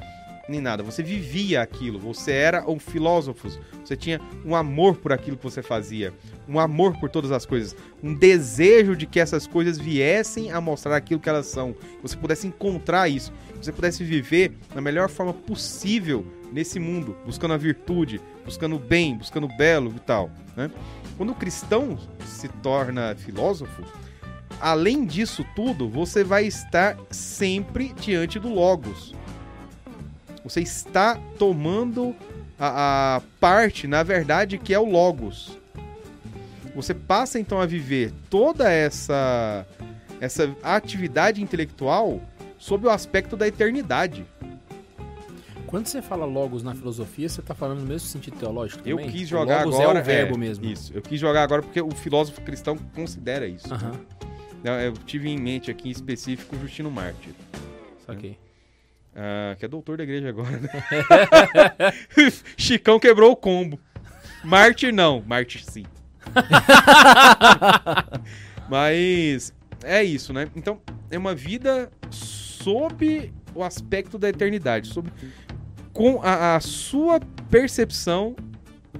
nem 0.47 0.61
nada. 0.61 0.83
Você 0.83 1.03
vivia 1.03 1.61
aquilo. 1.61 1.99
Você 1.99 2.31
era 2.31 2.69
um 2.69 2.79
filósofo. 2.79 3.49
Você 3.83 3.95
tinha 3.95 4.19
um 4.45 4.55
amor 4.55 4.97
por 4.97 5.13
aquilo 5.13 5.37
que 5.37 5.43
você 5.43 5.61
fazia. 5.61 6.13
Um 6.47 6.59
amor 6.59 6.97
por 6.99 7.09
todas 7.09 7.31
as 7.31 7.45
coisas. 7.45 7.75
Um 8.03 8.13
desejo 8.13 8.95
de 8.95 9.05
que 9.05 9.19
essas 9.19 9.47
coisas 9.47 9.77
viessem 9.77 10.51
a 10.51 10.59
mostrar 10.59 10.95
aquilo 10.95 11.19
que 11.19 11.29
elas 11.29 11.45
são. 11.45 11.75
Você 12.01 12.17
pudesse 12.17 12.47
encontrar 12.47 13.09
isso. 13.09 13.31
Você 13.61 13.71
pudesse 13.71 14.03
viver 14.03 14.53
da 14.73 14.81
melhor 14.81 15.09
forma 15.09 15.33
possível 15.33 16.25
nesse 16.51 16.79
mundo. 16.79 17.15
Buscando 17.25 17.53
a 17.53 17.57
virtude, 17.57 18.19
buscando 18.43 18.75
o 18.75 18.79
bem, 18.79 19.17
buscando 19.17 19.45
o 19.45 19.57
belo 19.57 19.93
e 19.95 19.99
tal. 19.99 20.29
Né? 20.55 20.69
Quando 21.17 21.31
o 21.31 21.35
cristão 21.35 21.97
se 22.25 22.47
torna 22.47 23.15
filósofo, 23.15 23.83
além 24.59 25.05
disso 25.05 25.45
tudo, 25.55 25.87
você 25.87 26.23
vai 26.23 26.45
estar 26.45 26.97
sempre 27.09 27.93
diante 27.93 28.39
do 28.39 28.49
Logos. 28.49 29.13
Você 30.43 30.61
está 30.61 31.19
tomando 31.37 32.15
a, 32.59 33.15
a 33.17 33.21
parte, 33.39 33.87
na 33.87 34.03
verdade, 34.03 34.57
que 34.57 34.73
é 34.73 34.79
o 34.79 34.85
Logos. 34.89 35.57
Você 36.75 36.93
passa 36.93 37.39
então 37.39 37.59
a 37.59 37.65
viver 37.65 38.13
toda 38.29 38.71
essa 38.71 39.65
essa 40.21 40.55
atividade 40.61 41.41
intelectual 41.41 42.21
sob 42.57 42.85
o 42.85 42.89
aspecto 42.91 43.35
da 43.35 43.47
eternidade. 43.47 44.23
Quando 45.65 45.87
você 45.87 46.01
fala 46.01 46.25
logos 46.25 46.63
na 46.63 46.75
filosofia, 46.75 47.27
você 47.27 47.41
tá 47.41 47.55
falando 47.55 47.79
no 47.79 47.87
mesmo 47.87 48.07
sentido 48.07 48.37
teológico 48.37 48.87
Eu 48.87 48.97
também? 48.97 49.11
quis 49.11 49.23
O 49.23 49.29
jogar 49.29 49.63
logos 49.65 49.79
agora 49.79 49.99
é 49.99 50.01
o 50.01 50.05
verbo 50.05 50.35
é, 50.35 50.37
mesmo. 50.37 50.65
Isso. 50.65 50.91
Eu 50.93 51.01
quis 51.01 51.19
jogar 51.19 51.43
agora 51.43 51.61
porque 51.63 51.81
o 51.81 51.89
filósofo 51.91 52.41
cristão 52.41 52.77
considera 52.93 53.47
isso. 53.47 53.73
Aham, 53.73 53.93
Eu, 54.63 54.73
eu 54.73 54.93
tive 54.93 55.29
em 55.29 55.39
mente 55.39 55.71
aqui 55.71 55.87
em 55.87 55.91
específico 55.91 56.55
o 56.55 56.59
Justino 56.59 56.91
Mártir. 56.91 57.33
saquei. 58.05 58.37
Ah, 59.15 59.55
que 59.59 59.65
é 59.65 59.67
doutor 59.67 59.97
da 59.97 60.03
igreja 60.03 60.29
agora, 60.29 60.57
né? 60.57 60.69
Chicão 62.57 62.99
quebrou 62.99 63.31
o 63.31 63.35
combo. 63.35 63.79
Mártir 64.43 64.91
não, 64.93 65.21
Mártir 65.27 65.63
sim. 65.63 65.85
Mas 68.69 69.53
é 69.83 70.03
isso, 70.03 70.33
né? 70.33 70.47
Então, 70.55 70.81
é 71.09 71.17
uma 71.17 71.35
vida 71.35 71.91
sob 72.09 73.33
o 73.53 73.63
aspecto 73.63 74.17
da 74.17 74.29
eternidade, 74.29 74.87
sob 74.87 75.11
com 75.91 76.21
a, 76.23 76.55
a 76.55 76.59
sua 76.59 77.19
percepção 77.49 78.35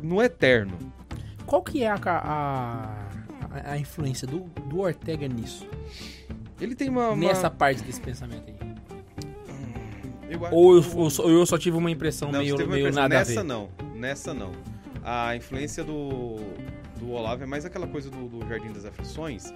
no 0.01 0.21
eterno. 0.21 0.77
Qual 1.45 1.63
que 1.63 1.83
é 1.83 1.89
a, 1.89 1.95
a, 1.95 3.09
a- 3.49 3.71
a 3.73 3.77
influência 3.77 4.27
do, 4.27 4.41
do 4.67 4.79
Ortega 4.81 5.27
nisso? 5.27 5.67
Ele 6.59 6.75
tem 6.75 6.89
uma, 6.89 7.09
uma- 7.09 7.27
Nessa 7.27 7.49
parte 7.49 7.81
desse 7.83 8.01
pensamento 8.01 8.43
aí? 8.49 8.70
Eu 10.31 10.39
Ou 10.51 10.75
eu, 10.77 10.83
ou 10.97 11.09
só, 11.09 11.23
eu 11.29 11.45
só 11.45 11.57
tive 11.57 11.77
uma 11.77 11.91
impressão 11.91 12.31
Não, 12.31 12.39
meio, 12.39 12.55
uma 12.55 12.65
meio 12.67 12.79
impressão. 12.87 13.01
nada 13.03 13.15
Nessa 13.15 13.31
a 13.31 13.43
ver? 13.43 13.43
não, 13.43 13.69
nessa 13.95 14.33
não. 14.33 14.51
A 15.03 15.35
influência 15.35 15.83
do, 15.83 16.37
do 16.99 17.11
Olavo 17.11 17.43
é 17.43 17.45
mais 17.45 17.65
aquela 17.65 17.87
coisa 17.87 18.09
do, 18.09 18.27
do 18.27 18.47
Jardim 18.47 18.71
das 18.71 18.85
Aflições, 18.85 19.51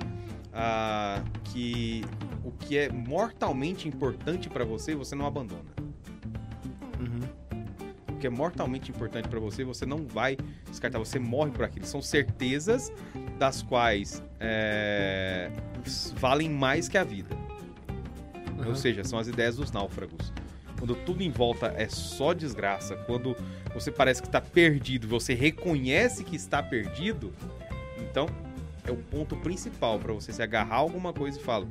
ah, 0.54 1.22
que 1.46 2.04
o 2.44 2.52
que 2.52 2.78
é 2.78 2.90
mortalmente 2.90 3.88
importante 3.88 4.50
pra 4.50 4.66
você, 4.66 4.96
você 4.96 5.16
não 5.16 5.26
abandona. 5.26 5.62
Uhum. 7.00 7.20
O 8.12 8.18
que 8.18 8.26
é 8.28 8.30
mortalmente 8.30 8.90
importante 8.92 9.28
pra 9.28 9.40
você, 9.40 9.64
você 9.64 9.86
não 9.86 10.06
vai 10.08 10.38
descartar, 10.70 10.98
você 11.00 11.20
morre 11.20 11.52
por 11.52 11.66
aquilo. 11.66 11.86
São 11.86 12.02
certezas 12.02 12.92
das 13.38 13.62
quais 13.62 14.24
é, 14.40 15.52
valem 16.16 16.50
mais 16.50 16.88
que 16.88 16.98
a 16.98 17.04
vida. 17.04 17.36
Aham. 18.60 18.70
Ou 18.70 18.76
seja, 18.76 19.04
são 19.04 19.20
as 19.20 19.28
ideias 19.28 19.58
dos 19.58 19.72
náufragos. 19.72 20.32
Quando 20.78 20.96
tudo 20.96 21.24
em 21.24 21.30
volta 21.32 21.74
é 21.78 21.88
só 21.88 22.34
desgraça, 22.34 22.96
quando 22.96 23.36
você 23.74 23.92
parece 23.92 24.22
que 24.22 24.28
está 24.28 24.42
perdido, 24.42 25.08
você 25.08 25.34
reconhece 25.34 26.24
que 26.24 26.36
está 26.36 26.62
perdido, 26.62 27.32
então 28.00 28.28
é 28.84 28.92
o 28.92 28.98
ponto 28.98 29.36
principal 29.38 29.98
para 30.00 30.14
você 30.14 30.32
se 30.32 30.42
agarrar 30.42 30.76
a 30.76 30.80
alguma 30.80 31.12
coisa 31.12 31.40
e 31.40 31.42
fala. 31.42 31.68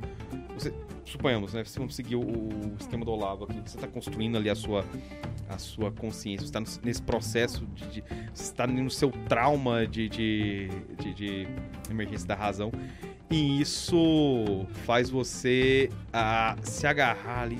Você, 0.53 0.73
suponhamos, 1.05 1.53
né? 1.53 1.63
Vamos 1.75 1.95
seguir 1.95 2.15
o, 2.15 2.49
esquema 2.79 3.05
do 3.05 3.11
Olavo 3.11 3.45
aqui, 3.45 3.61
você 3.65 3.77
está 3.77 3.87
construindo 3.87 4.37
ali 4.37 4.49
a 4.49 4.55
sua, 4.55 4.83
a 5.49 5.57
sua 5.57 5.91
consciência, 5.91 6.47
você 6.47 6.57
está 6.57 6.81
nesse 6.83 7.01
processo 7.01 7.65
de, 7.67 7.87
de- 7.87 8.03
Você 8.33 8.43
está 8.43 8.65
no 8.67 8.89
seu 8.89 9.11
trauma 9.29 9.85
de, 9.85 10.09
de, 10.09 10.69
de, 10.97 11.13
de 11.13 11.47
emergência 11.89 12.27
da 12.27 12.35
razão. 12.35 12.71
E 13.29 13.59
isso 13.61 14.65
faz 14.85 15.09
você 15.09 15.89
se 16.63 16.85
agarrar 16.85 17.43
ali. 17.43 17.59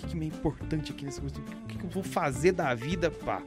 Que, 0.00 0.06
que, 0.06 0.20
é 0.20 0.24
importante 0.24 0.92
aqui 0.92 1.04
nessa 1.04 1.20
coisa? 1.20 1.38
O 1.38 1.66
que, 1.66 1.78
que 1.78 1.84
eu 1.84 1.90
vou 1.90 2.02
fazer 2.02 2.52
da 2.52 2.74
vida, 2.74 3.10
pá? 3.10 3.42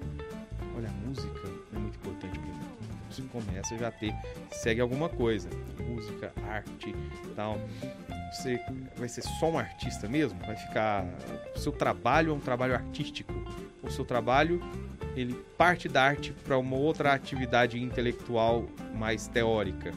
Olha, 0.76 0.90
a 0.90 1.08
música 1.08 1.50
é 1.74 1.80
muito 1.80 1.96
importante 1.98 2.38
pra 2.40 2.48
mim. 2.48 2.64
Você 3.10 3.22
começa 3.24 3.78
já 3.78 3.88
a 3.88 3.92
ter, 3.92 4.14
segue 4.52 4.82
alguma 4.82 5.10
coisa. 5.10 5.50
Música, 5.80 6.32
arte 6.48 6.96
tal. 7.36 7.60
Você 8.32 8.60
vai 8.98 9.08
ser 9.08 9.22
só 9.22 9.52
um 9.52 9.58
artista 9.58 10.08
mesmo? 10.08 10.40
Vai 10.40 10.56
ficar. 10.56 11.06
O 11.56 11.60
seu 11.60 11.72
trabalho 11.72 12.32
é 12.32 12.34
um 12.34 12.40
trabalho 12.40 12.74
artístico. 12.74 13.34
O 13.84 13.92
seu 13.92 14.06
trabalho, 14.06 14.62
ele 15.16 15.34
parte 15.58 15.88
da 15.88 16.04
arte 16.04 16.34
para 16.44 16.58
uma 16.58 16.76
outra 16.76 17.14
atividade 17.14 17.82
intelectual 17.82 18.68
mais 18.96 19.28
teórica. 19.28 19.92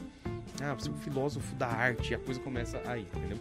Ah, 0.61 0.73
você 0.73 0.89
é 0.89 0.91
um 0.91 0.97
filósofo 0.97 1.55
da 1.55 1.67
arte, 1.67 2.13
a 2.13 2.19
coisa 2.19 2.39
começa 2.39 2.81
aí, 2.85 3.07
entendeu? 3.15 3.37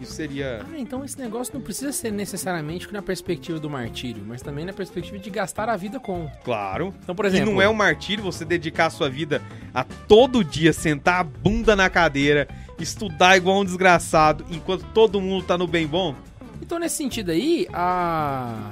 Isso 0.00 0.12
seria. 0.12 0.60
Ah, 0.70 0.78
então 0.78 1.04
esse 1.04 1.18
negócio 1.18 1.54
não 1.54 1.60
precisa 1.60 1.90
ser 1.90 2.10
necessariamente 2.12 2.92
na 2.92 3.00
perspectiva 3.00 3.58
do 3.58 3.70
martírio, 3.70 4.22
mas 4.26 4.42
também 4.42 4.64
na 4.64 4.72
perspectiva 4.72 5.18
de 5.18 5.30
gastar 5.30 5.68
a 5.68 5.76
vida 5.76 5.98
com. 5.98 6.30
Claro. 6.44 6.94
Então, 7.02 7.14
por 7.14 7.24
E 7.24 7.28
exemplo. 7.28 7.52
não 7.52 7.62
é 7.62 7.68
um 7.68 7.74
martírio 7.74 8.22
você 8.22 8.44
dedicar 8.44 8.86
a 8.86 8.90
sua 8.90 9.08
vida 9.08 9.40
a 9.72 9.84
todo 9.84 10.44
dia 10.44 10.72
sentar 10.72 11.20
a 11.20 11.24
bunda 11.24 11.74
na 11.74 11.88
cadeira, 11.88 12.46
estudar 12.78 13.36
igual 13.36 13.60
um 13.60 13.64
desgraçado, 13.64 14.44
enquanto 14.50 14.84
todo 14.92 15.20
mundo 15.20 15.44
tá 15.46 15.56
no 15.56 15.66
bem 15.66 15.86
bom? 15.86 16.14
Então, 16.60 16.78
nesse 16.78 16.96
sentido 16.96 17.30
aí, 17.30 17.66
a. 17.72 18.70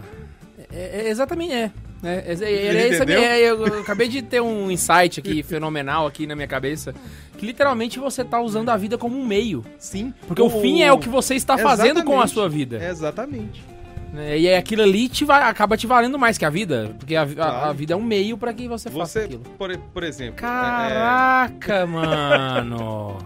É, 0.73 1.07
é 1.07 1.09
exatamente, 1.09 1.53
é. 1.53 1.71
É, 2.05 2.32
é, 2.32 2.44
é, 2.44 2.66
era 2.66 2.89
isso 2.89 3.02
aqui, 3.02 3.12
é, 3.12 3.40
eu, 3.40 3.66
eu 3.66 3.81
acabei 3.81 4.09
de 4.09 4.20
ter 4.22 4.40
um 4.43 4.70
insight 4.70 5.20
aqui 5.20 5.43
fenomenal 5.43 6.06
aqui 6.06 6.26
na 6.26 6.35
minha 6.36 6.47
cabeça. 6.48 6.94
Que 7.39 7.47
literalmente 7.47 7.98
você 7.98 8.22
tá 8.24 8.40
usando 8.40 8.68
a 8.68 8.76
vida 8.76 8.97
como 8.98 9.18
um 9.18 9.24
meio. 9.26 9.64
Sim. 9.78 10.12
Porque 10.26 10.40
o, 10.43 10.48
fim 10.48 10.82
é 10.82 10.93
o 10.93 10.98
que 10.98 11.09
você 11.09 11.35
está 11.35 11.56
fazendo 11.59 12.05
com 12.05 12.20
a 12.20 12.26
sua 12.26 12.48
vida. 12.48 12.76
Exatamente. 12.85 13.64
né? 14.12 14.39
E 14.39 14.55
aquilo 14.55 14.82
ali 14.82 15.09
te 15.09 15.24
vai, 15.24 15.43
acaba 15.43 15.76
te 15.76 15.86
valendo 15.86 16.18
mais 16.18 16.39
que 16.39 16.44
a 16.44 16.51
vida. 16.51 16.94
Porque 16.98 17.16
a, 17.16 17.22
a- 17.39 17.70
a 17.70 17.72
vida 17.72 17.94
é 17.94 17.97
um 17.97 18.02
meio 18.05 18.36
pra 18.39 18.52
que 18.52 18.68
você, 18.68 18.89
faça 18.90 19.06
Você, 19.20 19.24
aquilo. 19.24 19.40
por, 19.59 19.76
por 19.76 20.02
exemplo. 20.05 20.35
é- 20.39 20.40
Caraca, 20.40 21.86
mano. 21.86 23.18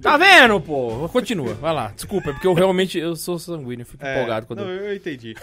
Tá 0.00 0.16
vendo, 0.18 0.60
pô? 0.60 1.08
Continua, 1.10 1.54
vai 1.54 1.72
lá. 1.72 1.92
Desculpa, 1.94 2.30
é 2.30 2.32
porque 2.34 2.46
eu 2.46 2.52
realmente 2.52 2.98
eu 2.98 3.16
sou 3.16 3.38
sanguíneo, 3.38 3.82
eu 3.82 3.86
fico 3.86 4.04
é, 4.04 4.14
empolgado 4.16 4.46
quando 4.46 4.60
Não, 4.60 4.70
eu... 4.70 4.84
eu 4.86 4.94
entendi. 4.96 5.34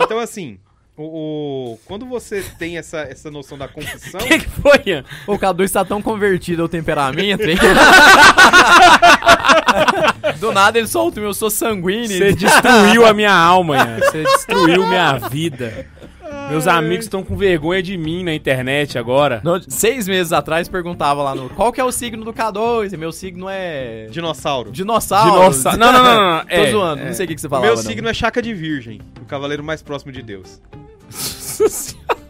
Então, 0.00 0.18
assim, 0.18 0.58
o, 0.96 1.02
o- 1.72 1.78
quando 1.86 2.04
você 2.06 2.42
tem 2.58 2.76
essa, 2.78 2.98
essa 3.00 3.30
noção 3.30 3.56
da 3.56 3.66
confissão. 3.68 4.20
O 4.20 4.24
que, 4.28 4.38
que 4.40 4.48
foi, 4.48 4.80
Ian? 4.86 5.04
O 5.26 5.38
Cadu 5.38 5.62
está 5.64 5.84
tão 5.84 6.02
convertido 6.02 6.62
ao 6.62 6.68
temperamento, 6.68 7.42
hein? 7.42 7.56
Do 10.38 10.52
nada 10.52 10.78
ele 10.78 10.86
solta 10.86 11.18
o 11.18 11.20
meu, 11.20 11.30
eu 11.30 11.34
sou 11.34 11.50
sanguíneo. 11.50 12.08
Você 12.18 12.32
destruiu 12.34 13.06
a 13.06 13.12
minha 13.14 13.32
alma, 13.34 13.76
Ian. 13.76 13.98
Você 14.00 14.22
destruiu 14.24 14.86
minha 14.86 15.18
vida. 15.18 15.86
Meus 16.50 16.66
amigos 16.66 17.06
estão 17.06 17.22
com 17.22 17.36
vergonha 17.36 17.82
de 17.82 17.96
mim 17.96 18.22
na 18.22 18.34
internet 18.34 18.98
agora. 18.98 19.40
Não, 19.42 19.60
seis 19.68 20.06
meses 20.06 20.32
atrás 20.32 20.68
perguntava 20.68 21.22
lá 21.22 21.34
no. 21.34 21.48
Qual 21.50 21.72
que 21.72 21.80
é 21.80 21.84
o 21.84 21.90
signo 21.92 22.24
do 22.24 22.32
K2? 22.32 22.92
E 22.92 22.96
meu 22.96 23.10
signo 23.12 23.46
é. 23.48 24.06
Dinossauro. 24.10 24.70
Dinossauro. 24.70 25.30
Dinossauro. 25.30 25.78
Não, 25.78 25.92
não, 25.92 26.02
não, 26.02 26.14
não. 26.14 26.36
não. 26.38 26.44
Tô 26.44 26.50
É, 26.54 26.70
zoando, 26.70 27.02
é. 27.02 27.06
não 27.06 27.14
sei 27.14 27.24
o 27.24 27.28
que, 27.28 27.34
que 27.34 27.40
você 27.40 27.48
falava. 27.48 27.66
meu 27.66 27.76
não. 27.76 27.82
signo 27.82 28.08
é 28.08 28.14
chaca 28.14 28.42
de 28.42 28.52
virgem, 28.52 29.00
o 29.20 29.24
cavaleiro 29.24 29.62
mais 29.64 29.82
próximo 29.82 30.12
de 30.12 30.22
Deus. 30.22 30.60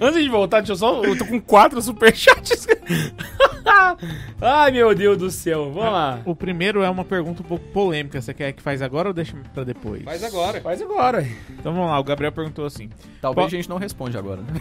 Antes 0.00 0.22
de 0.22 0.28
voltar, 0.28 0.60
deixa 0.60 0.72
eu 0.72 0.76
só. 0.76 1.02
Eu 1.04 1.16
tô 1.16 1.24
com 1.26 1.40
quatro 1.40 1.80
superchats. 1.82 2.66
Ai, 4.40 4.70
meu 4.72 4.94
Deus 4.94 5.16
do 5.18 5.30
céu. 5.30 5.72
Vamos 5.72 5.92
lá. 5.92 6.20
O 6.24 6.34
primeiro 6.34 6.82
é 6.82 6.90
uma 6.90 7.04
pergunta 7.04 7.42
um 7.42 7.44
pouco 7.44 7.64
polêmica. 7.68 8.20
Você 8.20 8.32
quer 8.34 8.52
que 8.52 8.62
faz 8.62 8.82
agora 8.82 9.08
ou 9.08 9.14
deixa 9.14 9.36
pra 9.54 9.64
depois? 9.64 10.02
Faz 10.04 10.22
agora. 10.22 10.60
Faz 10.60 10.82
agora. 10.82 11.26
Então 11.50 11.72
vamos 11.72 11.88
lá, 11.90 11.98
o 11.98 12.04
Gabriel 12.04 12.32
perguntou 12.32 12.64
assim: 12.66 12.90
Talvez 13.20 13.44
Po- 13.48 13.54
a 13.54 13.56
gente 13.56 13.68
não 13.68 13.78
responde 13.78 14.16
agora, 14.16 14.42
né? 14.42 14.60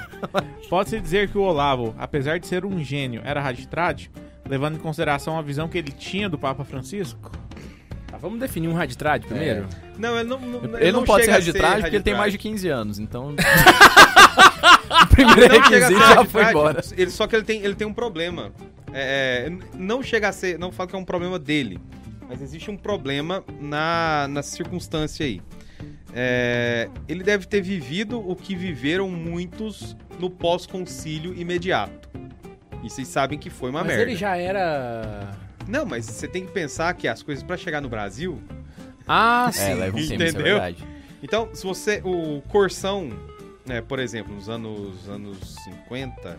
Pode-se 0.68 1.00
dizer 1.00 1.28
que 1.30 1.38
o 1.38 1.42
Olavo, 1.42 1.94
apesar 1.98 2.38
de 2.38 2.46
ser 2.46 2.64
um 2.64 2.82
gênio, 2.82 3.20
era 3.24 3.40
raditrade, 3.40 4.10
levando 4.48 4.76
em 4.76 4.80
consideração 4.80 5.38
a 5.38 5.42
visão 5.42 5.68
que 5.68 5.78
ele 5.78 5.92
tinha 5.92 6.28
do 6.28 6.38
Papa 6.38 6.64
Francisco? 6.64 7.30
Vamos 8.24 8.40
definir 8.40 8.68
um 8.68 8.72
raditrade 8.72 9.26
primeiro? 9.26 9.66
Não, 9.98 10.18
ele 10.18 10.26
não, 10.26 10.40
não- 10.40 10.78
Ele, 10.78 10.92
não, 10.92 11.04
pode 11.04 11.26
ser 11.26 11.32
chega 11.32 11.36
a 11.36 11.40
raditrade 11.40 11.82
porque 11.82 11.96
ele 11.96 12.02
tem 12.02 12.14
mais 12.14 12.32
de 12.32 12.38
15 12.38 12.68
anos, 12.70 12.98
então. 12.98 13.34
o 13.36 15.06
primeiro 15.08 15.42
Ele 15.42 15.58
não 15.58 15.64
chega 15.66 15.84
a 15.84 15.88
ser 15.88 15.94
requisito 15.94 16.00
já 16.00 16.24
foi 16.24 16.42
raditrade, 16.42 16.50
embora. 16.50 16.80
Ele, 16.96 17.10
só 17.10 17.26
que 17.26 17.36
ele 17.36 17.44
tem, 17.44 17.62
ele 17.62 17.74
tem 17.74 17.86
um 17.86 17.92
problema. 17.92 18.50
É, 18.94 19.46
é, 19.46 19.52
não 19.74 20.02
chega 20.02 20.30
a 20.30 20.32
ser. 20.32 20.58
Não 20.58 20.72
falo 20.72 20.88
que 20.88 20.96
é 20.96 20.98
um 20.98 21.04
problema 21.04 21.38
dele. 21.38 21.78
Mas 22.26 22.40
existe 22.40 22.70
um 22.70 22.78
problema 22.78 23.44
na, 23.60 24.26
na 24.30 24.42
circunstância 24.42 25.26
aí. 25.26 25.42
É, 26.14 26.88
ele 27.06 27.22
deve 27.22 27.46
ter 27.46 27.60
vivido 27.60 28.18
o 28.18 28.34
que 28.34 28.56
viveram 28.56 29.06
muitos 29.10 29.94
no 30.18 30.30
pós-concílio 30.30 31.38
imediato. 31.38 32.08
E 32.82 32.88
vocês 32.88 33.06
sabem 33.06 33.38
que 33.38 33.50
foi 33.50 33.68
uma 33.68 33.80
Mas 33.80 33.88
merda. 33.88 34.02
ele 34.02 34.16
já 34.16 34.34
era. 34.34 35.43
Não, 35.68 35.84
mas 35.86 36.04
você 36.06 36.26
tem 36.28 36.44
que 36.46 36.52
pensar 36.52 36.92
que 36.94 37.06
as 37.08 37.22
coisas 37.22 37.42
pra 37.42 37.56
chegar 37.56 37.80
no 37.80 37.88
Brasil. 37.88 38.40
Ah, 39.06 39.48
sim. 39.52 39.62
É, 39.70 39.74
leva 39.74 39.96
um 39.96 40.00
tempo, 40.00 40.02
isso 40.02 40.12
é 40.12 40.16
Entendeu? 40.28 40.42
verdade. 40.44 40.84
Então, 41.22 41.48
se 41.54 41.64
você. 41.64 42.00
O 42.04 42.42
Corsão, 42.48 43.10
né, 43.66 43.80
por 43.80 43.98
exemplo, 43.98 44.34
nos 44.34 44.48
anos, 44.48 45.08
anos 45.08 45.56
50, 45.86 46.38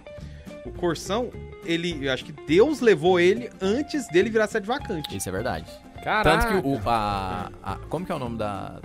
o 0.66 0.72
Corsão, 0.72 1.32
ele. 1.66 2.06
Eu 2.06 2.14
acho 2.14 2.24
que 2.26 2.32
Deus 2.32 2.82
levou 2.82 3.20
ele 3.20 3.50
antes 3.62 4.08
dele 4.10 4.30
virar 4.30 4.48
sede 4.48 4.68
vacante. 4.68 5.16
Isso 5.16 5.28
é 5.28 5.32
verdade. 5.32 5.66
Caraca. 6.04 6.48
Tanto 6.48 6.62
que 6.62 6.68
o. 6.68 6.80
A, 6.88 7.52
a- 7.64 7.78
como 7.90 8.06
que 8.06 8.12
é 8.12 8.16
o 8.16 8.20
nome 8.20 8.38
da. 8.38 8.80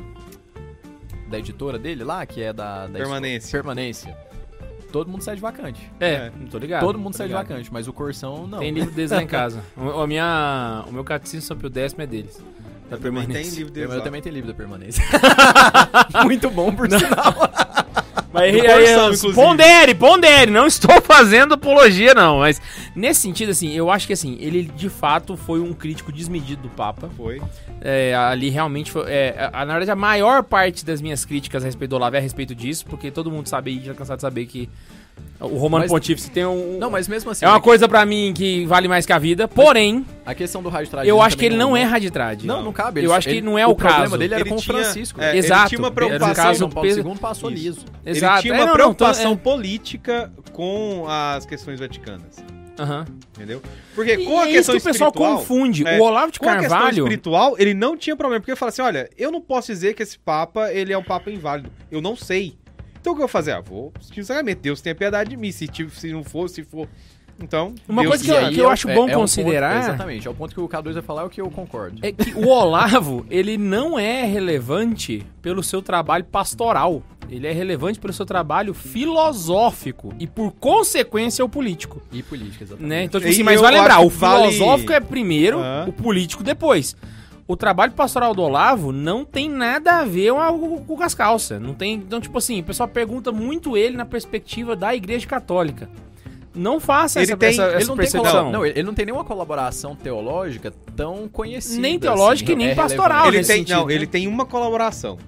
Da 1.29 1.39
editora 1.39 1.79
dele 1.79 2.03
lá, 2.03 2.25
que 2.27 2.43
é 2.43 2.53
da. 2.53 2.87
da 2.87 2.99
Permanência. 2.99 3.53
Permanência. 3.53 4.17
Todo 4.91 5.09
mundo 5.11 5.23
sai 5.23 5.35
de 5.37 5.41
vacante. 5.41 5.91
É, 6.01 6.13
É. 6.13 6.33
não 6.39 6.47
tô 6.47 6.59
ligado. 6.59 6.81
Todo 6.83 6.99
mundo 6.99 7.15
sai 7.17 7.27
de 7.29 7.33
ligado. 7.33 7.49
vacante, 7.49 7.73
mas 7.73 7.87
o 7.89 7.93
Corsão 7.93 8.47
não. 8.47 8.59
Tem 8.59 8.71
livro 8.71 8.91
deles 8.91 9.11
lá 9.11 9.23
em 9.23 9.27
casa. 9.27 9.63
O, 9.77 10.01
a 10.01 10.07
minha, 10.07 10.85
o 10.89 10.93
meu 10.93 11.05
catecismo 11.05 11.43
São 11.47 11.57
Pio 11.57 11.71
décimo 11.71 12.03
é 12.03 12.07
deles. 12.07 12.43
Da 12.91 12.97
Também 12.97 13.13
tem 13.23 13.29
permanência. 13.29 13.51
livro 13.59 13.71
Eu, 13.71 13.75
deles 13.75 13.91
eu 13.93 13.99
lá. 13.99 14.05
também 14.05 14.21
tenho 14.21 14.35
livro 14.35 14.49
da 14.49 14.55
permanência. 14.57 15.05
Muito 16.25 16.51
bom, 16.51 16.75
por 16.75 16.89
sinal. 16.91 17.35
Mas 18.33 18.43
aí, 18.45 18.61
pondere, 19.35 19.95
pondere, 19.95 20.51
não 20.51 20.67
estou 20.67 21.01
fazendo 21.03 21.55
apologia, 21.55 22.15
não. 22.15 22.39
Mas 22.39 22.61
nesse 22.95 23.21
sentido, 23.23 23.51
assim, 23.51 23.73
eu 23.73 23.91
acho 23.91 24.07
que 24.07 24.13
assim, 24.13 24.37
ele 24.41 24.63
de 24.63 24.89
fato 24.89 25.37
foi 25.37 25.59
um 25.61 25.73
crítico 25.73 26.13
desmedido 26.13 26.63
do 26.63 26.69
Papa. 26.69 27.11
Foi. 27.17 27.41
É, 27.81 28.15
ali 28.15 28.49
realmente 28.49 28.91
foi. 28.93 29.11
é, 29.11 29.51
a- 29.53 29.65
na 29.65 29.73
verdade, 29.73 29.91
a 29.91 29.97
maior 29.97 30.43
parte 30.45 30.85
das 30.85 31.01
minhas 31.01 31.25
críticas 31.25 31.63
a 31.63 31.67
respeito 31.67 31.91
do 31.91 31.97
Olavo 31.97 32.15
é 32.17 32.19
a 32.19 32.23
respeito 32.23 32.55
disso, 32.55 32.87
porque 32.89 33.11
todo 33.11 33.31
mundo 33.31 33.49
sabe 33.49 33.73
e 33.79 33.85
já 33.85 33.95
cansado 33.95 34.19
de 34.19 34.23
saber 34.23 34.47
que 34.47 34.69
o 35.41 35.57
Romano 35.57 35.85
Mas- 35.85 35.91
Pontífice 35.91 36.31
tem 36.31 36.45
um. 36.45 36.79
Não, 36.79 36.91
mas 36.91 37.09
mesmo 37.09 37.31
assim. 37.31 37.45
é 37.45 37.49
uma 37.49 37.61
coisa 37.61 37.89
pra 37.89 38.05
mim 38.05 38.33
que 38.35 38.67
vale 38.67 38.89
mais 38.89 39.07
que 39.07 39.13
a 39.13 39.19
vida, 39.19 39.49
porém, 39.49 40.05
A 40.27 40.35
questão 40.35 40.63
do 40.63 40.69
rádio 40.69 40.91
eu 41.05 41.21
acho 41.23 41.37
que 41.37 41.45
ele 41.47 41.57
não 41.57 41.77
é 41.77 41.83
raditrade. 41.85 42.47
Não, 42.47 42.63
não 42.63 42.73
cabe. 42.73 43.01
Eu 43.01 43.05
ele- 43.05 43.13
acho 43.15 43.29
que 43.29 43.35
ele- 43.37 43.41
não 43.43 43.59
é 43.59 43.67
o 43.67 43.75
problema 43.75 44.01
caso. 44.03 44.19
dele 44.19 44.35
era 44.35 44.43
Ele 44.43 44.51
com 44.51 44.57
o 44.57 44.63
Francisco. 44.63 45.21
é, 45.21 45.37
Exato. 45.37 45.61
Ele 45.63 45.69
tinha 45.71 45.79
uma 45.81 45.87
Era 45.89 45.95
preocupação. 45.95 46.29
no 46.29 46.35
caso, 46.35 46.59
João 46.59 46.71
Paulo 46.71 46.89
II 46.91 47.17
passou 47.19 47.51
Isso. 47.51 47.63
liso. 47.63 47.85
Exato. 48.05 48.35
Ele 48.35 48.43
tinha 48.43 48.55
É, 48.55 48.57
uma 48.57 48.61
não, 48.61 48.67
não, 48.69 48.75
preocupação 48.75 49.37
tô- 49.37 49.43
política 49.43 50.33
com 50.53 51.05
as 51.09 51.47
questões 51.47 51.81
vaticanas. 51.81 52.39
é, 52.79 52.83
aham. 52.83 53.05
Entendeu? 53.37 53.63
Porque 53.95 54.13
E 54.15 54.25
com 54.25 54.39
a 54.41 54.45
é 54.45 54.49
isso 54.49 54.57
questão 54.57 54.75
que 54.77 54.81
o 54.81 54.85
pessoal 54.85 55.13
confunde. 55.13 55.87
é, 55.87 55.99
o 55.99 56.03
Olavo 56.03 56.31
de 56.33 56.39
Com 56.39 56.49
a 56.49 56.57
questão 56.57 56.71
Carvalho. 56.71 56.99
espiritual, 57.05 57.55
ele 57.59 57.73
não 57.75 57.97
tinha 57.97 58.15
problema. 58.17 58.41
Porque 58.41 58.51
ele 58.53 58.57
fala 58.59 58.69
assim: 58.71 58.83
olha, 58.83 59.09
eu 59.19 59.31
não 59.33 59.41
posso 59.41 59.69
dizer 59.73 59.95
que 59.95 60.03
esse 60.03 60.19
Papa 60.19 60.71
ele 60.73 60.93
é 60.93 60.99
um 60.99 61.03
Papa 61.03 61.31
inválido. 61.31 61.71
Eu 61.91 62.01
não 62.03 62.15
sei. 62.17 62.55
Então 63.01 63.13
o 63.13 63.17
que 63.17 63.23
eu 63.23 63.27
vou 63.27 63.29
fazer? 63.29 63.53
Ah, 63.53 63.61
vou 63.61 63.93
sinceramente, 64.01 64.61
Deus 64.61 64.81
tenha 64.81 64.95
piedade 64.95 65.31
de 65.31 65.37
mim. 65.37 65.51
Se, 65.53 65.67
tive- 65.67 65.91
se 65.99 66.13
não 66.13 66.23
for, 66.23 66.49
se 66.49 66.63
for. 66.63 66.87
Então. 67.43 67.75
Uma 67.89 68.03
Deus 68.03 68.11
coisa 68.17 68.25
que 68.25 68.31
eu- 68.31 68.53
que 68.53 68.61
eu 68.61 68.69
é- 68.69 68.73
acho 68.75 68.91
é- 68.91 68.95
bom 68.95 69.09
é 69.09 69.17
um 69.17 69.21
considerar- 69.21 69.73
ponto- 69.77 69.89
exatamente, 69.89 70.29
é 70.29 70.31
o 70.31 70.35
ponto 70.35 70.55
que 70.55 70.61
o 70.61 70.69
K2 70.69 70.93
vai 70.93 71.03
falar, 71.03 71.23
é 71.23 71.25
o 71.25 71.31
que 71.31 71.41
eu 71.41 71.51
concordo. 71.51 71.99
É 72.03 72.13
que 72.13 72.35
o 72.35 72.47
Olavo, 72.49 73.25
ele 73.31 73.57
não 73.57 73.99
é 73.99 74.25
relevante 74.27 75.25
pelo 75.41 75.63
seu 75.63 75.81
trabalho 75.81 76.25
pastoral. 76.25 77.03
Ele 77.31 77.47
é 77.47 77.53
relevante 77.53 77.99
pelo 77.99 78.13
seu 78.13 78.27
trabalho 78.27 78.75
filosófico 78.75 80.13
e, 80.19 80.27
por 80.27 80.53
consequência, 80.53 81.45
o 81.45 81.49
político. 81.49 82.03
E 82.13 82.23
política, 82.23 82.65
exatamente. 82.65 82.89
Né? 82.89 83.05
Então, 83.05 83.21
tipo 83.21 83.33
assim, 83.33 83.43
mas 83.43 83.61
vai 83.61 83.73
lembrar, 83.73 84.01
o 84.01 84.09
vale- 84.09 84.51
filosófico 84.53 84.93
é 84.93 85.01
primeiro, 85.01 85.61
o 85.87 85.93
político 85.93 86.43
depois. 86.43 86.97
O 87.51 87.57
trabalho 87.57 87.91
pastoral 87.93 88.33
do 88.33 88.43
Olavo 88.43 88.93
não 88.93 89.25
tem 89.25 89.49
nada 89.51 89.99
a 89.99 90.05
ver 90.05 90.33
com, 90.33 90.85
com 90.85 91.03
as 91.03 91.15
calças. 91.15 91.61
Não 91.61 91.75
tem, 91.75 91.95
então, 91.95 92.21
tipo 92.21 92.39
assim, 92.39 92.61
o 92.61 92.63
pessoal 92.63 92.89
pergunta 92.89 93.33
muito 93.33 93.77
ele 93.77 93.97
na 93.97 94.05
perspectiva 94.05 94.77
da 94.77 94.95
Igreja 94.95 95.27
Católica. 95.27 95.91
Não 96.55 96.79
faça 96.79 97.19
Ele 97.19 97.25
essa, 97.33 97.37
tem- 97.37 97.49
essa, 97.49 97.63
Ele 97.65 97.75
essa 97.77 97.87
não, 97.89 97.97
tem 97.97 97.97
percepção. 97.97 98.31
colab- 98.33 98.53
não, 98.53 98.65
ele 98.65 98.83
não 98.85 98.95
tem 98.95 99.05
nenhuma 99.07 99.25
colaboração 99.25 99.97
teológica 99.97 100.73
tão 100.95 101.29
conhecida. 101.29 101.81
Nem 101.81 101.99
teológica 101.99 102.53
e 102.53 102.55
nem 102.55 102.69
é 102.69 102.75
pastoral, 102.77 103.27
ele 103.27 103.39
nesse 103.39 103.49
tem, 103.53 103.59
sentido, 103.63 103.79
não, 103.79 103.87
né? 103.87 103.95
ele 103.95 104.07
tem 104.07 104.29
uma 104.29 104.47
colaboração. 104.47 105.19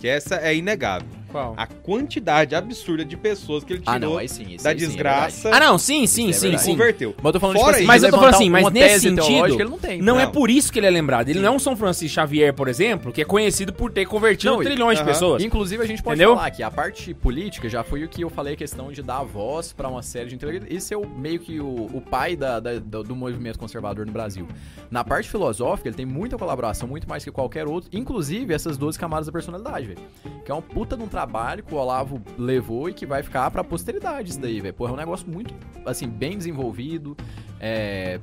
Que 0.00 0.08
essa 0.08 0.36
é 0.36 0.52
inegável. 0.54 1.06
Qual? 1.30 1.54
A 1.56 1.66
quantidade 1.66 2.54
absurda 2.54 3.04
de 3.04 3.16
pessoas 3.16 3.62
que 3.64 3.72
ele 3.74 3.80
tirou 3.80 3.94
Ah, 3.94 3.98
não, 3.98 4.18
aí 4.18 4.28
sim. 4.28 4.44
isso 4.54 4.64
da 4.64 4.70
sim, 4.70 4.76
é 4.76 4.78
desgraça 4.78 5.50
Ah, 5.54 5.60
não, 5.60 5.78
sim, 5.78 6.06
sim, 6.06 6.30
é 6.30 6.32
sim, 6.32 6.40
verdade. 6.42 6.64
sim. 6.64 6.70
converteu. 6.72 7.14
Mas 7.16 7.24
eu 7.26 7.32
tô 7.32 7.40
falando, 7.40 7.56
Fora 7.56 7.66
tipo 7.66 7.76
assim, 7.78 7.86
Mas 7.86 8.02
eu 8.02 8.10
tô 8.10 8.16
falando 8.16 8.34
assim, 8.34 8.50
mas 8.50 8.70
nesse 8.72 9.00
sentido, 9.00 9.46
ele 9.46 9.64
não 9.64 9.78
tem. 9.78 10.02
Não, 10.02 10.18
é 10.18 10.24
Não. 10.24 10.32
por 10.32 10.50
isso 10.50 10.72
que 10.72 10.78
ele 10.78 10.86
é 10.86 10.90
lembrado. 10.90 11.28
Ele 11.28 11.40
não 11.40 11.48
é 11.48 11.56
um 11.56 11.58
São 11.58 11.76
Francisco 11.76 12.14
Xavier, 12.14 12.52
por 12.54 12.68
exemplo, 12.68 13.12
que 13.12 13.20
é 13.22 13.24
conhecido 13.24 13.72
por 13.72 13.90
ter 13.92 14.06
convertido 14.06 14.52
Não, 14.52 14.62
trilhões 14.62 14.98
de 14.98 15.02
aham. 15.04 15.12
pessoas. 15.12 15.42
Inclusive, 15.42 15.82
a 15.82 15.86
gente 15.86 16.02
pode 16.02 16.16
Entendeu? 16.20 16.34
falar 16.36 16.50
que 16.50 16.62
a 16.62 16.70
parte 16.70 17.14
política 17.14 17.68
já 17.68 17.82
foi 17.84 18.02
o 18.04 18.08
que 18.08 18.22
eu 18.22 18.30
falei, 18.30 18.54
a 18.54 18.56
questão 18.56 18.90
de 18.90 19.02
dar 19.02 19.22
voz 19.22 19.72
pra 19.72 19.88
uma 19.88 20.02
série 20.02 20.28
de 20.28 20.34
intelectuais. 20.34 20.74
Esse 20.74 20.92
é 20.94 20.96
o, 20.96 21.06
meio 21.08 21.38
que 21.38 21.60
o, 21.60 21.86
o 21.92 22.00
pai 22.00 22.34
da- 22.36 22.58
da- 22.60 22.78
do, 22.78 23.14
movimento 23.14 23.58
conservador 23.58 24.04
no 24.06 24.12
Brasil. 24.12 24.46
Na 24.90 25.04
parte 25.04 25.28
filosófica, 25.30 25.88
ele 25.88 25.96
tem 25.96 26.06
muita 26.06 26.36
colaboração, 26.36 26.88
muito 26.88 27.08
mais 27.08 27.22
que 27.22 27.30
qualquer 27.30 27.66
outro, 27.66 27.88
inclusive 27.92 28.52
essas 28.52 28.76
12 28.76 28.98
camadas 28.98 29.26
da 29.26 29.32
personalidade, 29.32 29.86
velho. 29.86 29.98
Que 30.44 30.50
é 30.50 30.54
um 30.54 30.62
puta 30.62 30.96
de 30.96 31.02
um 31.02 31.06
trabalho 31.06 31.19
que 31.66 31.74
o 31.74 31.78
Olavo 31.78 32.20
levou 32.38 32.88
e 32.88 32.94
que 32.94 33.04
vai 33.06 33.22
ficar 33.22 33.50
pra 33.50 33.62
posteridade 33.64 34.30
isso 34.30 34.40
daí, 34.40 34.60
velho. 34.60 34.74
Pô, 34.74 34.88
é 34.88 34.92
um 34.92 34.96
negócio 34.96 35.28
muito, 35.28 35.54
assim, 35.86 36.08
bem 36.08 36.36
desenvolvido, 36.38 37.16
é 37.60 38.18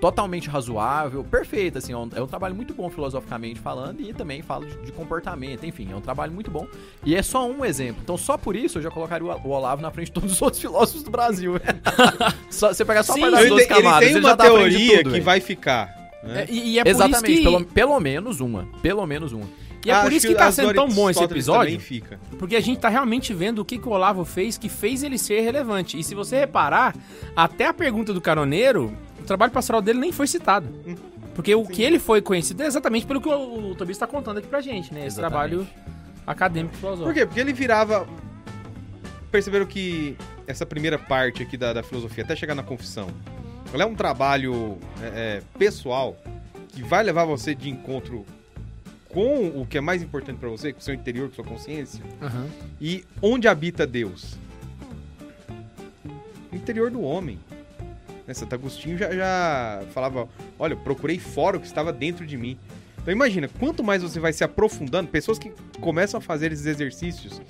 totalmente 0.00 0.48
razoável, 0.48 1.24
perfeito, 1.24 1.78
assim, 1.78 1.92
é 1.92 1.96
um, 1.96 2.08
é 2.14 2.22
um 2.22 2.26
trabalho 2.28 2.54
muito 2.54 2.72
bom 2.72 2.88
filosoficamente 2.88 3.58
falando 3.58 4.00
e 4.00 4.12
também 4.14 4.42
fala 4.42 4.64
de, 4.64 4.76
de 4.82 4.92
comportamento, 4.92 5.66
enfim, 5.66 5.88
é 5.90 5.96
um 5.96 6.00
trabalho 6.00 6.32
muito 6.32 6.52
bom. 6.52 6.68
E 7.04 7.16
é 7.16 7.22
só 7.22 7.44
um 7.50 7.64
exemplo. 7.64 8.00
Então, 8.04 8.16
só 8.16 8.36
por 8.38 8.54
isso 8.54 8.78
eu 8.78 8.82
já 8.82 8.90
colocaria 8.92 9.26
o, 9.26 9.48
o 9.48 9.50
Olavo 9.50 9.82
na 9.82 9.90
frente 9.90 10.06
de 10.06 10.12
todos 10.12 10.30
os 10.30 10.40
outros 10.42 10.60
filósofos 10.60 11.02
do 11.02 11.10
Brasil. 11.10 11.54
só, 12.48 12.72
você 12.72 12.84
pegar 12.84 13.02
só 13.02 13.14
Sim, 13.14 13.24
a 13.24 13.30
parte 13.30 13.34
das 13.34 13.40
Ele, 13.42 13.50
12 13.50 13.66
tem- 13.66 13.76
ele 13.76 13.82
camadas, 13.84 13.98
tem 14.08 14.16
ele 14.16 14.18
uma 14.24 14.28
já 14.30 14.36
tá 14.36 14.44
de 14.44 14.50
teoria 14.50 14.96
tudo, 14.98 15.04
que 15.04 15.10
velho. 15.10 15.24
vai 15.24 15.40
ficar. 15.40 16.10
né? 16.22 16.42
É, 16.42 16.46
e, 16.48 16.68
e 16.74 16.78
é 16.78 16.84
por 16.84 16.90
Exatamente, 16.90 17.32
isso 17.32 17.42
que, 17.42 17.42
pelo, 17.42 17.64
pelo 17.64 17.98
menos 18.00 18.40
uma. 18.40 18.68
Pelo 18.80 19.04
menos 19.04 19.32
uma. 19.32 19.46
E 19.84 19.90
é 19.90 19.94
por 19.94 20.06
Acho 20.06 20.16
isso 20.16 20.26
que 20.28 20.34
tá 20.34 20.48
as 20.48 20.54
sendo 20.54 20.74
tão 20.74 20.88
bom 20.88 21.08
esse 21.08 21.22
episódio, 21.22 21.80
porque 22.38 22.56
a 22.56 22.60
gente 22.60 22.80
tá 22.80 22.88
realmente 22.88 23.32
vendo 23.32 23.60
o 23.60 23.64
que, 23.64 23.78
que 23.78 23.88
o 23.88 23.92
Olavo 23.92 24.24
fez 24.24 24.58
que 24.58 24.68
fez 24.68 25.02
ele 25.02 25.18
ser 25.18 25.40
relevante. 25.40 25.98
E 25.98 26.04
se 26.04 26.14
você 26.14 26.40
reparar, 26.40 26.94
até 27.36 27.66
a 27.66 27.72
pergunta 27.72 28.12
do 28.12 28.20
caroneiro, 28.20 28.92
o 29.20 29.24
trabalho 29.24 29.52
pastoral 29.52 29.80
dele 29.80 29.98
nem 30.00 30.12
foi 30.12 30.26
citado. 30.26 30.68
Hum. 30.86 30.96
Porque 31.34 31.54
o 31.54 31.64
que 31.64 31.82
ele 31.82 32.00
foi 32.00 32.20
conhecido 32.20 32.64
é 32.64 32.66
exatamente 32.66 33.06
pelo 33.06 33.20
que 33.20 33.28
o, 33.28 33.70
o 33.70 33.74
Tobias 33.76 33.96
tá 33.96 34.08
contando 34.08 34.38
aqui 34.38 34.48
pra 34.48 34.60
gente, 34.60 34.92
né? 34.92 35.06
Esse 35.06 35.20
Exatamente. 35.20 35.30
trabalho 35.30 35.68
acadêmico 36.26 36.74
filosófico. 36.74 37.06
Por 37.06 37.14
quê? 37.14 37.24
Porque 37.24 37.38
ele 37.38 37.52
virava. 37.52 38.08
Perceberam 39.30 39.64
que 39.64 40.16
essa 40.48 40.66
primeira 40.66 40.98
parte 40.98 41.42
aqui 41.42 41.56
da, 41.56 41.72
da 41.72 41.82
filosofia, 41.82 42.24
até 42.24 42.34
chegar 42.34 42.56
na 42.56 42.64
confissão, 42.64 43.08
ela 43.72 43.84
é 43.84 43.86
um 43.86 43.94
trabalho 43.94 44.78
é, 45.00 45.06
é, 45.06 45.42
pessoal 45.56 46.16
que 46.68 46.82
vai 46.82 47.04
levar 47.04 47.24
você 47.24 47.54
de 47.54 47.70
encontro 47.70 48.26
com 49.08 49.48
o 49.60 49.66
que 49.66 49.78
é 49.78 49.80
mais 49.80 50.02
importante 50.02 50.38
pra 50.38 50.48
você, 50.48 50.72
com 50.72 50.80
o 50.80 50.82
seu 50.82 50.94
interior, 50.94 51.28
com 51.28 51.34
sua 51.34 51.44
consciência, 51.44 52.02
Aham. 52.20 52.46
e 52.80 53.04
onde 53.22 53.48
habita 53.48 53.86
Deus? 53.86 54.36
No 56.50 56.56
interior 56.56 56.90
do 56.90 57.00
homem. 57.00 57.38
Né, 58.26 58.34
Santo 58.34 58.54
Agostinho 58.54 58.98
já, 58.98 59.10
já 59.14 59.82
falava: 59.94 60.28
Olha, 60.58 60.74
eu 60.74 60.78
procurei 60.78 61.18
fora 61.18 61.56
o 61.56 61.60
que 61.60 61.66
estava 61.66 61.92
dentro 61.92 62.26
de 62.26 62.36
mim. 62.36 62.58
Então 63.00 63.12
imagina, 63.12 63.48
quanto 63.58 63.82
mais 63.82 64.02
você 64.02 64.20
vai 64.20 64.32
se 64.34 64.44
aprofundando, 64.44 65.08
pessoas 65.08 65.38
que 65.38 65.50
começam 65.80 66.18
a 66.18 66.20
fazer 66.20 66.52
esses 66.52 66.66
exercícios 66.66 67.40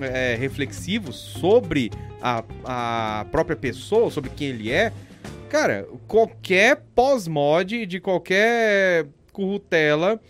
é, 0.00 0.36
reflexivos 0.36 1.16
sobre 1.16 1.90
a, 2.22 2.44
a 2.64 3.26
própria 3.32 3.56
pessoa, 3.56 4.10
sobre 4.10 4.30
quem 4.30 4.48
ele 4.48 4.70
é, 4.70 4.92
cara, 5.48 5.88
qualquer 6.06 6.84
pós-mod 6.94 7.86
de 7.86 7.98
qualquer 7.98 9.06
currutela 9.32 10.20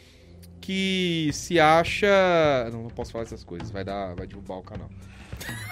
que 0.61 1.31
se 1.33 1.59
acha. 1.59 2.69
Não, 2.73 2.85
não 2.85 2.91
posso 2.91 3.13
falar 3.13 3.25
essas 3.25 3.45
coisas, 3.45 3.71
vai 3.71 3.85
dar, 3.85 4.15
vai 4.15 4.27
derrubar 4.27 4.59
o 4.59 4.63
canal. 4.63 4.91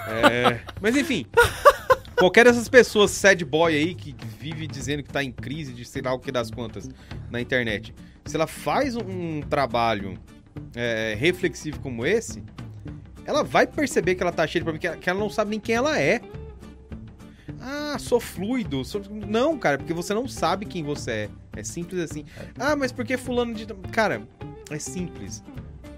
É, 0.09 0.61
mas 0.81 0.97
enfim, 0.97 1.27
qualquer 2.17 2.47
dessas 2.47 2.71
pessoas 2.71 3.11
sad 3.11 3.45
boy 3.45 3.75
aí 3.75 3.95
que 3.95 4.17
vive 4.41 4.67
dizendo 4.67 5.03
que 5.03 5.11
tá 5.11 5.23
em 5.23 5.31
crise 5.31 5.75
de 5.75 5.85
sei 5.85 6.01
lá 6.01 6.15
o 6.15 6.19
que 6.19 6.33
das 6.33 6.51
quantas 6.51 6.89
na 7.31 7.39
internet, 7.39 7.95
se 8.25 8.35
ela 8.35 8.47
faz 8.47 8.97
um 8.97 9.43
trabalho 9.43 10.19
é, 10.75 11.15
reflexivo 11.19 11.81
como 11.81 12.07
esse, 12.07 12.43
ela 13.27 13.45
vai 13.45 13.67
perceber 13.67 14.15
que 14.15 14.23
ela 14.23 14.33
tá 14.33 14.47
cheia 14.47 14.65
de 14.65 14.71
problema, 14.71 14.97
que 14.97 15.11
ela 15.11 15.21
não 15.21 15.29
sabe 15.29 15.51
nem 15.51 15.61
quem 15.61 15.75
ela 15.75 16.01
é. 16.01 16.23
Ah, 17.61 17.97
sou 17.99 18.21
fluido. 18.21 18.85
Sou... 18.85 19.03
Não, 19.11 19.59
cara, 19.59 19.79
porque 19.79 19.93
você 19.93 20.15
não 20.15 20.29
sabe 20.29 20.67
quem 20.67 20.83
você 20.83 21.11
é. 21.11 21.31
É 21.57 21.65
simples 21.65 22.01
assim. 22.01 22.25
Ah, 22.59 22.77
mas 22.77 22.93
por 22.93 23.05
que 23.05 23.17
fulano 23.17 23.55
de. 23.55 23.67
Cara, 23.91 24.23
é 24.71 24.79
simples. 24.79 25.43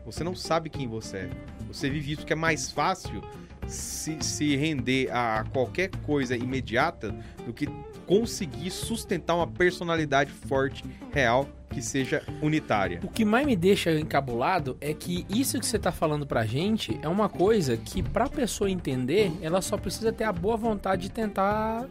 Você 0.05 0.25
não 0.25 0.35
sabe 0.35 0.71
quem 0.71 0.89
você 0.89 1.19
é. 1.19 1.31
Você 1.69 1.89
vive 1.89 2.13
isso 2.13 2.23
porque 2.23 2.33
é 2.33 2.37
mais 2.37 2.71
fácil 2.71 3.23
se, 3.67 4.17
se 4.21 4.57
render 4.57 5.11
a 5.13 5.45
qualquer 5.53 5.91
coisa 6.03 6.37
imediata 6.37 7.15
do 7.47 7.53
que 7.53 7.69
conseguir 8.07 8.71
sustentar 8.71 9.37
uma 9.37 9.47
personalidade 9.47 10.33
forte, 10.33 10.85
real, 11.13 11.49
que 11.71 11.81
seja 11.81 12.23
unitária. 12.43 13.01
O 13.03 13.09
que 13.09 13.25
mais 13.25 13.47
me 13.47 13.55
deixa 13.57 13.93
encabulado 13.93 14.77
é 14.81 14.93
que 14.93 15.25
isso 15.31 15.59
que 15.59 15.65
você 15.65 15.79
tá 15.79 15.93
falando 15.93 16.27
pra 16.27 16.45
gente 16.45 16.99
é 17.01 17.09
uma 17.09 17.29
coisa 17.29 17.77
que 17.77 18.03
pra 18.03 18.29
pessoa 18.29 18.71
entender, 18.71 19.33
ela 19.41 19.63
só 19.63 19.79
precisa 19.79 20.13
ter 20.13 20.25
a 20.25 20.33
boa 20.33 20.57
vontade 20.57 21.03
de 21.03 21.11
tentar 21.11 21.87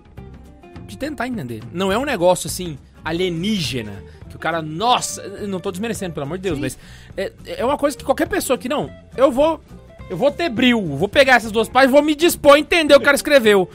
de 0.85 0.97
tentar 0.97 1.27
entender. 1.27 1.61
Não 1.71 1.91
é 1.91 1.97
um 1.97 2.05
negócio 2.05 2.47
assim 2.47 2.77
alienígena 3.03 4.03
que 4.27 4.35
o 4.35 4.39
cara, 4.39 4.61
nossa, 4.61 5.21
eu 5.21 5.47
não 5.47 5.59
tô 5.59 5.71
desmerecendo, 5.71 6.13
pelo 6.13 6.25
amor 6.25 6.37
de 6.37 6.43
Deus, 6.43 6.55
Sim. 6.55 6.61
mas 6.61 6.79
é, 7.15 7.31
é 7.45 7.65
uma 7.65 7.77
coisa 7.77 7.97
que 7.97 8.03
qualquer 8.03 8.27
pessoa 8.27 8.57
que 8.57 8.69
não, 8.69 8.91
eu 9.15 9.31
vou 9.31 9.61
eu 10.09 10.17
vou 10.17 10.31
ter 10.31 10.49
bril, 10.49 10.81
vou 10.97 11.07
pegar 11.07 11.35
essas 11.35 11.51
duas 11.51 11.69
páginas, 11.69 11.93
vou 11.93 12.01
me 12.01 12.15
dispor 12.15 12.55
a 12.55 12.59
entender 12.59 12.95
o 12.95 12.97
que 12.97 13.03
o 13.03 13.05
cara 13.05 13.15
escreveu. 13.15 13.69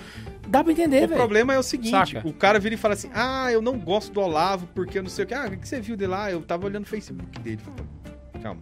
Dá 0.46 0.62
pra 0.62 0.72
entender, 0.72 1.04
O 1.04 1.08
velho. 1.08 1.14
problema 1.14 1.54
é 1.54 1.58
o 1.58 1.62
seguinte: 1.62 1.90
Saca? 1.90 2.22
o 2.28 2.32
cara 2.32 2.58
vira 2.58 2.74
e 2.74 2.78
fala 2.78 2.94
assim: 2.94 3.10
Ah, 3.14 3.50
eu 3.52 3.60
não 3.62 3.78
gosto 3.78 4.12
do 4.12 4.20
Olavo 4.20 4.66
porque 4.74 4.98
eu 4.98 5.02
não 5.02 5.10
sei 5.10 5.24
o 5.24 5.28
que. 5.28 5.34
Ah, 5.34 5.46
o 5.46 5.56
que 5.56 5.66
você 5.68 5.80
viu 5.80 5.96
dele 5.96 6.10
lá? 6.12 6.30
Eu 6.30 6.42
tava 6.42 6.66
olhando 6.66 6.84
o 6.84 6.88
Facebook 6.88 7.40
dele. 7.40 7.60
Calma. 8.42 8.60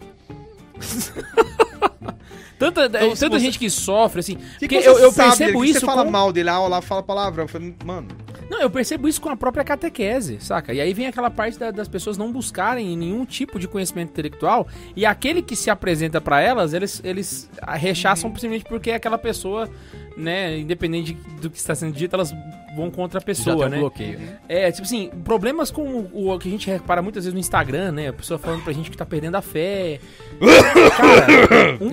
Tanta, 2.71 2.87
Então, 2.87 3.15
se 3.17 3.21
tanta 3.21 3.39
você- 3.39 3.45
gente 3.45 3.59
que 3.59 3.69
sofre, 3.71 4.21
assim. 4.21 4.37
Que, 4.37 4.43
porque 4.61 4.79
que 4.81 4.89
eu, 4.89 4.99
eu 4.99 5.13
percebo 5.13 5.53
dele? 5.61 5.71
Isso. 5.71 5.81
Você 5.81 5.87
fala 5.87 6.05
com- 6.05 6.11
mal 6.11 6.33
dele, 6.33 6.49
ah, 6.49 6.61
o 6.61 6.65
Olavo 6.65 6.87
fala 6.87 7.03
palavrão. 7.03 7.45
Eu 7.45 7.49
falei, 7.49 7.75
Mano, 7.85 8.09
Não, 8.51 8.61
eu 8.61 8.69
percebo 8.69 9.09
isso 9.09 9.19
com 9.21 9.31
a 9.31 9.37
própria 9.37 9.65
catequese, 9.65 10.37
saca? 10.41 10.75
E 10.75 10.81
aí 10.81 10.93
vem 10.93 11.07
aquela 11.07 11.31
parte 11.31 11.59
da- 11.59 11.71
das 11.71 11.89
pessoas 11.89 12.19
não 12.19 12.31
buscarem 12.31 12.95
nenhum 12.97 13.25
tipo 13.25 13.59
de 13.59 13.67
conhecimento 13.67 14.11
intelectual 14.11 14.69
e 14.95 15.07
aquele 15.07 15.41
que 15.41 15.57
se 15.57 15.71
apresenta 15.71 16.21
pra 16.21 16.41
elas, 16.41 16.75
eles, 16.75 17.01
eles 17.03 17.49
rechaçam 17.75 18.29
simplesmente 18.29 18.65
porque 18.67 18.91
aquela 18.91 19.17
pessoa, 19.17 19.71
né, 20.19 20.59
independente 20.59 21.15
do 21.41 21.49
que 21.49 21.57
está 21.57 21.75
sendo 21.75 21.95
dito, 21.97 22.15
elas 22.15 22.35
vão 22.75 22.91
contra 22.91 23.19
a 23.19 23.21
Já 23.21 23.27
pessoa, 23.27 23.57
tem 23.57 23.67
um 23.67 23.71
né? 23.71 23.79
bloqueio. 23.79 24.19
né? 24.19 24.39
É, 24.49 24.71
tipo 24.71 24.85
assim, 24.85 25.11
problemas 25.25 25.71
com 25.71 26.09
o, 26.13 26.39
que 26.39 26.49
a 26.49 26.51
gente 26.51 26.71
repara 26.71 27.03
muitas 27.03 27.25
vezes 27.25 27.35
no 27.35 27.41
Instagram, 27.41 27.93
né? 27.93 28.09
A 28.09 28.13
pessoa 28.13 28.39
falando 28.39 28.63
pra 28.65 28.73
gente 28.73 28.91
que 28.91 28.97
tá 28.97 29.05
perdendo 29.07 29.37
a 29.37 29.43
fé. 29.43 30.01
Cara, 30.97 31.79
um, 31.81 31.91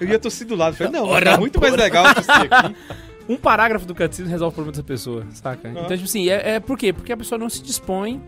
eu 0.00 0.08
ia 0.08 0.18
tossir 0.18 0.46
do 0.46 0.54
lado. 0.54 0.76
Falei, 0.76 0.92
não, 0.92 1.16
é 1.16 1.36
muito 1.38 1.60
mais 1.60 1.74
legal 1.74 2.14
tossir 2.14 2.48
aqui. 2.50 2.74
um 3.28 3.36
parágrafo 3.36 3.86
do 3.86 3.94
catecismo 3.94 4.30
resolve 4.30 4.52
o 4.52 4.54
problema 4.54 4.72
dessa 4.72 4.82
pessoa, 4.82 5.26
saca? 5.32 5.68
Ah. 5.68 5.70
Então, 5.70 5.96
tipo 5.96 6.04
assim, 6.04 6.28
é, 6.28 6.54
é 6.54 6.60
por 6.60 6.76
quê? 6.78 6.92
Porque 6.92 7.12
a 7.12 7.16
pessoa 7.16 7.38
não 7.38 7.48
se 7.48 7.62
dispõe 7.62 8.20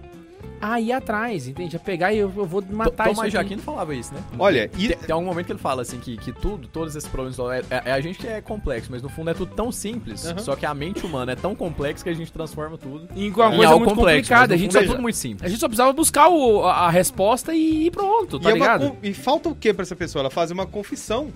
a 0.61 0.81
ir 0.81 0.93
atrás, 0.93 1.49
entende? 1.49 1.77
A 1.77 1.79
pegar 1.79 2.13
e 2.13 2.19
eu, 2.19 2.33
eu 2.37 2.45
vou 2.45 2.63
matar 2.71 3.07
isso 3.07 3.15
Tomás 3.17 3.35
aqui. 3.35 3.45
Jaquino 3.49 3.63
falava 3.63 3.95
isso, 3.95 4.13
né? 4.13 4.21
Olha, 4.39 4.71
e 4.77 4.89
Tem, 4.89 4.97
tem 4.99 5.13
algum 5.15 5.27
momento 5.27 5.47
que 5.47 5.53
ele 5.53 5.59
fala 5.59 5.83
assim 5.83 5.99
que, 5.99 6.17
que 6.19 6.33
tudo, 6.33 6.69
todos 6.69 6.95
esses 6.95 7.09
problemas 7.09 7.39
é, 7.39 7.75
é- 7.77 7.83
é 7.87 7.93
a 7.93 8.01
gente 8.01 8.19
que 8.19 8.27
é 8.27 8.41
complexo, 8.41 8.89
mas 8.91 9.03
no 9.03 9.09
fundo 9.09 9.31
é 9.31 9.35
tudo 9.35 9.55
tão 9.55 9.73
simples. 9.73 10.27
Aham. 10.27 10.39
Só 10.39 10.55
que 10.57 10.67
a 10.67 10.75
mente 10.75 11.05
humana 11.07 11.33
é 11.33 11.37
tão 11.37 11.55
complexa 11.55 12.05
que 12.05 12.11
a 12.11 12.15
gente 12.15 12.31
transforma 12.33 12.77
tudo 12.77 13.09
Em 13.17 13.31
uma 13.31 13.47
em 13.53 13.57
coisa 13.57 13.73
algo 13.73 13.85
muito 13.85 13.97
complexo. 13.97 14.23
complicada. 14.29 14.55
A 14.55 14.57
gente, 14.57 14.73
só, 14.73 14.81
é 14.81 14.87
tudo 14.87 15.01
muito 15.03 15.17
simples. 15.17 15.43
a 15.45 15.49
gente 15.49 15.59
só 15.61 15.67
precisava 15.69 15.93
buscar 15.93 16.29
o- 16.29 16.65
a, 16.65 16.87
a 16.87 16.91
resposta 16.91 17.55
e, 17.55 17.87
e 17.87 17.91
pronto, 17.91 18.39
tá 18.39 18.51
e, 18.51 18.53
é 18.53 18.55
uma 18.55 18.59
ligado? 18.63 18.91
con- 18.91 18.97
e 19.03 19.15
falta 19.15 19.49
o 19.49 19.55
que 19.55 19.73
pra 19.73 19.83
essa 19.83 19.97
pessoa? 19.97 20.21
Ela 20.23 20.31
fazer 20.31 20.53
uma 20.53 20.67
confissão. 20.67 21.31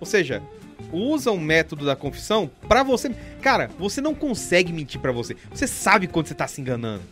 Ou 0.00 0.06
seja, 0.06 0.42
usa 0.92 1.30
um 1.30 1.38
método 1.38 1.86
da 1.86 1.94
confissão 1.94 2.50
pra 2.68 2.82
você. 2.82 3.10
Cara, 3.40 3.70
você 3.78 4.00
não 4.00 4.14
consegue 4.14 4.72
mentir 4.72 5.00
pra 5.00 5.12
você. 5.12 5.36
Você 5.54 5.66
sabe 5.66 6.08
quando 6.08 6.26
você 6.26 6.34
tá 6.34 6.46
se 6.48 6.60
enganando. 6.60 7.02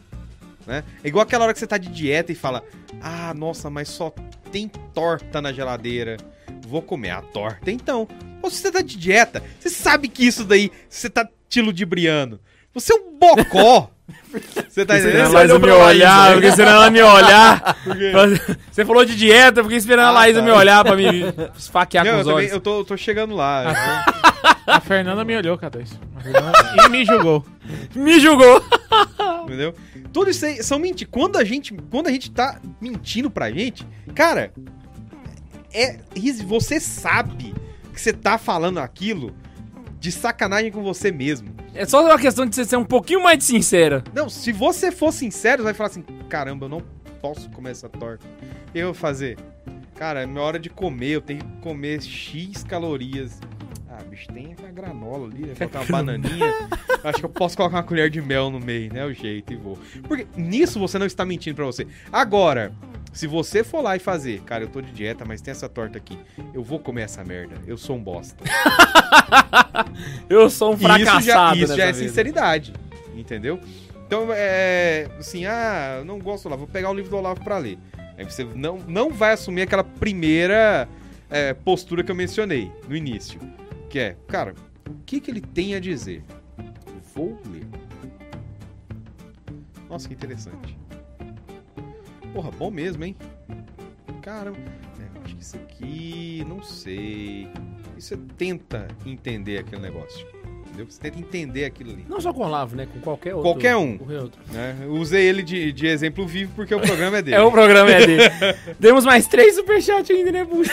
Né? 0.70 0.84
É 1.02 1.08
igual 1.08 1.24
aquela 1.24 1.42
hora 1.44 1.52
que 1.52 1.58
você 1.58 1.66
tá 1.66 1.76
de 1.76 1.88
dieta 1.88 2.30
e 2.30 2.34
fala: 2.36 2.62
Ah, 3.02 3.34
nossa, 3.34 3.68
mas 3.68 3.88
só 3.88 4.14
tem 4.52 4.68
torta 4.94 5.42
na 5.42 5.52
geladeira. 5.52 6.16
Vou 6.64 6.80
comer 6.80 7.10
a 7.10 7.20
torta. 7.20 7.72
Então, 7.72 8.06
ou 8.40 8.48
se 8.50 8.58
você 8.58 8.70
tá 8.70 8.80
de 8.80 8.96
dieta, 8.96 9.42
você 9.58 9.68
sabe 9.68 10.06
que 10.06 10.24
isso 10.24 10.44
daí 10.44 10.70
você 10.88 11.10
tá 11.10 11.28
te 11.48 11.60
ludibriando. 11.60 12.40
Você 12.72 12.92
é 12.92 12.96
um 12.96 13.18
bocó. 13.18 13.90
Você 14.68 14.84
tá 14.84 14.94
Você 14.94 15.08
entendendo? 15.08 15.32
não 15.32 15.40
olhou 15.40 15.60
me 15.60 15.70
olhar, 15.70 16.26
né? 16.28 16.32
porque 16.34 16.48
esperando 16.48 16.74
ela 16.74 16.90
me 16.90 17.00
olhar. 17.00 17.76
Quê? 17.96 18.12
Você 18.70 18.84
falou 18.84 19.04
de 19.04 19.14
dieta, 19.16 19.60
porque 19.62 19.76
esperando 19.76 20.06
a 20.06 20.08
Ah, 20.08 20.12
Laísa 20.12 20.40
tá. 20.40 20.44
me 20.44 20.50
olhar 20.50 20.84
pra 20.84 20.96
me 20.96 21.04
esfaquear 21.56 22.04
Não, 22.04 22.10
com 22.12 22.16
eu, 22.16 22.20
os 22.20 22.26
também, 22.26 22.38
olhos. 22.38 22.52
eu, 22.52 22.60
tô, 22.60 22.78
eu 22.80 22.84
tô 22.84 22.96
chegando 22.96 23.36
lá. 23.36 24.04
A 24.70 24.80
Fernanda 24.80 25.24
me 25.24 25.36
olhou, 25.36 25.58
K2. 25.58 25.88
A 26.16 26.20
Fernanda- 26.20 26.58
E 26.84 26.88
me 26.88 27.04
julgou. 27.04 27.44
Me 27.94 28.20
julgou. 28.20 28.62
Entendeu? 29.44 29.74
Tudo 30.12 30.30
isso 30.30 30.44
aí 30.46 30.62
são 30.62 30.78
mentiras. 30.78 31.10
Quando 31.10 31.36
a 31.36 31.44
gente, 31.44 31.74
quando 31.90 32.06
a 32.08 32.10
gente 32.12 32.30
tá 32.30 32.60
mentindo 32.80 33.30
pra 33.30 33.50
gente, 33.50 33.86
cara, 34.14 34.52
é 35.72 35.98
você 36.46 36.80
sabe 36.80 37.54
que 37.92 38.00
você 38.00 38.12
tá 38.12 38.38
falando 38.38 38.78
aquilo 38.78 39.34
de 39.98 40.10
sacanagem 40.10 40.70
com 40.70 40.82
você 40.82 41.10
mesmo. 41.12 41.48
É 41.74 41.84
só 41.84 42.04
uma 42.04 42.18
questão 42.18 42.46
de 42.46 42.54
você 42.54 42.64
ser 42.64 42.76
um 42.76 42.84
pouquinho 42.84 43.22
mais 43.22 43.44
sincera. 43.44 44.02
Não, 44.14 44.28
se 44.28 44.50
você 44.52 44.90
for 44.90 45.12
sincero, 45.12 45.58
você 45.62 45.64
vai 45.64 45.74
falar 45.74 45.90
assim: 45.90 46.02
"Caramba, 46.28 46.64
eu 46.66 46.68
não 46.70 46.82
posso 47.20 47.48
comer 47.50 47.70
essa 47.70 47.88
torta". 47.88 48.26
Eu 48.74 48.86
vou 48.86 48.94
fazer. 48.94 49.36
Cara, 49.94 50.22
é 50.22 50.26
minha 50.26 50.42
hora 50.42 50.58
de 50.58 50.70
comer, 50.70 51.10
eu 51.10 51.20
tenho 51.20 51.40
que 51.40 51.56
comer 51.60 52.00
X 52.02 52.64
calorias. 52.64 53.38
Ah, 54.00 54.04
bicho, 54.08 54.28
tem 54.32 54.54
a 54.66 54.70
granola 54.72 55.26
ali, 55.26 55.46
né? 55.46 55.54
colocar 55.56 55.80
uma 55.80 55.86
bananinha. 55.86 56.68
Acho 57.04 57.18
que 57.18 57.24
eu 57.24 57.30
posso 57.30 57.56
colocar 57.56 57.76
uma 57.76 57.82
colher 57.82 58.08
de 58.08 58.20
mel 58.22 58.50
no 58.50 58.58
meio, 58.58 58.92
né? 58.92 59.04
O 59.04 59.12
jeito 59.12 59.52
e 59.52 59.56
vou. 59.56 59.78
Porque 60.08 60.26
nisso 60.36 60.78
você 60.78 60.98
não 60.98 61.06
está 61.06 61.24
mentindo 61.24 61.56
pra 61.56 61.66
você. 61.66 61.86
Agora, 62.12 62.72
se 63.12 63.26
você 63.26 63.62
for 63.64 63.82
lá 63.82 63.96
e 63.96 63.98
fazer, 63.98 64.40
cara, 64.42 64.64
eu 64.64 64.68
tô 64.68 64.80
de 64.80 64.92
dieta, 64.92 65.24
mas 65.24 65.42
tem 65.42 65.52
essa 65.52 65.68
torta 65.68 65.98
aqui. 65.98 66.18
Eu 66.54 66.62
vou 66.62 66.78
comer 66.78 67.02
essa 67.02 67.24
merda. 67.24 67.56
Eu 67.66 67.76
sou 67.76 67.96
um 67.96 68.02
bosta. 68.02 68.42
Eu 70.28 70.48
sou 70.48 70.70
um 70.70 70.74
E 70.74 70.76
isso 70.76 70.86
já, 70.86 71.20
fracassado 71.20 71.58
isso 71.58 71.76
já 71.76 71.84
é 71.84 71.92
vida. 71.92 72.08
sinceridade. 72.08 72.72
Entendeu? 73.14 73.60
Então, 74.06 74.28
é. 74.30 75.08
Assim, 75.18 75.44
ah, 75.46 76.02
não 76.04 76.18
gosto 76.18 76.44
do 76.44 76.46
Olavo, 76.48 76.64
vou 76.64 76.72
pegar 76.72 76.90
o 76.90 76.94
livro 76.94 77.10
do 77.10 77.16
Olavo 77.16 77.42
pra 77.42 77.58
ler. 77.58 77.78
Aí 78.16 78.24
você 78.24 78.44
não, 78.54 78.78
não 78.86 79.10
vai 79.10 79.32
assumir 79.32 79.62
aquela 79.62 79.84
primeira 79.84 80.88
é, 81.30 81.54
postura 81.54 82.02
que 82.02 82.10
eu 82.10 82.14
mencionei 82.14 82.70
no 82.88 82.96
início. 82.96 83.40
Que 83.90 83.98
é, 83.98 84.16
cara, 84.28 84.54
o 84.88 84.94
que, 85.04 85.20
que 85.20 85.32
ele 85.32 85.40
tem 85.40 85.74
a 85.74 85.80
dizer? 85.80 86.24
Vou 87.12 87.36
ler. 87.50 87.66
Nossa, 89.88 90.06
que 90.06 90.14
interessante. 90.14 90.78
Porra, 92.32 92.52
bom 92.52 92.70
mesmo, 92.70 93.04
hein? 93.04 93.16
Caramba. 94.22 94.58
É, 94.60 95.24
acho 95.24 95.34
que 95.34 95.42
isso 95.42 95.56
aqui, 95.56 96.44
não 96.46 96.62
sei. 96.62 97.48
E 97.96 98.00
você 98.00 98.16
tenta 98.16 98.86
entender 99.04 99.58
aquele 99.58 99.82
negócio. 99.82 100.24
Entendeu? 100.80 100.86
Você 100.88 101.00
tenta 101.00 101.18
entender 101.18 101.64
aquilo 101.64 101.90
ali. 101.92 102.06
Não 102.08 102.20
só 102.20 102.32
com 102.32 102.42
o 102.42 102.46
Olavo, 102.46 102.74
né? 102.76 102.86
Com 102.92 103.00
qualquer 103.00 103.34
outro. 103.34 103.50
Qualquer 103.50 103.76
um. 103.76 103.98
outro. 104.00 104.40
Né? 104.50 104.76
Usei 104.88 105.26
ele 105.26 105.42
de, 105.42 105.72
de 105.72 105.86
exemplo 105.86 106.26
vivo 106.26 106.52
porque 106.56 106.74
o 106.74 106.80
programa 106.80 107.18
é 107.18 107.22
dele. 107.22 107.36
É 107.36 107.42
o 107.42 107.50
programa 107.50 107.90
é 107.90 108.06
dele. 108.06 108.22
Demos 108.80 109.04
mais 109.04 109.26
três 109.26 109.54
superchats 109.56 110.10
ainda, 110.10 110.32
né, 110.32 110.44
Buxa? 110.44 110.72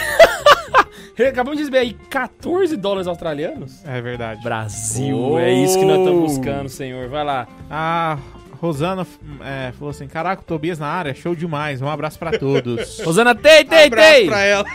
Acabamos 1.30 1.58
de 1.58 1.64
receber 1.64 1.80
aí 1.80 1.94
14 2.10 2.78
dólares 2.78 3.08
australianos. 3.08 3.84
É 3.86 4.00
verdade. 4.02 4.42
Brasil, 4.44 5.18
Oh. 5.18 5.40
é 5.40 5.52
isso 5.52 5.78
que 5.80 5.86
nós 5.86 5.98
estamos 6.00 6.32
buscando, 6.34 6.70
senhor. 6.70 7.10
Vai 7.10 7.24
lá. 7.26 7.48
A 7.70 8.20
Rosana 8.62 9.06
é, 9.44 9.72
falou 9.74 9.90
assim: 9.90 10.08
Caraca, 10.08 10.42
o 10.44 10.46
Tobias 10.46 10.78
na 10.78 10.88
área, 10.88 11.14
show 11.16 11.36
demais. 11.36 11.82
Um 11.82 11.90
abraço 11.90 12.20
pra 12.20 12.38
todos. 12.38 13.00
Rosana, 13.04 13.34
tei, 13.34 13.66
tei, 13.66 13.88
Abraço 13.88 14.12
tei. 14.14 14.28
pra 14.28 14.42
ela. 14.44 14.66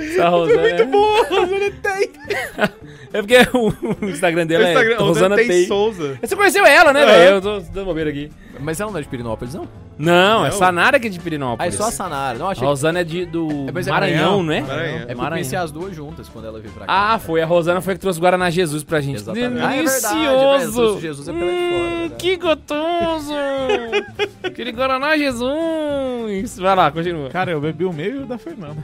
Essa 0.00 0.28
Rosana, 0.28 0.60
Muito 0.62 0.82
é- 0.82 0.84
bom, 0.86 1.22
Rosana 1.24 1.70
tem. 1.82 2.10
É 3.12 3.20
porque 3.22 3.36
o, 3.58 4.04
o 4.06 4.08
Instagram 4.08 4.46
dela 4.46 4.68
Instagram- 4.68 4.94
é 4.94 5.00
o 5.02 5.06
Rosana 5.06 5.34
Tei. 5.34 5.66
Souza. 5.66 6.16
Você 6.22 6.36
conheceu 6.36 6.64
ela, 6.64 6.92
né, 6.92 7.02
É. 7.02 7.06
velho? 7.06 7.34
Eu 7.34 7.40
tô 7.42 7.58
dando 7.58 7.86
bobeira 7.86 8.08
aqui. 8.08 8.30
Mas 8.60 8.78
ela 8.78 8.88
não 8.92 9.00
é 9.00 9.02
de 9.02 9.08
Pirinópolis, 9.08 9.52
não? 9.52 9.66
Não, 9.98 10.46
é 10.46 10.50
Não. 10.50 10.56
Sanara 10.56 11.00
que 11.00 11.08
é 11.08 11.10
de 11.10 11.18
Ah, 11.18 11.20
é 11.20 11.24
Pirinópolis. 11.24 11.74
só 11.74 11.88
a 11.88 11.90
Sanara. 11.90 12.38
Não, 12.38 12.46
A 12.46 12.52
achei 12.52 12.64
Rosana 12.64 13.00
é 13.00 13.04
de, 13.04 13.26
do 13.26 13.48
É, 13.66 13.80
é 13.80 13.90
Maranhão, 13.90 14.44
não 14.44 14.52
é? 14.52 14.60
Maranhão. 14.60 14.96
É 14.98 15.06
porque 15.06 15.24
eu 15.24 15.28
conheci 15.30 15.56
as 15.56 15.72
duas 15.72 15.92
juntas 15.96 16.28
quando 16.28 16.46
ela 16.46 16.60
veio 16.60 16.72
pra 16.72 16.86
cá. 16.86 16.92
Ah, 17.14 17.18
foi. 17.18 17.42
A 17.42 17.46
Rosana 17.46 17.80
foi 17.80 17.94
que 17.94 18.00
trouxe 18.00 18.20
o 18.20 18.22
Guaraná 18.22 18.48
Jesus 18.48 18.84
pra 18.84 19.00
gente. 19.00 19.16
Exatamente. 19.16 19.60
Ah, 19.60 19.74
é 19.74 19.82
verdade, 19.82 20.14
Delicioso. 20.14 20.80
é 20.80 20.84
verdade, 20.84 21.00
Jesus 21.00 21.28
é 21.28 21.32
pela 21.32 21.44
fora, 21.44 21.52
Hum, 21.52 21.98
verdade. 21.98 22.14
que 22.16 22.36
gostoso. 22.36 23.34
Aquele 24.44 24.70
Guaraná 24.70 25.16
Jesus. 25.16 26.58
Vai 26.60 26.76
lá, 26.76 26.90
continua. 26.92 27.28
Cara, 27.30 27.50
eu 27.50 27.60
bebi 27.60 27.84
o 27.84 27.92
meio 27.92 28.24
da 28.24 28.38
Fernanda. 28.38 28.76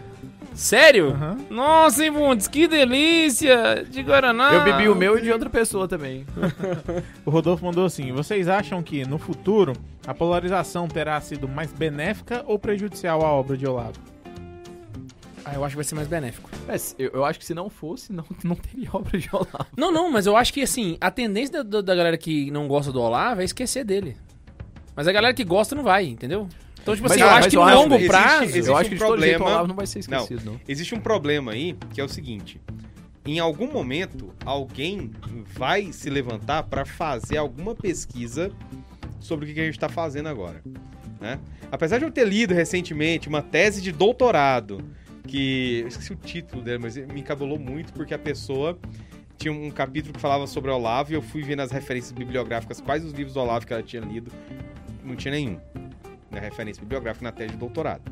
Sério? 0.57 1.11
Aham. 1.11 1.39
Nossa, 1.51 2.03
hein, 2.03 2.11
Bundes, 2.11 2.49
que 2.49 2.67
delícia 2.67 3.85
de 3.89 4.03
Guaraná. 4.03 4.55
Eu 4.55 4.65
bebi 4.65 4.89
o 4.89 4.95
meu 4.95 5.19
e 5.19 5.21
de 5.21 5.31
outra 5.31 5.51
pessoa 5.51 5.87
também. 5.87 6.25
O 7.27 7.31
Rodolfo 7.31 7.65
mandou 7.65 7.85
assim: 7.85 8.11
vocês 8.13 8.49
acham 8.49 8.83
que 8.83 9.05
no 9.05 9.19
futuro 9.19 9.75
a 10.07 10.15
polarização 10.15 10.89
terá 10.89 11.21
sido 11.21 11.47
mais 11.47 11.73
benéfica 11.73 12.43
ou 12.47 12.59
prejudicial 12.59 13.25
à 13.25 13.31
obra 13.33 13.57
de 13.57 13.67
Olavo? 13.67 14.01
Ah, 15.45 15.55
eu 15.55 15.63
acho 15.65 15.73
que 15.73 15.77
vai 15.77 15.85
ser 15.85 15.95
mais 15.95 16.09
benéfico. 16.09 16.49
Mas 16.67 16.97
eu, 16.99 17.11
eu 17.13 17.25
acho 17.25 17.39
que 17.39 17.45
se 17.45 17.55
não 17.55 17.69
fosse, 17.69 18.13
não, 18.13 18.25
não 18.43 18.57
teria 18.57 18.89
obra 18.93 19.19
de 19.19 19.29
Olavo. 19.33 19.67
Não, 19.77 19.93
não, 19.93 20.11
mas 20.11 20.27
eu 20.27 20.37
acho 20.37 20.53
que, 20.53 20.63
assim, 20.63 20.97
a 21.01 21.11
tendência 21.11 21.63
da, 21.63 21.81
da 21.81 21.95
galera 21.95 22.17
que 22.17 22.51
não 22.51 22.67
gosta 22.67 22.91
do 22.91 23.01
Olavo 23.01 23.43
é 23.43 23.45
esquecer 23.45 23.85
dele. 23.85 24.17
Mas 24.95 25.07
a 25.07 25.13
galera 25.13 25.35
que 25.35 25.45
gosta 25.45 25.75
não 25.75 25.85
vai, 25.85 26.07
entendeu? 26.07 26.49
Então, 26.87 26.95
tipo 26.95 27.09
Mas, 27.09 27.21
assim, 27.21 27.23
ah, 27.23 27.27
eu 27.27 27.31
acho 27.35 27.49
que 27.51 27.57
no 27.57 27.65
longo 27.65 27.95
existe- 27.97 28.09
prazo... 28.09 28.45
existe- 28.45 28.69
eu 28.71 28.77
acho 28.77 28.87
um 28.91 28.93
que 28.93 28.99
todo 28.99 29.21
jeito 29.21 29.35
o 29.35 29.39
problema- 29.39 29.45
Olavo 29.51 29.67
não 29.67 29.75
vai 29.75 29.87
ser 29.89 29.99
esquecido, 29.99 30.45
não. 30.45 30.61
Existe 30.69 30.95
um 30.95 31.01
problema 31.01 31.51
aí, 31.51 31.77
que 31.93 32.01
é 32.01 32.05
o 32.05 32.09
seguinte. 32.09 32.61
Em 33.25 33.41
algum 33.41 33.67
momento, 33.73 34.33
alguém 34.45 35.11
vai 35.53 35.91
se 35.93 36.09
levantar 36.09 36.63
para 36.63 36.85
fazer 36.85 37.39
alguma 37.39 37.75
pesquisa 37.75 38.53
sobre 39.19 39.51
o 39.51 39.53
que 39.55 39.59
a 39.61 39.65
gente 39.65 39.75
está 39.75 39.89
fazendo 39.89 40.29
agora. 40.29 40.63
Né? 41.21 41.41
Apesar 41.73 41.99
de 41.99 42.05
eu 42.05 42.11
ter 42.13 42.25
lido 42.25 42.55
recentemente 42.55 43.29
uma 43.29 43.43
tese 43.43 43.83
de 43.83 43.91
doutorado, 43.91 44.81
que. 45.27 45.81
Eu 45.81 45.89
esqueci 45.89 46.13
o 46.13 46.17
título 46.17 46.63
dela, 46.63 46.79
mas 46.83 46.97
me 46.97 47.19
encabulou 47.19 47.59
muito 47.59 47.93
porque 47.95 48.15
a 48.15 48.19
pessoa 48.19 48.79
tinha 49.37 49.53
um 49.53 49.73
capítulo 49.73 50.15
que 50.15 50.21
falava 50.21 50.47
sobre 50.47 50.71
Olavo 50.71 51.11
e 51.11 51.15
eu 51.17 51.23
fui 51.23 51.43
ver 51.43 51.57
nas 51.57 51.73
referências 51.73 52.13
bibliográficas 52.13 52.81
quais 52.81 53.05
os 53.05 53.13
livros 53.13 53.35
do 53.35 53.41
Olavo 53.41 53.67
que 53.67 53.73
ela 53.73 53.83
tinha 53.83 54.01
lido. 54.03 54.31
Não 55.03 55.17
tinha 55.17 55.33
nenhum. 55.35 55.59
Na 56.37 56.43
referência 56.43 56.83
bibliográfica 56.83 57.25
na 57.25 57.33
tese 57.33 57.53
de 57.53 57.57
doutorado. 57.57 58.03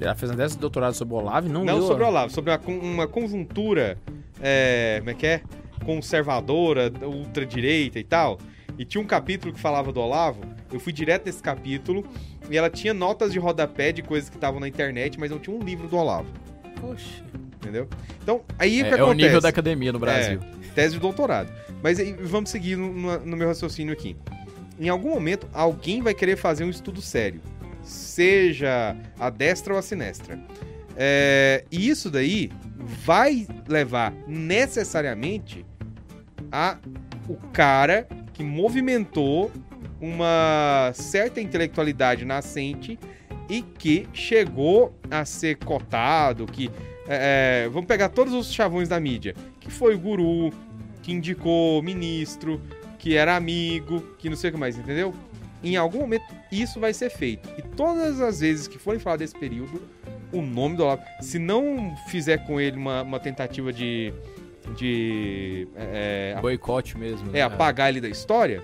Ela 0.00 0.14
fez 0.14 0.30
uma 0.30 0.36
tese 0.36 0.54
de 0.54 0.60
doutorado 0.60 0.94
sobre 0.94 1.14
o 1.14 1.16
Olavo 1.16 1.48
e 1.48 1.50
não, 1.50 1.64
Não 1.64 1.78
leu 1.78 1.86
sobre 1.88 2.04
o 2.04 2.06
a- 2.06 2.10
Olavo, 2.10 2.32
sobre 2.32 2.52
uma, 2.52 2.60
uma 2.68 3.08
conjuntura, 3.08 3.98
é, 4.40 4.96
como 5.00 5.10
é 5.10 5.14
que 5.14 5.26
é? 5.26 5.42
Conservadora, 5.84 6.92
ultradireita 7.02 7.98
e 7.98 8.04
tal. 8.04 8.38
E 8.78 8.84
tinha 8.84 9.02
um 9.02 9.06
capítulo 9.06 9.52
que 9.52 9.58
falava 9.58 9.90
do 9.90 10.00
Olavo. 10.00 10.40
Eu 10.72 10.78
fui 10.78 10.92
direto 10.92 11.26
nesse 11.26 11.42
capítulo 11.42 12.06
e 12.48 12.56
ela 12.56 12.70
tinha 12.70 12.94
notas 12.94 13.32
de 13.32 13.38
rodapé 13.40 13.90
de 13.90 14.00
coisas 14.02 14.30
que 14.30 14.36
estavam 14.36 14.60
na 14.60 14.68
internet, 14.68 15.18
mas 15.18 15.28
não 15.32 15.40
tinha 15.40 15.56
um 15.56 15.60
livro 15.60 15.88
do 15.88 15.96
Olavo, 15.96 16.28
Poxa. 16.80 17.24
entendeu? 17.56 17.88
Então, 18.22 18.42
aí 18.60 18.80
o 18.82 18.84
que 18.84 18.90
É, 18.90 18.98
é 18.98 19.02
o 19.02 19.06
acontece? 19.06 19.24
nível 19.26 19.40
da 19.40 19.48
academia 19.48 19.92
no 19.92 19.98
Brasil. 19.98 20.38
tese 20.72 20.94
de 20.94 21.00
doutorado. 21.00 21.50
Mas 21.82 21.98
aí, 21.98 22.12
vamos 22.12 22.50
seguir 22.50 22.76
no, 22.76 22.92
no- 22.92 23.18
no 23.26 23.36
meu 23.36 23.48
raciocínio 23.48 23.92
aqui. 23.92 24.16
Em 24.78 24.88
algum 24.88 25.10
momento, 25.10 25.48
alguém 25.52 26.02
vai 26.02 26.14
querer 26.14 26.36
fazer 26.36 26.64
um 26.64 26.70
estudo 26.70 27.02
sério. 27.02 27.40
Seja 27.82 28.96
a 29.18 29.30
destra 29.30 29.72
ou 29.72 29.78
a 29.78 29.82
sinestra. 29.82 30.38
É, 30.96 31.64
e 31.70 31.88
isso 31.88 32.10
daí 32.10 32.50
vai 32.76 33.46
levar 33.66 34.12
necessariamente 34.26 35.64
a 36.50 36.78
o 37.28 37.36
cara 37.52 38.08
que 38.32 38.42
movimentou 38.42 39.50
uma 40.00 40.90
certa 40.94 41.40
intelectualidade 41.40 42.24
nascente 42.24 42.98
e 43.48 43.62
que 43.62 44.08
chegou 44.12 44.94
a 45.10 45.24
ser 45.24 45.56
cotado, 45.56 46.46
que 46.46 46.70
é, 47.06 47.64
é, 47.64 47.68
vamos 47.68 47.86
pegar 47.86 48.10
todos 48.10 48.32
os 48.34 48.52
chavões 48.52 48.88
da 48.88 49.00
mídia, 49.00 49.34
que 49.58 49.70
foi 49.70 49.94
o 49.94 49.98
guru, 49.98 50.52
que 51.02 51.12
indicou 51.12 51.82
ministro, 51.82 52.60
que 52.98 53.16
era 53.16 53.36
amigo, 53.36 54.02
que 54.18 54.28
não 54.28 54.36
sei 54.36 54.50
o 54.50 54.52
que 54.54 54.58
mais, 54.58 54.76
entendeu? 54.76 55.14
Em 55.62 55.76
algum 55.76 56.00
momento 56.00 56.24
isso 56.52 56.78
vai 56.78 56.92
ser 56.92 57.10
feito. 57.10 57.48
E 57.58 57.62
todas 57.62 58.20
as 58.20 58.40
vezes 58.40 58.68
que 58.68 58.78
forem 58.78 59.00
falar 59.00 59.16
desse 59.16 59.34
período, 59.34 59.82
o 60.32 60.40
nome 60.42 60.76
do 60.76 60.82
Olavo, 60.84 61.02
se 61.20 61.38
não 61.38 61.94
fizer 62.08 62.38
com 62.46 62.60
ele 62.60 62.76
uma, 62.76 63.02
uma 63.02 63.18
tentativa 63.20 63.72
de. 63.72 64.12
de. 64.76 65.66
é, 65.76 66.34
é, 66.36 66.40
Boicote 66.40 66.96
mesmo. 66.96 67.30
né? 67.30 67.38
é, 67.40 67.42
apagar 67.42 67.88
ele 67.88 68.00
da 68.00 68.08
história, 68.08 68.62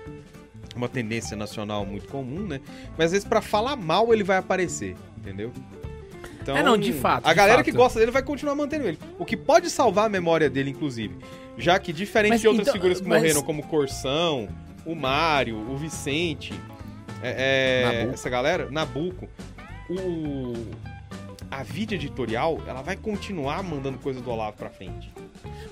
uma 0.75 0.87
tendência 0.87 1.35
nacional 1.35 1.85
muito 1.85 2.07
comum, 2.07 2.45
né? 2.47 2.61
Mas 2.97 3.07
às 3.07 3.11
vezes 3.13 3.27
pra 3.27 3.41
falar 3.41 3.75
mal 3.75 4.13
ele 4.13 4.23
vai 4.23 4.37
aparecer, 4.37 4.95
entendeu? 5.17 5.51
Então, 6.41 6.55
É, 6.55 6.61
não, 6.61 6.77
de 6.77 6.93
fato, 6.93 7.25
A 7.25 7.29
de 7.31 7.35
galera 7.35 7.57
fato. 7.57 7.65
que 7.65 7.71
gosta 7.71 7.97
dele 7.99 8.11
vai 8.11 8.21
continuar 8.21 8.53
mantendo 8.55 8.87
ele. 8.87 8.99
O 9.17 9.25
que 9.25 9.35
pode 9.35 9.67
salvar 9.69 10.05
a 10.05 10.09
memória 10.09 10.47
dele, 10.49 10.69
inclusive. 10.69 11.15
Já 11.57 11.79
que, 11.79 11.93
diferente 11.93 12.31
Mas 12.31 12.41
de 12.41 12.47
outras 12.47 12.67
então, 12.67 12.73
figuras 12.73 12.99
que 13.01 13.07
mas- 13.07 13.21
morreram, 13.21 13.41
como 13.41 13.61
o 13.61 13.65
Corsão, 13.67 14.47
o 14.85 14.93
Mário, 14.95 15.57
o 15.57 15.77
Vicente, 15.77 16.53
é, 17.23 18.05
é, 18.07 18.13
essa 18.13 18.29
galera, 18.29 18.69
Nabuco, 18.69 19.27
o, 19.89 20.53
a 21.49 21.63
vida 21.63 21.95
editorial, 21.95 22.59
ela 22.67 22.81
vai 22.81 22.95
continuar 22.95 23.63
mandando 23.63 23.97
coisa 23.99 24.19
do 24.21 24.29
Olavo 24.29 24.57
pra 24.57 24.69
frente. 24.69 25.11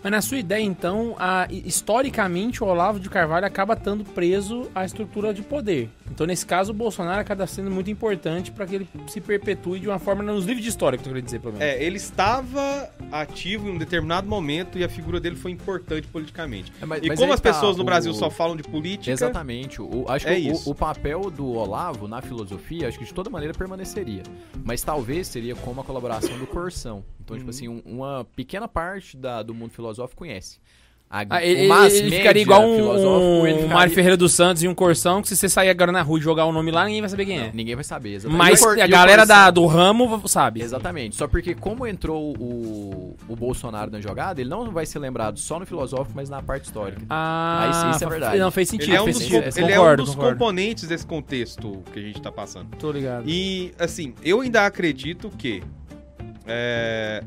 Mas 0.02 0.12
na 0.12 0.22
sua 0.22 0.38
ideia, 0.38 0.64
então, 0.64 1.16
a- 1.20 1.48
historicamente 1.50 2.64
o 2.64 2.68
Olavo 2.68 3.00
de 3.00 3.10
Carvalho 3.10 3.46
acaba 3.46 3.74
estando 3.74 4.04
preso 4.06 4.70
à 4.74 4.86
estrutura 4.86 5.34
de 5.34 5.42
poder. 5.42 5.90
Então, 6.14 6.28
nesse 6.28 6.46
caso, 6.46 6.70
o 6.72 6.76
Bolsonaro 6.76 7.20
acaba 7.20 7.48
sendo 7.48 7.72
muito 7.72 7.90
importante 7.90 8.52
para 8.52 8.68
que 8.68 8.76
ele 8.76 8.90
se 9.08 9.20
perpetue 9.20 9.80
de 9.80 9.88
uma 9.88 9.98
forma 9.98 10.22
nos 10.22 10.46
livros 10.46 10.62
de 10.64 10.70
história, 10.70 10.96
que 10.96 11.02
eu 11.02 11.06
tô 11.06 11.10
querendo 11.10 11.26
dizer, 11.26 11.40
pelo 11.40 11.54
menos. 11.54 11.68
É, 11.68 11.84
ele 11.84 11.98
estava 11.98 12.88
ativo 13.12 13.68
em 13.68 13.72
um 13.72 13.78
determinado 13.80 14.28
momento 14.28 14.78
e 14.78 14.84
a 14.84 14.90
figura 14.90 15.20
dele 15.20 15.36
foi 15.36 15.50
importante 15.50 16.08
politicamente. 16.08 16.72
É, 16.80 16.86
mas- 16.86 17.02
E 17.04 17.08
mas 17.08 17.20
como 17.20 17.34
as 17.34 17.42
tá, 17.42 17.52
pessoas 17.52 17.76
no 17.78 17.82
o- 17.82 17.86
Brasil 17.86 18.14
só 18.14 18.30
falam 18.30 18.56
de 18.56 18.62
política, 18.62 19.12
Exatamente. 19.12 19.82
O, 19.82 20.06
acho 20.08 20.28
É 20.28 20.40
que 20.40 20.52
o- 20.52 20.70
o, 20.70 20.76
papel 20.76 21.32
do 21.32 21.48
Olavo 21.48 22.08
na 22.08 22.22
filosofia, 22.22 22.88
acho 22.88 23.00
que 23.00 23.06
de 23.06 23.14
toda 23.14 23.32
maneira 23.32 23.54
permaneceria. 23.56 24.22
Mas 24.64 24.84
talvez 24.84 25.28
seria 25.28 25.56
como 25.56 25.82
a 25.82 25.84
colaboração 25.84 26.38
do 26.38 26.46
Corsão. 26.46 27.04
Então, 27.24 27.34
Uhum. 27.34 27.40
tipo 27.40 27.50
assim, 27.50 27.68
um- 27.68 27.82
uma 27.86 28.24
pequena 28.36 28.68
parte 28.68 29.18
da- 29.18 29.42
do 29.42 29.54
mundo 29.56 29.72
filosófico 29.72 30.20
conhece. 30.20 30.60
A, 31.16 31.26
Ah, 31.30 31.46
ele, 31.46 31.68
o 31.68 31.70
mass 31.70 31.94
ele 31.94 32.10
ficaria 32.10 32.42
igual 32.42 32.64
um, 32.68 33.44
um 33.66 33.68
Mário 33.68 33.94
Ferreira 33.94 34.18
dos 34.18 34.34
Santos 34.34 34.64
e 34.64 34.68
um 34.68 34.74
Corsão, 34.74 35.22
que 35.22 35.28
se 35.28 35.38
você 35.38 35.48
sair 35.48 35.70
agora 35.70 35.92
na 35.92 36.02
rua 36.02 36.18
e 36.18 36.22
jogar 36.24 36.46
o 36.46 36.52
nome 36.52 36.72
lá, 36.72 36.86
ninguém 36.86 37.02
vai 37.02 37.10
saber 37.12 37.26
quem 37.28 37.40
é. 37.40 37.52
Ninguém 37.54 37.76
vai 37.76 37.84
saber, 37.84 38.16
exatamente. 38.16 38.40
Mas 38.40 38.64
a 38.64 38.88
galera 38.88 39.24
da, 39.24 39.52
do 39.52 39.64
ramo 39.68 40.28
sabe. 40.28 40.64
Exatamente. 40.64 41.16
Só 41.16 41.28
porque 41.28 41.54
como 41.54 41.86
entrou 41.86 42.36
o, 42.36 43.16
o 43.30 43.36
Bolsonaro 43.36 43.92
na 43.92 44.02
jogada, 44.02 44.42
ele 44.42 44.50
não 44.50 44.72
vai 44.72 44.88
ser 44.88 44.98
lembrado 44.98 45.38
só 45.38 45.60
no 45.60 45.68
filosófico, 45.68 46.14
mas 46.16 46.30
na 46.32 46.42
parte 46.42 46.66
histórica. 46.66 47.04
Ah, 47.10 47.66
Ah, 47.66 47.70
isso- 47.70 47.96
isso 47.98 48.04
é 48.04 48.10
verdade. 48.10 48.40
Não, 48.40 48.50
fez 48.50 48.70
sentido. 48.70 48.90
ele 48.90 48.98
é 48.98 49.02
um 49.02 49.06
fez 49.06 49.18
dos, 49.18 49.26
sentido. 49.28 49.54
co- 49.54 49.60
ele 49.60 49.72
é 49.72 49.76
um 49.76 49.82
Concordo, 49.84 50.04
dos 50.06 50.16
concordo. 50.16 50.38
componentes 50.40 50.88
desse 50.88 51.06
contexto 51.06 51.84
que 51.94 52.00
a 52.00 52.02
gente 52.02 52.20
tá 52.20 52.32
passando. 52.32 52.76
Tô 52.80 52.92
ligado. 52.92 53.26
E, 53.30 53.72
assim, 53.78 54.16
eu 54.24 54.42
ainda 54.42 54.66
acredito 54.66 55.30
que 55.38 55.62
é, 56.48 57.24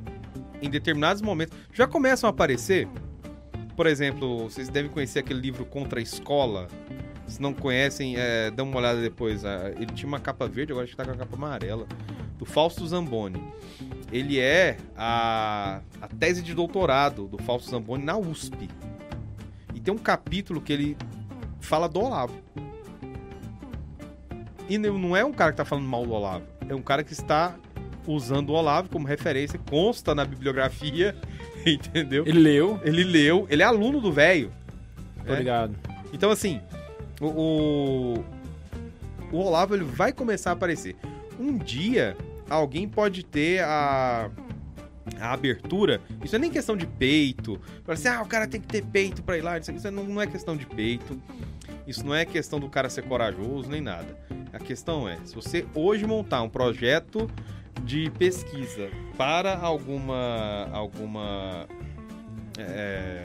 em 0.60 0.68
determinados 0.68 1.22
momentos 1.22 1.56
já 1.72 1.86
começam 1.86 2.26
a 2.28 2.30
aparecer. 2.30 2.88
Por 3.76 3.86
exemplo, 3.86 4.44
vocês 4.44 4.68
devem 4.68 4.90
conhecer 4.90 5.18
aquele 5.18 5.40
livro 5.40 5.66
Contra 5.66 6.00
a 6.00 6.02
Escola. 6.02 6.66
Se 7.26 7.42
não 7.42 7.52
conhecem, 7.52 8.14
é, 8.16 8.50
uma 8.58 8.78
olhada 8.78 9.00
depois. 9.02 9.44
ah, 9.44 9.70
Ele 9.76 9.86
tinha 9.86 10.08
uma 10.08 10.18
capa 10.18 10.48
verde, 10.48 10.72
agora 10.72 10.84
acho 10.84 10.92
que 10.92 10.96
tá 10.96 11.04
com 11.04 11.10
a 11.10 11.16
capa 11.16 11.36
amarela. 11.36 11.86
Do 12.38 12.46
Fausto 12.46 12.86
Zamboni. 12.86 13.42
Ele 14.10 14.38
é 14.38 14.78
a, 14.96 15.80
a 16.00 16.08
tese 16.08 16.42
de 16.42 16.54
doutorado 16.54 17.26
do 17.26 17.36
Fausto 17.38 17.70
Zamboni 17.70 18.04
na 18.04 18.16
USP. 18.16 18.68
E 19.74 19.80
tem 19.80 19.92
um 19.92 19.98
capítulo 19.98 20.60
que 20.60 20.72
ele 20.72 20.96
fala 21.60 21.88
do 21.88 22.00
Olavo. 22.00 22.34
E 24.68 24.78
não 24.78 25.16
é 25.16 25.24
um 25.24 25.32
cara 25.32 25.52
que 25.52 25.58
tá 25.58 25.64
falando 25.64 25.86
mal 25.86 26.04
do 26.06 26.12
Olavo. 26.12 26.44
É 26.68 26.74
um 26.74 26.82
cara 26.82 27.04
que 27.04 27.12
está 27.12 27.56
usando 28.06 28.50
o 28.50 28.52
Olavo 28.52 28.88
como 28.88 29.06
referência. 29.06 29.58
Consta 29.68 30.14
na 30.14 30.24
bibliografia, 30.24 31.16
entendeu? 31.74 32.24
Ele 32.26 32.38
leu. 32.38 32.80
Ele 32.84 33.04
leu, 33.04 33.46
ele 33.50 33.62
é 33.62 33.66
aluno 33.66 34.00
do 34.00 34.12
velho. 34.12 34.50
Tô 35.26 35.32
É. 35.34 35.38
ligado. 35.38 35.74
Então, 36.12 36.30
assim, 36.30 36.60
o, 37.20 37.26
o, 37.26 38.24
o 39.32 39.38
Olavo 39.38 39.74
ele 39.74 39.84
vai 39.84 40.12
começar 40.12 40.50
a 40.50 40.52
aparecer. 40.52 40.96
Um 41.38 41.58
dia, 41.58 42.16
alguém 42.48 42.88
pode 42.88 43.24
ter 43.24 43.62
a, 43.62 44.30
a 45.20 45.32
abertura. 45.32 46.00
Isso 46.24 46.36
é 46.36 46.38
nem 46.38 46.50
questão 46.50 46.76
de 46.76 46.86
peito. 46.86 47.60
Fala 47.84 47.94
assim, 47.98 48.08
ah, 48.08 48.22
o 48.22 48.26
cara 48.26 48.46
tem 48.46 48.60
que 48.60 48.68
ter 48.68 48.84
peito 48.84 49.22
pra 49.22 49.36
ir 49.36 49.42
lá. 49.42 49.58
Isso, 49.58 49.70
isso 49.72 49.90
não, 49.90 50.04
não 50.04 50.22
é 50.22 50.26
questão 50.26 50.56
de 50.56 50.64
peito. 50.66 51.20
Isso 51.86 52.04
não 52.04 52.14
é 52.14 52.24
questão 52.24 52.58
do 52.58 52.68
cara 52.68 52.88
ser 52.88 53.02
corajoso, 53.02 53.68
nem 53.70 53.80
nada. 53.80 54.16
A 54.52 54.58
questão 54.58 55.08
é, 55.08 55.18
se 55.24 55.34
você 55.34 55.66
hoje 55.74 56.06
montar 56.06 56.42
um 56.42 56.48
projeto 56.48 57.30
de 57.82 58.10
pesquisa 58.10 58.88
para 59.16 59.56
alguma 59.58 60.68
alguma 60.72 61.66
é, 62.58 63.24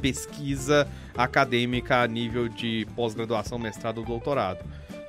pesquisa 0.00 0.86
acadêmica 1.16 2.02
a 2.02 2.06
nível 2.06 2.48
de 2.48 2.86
pós-graduação, 2.94 3.58
mestrado 3.58 3.98
ou 3.98 4.04
doutorado. 4.04 4.64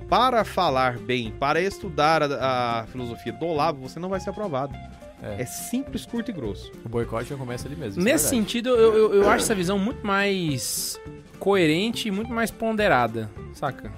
Para 0.07 0.45
falar 0.45 0.97
bem, 0.97 1.31
para 1.31 1.59
estudar 1.59 2.23
a, 2.23 2.81
a 2.81 2.87
filosofia 2.87 3.33
do 3.33 3.45
Olavo, 3.45 3.81
você 3.81 3.99
não 3.99 4.07
vai 4.07 4.19
ser 4.19 4.29
aprovado. 4.29 4.73
É. 5.21 5.41
É, 5.41 5.45
simples, 5.45 6.05
curto 6.05 6.29
e 6.29 6.33
grosso. 6.33 6.71
O 6.85 6.89
boicote 6.89 7.29
já 7.29 7.35
começa 7.35 7.67
ali 7.67 7.75
mesmo. 7.75 8.01
é 8.01 8.05
Nesse 8.05 8.25
verdade. 8.25 8.47
sentido, 8.47 8.69
eu, 8.69 8.93
eu, 8.93 9.13
eu 9.15 9.29
acho 9.29 9.43
essa 9.43 9.55
visão 9.55 9.79
muito 9.79 10.05
mais 10.05 10.99
coerente 11.39 12.07
e 12.07 12.11
muito 12.11 12.31
mais 12.31 12.51
ponderada, 12.51 13.29
saca? 13.53 13.91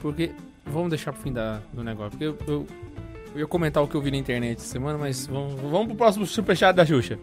Porque. 0.00 0.32
Vamos 0.64 0.90
deixar 0.90 1.12
pro 1.12 1.22
fim 1.22 1.32
da, 1.32 1.60
do 1.72 1.82
negócio. 1.84 2.10
Porque 2.12 2.24
eu, 2.24 2.38
eu 2.46 2.66
ia 3.34 3.46
comentar 3.46 3.82
o 3.82 3.88
que 3.88 3.94
eu 3.94 4.00
vi 4.00 4.10
na 4.10 4.16
internet 4.16 4.58
essa 4.58 4.66
semana, 4.66 4.98
mas 4.98 5.26
vamos, 5.26 5.60
vamos 5.60 5.86
pro 5.86 5.96
próximo 5.96 6.26
superchat 6.26 6.74
da 6.74 6.84
Xuxa. 6.84 7.18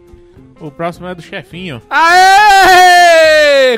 O 0.59 0.71
próximo 0.71 1.07
é 1.07 1.15
do 1.15 1.21
chefinho. 1.21 1.81
Aê! 1.89 2.98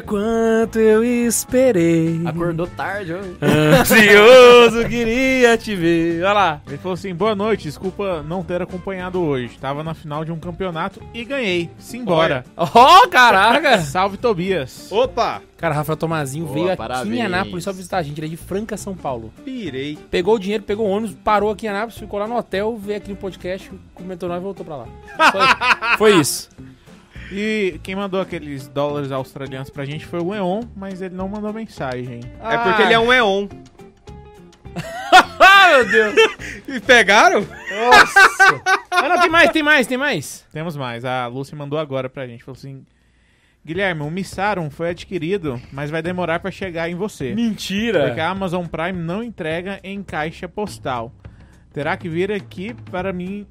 Quanto 0.06 0.80
eu 0.80 1.04
esperei. 1.04 2.22
Acordou 2.26 2.68
tarde 2.68 3.14
hoje. 3.14 3.36
Ansioso, 3.42 4.88
queria 4.88 5.58
te 5.58 5.76
ver. 5.76 6.24
Olha 6.24 6.34
lá. 6.34 6.62
Ele 6.68 6.78
falou 6.78 6.94
assim: 6.94 7.14
boa 7.14 7.36
noite, 7.36 7.64
desculpa 7.64 8.24
não 8.24 8.44
ter 8.44 8.62
acompanhado 8.62 9.22
hoje. 9.22 9.58
Tava 9.60 9.84
na 9.84 9.94
final 9.94 10.26
de 10.26 10.32
um 10.32 10.40
campeonato 10.40 11.02
e 11.14 11.24
ganhei. 11.24 11.70
Simbora. 11.78 12.46
Ó, 12.56 13.08
caraca! 13.08 13.80
Salve 13.84 14.18
Tobias. 14.18 14.92
Opa! 14.92 15.42
Cara, 15.58 15.76
Rafael 15.76 15.96
Tomazinho 15.98 16.46
Boa, 16.46 16.56
veio 16.56 16.68
aqui 16.70 16.78
parabéns. 16.78 17.16
em 17.16 17.22
Anápolis 17.22 17.64
só 17.64 17.72
visitar 17.72 17.98
a 18.00 18.02
gente. 18.02 18.18
Ele 18.18 18.28
é 18.28 18.30
de 18.32 18.38
Franca, 18.38 18.76
São 18.78 18.96
Paulo. 18.96 19.32
Pirei. 19.46 19.96
Pegou 20.10 20.36
o 20.36 20.40
dinheiro, 20.40 20.64
pegou 20.64 20.88
o 20.88 20.90
ônibus, 20.90 21.16
parou 21.24 21.52
aqui 21.52 21.68
em 21.68 21.70
Anápolis, 21.70 22.00
ficou 22.00 22.20
lá 22.20 22.28
no 22.28 22.36
hotel, 22.36 22.76
veio 22.78 22.98
aqui 22.98 23.12
no 23.12 23.16
podcast, 23.16 23.72
comentou 23.94 24.28
nós 24.28 24.40
e 24.40 24.44
voltou 24.44 24.66
pra 24.66 24.78
lá. 24.78 24.86
Foi, 25.32 25.98
foi 25.98 26.20
isso. 26.20 26.50
E 27.32 27.80
quem 27.82 27.96
mandou 27.96 28.20
aqueles 28.20 28.68
dólares 28.68 29.12
australianos 29.12 29.70
pra 29.70 29.86
gente 29.86 30.06
foi 30.06 30.20
o 30.20 30.36
Eon, 30.36 30.64
mas 30.76 31.02
ele 31.02 31.16
não 31.16 31.30
mandou 31.30 31.54
mensagem. 31.54 32.20
É 32.44 32.58
porque 32.58 32.82
ele 32.82 32.94
é 32.94 33.00
um 33.00 33.12
Eon. 33.12 33.48
Ah, 35.40 35.70
meu 35.76 35.92
Deus! 35.92 36.16
E 36.68 36.80
pegaram? 36.80 37.46
Ah, 38.92 39.08
não, 39.08 39.22
tem 39.22 39.30
mais, 39.30 39.52
tem 39.52 39.64
mais, 39.64 39.88
tem 39.88 39.98
mais. 39.98 40.46
Temos 40.52 40.76
mais. 40.76 41.06
A 41.06 41.28
Lucy 41.28 41.56
mandou 41.56 41.80
agora 41.80 42.10
pra 42.10 42.28
gente. 42.28 42.44
Falou 42.44 42.58
assim: 42.58 42.86
Guilherme, 43.66 44.02
o 44.02 44.10
Missarum 44.10 44.70
foi 44.70 44.90
adquirido, 44.90 45.62
mas 45.72 45.90
vai 45.90 46.02
demorar 46.02 46.40
pra 46.40 46.52
chegar 46.52 46.90
em 46.90 46.96
você. 46.96 47.34
Mentira! 47.34 48.08
Porque 48.08 48.20
a 48.20 48.30
Amazon 48.30 48.66
Prime 48.66 49.00
não 49.00 49.24
entrega 49.24 49.80
em 49.84 50.02
caixa 50.04 50.50
postal. 50.50 51.14
Terá 51.72 51.96
que 51.96 52.10
vir 52.10 52.32
aqui 52.32 52.74
para 52.90 53.14
mim. 53.14 53.48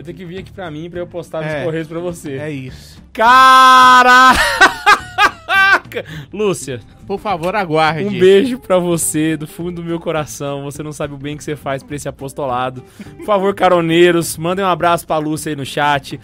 Vai 0.00 0.04
ter 0.06 0.14
que 0.14 0.24
vir 0.24 0.38
aqui 0.38 0.50
pra 0.50 0.70
mim 0.70 0.88
pra 0.88 0.98
eu 0.98 1.06
postar 1.06 1.42
nos 1.42 1.50
É. 1.52 1.62
correios 1.64 1.86
pra 1.86 1.98
você. 1.98 2.38
É 2.38 2.50
isso. 2.50 3.02
Caraca! 3.12 4.40
Lúcia, 6.32 6.80
Por 7.06 7.18
favor, 7.20 7.54
aguarde. 7.54 8.04
um 8.06 8.18
beijo 8.18 8.58
pra 8.58 8.78
você, 8.78 9.36
do 9.36 9.46
fundo 9.46 9.82
do 9.82 9.84
meu 9.84 10.00
coração. 10.00 10.62
Você 10.64 10.82
não 10.82 10.92
sabe 10.92 11.12
o 11.12 11.18
bem 11.18 11.36
que 11.36 11.44
você 11.44 11.54
faz 11.56 11.82
pra 11.82 11.96
esse 11.96 12.08
apostolado. 12.08 12.82
Por 13.18 13.26
favor, 13.26 13.54
caroneiros, 13.54 14.38
mandem 14.38 14.64
um 14.64 14.68
abraço 14.68 15.06
pra 15.06 15.18
Lúcia 15.18 15.50
aí 15.50 15.56
no 15.56 15.66
chat. 15.66 16.18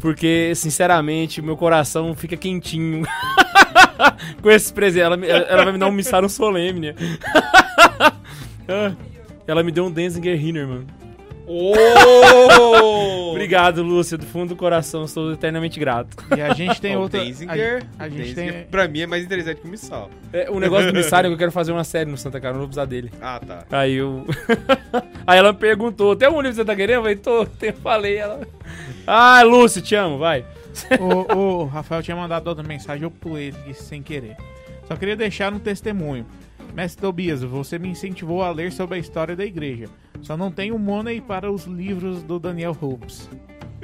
Porque, 0.00 0.52
sinceramente, 0.54 1.40
meu 1.40 1.56
coração 1.56 2.14
fica 2.14 2.36
quentinho 2.36 3.06
com 4.42 4.50
esses 4.50 4.70
presentes. 4.70 5.06
Ela, 5.06 5.24
ela 5.24 5.64
vai 5.64 5.72
me 5.72 5.78
dar 5.78 5.86
um 5.86 5.92
missário 5.92 6.28
solene. 6.28 6.94
Ah, 8.66 8.92
ela 9.46 9.62
me 9.62 9.70
deu 9.70 9.84
um 9.84 9.90
Denzinger 9.90 10.42
Hinner, 10.42 10.66
mano. 10.66 10.86
Oh! 11.46 13.30
Obrigado, 13.32 13.82
Lúcia, 13.82 14.16
do 14.16 14.24
fundo 14.24 14.50
do 14.50 14.56
coração. 14.56 15.06
Sou 15.06 15.32
eternamente 15.32 15.78
grato. 15.78 16.16
E 16.36 16.40
a 16.40 16.54
gente 16.54 16.80
tem 16.80 16.96
outra. 16.96 17.22
Denzinger, 17.22 17.84
a, 17.98 18.04
a 18.04 18.08
gente 18.08 18.34
Denzinger, 18.34 18.52
tem. 18.52 18.64
Pra 18.64 18.88
mim 18.88 19.00
é 19.00 19.06
mais 19.06 19.24
interessante 19.24 19.60
que 19.60 19.66
o 19.66 19.70
Missal. 19.70 20.10
É, 20.32 20.50
o 20.50 20.58
negócio 20.58 20.90
do 20.90 20.96
missário 20.96 21.28
é 21.28 21.30
que 21.30 21.34
eu 21.34 21.38
quero 21.38 21.52
fazer 21.52 21.72
uma 21.72 21.84
série 21.84 22.10
no 22.10 22.16
Santa 22.16 22.40
Cara, 22.40 22.52
não 22.52 22.60
vou 22.60 22.68
precisar 22.68 22.86
dele. 22.86 23.10
Ah, 23.20 23.40
tá. 23.44 23.64
Aí 23.70 23.94
eu. 23.94 24.26
Aí 25.26 25.38
ela 25.38 25.52
me 25.52 25.58
perguntou: 25.58 26.16
tem 26.16 26.26
algum 26.26 26.40
livro 26.40 26.52
que 26.52 26.56
você 26.56 26.64
tá 26.64 26.74
querendo? 26.74 26.96
Eu 26.96 27.02
falei: 27.02 27.16
tô, 27.16 27.46
eu 27.62 27.72
falei. 27.74 28.16
Ela. 28.16 28.46
Ah, 29.06 29.42
Lúcio, 29.42 29.82
te 29.82 29.94
amo, 29.94 30.18
vai. 30.18 30.44
o, 30.98 31.36
o 31.36 31.64
Rafael 31.66 32.02
tinha 32.02 32.16
mandado 32.16 32.48
outra 32.48 32.64
mensagem, 32.66 33.02
eu 33.02 33.10
pulei 33.10 33.48
ele 33.48 33.74
sem 33.74 34.02
querer. 34.02 34.36
Só 34.88 34.96
queria 34.96 35.16
deixar 35.16 35.52
um 35.52 35.58
testemunho. 35.58 36.26
Mestre 36.74 37.02
Tobias, 37.02 37.40
você 37.40 37.78
me 37.78 37.88
incentivou 37.88 38.42
a 38.42 38.50
ler 38.50 38.72
sobre 38.72 38.96
a 38.96 38.98
história 38.98 39.36
da 39.36 39.44
igreja. 39.44 39.86
Só 40.20 40.36
não 40.36 40.50
tenho 40.50 40.76
money 40.76 41.20
para 41.20 41.50
os 41.50 41.66
livros 41.66 42.24
do 42.24 42.40
Daniel 42.40 42.76
Hopes. 42.80 43.30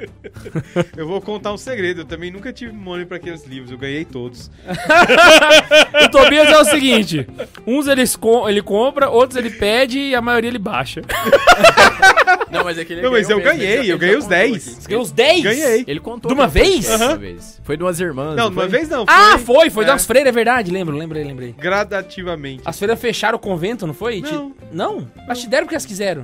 Eu 0.97 1.07
vou 1.07 1.21
contar 1.21 1.53
um 1.53 1.57
segredo. 1.57 2.01
Eu 2.01 2.05
também 2.05 2.31
nunca 2.31 2.51
tive 2.53 2.71
money 2.71 3.05
pra 3.05 3.17
aqueles 3.17 3.45
livros. 3.45 3.71
Eu 3.71 3.77
ganhei 3.77 4.05
todos. 4.05 4.49
O 6.05 6.09
Tobias 6.09 6.47
é 6.49 6.57
o 6.57 6.65
seguinte: 6.65 7.27
uns 7.65 7.87
ele, 7.87 8.01
esco- 8.01 8.47
ele 8.49 8.61
compra, 8.61 9.09
outros 9.09 9.37
ele 9.37 9.49
pede 9.51 9.99
e 9.99 10.15
a 10.15 10.21
maioria 10.21 10.49
ele 10.49 10.57
baixa. 10.59 11.01
Não, 12.51 12.63
mas 12.65 12.77
é 12.77 12.83
que 12.85 12.93
ele 12.93 13.01
Não, 13.01 13.11
mas 13.11 13.29
eu 13.29 13.37
mesmo, 13.37 13.51
ganhei, 13.51 13.77
ele 13.79 13.89
eu 13.93 13.97
ganhei 13.97 14.15
os 14.17 14.23
contou 14.25 14.37
10. 14.37 14.55
aqui. 14.55 14.75
Você 14.81 14.87
ganhou 14.89 15.03
os 15.03 15.11
10? 15.11 15.43
Ganhei. 15.43 15.83
Ele 15.87 15.99
contou. 15.99 16.29
De 16.29 16.33
uma 16.37 16.47
vez? 16.47 16.85
uma 16.89 16.95
Aham. 16.95 17.17
vez. 17.17 17.61
Foi 17.63 17.77
de 17.77 17.83
umas 17.83 17.99
irmãs. 17.99 18.35
Não, 18.35 18.49
de 18.49 18.55
uma 18.55 18.61
foi? 18.63 18.67
vez 18.69 18.89
não. 18.89 19.05
Ah, 19.07 19.37
foi, 19.37 19.69
foi 19.69 19.83
É. 19.83 19.87
das 19.87 20.05
freiras, 20.05 20.29
é 20.29 20.31
verdade. 20.33 20.69
Lembro, 20.71 20.95
lembrei, 20.97 21.23
lembrei. 21.23 21.55
Gradativamente. 21.57 22.63
As 22.65 22.77
freiras 22.77 22.99
fecharam 22.99 23.37
o 23.37 23.39
convento, 23.39 23.87
não 23.87 23.93
foi? 23.93 24.21
Não. 24.21 24.51
Te- 24.51 24.55
Não? 24.73 25.07
Mas 25.27 25.39
te 25.41 25.47
deram 25.47 25.65
porque 25.65 25.75
elas 25.75 25.85
quiseram. 25.85 26.23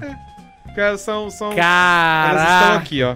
Porque 0.63 0.79
elas 0.81 1.01
são. 1.01 1.29
são 1.29 1.51
elas 1.53 1.55
estão 1.55 1.63
Caraca. 1.63 2.77
aqui, 2.77 3.03
ó. 3.03 3.15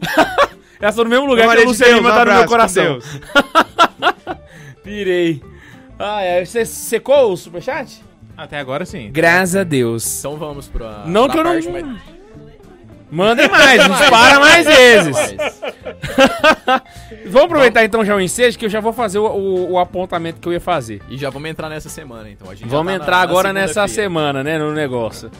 Elas 0.80 0.94
estão 0.94 1.04
no 1.04 1.10
mesmo 1.10 1.26
lugar 1.26 1.48
que 1.56 1.62
a 1.62 1.64
Luciana 1.66 1.98
um 1.98 2.02
tá 2.04 2.24
no 2.24 2.32
meu 2.34 2.46
coração. 2.46 2.84
Deus. 2.98 3.20
Pirei. 4.84 5.42
Ah, 5.98 6.22
é. 6.22 6.44
Você 6.44 6.64
secou 6.64 7.32
o 7.32 7.36
superchat? 7.36 8.02
Até 8.36 8.58
agora 8.58 8.84
sim. 8.84 9.10
Graças 9.12 9.56
a 9.56 9.64
Deus. 9.64 10.20
Então 10.20 10.36
vamos 10.36 10.68
pra. 10.68 11.02
Não 11.06 11.24
pra 11.26 11.32
que 11.32 11.38
eu 11.40 11.44
não- 11.44 11.72
mais- 11.72 12.18
Mandem 13.10 13.48
mais, 13.48 13.88
nos 13.88 13.98
para 14.10 14.38
mais 14.38 14.66
vezes. 14.68 15.16
Vamos 17.24 17.44
aproveitar 17.46 17.82
então 17.82 18.04
já 18.04 18.14
o 18.14 18.20
ensejo, 18.20 18.58
que 18.58 18.66
eu 18.66 18.68
já 18.70 18.80
vou 18.80 18.92
fazer 18.92 19.18
o, 19.18 19.24
o- 19.26 19.70
o 19.72 19.78
apontamento 19.78 20.38
que 20.40 20.46
eu 20.46 20.52
ia 20.52 20.60
fazer. 20.60 21.00
E 21.08 21.16
já 21.16 21.30
vamos 21.30 21.48
entrar 21.48 21.70
nessa 21.70 21.88
semana, 21.88 22.28
então. 22.30 22.50
A 22.50 22.54
gente 22.54 22.68
já 22.68 22.70
Vamos 22.70 22.92
tá 22.92 22.98
na- 22.98 23.04
entrar 23.04 23.16
na 23.16 23.22
agora 23.22 23.52
nessa 23.52 23.88
segunda-feira. 23.88 24.02
semana, 24.10 24.44
né, 24.44 24.58
no 24.58 24.72
negócio. 24.72 25.30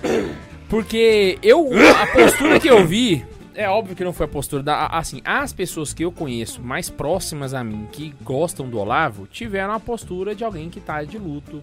Porque 0.69 1.39
eu, 1.43 1.69
a 2.03 2.07
postura 2.07 2.59
que 2.59 2.69
eu 2.69 2.87
vi, 2.87 3.25
é 3.59 3.69
óbvio 3.69 3.97
que 3.97 4.05
não 4.05 4.13
foi 4.13 4.27
a 4.27 4.29
postura 4.29 4.63
da. 4.63 4.87
Assim, 4.87 5.21
as 5.25 5.53
pessoas 5.53 5.93
que 5.93 6.05
eu 6.05 6.13
conheço 6.13 6.63
mais 6.63 6.89
próximas 6.89 7.53
a 7.53 7.65
mim, 7.65 7.89
que 7.91 8.15
gostam 8.23 8.71
do 8.71 8.79
Olavo, 8.79 9.27
tiveram 9.27 9.75
a 9.75 9.81
postura 9.81 10.33
de 10.33 10.45
alguém 10.45 10.71
que 10.71 10.79
tá 10.81 11.03
de 11.03 11.19
luto, 11.19 11.63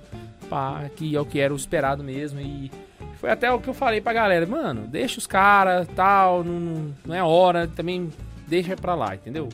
pá, 0.50 0.90
que 0.94 1.16
é 1.16 1.20
o 1.20 1.26
que 1.26 1.40
era 1.40 1.54
o 1.54 1.56
esperado 1.56 2.04
mesmo. 2.04 2.42
E 2.42 2.70
foi 3.18 3.32
até 3.32 3.50
o 3.50 3.62
que 3.62 3.70
eu 3.70 3.74
falei 3.74 4.02
pra 4.02 4.12
galera, 4.12 4.46
mano, 4.46 4.86
deixa 4.88 5.20
os 5.20 5.26
caras, 5.26 5.88
tal, 5.96 6.44
não, 6.44 6.94
não 7.06 7.16
é 7.16 7.24
hora, 7.24 7.66
também 7.66 8.12
deixa 8.46 8.76
pra 8.76 8.94
lá, 8.94 9.16
entendeu? 9.16 9.48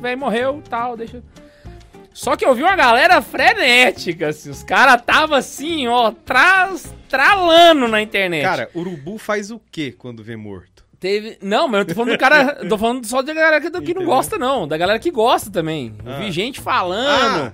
Velho 0.00 0.18
morreu, 0.18 0.60
tal, 0.68 0.96
deixa. 0.96 1.22
Só 2.12 2.34
que 2.34 2.44
eu 2.44 2.54
vi 2.56 2.62
uma 2.62 2.74
galera 2.76 3.22
frenética, 3.22 4.28
assim, 4.28 4.50
os 4.50 4.64
caras 4.64 5.00
tava 5.02 5.38
assim, 5.38 5.86
ó, 5.86 6.10
tras, 6.10 6.92
tralando 7.08 7.86
na 7.86 8.02
internet. 8.02 8.42
Cara, 8.42 8.68
urubu 8.74 9.16
faz 9.16 9.52
o 9.52 9.60
quê 9.70 9.94
quando 9.96 10.24
vê 10.24 10.34
morto? 10.34 10.73
Teve. 11.04 11.36
Não, 11.42 11.68
mas 11.68 11.80
eu 11.80 11.84
tô 11.88 11.94
falando 11.94 12.12
do 12.12 12.18
cara. 12.18 12.56
eu 12.62 12.68
tô 12.70 12.78
falando 12.78 13.06
só 13.06 13.20
da 13.20 13.34
galera 13.34 13.60
que, 13.60 13.70
que 13.82 13.92
não 13.92 14.06
gosta, 14.06 14.38
não. 14.38 14.66
Da 14.66 14.78
galera 14.78 14.98
que 14.98 15.10
gosta 15.10 15.50
também. 15.50 15.92
Eu 16.02 16.14
Ah. 16.14 16.16
vi 16.16 16.32
gente 16.32 16.62
falando 16.62 17.48
Ah. 17.48 17.52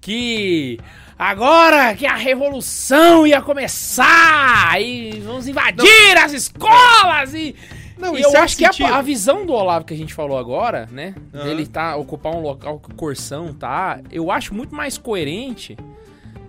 que. 0.00 0.78
Agora 1.18 1.92
que 1.96 2.06
a 2.06 2.14
revolução 2.14 3.26
ia 3.26 3.42
começar 3.42 4.80
e 4.80 5.20
vamos 5.24 5.48
invadir 5.48 6.16
as 6.22 6.32
escolas 6.32 7.34
e. 7.34 7.56
Não, 7.98 8.16
e 8.16 8.22
eu 8.22 8.36
acho 8.38 8.56
que 8.56 8.64
a, 8.64 8.96
a 8.96 9.02
visão 9.02 9.44
do 9.44 9.52
Olavo 9.52 9.84
que 9.84 9.94
a 9.94 9.96
gente 9.96 10.14
falou 10.14 10.38
agora, 10.38 10.88
né? 10.92 11.16
Ah. 11.32 11.42
Dele 11.42 11.66
tá 11.66 11.96
ocupar 11.96 12.32
um 12.32 12.40
local 12.42 12.78
que 12.78 12.92
o 12.92 12.94
Corsão 12.94 13.52
tá, 13.52 13.98
eu 14.12 14.30
acho 14.30 14.54
muito 14.54 14.72
mais 14.72 14.96
coerente 14.96 15.76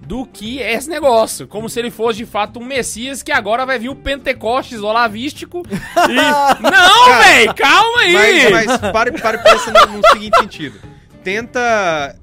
do 0.05 0.25
que 0.25 0.59
esse 0.59 0.89
negócio. 0.89 1.47
Como 1.47 1.69
se 1.69 1.79
ele 1.79 1.91
fosse 1.91 2.19
de 2.19 2.25
fato 2.25 2.59
um 2.59 2.65
Messias 2.65 3.23
que 3.23 3.31
agora 3.31 3.65
vai 3.65 3.79
vir 3.79 3.89
o 3.89 3.95
Pentecostes 3.95 4.81
olavístico 4.81 5.63
e. 6.09 6.15
Não, 6.61 7.19
véi, 7.19 7.53
calma 7.53 7.99
aí! 7.99 8.51
Mas, 8.51 8.67
mas 8.67 8.91
pare, 8.91 9.11
pare 9.19 9.37
pensa 9.39 9.71
no, 9.71 9.97
no 9.97 10.07
seguinte 10.09 10.37
sentido. 10.37 10.79
Tenta 11.23 12.15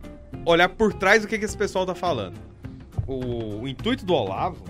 olhar 0.45 0.69
por 0.69 0.93
trás 0.93 1.23
do 1.23 1.29
que, 1.29 1.39
que 1.39 1.45
esse 1.45 1.57
pessoal 1.57 1.85
tá 1.85 1.95
falando. 1.95 2.39
O, 3.07 3.63
o 3.63 3.69
intuito 3.69 4.07
do 4.07 4.15
Olavo, 4.15 4.65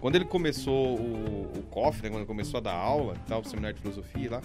quando 0.00 0.16
ele 0.16 0.24
começou 0.24 0.98
o, 0.98 1.52
o 1.58 1.62
COF, 1.70 2.02
né, 2.02 2.08
quando 2.08 2.20
ele 2.20 2.26
começou 2.26 2.58
a 2.58 2.60
dar 2.60 2.74
aula, 2.74 3.14
tal, 3.28 3.40
o 3.40 3.44
seminário 3.44 3.76
de 3.76 3.82
filosofia 3.82 4.30
lá, 4.30 4.40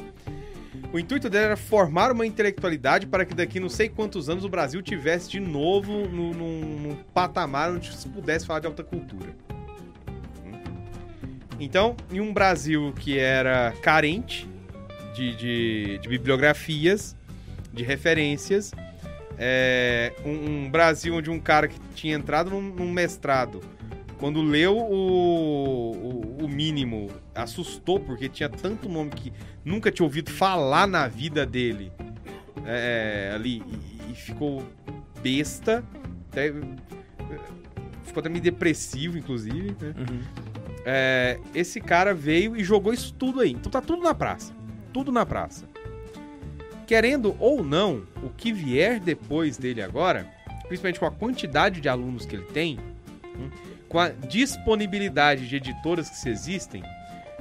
o 0.94 1.00
intuito 1.00 1.30
dele 1.30 1.46
era 1.46 1.58
formar 1.58 2.12
uma 2.12 2.26
intelectualidade 2.26 3.06
para 3.08 3.26
que 3.26 3.34
daqui 3.34 3.60
não 3.60 3.70
sei 3.70 3.90
quantos 3.90 4.30
anos 4.30 4.44
o 4.46 4.50
Brasil 4.50 4.82
tivesse 4.82 5.30
de 5.30 5.40
novo 5.40 6.08
num, 6.08 6.96
patamar 7.14 7.72
onde 7.72 7.94
se 7.96 8.08
pudesse 8.08 8.46
falar 8.46 8.60
de 8.62 8.68
alta 8.68 8.84
cultura. 8.84 9.36
Então, 11.60 11.96
em 12.12 12.20
um 12.20 12.34
Brasil 12.34 12.94
que 13.00 13.18
era 13.18 13.74
carente 13.82 14.48
de, 15.16 15.36
de- 15.36 15.98
de 16.00 16.10
bibliografias, 16.10 17.16
de 17.74 17.84
referências. 17.84 18.72
É, 19.38 20.14
um, 20.26 20.66
um 20.66 20.70
Brasil 20.72 21.14
onde 21.16 21.30
um 21.30 21.40
cara 21.40 21.68
que 21.68 21.78
tinha 21.94 22.16
entrado 22.16 22.50
num, 22.52 22.62
num 22.62 22.90
mestrado, 22.92 23.62
quando 24.26 24.42
leu 24.42 24.76
o, 24.76 25.92
o, 25.92 26.46
o 26.46 26.48
mínimo, 26.48 27.12
assustou 27.36 28.00
porque 28.00 28.28
tinha 28.28 28.50
tanto 28.50 28.90
nome 28.90 29.12
que 29.12 29.32
nunca 29.64 29.92
tinha 29.92 30.04
ouvido 30.04 30.32
falar 30.32 30.88
na 30.88 31.08
vida 31.08 31.46
dele 31.46 31.92
é, 32.66 33.32
ali 33.36 33.62
e, 33.68 34.12
e 34.12 34.16
ficou 34.16 34.64
besta, 35.22 35.86
até, 36.32 36.52
ficou 38.04 38.20
até 38.20 38.28
meio 38.28 38.42
depressivo, 38.42 39.16
inclusive. 39.16 39.76
Né? 39.80 39.94
Uhum. 39.96 40.22
É, 40.84 41.40
esse 41.54 41.80
cara 41.80 42.12
veio 42.12 42.58
e 42.58 42.64
jogou 42.64 42.94
isso 42.94 43.14
tudo 43.14 43.42
aí. 43.42 43.52
Então 43.52 43.72
tá 43.72 43.80
tudo 43.80 44.02
na 44.02 44.16
praça. 44.16 44.56
Tudo 44.92 45.12
na 45.12 45.24
praça. 45.24 45.70
Querendo 46.88 47.36
ou 47.40 47.64
não, 47.64 48.08
o 48.24 48.32
que 48.32 48.52
vier 48.52 49.00
depois 49.00 49.56
dele 49.56 49.84
agora, 49.84 50.28
principalmente 50.68 51.00
com 51.00 51.06
a 51.06 51.12
quantidade 51.12 51.80
de 51.80 51.88
alunos 51.88 52.26
que 52.26 52.36
ele 52.36 52.46
tem, 52.46 52.80
hum, 53.38 53.75
com 53.96 54.00
a 54.02 54.10
disponibilidade 54.10 55.48
de 55.48 55.56
editoras 55.56 56.10
que 56.10 56.28
existem, 56.28 56.84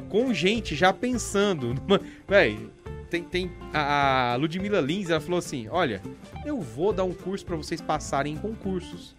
com 0.08 0.32
gente 0.32 0.76
já 0.76 0.92
pensando 0.92 1.74
numa. 1.82 2.00
Véi, 2.28 2.70
tem, 3.10 3.24
tem 3.24 3.50
a 3.72 4.34
a 4.34 4.36
Ludmilla 4.36 4.80
Lins, 4.80 5.10
ela 5.10 5.20
falou 5.20 5.40
assim: 5.40 5.66
olha, 5.68 6.00
eu 6.46 6.60
vou 6.60 6.92
dar 6.92 7.02
um 7.02 7.12
curso 7.12 7.44
pra 7.44 7.56
vocês 7.56 7.80
passarem 7.80 8.34
em 8.34 8.36
concursos. 8.36 9.16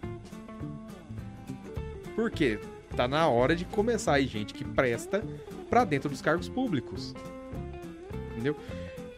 Por 2.14 2.30
quê? 2.30 2.58
Tá 2.96 3.06
na 3.06 3.28
hora 3.28 3.54
de 3.54 3.66
começar 3.66 4.14
aí 4.14 4.26
gente 4.26 4.54
que 4.54 4.64
presta 4.64 5.22
pra 5.68 5.84
dentro 5.84 6.08
dos 6.08 6.22
cargos 6.22 6.48
públicos. 6.48 7.14
Entendeu? 8.32 8.56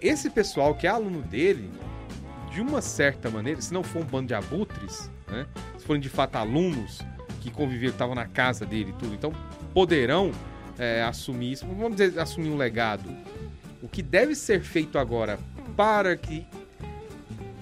Esse 0.01 0.29
pessoal 0.29 0.75
que 0.75 0.89
é 0.89 0.91
aluno 0.91 1.23
dele, 1.23 1.71
de 2.51 2.61
uma 2.61 2.83
certa 2.83 3.31
maneira, 3.31 3.61
se 3.61 3.73
não 3.73 3.85
for 3.85 4.03
um 4.03 4.05
bando 4.05 4.27
de 4.27 4.35
abutres, 4.35 5.09
né? 5.29 5.47
Se 5.77 5.85
forem 5.85 6.03
de 6.03 6.09
fato 6.09 6.35
alunos 6.35 7.01
que 7.51 7.57
conviveram, 7.57 7.93
estavam 7.93 8.15
na 8.15 8.27
casa 8.27 8.65
dele 8.65 8.91
e 8.91 8.93
tudo, 8.95 9.15
então 9.15 9.33
poderão 9.75 10.33
é, 10.79 11.03
assumir 11.03 11.53
isso, 11.53 11.67
vamos 11.67 11.97
dizer, 11.97 12.19
assumir 12.19 12.51
um 12.51 12.57
legado. 12.57 13.11
O 13.83 13.89
que 13.89 14.03
deve 14.03 14.35
ser 14.35 14.61
feito 14.61 14.99
agora 14.99 15.39
para 15.77 16.17
que 16.17 16.47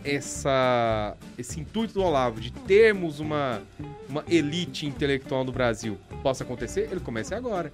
essa, 0.04 1.16
esse 1.36 1.60
intuito 1.60 1.94
do 1.94 2.02
Olavo 2.02 2.40
de 2.40 2.52
termos 2.52 3.18
uma, 3.18 3.60
uma 4.08 4.24
elite 4.28 4.86
intelectual 4.86 5.44
no 5.44 5.52
Brasil 5.52 5.98
possa 6.22 6.44
acontecer, 6.44 6.88
ele 6.90 7.00
comece 7.00 7.34
agora. 7.34 7.72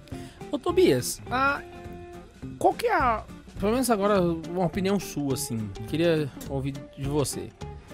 Ô, 0.51 0.57
Tobias, 0.57 1.21
a... 1.29 1.61
qual 2.57 2.73
que 2.73 2.87
é 2.87 2.95
a... 2.95 3.23
Pelo 3.59 3.71
menos 3.71 3.89
agora, 3.89 4.19
uma 4.21 4.65
opinião 4.65 4.99
sua, 4.99 5.35
assim. 5.35 5.69
Queria 5.87 6.29
ouvir 6.49 6.73
de 6.97 7.07
você. 7.07 7.49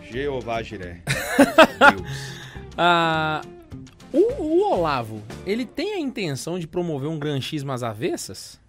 Jeová 0.09 0.63
Jiré. 0.63 1.03
Deus. 1.91 2.09
Ah, 2.77 3.41
o, 4.14 4.41
o 4.41 4.72
Olavo, 4.73 5.22
ele 5.45 5.65
tem 5.65 5.94
a 5.94 5.99
intenção 5.99 6.57
de 6.60 6.68
promover 6.68 7.10
um 7.10 7.19
granchismo 7.19 7.72
às 7.72 7.84
avessas? 7.84 8.60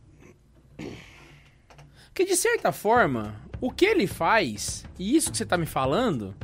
Porque, 2.12 2.25
de 2.25 2.37
certa 2.37 2.73
forma, 2.73 3.35
o 3.61 3.71
que 3.71 3.85
ele 3.85 4.07
faz, 4.07 4.85
e 4.99 5.17
isso 5.17 5.31
que 5.31 5.37
você 5.39 5.47
tá 5.47 5.57
me 5.57 5.65
falando, 5.65 6.35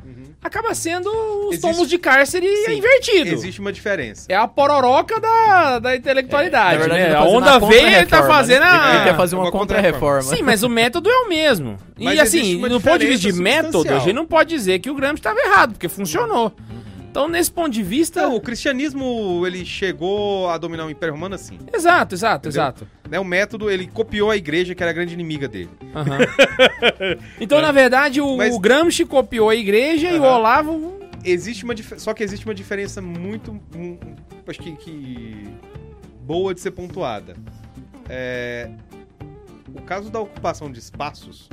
acaba 0.40 0.74
sendo 0.74 1.09
os 1.10 1.55
Existe- 1.56 1.60
tomos 1.70 1.89
de 1.89 1.98
cárcere 1.98 2.47
Sim, 2.64 2.78
invertido. 2.78 3.31
Existe 3.31 3.60
uma 3.60 3.73
diferença. 3.73 4.27
É 4.31 4.36
a 4.36 4.47
pororoca 4.47 5.20
da, 5.20 5.78
da 5.81 5.97
intelectualidade, 5.97 6.77
É, 6.77 6.86
na 6.86 6.94
verdade, 6.94 7.01
né? 7.01 7.06
ele 7.06 7.14
tá 7.14 7.20
A 7.20 7.24
onda 7.24 7.59
uma 7.59 7.68
veio 7.68 7.81
e 7.89 7.94
ele 7.94 7.94
tá 7.94 8.01
contra-reforma, 8.23 8.35
fazendo 8.35 8.60
né? 8.60 8.70
a... 8.70 8.94
Ele 8.94 9.05
quer 9.05 9.16
fazer 9.16 9.36
uma, 9.36 9.44
uma 9.44 9.52
contra-reforma. 9.52 10.23
Sim, 10.23 10.43
mas 10.43 10.62
o 10.62 10.68
método 10.68 11.10
é 11.10 11.18
o 11.18 11.28
mesmo. 11.28 11.77
Mas 11.98 12.14
e 12.16 12.20
assim, 12.20 12.39
existe 12.39 12.56
uma 12.56 12.68
no 12.68 12.81
ponto 12.81 12.98
de 12.98 13.06
vista 13.06 13.31
de 13.32 13.39
método, 13.39 13.93
a 13.93 13.98
gente 13.98 14.12
não 14.14 14.27
pode 14.27 14.48
dizer 14.55 14.78
que 14.78 14.89
o 14.90 14.94
Gramsci 14.94 15.20
estava 15.20 15.39
errado, 15.40 15.73
porque 15.73 15.89
funcionou. 15.89 16.52
Então, 17.16 17.28
nesse 17.28 17.51
ponto 17.51 17.70
de 17.70 17.82
vista. 17.82 18.20
Então, 18.20 18.36
o 18.36 18.40
cristianismo, 18.43 19.43
ele 19.47 19.64
chegou 19.64 20.51
a 20.51 20.59
dominar 20.59 20.84
o 20.84 20.90
Império 20.90 21.14
Romano 21.14 21.34
assim. 21.34 21.59
Exato, 21.72 22.14
exato, 22.14 22.48
Entendeu? 22.51 22.62
exato. 22.62 22.86
Né? 23.09 23.18
O 23.18 23.24
método, 23.24 23.70
ele 23.70 23.86
copiou 23.86 24.30
a 24.30 24.36
igreja, 24.36 24.74
que 24.74 24.82
era 24.82 24.90
a 24.90 24.93
grande 24.93 25.14
inimiga 25.14 25.48
dele. 25.48 25.70
Aham. 25.94 26.18
então, 27.40 27.62
na 27.62 27.72
verdade, 27.72 28.20
o, 28.20 28.36
Mas- 28.36 28.55
o 28.55 28.59
Gramsci 28.59 29.06
copiou 29.06 29.48
a 29.48 29.56
igreja 29.56 30.10
e 30.10 30.18
o. 30.18 30.22
Olavo. 30.24 31.01
Existe 31.24 31.64
uma 31.64 31.74
dif- 31.74 31.98
Só 31.98 32.12
que 32.12 32.22
existe 32.22 32.44
uma 32.44 32.55
diferença 32.55 33.01
muito. 33.01 33.51
hum, 33.74 33.97
acho 34.47 34.60
que, 34.60 34.72
que 34.72 35.48
boa 36.20 36.52
de 36.52 36.60
ser 36.60 36.72
pontuada. 36.72 37.34
É, 38.10 38.68
o 39.74 39.80
caso 39.80 40.10
da 40.10 40.20
ocupação 40.20 40.70
de 40.70 40.78
espaços. 40.80 41.48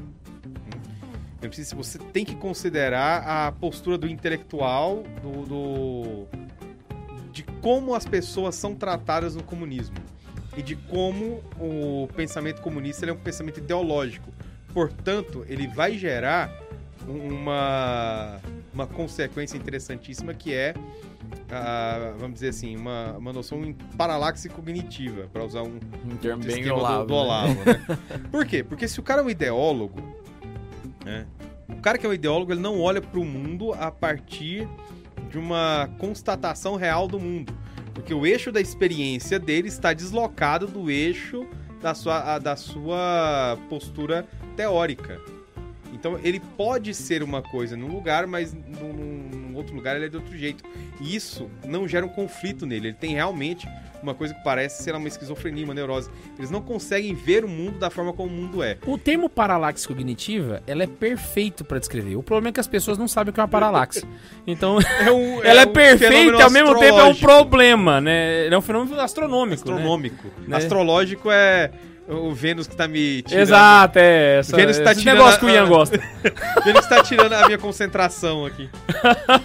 Preciso, 1.50 1.76
você 1.76 1.98
tem 1.98 2.24
que 2.26 2.36
considerar 2.36 3.24
a 3.48 3.52
postura 3.52 3.98
do 3.98 4.08
intelectual, 4.08 5.04
do, 5.22 5.46
do- 5.46 6.28
de 7.32 7.44
como 7.62 7.96
as 7.96 8.06
pessoas 8.06 8.56
são 8.56 8.76
tratadas 8.76 9.36
no 9.36 9.44
comunismo 9.44 9.96
e 10.56 10.62
de 10.62 10.76
como 10.76 11.44
o 11.60 12.08
pensamento 12.16 12.62
comunista 12.62 13.06
é 13.08 13.12
um 13.12 13.18
pensamento 13.18 13.58
ideológico. 13.60 14.30
Portanto, 14.74 15.44
ele 15.50 15.68
vai 15.68 15.98
gerar 15.98 16.52
uma, 17.08 18.40
uma 18.74 18.88
consequência 18.88 19.58
interessantíssima 19.58 20.34
que 20.34 20.54
é, 20.54 20.74
ah, 21.52 22.14
vamos 22.20 22.36
dizer 22.36 22.50
assim, 22.50 22.76
uma, 22.76 23.14
uma 23.18 23.34
noção 23.34 23.64
em 23.64 23.74
paralaxe 23.98 24.48
cognitiva, 24.50 25.28
para 25.32 25.44
usar 25.44 25.64
um, 25.64 25.80
Um 26.06 26.18
termo 26.18 26.42
do 26.44 26.48
bem 26.48 26.70
Olavo. 26.72 27.02
do, 27.02 27.08
do 27.08 27.14
né? 27.14 27.20
Olavo, 27.20 27.54
né? 27.66 28.00
Por 28.32 28.46
quê? 28.46 28.64
Porque 28.64 28.88
se 28.88 29.00
o 29.00 29.04
cara 29.04 29.22
é 29.22 29.26
um 29.26 29.30
ideólogo, 29.30 30.02
né? 31.04 31.26
O 31.70 31.82
cara 31.82 31.98
que 31.98 32.06
é 32.06 32.10
um 32.10 32.14
ideólogo, 32.14 32.52
ele 32.52 32.62
não 32.62 32.80
olha 32.80 33.02
para 33.02 33.20
o 33.20 33.26
mundo 33.26 33.74
a 33.74 33.92
partir 33.92 34.68
de 35.30 35.38
uma 35.38 35.90
constatação 35.98 36.76
real 36.76 37.08
do 37.08 37.20
mundo. 37.20 37.54
Porque 37.94 38.14
o 38.14 38.26
eixo 38.26 38.52
da 38.52 38.60
experiência 38.60 39.40
dele 39.40 39.68
está 39.68 39.94
deslocado 39.94 40.68
do 40.68 40.90
eixo 40.90 41.48
da 41.82 41.94
sua, 41.94 42.40
da 42.40 42.56
sua 42.56 43.58
postura 43.70 44.26
teórica. 44.56 45.20
Então 45.94 46.20
ele 46.24 46.40
pode 46.40 46.94
ser 46.94 47.24
uma 47.24 47.42
coisa 47.42 47.78
num 47.78 47.88
lugar, 47.88 48.28
mas 48.28 48.54
num, 48.54 48.94
num 48.94 49.56
outro 49.56 49.76
lugar 49.76 49.96
ele 49.96 50.06
é 50.06 50.10
de 50.10 50.18
outro 50.18 50.36
jeito. 50.38 50.64
E 51.00 51.16
isso 51.16 51.50
não 51.66 51.88
gera 51.88 52.06
um 52.06 52.10
conflito 52.10 52.66
nele. 52.66 52.88
Ele 52.88 52.96
tem 52.96 53.14
realmente 53.14 53.68
uma 54.02 54.14
coisa 54.14 54.34
que 54.34 54.44
parece 54.44 54.84
ser 54.84 54.94
uma 54.96 55.08
esquizofrenia, 55.08 55.64
uma 55.64 55.74
neurose. 55.74 56.10
Eles 56.38 56.52
não 56.52 56.62
conseguem 56.62 57.16
ver 57.16 57.46
o 57.46 57.48
mundo 57.48 57.80
da 57.80 57.90
forma 57.90 58.12
como 58.12 58.30
o 58.30 58.32
mundo 58.32 58.62
é. 58.62 58.78
O 58.86 58.98
termo 58.98 59.30
paralaxe 59.30 59.88
cognitiva, 59.88 60.62
ela 60.68 60.84
é 60.84 60.88
perfeito 60.88 61.64
pra 61.64 61.80
descrever. 61.80 62.18
O 62.18 62.22
problema 62.24 62.50
é 62.50 62.52
que 62.52 62.60
as 62.60 62.68
pessoas 62.68 62.98
não 62.98 63.08
sabem 63.08 63.32
o 63.32 63.34
que 63.34 63.40
é 63.40 63.44
uma 63.44 63.48
paralaxe. 63.50 64.04
Então, 64.46 64.78
É 65.00 65.10
um, 65.10 65.42
ela 65.46 65.62
é, 65.62 65.66
um 65.66 65.72
perfeita 65.72 66.38
e 66.38 66.42
ao 66.42 66.52
mesmo 66.52 66.78
tempo 66.78 67.00
é 67.00 67.04
um 67.06 67.16
problema, 67.16 68.02
né? 68.02 68.48
É 68.48 68.58
um 68.58 68.62
fenômeno 68.62 69.00
astronômico. 69.00 69.70
né? 69.70 69.74
Astronômico. 69.76 70.28
Né? 70.46 70.58
Astrológico 70.58 71.32
é 71.32 71.72
o 72.08 72.34
Vênus 72.34 72.68
que 72.68 72.76
tá 72.76 72.88
me 72.88 73.22
tirando. 73.22 73.42
Exato, 73.42 74.00
é. 74.00 74.40
Essa, 74.40 74.56
Vênus 74.56 74.78
tá 74.80 74.92
esse 74.92 75.02
tirando 75.02 75.18
negócio 75.18 75.36
a- 75.36 75.40
que 75.40 75.46
o 75.46 75.50
Ian 75.50 75.68
gosta. 75.68 76.00
Vênus 76.66 76.86
tá 76.88 77.04
tirando 77.04 77.34
a 77.34 77.46
minha 77.46 77.58
concentração 77.58 78.46
aqui. 78.46 78.70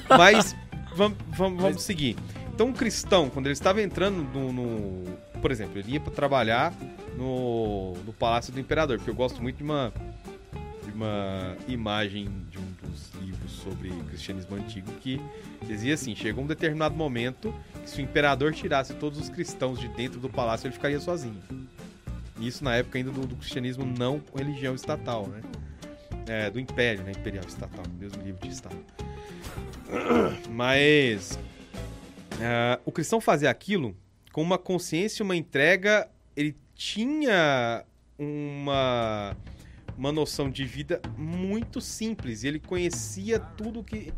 Mas 0.09 0.57
vamos, 0.95 1.19
vamos, 1.37 1.63
vamos 1.63 1.83
seguir. 1.83 2.17
Então, 2.53 2.67
um 2.69 2.73
cristão, 2.73 3.31
quando 3.31 3.47
ele 3.47 3.53
estava 3.53 3.81
entrando 3.83 4.17
no. 4.35 4.53
no- 4.53 5.19
por 5.41 5.53
exemplo, 5.53 5.79
ele 5.79 5.93
ia 5.93 6.01
para 6.01 6.13
trabalhar 6.13 6.73
no, 7.17 7.95
no 8.05 8.13
Palácio 8.13 8.53
do 8.53 8.59
Imperador, 8.59 8.97
porque 8.97 9.11
eu 9.11 9.15
gosto 9.15 9.41
muito 9.41 9.57
de 9.59 9.63
uma, 9.63 9.93
de 10.85 10.91
uma 10.93 11.57
imagem 11.69 12.29
de 12.51 12.59
um 12.59 12.65
dos 12.83 13.13
livros 13.23 13.53
sobre 13.53 13.91
cristianismo 14.09 14.57
antigo 14.57 14.91
que 15.01 15.21
dizia 15.65 15.95
assim: 15.95 16.17
chegou 16.17 16.43
um 16.43 16.47
determinado 16.49 16.97
momento 16.97 17.55
que 17.85 17.89
se 17.89 18.01
o 18.01 18.03
imperador 18.03 18.53
tirasse 18.53 18.95
todos 18.95 19.17
os 19.21 19.29
cristãos 19.29 19.79
de 19.79 19.87
dentro 19.91 20.19
do 20.19 20.29
palácio, 20.29 20.67
ele 20.67 20.75
ficaria 20.75 20.99
sozinho. 20.99 21.41
Isso 22.41 22.63
na 22.63 22.77
época 22.77 22.99
ainda 22.99 23.11
do, 23.11 23.27
do 23.27 23.37
cristianismo 23.37 23.85
não 23.85 24.23
religião 24.35 24.75
estatal, 24.75 25.27
né? 25.27 25.41
É, 26.27 26.51
do 26.51 26.61
império, 26.61 27.03
né? 27.05 27.13
Imperial 27.13 27.45
estatal, 27.47 27.85
mesmo 27.99 28.23
livro 28.23 28.47
de 28.47 28.53
estado. 28.53 28.77
Mas 30.51 31.39
ah, 32.41 32.79
o 32.85 32.93
cristão 32.93 33.21
fazia 33.21 33.51
aquilo 33.51 33.97
com 34.33 34.43
uma 34.43 34.59
consciência, 34.59 35.25
uma 35.25 35.37
entrega. 35.37 36.09
Ele 36.37 36.57
tinha 36.75 37.85
uma 38.19 39.37
uma 39.97 40.13
noção 40.13 40.49
de 40.49 40.65
vida 40.65 41.03
muito 41.17 41.81
simples. 41.81 42.45
Ele 42.45 42.61
conhecia 42.61 43.41
tudo 43.41 43.83
que 43.83 44.13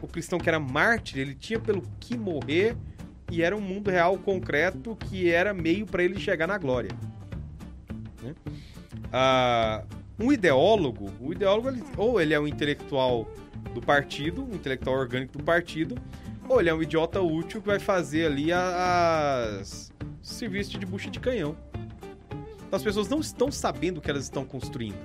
o 0.00 0.08
cristão 0.08 0.38
que 0.38 0.48
era 0.48 0.58
mártir, 0.58 1.18
ele 1.18 1.34
tinha 1.34 1.60
pelo 1.60 1.82
que 2.00 2.16
morrer 2.16 2.76
e 3.32 3.42
era 3.42 3.56
um 3.56 3.60
mundo 3.60 3.90
real 3.90 4.18
concreto 4.18 4.94
que 4.94 5.30
era 5.30 5.54
meio 5.54 5.86
para 5.86 6.02
ele 6.02 6.20
chegar 6.20 6.46
na 6.46 6.58
glória. 6.58 6.90
né? 8.22 8.34
Ah, 9.10 9.82
um 10.20 10.30
ideólogo, 10.30 11.10
o 11.18 11.32
ideólogo 11.32 11.68
ele- 11.68 11.82
ou 11.96 12.20
ele 12.20 12.34
é 12.34 12.38
um 12.38 12.46
intelectual 12.46 13.26
do 13.74 13.80
partido, 13.80 14.44
um 14.44 14.54
intelectual 14.54 14.96
orgânico 14.96 15.38
do 15.38 15.42
partido, 15.42 15.96
ou 16.46 16.60
ele 16.60 16.68
é 16.68 16.74
um 16.74 16.82
idiota 16.82 17.20
útil 17.22 17.62
que 17.62 17.66
vai 17.66 17.78
fazer 17.80 18.26
ali 18.26 18.52
as 18.52 19.90
serviços 20.20 20.78
de 20.78 20.84
bucha 20.84 21.10
de 21.10 21.18
canhão. 21.18 21.56
Então, 22.66 22.76
as 22.76 22.82
pessoas 22.82 23.08
não 23.08 23.20
estão 23.20 23.50
sabendo 23.50 23.96
o 23.98 24.00
que 24.00 24.10
elas 24.10 24.24
estão 24.24 24.44
construindo. 24.44 24.96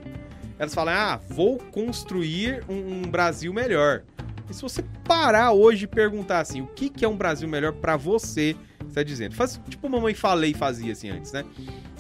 elas 0.60 0.74
falam, 0.74 0.94
ah, 0.94 1.20
vou 1.30 1.60
construir 1.72 2.64
um, 2.68 2.74
um 2.74 3.02
Brasil 3.04 3.54
melhor. 3.54 4.04
E 4.50 4.54
se 4.54 4.62
você 4.62 4.84
parar 5.04 5.52
hoje 5.52 5.86
e 5.86 5.88
perguntar 5.88 6.40
assim, 6.40 6.62
o 6.62 6.68
que, 6.68 6.90
que 6.90 7.04
é 7.04 7.08
um 7.08 7.18
Brasil 7.18 7.48
melhor 7.48 7.74
pra 7.74 7.98
você, 7.98 8.56
você 8.80 8.96
tá 8.96 9.04
dizendo? 9.04 9.36
Faz 9.36 9.60
tipo 9.68 9.90
mamãe 9.90 10.14
falei 10.14 10.54
fazia 10.54 10.94
assim 10.94 11.10
antes, 11.10 11.32
né? 11.32 11.44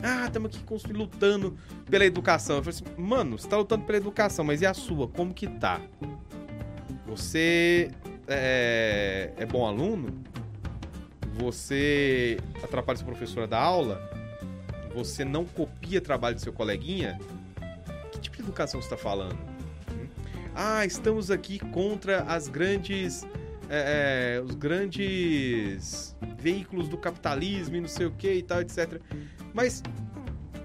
Ah, 0.01 0.25
estamos 0.25 0.55
aqui 0.55 0.93
lutando 0.93 1.57
pela 1.89 2.05
educação. 2.05 2.57
Eu 2.57 2.63
falei 2.63 2.79
assim, 2.79 3.01
mano, 3.01 3.37
você 3.37 3.47
tá 3.47 3.57
lutando 3.57 3.83
pela 3.83 3.97
educação, 3.97 4.45
mas 4.45 4.61
e 4.61 4.65
a 4.65 4.73
sua? 4.73 5.07
Como 5.07 5.33
que 5.33 5.47
tá? 5.47 5.81
Você 7.05 7.91
é, 8.27 9.31
é 9.37 9.45
bom 9.45 9.65
aluno? 9.65 10.23
Você 11.39 12.37
atrapalha 12.63 12.97
sua 12.97 13.07
professora 13.07 13.47
da 13.47 13.59
aula? 13.59 14.01
Você 14.93 15.23
não 15.23 15.45
copia 15.45 16.01
trabalho 16.01 16.35
do 16.35 16.41
seu 16.41 16.53
coleguinha? 16.53 17.19
Que 18.11 18.19
tipo 18.19 18.37
de 18.37 18.43
educação 18.43 18.81
você 18.81 18.87
está 18.87 18.97
falando? 18.97 19.56
Ah, 20.59 20.83
estamos 20.83 21.29
aqui 21.29 21.59
contra 21.59 22.23
as 22.23 22.47
grandes. 22.47 23.23
é, 23.69 24.37
é, 24.39 24.41
os 24.41 24.55
grandes 24.55 26.17
veículos 26.39 26.89
do 26.89 26.97
capitalismo 26.97 27.75
e 27.75 27.81
não 27.81 27.87
sei 27.87 28.07
o 28.07 28.11
que 28.11 28.33
e 28.33 28.41
tal, 28.41 28.61
etc. 28.61 28.99
Mas 29.53 29.83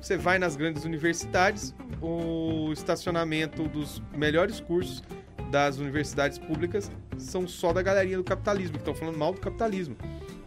você 0.01 0.17
vai 0.17 0.39
nas 0.39 0.57
grandes 0.57 0.87
universidades, 0.87 1.75
o 2.01 2.73
estacionamento 2.73 3.69
dos 3.69 4.03
melhores 4.17 4.61
cursos 4.61 5.03
das 5.51 5.77
universidades 5.77 6.39
públicas 6.39 6.91
são 7.19 7.47
só 7.47 7.71
da 7.71 7.83
galerinha 7.83 8.17
do 8.17 8.25
capitalismo, 8.25 8.73
que 8.73 8.79
estão 8.79 8.95
falando 8.95 9.19
mal 9.19 9.35
do 9.35 9.41
capitalismo. 9.41 9.95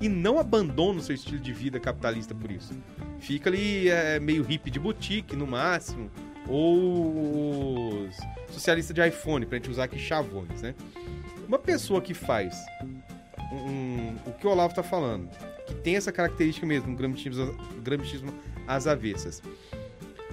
E 0.01 0.09
não 0.09 0.39
abandona 0.39 0.99
o 0.99 1.03
seu 1.03 1.13
estilo 1.13 1.39
de 1.39 1.53
vida 1.53 1.80
capitalista 1.80 2.34
por 2.34 2.49
isso. 2.49 2.73
Fica 3.19 3.47
ali 3.47 3.89
é, 3.89 4.19
meio 4.19 4.43
hippie 4.43 4.72
de 4.72 4.80
boutique, 4.80 5.35
no 5.35 5.45
máximo, 5.45 6.09
ou 6.47 8.07
os 8.07 8.17
socialistas 8.49 8.93
de 8.95 9.07
iPhone, 9.07 9.45
pra 9.45 9.57
gente 9.57 9.69
usar 9.69 9.85
aqui 9.85 9.97
chavões, 9.99 10.61
né? 10.61 10.73
Uma 11.47 11.59
pessoa 11.59 12.01
que 12.01 12.13
faz 12.13 12.55
um- 13.51 13.55
um- 13.55 14.15
o 14.26 14.31
que 14.34 14.47
o 14.47 14.49
Olavo 14.49 14.73
tá 14.73 14.84
falando, 14.84 15.30
que 15.67 15.73
tem 15.76 15.95
essa 15.95 16.11
característica 16.11 16.65
mesmo, 16.65 16.91
um 16.91 16.95
gramscismo 17.84 18.34
às 18.67 18.88
avessas. 18.88 19.41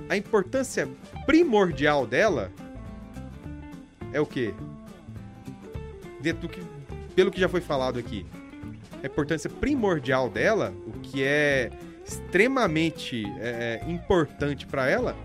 A 0.09 0.17
importância 0.17 0.89
primordial 1.27 2.07
dela 2.07 2.51
é 4.13 4.21
o 4.21 4.27
quê? 4.27 4.55
Dentro 6.21 6.43
do 6.43 6.49
que, 6.49 6.61
pelo 7.15 7.31
que 7.31 7.41
já 7.41 7.49
foi 7.49 7.61
falado 7.61 7.99
aqui, 7.99 8.25
a 9.03 9.07
importância 9.07 9.51
primordial 9.51 10.29
dela, 10.31 10.73
o 10.87 10.93
que 11.01 11.23
é 11.23 11.71
extremamente 12.07 13.25
é, 13.39 13.83
importante 13.87 14.67
para 14.67 14.89
ela, 14.89 15.17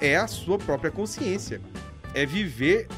é 0.00 0.16
a 0.16 0.26
sua 0.26 0.58
própria 0.58 0.90
consciência. 0.90 1.60
É 2.14 2.26
viver 2.26 2.88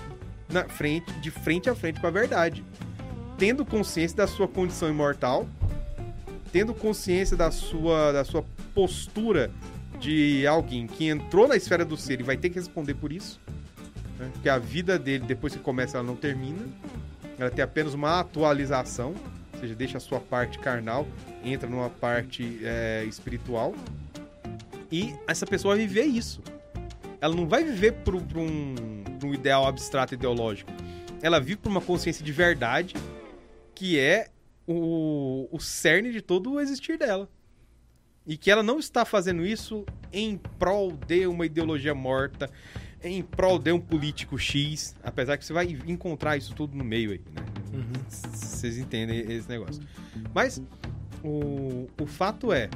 na 0.49 0.69
frente, 0.69 1.11
de 1.21 1.31
frente 1.31 1.69
a 1.69 1.75
frente 1.75 2.01
com 2.01 2.07
a 2.07 2.11
verdade. 2.11 2.65
Tendo 3.39 3.65
consciência 3.65 4.17
da 4.17 4.27
sua 4.27 4.47
condição 4.47 4.89
imortal, 4.89 5.49
tendo 6.53 6.75
consciência 6.75 7.37
da 7.37 7.51
sua, 7.51 8.13
da 8.13 8.25
sua 8.25 8.45
postura 8.75 9.51
de 9.99 10.47
alguém 10.47 10.87
que 10.87 11.09
entrou 11.09 11.49
na 11.49 11.57
esfera 11.57 11.85
do 11.85 11.97
ser 11.97 12.21
e 12.21 12.23
vai 12.23 12.37
ter 12.37 12.51
que 12.51 12.57
responder 12.57 12.95
por 12.95 13.13
isso. 13.13 13.41
né? 14.19 14.31
Porque 14.33 14.49
a 14.49 14.59
vida 14.59 14.99
dele, 14.99 15.25
depois 15.27 15.55
que 15.55 15.61
começa, 15.61 15.97
ela 15.97 16.07
não 16.07 16.17
termina. 16.17 16.63
Ela 17.39 17.51
tem 17.51 17.65
apenas 17.65 17.95
uma 17.95 18.21
atualização, 18.21 19.15
ou 19.55 19.61
seja, 19.61 19.75
deixa 19.75 19.97
a 19.97 20.01
sua 20.01 20.21
parte 20.21 20.59
carnal, 20.59 21.07
entra 21.45 21.69
numa 21.69 21.89
parte 21.89 22.61
é, 22.63 23.05
espiritual. 23.09 23.75
E 24.91 25.15
essa 25.27 25.47
pessoa 25.47 25.75
vai 25.75 25.87
viver 25.87 26.05
isso. 26.05 26.43
Ela 27.23 27.37
não 27.37 27.47
vai 27.47 27.63
viver 27.63 27.93
por 27.93 28.17
um, 28.17 28.75
um 29.25 29.33
ideal 29.33 29.65
abstrato 29.65 30.13
ideológico. 30.13 30.73
Ela 31.23 31.39
vive 31.39 31.59
por 31.59 31.71
uma 31.71 31.81
consciência 31.81 32.25
de 32.25 32.33
verdade, 32.33 32.97
que 33.77 33.97
é 33.97 34.27
o, 34.67 35.49
o 35.53 35.61
cerne 35.61 36.11
de 36.11 36.21
todo 36.21 36.55
o 36.55 36.61
existir 36.61 36.99
dela. 36.99 37.31
E 38.27 38.37
que 38.37 38.51
ela 38.51 38.63
não 38.65 38.81
está 38.81 39.05
fazendo 39.05 39.47
isso 39.47 39.87
em 40.13 40.37
prol 40.59 40.99
de 41.07 41.25
uma 41.29 41.47
ideologia 41.47 41.95
morta, 41.95 42.51
em 43.01 43.23
prol 43.23 43.57
de 43.57 43.71
um 43.71 43.81
político 43.81 44.37
X, 44.37 44.97
apesar 45.01 45.37
que 45.37 45.45
você 45.45 45.53
vai 45.53 45.67
encontrar 45.87 46.37
isso 46.37 46.53
tudo 46.57 46.77
no 46.77 46.83
meio 46.83 47.13
aí, 47.13 47.21
né? 47.33 47.45
Vocês 48.09 48.79
entendem 48.79 49.21
esse 49.33 49.49
negócio. 49.49 49.81
Mas 50.35 50.61
o, 51.23 51.89
o 52.01 52.07
fato 52.07 52.53
é, 52.53 52.69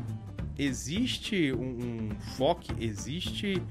existe 0.58 1.52
um, 1.52 2.08
um 2.08 2.20
foco, 2.36 2.64
existe 2.78 3.62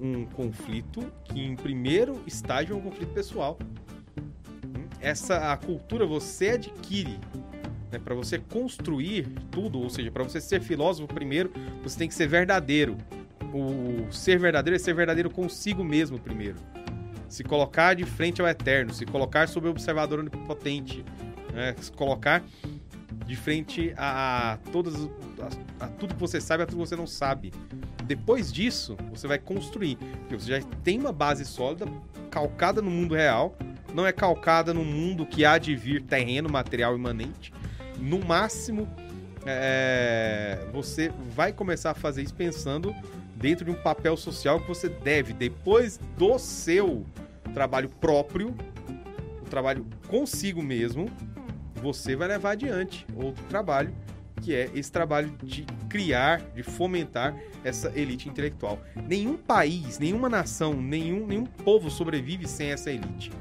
um, 0.00 0.18
um 0.18 0.24
conflito 0.26 1.10
que 1.24 1.40
em 1.40 1.56
primeiro 1.56 2.22
estágio 2.26 2.74
é 2.74 2.76
um 2.76 2.82
conflito 2.82 3.12
pessoal. 3.12 3.58
Essa 5.00 5.52
a 5.52 5.56
cultura 5.56 6.04
você 6.04 6.50
adquire 6.50 7.18
né, 7.90 7.98
para 7.98 8.14
você 8.14 8.38
construir 8.38 9.28
tudo, 9.50 9.80
ou 9.80 9.88
seja, 9.88 10.10
para 10.10 10.24
você 10.24 10.40
ser 10.40 10.60
filósofo 10.60 11.12
primeiro, 11.12 11.52
você 11.82 11.98
tem 11.98 12.08
que 12.08 12.14
ser 12.14 12.26
verdadeiro. 12.26 12.96
O 13.52 14.12
ser 14.12 14.38
verdadeiro 14.38 14.76
é 14.76 14.78
ser 14.78 14.94
verdadeiro 14.94 15.30
consigo 15.30 15.82
mesmo 15.82 16.18
primeiro. 16.18 16.56
Se 17.28 17.42
colocar 17.44 17.94
de 17.94 18.04
frente 18.04 18.40
ao 18.40 18.48
eterno, 18.48 18.92
se 18.92 19.06
colocar 19.06 19.48
sob 19.48 19.68
o 19.68 19.70
observador 19.70 20.18
onipotente, 20.18 21.04
né, 21.52 21.74
se 21.78 21.92
colocar 21.92 22.42
de 23.26 23.36
frente 23.36 23.92
a, 23.96 24.52
a 24.52 24.56
todas 24.72 24.94
a, 25.00 25.84
a 25.84 25.88
tudo 25.88 26.14
que 26.14 26.20
você 26.20 26.40
sabe, 26.40 26.62
a 26.62 26.66
tudo 26.66 26.82
que 26.82 26.88
você 26.88 26.96
não 26.96 27.06
sabe. 27.06 27.52
Depois 28.04 28.52
disso, 28.52 28.96
você 29.10 29.26
vai 29.26 29.38
construir, 29.38 29.96
porque 29.96 30.34
você 30.38 30.60
já 30.60 30.66
tem 30.82 30.98
uma 30.98 31.12
base 31.12 31.44
sólida, 31.44 31.86
calcada 32.30 32.80
no 32.80 32.90
mundo 32.90 33.14
real, 33.14 33.56
não 33.94 34.06
é 34.06 34.12
calcada 34.12 34.72
no 34.72 34.84
mundo 34.84 35.26
que 35.26 35.44
há 35.44 35.58
de 35.58 35.74
vir 35.76 36.02
terreno, 36.02 36.48
material 36.48 36.94
imanente. 36.96 37.52
No 37.98 38.18
máximo, 38.24 38.88
é, 39.44 40.58
você 40.72 41.10
vai 41.34 41.52
começar 41.52 41.90
a 41.90 41.94
fazer 41.94 42.22
isso 42.22 42.34
pensando 42.34 42.94
dentro 43.34 43.64
de 43.64 43.70
um 43.70 43.74
papel 43.74 44.16
social 44.16 44.60
que 44.60 44.68
você 44.68 44.88
deve, 44.88 45.32
depois 45.32 45.98
do 46.16 46.38
seu 46.38 47.06
trabalho 47.54 47.88
próprio, 47.88 48.54
o 49.40 49.48
trabalho 49.48 49.86
consigo 50.08 50.62
mesmo, 50.62 51.10
você 51.78 52.14
vai 52.16 52.28
levar 52.28 52.52
adiante 52.52 53.06
outro 53.16 53.42
trabalho, 53.44 53.92
que 54.42 54.54
é 54.54 54.70
esse 54.74 54.90
trabalho 54.92 55.32
de 55.42 55.64
criar, 55.88 56.40
de 56.54 56.62
fomentar 56.62 57.34
essa 57.64 57.92
elite 57.98 58.28
intelectual. 58.28 58.78
Nenhum 59.06 59.36
país, 59.36 59.98
nenhuma 59.98 60.28
nação, 60.28 60.74
nenhum, 60.74 61.26
nenhum 61.26 61.44
povo 61.46 61.90
sobrevive 61.90 62.46
sem 62.46 62.70
essa 62.70 62.90
elite. 62.90 63.32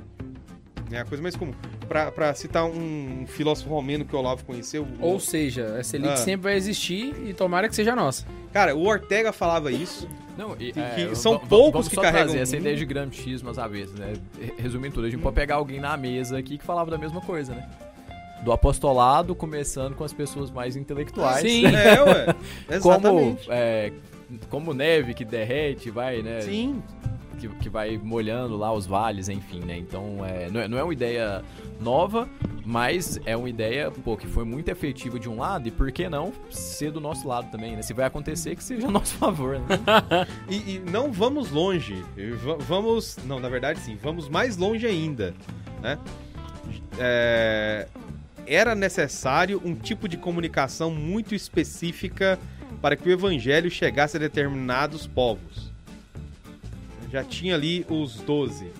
É 0.89 0.99
a 0.99 1.05
coisa 1.05 1.22
mais 1.22 1.35
comum. 1.35 1.53
Pra, 1.88 2.11
pra 2.11 2.34
citar 2.34 2.65
um 2.65 3.26
filósofo 3.27 3.69
romeno 3.69 4.05
que 4.05 4.15
o 4.15 4.19
Olavo 4.19 4.43
conheceu. 4.45 4.84
o- 4.99 5.05
Ou 5.05 5.19
seja, 5.19 5.76
essa 5.77 5.95
elite 5.97 6.14
Ah. 6.14 6.18
sempre 6.18 6.43
vai 6.43 6.55
existir 6.55 7.14
e 7.26 7.34
tomara 7.34 7.68
que 7.69 7.76
seja 7.76 7.95
nossa. 7.95 8.26
Cara, 8.53 8.76
o 8.76 8.85
Ortega 8.85 9.31
falava 9.34 9.72
isso. 9.72 10.07
Não, 10.38 10.53
e, 10.59 10.72
Que- 10.72 10.80
é, 10.80 11.15
são 11.15 11.38
poucos 11.38 11.72
vamos 11.73 11.88
que 11.89 11.95
só 11.95 12.01
carregam 12.01 12.26
trazer 12.27 12.39
o 12.39 12.41
essa 12.43 12.57
ideia 12.57 12.76
de 12.76 12.85
gramscismo 12.85 13.49
às 13.49 13.57
avessas, 13.57 13.95
né? 13.95 14.14
Re- 14.39 14.53
Resumindo 14.57 14.95
tudo, 14.95 15.07
a 15.07 15.09
gente 15.09 15.22
pode 15.22 15.35
pegar 15.35 15.55
alguém 15.55 15.80
na 15.80 15.95
mesa 15.97 16.38
aqui 16.38 16.57
que 16.57 16.64
falava 16.64 16.89
da 16.91 16.97
mesma 16.97 17.19
coisa, 17.22 17.53
né? 17.53 17.68
Do 18.48 18.53
apostolado, 18.53 19.36
começando 19.36 19.94
com 19.94 20.06
as 20.06 20.14
pessoas 20.14 20.49
mais 20.49 20.78
intelectuais. 20.78 21.41
Sim. 21.41 21.64
É, 21.76 22.02
ué. 22.02 22.26
Como, 22.82 22.95
Exatamente. 22.95 23.48
é, 23.52 23.91
como 24.49 24.74
neve 24.74 25.14
que 25.14 25.26
derrete, 25.26 25.91
vai, 25.91 26.22
né? 26.22 26.40
Sim. 26.40 26.82
que, 27.38 27.49
que 27.49 27.68
vai 27.68 27.98
molhando 27.98 28.56
lá 28.56 28.72
os 28.72 28.86
vales, 28.88 29.28
enfim, 29.28 29.60
né? 29.60 29.78
Então, 29.78 30.26
é, 30.26 30.49
não, 30.49 30.61
é, 30.61 30.68
não 30.69 30.78
é 30.78 30.84
uma 30.84 30.94
ideia 30.94 31.44
nova, 31.82 32.30
mas 32.65 33.19
é 33.26 33.36
uma 33.36 33.49
ideia, 33.49 33.91
pô, 33.91 34.15
que 34.15 34.28
foi 34.28 34.45
muito 34.45 34.69
efetiva 34.69 35.19
de 35.19 35.28
um 35.28 35.40
lado, 35.40 35.68
e 35.68 35.72
por 35.72 35.91
que 35.91 36.07
não 36.07 36.32
ser 36.49 36.90
do 36.90 37.02
nosso 37.02 37.28
lado 37.28 37.52
também, 37.52 37.76
né? 37.76 37.82
Se 37.82 37.94
vai 37.94 38.06
acontecer, 38.06 38.56
que 38.56 38.64
seja 38.64 38.88
a 38.88 38.91
nosso 38.91 39.15
favor, 39.19 39.60
né? 39.60 39.65
E, 40.49 40.56
e 40.76 40.84
não 40.90 41.11
vamos 41.11 41.52
longe. 41.52 42.02
Va- 42.45 42.56
Vamos. 42.60 43.18
Não, 43.26 43.41
na 43.41 43.49
verdade, 43.49 43.78
sim. 43.82 43.98
Vamos 44.02 44.30
mais 44.30 44.56
longe 44.56 44.88
ainda. 44.88 45.34
Né? 45.82 45.99
É, 46.98 47.88
era 48.48 48.74
necessário 48.74 49.61
um 49.64 49.76
tipo 49.76 50.07
de 50.07 50.18
comunicação 50.18 50.90
muito 50.90 51.36
específica 51.36 52.40
para 52.82 52.95
que 52.95 53.07
o 53.10 53.11
evangelho 53.11 53.69
chegasse 53.69 54.18
a 54.18 54.19
determinados 54.19 55.06
povos. 55.06 55.72
Já 57.11 57.24
tinha 57.24 57.56
ali 57.56 57.86
os 57.90 58.15
12. 58.15 58.72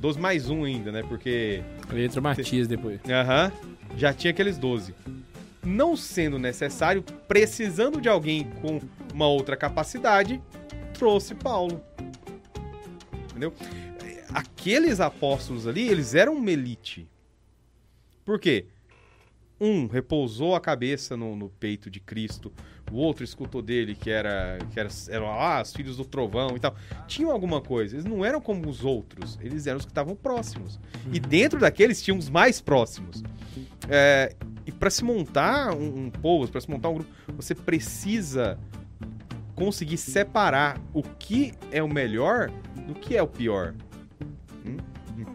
12 0.00 0.18
mais 0.18 0.48
um 0.48 0.64
ainda, 0.64 0.90
né? 0.90 1.02
Porque 1.02 1.62
Letra 1.90 2.20
Matias 2.20 2.66
depois. 2.66 3.00
Aham. 3.08 3.52
Já 3.96 4.12
tinha 4.12 4.30
aqueles 4.30 4.56
12. 4.58 4.94
Não 5.64 5.96
sendo 5.96 6.38
necessário, 6.38 7.04
precisando 7.28 8.00
de 8.00 8.08
alguém 8.08 8.50
com 8.60 8.80
uma 9.14 9.26
outra 9.26 9.56
capacidade, 9.56 10.40
trouxe 10.94 11.34
Paulo. 11.34 11.80
Entendeu? 13.30 13.52
Aqueles 14.34 14.98
apóstolos 14.98 15.66
ali, 15.66 15.88
eles 15.88 16.14
eram 16.14 16.34
uma 16.34 16.50
elite. 16.50 17.06
Por 18.24 18.38
quê? 18.38 18.66
um 19.62 19.86
repousou 19.86 20.56
a 20.56 20.60
cabeça 20.60 21.16
no, 21.16 21.36
no 21.36 21.48
peito 21.48 21.88
de 21.88 22.00
Cristo, 22.00 22.52
o 22.90 22.96
outro 22.96 23.22
escutou 23.22 23.62
dele 23.62 23.94
que 23.94 24.10
era 24.10 24.58
que 24.72 24.80
era, 24.80 24.88
eram 25.08 25.30
ah, 25.30 25.62
os 25.62 25.72
filhos 25.72 25.96
do 25.96 26.04
trovão 26.04 26.56
e 26.56 26.60
tal. 26.60 26.74
Tinham 27.06 27.30
alguma 27.30 27.60
coisa. 27.60 27.94
Eles 27.94 28.04
não 28.04 28.24
eram 28.24 28.40
como 28.40 28.68
os 28.68 28.84
outros. 28.84 29.38
Eles 29.40 29.66
eram 29.68 29.78
os 29.78 29.84
que 29.84 29.92
estavam 29.92 30.16
próximos. 30.16 30.80
E 31.12 31.20
dentro 31.20 31.60
daqueles 31.60 32.02
tinham 32.02 32.18
os 32.18 32.28
mais 32.28 32.60
próximos. 32.60 33.22
É, 33.88 34.34
e 34.66 34.72
para 34.72 34.90
se 34.90 35.04
montar 35.04 35.72
um, 35.74 36.06
um 36.06 36.10
povo, 36.10 36.50
para 36.50 36.60
se 36.60 36.68
montar 36.68 36.88
um 36.88 36.94
grupo, 36.94 37.10
você 37.28 37.54
precisa 37.54 38.58
conseguir 39.54 39.96
separar 39.96 40.80
o 40.92 41.02
que 41.02 41.52
é 41.70 41.82
o 41.82 41.88
melhor 41.88 42.50
do 42.86 42.94
que 42.94 43.16
é 43.16 43.22
o 43.22 43.28
pior. 43.28 43.74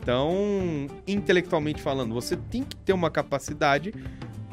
Então, 0.07 0.87
intelectualmente 1.05 1.81
falando, 1.81 2.13
você 2.13 2.37
tem 2.37 2.63
que 2.63 2.77
ter 2.77 2.93
uma 2.93 3.11
capacidade 3.11 3.93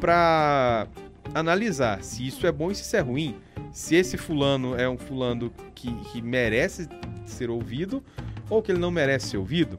para 0.00 0.88
analisar 1.32 2.02
se 2.02 2.26
isso 2.26 2.44
é 2.44 2.50
bom 2.50 2.72
e 2.72 2.74
se 2.74 2.82
isso 2.82 2.96
é 2.96 2.98
ruim. 2.98 3.36
Se 3.70 3.94
esse 3.94 4.16
fulano 4.16 4.74
é 4.74 4.88
um 4.88 4.98
fulano 4.98 5.52
que, 5.72 5.94
que 6.06 6.20
merece 6.20 6.88
ser 7.24 7.50
ouvido 7.50 8.02
ou 8.50 8.60
que 8.60 8.72
ele 8.72 8.80
não 8.80 8.90
merece 8.90 9.28
ser 9.28 9.36
ouvido. 9.36 9.78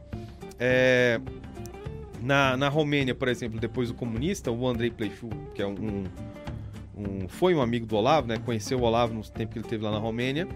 É, 0.58 1.20
na, 2.22 2.56
na 2.56 2.70
Romênia, 2.70 3.14
por 3.14 3.28
exemplo, 3.28 3.60
depois 3.60 3.90
do 3.90 3.96
comunista, 3.96 4.50
o 4.50 4.66
Andrei 4.66 4.90
Pleifu, 4.90 5.28
que 5.54 5.62
é 5.62 5.68
um, 5.68 6.06
um, 6.96 7.28
foi 7.28 7.54
um 7.54 7.62
amigo 7.62 7.86
do 7.86 7.98
Olavo, 7.98 8.30
né? 8.30 8.38
Conheceu 8.38 8.80
o 8.80 8.84
Olavo 8.84 9.14
no 9.14 9.22
tempo 9.24 9.52
que 9.52 9.60
ele 9.60 9.68
teve 9.68 9.84
lá 9.84 9.92
na 9.92 10.00
Romênia. 10.00 10.48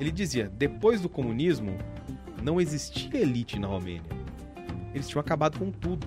Ele 0.00 0.10
dizia: 0.10 0.50
depois 0.58 1.00
do 1.00 1.08
comunismo, 1.08 1.78
não 2.42 2.60
existia 2.60 3.20
elite 3.20 3.56
na 3.56 3.68
Romênia. 3.68 4.24
Eles 4.94 5.08
tinham 5.08 5.20
acabado 5.20 5.58
com 5.58 5.70
tudo. 5.70 6.06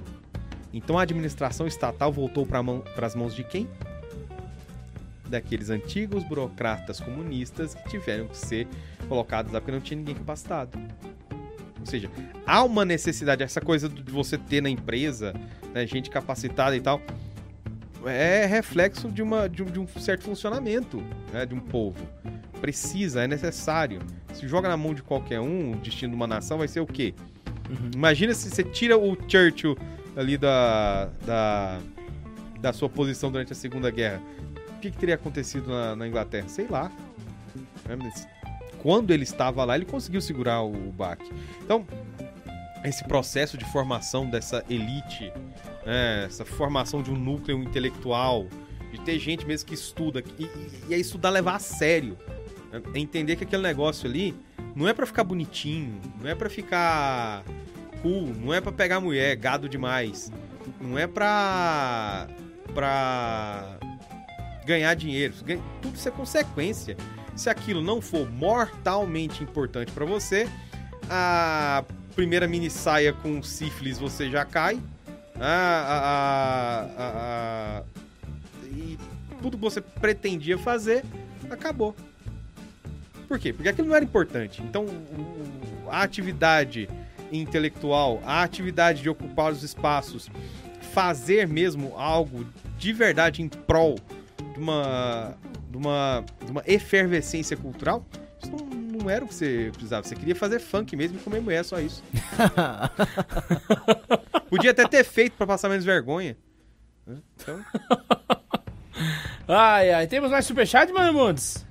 Então 0.73 0.97
a 0.97 1.01
administração 1.01 1.68
estatal 1.68 2.11
voltou 2.11 2.45
para 2.45 2.61
mão, 2.64 2.84
as 2.95 3.15
mãos 3.15 3.35
de 3.35 3.43
quem? 3.43 3.68
Daqueles 5.27 5.69
antigos 5.69 6.23
burocratas 6.23 6.99
comunistas 6.99 7.76
que 7.76 7.89
tiveram 7.89 8.27
que 8.27 8.38
ser 8.38 8.68
colocados 9.07 9.51
lá 9.51 9.59
porque 9.59 9.72
não 9.72 9.81
tinha 9.81 9.97
ninguém 9.97 10.15
capacitado. 10.15 10.77
Ou 11.80 11.85
seja, 11.85 12.09
há 12.45 12.64
uma 12.64 12.84
necessidade, 12.84 13.43
essa 13.43 13.61
coisa 13.61 13.88
de 13.88 14.11
você 14.11 14.38
ter 14.38 14.61
na 14.61 14.69
empresa 14.69 15.34
né, 15.73 15.85
gente 15.85 16.09
capacitada 16.09 16.76
e 16.76 16.81
tal, 16.81 17.01
é 18.05 18.45
reflexo 18.45 19.11
de, 19.11 19.22
uma, 19.22 19.47
de, 19.49 19.64
um, 19.64 19.65
de 19.65 19.80
um 19.80 19.88
certo 19.88 20.23
funcionamento 20.23 21.01
né, 21.31 21.45
de 21.45 21.53
um 21.53 21.59
povo. 21.59 22.07
Precisa, 22.61 23.23
é 23.23 23.27
necessário. 23.27 23.99
Se 24.34 24.47
joga 24.47 24.69
na 24.69 24.77
mão 24.77 24.93
de 24.93 25.03
qualquer 25.03 25.39
um, 25.39 25.73
o 25.73 25.76
destino 25.77 26.11
de 26.11 26.15
uma 26.15 26.27
nação 26.27 26.57
vai 26.57 26.68
ser 26.68 26.80
o 26.80 26.88
quê? 26.88 27.14
Uhum. 27.69 27.91
Imagina 27.94 28.34
se 28.34 28.49
você 28.49 28.64
tira 28.64 28.98
o 28.98 29.18
Churchill 29.27 29.77
ali 30.15 30.38
da, 30.38 31.10
da, 31.26 31.80
da 32.60 32.73
sua 32.73 32.89
posição 32.89 33.31
durante 33.31 33.52
a 33.52 33.56
Segunda 33.56 33.91
Guerra. 33.91 34.22
O 34.76 34.80
que, 34.80 34.91
que 34.91 34.98
teria 34.98 35.15
acontecido 35.15 35.69
na, 35.69 35.95
na 35.95 36.07
Inglaterra? 36.07 36.48
Sei 36.48 36.68
lá. 36.68 36.91
Mas 37.88 38.27
Quando 38.81 39.11
ele 39.11 39.23
estava 39.23 39.64
lá, 39.64 39.76
ele 39.76 39.85
conseguiu 39.85 40.22
segurar 40.22 40.61
o, 40.61 40.91
baque. 40.91 41.31
Então, 41.64 41.85
esse 42.84 43.03
processo 43.03 43.57
de 43.57 43.65
formação 43.65 44.30
dessa 44.30 44.64
elite, 44.69 45.31
né, 45.85 46.26
essa 46.26 46.45
formação 46.45 47.02
de 47.02 47.11
um 47.11 47.15
núcleo 47.15 47.61
intelectual, 47.64 48.48
de 48.91 48.99
ter 49.02 49.19
gente 49.19 49.45
mesmo 49.45 49.68
que 49.68 49.73
estuda, 49.73 50.23
e, 50.38 50.44
e, 50.44 50.49
e 50.89 50.94
é 50.94 50.98
estudar 50.98 51.30
levar 51.30 51.56
a 51.56 51.60
sério. 51.60 52.18
É 52.72 52.99
entender 52.99 53.35
que 53.35 53.44
aquele 53.44 53.64
negócio 53.64 54.07
ali 54.07 54.35
não 54.78 54.88
é 54.88 54.94
pra 54.94 55.06
ficar 55.06 55.24
bonitinho, 55.24 55.99
não 56.22 56.30
é 56.30 56.36
pra 56.36 56.49
ficar 56.49 57.44
cool, 58.02 58.34
não 58.40 58.54
é 58.54 58.62
pra 58.62 58.72
pegar 58.72 58.99
mulher, 58.99 59.36
gado 59.36 59.68
demais. 59.68 60.32
Não 60.80 60.98
é 60.99 61.08
pra. 61.08 62.28
pra 62.74 63.78
ganhar 64.66 64.94
dinheiro. 64.95 65.34
Tudo 65.82 65.95
isso 65.95 66.08
é 66.08 66.12
consequência. 66.12 66.95
Se 67.36 67.49
aquilo 67.49 67.82
não 67.82 68.02
for 68.02 68.30
mortalmente 68.30 69.44
importante 69.44 69.91
pra 69.91 70.06
você, 70.06 70.48
a 71.10 71.84
primeira 72.16 72.48
mini 72.48 72.70
saia 72.70 73.14
com 73.14 73.41
sífilis 73.41 73.98
você 73.98 74.30
já 74.30 74.44
cai. 74.44 74.80
A, 75.40 75.45
a- 75.45 76.88
a- 76.98 77.80
a- 77.80 77.84
e 78.64 78.98
tudo 79.41 79.56
que 79.58 79.64
você 79.64 79.80
pretendia 79.82 80.58
fazer 80.58 81.04
acabou. 81.49 81.95
Por 83.28 83.40
quê? 83.40 83.54
Porque 83.54 83.70
aquilo 83.70 83.88
não 83.88 83.95
era 83.95 84.06
importante. 84.06 84.62
Então, 84.64 84.86
a 85.90 86.02
atividade 86.02 86.90
intelectual, 87.32 88.22
a 88.26 88.41
atividade 88.41 89.02
de 89.02 89.10
ocupar 89.10 89.52
os 89.52 89.64
espaços, 89.64 90.30
fazer 90.94 91.48
mesmo 91.48 91.94
algo 91.98 92.45
de 92.78 92.94
verdade 92.94 93.41
em 93.41 93.49
prol 93.49 93.95
de 94.54 94.60
uma, 94.60 95.36
de 95.70 95.78
uma, 95.78 96.24
de 96.45 96.52
uma 96.52 96.64
efervescência 96.66 97.58
cultural, 97.58 98.06
isso 98.41 98.52
não, 98.52 98.66
não 99.02 99.10
era 99.10 99.26
o 99.26 99.28
que 99.28 99.36
você 99.36 99.70
precisava. 99.74 100.08
Você 100.08 100.16
queria 100.16 100.36
fazer 100.36 100.60
funk 100.60 100.95
mesmo 100.95 101.18
e 101.18 101.22
comer 101.22 101.41
mulher, 101.41 101.66
só 101.66 101.80
isso. 101.82 102.02
Podia 104.49 104.72
até 104.72 104.88
ter 104.88 105.04
feito 105.04 105.34
pra 105.34 105.45
passar 105.45 105.68
menos 105.70 105.84
vergonha. 105.84 106.38
né? 107.06 107.18
Então, 107.36 107.60
Ai, 109.48 109.91
ai. 109.94 110.08
Temos 110.08 110.32
mais 110.32 110.45
superchat, 110.45 110.91
mano 110.91 111.14
Mundes? 111.14 111.66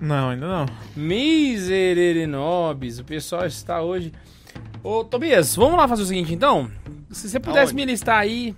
Não, 0.00 0.30
ainda 0.30 0.46
não. 0.46 0.66
Miserenobis. 0.96 2.98
O 2.98 3.04
pessoal 3.04 3.46
está 3.46 3.82
hoje... 3.82 4.12
Ô, 4.82 5.04
Tobias, 5.04 5.56
vamos 5.56 5.76
lá 5.76 5.88
fazer 5.88 6.02
o 6.02 6.06
seguinte, 6.06 6.32
então? 6.32 6.70
Se 7.10 7.28
você 7.28 7.40
pudesse 7.40 7.72
Aonde? 7.72 7.74
me 7.74 7.84
listar 7.84 8.18
aí 8.18 8.54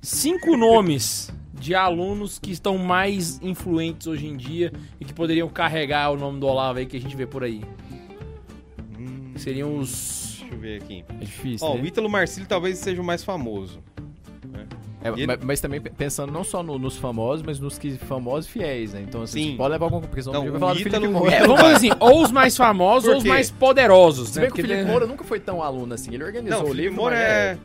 cinco 0.00 0.56
nomes 0.56 1.32
de 1.52 1.74
alunos 1.74 2.38
que 2.38 2.52
estão 2.52 2.78
mais 2.78 3.40
influentes 3.42 4.06
hoje 4.06 4.26
em 4.26 4.36
dia 4.36 4.72
e 5.00 5.04
que 5.04 5.12
poderiam 5.12 5.48
carregar 5.48 6.12
o 6.12 6.16
nome 6.16 6.38
do 6.38 6.46
Olavo 6.46 6.78
aí 6.78 6.86
que 6.86 6.96
a 6.96 7.00
gente 7.00 7.16
vê 7.16 7.26
por 7.26 7.42
aí. 7.42 7.62
hum, 8.98 9.32
Seriam 9.36 9.76
os... 9.78 10.36
deixa 10.40 10.54
eu 10.54 10.58
ver 10.60 10.80
aqui. 10.82 11.04
É 11.20 11.24
difícil, 11.24 11.66
Ó, 11.66 11.74
né? 11.74 11.82
o 11.82 11.86
Ítalo 11.86 12.08
Marcílio 12.08 12.48
talvez 12.48 12.78
seja 12.78 13.02
o 13.02 13.04
mais 13.04 13.24
famoso. 13.24 13.80
É, 15.04 15.08
ele- 15.10 15.26
mas, 15.26 15.38
mas 15.44 15.60
também 15.60 15.80
pe- 15.80 15.90
pensando 15.90 16.32
não 16.32 16.42
só 16.42 16.62
no- 16.62 16.78
nos 16.78 16.96
famosos, 16.96 17.44
mas 17.46 17.60
nos 17.60 17.76
que 17.78 17.92
famosos 17.98 18.48
fiéis, 18.50 18.94
né? 18.94 19.04
Então, 19.06 19.22
assim, 19.22 19.50
Sim. 19.50 19.56
pode 19.56 19.70
levar 19.72 19.84
alguma 19.86 20.00
porque 20.02 20.22
senão 20.22 20.40
Não, 20.42 20.46
vai 20.50 20.56
o 20.56 20.58
falar 20.60 20.72
do 20.74 20.80
Ítalo- 20.80 20.94
Felipe 20.94 21.08
o 21.08 21.18
Moura. 21.18 21.34
É, 21.34 21.40
vamos 21.46 21.60
fazer 21.60 21.74
assim, 21.74 21.90
ou 22.00 22.22
os 22.22 22.32
mais 22.32 22.56
famosos 22.56 23.08
ou 23.10 23.18
os 23.18 23.24
mais 23.24 23.50
poderosos, 23.50 24.30
Se 24.30 24.36
né? 24.40 24.46
bem 24.46 24.54
que 24.54 24.60
o 24.60 24.64
Felipe 24.64 24.82
tem- 24.82 24.90
Moura 24.90 25.06
nunca 25.06 25.22
foi 25.22 25.38
tão 25.38 25.62
aluno 25.62 25.92
assim. 25.94 26.12
Ele 26.14 26.24
organizou 26.24 26.58
Não, 26.58 26.64
o 26.64 26.64
o 26.64 26.70
Felipe 26.70 26.82
livro. 26.88 26.96
Moura 26.96 27.16
mas 27.16 27.22
é... 27.24 27.58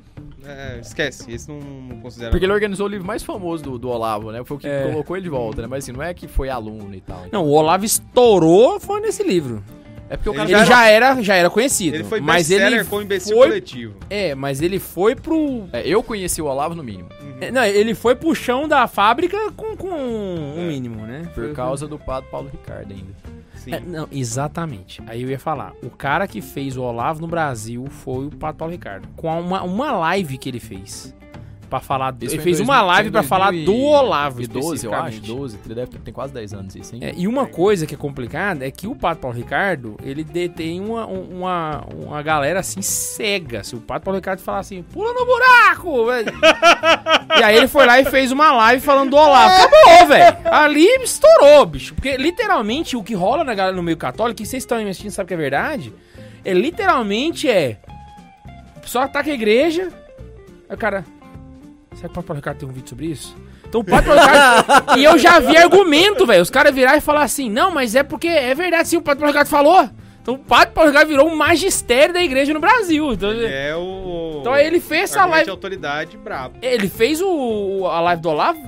é, 0.46 0.80
Esquece, 0.82 1.32
esse 1.32 1.48
não, 1.50 1.60
não 1.60 2.00
considera. 2.02 2.30
Porque 2.32 2.46
ele 2.46 2.52
organizou 2.54 2.86
o 2.88 2.90
livro 2.90 3.08
mais 3.08 3.24
famoso 3.24 3.64
do, 3.64 3.80
do 3.80 3.90
Olavo, 3.90 4.32
né? 4.32 4.44
Foi 4.44 4.58
o 4.58 4.60
que 4.60 4.68
É. 4.68 4.90
colocou 4.92 5.16
ele 5.16 5.24
de 5.24 5.30
volta, 5.30 5.62
né? 5.62 5.68
Mas 5.68 5.86
assim, 5.86 5.94
não 5.94 6.04
é 6.04 6.14
que 6.14 6.28
foi 6.28 6.50
aluno 6.50 6.94
e 6.94 7.00
tal. 7.02 7.26
Não, 7.32 7.46
o 7.46 7.52
Olavo 7.52 7.86
estourou 7.86 8.80
foi 8.82 9.00
nesse 9.00 9.24
livro. 9.24 9.64
É 10.10 10.18
porque 10.18 10.30
o 10.30 10.34
cara 10.34 10.50
Ele 10.50 10.66
já 10.66 10.88
era, 10.88 11.22
já 11.22 11.36
era 11.36 11.50
conhecido. 11.50 11.96
Ele 11.96 12.04
foi 12.04 12.20
mas 12.20 12.50
ele 12.50 12.84
com 12.86 13.02
imbecil 13.02 13.38
foi, 13.38 13.48
coletivo. 13.48 13.96
É, 14.10 14.34
mas 14.34 14.62
ele 14.62 14.80
foi 14.80 15.16
pro... 15.16 15.68
É, 15.72 15.88
eu 15.88 16.02
conheci 16.02 16.42
o 16.42 16.46
Olavo 16.46 16.74
no 16.74 16.84
mínimo. 16.84 17.10
é, 17.40 17.52
Não, 17.52 17.64
ele 17.64 17.94
foi 17.94 18.16
pro 18.16 18.34
chão 18.34 18.68
da 18.68 18.88
fábrica 18.88 19.38
com, 19.52 19.76
com 19.78 19.90
É. 19.90 19.92
um 19.94 20.68
mínimo, 20.68 21.06
né? 21.06 21.30
Por 21.36 21.54
causa 21.54 21.88
do 21.88 22.00
padre 22.00 22.30
Paulo 22.32 22.50
Ricardo 22.52 22.92
ainda. 22.92 23.14
Sim. 23.56 23.74
É, 23.74 23.80
não, 23.80 24.08
exatamente. 24.12 25.02
Aí 25.06 25.22
eu 25.22 25.30
ia 25.30 25.38
falar. 25.40 25.74
O 25.84 25.90
cara 25.90 26.28
que 26.28 26.42
fez 26.42 26.78
o 26.78 26.82
Olavo 26.82 27.22
no 27.22 27.28
Brasil 27.28 27.86
foi 27.90 28.26
o 28.26 28.32
Pato 28.32 28.58
Paulo 28.58 28.72
Ricardo. 28.72 29.08
Com 29.16 29.28
uma, 29.40 29.62
uma 29.64 29.92
live 29.92 30.38
que 30.38 30.50
ele 30.50 30.60
fez. 30.60 31.14
Pra 31.70 31.80
falar. 31.80 32.16
Isso 32.22 32.36
ele 32.36 32.42
fez 32.42 32.58
2000, 32.58 32.64
uma 32.64 32.82
live 32.82 33.12
pra 33.12 33.22
falar 33.22 33.52
do 33.52 33.76
Olavo, 33.76 34.38
2012, 34.38 34.86
eu 34.86 34.94
acho. 34.94 35.10
especificamente. 35.10 35.40
12, 35.40 35.60
ele 35.66 35.76
deve 35.76 35.92
ter 35.92 36.00
tem 36.00 36.14
quase 36.14 36.34
10 36.34 36.54
anos 36.54 36.76
isso, 36.76 36.96
hein? 36.96 37.02
É, 37.04 37.14
e 37.16 37.28
uma 37.28 37.46
coisa 37.46 37.86
que 37.86 37.94
é 37.94 37.98
complicada 37.98 38.66
é 38.66 38.72
que 38.72 38.88
o 38.88 38.96
Pato 38.96 39.22
Paulo 39.22 39.38
Ricardo, 39.38 39.98
ele 40.04 40.24
detém 40.24 40.82
uma, 40.82 41.06
uma, 41.06 41.86
uma 41.96 42.22
galera 42.22 42.60
assim 42.60 42.82
cega. 42.82 43.64
Se 43.64 43.76
o 43.76 43.80
Pato 43.80 44.06
Paulo 44.06 44.18
Ricardo 44.18 44.40
falar 44.40 44.60
assim, 44.60 44.82
pula 44.82 45.14
no 45.14 45.26
buraco, 45.26 46.06
velho. 46.08 46.34
e 47.40 47.44
aí 47.44 47.58
ele 47.58 47.68
foi 47.68 47.86
lá 47.86 48.00
e 48.00 48.06
fez 48.06 48.32
uma 48.32 48.52
live 48.52 48.82
falando 48.82 49.12
do 49.12 49.18
Olavo. 49.18 49.54
Acabou, 49.54 50.08
velho. 50.08 50.38
Ali 50.46 50.86
estourou, 51.04 51.66
bicho. 51.66 51.94
Porque 51.94 52.18
literalmente 52.18 52.98
o 52.98 53.04
que 53.04 53.14
rola 53.14 53.44
na 53.44 53.54
galera 53.54 53.76
no 53.76 53.84
meio 53.84 53.98
católico, 53.98 54.42
e 54.42 54.46
vocês 54.46 54.64
estão 54.64 54.78
assistindo, 54.80 55.12
sabe 55.12 55.28
que 55.28 55.34
é 55.34 55.38
verdade, 55.38 55.94
é 56.44 56.54
literalmente 56.54 57.50
é. 57.50 57.78
Pessoal 58.82 59.06
ataca 59.06 59.30
a 59.30 59.34
igreja. 59.34 59.92
Aí 60.68 60.76
o 60.76 60.78
cara. 60.78 61.06
Será 62.00 62.08
que 62.08 62.12
o 62.12 62.16
Pato 62.16 62.28
Paulo 62.28 62.38
Ricardo 62.40 62.58
tem 62.60 62.70
um 62.70 62.72
vídeo 62.72 62.90
sobre 62.90 63.08
isso? 63.08 63.36
Então 63.68 63.82
o 63.82 63.84
Pato 63.84 64.06
Paulo 64.08 64.22
Ricardo. 64.22 64.98
e 65.00 65.04
eu 65.04 65.18
já 65.18 65.40
vi 65.40 65.58
argumento, 65.58 66.26
velho. 66.26 66.42
Os 66.42 66.50
caras 66.50 66.74
virar 66.74 66.96
e 66.98 67.02
falar 67.02 67.24
assim: 67.24 67.50
não, 67.50 67.72
mas 67.72 67.94
é 67.96 68.04
porque 68.04 68.28
é 68.28 68.56
verdade, 68.56 68.88
sim, 68.88 68.98
o 68.98 69.02
Pato 69.02 69.18
Paulo 69.20 69.32
Ricardo 69.34 69.48
falou. 69.50 69.90
Então 70.22 70.36
o 70.36 70.38
Pato 70.38 70.72
Paulo 70.74 70.90
Ricardo 70.92 71.08
virou 71.10 71.28
um 71.28 71.36
magistério 71.36 72.14
da 72.14 72.22
igreja 72.22 72.54
no 72.54 72.60
Brasil. 72.60 73.14
Então 73.14 73.32
Ele 73.32 73.46
é 73.54 73.76
o. 73.76 74.38
Então 74.42 74.56
ele 74.56 74.80
fez 74.80 75.04
essa 75.04 75.20
argumento 75.20 75.32
live- 75.34 75.46
de 75.46 75.52
autoridade 75.52 76.18
brabo. 76.18 76.56
ele 76.62 76.88
fez 76.88 77.22
o, 77.22 77.86
a 77.88 78.00
live 78.02 78.22
do 78.22 78.30
Olavo, 78.30 78.60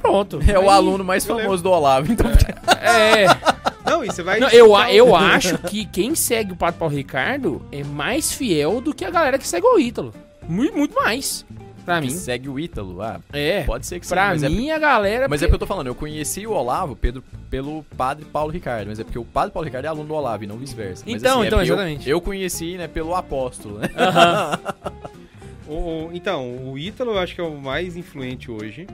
pronto. 0.00 0.40
É 0.48 0.58
o 0.58 0.62
Aí- 0.62 0.68
aluno 0.68 1.04
mais 1.04 1.26
eu 1.26 1.36
famoso 1.36 1.62
do 1.62 1.70
Olavo. 1.70 2.10
Então, 2.10 2.26
É. 2.80 3.26
Não, 3.84 4.02
e 4.04 4.06
você 4.06 4.22
vai. 4.22 4.38
Não, 4.40 4.48
eu, 4.48 4.74
a- 4.76 4.92
eu 4.92 5.14
acho 5.14 5.58
que 5.58 5.84
quem 5.84 6.14
segue 6.14 6.52
o 6.52 6.56
Pato 6.56 6.78
Paulo 6.78 6.94
Ricardo 6.94 7.60
é 7.72 7.82
mais 7.84 8.32
fiel 8.32 8.80
do 8.80 8.94
que 8.94 9.04
a 9.04 9.10
galera 9.10 9.38
que 9.38 9.46
segue 9.46 9.66
o 9.66 9.78
Ítalo. 9.78 10.14
Muito, 10.48 10.76
muito 10.76 10.94
mais. 10.94 11.44
Pra 11.84 12.00
que 12.00 12.06
mim. 12.08 12.12
segue 12.12 12.48
o 12.48 12.58
Ítalo. 12.58 13.00
Ah, 13.02 13.20
É. 13.32 13.62
pode 13.64 13.86
ser 13.86 13.98
que 14.00 14.06
sim, 14.06 14.10
Pra 14.14 14.34
é 14.34 14.48
mim, 14.48 14.70
a 14.70 14.78
galera. 14.78 15.28
Mas 15.28 15.40
é 15.42 15.46
porque- 15.46 15.50
porque 15.50 15.54
eu 15.54 15.58
tô 15.58 15.66
falando, 15.66 15.86
eu 15.88 15.94
conheci 15.94 16.46
o 16.46 16.52
Olavo 16.52 16.94
Pedro 16.94 17.22
pelo 17.48 17.82
padre 17.96 18.24
Paulo 18.26 18.52
Ricardo, 18.52 18.88
mas 18.88 19.00
é 19.00 19.04
porque 19.04 19.18
o 19.18 19.24
padre 19.24 19.52
Paulo 19.52 19.64
Ricardo 19.66 19.84
é 19.86 19.88
aluno 19.88 20.06
do 20.08 20.14
Olavo 20.14 20.44
e 20.44 20.46
não 20.46 20.56
vice-versa. 20.56 21.04
Mas, 21.06 21.20
Então, 21.22 21.42
é 21.42 21.46
então, 21.46 21.58
porque 21.58 21.70
eu- 21.70 21.74
exatamente. 21.74 22.08
Eu, 22.10 22.20
conheci, 22.20 22.76
né, 22.76 22.86
pelo 22.86 23.14
apóstolo, 23.14 23.78
né? 23.78 23.88
O- 25.68 26.06
o- 26.08 26.10
então, 26.12 26.68
o 26.70 26.76
Ítalo 26.78 27.12
eu 27.12 27.18
acho 27.18 27.34
que 27.34 27.40
é 27.40 27.44
o 27.44 27.56
mais 27.60 27.96
influente 27.96 28.50
hoje. 28.50 28.86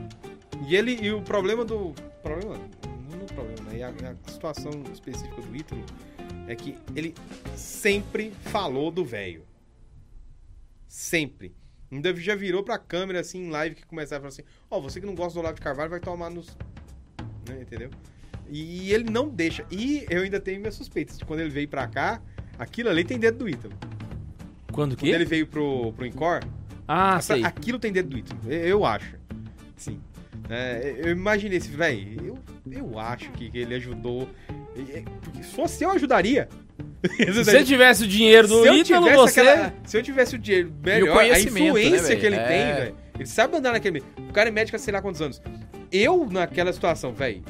E 0.67 0.75
ele 0.75 0.97
e 1.01 1.11
o 1.11 1.21
problema 1.21 1.65
do 1.65 1.93
problema, 2.21 2.55
não 3.09 3.19
é 3.19 3.23
o 3.23 3.25
problema, 3.33 3.69
né? 3.71 3.77
E 3.79 3.83
a, 3.83 3.89
a 3.89 4.31
situação 4.31 4.71
específica 4.93 5.41
do 5.41 5.55
Ítalo 5.55 5.83
é 6.47 6.55
que 6.55 6.75
ele 6.95 7.15
sempre 7.55 8.31
falou 8.45 8.91
do 8.91 9.03
velho. 9.03 9.43
Sempre. 10.87 11.53
Ainda 11.91 12.13
já 12.15 12.35
virou 12.35 12.63
pra 12.63 12.77
câmera 12.77 13.19
assim 13.21 13.45
em 13.45 13.49
live 13.49 13.75
que 13.75 13.85
começava 13.85 14.17
a 14.17 14.21
falar 14.21 14.29
assim: 14.29 14.43
"Ó, 14.69 14.79
você 14.81 14.99
que 14.99 15.05
não 15.05 15.15
gosta 15.15 15.33
do 15.35 15.39
Olavo 15.39 15.55
de 15.55 15.61
Carvalho 15.61 15.89
vai 15.89 15.99
tomar 15.99 16.29
nos 16.29 16.55
né, 17.47 17.59
entendeu? 17.61 17.89
E 18.49 18.91
ele 18.93 19.09
não 19.09 19.27
deixa. 19.29 19.65
E 19.71 20.05
eu 20.09 20.21
ainda 20.21 20.39
tenho 20.39 20.59
minhas 20.59 20.75
suspeitas 20.75 21.17
de 21.17 21.25
quando 21.25 21.39
ele 21.41 21.49
veio 21.49 21.67
pra 21.67 21.87
cá, 21.87 22.21
aquilo 22.57 22.89
ali 22.89 23.03
tem 23.03 23.17
dedo 23.19 23.39
do 23.39 23.49
Ítalo. 23.49 23.73
Quando 24.71 24.95
Quando 24.95 24.97
que? 24.97 25.09
ele 25.09 25.25
veio 25.25 25.47
pro, 25.47 25.91
pro 25.93 26.05
Incor, 26.05 26.41
Ah, 26.87 27.17
essa- 27.17 27.33
sei. 27.33 27.43
Aquilo 27.43 27.79
tem 27.79 27.91
dedo 27.91 28.09
do 28.09 28.17
Ítalo, 28.17 28.39
eu, 28.51 28.85
acho. 28.85 29.15
Sim. 29.75 29.99
É, 30.49 30.95
eu 31.03 31.11
imaginei 31.11 31.57
esse, 31.57 31.69
velho, 31.69 32.25
eu, 32.25 32.39
eu 32.71 32.99
acho 32.99 33.31
que 33.31 33.49
ele 33.53 33.75
ajudou. 33.75 34.29
Porque 35.21 35.43
Se 35.43 35.51
fosse 35.55 35.83
eu, 35.83 35.89
ajudaria. 35.91 36.47
Se 37.17 37.43
você 37.43 37.63
tivesse 37.63 38.03
o 38.03 38.07
dinheiro 38.07 38.47
do 38.47 38.67
Ítalo, 38.73 39.09
você. 39.13 39.39
aquela- 39.41 39.73
se 39.85 39.97
eu 39.97 40.03
tivesse 40.03 40.35
o 40.35 40.39
dinheiro 40.39 40.73
melhor, 40.83 41.09
a 41.11 41.13
conhecimento, 41.13 41.67
influência 41.77 42.15
né, 42.15 42.15
que 42.15 42.25
ele 42.25 42.35
velho? 42.35 42.47
tem, 42.47 42.57
É. 42.61 42.73
velho. 42.75 42.95
Ele 43.15 43.25
sabe 43.25 43.57
andar 43.57 43.71
naquele. 43.71 44.03
O 44.29 44.33
cara 44.33 44.49
é 44.49 44.51
médico 44.51 44.75
há 44.75 44.79
sei 44.79 44.93
lá 44.93 45.01
quantos 45.01 45.21
anos. 45.21 45.41
Eu, 45.91 46.27
naquela 46.29 46.71
situação, 46.73 47.13
velho. 47.13 47.43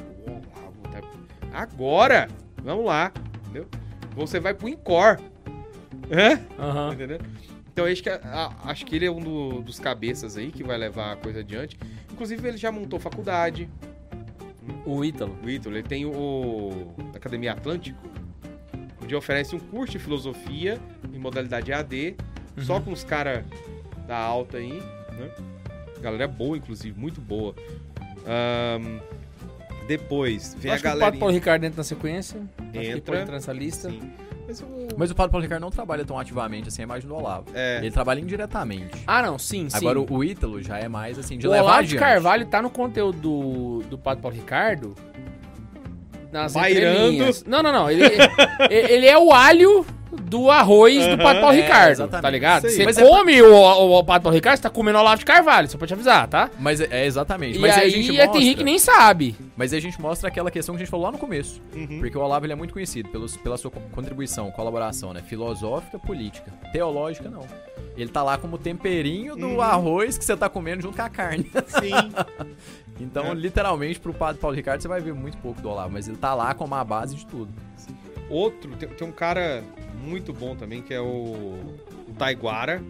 Agora, 1.52 2.28
vamos 2.62 2.84
lá. 2.84 3.12
Entendeu? 3.44 3.66
Você 4.14 4.38
vai 4.40 4.54
pro 4.54 4.68
Incor. 4.68 5.18
Hã? 6.10 6.40
Aham. 6.58 6.92
Entendeu? 6.94 7.18
Então 7.72 7.86
acho 7.86 8.02
que, 8.02 8.10
acho 8.64 8.86
que 8.86 8.96
ele 8.96 9.06
é 9.06 9.10
um 9.10 9.20
do- 9.20 9.62
dos 9.62 9.78
cabeças 9.78 10.36
aí 10.36 10.50
que 10.50 10.64
vai 10.64 10.76
levar 10.76 11.12
a 11.12 11.16
coisa 11.16 11.40
adiante. 11.40 11.78
Inclusive, 12.12 12.48
ele 12.48 12.56
já 12.56 12.72
montou 12.72 12.98
faculdade. 12.98 13.68
O 14.84 15.04
Ítalo. 15.04 15.36
O 15.44 15.48
Ítalo, 15.48 15.76
ele 15.76 15.86
tem 15.86 16.04
o 16.04 16.88
Academia 17.14 17.52
Atlântico, 17.52 17.98
onde 19.08 19.16
oferece 19.16 19.56
um 19.56 19.58
curso 19.58 19.92
de 19.92 19.98
filosofia 19.98 20.78
em 21.10 21.18
modalidade 21.18 21.72
AD, 21.72 22.14
só 22.58 22.78
com 22.78 22.92
os 22.92 23.02
caras 23.04 23.42
da 24.06 24.18
alta 24.18 24.58
aí, 24.58 24.82
né? 25.12 25.30
Galera 26.02 26.28
boa, 26.28 26.58
inclusive, 26.58 26.98
muito 26.98 27.18
boa. 27.18 27.54
Ahn, 28.26 29.00
depois, 29.86 30.54
vem 30.58 30.72
Acho 30.72 30.86
a 30.86 30.90
que 30.90 30.96
o 30.96 31.00
Pato 31.00 31.12
Paulo 31.12 31.18
galera. 31.20 31.32
Ricardo 31.32 31.64
entra 31.64 31.78
nessa 31.78 31.94
sequência. 31.94 32.38
Acho 32.58 32.70
que 32.70 32.78
ele 32.78 32.88
Entra. 32.88 33.00
pode 33.00 33.22
entrar 33.22 33.34
nessa 33.34 33.52
lista. 33.52 33.90
Sim. 33.90 34.12
Mas 34.46 34.60
o. 34.60 34.66
Mas 34.98 35.10
o 35.10 35.14
padre 35.14 35.30
Paulo 35.30 35.42
Ricardo 35.42 35.62
não 35.62 35.70
trabalha 35.70 36.04
tão 36.04 36.18
ativamente 36.18 36.68
assim 36.68 36.82
a 36.82 36.84
imagem 36.84 37.08
do 37.08 37.14
Olavo. 37.14 37.46
É. 37.54 37.78
Ele 37.78 37.90
trabalha 37.90 38.20
indiretamente. 38.20 39.02
Ah, 39.06 39.22
não, 39.22 39.38
sim, 39.38 39.70
sim. 39.70 39.76
Agora 39.78 40.00
o, 40.00 40.24
Ítalo 40.24 40.62
já 40.62 40.78
é 40.78 40.88
mais 40.88 41.18
assim, 41.18 41.38
de 41.38 41.46
o 41.46 41.50
levar 41.50 41.64
Olavo 41.64 41.82
de 41.84 41.96
adiante. 41.96 42.00
Carvalho 42.00 42.46
tá 42.46 42.60
no 42.60 42.68
conteúdo 42.68 43.18
do, 43.18 43.82
do 43.88 43.96
Padre 43.96 44.20
Paulo 44.20 44.36
Ricardo. 44.36 44.94
Nas 46.32 46.52
Bairando. 46.52 47.24
Não, 47.46 47.62
não, 47.62 47.72
não. 47.72 47.90
Ele, 47.90 48.04
ele 48.70 49.06
é 49.06 49.18
o 49.18 49.32
alho 49.32 49.84
do 50.22 50.50
arroz 50.50 51.06
do 51.06 51.16
Padre 51.18 51.40
Paulo 51.40 51.56
É, 51.56 51.60
Ricardo, 51.62 51.90
exatamente. 51.92 52.22
tá 52.22 52.30
ligado? 52.30 52.62
Você 52.68 52.84
Mas 52.84 52.98
é 52.98 53.02
come 53.06 53.40
o, 53.40 53.54
o, 53.54 53.98
o 53.98 54.04
Padre 54.04 54.22
Paulo 54.24 54.34
Ricardo, 54.34 54.56
você 54.56 54.62
tá 54.62 54.70
comendo 54.70 54.98
Olavo 54.98 55.18
de 55.18 55.24
Carvalho, 55.24 55.68
só 55.70 55.78
pra 55.78 55.86
te 55.86 55.94
avisar, 55.94 56.26
tá? 56.28 56.50
Mas 56.58 56.80
é, 56.80 56.88
é 56.90 57.06
exatamente. 57.06 57.56
E 57.56 57.60
mas 57.60 57.74
aí 57.76 57.82
aí, 57.82 57.86
a 57.86 57.90
gente 57.90 58.08
é, 58.10 58.12
mostra, 58.24 58.32
tem 58.32 58.42
gente 58.42 58.56
que 58.58 58.64
nem 58.64 58.78
sabe. 58.78 59.36
Mas 59.56 59.72
aí 59.72 59.78
a 59.78 59.82
gente 59.82 60.00
mostra 60.00 60.28
aquela 60.28 60.50
questão 60.50 60.74
que 60.74 60.82
a 60.82 60.84
gente 60.84 60.90
falou 60.90 61.06
lá 61.06 61.12
no 61.12 61.18
começo. 61.18 61.62
Uhum. 61.74 61.98
Porque 62.00 62.16
o 62.18 62.20
Olavo 62.20 62.44
ele 62.44 62.52
é 62.52 62.56
muito 62.56 62.72
conhecido 62.74 63.08
pelos, 63.10 63.36
pela 63.36 63.56
sua 63.56 63.70
co- 63.70 63.80
contribuição, 63.92 64.50
colaboração, 64.50 65.12
né? 65.14 65.22
Filosófica, 65.26 65.98
política. 65.98 66.52
Teológica, 66.72 67.30
não. 67.30 67.46
Ele 67.96 68.10
tá 68.10 68.22
lá 68.22 68.36
como 68.38 68.58
temperinho 68.58 69.34
do 69.36 69.46
Uhum. 69.46 69.60
arroz 69.62 70.18
que 70.18 70.24
você 70.24 70.36
tá 70.36 70.48
comendo 70.48 70.82
junto 70.82 70.96
com 70.96 71.02
a 71.02 71.08
carne. 71.08 71.50
Sim. 71.80 72.12
Então, 73.00 73.26
É. 73.26 73.34
literalmente, 73.34 74.00
pro 74.00 74.12
padre 74.12 74.40
Paulo 74.40 74.56
Ricardo, 74.56 74.80
você 74.80 74.88
vai 74.88 75.00
ver 75.00 75.14
muito 75.14 75.38
pouco 75.38 75.60
do 75.60 75.68
Olavo. 75.68 75.92
Mas 75.92 76.08
ele 76.08 76.16
tá 76.16 76.34
lá 76.34 76.52
como 76.54 76.74
a 76.74 76.82
base 76.84 77.14
de 77.14 77.24
tudo. 77.26 77.52
Outro, 78.28 78.70
tem, 78.76 78.88
tem 78.88 79.06
um 79.08 79.12
cara 79.12 79.62
muito 80.04 80.32
bom 80.32 80.54
também, 80.56 80.82
que 80.82 80.92
é 80.92 81.00
o, 81.00 81.04
o 82.08 82.12
Taiguara. 82.18 82.82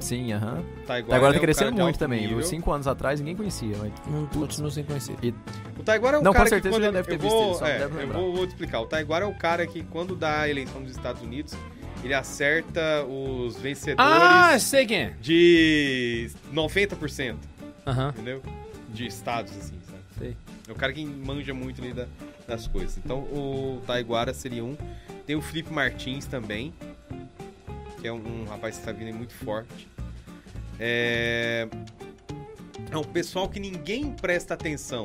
Sim, 0.00 0.32
aham. 0.32 0.60
O 0.82 0.86
Taiguara, 0.86 1.06
Tá 1.10 1.16
agora 1.16 1.32
é 1.32 1.34
tá 1.34 1.40
crescendo 1.40 1.80
muito 1.82 1.98
também. 1.98 2.22
nível. 2.26 2.42
Cinco 2.42 2.72
anos 2.72 2.86
atrás 2.86 3.20
ninguém 3.20 3.36
conhecia. 3.36 3.76
Mas... 3.78 3.92
Não, 4.06 4.26
putz, 4.26 4.58
não 4.58 4.68
sei 4.70 4.82
conhecer. 4.82 5.14
O 5.78 5.82
Taiguara 5.82 6.16
é 6.16 6.20
um 6.20 6.22
Não, 6.22 6.32
com 6.32 6.36
cara 6.38 6.48
certeza 6.48 6.68
que 6.70 6.74
quando 6.74 6.82
já 6.82 6.88
ele- 6.88 6.96
deve 6.96 7.08
ter 7.08 7.14
eu 7.14 7.18
visto 7.20 7.32
vou, 7.32 7.44
ele, 7.50 7.54
só 7.54 7.60
não 7.64 7.70
é, 7.70 7.78
deve 7.78 8.02
eu 8.02 8.08
vou, 8.08 8.34
vou 8.34 8.46
te 8.46 8.50
explicar. 8.50 8.80
O 8.80 8.86
Taiguara 8.86 9.24
é 9.24 9.28
o 9.28 9.34
cara 9.34 9.66
que 9.66 9.82
quando 9.84 10.16
dá 10.16 10.40
a 10.40 10.48
eleição 10.48 10.82
dos 10.82 10.90
Estados 10.90 11.22
Unidos, 11.22 11.54
ele 12.02 12.12
acerta 12.12 13.04
os 13.08 13.56
vencedores 13.56 14.10
Ah, 14.12 14.58
sei 14.58 14.84
quem 14.84 14.98
é. 15.04 15.10
de 15.20 16.28
90%, 16.52 17.36
Aham, 17.86 18.08
entendeu? 18.10 18.42
De 18.94 19.06
estados, 19.06 19.52
assim, 19.56 19.78
sabe? 19.86 19.98
sei. 20.18 20.36
É 20.68 20.72
o 20.72 20.74
cara 20.74 20.92
que 20.92 21.04
manja 21.04 21.52
muito 21.52 21.82
ali 21.82 21.92
da- 21.92 22.06
das 22.46 22.66
coisas. 22.68 22.96
Então 22.96 23.20
o 23.24 23.82
Taiguara 23.86 24.32
seria 24.32 24.64
um. 24.64 24.76
Tem 25.26 25.34
o 25.36 25.42
Felipe 25.42 25.72
Martins 25.72 26.26
também, 26.26 26.72
que 28.00 28.06
é 28.06 28.12
um, 28.12 28.42
um 28.42 28.44
rapaz 28.44 28.74
que 28.76 28.80
está 28.82 28.92
vindo 28.92 29.08
aí 29.08 29.12
muito 29.12 29.34
forte. 29.34 29.88
É... 30.78 31.68
é 32.90 32.96
um 32.96 33.04
pessoal 33.04 33.48
que 33.48 33.58
ninguém 33.58 34.12
presta 34.12 34.54
atenção, 34.54 35.04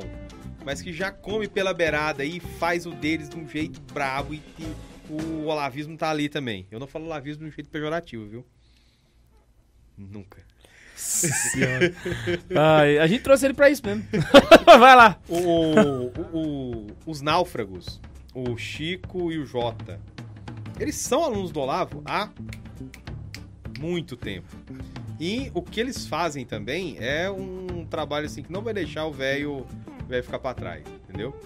mas 0.64 0.80
que 0.82 0.92
já 0.92 1.10
come 1.10 1.48
pela 1.48 1.72
beirada 1.74 2.24
e 2.24 2.38
faz 2.40 2.86
o 2.86 2.90
deles 2.92 3.28
de 3.28 3.36
um 3.36 3.48
jeito 3.48 3.80
brabo 3.92 4.34
e, 4.34 4.42
e 4.58 4.76
o 5.10 5.46
olavismo 5.46 5.96
tá 5.96 6.10
ali 6.10 6.28
também. 6.28 6.66
Eu 6.70 6.78
não 6.78 6.86
falo 6.86 7.06
olavismo 7.06 7.42
de 7.44 7.48
um 7.48 7.52
jeito 7.52 7.68
pejorativo, 7.70 8.26
viu? 8.26 8.46
Nunca. 9.96 10.42
Ai, 12.56 12.98
a 12.98 13.06
gente 13.06 13.22
trouxe 13.22 13.46
ele 13.46 13.54
pra 13.54 13.70
isso 13.70 13.82
mesmo. 13.84 14.04
Vai 14.66 14.96
lá. 14.96 15.18
O, 15.28 15.36
o- 15.36 16.12
o- 16.32 16.86
os 17.06 17.20
náufragos, 17.20 18.00
o 18.34 18.56
Chico 18.56 19.32
e 19.32 19.38
o 19.38 19.46
Jota, 19.46 20.00
eles 20.78 20.96
são 20.96 21.24
alunos 21.24 21.50
do 21.50 21.60
Olavo 21.60 22.02
há 22.06 22.28
muito 23.78 24.16
tempo. 24.16 24.48
E 25.18 25.50
o 25.54 25.62
que 25.62 25.80
eles 25.80 26.06
fazem 26.06 26.44
também 26.46 26.96
é 26.98 27.30
um 27.30 27.84
trabalho 27.88 28.26
assim 28.26 28.42
que 28.42 28.52
não 28.52 28.62
vai 28.62 28.72
deixar 28.72 29.04
o 29.06 29.12
velho 29.12 29.66
ficar 30.22 30.38
pra 30.38 30.54
trás, 30.54 30.82
entendeu? 31.08 31.38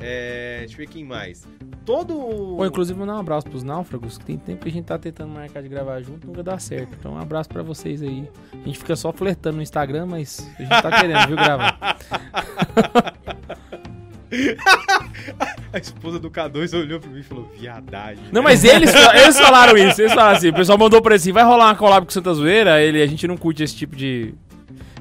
É, 0.00 0.60
deixa 0.60 0.74
eu 0.74 0.78
ver 0.78 0.86
quem 0.88 1.04
mais. 1.04 1.46
Todo. 1.84 2.14
Pô, 2.56 2.64
inclusive, 2.64 2.98
mandar 2.98 3.16
um 3.16 3.20
abraço 3.20 3.46
pros 3.46 3.62
náufragos, 3.62 4.16
que 4.16 4.24
tem 4.24 4.38
tempo 4.38 4.62
que 4.62 4.68
a 4.68 4.72
gente 4.72 4.86
tá 4.86 4.98
tentando 4.98 5.32
marcar 5.32 5.62
de 5.62 5.68
gravar 5.68 6.00
junto, 6.00 6.26
nunca 6.26 6.42
dá 6.42 6.58
certo. 6.58 6.96
Então, 6.98 7.12
um 7.12 7.18
abraço 7.18 7.48
pra 7.48 7.62
vocês 7.62 8.02
aí. 8.02 8.28
A 8.52 8.66
gente 8.66 8.78
fica 8.78 8.96
só 8.96 9.12
flertando 9.12 9.56
no 9.56 9.62
Instagram, 9.62 10.06
mas 10.06 10.48
a 10.58 10.62
gente 10.62 10.82
tá 10.82 11.00
querendo, 11.00 11.26
viu, 11.26 11.36
gravar. 11.36 11.96
A 15.72 15.78
esposa 15.78 16.20
do 16.20 16.30
K2 16.30 16.78
olhou 16.78 17.00
pra 17.00 17.10
mim 17.10 17.18
e 17.18 17.22
falou: 17.22 17.50
viadagem. 17.58 18.24
Não, 18.32 18.42
mas 18.42 18.64
eles, 18.64 18.92
eles 18.94 19.38
falaram 19.38 19.76
isso, 19.76 20.00
eles 20.00 20.12
falaram 20.12 20.36
assim, 20.36 20.48
o 20.48 20.54
pessoal 20.54 20.78
mandou 20.78 21.02
pra 21.02 21.14
ele 21.14 21.20
assim, 21.20 21.32
vai 21.32 21.42
rolar 21.42 21.66
uma 21.66 21.74
collab 21.74 22.06
com 22.06 22.12
Santa 22.12 22.32
Zoeira, 22.32 22.80
ele, 22.80 23.02
a 23.02 23.06
gente 23.06 23.26
não 23.26 23.36
curte 23.36 23.64
esse 23.64 23.74
tipo 23.74 23.96
de, 23.96 24.32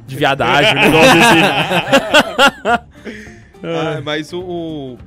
de 0.08 0.16
viadagem, 0.16 0.74
assim. 0.80 1.40
Ah, 3.64 4.02
mas 4.04 4.32
o, 4.34 4.40
o- 4.42 4.98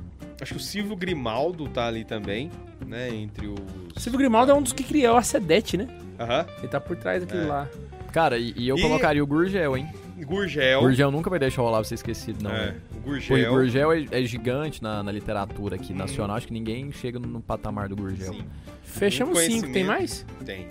Acho 0.41 0.53
que 0.55 0.59
o 0.59 0.63
Silvio 0.63 0.95
Grimaldo 0.95 1.67
tá 1.69 1.87
ali 1.87 2.03
também, 2.03 2.51
né? 2.85 3.09
Entre 3.13 3.47
os. 3.47 3.55
Silvio 4.03 4.17
Grimaldo 4.19 4.51
é 4.51 4.55
um 4.55 4.61
dos 4.61 4.73
que 4.73 4.83
criou 4.83 5.15
a 5.15 5.21
Sedete, 5.21 5.77
né? 5.77 5.87
Aham. 6.19 6.45
Ele 6.59 6.67
tá 6.67 6.79
por 6.81 6.97
trás 6.97 7.21
daquilo 7.23 7.43
É. 7.43 7.47
lá. 7.47 7.67
Cara, 8.11 8.37
e, 8.37 8.53
e 8.57 8.67
eu 8.67 8.77
E- 8.77 8.81
colocaria 8.81 9.23
o 9.23 9.27
Gurgel, 9.27 9.77
hein? 9.77 9.87
Gurgel. 10.25 10.81
Gurgel 10.81 11.11
nunca 11.11 11.29
vai 11.29 11.39
deixar 11.39 11.61
o 11.61 11.65
Olavo 11.65 11.83
ser 11.85 11.95
esquecido, 11.95 12.43
não. 12.43 12.51
É, 12.51 12.67
né? 12.67 12.75
o 12.95 12.99
Gurgel. 13.01 13.51
o 13.51 13.55
Gurgel 13.55 13.91
é, 13.91 14.05
é 14.11 14.23
gigante 14.23 14.81
na, 14.83 15.01
na 15.03 15.11
literatura 15.11 15.75
aqui 15.75 15.93
nacional. 15.93 16.35
Acho 16.37 16.47
que 16.47 16.53
ninguém 16.53 16.91
chega 16.91 17.19
no, 17.19 17.27
no 17.27 17.41
patamar 17.41 17.87
do 17.89 17.95
Gurgel. 17.95 18.33
Sim, 18.33 18.43
Fechamos 18.83 19.39
cinco, 19.39 19.71
tem 19.71 19.83
mais? 19.83 20.25
tem. 20.45 20.67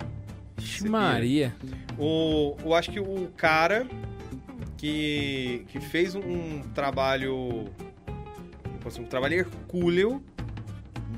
Maria. 0.87 1.53
O, 1.97 2.55
eu 2.63 2.73
acho 2.73 2.91
que 2.91 2.99
o 2.99 3.27
cara 3.35 3.85
que, 4.83 5.65
que 5.69 5.79
fez 5.79 6.13
um, 6.13 6.19
um 6.19 6.61
trabalho. 6.73 7.69
Um 8.99 9.05
trabalho 9.05 9.35
hercúleo 9.35 10.21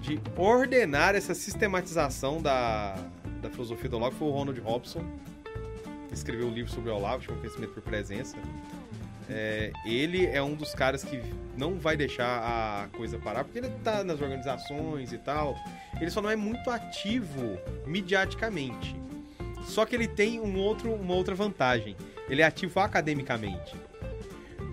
de 0.01 0.21
ordenar 0.37 1.15
essa 1.15 1.33
sistematização 1.33 2.39
da, 2.39 2.93
da 3.41 3.49
filosofia 3.49 3.89
do 3.89 3.97
Olavo 3.97 4.15
foi 4.17 4.27
o 4.27 4.31
Ronald 4.31 4.59
Robson. 4.61 5.03
que 6.07 6.13
Escreveu 6.13 6.45
o 6.45 6.51
livro 6.51 6.71
sobre 6.71 6.91
o 6.91 6.95
Olavo, 6.95 7.23
chama 7.23 7.39
Conhecimento 7.39 7.73
por 7.73 7.81
Presença. 7.81 8.37
É, 9.27 9.71
ele 9.83 10.27
é 10.27 10.43
um 10.43 10.53
dos 10.53 10.75
caras 10.75 11.03
que 11.03 11.19
não 11.57 11.79
vai 11.79 11.97
deixar 11.97 12.43
a 12.43 12.87
coisa 12.95 13.17
parar, 13.17 13.43
porque 13.43 13.57
ele 13.57 13.69
tá 13.83 14.03
nas 14.03 14.21
organizações 14.21 15.11
e 15.11 15.17
tal. 15.17 15.55
Ele 15.99 16.11
só 16.11 16.21
não 16.21 16.29
é 16.29 16.35
muito 16.35 16.69
ativo 16.69 17.57
mediaticamente. 17.87 18.95
Só 19.65 19.85
que 19.85 19.95
ele 19.95 20.07
tem 20.07 20.39
um 20.39 20.57
outro, 20.57 20.93
uma 20.93 21.13
outra 21.13 21.35
vantagem. 21.35 21.95
Ele 22.29 22.41
é 22.41 22.45
ativo 22.45 22.79
academicamente. 22.79 23.75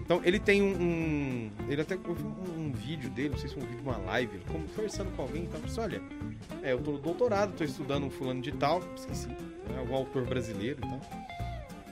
Então 0.04 0.20
ele 0.24 0.38
tem 0.38 0.60
um. 0.62 0.74
um- 0.82 1.50
ele 1.68 1.80
até 1.82 1.94
eu 1.94 2.14
vi 2.14 2.22
um, 2.22 2.66
um 2.66 2.72
vídeo 2.72 3.08
dele, 3.10 3.30
não 3.30 3.38
sei 3.38 3.48
se 3.48 3.54
foi 3.54 3.62
um 3.62 3.66
vídeo 3.66 3.82
de 3.82 3.88
uma 3.88 3.98
live, 3.98 4.34
ele 4.36 4.44
conversando 4.74 5.10
com 5.16 5.22
alguém, 5.22 5.44
então, 5.44 5.60
disse, 5.60 5.80
olha, 5.80 6.02
é, 6.62 6.72
eu 6.72 6.80
tô 6.80 6.92
no 6.92 6.98
doutorado, 6.98 7.54
tô 7.56 7.64
estudando 7.64 8.04
um 8.04 8.10
fulano 8.10 8.40
de 8.42 8.52
tal, 8.52 8.82
esqueci, 8.96 9.28
né, 9.28 9.78
algum 9.78 9.94
autor 9.94 10.24
brasileiro 10.24 10.78
e 10.78 10.88
tal. 10.88 11.00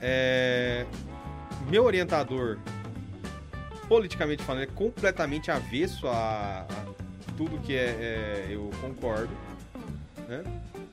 É, 0.01 0.85
meu 1.69 1.83
orientador, 1.85 2.59
politicamente 3.87 4.43
falando, 4.43 4.63
é 4.63 4.67
completamente 4.67 5.49
avesso 5.51 6.07
a, 6.07 6.61
a 6.69 7.33
tudo 7.37 7.57
que 7.59 7.73
é, 7.75 7.85
é, 7.85 8.47
eu 8.49 8.69
concordo. 8.81 9.33
né? 10.27 10.43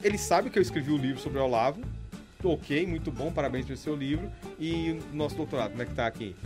Ele 0.03 0.17
sabe 0.19 0.51
que 0.51 0.59
eu 0.59 0.63
escrevi 0.63 0.93
o 0.93 0.97
livro 0.97 1.21
sobre 1.21 1.39
o 1.39 1.45
Olavo. 1.45 1.81
Ok, 2.43 2.87
muito 2.87 3.11
bom, 3.11 3.33
parabéns 3.33 3.67
pelo 3.67 3.77
seu 3.77 3.97
livro. 3.97 4.31
E 4.61 4.93
o 5.13 5.17
nosso 5.17 5.35
doutorado, 5.35 5.71
como 5.71 5.83
é 5.83 5.87
que 5.87 5.95
tá 5.95 6.07
aqui? 6.07 6.37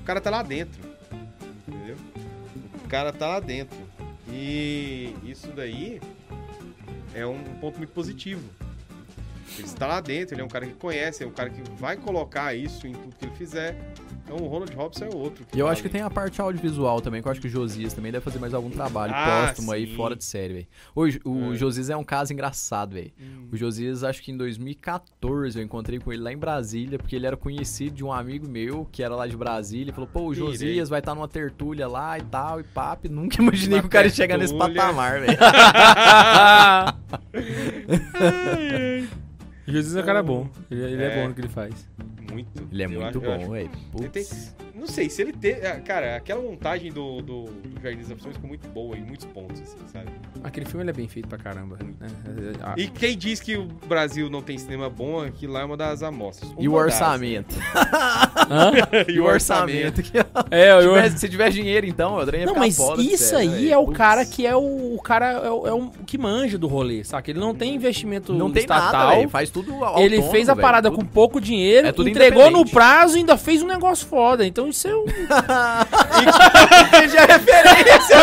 O 0.00 0.04
cara 0.04 0.20
tá 0.20 0.30
lá 0.30 0.42
dentro. 0.42 0.80
Entendeu? 1.66 1.96
O 2.84 2.88
cara 2.88 3.12
tá 3.12 3.28
lá 3.28 3.40
dentro. 3.40 3.78
E 4.28 5.14
isso 5.24 5.48
daí 5.52 6.00
é 7.14 7.24
um 7.24 7.42
ponto 7.60 7.78
muito 7.78 7.92
positivo. 7.92 8.42
Ele 9.56 9.66
está 9.66 9.86
lá 9.86 10.00
dentro, 10.00 10.34
ele 10.34 10.42
é 10.42 10.44
um 10.44 10.48
cara 10.48 10.66
que 10.66 10.74
conhece, 10.74 11.22
é 11.22 11.26
um 11.26 11.30
cara 11.30 11.50
que 11.50 11.62
vai 11.76 11.96
colocar 11.96 12.52
isso 12.54 12.88
em 12.88 12.92
tudo 12.92 13.14
que 13.14 13.26
ele 13.26 13.36
fizer. 13.36 13.76
Então 14.24 14.36
o 14.38 14.48
Ronald 14.48 14.74
Robson 14.74 15.04
é 15.04 15.14
outro. 15.14 15.44
E 15.54 15.58
eu 15.58 15.66
tá 15.66 15.72
acho 15.72 15.82
que 15.82 15.88
tem 15.90 16.00
a 16.00 16.08
parte 16.08 16.40
audiovisual 16.40 16.98
também, 17.02 17.20
que 17.20 17.28
eu 17.28 17.32
acho 17.32 17.40
que 17.42 17.46
o 17.46 17.50
Josias 17.50 17.92
também 17.92 18.10
deve 18.10 18.24
fazer 18.24 18.38
mais 18.38 18.54
algum 18.54 18.70
trabalho 18.70 19.12
Ah, 19.14 19.44
póstumo 19.48 19.70
aí, 19.70 19.86
sim. 19.86 19.94
fora 19.94 20.16
de 20.16 20.24
série, 20.24 20.54
velho. 20.54 20.66
O, 20.94 21.06
Jo- 21.08 21.20
o 21.26 21.52
É. 21.52 21.56
Josias 21.56 21.90
é 21.90 21.96
um 21.96 22.02
caso 22.02 22.32
engraçado, 22.32 22.94
velho. 22.94 23.12
O 23.52 23.56
Josias, 23.56 24.02
acho 24.02 24.22
que 24.22 24.32
em 24.32 24.36
2014 24.36 25.58
eu 25.58 25.62
encontrei 25.64 25.98
com 25.98 26.10
ele 26.10 26.22
lá 26.22 26.32
em 26.32 26.38
Brasília, 26.38 26.98
porque 26.98 27.14
ele 27.14 27.26
era 27.26 27.36
conhecido 27.36 27.96
de 27.96 28.02
um 28.04 28.10
amigo 28.10 28.48
meu, 28.48 28.88
que 28.90 29.02
era 29.02 29.14
lá 29.14 29.26
de 29.26 29.36
Brasília, 29.36 29.90
e 29.90 29.94
falou, 29.94 30.08
pô, 30.10 30.20
o 30.28 30.32
Irei. 30.32 30.46
Josias 30.46 30.88
vai 30.88 31.00
estar 31.00 31.14
numa 31.14 31.28
tertúlia 31.28 31.86
lá 31.86 32.18
e 32.18 32.22
tal, 32.22 32.60
e 32.60 32.62
papo. 32.64 33.08
Nunca 33.10 33.36
imaginei 33.42 33.80
que 33.80 33.86
o 33.86 33.90
cara 33.90 34.06
ia 34.06 34.12
chegar 34.12 34.38
nesse 34.38 34.56
patamar, 34.56 35.20
velho. 35.20 35.36
Jesus 39.66 39.96
é 39.96 40.02
um 40.02 40.04
cara 40.06 40.22
bom. 40.22 40.48
Ele, 40.70 40.82
ele 40.82 41.02
é. 41.02 41.06
É. 41.06 41.22
bom 41.22 41.28
no 41.28 41.34
que 41.34 41.40
ele 41.40 41.48
faz. 41.48 41.88
Muito. 42.30 42.68
Ele 42.70 42.82
é 42.82 42.86
Eu 42.86 42.90
muito 42.90 43.04
acho- 43.04 43.20
bom, 43.20 43.50
velho. 43.52 43.70
Ele 43.98 44.08
tem- 44.08 44.24
Putz. 44.24 44.54
Não 44.74 44.86
sei, 44.86 45.08
se 45.08 45.22
ele 45.22 45.32
ter. 45.32 45.64
é, 45.64 45.72
Cara, 45.80 46.16
aquela 46.16 46.40
montagem 46.42 46.90
do, 46.92 47.20
do, 47.22 47.44
do 47.44 47.80
Jardim 47.82 48.00
das 48.02 48.10
Opções 48.10 48.34
ficou 48.34 48.48
muito 48.48 48.68
boa 48.68 48.96
em 48.96 49.02
muitos 49.02 49.26
pontos, 49.26 49.60
assim, 49.60 49.78
sabe? 49.92 50.06
Aquele 50.42 50.66
filme 50.66 50.82
ele 50.82 50.90
é 50.90 50.94
bem 50.94 51.08
feito 51.08 51.28
pra 51.28 51.38
caramba. 51.38 51.78
né? 52.00 52.08
Ah, 52.62 52.74
E 52.76 52.88
quem 52.88 53.16
diz 53.16 53.40
que 53.40 53.56
o 53.56 53.66
Brasil 53.88 54.28
não 54.28 54.42
tem 54.42 54.58
cinema 54.58 54.90
bom, 54.90 55.20
aqui 55.22 55.46
lá 55.46 55.60
é 55.60 55.64
uma 55.64 55.76
das 55.76 56.02
amostras. 56.02 56.50
E 56.58 56.68
o 56.68 56.72
das, 56.72 56.82
orçamento? 56.84 57.54
né? 57.56 57.64
E 59.08 59.20
o 59.20 59.24
orçamento? 59.24 60.02
É, 60.50 60.72
eu, 60.72 60.80
Se 60.80 60.88
tiver- 60.88 61.18
Se 61.18 61.28
tiver 61.28 61.50
dinheiro, 61.50 61.86
então, 61.86 62.18
ia 62.20 62.46
Não, 62.46 62.54
mas 62.54 62.78
isso 62.98 63.36
aí 63.36 63.48
velho. 63.48 63.72
é 63.72 63.78
o 63.78 63.86
cara 63.88 64.24
que 64.24 64.46
é 64.46 64.54
o, 64.54 64.94
o 64.94 65.00
cara 65.02 65.26
é 65.32 65.50
o, 65.50 65.66
é 65.66 65.72
o 65.72 65.90
que 66.06 66.18
manja 66.18 66.58
do 66.58 66.66
rolê, 66.66 67.02
saca? 67.04 67.30
Ele 67.30 67.38
não 67.40 67.54
tem 67.54 67.74
investimento 67.74 68.32
Não 68.32 68.50
tem 68.50 68.62
estatal. 68.62 69.16
nada. 69.16 69.28
Faz 69.28 69.50
tudo 69.50 69.72
autônomo, 69.72 70.00
ele 70.00 70.22
fez 70.30 70.48
a 70.48 70.56
parada 70.56 70.90
Tudo- 70.90 71.00
com 71.00 71.06
pouco 71.06 71.40
dinheiro, 71.40 71.86
É 71.88 71.90
entregou 71.90 72.50
no 72.50 72.68
prazo 72.68 73.16
e 73.16 73.20
ainda 73.20 73.36
fez 73.36 73.62
um 73.62 73.66
negócio 73.66 74.06
foda. 74.06 74.46
Então 74.46 74.63
isso 74.68 74.88
é 74.88 74.94
um. 74.94 75.04
Já 77.08 77.22
é 77.22 77.26
referência. 77.26 78.16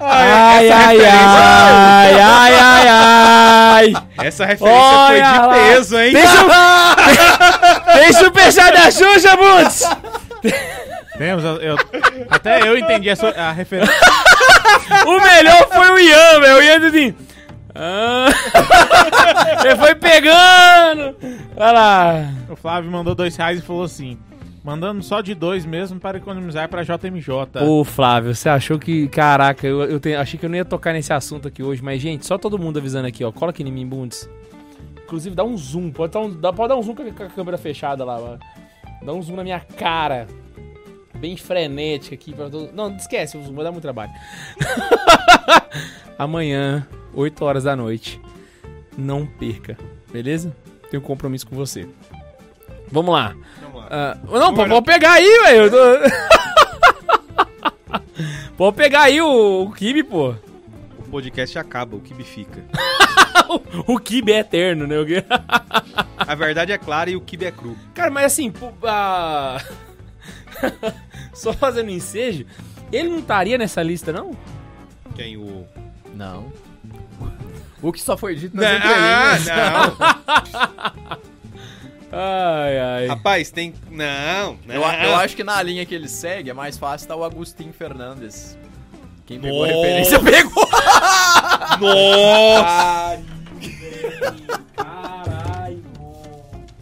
Ai, 0.00 0.70
ai, 0.70 1.00
ai, 1.00 2.20
ai, 2.20 2.54
ai, 2.58 2.88
ai. 2.88 3.92
Essa 4.26 4.44
referência 4.44 4.82
Olha 4.82 5.06
foi 5.08 5.16
de 5.16 5.22
lá. 5.38 5.48
peso, 5.54 5.98
hein? 5.98 6.12
Deixa 6.12 6.44
o. 6.44 6.48
Deixa 7.98 8.28
o 8.28 8.32
fechar 8.34 8.72
da 8.72 8.90
Xuxa, 8.90 9.36
Bundes! 9.36 9.88
Temos, 11.18 11.44
eu, 11.44 11.56
eu- 11.60 11.76
até 12.30 12.66
eu 12.66 12.76
entendi 12.78 13.10
a, 13.10 13.16
sua- 13.16 13.34
a 13.36 13.52
referência. 13.52 13.94
O 15.06 15.20
melhor 15.20 15.68
foi 15.72 15.90
o 15.90 15.98
Ian, 15.98 16.40
velho. 16.40 16.56
O 16.58 16.62
Ian 16.62 16.88
assim. 16.88 17.14
Ah, 17.74 18.26
ele 19.64 19.76
foi 19.76 19.94
pegando. 19.94 21.16
Olha 21.56 21.72
lá. 21.72 22.24
O 22.50 22.56
Flávio 22.56 22.90
mandou 22.90 23.14
dois 23.14 23.34
reais 23.36 23.58
e 23.58 23.62
falou 23.62 23.84
assim: 23.84 24.18
mandando 24.64 25.02
só 25.02 25.20
de 25.20 25.34
dois 25.34 25.64
mesmo 25.64 25.98
para 25.98 26.18
economizar 26.18 26.68
para 26.68 26.82
JMJ. 26.82 27.62
Ô, 27.66 27.84
Flávio, 27.84 28.34
você 28.34 28.48
achou 28.48 28.78
que. 28.78 29.08
Caraca, 29.08 29.66
eu, 29.66 29.82
eu 29.82 29.98
tenho- 30.00 30.20
achei 30.20 30.38
que 30.38 30.46
eu 30.46 30.50
não 30.50 30.56
ia 30.56 30.64
tocar 30.64 30.92
nesse 30.92 31.12
assunto 31.12 31.48
aqui 31.48 31.62
hoje, 31.62 31.82
mas, 31.82 32.00
gente, 32.00 32.26
só 32.26 32.38
todo 32.38 32.58
mundo 32.58 32.78
avisando 32.78 33.06
aqui, 33.06 33.24
ó. 33.24 33.32
Cola 33.32 33.50
aqui 33.50 33.62
em 33.62 33.72
mim, 33.72 33.86
Bundes. 33.86 34.28
Inclusive, 35.04 35.34
dá 35.34 35.44
um 35.44 35.56
zoom. 35.56 35.90
Pode, 35.90 36.12
dar 36.12 36.20
um, 36.20 36.30
dá, 36.30 36.52
pode 36.52 36.68
dar 36.68 36.76
um 36.76 36.82
zoom 36.82 36.94
com 36.94 37.02
a, 37.02 37.10
com 37.12 37.22
a 37.24 37.28
câmera 37.28 37.58
fechada 37.58 38.04
lá, 38.04 38.18
ó. 38.18 38.36
Dá 39.04 39.12
um 39.12 39.20
zoom 39.20 39.36
na 39.36 39.42
minha 39.44 39.60
cara. 39.60 40.26
Bem 41.18 41.36
frenética 41.36 42.14
aqui. 42.14 42.32
Pra 42.32 42.48
todo... 42.48 42.70
Não, 42.72 42.94
esquece 42.96 43.36
o 43.36 43.42
zoom, 43.44 43.54
vai 43.54 43.64
dar 43.64 43.70
muito 43.72 43.82
trabalho. 43.82 44.10
Amanhã, 46.18 46.86
8 47.14 47.44
horas 47.44 47.64
da 47.64 47.74
noite. 47.76 48.20
Não 48.96 49.26
perca, 49.26 49.76
beleza? 50.12 50.54
Tenho 50.90 51.02
compromisso 51.02 51.46
com 51.46 51.56
você. 51.56 51.88
Vamos 52.90 53.12
lá. 53.12 53.34
Vamos 53.60 53.71
lá. 53.71 53.71
Ah, 53.90 54.16
não, 54.30 54.54
pô, 54.54 54.66
pode 54.66 54.86
pegar 54.86 55.12
aí, 55.12 55.40
velho. 55.44 55.62
eu 55.64 55.70
tô- 55.70 56.12
pode 58.56 58.76
pegar 58.76 59.02
aí 59.02 59.20
o, 59.20 59.62
o 59.64 59.72
Kibe, 59.72 60.02
pô. 60.02 60.34
O 60.98 61.02
podcast 61.10 61.58
acaba, 61.58 61.96
o 61.96 62.00
Kibe 62.00 62.24
fica. 62.24 62.62
O 63.86 63.98
Kibe 63.98 64.32
é 64.32 64.38
eterno, 64.38 64.86
né? 64.86 64.96
O 64.98 65.04
A 66.18 66.34
verdade 66.34 66.72
é 66.72 66.78
clara 66.78 67.10
e 67.10 67.16
o 67.16 67.20
Kibe 67.20 67.44
é 67.44 67.50
cru. 67.50 67.76
Cara, 67.92 68.10
mas 68.10 68.26
assim, 68.26 68.50
pô, 68.50 68.70
ah, 68.84 69.60
só 71.34 71.52
fazendo 71.52 71.88
um 71.88 71.92
ensejo, 71.92 72.46
ele 72.90 73.10
não 73.10 73.18
estaria 73.18 73.58
nessa 73.58 73.82
lista, 73.82 74.10
não? 74.12 74.30
Quem 75.14 75.36
o. 75.36 75.66
Não. 76.14 76.50
O 77.82 77.92
que 77.92 78.00
só 78.00 78.16
foi 78.16 78.34
dito 78.36 78.56
nas 78.56 78.64
Ah, 78.64 78.76
entrelinhas. 78.76 79.46
não! 79.46 81.31
Ai, 82.12 82.78
ai. 82.78 83.06
Rapaz, 83.06 83.50
tem. 83.50 83.72
Não, 83.90 84.58
não. 84.66 84.74
Eu, 84.74 84.82
eu 84.82 85.16
acho 85.16 85.34
que 85.34 85.42
na 85.42 85.62
linha 85.62 85.86
que 85.86 85.94
ele 85.94 86.08
segue 86.08 86.50
é 86.50 86.52
mais 86.52 86.76
fácil 86.76 87.08
tá 87.08 87.16
o 87.16 87.24
Agostinho 87.24 87.72
Fernandes. 87.72 88.58
Quem 89.24 89.40
pegou 89.40 89.64
a 89.64 89.68
Nossa. 89.68 89.80
referência 89.80 90.20
pegou. 90.20 90.68
Nossa! 91.80 93.22
Caralho. 94.76 95.84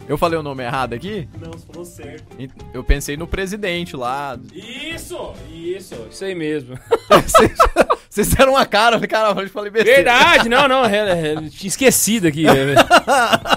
Eu 0.07 0.17
falei 0.17 0.37
o 0.37 0.43
nome 0.43 0.63
errado 0.63 0.93
aqui? 0.93 1.29
Não, 1.39 1.51
você 1.53 1.65
falou 1.65 1.85
certo. 1.85 2.25
Eu 2.73 2.83
pensei 2.83 3.15
no 3.15 3.25
presidente 3.25 3.95
lá. 3.95 4.37
Isso, 4.53 5.33
isso, 5.49 5.95
isso 6.11 6.25
aí 6.25 6.35
mesmo. 6.35 6.77
Vocês- 8.11 8.27
deram 8.27 8.51
uma 8.51 8.65
cara, 8.65 8.95
eu 8.97 8.99
falei, 8.99 9.07
caramba, 9.07 9.41
eu 9.41 9.49
falei 9.49 9.71
besteira. 9.71 10.03
Verdade, 10.03 10.49
não, 10.49 10.67
não, 10.67 10.83
é, 10.85 11.31
é, 11.31 11.35
tinha 11.49 11.67
esquecido 11.69 12.27
aqui. 12.27 12.45
é, 12.45 12.75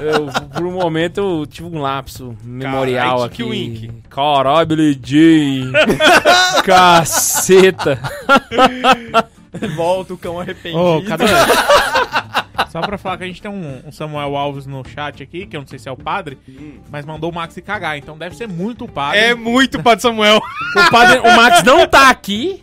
eu, 0.01 0.27
por 0.53 0.65
um 0.65 0.71
momento 0.73 1.19
eu 1.19 1.45
tive 1.47 1.67
um 1.67 1.81
lapso 1.81 2.37
memorial 2.45 3.17
Carai, 3.17 3.27
aqui. 3.27 3.43
Wink. 3.43 3.91
Caralho, 4.09 4.67
Billy 4.69 4.97
Jean. 5.03 5.73
Caceta. 6.63 7.99
Volta 9.77 10.15
o 10.15 10.19
cão 10.19 10.39
arrependido. 10.39 11.05
Cadê? 11.09 11.25
Só 12.71 12.81
pra 12.81 12.97
falar 12.99 13.19
que 13.19 13.25
a 13.25 13.27
gente 13.27 13.43
tem 13.43 13.51
um, 13.51 13.83
um 13.87 13.93
Samuel 13.93 14.37
Alves 14.37 14.67
no 14.67 14.83
chat 14.85 15.21
aqui, 15.23 15.47
que 15.47 15.57
eu 15.57 15.61
não 15.61 15.67
sei 15.67 15.79
se 15.79 15.89
é 15.89 15.93
o 15.93 15.97
padre, 15.97 16.39
mas 16.91 17.05
mandou 17.05 17.31
o 17.31 17.35
Max 17.35 17.55
se 17.55 17.63
cagar, 17.63 17.99
então 17.99 18.17
deve 18.19 18.37
ser 18.37 18.49
muito 18.49 18.85
o 18.85 18.89
padre. 18.89 19.19
É 19.21 19.35
muito 19.35 19.81
Padre 19.83 20.03
Samuel. 20.03 20.39
O, 20.77 20.91
padre, 20.91 21.19
o 21.21 21.37
Max 21.37 21.63
não 21.63 21.87
tá 21.87 22.11
aqui. 22.11 22.61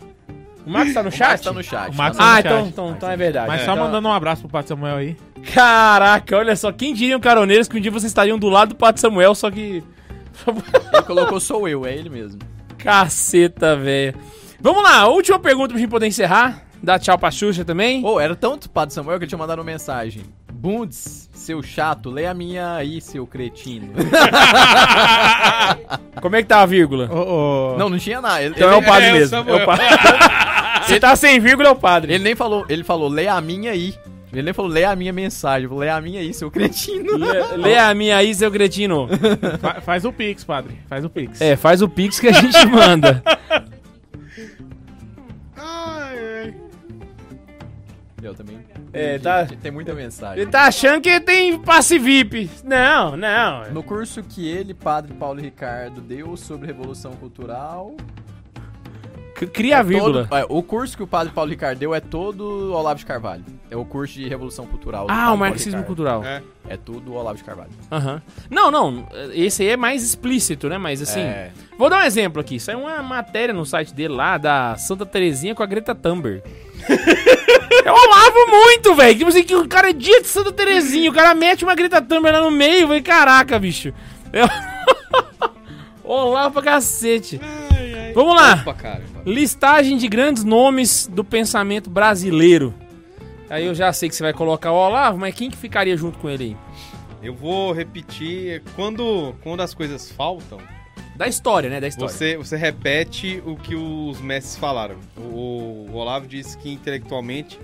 O 0.65 0.69
Max 0.69 0.93
tá 0.93 1.01
no 1.03 1.09
O 1.09 1.11
chat? 1.11 1.29
Max 1.29 1.41
tá 1.41 1.51
no 1.53 1.63
chat. 1.63 1.91
O 1.91 1.95
Max 1.95 2.17
tá 2.17 2.23
no- 2.23 2.29
Ah, 2.29 2.33
no 2.33 2.39
então, 2.39 2.51
chat. 2.59 2.67
então, 2.69 2.91
então 2.91 3.09
é 3.11 3.17
verdade. 3.17 3.47
Mas 3.47 3.61
É. 3.61 3.65
só 3.65 3.71
Então- 3.73 3.85
mandando 3.85 4.07
um 4.07 4.11
abraço 4.11 4.41
pro 4.41 4.49
padre 4.51 4.67
Samuel 4.69 4.95
aí. 4.97 5.17
Caraca, 5.53 6.37
olha 6.37 6.55
só, 6.55 6.71
quem 6.71 6.93
diriam 6.93 7.19
caroneiros 7.19 7.67
que 7.67 7.77
um 7.77 7.81
dia 7.81 7.89
vocês 7.91 8.11
estariam 8.11 8.37
do 8.37 8.47
lado 8.49 8.69
do 8.69 8.75
Pato 8.75 8.99
Samuel, 8.99 9.33
só 9.33 9.49
que. 9.49 9.83
Ele 10.47 11.01
colocou 11.05 11.39
sou 11.39 11.67
eu, 11.67 11.85
é 11.85 11.93
ele 11.95 12.09
mesmo. 12.09 12.39
Caceta, 12.77 13.75
velho. 13.75 14.13
Vamos 14.59 14.83
lá, 14.83 15.07
última 15.07 15.39
pergunta 15.39 15.69
pra 15.69 15.79
gente 15.79 15.89
poder 15.89 16.07
encerrar. 16.07 16.63
Dá 16.83 16.97
tchau 16.97 17.17
pra 17.17 17.29
Xuxa 17.31 17.63
também. 17.63 18.03
Ô, 18.05 18.19
era 18.19 18.35
tanto 18.35 18.69
Padre 18.69 18.93
Samuel 18.93 19.17
que 19.19 19.25
ele 19.25 19.29
tinha 19.29 19.37
mandado 19.39 19.59
uma 19.59 19.65
mensagem. 19.65 20.23
Bundes, 20.61 21.27
seu 21.33 21.63
chato, 21.63 22.11
lê 22.11 22.27
a 22.27 22.35
minha 22.35 22.75
aí, 22.75 23.01
seu 23.01 23.25
cretino. 23.25 23.93
Como 26.21 26.35
é 26.35 26.43
que 26.43 26.47
tá 26.47 26.61
a 26.61 26.67
vírgula? 26.67 27.09
Ô, 27.11 27.73
ô, 27.73 27.77
não, 27.79 27.89
não 27.89 27.97
tinha 27.97 28.21
nada. 28.21 28.43
Ele, 28.43 28.53
Então 28.55 28.69
é 28.69 28.75
o 28.75 28.83
padre 28.85 29.07
é 29.07 29.09
o 29.09 29.13
mesmo. 29.15 29.29
Samuel. 29.29 29.57
É 29.57 29.63
o 29.63 29.65
padre. 29.65 29.85
Se 30.85 30.99
tá 30.99 31.15
sem 31.15 31.39
vírgula, 31.39 31.69
é 31.69 31.71
o 31.71 31.75
padre. 31.75 32.13
ele 32.13 32.23
nem 32.23 32.35
falou, 32.35 32.63
ele 32.69 32.83
falou, 32.83 33.09
lê 33.09 33.27
a 33.27 33.41
minha 33.41 33.71
aí. 33.71 33.95
Ele 34.31 34.43
nem 34.43 34.53
falou, 34.53 34.69
lê 34.69 34.83
a 34.83 34.95
minha 34.95 35.11
mensagem. 35.11 35.63
Eu 35.63 35.69
falei, 35.71 35.89
lê 35.89 35.95
a 35.95 35.99
minha 36.01 36.19
aí, 36.21 36.31
seu 36.31 36.51
cretino. 36.51 37.17
Lê, 37.17 37.41
lê 37.57 37.77
a 37.79 37.91
minha 37.95 38.17
aí, 38.17 38.35
seu 38.35 38.51
cretino. 38.51 39.07
fa- 39.59 39.81
faz 39.81 40.05
o 40.05 40.13
Pix, 40.13 40.43
padre. 40.43 40.77
Faz 40.87 41.03
o 41.03 41.09
Pix. 41.09 41.41
É, 41.41 41.55
faz 41.55 41.81
o 41.81 41.89
pix 41.89 42.19
que 42.19 42.27
a 42.27 42.33
gente 42.33 42.63
manda. 42.67 43.23
Ai, 45.57 46.17
ai. 46.43 46.53
Eu 48.21 48.35
também. 48.35 48.59
É, 48.93 49.17
tá- 49.19 49.45
Tem 49.45 49.71
muita 49.71 49.93
mensagem. 49.93 50.41
Ele 50.41 50.51
tá 50.51 50.63
achando 50.65 51.01
que 51.01 51.19
tem 51.19 51.57
passe 51.59 51.97
VIP. 51.97 52.49
Não, 52.63 53.15
não. 53.15 53.71
No 53.71 53.81
curso 53.83 54.21
que 54.21 54.47
ele, 54.47 54.73
padre 54.73 55.13
Paulo 55.13 55.39
Ricardo, 55.39 56.01
deu 56.01 56.35
sobre 56.35 56.67
Revolução 56.67 57.13
Cultural. 57.13 57.95
Cria 59.47 59.79
a 59.79 59.83
vírgula. 59.83 60.25
todo- 60.27 60.37
é, 60.37 60.45
o 60.49 60.61
curso 60.63 60.95
que 60.95 61.03
o 61.03 61.07
padre 61.07 61.33
Paulo 61.33 61.49
Ricardo 61.49 61.77
deu 61.79 61.93
é 61.95 61.99
todo 61.99 62.73
Olavo 62.73 62.99
de 62.99 63.05
Carvalho. 63.05 63.43
É 63.69 63.75
o 63.75 63.83
curso 63.85 64.13
de 64.15 64.27
Revolução 64.27 64.65
Cultural. 64.65 65.07
Ah, 65.09 65.31
o 65.33 65.37
marxismo 65.37 65.83
cultural. 65.83 66.23
É. 66.23 66.41
É 66.69 66.77
tudo 66.77 67.13
Olavo 67.13 67.37
de 67.37 67.43
Carvalho. 67.43 67.69
Aham. 67.91 68.21
Não, 68.49 68.69
não. 68.71 69.07
Esse 69.33 69.63
aí 69.63 69.69
é 69.69 69.77
mais 69.77 70.03
explícito, 70.03 70.69
né? 70.69 70.77
Mas 70.77 71.01
assim. 71.01 71.19
É. 71.21 71.51
Vou 71.77 71.89
dar 71.89 72.03
um 72.03 72.05
exemplo 72.05 72.39
aqui. 72.39 72.55
Isso 72.55 72.69
é 72.71 72.75
uma 72.77 73.01
matéria 73.01 73.53
no 73.53 73.65
site 73.65 73.93
dele 73.93 74.13
lá, 74.13 74.37
da 74.37 74.75
Santa 74.77 75.05
Terezinha 75.05 75.53
com 75.55 75.63
a 75.63 75.65
Greta 75.65 75.93
Thunberg. 75.95 76.41
Eu 77.85 77.95
amava 77.95 78.45
muito, 78.49 78.93
velho. 78.95 79.17
Tipo 79.17 79.29
assim, 79.29 79.43
que 79.43 79.55
o 79.55 79.67
cara 79.67 79.89
é 79.89 79.93
dia 79.93 80.21
de 80.21 80.27
Santa 80.27 80.51
Terezinha, 80.51 81.09
o 81.09 81.13
cara 81.13 81.33
mete 81.33 81.63
uma 81.63 81.73
Greta 81.75 82.01
Thunberg 82.01 82.37
lá 82.37 82.43
no 82.45 82.51
meio, 82.51 82.87
velho. 82.87 83.03
Caraca, 83.03 83.57
bicho. 83.57 83.93
Eu... 84.31 84.45
Olá 86.03 86.49
pra 86.51 86.61
cacete. 86.61 87.39
Vamos 88.13 88.35
lá. 88.35 88.53
Opa, 88.61 88.73
cara. 88.73 89.03
Listagem 89.25 89.97
de 89.97 90.07
grandes 90.07 90.43
nomes 90.43 91.07
do 91.07 91.23
pensamento 91.23 91.89
brasileiro. 91.89 92.73
Aí 93.49 93.65
eu 93.65 93.75
já 93.75 93.91
sei 93.93 94.09
que 94.09 94.15
você 94.15 94.23
vai 94.23 94.33
colocar 94.33 94.71
o 94.71 94.75
Olavo, 94.75 95.17
mas 95.17 95.35
quem 95.35 95.49
que 95.49 95.57
ficaria 95.57 95.95
junto 95.95 96.17
com 96.17 96.29
ele 96.29 96.43
aí? 96.43 96.57
Eu 97.21 97.35
vou 97.35 97.71
repetir. 97.71 98.63
Quando, 98.75 99.35
quando 99.43 99.61
as 99.61 99.73
coisas 99.73 100.09
faltam, 100.11 100.57
Da 101.15 101.27
história, 101.27 101.69
né? 101.69 101.79
Da 101.79 101.87
história. 101.87 102.11
você, 102.11 102.37
você 102.37 102.57
repete 102.57 103.43
o 103.45 103.55
que 103.55 103.75
os 103.75 104.19
mestres 104.21 104.55
falaram. 104.55 104.95
O, 105.17 105.87
o 105.91 105.95
Olavo 105.95 106.25
disse 106.25 106.57
que 106.57 106.71
intelectualmente 106.71 107.59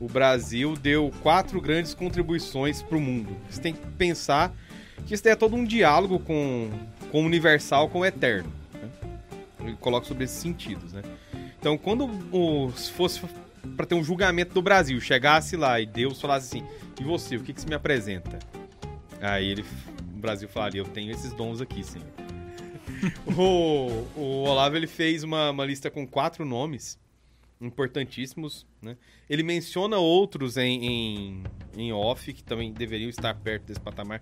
o 0.00 0.08
Brasil 0.08 0.74
deu 0.74 1.12
quatro 1.22 1.60
grandes 1.60 1.94
contribuições 1.94 2.82
para 2.82 2.98
o 2.98 3.00
mundo. 3.00 3.36
Você 3.48 3.60
tem 3.60 3.72
que 3.74 3.86
pensar 3.96 4.52
que 5.06 5.14
isso 5.14 5.28
é 5.28 5.36
todo 5.36 5.54
um 5.54 5.64
diálogo 5.64 6.18
com, 6.18 6.70
com 7.12 7.22
o 7.22 7.26
universal, 7.26 7.88
com 7.88 8.00
o 8.00 8.04
eterno. 8.04 8.52
Ele 9.62 9.76
coloca 9.76 10.06
sobre 10.06 10.24
esses 10.24 10.36
sentidos, 10.36 10.92
né? 10.92 11.02
Então, 11.58 11.78
quando 11.78 12.06
o, 12.32 12.72
se 12.72 12.90
fosse 12.90 13.20
para 13.76 13.86
ter 13.86 13.94
um 13.94 14.02
julgamento 14.02 14.52
do 14.52 14.60
Brasil, 14.60 15.00
chegasse 15.00 15.56
lá 15.56 15.80
e 15.80 15.86
Deus 15.86 16.20
falasse 16.20 16.58
assim: 16.58 16.66
e 17.00 17.04
você, 17.04 17.36
o 17.36 17.40
que, 17.42 17.52
que 17.52 17.60
você 17.60 17.68
me 17.68 17.74
apresenta? 17.74 18.38
Aí 19.20 19.46
ele, 19.48 19.62
o 19.62 20.18
Brasil 20.18 20.48
falaria: 20.48 20.80
eu 20.80 20.84
tenho 20.84 21.10
esses 21.12 21.32
dons 21.32 21.60
aqui, 21.60 21.84
sim. 21.84 22.00
o, 23.38 24.20
o 24.20 24.44
Olavo 24.44 24.76
ele 24.76 24.86
fez 24.86 25.22
uma, 25.22 25.50
uma 25.50 25.64
lista 25.64 25.90
com 25.90 26.06
quatro 26.06 26.44
nomes 26.44 26.98
importantíssimos, 27.60 28.66
né? 28.80 28.96
Ele 29.30 29.42
menciona 29.42 29.96
outros 29.96 30.56
em, 30.56 30.84
em, 30.84 31.42
em 31.76 31.92
off 31.92 32.32
que 32.32 32.42
também 32.42 32.72
deveriam 32.72 33.08
estar 33.08 33.34
perto 33.34 33.66
desse 33.66 33.80
patamar. 33.80 34.20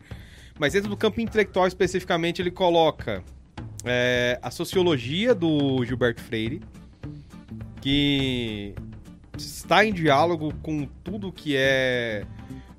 Mas 0.58 0.74
dentro 0.74 0.90
do 0.90 0.96
campo 0.96 1.20
intelectual 1.20 1.66
especificamente 1.66 2.42
ele 2.42 2.50
coloca 2.50 3.24
é, 3.84 4.38
a 4.42 4.50
sociologia 4.50 5.34
do 5.34 5.84
Gilberto 5.84 6.20
Freire, 6.20 6.60
que 7.80 8.74
está 9.36 9.84
em 9.84 9.92
diálogo 9.92 10.52
com 10.62 10.86
tudo 11.02 11.32
que 11.32 11.56
é 11.56 12.24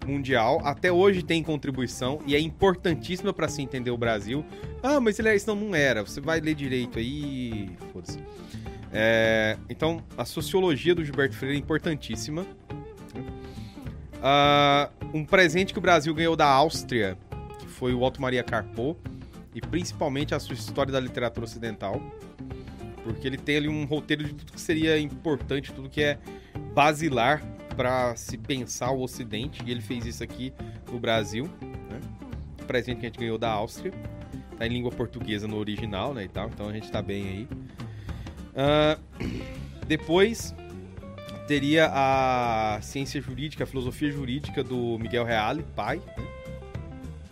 mundial. 0.05 0.61
Até 0.63 0.91
hoje 0.91 1.23
tem 1.23 1.43
contribuição 1.43 2.19
e 2.25 2.35
é 2.35 2.39
importantíssima 2.39 3.33
para 3.33 3.47
se 3.47 3.61
entender 3.61 3.91
o 3.91 3.97
Brasil. 3.97 4.45
Ah, 4.81 4.99
mas 4.99 5.17
ele 5.19 5.29
é 5.29 5.35
isso 5.35 5.53
não, 5.53 5.75
era. 5.75 6.01
Você 6.01 6.21
vai 6.21 6.39
ler 6.39 6.55
direito 6.55 6.99
aí, 6.99 7.69
foda-se. 7.91 8.19
É, 8.93 9.57
então, 9.69 10.03
a 10.17 10.25
sociologia 10.25 10.93
do 10.93 11.03
Gilberto 11.03 11.35
Freire 11.35 11.55
é 11.55 11.59
importantíssima. 11.59 12.45
Ah, 14.21 14.89
um 15.13 15.25
presente 15.25 15.73
que 15.73 15.79
o 15.79 15.81
Brasil 15.81 16.13
ganhou 16.13 16.35
da 16.35 16.45
Áustria, 16.45 17.17
que 17.59 17.67
foi 17.67 17.93
o 17.93 18.01
Otto 18.01 18.21
Maria 18.21 18.43
Carpo, 18.43 18.97
e 19.53 19.61
principalmente 19.61 20.33
a 20.33 20.39
sua 20.39 20.53
história 20.53 20.91
da 20.91 20.99
literatura 20.99 21.45
ocidental, 21.45 22.01
porque 23.03 23.27
ele 23.27 23.37
tem 23.37 23.57
ali 23.57 23.67
um 23.67 23.85
roteiro 23.85 24.23
de 24.23 24.33
tudo 24.33 24.53
que 24.53 24.61
seria 24.61 24.99
importante, 24.99 25.73
tudo 25.73 25.89
que 25.89 26.01
é 26.01 26.19
basilar 26.73 27.43
para 27.75 28.15
se 28.15 28.37
pensar 28.37 28.91
o 28.91 29.01
Ocidente, 29.01 29.61
e 29.65 29.71
ele 29.71 29.81
fez 29.81 30.05
isso 30.05 30.23
aqui 30.23 30.53
no 30.91 30.99
Brasil, 30.99 31.49
né? 31.89 31.99
O 32.61 32.65
presente 32.65 32.99
que 32.99 33.05
a 33.05 33.09
gente 33.09 33.19
ganhou 33.19 33.37
da 33.37 33.49
Áustria, 33.49 33.93
tá 34.57 34.67
em 34.67 34.69
língua 34.69 34.91
portuguesa 34.91 35.47
no 35.47 35.57
original, 35.57 36.13
né, 36.13 36.25
e 36.25 36.27
tal, 36.27 36.49
então 36.49 36.69
a 36.69 36.73
gente 36.73 36.91
tá 36.91 37.01
bem 37.01 37.23
aí. 37.23 37.47
Ah, 38.55 38.97
depois 39.87 40.53
teria 41.47 41.89
a 41.91 42.79
ciência 42.81 43.19
jurídica, 43.19 43.63
a 43.63 43.67
filosofia 43.67 44.11
jurídica 44.11 44.63
do 44.63 44.97
Miguel 44.99 45.25
Reale, 45.25 45.65
pai, 45.75 45.97
né? 45.97 46.40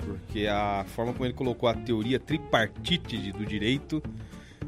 Porque 0.10 0.48
a 0.48 0.84
forma 0.88 1.14
como 1.14 1.26
ele 1.26 1.34
colocou 1.34 1.70
a 1.70 1.74
teoria 1.74 2.20
tripartite 2.20 3.32
do 3.32 3.46
direito 3.46 4.02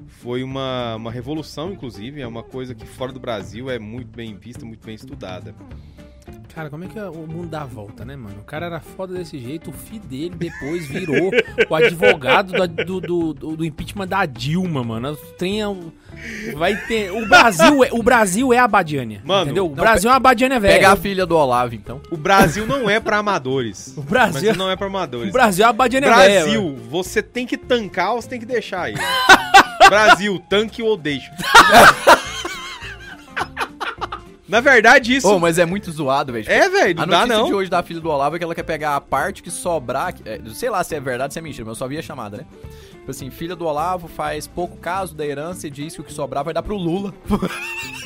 foi 0.08 0.44
uma, 0.44 0.96
uma 0.96 1.12
revolução, 1.12 1.72
inclusive, 1.72 2.22
é 2.22 2.28
uma 2.28 2.44
coisa 2.44 2.76
que 2.76 2.86
fora 2.86 3.12
do 3.12 3.20
Brasil 3.20 3.70
é 3.72 3.80
muito 3.80 4.16
bem 4.16 4.38
vista, 4.38 4.64
muito 4.64 4.86
bem 4.86 4.94
estudada. 4.94 5.56
Cara, 6.54 6.70
como 6.70 6.84
é 6.84 6.88
que 6.88 7.00
o 7.00 7.26
mundo 7.28 7.48
dá 7.48 7.62
a 7.62 7.66
volta, 7.66 8.04
né, 8.06 8.16
mano? 8.16 8.36
O 8.42 8.44
cara 8.44 8.66
era 8.66 8.80
foda 8.80 9.14
desse 9.14 9.40
jeito, 9.40 9.70
o 9.70 9.74
filho 9.74 10.02
dele 10.04 10.36
depois 10.36 10.86
virou 10.86 11.32
o 11.70 11.76
advogado 11.76 12.52
do, 12.86 13.00
do, 13.00 13.34
do- 13.34 13.56
do 13.58 13.66
impeachment 13.66 14.08
da 14.08 14.26
Dilma, 14.26 14.84
mano. 14.84 15.16
Tem, 15.38 15.66
um- 15.66 15.92
vai 16.56 16.76
ter, 16.76 17.12
o 17.12 17.28
Brasil, 17.28 17.84
é, 17.84 17.90
o 17.92 18.04
Brasil 18.04 18.54
é 18.54 18.60
a 18.60 18.68
Badiânia, 18.68 19.22
Mano, 19.24 19.46
entendeu? 19.46 19.66
O 19.66 19.70
não, 19.70 19.76
Brasil 19.76 20.10
é 20.10 20.14
uma 20.14 20.20
Badiânia 20.20 20.60
velha. 20.60 20.74
Pega 20.76 20.92
a 20.92 20.96
filha 20.96 21.26
do 21.26 21.36
Olavo, 21.38 21.74
então. 21.74 22.02
O 22.12 22.18
Brasil 22.18 22.68
não 22.68 22.90
é 22.90 23.00
para 23.00 23.18
amadores. 23.18 23.94
O 23.98 24.02
Brasil, 24.02 24.42
Brasil 24.42 24.56
não 24.56 24.70
é 24.70 24.76
para 24.76 24.88
amadores. 24.88 25.30
o 25.30 25.32
Brasil 25.34 25.66
é 25.66 25.70
a 25.70 25.74
Badiânia 25.74 26.14
velha. 26.16 26.42
Brasil, 26.42 26.76
você 26.90 27.22
tem 27.24 27.48
que 27.48 27.58
tancar 27.58 28.14
ou 28.14 28.22
você 28.22 28.28
tem 28.30 28.40
que 28.40 28.46
deixar 28.46 28.84
aí. 28.84 28.96
Brasil, 29.88 30.38
tanque 30.50 30.82
ou 30.84 30.96
deixa. 30.98 31.32
Na 34.52 34.60
verdade, 34.60 35.16
isso. 35.16 35.30
Ô, 35.30 35.40
mas 35.40 35.58
é 35.58 35.66
muito 35.66 35.90
zoado, 35.90 36.34
velho. 36.34 36.46
É, 36.52 36.68
velho, 36.68 36.96
não 36.96 37.04
a 37.04 37.06
dá 37.06 37.20
notícia 37.20 37.38
não. 37.38 37.48
de 37.48 37.54
hoje 37.54 37.70
da 37.70 37.82
filha 37.82 38.02
do 38.02 38.10
Olavo 38.10 38.36
é 38.36 38.38
que 38.38 38.44
ela 38.44 38.54
quer 38.54 38.64
pegar 38.64 38.98
a 38.98 39.02
parte 39.02 39.42
que 39.42 39.50
sobrar. 39.50 40.14
é, 40.26 40.42
sei 40.54 40.70
lá 40.70 40.84
se 40.84 40.94
é 40.94 41.00
verdade 41.00 41.30
ou 41.30 41.32
se 41.32 41.40
é 41.40 41.42
mentira, 41.42 41.64
mas 41.64 41.78
eu 41.78 41.80
só 41.80 41.88
vi 41.88 41.98
a 41.98 42.02
chamada, 42.02 42.36
né? 42.36 42.46
Tipo 42.92 43.12
assim, 43.12 43.30
filha 43.32 43.56
do 43.56 43.66
Olavo 43.66 44.10
faz 44.10 44.48
pouco 44.48 44.76
caso 44.76 45.16
da 45.16 45.26
herança 45.26 45.68
e 45.68 45.70
diz 45.72 45.96
que 45.96 46.02
o 46.02 46.04
que 46.04 46.12
sobrar 46.12 46.44
vai 46.44 46.54
dar 46.54 46.62
pro 46.62 46.76
Lula. 46.76 47.14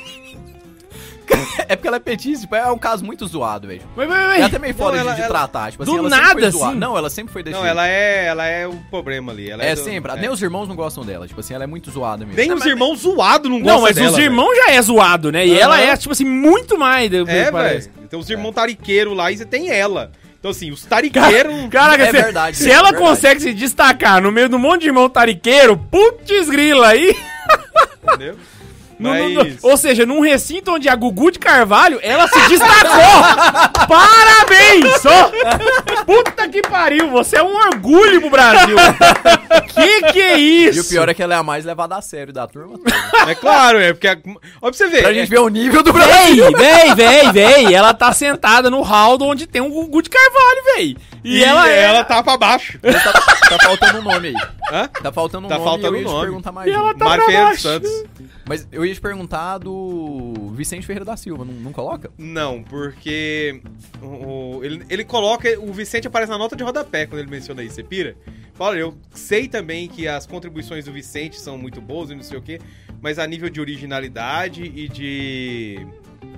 é 1.67 1.75
porque 1.75 1.87
ela 1.87 1.97
é 1.97 1.99
petista, 1.99 2.41
tipo, 2.41 2.55
é 2.55 2.71
um 2.71 2.77
caso 2.77 3.03
muito 3.03 3.25
zoado, 3.27 3.67
velho. 3.67 3.81
Mas, 3.95 4.07
mas, 4.07 4.25
mas, 4.27 4.39
É 4.41 4.43
até 4.43 4.59
meio 4.59 4.73
foda 4.75 4.97
ela- 4.97 5.13
de, 5.13 5.21
ela- 5.21 5.27
tratar. 5.29 5.71
Tipo 5.71 5.83
Do 5.85 5.91
assim, 5.91 5.99
ela 5.99 6.09
sempre 6.09 6.25
nada, 6.27 6.39
foi 6.41 6.51
zoada. 6.51 6.69
assim? 6.71 6.79
Não, 6.79 6.97
ela 6.97 7.09
sempre 7.09 7.33
foi 7.33 7.43
desse 7.43 7.55
Não, 7.55 7.61
jeito. 7.63 7.71
ela 7.71 7.87
é, 7.87 8.25
ela 8.25 8.45
é 8.45 8.67
o 8.67 8.73
problema 8.89 9.31
ali. 9.31 9.49
Ela 9.49 9.63
É, 9.63 9.75
do- 9.75 9.83
sempre. 9.83 10.11
é. 10.11 10.15
Nem 10.15 10.29
os 10.29 10.41
irmãos 10.41 10.67
não 10.67 10.75
gostam 10.75 11.03
dela. 11.05 11.27
Tipo 11.27 11.39
assim, 11.39 11.53
ela 11.53 11.63
é 11.63 11.67
muito 11.67 11.89
zoada 11.91 12.25
mesmo. 12.25 12.37
Nem 12.39 12.51
os 12.53 12.65
irmãos 12.65 12.99
zoados 12.99 13.49
não 13.49 13.59
gostam 13.59 13.75
Não, 13.77 13.81
mas 13.83 13.95
dela, 13.95 14.11
os 14.11 14.17
irmãos 14.17 14.55
já 14.55 14.71
é 14.71 14.81
zoado, 14.81 15.31
né? 15.31 15.45
E 15.45 15.51
Aham. 15.53 15.59
ela 15.61 15.81
é, 15.81 15.97
tipo 15.97 16.11
assim, 16.11 16.25
muito 16.25 16.77
mais. 16.77 17.09
do- 17.09 17.29
É, 17.29 17.51
parece. 17.51 17.89
velho. 17.89 18.05
Então 18.05 18.19
os 18.19 18.29
irmãos 18.29 18.51
tariqueiros 18.53 19.15
lá 19.15 19.31
e 19.31 19.37
você 19.37 19.45
tem 19.45 19.69
ela. 19.69 20.11
Então 20.39 20.51
assim, 20.51 20.69
os 20.71 20.85
tariqueiros... 20.85 21.53
Caraca, 21.71 22.03
É 22.03 22.05
se, 22.05 22.11
verdade, 22.11 22.57
se 22.57 22.69
é 22.69 22.73
ela 22.73 22.91
verdade. 22.91 23.03
consegue 23.09 23.41
se 23.41 23.51
destacar 23.53 24.21
no 24.21 24.31
meio 24.31 24.53
um 24.55 24.59
monte 24.59 24.81
de 24.81 24.87
irmão 24.89 25.09
tariqueiro, 25.09 25.75
putz 25.75 26.47
grila 26.49 26.89
aí. 26.89 27.15
entendeu? 28.07 28.35
No- 28.97 29.09
Mas... 29.09 29.33
no- 29.33 29.43
no- 29.43 29.57
ou 29.63 29.75
seja, 29.77 30.05
num 30.05 30.21
recinto 30.21 30.71
onde 30.71 30.87
a 30.87 30.95
Gugu 30.95 31.31
de 31.31 31.39
Carvalho, 31.39 31.99
ela 32.01 32.27
se 32.27 32.39
destacou! 32.47 33.21
Parabéns! 33.87 35.01
Só! 35.01 35.31
Puta 36.05 36.47
que 36.47 36.61
pariu, 36.61 37.09
você 37.09 37.37
é 37.37 37.43
um 37.43 37.55
orgulho 37.55 38.21
pro 38.21 38.29
Brasil! 38.29 38.75
que 39.73 40.11
que 40.13 40.21
é 40.21 40.37
isso? 40.37 40.79
E 40.79 40.81
o 40.81 40.85
pior 40.85 41.09
é 41.09 41.13
que 41.13 41.21
ela 41.21 41.33
é 41.35 41.37
a 41.37 41.43
mais 41.43 41.65
levada 41.65 41.95
a 41.97 42.01
sério 42.01 42.31
da 42.33 42.47
turma. 42.47 42.79
É 43.27 43.35
claro, 43.35 43.79
é 43.79 43.93
porque... 43.93 44.07
a- 44.07 44.17
Olha 44.25 44.39
pra 44.61 44.73
você 44.73 44.87
ver. 44.87 45.01
pra 45.01 45.11
é- 45.11 45.13
gente 45.15 45.29
ver 45.29 45.39
o 45.39 45.49
nível 45.49 45.83
do 45.83 45.91
Brasil. 45.91 46.51
Véi, 46.55 46.95
véi, 46.95 46.95
véi, 46.95 47.31
véi, 47.31 47.73
ela 47.73 47.93
tá 47.93 48.13
sentada 48.13 48.69
no 48.69 48.81
hall 48.81 49.17
onde 49.21 49.45
tem 49.47 49.61
um 49.61 49.69
Gugu 49.69 50.01
de 50.01 50.09
Carvalho, 50.09 50.63
véi. 50.75 50.97
E, 51.25 51.39
E 51.39 51.43
ela 51.43 51.67
é... 51.69 51.81
ela 51.83 52.03
tá 52.03 52.21
pra 52.21 52.37
baixo. 52.37 52.79
Mas 52.83 53.03
tá, 53.03 53.11
tá 53.13 53.57
faltando 53.63 53.99
um 53.99 54.03
nome 54.03 54.27
aí. 54.29 54.35
Hã? 54.71 54.87
Tá 54.87 55.11
faltando 55.11 55.47
um 55.47 55.49
Tá 55.49 55.55
nome 55.57 55.67
faltando 55.69 55.95
e 55.97 55.99
eu 55.99 56.01
ia 56.03 56.07
um 56.07 56.11
nome. 56.11 56.25
perguntar 56.25 56.51
mais 56.51 56.67
E 56.67 56.71
um. 56.71 56.75
ela 56.79 56.93
tá 56.93 57.05
Mário 57.05 57.25
pra 57.25 57.43
baixo. 57.45 57.61
Santos. 57.63 58.03
Mas 58.47 58.67
eu 58.71 58.85
ia 58.85 58.93
te 58.93 59.01
perguntar 59.01 59.57
do 59.57 60.51
Vicente 60.53 60.85
Ferreira 60.85 61.03
da 61.03 61.17
Silva, 61.17 61.43
não, 61.43 61.53
não 61.53 61.71
coloca? 61.73 62.11
Não, 62.15 62.61
porque 62.61 63.59
o, 64.03 64.57
o- 64.57 64.63
ele, 64.63 64.85
ele 64.87 65.03
coloca. 65.03 65.49
O 65.59 65.73
Vicente 65.73 66.07
aparece 66.07 66.31
na 66.31 66.37
nota 66.37 66.55
de 66.55 66.63
rodapé 66.63 67.07
quando 67.07 67.21
ele 67.21 67.31
menciona 67.31 67.63
isso. 67.63 67.73
Você 67.75 67.83
pira? 67.83 68.15
Fala, 68.53 68.77
eu 68.77 68.95
sei 69.13 69.47
também 69.47 69.87
que 69.87 70.07
as 70.07 70.27
contribuições 70.27 70.85
do 70.85 70.93
Vicente 70.93 71.39
são 71.41 71.57
muito 71.57 71.81
boas 71.81 72.11
e 72.11 72.15
não 72.15 72.21
sei 72.23 72.37
o 72.37 72.41
quê, 72.41 72.61
mas 73.01 73.17
a 73.19 73.25
nível 73.27 73.49
de 73.49 73.59
originalidade 73.59 74.63
e 74.63 74.87
de 74.87 75.85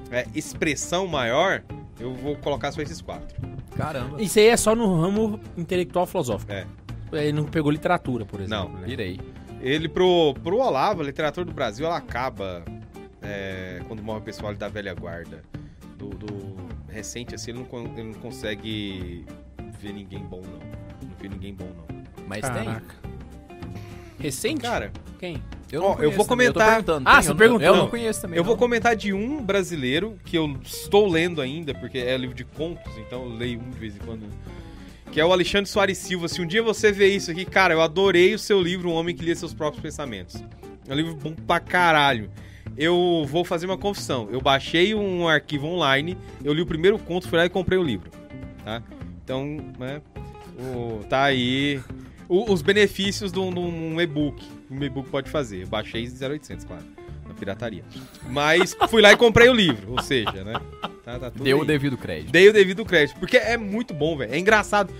é, 0.10 0.26
expressão 0.34 1.06
maior, 1.08 1.62
eu 2.00 2.14
vou 2.14 2.36
colocar 2.38 2.72
só 2.72 2.82
esses 2.82 3.02
quatro. 3.02 3.36
Caramba. 3.76 4.22
Isso 4.22 4.40
aí 4.40 4.48
é 4.48 4.58
só 4.58 4.76
no 4.76 5.00
ramo 5.02 5.40
intelectual 5.58 6.06
filosófico. 6.06 6.52
É. 6.52 6.66
Ele 7.12 7.32
não 7.34 7.46
pegou 7.46 7.72
literatura, 7.72 8.26
por 8.26 8.42
exemplo. 8.42 8.70
Não, 8.74 8.80
né? 8.82 8.90
Irei. 8.90 9.20
Ele, 9.62 9.88
pro, 9.90 10.34
pro 10.44 10.58
Olavo, 10.58 11.02
a 11.02 11.06
literatura 11.06 11.46
do 11.46 11.54
Brasil, 11.54 11.86
ela 11.86 11.98
acaba 11.98 12.64
é, 13.22 13.82
quando 13.88 14.04
morre 14.04 14.20
o 14.20 14.24
pessoal 14.24 14.54
da 14.54 14.68
velha 14.68 14.94
guarda. 14.94 15.42
do, 15.98 16.10
do 16.10 16.56
recente, 16.90 17.34
assim, 17.36 17.52
ele 17.52 17.60
não, 17.60 17.66
con- 17.66 17.92
ele 17.96 18.04
não 18.12 18.20
consegue 18.20 19.26
ver 19.80 19.94
ninguém 19.94 20.20
bom, 20.24 20.42
não. 20.42 20.60
Não 21.10 21.16
vê 21.20 21.28
ninguém 21.30 21.54
bom, 21.54 21.70
não. 21.76 22.04
Mas 22.28 22.42
Caraca. 22.42 22.96
Recente? 24.20 24.62
Cara, 24.62 24.92
Quem? 25.20 25.42
Tem. 25.68 25.80
Ó, 25.80 25.96
eu 26.00 26.12
vou 26.12 26.26
conheço 26.26 26.28
também, 26.28 26.48
eu 26.48 26.54
tô 26.54 26.60
comentar- 26.60 26.70
perguntando, 26.84 27.10
Ah, 27.10 27.22
você 27.22 27.32
Eu 27.32 27.36
perguntou. 27.36 27.68
Eu 27.68 27.76
não 27.76 27.88
conheço 27.90 28.22
também. 28.22 28.38
eu 28.38 28.44
vou 28.44 28.54
não. 28.54 28.60
comentar 28.60 28.96
de 28.96 29.14
um 29.14 29.42
brasileiro 29.44 30.18
que 30.26 30.38
eu 30.38 30.58
estou 30.64 31.08
lendo 31.08 31.42
ainda, 31.42 31.74
porque 31.74 31.98
é 31.98 32.18
livro 32.18 32.36
de 32.36 32.44
contos, 32.44 32.92
então 32.98 33.24
eu 33.24 33.30
leio 33.30 33.60
um 33.60 33.70
de 33.70 33.78
vez 33.78 33.96
em 33.96 34.00
quando. 34.00 34.24
Que 35.12 35.20
é 35.22 35.26
o 35.26 35.32
Alexandre 35.32 35.70
Soares 35.70 35.98
Silva. 35.98 36.28
Se 36.28 36.42
um 36.42 36.46
dia 36.48 36.62
você 36.62 36.92
vê 36.92 37.08
isso 37.08 37.32
aqui, 37.32 37.46
cara, 37.46 37.74
eu 37.74 37.82
adorei 37.82 38.34
o 38.34 38.40
seu 38.40 38.62
livro, 38.62 38.90
Um 38.90 38.94
Homem 38.94 39.16
que 39.16 39.24
Lia 39.24 39.36
Seus 39.36 39.54
Próprios 39.54 39.82
Pensamentos. 39.82 40.36
É 40.88 40.94
um 40.94 40.96
livro 40.96 41.16
bom 41.16 41.34
pra 41.34 41.60
caralho. 41.60 42.30
Eu 42.78 43.26
vou 43.28 43.44
fazer 43.46 43.66
uma 43.66 43.78
confissão. 43.78 44.28
Eu 44.32 44.40
baixei 44.42 44.94
um 44.94 45.28
arquivo 45.28 45.66
online, 45.68 46.18
eu 46.44 46.54
li 46.54 46.62
o 46.62 46.66
primeiro 46.66 47.00
conto, 47.00 47.28
fui 47.28 47.38
lá 47.38 47.46
e 47.46 47.50
comprei 47.50 47.78
o 47.80 47.84
livro. 47.84 48.12
Tá? 48.64 48.84
Então, 49.24 49.58
né? 49.80 50.02
o- 50.60 51.04
tá 51.10 51.24
aí 51.24 51.80
o- 52.28 52.52
os 52.52 52.62
benefícios 52.62 53.32
de 53.32 53.40
um, 53.40 53.52
de 53.54 53.60
um 53.60 54.02
e-book. 54.02 54.44
Um 54.70 54.84
e-book 54.84 55.10
pode 55.10 55.30
fazer. 55.30 55.64
Eu 55.64 55.68
baixei 55.68 56.04
0800, 56.08 56.66
claro. 56.66 56.84
Na 57.28 57.34
pirataria. 57.34 57.84
Mas 58.30 58.76
fui 58.90 59.02
lá 59.02 59.12
e 59.12 59.18
comprei 59.18 59.50
o 59.50 59.54
livro. 59.54 59.92
Ou 59.92 60.02
seja, 60.02 60.44
né? 60.44 60.54
Tá, 61.04 61.20
tá 61.20 61.30
Deu 61.30 61.58
aí. 61.58 61.64
o 61.64 61.66
devido 61.66 61.98
crédito. 61.98 62.32
Dei 62.32 62.50
o 62.50 62.54
devido 62.54 62.86
crédito. 62.86 63.20
Porque 63.20 63.38
é 63.38 63.58
muito 63.58 63.94
bom, 63.94 64.18
velho. 64.18 64.34
É 64.34 64.38
engraçado. 64.38 64.94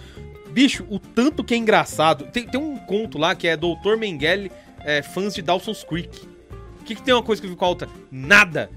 Bicho, 0.50 0.86
o 0.90 1.00
tanto 1.00 1.44
que 1.44 1.54
é 1.54 1.58
engraçado. 1.58 2.26
Tem, 2.32 2.48
tem 2.48 2.60
um 2.60 2.78
conto 2.78 3.18
lá 3.18 3.36
que 3.36 3.48
é 3.48 3.56
Dr. 3.58 3.98
Mengele, 4.00 4.52
é, 4.84 5.02
fãs 5.02 5.36
de 5.36 5.42
Dawson's 5.42 5.84
Creek. 5.84 6.28
O 6.82 6.84
que, 6.84 6.96
que 6.96 7.02
tem 7.02 7.14
uma 7.14 7.24
coisa 7.24 7.42
que 7.42 7.46
eu 7.46 7.52
vi 7.52 7.58
com 7.58 7.66
a 7.66 7.70
outra? 7.70 7.90
Nada. 8.10 8.70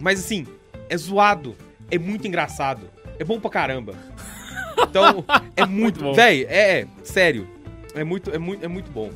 Mas 0.00 0.20
assim, 0.20 0.46
é 0.88 0.96
zoado. 0.96 1.56
É 1.90 1.98
muito 1.98 2.26
engraçado. 2.28 2.90
É 3.18 3.24
bom 3.24 3.40
pra 3.40 3.50
caramba. 3.50 3.94
Então, 4.78 5.24
é 5.56 5.64
muito. 5.64 6.00
bom. 6.00 6.12
Véi, 6.12 6.44
é, 6.44 6.80
é, 6.80 6.86
sério. 7.02 7.48
É 7.94 8.04
muito, 8.04 8.30
é 8.30 8.38
muito, 8.38 8.64
é 8.64 8.68
muito 8.68 8.90
bom. 8.90 9.10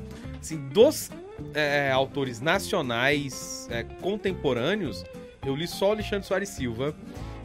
Assim, 0.48 0.56
dos 0.68 1.10
é, 1.52 1.92
autores 1.92 2.40
nacionais 2.40 3.68
é, 3.70 3.82
contemporâneos, 4.00 5.04
eu 5.44 5.54
li 5.54 5.68
só 5.68 5.90
o 5.90 5.92
Alexandre 5.92 6.26
Soares 6.26 6.48
Silva 6.48 6.94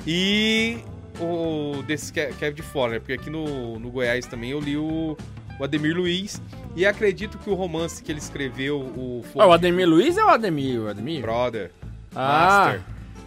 e 0.07 0.77
o 1.19 1.83
desse 1.83 2.17
é, 2.17 2.33
é 2.39 2.51
de 2.51 2.61
fora, 2.61 2.93
né? 2.93 2.99
Porque 2.99 3.11
aqui 3.11 3.29
no, 3.29 3.77
no 3.77 3.91
Goiás 3.91 4.25
também 4.25 4.51
eu 4.51 4.61
li 4.61 4.77
o, 4.77 5.17
o 5.59 5.63
Ademir 5.63 5.93
Luiz 5.93 6.41
e 6.77 6.85
acredito 6.85 7.37
que 7.37 7.49
o 7.49 7.55
romance 7.55 8.01
que 8.01 8.09
ele 8.09 8.19
escreveu, 8.19 8.79
o 8.79 9.21
Ah, 9.37 9.47
o 9.47 9.51
Ademir 9.51 9.87
Luiz 9.87 10.17
é 10.17 10.23
o 10.23 10.29
Ademir? 10.29 10.79
O 10.79 10.87
Ademir? 10.87 11.21
Brother, 11.21 11.71
Ah, 12.15 12.77
Master, 12.79 12.81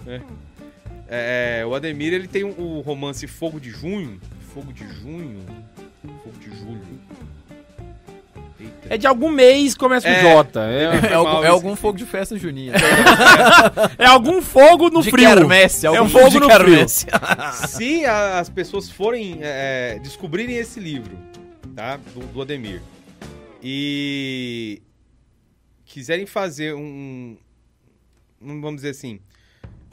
né? 0.07 0.23
É, 1.07 1.65
o 1.67 1.75
Ademir 1.75 2.15
ele 2.15 2.27
tem 2.27 2.45
o 2.45 2.59
o 2.59 2.81
romance 2.81 3.27
Fogo 3.27 3.61
de 3.61 3.69
Junho, 3.69 4.19
Fogo 4.55 4.73
de 4.73 4.89
Junho, 4.89 5.45
Fogo 6.25 6.39
de 6.41 6.49
Julho. 6.59 6.96
É 8.89 8.97
de 8.97 9.07
algum 9.07 9.31
mês 9.31 9.75
começa 9.75 10.07
com 10.07 10.13
É. 10.15 10.23
J. 10.23 10.61
É, 10.61 10.85
É, 11.11 11.15
algum, 11.15 11.45
é 11.45 11.49
algum 11.49 11.77
fogo 11.77 11.99
de 11.99 12.05
festa 12.07 12.39
junina. 12.39 12.77
é 13.99 14.07
algum 14.07 14.41
fogo 14.43 14.89
no 14.91 15.03
de 15.03 15.11
frio. 15.11 15.27
quermesse. 15.29 15.87
É 15.87 15.89
algum 15.89 16.05
um 16.05 16.09
fogo 16.09 16.31
de 16.31 16.41
no 16.41 16.47
quermesse. 16.49 17.07
Se 17.69 18.05
a- 18.05 18.39
as 18.39 18.49
pessoas 18.49 18.91
forem 18.91 19.39
é, 19.43 19.99
descobrirem 20.03 20.57
esse 20.57 20.79
livro, 20.81 21.17
tá? 21.75 21.99
Do, 22.15 22.21
do 22.21 22.43
Ademir. 22.43 22.81
E 23.63 24.81
quiserem 25.85 26.27
fazer 26.27 26.75
um, 26.75 27.37
um, 28.41 28.61
vamos 28.61 28.77
dizer 28.77 28.91
assim, 28.91 29.19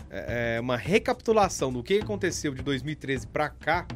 é, 0.09 0.55
é, 0.57 0.59
uma 0.61 0.77
recapitulação 0.77 1.71
do 1.73 1.81
que 1.81 1.99
aconteceu 1.99 2.53
de 2.53 2.61
2013 2.61 3.25
pra 3.27 3.49
cá, 3.49 3.87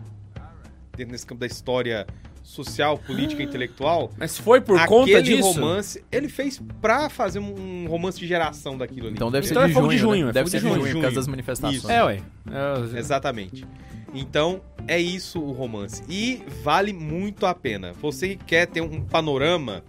dentro 0.95 1.11
desse 1.11 1.25
campo 1.27 1.39
da 1.41 1.45
história 1.47 2.07
social, 2.47 2.97
política 2.97 3.41
e 3.41 3.45
intelectual, 3.45 4.09
Mas 4.17 4.37
foi 4.37 4.61
por 4.61 4.83
conta 4.85 5.17
aquele 5.17 5.37
disso? 5.37 5.51
romance, 5.51 6.03
ele 6.11 6.29
fez 6.29 6.61
pra 6.81 7.09
fazer 7.09 7.39
um, 7.39 7.85
romance 7.87 8.17
de 8.17 8.25
geração 8.25 8.77
daquilo 8.77 9.07
ali. 9.07 9.15
Então 9.15 9.29
deve 9.29 9.45
ser 9.45 9.53
Então 9.53 9.63
é 9.63 9.67
de 9.67 9.73
junho, 9.73 9.89
de 9.89 9.97
junho, 9.97 10.23
né? 10.25 10.29
é 10.29 10.33
Deve 10.33 10.49
ser 10.49 10.57
de 10.57 10.63
junho. 10.63 10.81
junho, 10.81 10.93
por 10.93 11.01
causa 11.01 11.15
das 11.15 11.23
Isso. 11.25 11.29
manifestações. 11.29 11.89
É, 11.89 12.03
ué. 12.03 12.21
É, 12.49 12.97
Exatamente. 12.97 13.65
Então, 14.13 14.61
é 14.87 14.97
isso 14.97 15.39
o 15.41 15.51
romance. 15.51 16.01
E 16.09 16.41
vale 16.63 16.93
muito 16.93 17.45
a 17.45 17.53
pena. 17.53 17.91
Você 18.01 18.29
que 18.29 18.45
quer 18.45 18.65
ter 18.65 18.79
um 18.81 19.01
panorama 19.01 19.83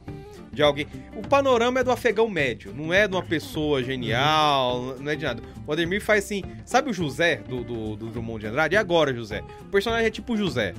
de 0.52 0.60
alguém. 0.60 0.86
O 1.16 1.22
panorama 1.26 1.78
é 1.80 1.84
do 1.84 1.92
afegão 1.92 2.28
médio, 2.28 2.74
não 2.76 2.92
é 2.92 3.06
de 3.06 3.14
uma 3.14 3.22
pessoa 3.22 3.82
genial, 3.82 4.96
não 4.98 5.12
é 5.12 5.14
de 5.14 5.24
nada. 5.24 5.40
O 5.64 5.72
Ademir 5.72 6.02
faz 6.02 6.24
assim. 6.24 6.42
Sabe 6.64 6.90
o 6.90 6.92
José 6.92 7.36
do, 7.48 7.62
do, 7.62 7.96
do 7.96 8.06
Drummond 8.08 8.40
de 8.40 8.46
Andrade? 8.48 8.74
E 8.74 8.76
agora, 8.78 9.14
José? 9.14 9.44
O 9.60 9.66
personagem 9.66 10.06
é 10.06 10.10
tipo 10.10 10.32
o 10.34 10.36
José. 10.36 10.74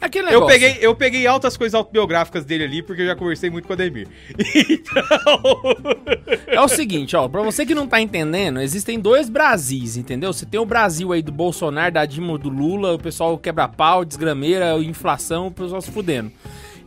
É 0.00 0.06
aquele 0.06 0.28
Eu 0.28 0.40
negócio. 0.40 0.60
peguei, 0.60 0.78
eu 0.80 0.94
peguei 0.94 1.26
altas 1.26 1.56
coisas 1.56 1.74
autobiográficas 1.74 2.44
dele 2.44 2.64
ali, 2.64 2.82
porque 2.82 3.02
eu 3.02 3.06
já 3.06 3.16
conversei 3.16 3.48
muito 3.48 3.66
com 3.66 3.72
o 3.72 3.74
Ademir. 3.74 4.08
É 6.46 6.60
o 6.60 6.68
seguinte, 6.68 7.16
ó, 7.16 7.28
pra 7.28 7.42
você 7.42 7.64
que 7.66 7.74
não 7.74 7.86
tá 7.86 8.00
entendendo, 8.00 8.60
existem 8.60 8.98
dois 8.98 9.28
Brasis, 9.28 9.96
entendeu? 9.96 10.32
Você 10.32 10.46
tem 10.46 10.60
o 10.60 10.66
Brasil 10.66 11.12
aí 11.12 11.22
do 11.22 11.32
Bolsonaro, 11.32 11.92
da 11.92 12.04
Dilma, 12.04 12.38
do 12.38 12.48
Lula, 12.48 12.94
o 12.94 12.98
pessoal 12.98 13.36
quebra 13.38 13.68
pau, 13.68 14.04
desgrameira, 14.04 14.72
inflação, 14.82 15.48
o 15.48 15.50
pessoal 15.50 15.80
se 15.80 15.90
fudendo. 15.90 16.30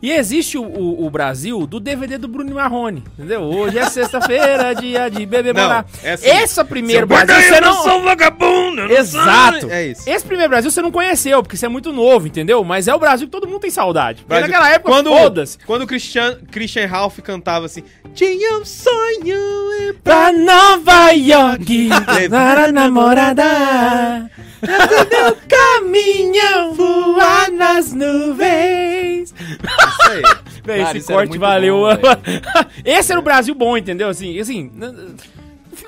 E 0.02 0.10
existe 0.12 0.56
o, 0.56 0.62
o- 0.62 1.06
o 1.06 1.10
Brasil 1.10 1.66
do 1.66 1.78
DVD 1.78 2.16
do 2.16 2.26
Bruno 2.26 2.54
Marrone, 2.54 3.04
entendeu? 3.18 3.42
Hoje 3.42 3.78
é 3.78 3.84
sexta-feira, 3.88 4.74
dia 4.80 5.10
de 5.10 5.26
beber 5.26 5.52
morar. 5.54 5.84
é 6.02 6.12
assim, 6.12 6.26
Esse 6.26 6.64
primeiro 6.64 7.06
Brasil 7.06 7.26
porcaria, 7.26 7.48
você 7.50 7.56
eu 7.58 7.60
não... 7.66 7.82
sou 7.82 8.02
vagabundo! 8.02 8.80
eu 8.82 8.96
Exato. 8.96 9.70
É 9.70 9.86
isso. 9.88 10.08
Esse 10.08 10.24
primeiro 10.24 10.48
Brasil 10.48 10.70
você 10.70 10.80
não 10.80 10.90
conheceu, 10.90 11.42
porque 11.42 11.56
você 11.56 11.66
é 11.66 11.68
muito 11.68 11.92
novo, 11.92 12.26
entendeu? 12.26 12.64
Mas 12.64 12.88
é 12.88 12.94
o 12.94 12.98
Brasil 12.98 13.26
que 13.26 13.30
todo 13.32 13.46
mundo 13.46 13.60
tem 13.60 13.70
saudade. 13.70 14.24
Brasil- 14.26 14.46
naquela 14.48 14.70
época, 14.70 14.90
quando, 14.90 15.10
foda-se. 15.10 15.58
Quando 15.66 15.82
o 15.82 15.86
Christian, 15.86 16.38
Christian 16.50 16.86
Ralph 16.86 17.18
cantava 17.20 17.66
assim, 17.66 17.82
tinha 18.14 18.56
um 18.58 18.64
sonho 18.64 19.36
e 19.82 19.92
Pra 20.02 20.32
Nova 20.32 21.10
York, 21.10 21.90
para 22.30 22.64
a 22.64 22.72
namorada, 22.72 24.30
meu 24.62 25.36
caminho, 25.48 26.72
voar 26.74 27.50
nas 27.50 27.92
nuvens. 27.92 29.34
Isso 29.90 30.10
aí. 30.10 30.22
Véi, 30.64 30.84
Cara, 30.84 30.98
esse 30.98 31.12
corte 31.12 31.38
valeu. 31.38 31.86
bom, 31.86 31.98
esse 32.84 33.12
era 33.12 33.20
o 33.20 33.24
Brasil 33.24 33.54
bom, 33.54 33.76
entendeu? 33.76 34.08
Assim, 34.08 34.38
assim. 34.38 34.70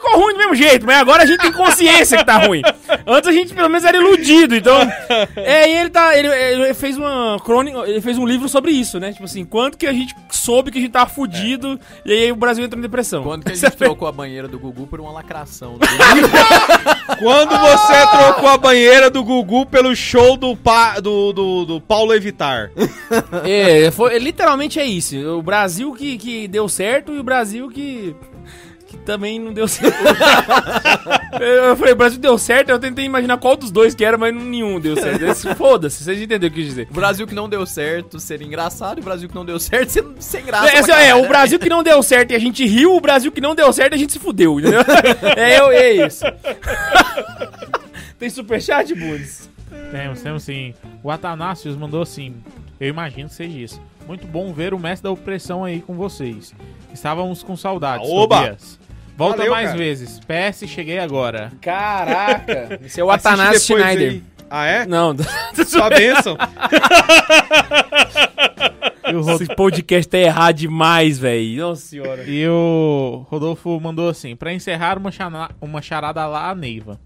Ficou 0.03 0.21
ruim 0.21 0.33
do 0.33 0.39
mesmo 0.39 0.55
jeito, 0.57 0.85
mas 0.85 0.99
agora 0.99 1.23
a 1.23 1.27
gente 1.27 1.39
tem 1.39 1.53
consciência 1.53 2.19
que 2.19 2.25
tá 2.25 2.39
ruim. 2.39 2.61
Antes 3.07 3.29
a 3.29 3.33
gente 3.33 3.55
pelo 3.55 3.69
menos 3.69 3.85
era 3.85 3.97
iludido, 3.97 4.57
então. 4.57 4.77
É, 5.37 5.71
e 5.71 5.77
ele 5.77 5.91
tá. 5.91 6.19
Ele, 6.19 6.27
ele 6.27 6.75
fez 6.75 6.99
uma 6.99 7.39
crônica. 7.45 7.79
Ele 7.87 8.01
fez 8.01 8.19
um 8.19 8.27
livro 8.27 8.49
sobre 8.49 8.73
isso, 8.73 8.99
né? 8.99 9.13
Tipo 9.13 9.25
assim, 9.25 9.45
quanto 9.45 9.79
que 9.79 9.87
a 9.87 9.93
gente 9.93 10.13
soube 10.29 10.73
que 10.73 10.79
a 10.79 10.81
gente 10.81 10.91
tava 10.91 11.09
fudido, 11.09 11.79
e 12.05 12.13
aí 12.13 12.33
o 12.33 12.37
Brasil 12.37 12.65
entrou 12.65 12.81
em 12.81 12.83
depressão. 12.83 13.23
Quando 13.23 13.45
que 13.45 13.53
a 13.53 13.55
Você 13.55 13.67
gente 13.71 13.77
trocou 13.77 14.09
a 14.09 14.13
banheira 14.13 14.49
do 14.49 14.59
Gugu 14.59 14.89
por 14.89 15.01
uma 15.01 15.13
lacração? 15.13 15.75
né? 15.75 15.87
Quando 17.21 17.57
você 17.57 18.07
trocou 18.09 18.49
a 18.49 18.59
banheira 18.59 19.09
do 19.09 19.23
Gugu 19.23 19.67
pelo 19.67 19.95
show 19.95 20.37
do, 20.37 20.57
pa, 20.57 20.99
do, 20.99 21.33
do, 21.33 21.65
do 21.65 21.81
Paulo 21.81 22.13
Evitar. 22.13 22.73
É, 23.45 23.91
foi, 23.93 24.19
literalmente 24.19 24.81
é 24.81 24.85
isso. 24.85 25.17
O 25.39 25.43
Brasil 25.43 25.93
que, 25.95 26.19
que 26.19 26.49
deu 26.49 26.69
certo 26.69 27.13
e 27.13 27.21
o 27.21 27.23
Brasil 27.23 27.69
que, 27.71 28.17
que 28.93 28.99
também 28.99 29.39
não 29.41 29.53
deu 29.53 29.67
certo. 29.69 29.97
eu 31.41 31.77
falei, 31.77 31.93
o 31.93 31.97
Brasil 31.97 32.19
deu 32.21 32.37
certo, 32.39 32.69
eu 32.71 32.79
tentei 32.79 33.05
imaginar 33.05 33.39
qual 33.39 33.57
dos 33.57 33.71
dois 33.71 33.95
que 33.95 34.05
era, 34.05 34.17
mas 34.19 34.35
nenhum 34.35 34.79
deu 34.79 34.95
certo. 34.97 35.23
Esse- 35.25 35.55
Foda-se, 35.55 36.05
vocês 36.05 36.19
entenderam 36.19 36.49
o 36.49 36.55
que 36.55 36.61
eu 36.61 36.65
quis 36.65 36.67
dizer. 36.67 36.89
O 36.91 36.95
Brasil 36.95 37.27
que 37.27 37.35
não 37.35 37.49
deu 37.49 37.65
certo 37.67 38.21
seria 38.21 38.47
engraçado, 38.47 38.99
e 38.99 39.01
o 39.01 39.05
Brasil 39.05 39.29
que 39.29 39.35
não 39.35 39.45
deu 39.45 39.59
certo 39.59 39.89
ser 39.91 40.05
sem 40.21 40.45
graça. 40.45 40.69
É, 40.71 40.83
caralho, 40.83 41.25
o 41.25 41.29
Brasil 41.29 41.59
que 41.59 41.69
não 41.69 41.83
deu 41.83 42.03
certo 42.03 42.33
e 42.33 42.35
a 42.37 42.39
gente 42.39 42.65
riu, 42.67 42.95
o 42.95 43.01
Brasil 43.01 43.33
que 43.33 43.41
não 43.41 43.55
deu 43.55 43.73
certo 43.73 43.93
e 43.93 43.97
a 43.97 43.99
gente 43.99 44.13
se 44.13 44.19
fudeu, 44.19 44.61
entendeu? 44.61 44.81
É, 45.37 45.59
eu- 45.59 45.71
é 45.71 45.91
isso. 46.07 46.25
Tem 48.19 48.31
superchat, 48.31 48.95
Bundes? 48.95 49.49
Temos, 49.91 50.21
temos 50.23 50.43
sim. 50.45 50.75
O 51.03 51.11
Atanásios 51.11 51.77
mandou 51.77 52.03
assim. 52.03 52.37
Eu 52.79 52.89
imagino 52.89 53.29
que 53.29 53.35
seja 53.35 53.59
isso. 53.59 53.81
Muito 54.07 54.27
bom 54.27 54.53
ver 54.53 54.75
o 54.75 54.79
mestre 54.79 55.05
da 55.05 55.11
opressão 55.11 55.65
aí 55.65 55.81
com 55.81 55.95
vocês. 55.95 56.53
Estávamos 56.93 57.43
com 57.43 57.57
saudades. 57.57 58.09
Oba! 58.11 58.37
Tobias. 58.41 58.79
Volta 59.17 59.39
Valeu, 59.39 59.53
mais 59.53 59.67
cara. 59.67 59.79
vezes. 59.79 60.21
PS, 60.21 60.67
cheguei 60.69 60.99
agora. 60.99 61.53
Caraca. 61.61 62.81
Esse 62.85 63.01
é 63.01 63.05
o 63.05 63.11
Atanás 63.11 63.65
Schneider. 63.65 64.11
aí. 64.13 64.23
Ah, 64.51 64.67
é? 64.67 64.87
Não, 64.87 65.15
Sua 65.67 65.89
bênção. 65.91 66.37
E 69.05 69.33
esse 69.35 69.47
podcast 69.55 70.09
tá 70.09 70.19
errado 70.19 70.57
demais, 70.57 71.19
velho. 71.19 71.61
Nossa 71.69 71.83
senhora. 71.83 72.25
e 72.25 72.47
o 72.49 73.27
Rodolfo 73.29 73.79
mandou 73.81 74.09
assim. 74.09 74.35
Pra 74.37 74.53
encerrar 74.53 74.99
uma, 74.99 75.11
chana- 75.11 75.51
uma 75.61 75.83
charada 75.83 76.27
lá 76.27 76.51
a 76.51 76.55
Neiva. 76.55 77.01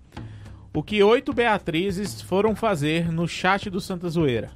O 0.74 0.82
que 0.82 1.02
oito 1.02 1.32
Beatrizes 1.32 2.20
foram 2.20 2.54
fazer 2.54 3.10
no 3.10 3.26
chat 3.26 3.70
do 3.70 3.80
Santa 3.80 4.08
Zoeira? 4.08 4.50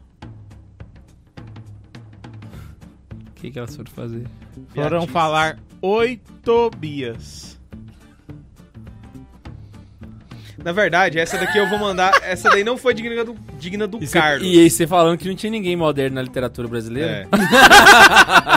O 3.31 3.33
que, 3.41 3.51
que 3.51 3.59
elas 3.59 3.75
foram 3.75 3.91
fazer? 3.91 4.27
Foram 4.75 4.89
Beatriz. 4.91 5.11
falar 5.13 5.59
oito 5.83 6.71
Bias. 6.77 7.59
Na 10.63 10.73
verdade, 10.73 11.19
essa 11.19 11.39
daqui 11.39 11.57
eu 11.59 11.69
vou 11.69 11.79
mandar. 11.79 12.13
Essa 12.23 12.51
daí 12.51 12.63
não 12.63 12.77
foi 12.77 12.93
digna 12.93 13.25
do, 13.25 13.35
digna 13.59 13.87
do 13.87 14.03
E 14.03 14.07
cê- 14.07 14.19
Carlos. 14.19 14.47
E 14.47 14.61
aí 14.61 14.69
você 14.71 14.87
falando 14.87 15.17
que 15.17 15.27
não 15.27 15.35
tinha 15.35 15.51
ninguém 15.51 15.75
moderno 15.75 16.17
na 16.17 16.23
literatura 16.23 16.69
brasileira? 16.69 17.27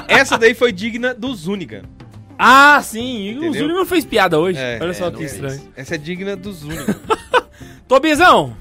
É. 0.07 0.13
essa 0.19 0.37
daí 0.37 0.53
foi 0.53 0.73
digna 0.73 1.13
do 1.13 1.33
Zuniga. 1.33 1.83
Ah, 2.37 2.81
sim. 2.83 3.29
O 3.29 3.31
Entendeu? 3.37 3.53
Zúlio 3.53 3.75
não 3.75 3.85
fez 3.85 4.03
piada 4.03 4.37
hoje. 4.37 4.59
É, 4.59 4.79
Olha 4.81 4.93
só 4.93 5.07
é, 5.07 5.11
que 5.11 5.17
não 5.17 5.23
estranho. 5.23 5.61
Essa 5.77 5.95
é 5.95 5.97
digna 5.97 6.35
do 6.35 6.51
Zuniga. 6.51 6.93
Tobizão, 7.87 8.53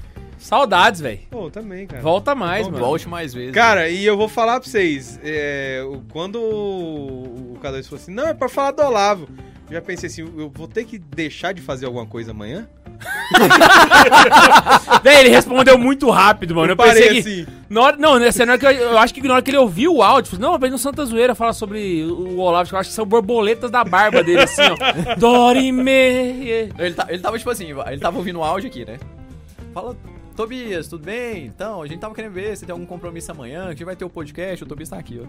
saudades, 0.45 1.01
velho. 1.01 1.19
Pô, 1.29 1.49
também, 1.49 1.87
cara. 1.87 2.01
Volta 2.01 2.35
mais, 2.35 2.63
Volta. 2.63 2.71
mano. 2.73 2.85
Volte 2.85 3.09
mais 3.09 3.33
vezes. 3.33 3.53
Cara, 3.53 3.89
e 3.89 4.05
eu 4.05 4.17
vou 4.17 4.27
falar 4.27 4.59
pra 4.59 4.69
vocês, 4.69 5.19
é, 5.23 5.81
quando 6.11 6.39
o, 6.39 7.53
o 7.55 7.59
K2 7.61 7.83
falou 7.85 8.01
assim, 8.01 8.13
não, 8.13 8.27
é 8.27 8.33
pra 8.33 8.49
falar 8.49 8.71
do 8.71 8.83
Olavo. 8.83 9.27
Eu 9.69 9.75
já 9.75 9.81
pensei 9.81 10.07
assim, 10.07 10.21
eu 10.21 10.51
vou 10.53 10.67
ter 10.67 10.83
que 10.85 10.99
deixar 10.99 11.53
de 11.53 11.61
fazer 11.61 11.85
alguma 11.85 12.05
coisa 12.05 12.31
amanhã? 12.31 12.67
Véi, 15.03 15.21
ele 15.21 15.29
respondeu 15.29 15.77
muito 15.77 16.09
rápido, 16.09 16.55
mano. 16.55 16.71
Eu, 16.73 16.77
pensei 16.77 17.09
que. 17.09 17.19
assim, 17.19 17.45
Na 17.69 17.81
hora, 17.81 17.97
não, 17.97 18.19
nessa 18.19 18.43
hora 18.43 18.57
que 18.57 18.65
eu, 18.65 18.71
eu 18.71 18.97
acho 18.97 19.13
que 19.13 19.21
na 19.27 19.33
hora 19.35 19.41
que 19.41 19.49
ele 19.51 19.57
ouviu 19.57 19.95
o 19.95 20.03
áudio, 20.03 20.31
falou, 20.31 20.51
não, 20.51 20.59
mas 20.59 20.71
no 20.71 20.77
Santa 20.77 21.05
Zoeira 21.05 21.35
fala 21.35 21.53
sobre 21.53 22.03
o 22.03 22.37
Olavo, 22.39 22.69
que 22.69 22.75
eu 22.75 22.79
acho 22.79 22.89
que 22.89 22.95
são 22.95 23.05
borboletas 23.05 23.71
da 23.71 23.83
barba 23.83 24.23
dele, 24.23 24.41
assim, 24.41 24.61
ó. 24.61 24.75
Dorime. 25.17 25.91
Ele, 25.91 26.93
tá- 26.95 27.07
ele 27.09 27.19
tava 27.21 27.37
tipo 27.37 27.49
assim, 27.49 27.67
ele 27.87 27.99
tava 27.99 28.17
ouvindo 28.17 28.39
o 28.39 28.43
áudio 28.43 28.69
aqui, 28.69 28.85
né? 28.85 28.97
Fala, 29.73 29.95
Tobias, 30.33 30.87
tudo 30.87 31.05
bem? 31.05 31.45
Então, 31.45 31.81
a 31.81 31.87
gente 31.87 31.99
tava 31.99 32.13
querendo 32.13 32.33
ver 32.33 32.57
se 32.57 32.65
tem 32.65 32.73
algum 32.73 32.85
compromisso 32.85 33.31
amanhã, 33.31 33.61
que 33.61 33.67
a 33.67 33.71
gente 33.71 33.85
vai 33.85 33.95
ter 33.95 34.05
o 34.05 34.09
podcast, 34.09 34.63
o 34.63 34.67
Tobias 34.67 34.89
tá 34.89 34.97
aqui, 34.97 35.21
ó. 35.23 35.27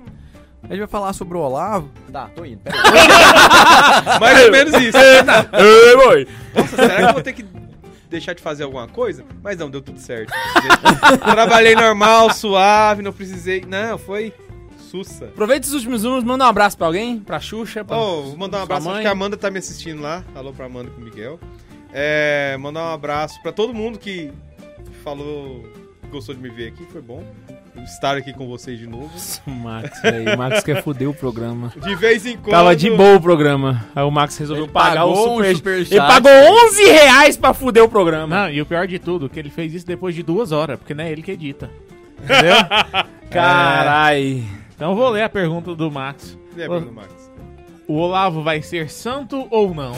A 0.64 0.68
gente 0.68 0.78
vai 0.78 0.88
falar 0.88 1.12
sobre 1.12 1.36
o 1.36 1.40
Olavo. 1.40 1.90
Tá, 2.10 2.30
tô 2.34 2.44
indo. 2.44 2.62
Mais 4.18 4.44
ou 4.46 4.50
menos 4.50 4.72
isso. 4.80 4.96
Ei, 4.96 5.96
boy. 5.96 6.28
Nossa, 6.54 6.76
será 6.76 6.96
que 6.96 7.02
eu 7.02 7.12
vou 7.12 7.22
ter 7.22 7.32
que 7.34 7.44
deixar 8.08 8.32
de 8.32 8.42
fazer 8.42 8.64
alguma 8.64 8.88
coisa? 8.88 9.24
Mas 9.42 9.58
não, 9.58 9.68
deu 9.68 9.82
tudo 9.82 10.00
certo. 10.00 10.32
Trabalhei 11.20 11.74
normal, 11.74 12.32
suave, 12.32 13.02
não 13.02 13.12
precisei. 13.12 13.62
Não, 13.66 13.98
foi 13.98 14.32
sussa. 14.78 15.26
Aproveita 15.26 15.66
esses 15.66 15.74
últimos 15.74 16.02
números, 16.02 16.24
manda 16.24 16.44
um 16.44 16.48
abraço 16.48 16.78
pra 16.78 16.86
alguém, 16.86 17.18
pra 17.18 17.40
Xuxa, 17.40 17.84
pra... 17.84 17.98
Oh, 17.98 18.22
vou 18.22 18.36
mandar 18.36 18.60
um 18.60 18.62
abraço, 18.62 18.86
mãe. 18.86 18.94
acho 18.94 19.02
que 19.02 19.08
a 19.08 19.12
Amanda 19.12 19.36
tá 19.36 19.50
me 19.50 19.58
assistindo 19.58 20.00
lá. 20.00 20.24
Alô 20.34 20.52
pra 20.52 20.66
Amanda 20.66 20.88
e 20.88 20.92
pro 20.92 21.04
Miguel. 21.04 21.38
É, 21.92 22.56
mandar 22.58 22.84
um 22.84 22.94
abraço 22.94 23.40
pra 23.42 23.52
todo 23.52 23.74
mundo 23.74 23.98
que 23.98 24.32
falou 25.04 25.62
que 26.00 26.08
gostou 26.08 26.34
de 26.34 26.40
me 26.40 26.48
ver 26.48 26.68
aqui, 26.68 26.84
foi 26.86 27.02
bom 27.02 27.22
estar 27.84 28.16
aqui 28.16 28.32
com 28.32 28.46
vocês 28.46 28.78
de 28.78 28.86
novo. 28.86 29.10
O 29.46 29.50
Max, 29.50 30.00
velho. 30.00 30.34
O 30.34 30.38
Max 30.38 30.62
quer 30.62 30.82
foder 30.82 31.08
o 31.08 31.14
programa. 31.14 31.72
De 31.76 31.94
vez 31.94 32.24
em 32.24 32.36
quando. 32.36 32.50
Tava 32.50 32.74
de 32.74 32.90
boa 32.90 33.16
o 33.16 33.20
programa. 33.20 33.84
Aí 33.94 34.02
o 34.02 34.10
Max 34.10 34.38
resolveu 34.38 34.64
Ele 34.64 34.72
pagar 34.72 35.04
o 35.04 35.14
super... 35.14 35.54
superchat, 35.54 35.92
Ele 35.92 36.00
pagou 36.00 36.32
velho. 36.32 36.66
11 36.68 36.84
reais 36.84 37.36
pra 37.36 37.52
fuder 37.52 37.84
o 37.84 37.88
programa. 37.88 38.44
Não, 38.44 38.50
e 38.50 38.60
o 38.62 38.66
pior 38.66 38.86
de 38.86 38.98
tudo, 38.98 39.28
que 39.28 39.38
ele 39.38 39.50
fez 39.50 39.74
isso 39.74 39.86
depois 39.86 40.14
de 40.14 40.22
duas 40.22 40.50
horas, 40.50 40.78
porque 40.78 40.94
não 40.94 41.04
é 41.04 41.12
ele 41.12 41.22
que 41.22 41.32
edita. 41.32 41.70
Entendeu? 42.22 42.54
Carai. 43.30 44.42
Então 44.74 44.94
vou 44.94 45.10
ler 45.10 45.22
a 45.22 45.28
pergunta 45.28 45.74
do 45.74 45.90
Max. 45.90 46.38
É, 46.56 46.66
Bruno 46.66 46.92
Max. 46.92 47.30
O 47.86 47.94
Olavo 47.98 48.42
vai 48.42 48.62
ser 48.62 48.88
santo 48.90 49.46
ou 49.50 49.74
não? 49.74 49.92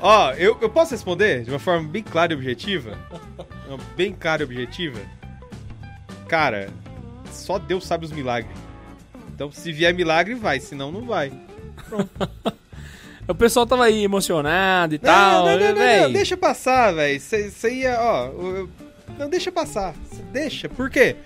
Ó, 0.00 0.32
eu, 0.32 0.56
eu 0.60 0.70
posso 0.70 0.92
responder 0.92 1.44
de 1.44 1.50
uma 1.50 1.58
forma 1.58 1.86
bem 1.88 2.02
clara 2.02 2.32
e 2.32 2.36
objetiva? 2.36 2.96
Bem 3.96 4.12
clara 4.12 4.42
e 4.42 4.44
objetiva? 4.44 5.00
Cara, 6.28 6.68
só 7.30 7.58
Deus 7.58 7.86
sabe 7.86 8.04
os 8.04 8.12
milagres. 8.12 8.56
Então, 9.34 9.50
se 9.50 9.72
vier 9.72 9.92
milagre, 9.94 10.34
vai. 10.34 10.60
Senão, 10.60 10.92
não 10.92 11.04
vai. 11.06 11.32
O 13.26 13.34
pessoal 13.34 13.66
tava 13.66 13.84
aí 13.84 14.04
emocionado 14.04 14.94
e 14.94 14.98
tal. 14.98 15.46
não, 15.46 15.52
não, 15.58 15.58
não, 15.58 15.74
não, 15.74 16.02
não, 16.02 16.12
deixa 16.12 16.36
passar, 16.36 16.92
velho. 16.92 17.22
Aí 17.64 17.84
é, 17.84 17.98
ó. 17.98 18.26
eu- 18.26 18.68
Não, 19.18 19.30
deixa 19.30 19.50
passar. 19.50 19.94
Cê 20.12 20.22
Deixa. 20.30 20.68
Por 20.68 20.90
quê? 20.90 21.16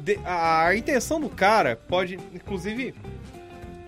De- 0.00 0.18
a, 0.24 0.68
a 0.68 0.74
intenção 0.76 1.20
do 1.20 1.28
cara 1.28 1.76
pode, 1.86 2.18
inclusive, 2.32 2.94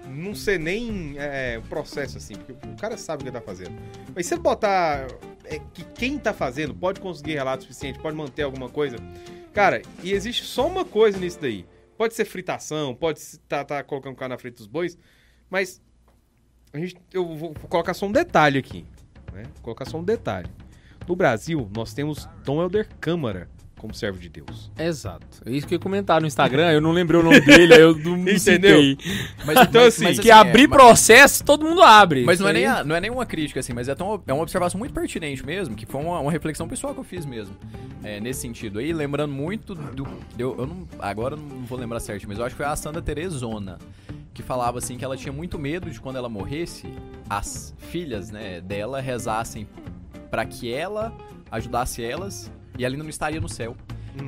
não 0.07 0.35
ser 0.35 0.61
nem 0.61 1.15
é, 1.17 1.59
processo 1.67 2.19
assim, 2.19 2.35
porque 2.35 2.53
o 2.69 2.77
cara 2.77 2.99
sabe 2.99 3.23
o 3.23 3.25
que 3.25 3.31
ele 3.31 3.39
tá 3.39 3.43
fazendo. 3.43 3.73
Mas 4.15 4.27
se 4.27 4.35
ele 4.35 4.43
botar 4.43 5.07
é, 5.49 5.59
que 5.59 5.85
quem 5.95 6.19
tá 6.19 6.33
fazendo 6.33 6.75
pode 6.75 7.01
conseguir 7.01 7.35
relato 7.35 7.63
suficiente, 7.63 7.99
pode 7.99 8.17
manter 8.17 8.43
alguma 8.43 8.69
coisa. 8.69 8.97
Cara, 9.53 9.83
e 10.03 10.13
existe 10.13 10.45
só 10.45 10.67
uma 10.67 10.85
coisa 10.85 11.19
nisso 11.19 11.41
daí. 11.41 11.67
Pode 11.97 12.15
ser 12.15 12.25
fritação, 12.25 12.95
pode 12.95 13.19
estar 13.19 13.65
tá, 13.65 13.77
tá 13.77 13.83
colocando 13.83 14.13
o 14.13 14.17
cara 14.17 14.31
na 14.31 14.39
frente 14.39 14.57
dos 14.57 14.67
bois, 14.67 14.99
mas 15.49 15.81
a 16.73 16.79
gente, 16.79 16.97
eu 17.13 17.35
vou 17.35 17.55
colocar 17.55 17.95
só 17.95 18.07
um 18.07 18.13
detalhe 18.13 18.59
aqui. 18.59 18.85
Né? 19.33 19.45
Vou 19.55 19.63
colocar 19.63 19.87
só 19.87 19.99
um 19.99 20.05
detalhe. 20.05 20.51
No 21.09 21.17
Brasil, 21.17 21.71
nós 21.75 21.95
temos 21.95 22.29
Dom 22.45 22.61
Helder 22.61 22.89
Câmara 23.01 23.49
como 23.87 23.95
servo 23.95 24.19
de 24.19 24.29
Deus. 24.29 24.71
Exato. 24.79 25.27
É 25.47 25.51
isso 25.51 25.67
que 25.67 25.75
eu 25.75 25.77
ia 25.77 25.81
comentar 25.83 26.21
no 26.21 26.27
Instagram, 26.27 26.71
eu 26.73 26.81
não 26.81 26.93
lembrei 26.93 27.21
o 27.21 27.23
nome 27.23 27.41
dele, 27.41 27.75
aí 27.75 27.81
eu 27.81 27.97
não 27.97 28.17
me 28.19 28.35
Entendeu? 28.35 28.81
citei. 28.83 28.99
Mas, 29.45 29.59
Então, 29.69 29.85
assim, 29.85 30.15
Que 30.15 30.31
abrir 30.31 30.65
é, 30.65 30.67
mas- 30.67 30.77
processo, 30.77 31.45
todo 31.45 31.65
mundo 31.65 31.83
abre. 31.83 32.25
Mas 32.25 32.41
não 32.41 32.49
é, 32.49 32.53
nem 32.53 32.67
a- 32.67 32.85
não 32.85 32.95
é 32.97 33.01
nem 33.01 33.11
uma 33.11 33.25
crítica, 33.27 33.61
assim, 33.61 33.73
mas 33.73 33.89
é, 33.89 33.95
tão, 33.95 34.23
é 34.27 34.33
uma 34.33 34.43
observação 34.43 34.79
muito 34.79 34.93
pertinente 34.93 35.45
mesmo, 35.45 35.75
que 35.75 35.87
foi 35.87 36.01
uma, 36.03 36.21
uma 36.21 36.31
reflexão 36.33 36.67
pessoal 36.69 36.93
que 36.95 37.01
eu 37.01 37.05
fiz 37.05 37.25
mesmo. 37.25 37.55
é, 38.05 38.21
nesse 38.21 38.41
sentido 38.41 38.79
aí, 38.79 38.93
lembrando 38.93 39.33
muito 39.33 39.75
do. 39.75 40.07
Eu, 40.39 40.55
eu 40.59 40.67
não, 40.67 40.87
agora 40.99 41.35
eu 41.35 41.39
não 41.39 41.65
vou 41.65 41.79
lembrar 41.79 41.99
certo, 42.01 42.27
mas 42.29 42.39
eu 42.39 42.45
acho 42.45 42.55
que 42.55 42.63
foi 42.63 42.67
a 42.71 42.77
Sandra 42.77 43.03
Teresona, 43.03 43.79
que 44.33 44.43
falava 44.43 44.79
assim 44.79 44.97
que 44.97 45.05
ela 45.05 45.17
tinha 45.17 45.33
muito 45.33 45.59
medo 45.59 45.91
de 45.91 45.99
quando 46.01 46.17
ela 46.17 46.29
morresse, 46.29 46.87
as 47.29 47.75
filhas 47.79 48.31
né, 48.31 48.61
dela 48.61 49.01
rezassem 49.01 49.67
pra 50.31 50.45
que 50.45 50.73
ela 50.73 51.13
ajudasse 51.51 52.03
elas 52.05 52.51
e 52.79 52.85
ela 52.85 52.95
ainda 52.95 53.03
não 53.03 53.11
estaria 53.11 53.41
no 53.41 53.49
céu. 53.49 53.77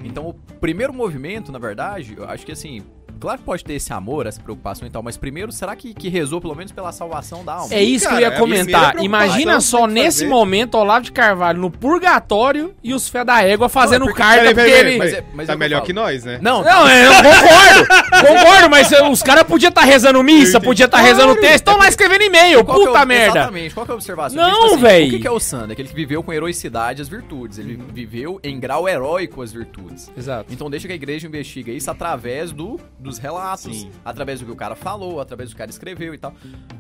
Então, 0.05 0.29
o 0.29 0.35
primeiro 0.35 0.93
movimento, 0.93 1.51
na 1.51 1.59
verdade, 1.59 2.15
eu 2.17 2.25
acho 2.25 2.45
que 2.45 2.53
assim. 2.53 2.83
Claro 3.21 3.39
que 3.39 3.45
pode 3.45 3.65
ter 3.65 3.75
esse 3.75 3.93
amor, 3.93 4.27
essa 4.27 4.41
preocupação 4.41 4.87
e 4.87 4.91
tal, 4.91 5.03
mas 5.03 5.17
primeiro, 5.17 5.51
será 5.53 5.75
que, 5.75 5.93
que 5.95 6.09
rezou 6.09 6.41
pelo 6.41 6.55
menos 6.55 6.73
pela 6.73 6.93
salvação 6.93 7.45
da 7.45 7.55
alma? 7.55 7.75
É 7.75 7.83
isso 7.83 8.05
cara, 8.05 8.17
que 8.17 8.23
eu 8.23 8.27
é 8.27 8.31
ia 8.31 8.37
primeira 8.37 8.65
comentar. 8.65 8.93
preocupação 8.93 9.05
Imagina 9.05 9.61
só 9.61 9.87
nesse 9.87 10.19
fazer. 10.21 10.29
momento 10.31 10.75
Olavo 10.77 11.05
de 11.05 11.13
Carvalho 11.13 11.61
no 11.61 11.71
purgatório 11.71 12.75
e 12.83 12.95
os 12.95 13.09
fé 13.09 13.25
da 13.25 13.43
égua 13.43 13.69
fazendo 13.69 14.05
porque- 14.05 14.19
carta 14.21 14.39
Peraí, 14.39 14.55
porque 14.55 14.71
peraí, 14.71 14.79
peraí, 14.83 14.91
ele. 14.95 14.99
Mas 14.99 15.09
mas 15.09 15.19
é- 15.19 15.25
mas 15.35 15.47
tá 15.47 15.53
é 15.53 15.57
melhor 15.57 15.83
que 15.83 15.93
nós, 15.93 16.25
né? 16.25 16.39
Não, 16.43 16.63
Não, 16.63 16.89
eu 16.89 17.13
concordo. 17.15 18.27
concordo, 18.27 18.71
mas 18.71 18.91
os 19.11 19.23
caras 19.23 19.45
podiam 19.45 19.69
estar 19.71 19.83
rezando 19.83 20.23
missa, 20.23 20.61
podiam 20.61 20.87
estar 20.87 20.99
rezando 21.01 21.35
texto, 21.37 21.55
estão 21.57 21.77
lá 21.79 21.89
escrevendo 21.89 22.23
e-mail. 22.23 22.61
É 22.61 22.65
Puta 22.65 23.05
merda. 23.05 23.39
Exatamente, 23.39 23.75
qual 23.75 23.87
que 23.87 23.93
é 23.93 23.95
a 23.95 23.97
observação? 23.97 24.37
Não, 24.43 24.51
Porque, 24.51 24.69
tipo 24.71 24.81
véi. 24.81 25.09
O 25.17 25.21
que 25.21 25.27
é 25.27 25.31
o 25.31 25.41
Sandro? 25.41 25.73
Aquele 25.73 25.89
que 25.89 25.95
viveu 25.95 26.23
com 26.23 26.33
heroicidade 26.33 27.01
as 27.03 27.09
virtudes. 27.09 27.59
Ele 27.59 27.79
viveu 27.93 28.39
em 28.45 28.59
grau 28.61 28.89
heróico 28.89 29.43
as 29.43 29.53
virtudes. 29.53 30.11
Exato. 30.17 30.53
Então 30.53 30.69
deixa 30.71 30.87
que 30.87 30.93
a 30.93 30.97
igreja 30.97 31.27
investiga 31.27 31.73
isso 31.73 31.91
através 31.91 32.53
do, 32.53 32.79
dos 33.09 33.19
relatos, 33.19 33.77
Sim. 33.77 33.91
através 34.05 34.41
do 34.41 34.47
que 34.47 34.53
o 34.53 34.57
cara 34.57 34.75
falou, 34.77 35.21
através 35.21 35.49
do 35.49 35.53
que 35.53 35.57
o 35.57 35.59
cara 35.59 35.71
escreveu 35.71 36.15
e 36.15 36.19
tal. 36.19 36.33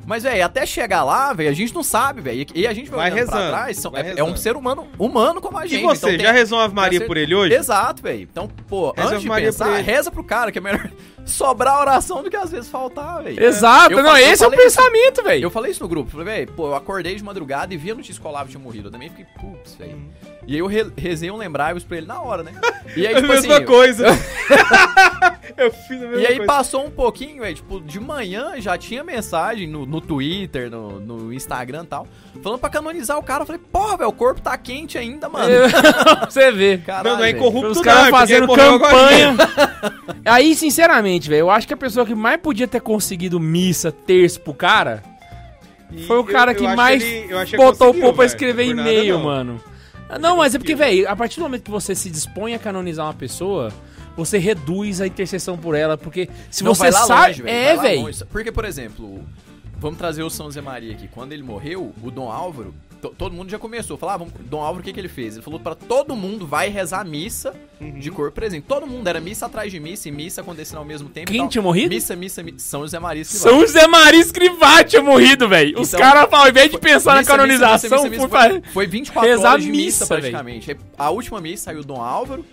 Mas, 0.07 0.23
velho, 0.23 0.45
até 0.45 0.65
chegar 0.65 1.03
lá, 1.05 1.33
velho, 1.33 1.51
a 1.51 1.53
gente 1.53 1.75
não 1.75 1.83
sabe, 1.83 2.21
velho. 2.21 2.47
E 2.55 2.67
a 2.67 2.73
gente 2.73 2.89
vai, 2.91 2.99
Vai 2.99 3.13
olhando 3.13 3.27
pra 3.29 3.37
rezando, 3.39 3.53
trás, 3.53 3.77
são- 3.79 3.91
vai 3.91 4.01
é, 4.03 4.05
é 4.05 4.09
rezando. 4.11 4.31
um 4.33 4.37
ser 4.37 4.57
humano 4.57 4.87
humano 4.99 5.41
como 5.41 5.59
a 5.59 5.67
E 5.67 5.69
gente. 5.69 5.83
você, 5.83 5.97
então 6.07 6.11
tem- 6.11 6.21
já 6.21 6.33
rezou 6.33 6.59
uma 6.59 6.65
Ave 6.65 6.75
Maria 6.75 6.99
tem- 7.01 7.09
por 7.09 7.17
ele 7.17 7.35
hoje? 7.35 7.55
Exato, 7.55 8.03
velho. 8.03 8.23
Então, 8.23 8.49
pô, 8.69 8.93
Reza 8.97 9.09
antes 9.11 9.23
de 9.23 9.29
Maria 9.29 9.49
pensar, 9.49 9.77
reza 9.81 10.11
pro 10.11 10.25
cara, 10.25 10.53
que 10.53 10.59
é 10.59 10.61
melhor 10.61 10.91
sobrar 11.27 11.75
a 11.75 11.81
oração 11.81 12.23
do 12.23 12.31
que 12.31 12.37
às 12.37 12.51
vezes 12.51 12.69
faltar, 12.71 13.23
velho. 13.23 13.43
Exato, 13.43 13.93
Eu 13.93 14.03
não, 14.03 14.17
eu 14.17 14.33
esse 14.33 14.43
é 14.43 14.47
o 14.47 14.51
pensamento, 14.51 15.23
velho. 15.23 15.43
Eu 15.45 15.51
falei 15.51 15.71
isso 15.71 15.83
no 15.83 15.89
grupo, 15.89 16.11
falei, 16.11 16.25
velho, 16.27 16.53
pô, 16.53 16.69
eu 16.69 16.75
acordei 16.75 17.15
de 17.15 17.23
madrugada 17.23 17.73
e 17.75 17.77
vi 17.77 17.91
a 17.91 17.95
notícia 17.95 18.21
que 18.21 18.27
o 18.27 18.31
Olavo 18.31 18.49
tinha 18.51 18.61
morrido. 18.63 18.89
Eu 18.89 18.93
também 18.93 19.09
fiquei, 19.11 19.27
putz, 19.39 19.75
velho. 19.75 19.93
Uhum. 19.93 20.38
E 20.49 20.55
aí 20.55 20.59
eu 20.61 20.67
re 20.67 20.87
rezei 20.97 21.31
um 21.31 21.37
lembráveis 21.37 21.85
pra 21.85 21.99
ele 21.99 22.07
na 22.07 22.23
hora, 22.23 22.43
né? 22.43 22.53
E 22.97 23.07
aí, 23.07 23.13
É 23.13 23.19
a 23.19 23.21
tipo 23.21 23.29
mesma 23.35 23.57
assim, 23.57 23.65
coisa. 23.67 24.07
eu 25.59 25.71
fiz 25.71 26.03
a 26.03 26.07
mesma 26.07 26.17
E 26.21 26.27
aí 26.27 26.37
coisa. 26.37 26.47
passou 26.47 26.87
um 26.87 26.91
pouquinho, 26.91 27.43
velho, 27.43 27.55
tipo, 27.55 27.81
de 27.83 28.01
manhã 28.01 28.53
já 28.59 28.79
tinha 28.79 29.05
mensagem 29.05 29.67
no, 29.69 29.85
no 29.85 30.01
Twitter, 30.01 30.71
no, 30.71 30.99
no 31.01 31.33
Instagram 31.35 31.83
e 31.85 31.87
tal, 31.87 32.09
falando 32.43 32.59
pra 32.59 32.71
canonizar 32.71 33.19
o 33.19 33.23
cara. 33.23 33.43
Eu 33.43 33.47
falei, 33.47 33.61
porra, 33.71 33.99
velho, 33.99 34.09
o 34.09 34.13
corpo 34.13 34.41
tá 34.41 34.57
quente 34.57 34.97
ainda, 34.97 35.29
mano. 35.29 35.49
Pra 35.71 36.31
Você 36.31 36.51
vê. 36.51 36.79
Caralho, 36.79 37.11
Não, 37.11 37.17
não 37.19 37.25
é 37.25 37.31
incorrupto 37.31 37.71
Os 37.73 37.81
caras 37.83 38.07
é 38.07 38.11
fazendo 38.11 38.47
campanha. 38.55 39.37
Aí, 40.25 40.55
sinceramente, 40.55 41.29
velho, 41.29 41.41
eu 41.41 41.51
acho 41.51 41.67
que 41.69 41.75
a 41.75 41.77
pessoa 41.77 42.07
que 42.07 42.15
mais 42.15 42.41
podia 42.41 42.67
ter 42.67 42.81
conseguido 42.81 43.39
missa, 43.39 43.93
terço 43.93 44.41
pro 44.41 44.55
cara, 44.55 45.03
E 45.93 46.05
foi 46.05 46.17
o 46.17 46.21
eu- 46.21 46.25
cara 46.25 46.53
eu 46.53 46.57
que 46.57 46.67
acho 46.67 46.77
mais 46.77 47.03
eu 47.03 47.45
que 47.45 47.55
ele 47.55 47.57
botou 47.59 47.91
o 47.91 47.95
povo 47.95 48.15
pra 48.15 48.25
escrever 48.25 48.65
e-mail, 48.65 49.19
mano. 49.19 49.61
Ah, 50.09 50.19
Não, 50.19 50.37
mas 50.37 50.55
é 50.55 50.59
porque, 50.59 50.75
velho, 50.75 51.09
a 51.09 51.15
partir 51.17 51.37
do 51.39 51.43
momento 51.43 51.63
que 51.63 51.71
você 51.71 51.95
se 51.95 52.09
dispõe 52.11 52.55
a 52.55 52.59
canonizar 52.59 53.07
uma 53.07 53.15
pessoa, 53.15 53.73
você 54.17 54.39
reduz 54.39 55.01
a 55.01 55.07
intercessão 55.07 55.57
por 55.57 55.75
ela, 55.75 55.97
porque 55.99 56.29
se 56.51 56.65
Não, 56.65 56.75
você 56.75 56.83
vai 56.83 56.91
lá 56.93 57.07
sabe. 57.07 57.43
longe, 57.43 57.49
é, 57.49 57.77
velho. 57.77 58.27
Porque, 58.31 58.51
por 58.51 58.65
exemplo, 58.65 59.23
vamos 59.79 59.99
trazer 59.99 60.23
o 60.23 60.31
São 60.31 60.47
José 60.47 60.61
Maria 60.61 60.93
aqui. 60.93 61.09
Quando 61.09 61.33
ele 61.33 61.43
morreu, 61.43 61.93
o 62.03 62.11
Dom 62.11 62.31
Álvaro, 62.31 62.75
todo 63.01 63.33
mundo 63.33 63.51
já 63.51 63.59
começou. 63.59 63.97
Falava, 63.97 64.25
ah, 64.25 64.27
vamos, 64.27 64.49
Dom 64.49 64.61
Álvaro, 64.61 64.81
o 64.81 64.85
que, 64.85 64.93
que 64.93 65.01
ele 65.01 65.09
fez? 65.09 65.35
Ele 65.35 65.43
falou 65.43 65.59
pra 65.61 65.75
todo 65.75 66.15
mundo, 66.17 66.47
vai 66.47 66.69
rezar 66.69 67.05
missa 67.05 67.55
Uhum. 67.81 67.93
de 67.99 68.11
corpo 68.11 68.35
presente. 68.35 68.65
Todo 68.67 68.87
mundo, 68.89 69.07
era 69.07 69.21
missa 69.21 69.47
atrás 69.47 69.71
de 69.71 69.79
missa 69.79 70.09
e 70.09 70.13
missa 70.13 70.41
acontecendo 70.41 70.79
ao 70.79 70.85
mesmo 70.85 71.09
tempo. 71.09 71.31
Quem 71.31 71.47
tinha 71.47 71.63
morrido? 71.63 71.95
Missa, 71.95 72.17
missa, 72.17 72.43
missa. 72.43 72.59
São 72.59 72.81
José 72.81 72.99
Maria 72.99 73.23
Escrivá. 73.23 73.51
São 73.51 73.61
José 73.61 73.87
Maria 73.87 74.21
Escrivá 74.21 74.83
tinha 74.83 75.01
morrido, 75.03 75.49
velho. 75.49 75.81
Os 75.81 75.89
Então, 75.89 76.01
caras, 76.01 76.29
ao 76.33 76.49
invés 76.49 76.71
de 76.71 76.79
pensar 76.79 77.13
na 77.13 77.19
Missa, 77.21 77.31
canonização, 77.31 78.03
missa, 78.05 78.27
missa, 78.27 78.29
foi 78.29 78.63
foi 78.73 78.87
24 78.89 79.31
rezar 79.31 79.51
horas 79.53 79.63
de 79.65 79.71
missa, 79.71 79.83
missa, 80.05 80.07
praticamente. 80.07 80.71
Aí, 80.73 80.77
A 80.99 81.11
última 81.11 81.41
missa 81.41 81.65
saiu 81.65 81.85
Dom 81.85 82.03
Álvaro, 82.03 82.45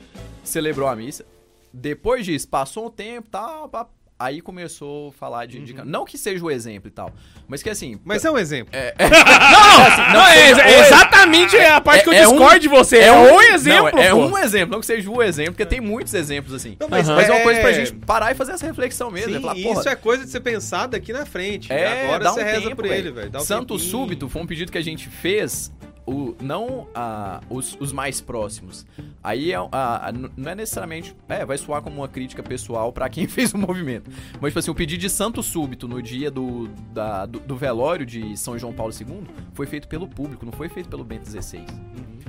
celebrou 0.43 0.87
a 0.87 0.95
missa. 0.95 1.25
Depois 1.73 2.23
disso, 2.25 2.47
passou 2.47 2.85
um 2.87 2.89
tempo, 2.91 3.27
tal, 3.31 3.67
pá, 3.67 3.85
aí 4.17 4.39
começou 4.41 5.09
a 5.09 5.11
falar 5.11 5.45
de, 5.45 5.59
de 5.59 5.73
can- 5.73 5.83
Não 5.85 6.05
que 6.05 6.17
seja 6.17 6.43
o 6.43 6.49
exemplo 6.49 6.87
e 6.87 6.91
tal, 6.91 7.11
mas 7.47 7.61
que 7.61 7.69
assim... 7.69 7.99
Mas 8.05 8.23
é 8.23 8.31
um 8.31 8.37
exemplo. 8.37 8.73
Não, 8.99 10.13
não, 10.13 10.27
é, 10.27 10.33
seja 10.47 10.61
é 10.61 10.77
o 10.77 10.85
exatamente 10.85 11.57
a 11.57 11.81
parte 11.81 12.03
que 12.03 12.09
eu 12.09 12.13
É- 12.13 12.17
é 12.21 12.27
um- 12.27 12.31
discordo 12.31 12.59
de 12.59 12.67
você. 12.67 12.97
É, 12.99 13.11
um 13.11 13.41
exemplo, 13.41 13.91
Não, 13.93 13.99
é, 13.99 14.07
é 14.07 14.11
pô. 14.11 14.17
um 14.27 14.37
exemplo, 14.37 14.71
não 14.71 14.79
que 14.79 14.85
seja 14.85 15.09
o 15.09 15.21
exemplo, 15.21 15.53
porque 15.53 15.65
tem 15.65 15.81
muitos 15.81 16.13
exemplos 16.13 16.53
assim. 16.53 16.77
Não, 16.79 16.87
mas, 16.89 17.07
mas 17.09 17.27
é 17.29 17.31
uma 17.33 17.41
coisa 17.41 17.59
pra 17.61 17.69
é- 17.71 17.73
gente 17.73 17.93
parar 17.93 18.31
e 18.31 18.35
fazer 18.35 18.53
essa 18.53 18.65
reflexão 18.65 19.11
mesmo. 19.11 19.31
Sim, 19.31 19.37
é 19.37 19.41
falar, 19.41 19.57
isso 19.57 19.89
é 19.89 19.95
coisa 19.95 20.23
de 20.25 20.29
ser 20.31 20.39
pensado 20.39 20.91
daqui 20.91 21.11
na 21.13 21.25
frente. 21.25 21.71
É, 21.71 22.03
Agora 22.05 22.23
dá 22.23 22.31
um 22.31 22.35
você 22.35 22.43
reza 22.43 22.61
tempo, 22.61 22.75
por 22.77 22.85
ele, 22.85 23.11
velho. 23.11 23.31
Um 23.35 23.39
Santo 23.41 23.73
tempinho. 23.75 23.89
Súbito 23.91 24.29
foi 24.29 24.41
um 24.41 24.47
pedido 24.47 24.71
que 24.71 24.77
a 24.77 24.83
gente 24.83 25.07
fez, 25.09 25.71
o, 26.05 26.35
não 26.41 26.87
a, 26.93 27.41
os, 27.49 27.75
os 27.79 27.91
mais 27.91 28.21
próximos. 28.21 28.85
Aí 29.23 29.51
é, 29.51 29.55
a- 29.55 30.07
a- 30.07 30.11
n- 30.11 30.29
não 30.37 30.51
é 30.51 30.55
necessariamente. 30.55 31.15
É, 31.27 31.45
vai 31.45 31.57
soar 31.57 31.81
como 31.81 31.97
uma 31.97 32.07
crítica 32.07 32.43
pessoal 32.43 32.91
pra 32.93 33.09
quem 33.09 33.25
fez 33.27 33.53
o 33.53 33.57
movimento. 33.57 34.09
Mas, 34.39 34.51
tipo 34.51 34.59
assim, 34.59 34.71
o 34.71 34.75
pedido 34.75 34.99
de 35.01 35.09
Santo 35.09 35.41
Súbito 35.41 35.87
no 35.87 36.01
dia 36.01 36.29
do, 36.29 36.67
da- 36.93 37.25
do, 37.25 37.39
do 37.39 37.55
velório 37.57 38.05
de 38.05 38.37
São 38.37 38.57
João 38.57 38.73
Paulo 38.73 38.93
II 38.93 39.23
foi 39.53 39.65
feito 39.65 39.87
pelo 39.87 40.07
público, 40.07 40.45
não 40.45 40.53
foi 40.53 40.69
feito 40.69 40.89
pelo 40.89 41.03
Bento 41.03 41.29
XVI. 41.29 41.65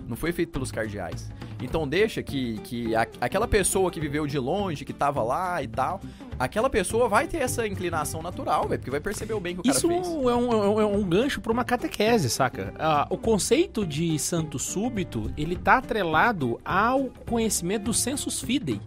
Não 0.08 0.16
foi 0.16 0.30
feito 0.30 0.52
pelos 0.52 0.70
cardeais. 0.70 1.30
Então 1.60 1.86
deixa 1.86 2.22
que, 2.22 2.58
que 2.58 2.94
a- 2.94 3.06
aquela 3.20 3.48
pessoa 3.48 3.90
que 3.90 3.98
viveu 3.98 4.26
de 4.26 4.38
longe, 4.38 4.84
que 4.84 4.92
tava 4.92 5.22
lá 5.22 5.60
e 5.62 5.66
tal, 5.66 6.00
aquela 6.38 6.68
pessoa 6.70 7.08
vai 7.08 7.26
ter 7.26 7.38
essa 7.38 7.66
inclinação 7.66 8.22
natural, 8.22 8.68
velho, 8.68 8.78
porque 8.80 8.90
vai 8.90 9.00
perceber 9.00 9.34
o 9.34 9.40
bem 9.40 9.54
que 9.54 9.60
o 9.60 9.64
cara 9.64 9.76
Isso 9.76 9.88
fez. 9.88 10.06
é 10.06 10.10
um, 10.10 10.30
é 10.30 10.34
um- 10.36 10.80
é 10.80 10.84
um 10.86 11.02
gancho 11.02 11.40
pra 11.40 11.52
uma 11.52 11.64
catequese, 11.64 12.28
saca? 12.30 12.72
Ah, 12.78 13.06
o 13.10 13.16
conceito 13.16 13.86
de 13.86 14.18
santo 14.18 14.58
súbito, 14.58 15.30
ele 15.36 15.56
tá 15.56 15.78
atrelado 15.78 16.60
ao 16.64 17.10
conhecimento 17.28 17.84
do 17.84 17.94
sensus 17.94 18.40
fidei. 18.40 18.80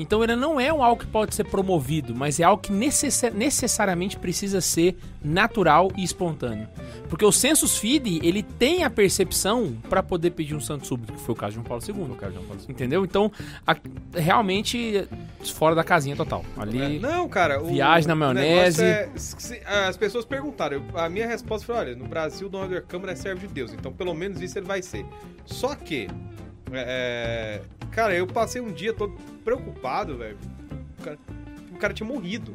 Então 0.00 0.22
ele 0.24 0.34
não 0.34 0.58
é 0.60 0.72
um 0.72 0.82
algo 0.82 1.00
que 1.02 1.06
pode 1.06 1.34
ser 1.34 1.44
promovido, 1.44 2.14
mas 2.14 2.40
é 2.40 2.44
algo 2.44 2.62
que 2.62 2.72
necessa- 2.72 3.30
necessariamente 3.30 4.16
precisa 4.18 4.60
ser 4.60 4.96
natural 5.22 5.90
e 5.96 6.02
espontâneo. 6.02 6.66
Porque 7.08 7.24
o 7.24 7.32
sensus 7.32 7.76
fidei, 7.76 8.20
ele 8.22 8.42
tem 8.42 8.84
a 8.84 8.90
percepção 8.90 9.76
pra 9.88 10.02
poder 10.02 10.30
pedir 10.30 10.54
um 10.54 10.60
santo 10.60 10.86
súbito, 10.86 11.12
que 11.12 11.20
foi 11.20 11.32
o 11.34 11.36
caso 11.36 11.50
de 11.50 11.54
João 11.56 11.64
Paulo 11.66 11.82
II. 11.86 12.66
Entendeu? 12.68 13.04
Então, 13.04 13.30
a- 13.66 13.76
realmente 14.14 15.06
fora 15.54 15.74
da 15.74 15.82
casinha 15.84 16.16
total. 16.16 16.44
Ali 16.56 16.98
Não, 16.98 17.28
cara. 17.28 17.60
o- 17.62 17.66
Viagem 17.66 18.06
na 18.08 18.14
maionese. 18.14 18.82
é- 18.82 19.08
se- 19.16 19.60
as 19.66 19.96
pessoas 19.96 20.24
perguntaram. 20.24 20.82
a 20.94 21.08
minha 21.08 21.26
resposta 21.26 21.66
foi: 21.66 21.74
olha, 21.74 21.96
no 21.96 22.06
Brasil, 22.06 22.46
o 22.46 22.50
dono 22.50 22.68
da 22.68 22.80
Câmara 22.80 23.12
é 23.12 23.16
servo 23.16 23.40
de 23.46 23.52
Deus. 23.52 23.72
Então, 23.72 23.92
pelo 23.92 24.14
menos 24.14 24.40
isso 24.40 24.58
ele 24.58 24.66
vai 24.66 24.80
ser. 24.82 25.04
Só 25.44 25.74
que. 25.74 26.08
É, 26.72 27.60
cara, 27.90 28.14
eu 28.14 28.26
passei 28.26 28.60
um 28.60 28.72
dia 28.72 28.92
todo 28.92 29.14
preocupado, 29.44 30.16
velho. 30.16 30.36
O 30.98 31.02
cara, 31.02 31.18
o 31.72 31.76
cara 31.78 31.92
tinha 31.94 32.06
morrido. 32.08 32.54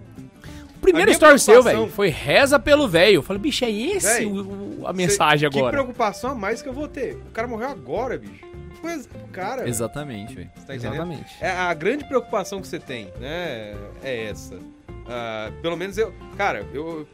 O 0.75 0.79
primeiro 0.79 1.09
story 1.11 1.39
seu, 1.39 1.63
velho, 1.63 1.87
foi 1.87 2.09
reza 2.09 2.59
pelo 2.59 2.87
velho. 2.87 3.15
Eu 3.15 3.23
falei, 3.23 3.41
bicho, 3.41 3.65
é 3.65 3.71
esse 3.71 4.07
Véi, 4.19 4.25
o- 4.25 4.81
o- 4.81 4.87
a 4.87 4.93
mensagem 4.93 5.49
Que 5.49 5.57
agora. 5.57 5.71
preocupação 5.73 6.31
a 6.31 6.35
mais 6.35 6.61
que 6.61 6.69
eu 6.69 6.73
vou 6.73 6.87
ter. 6.87 7.15
O 7.15 7.31
cara 7.31 7.47
morreu 7.47 7.69
agora, 7.69 8.17
bicho. 8.17 8.45
Mas, 8.83 9.09
cara. 9.31 9.67
Exatamente, 9.67 10.35
velho. 10.35 10.51
Você 10.55 10.65
tá 10.67 10.75
entendendo? 10.75 10.93
Exatamente. 10.95 11.35
É 11.41 11.49
a 11.49 11.73
grande 11.73 12.03
preocupação 12.07 12.61
que 12.61 12.67
você 12.67 12.77
tem, 12.77 13.05
né? 13.19 13.73
É 14.03 14.25
essa. 14.25 14.59
Ah, 15.07 15.51
pelo 15.61 15.75
menos 15.75 15.97
eu. 15.97 16.13
Cara, 16.37 16.63
eu 16.71 17.07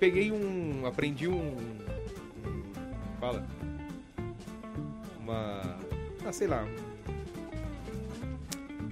peguei 0.00 0.32
um. 0.32 0.84
Aprendi 0.84 1.28
um. 1.28 1.56
um 2.44 2.62
fala. 3.20 3.46
Uma. 5.20 5.76
Ah, 6.26 6.32
sei 6.32 6.46
lá. 6.46 6.66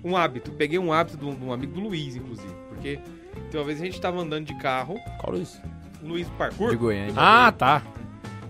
Um 0.02 0.16
hábito. 0.16 0.52
Peguei 0.52 0.78
um 0.78 0.92
hábito 0.92 1.16
de 1.16 1.24
um, 1.24 1.34
de 1.34 1.44
um 1.44 1.52
amigo 1.52 1.74
do 1.74 1.80
Luiz, 1.80 2.16
inclusive. 2.16 2.54
Porque 2.68 2.98
tem 3.50 3.60
uma 3.60 3.66
vez 3.66 3.80
a 3.80 3.84
gente 3.84 4.00
tava 4.00 4.20
andando 4.20 4.46
de 4.46 4.54
carro. 4.58 4.98
Qual 5.20 5.36
isso? 5.36 5.60
O 6.02 6.08
Luiz 6.08 6.26
do 6.26 6.36
Parkour. 6.36 6.70
De 6.70 6.76
Goiânia. 6.76 7.14
Ah, 7.16 7.52
tá. 7.52 7.82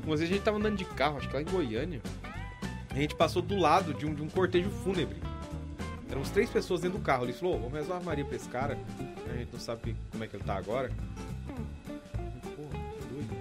Uma 0.04 0.16
vez 0.16 0.30
a 0.30 0.32
gente 0.32 0.42
tava 0.42 0.56
andando 0.56 0.76
de 0.76 0.84
carro, 0.84 1.18
acho 1.18 1.28
que 1.28 1.34
lá 1.34 1.42
em 1.42 1.46
Goiânia. 1.46 2.00
A 2.90 2.94
gente 2.94 3.14
passou 3.14 3.42
do 3.42 3.56
lado 3.56 3.94
de 3.94 4.06
um, 4.06 4.14
de 4.14 4.22
um 4.22 4.28
cortejo 4.28 4.70
fúnebre. 4.70 5.16
Eram 6.10 6.22
uns 6.22 6.30
três 6.30 6.50
pessoas 6.50 6.80
dentro 6.80 6.98
do 6.98 7.04
carro. 7.04 7.24
Ele 7.24 7.32
falou: 7.32 7.54
"Ô, 7.54 7.58
vamos 7.58 7.74
rezar 7.74 7.94
uma 7.94 8.00
Maria 8.00 8.24
pra 8.24 8.36
esse 8.36 8.48
cara. 8.48 8.78
A 9.32 9.36
gente 9.36 9.52
não 9.52 9.60
sabe 9.60 9.94
como 10.10 10.24
é 10.24 10.26
que 10.26 10.34
ele 10.36 10.42
tá 10.42 10.56
agora. 10.56 10.90
Porra, 12.42 12.84
que 12.98 13.06
doido. 13.06 13.36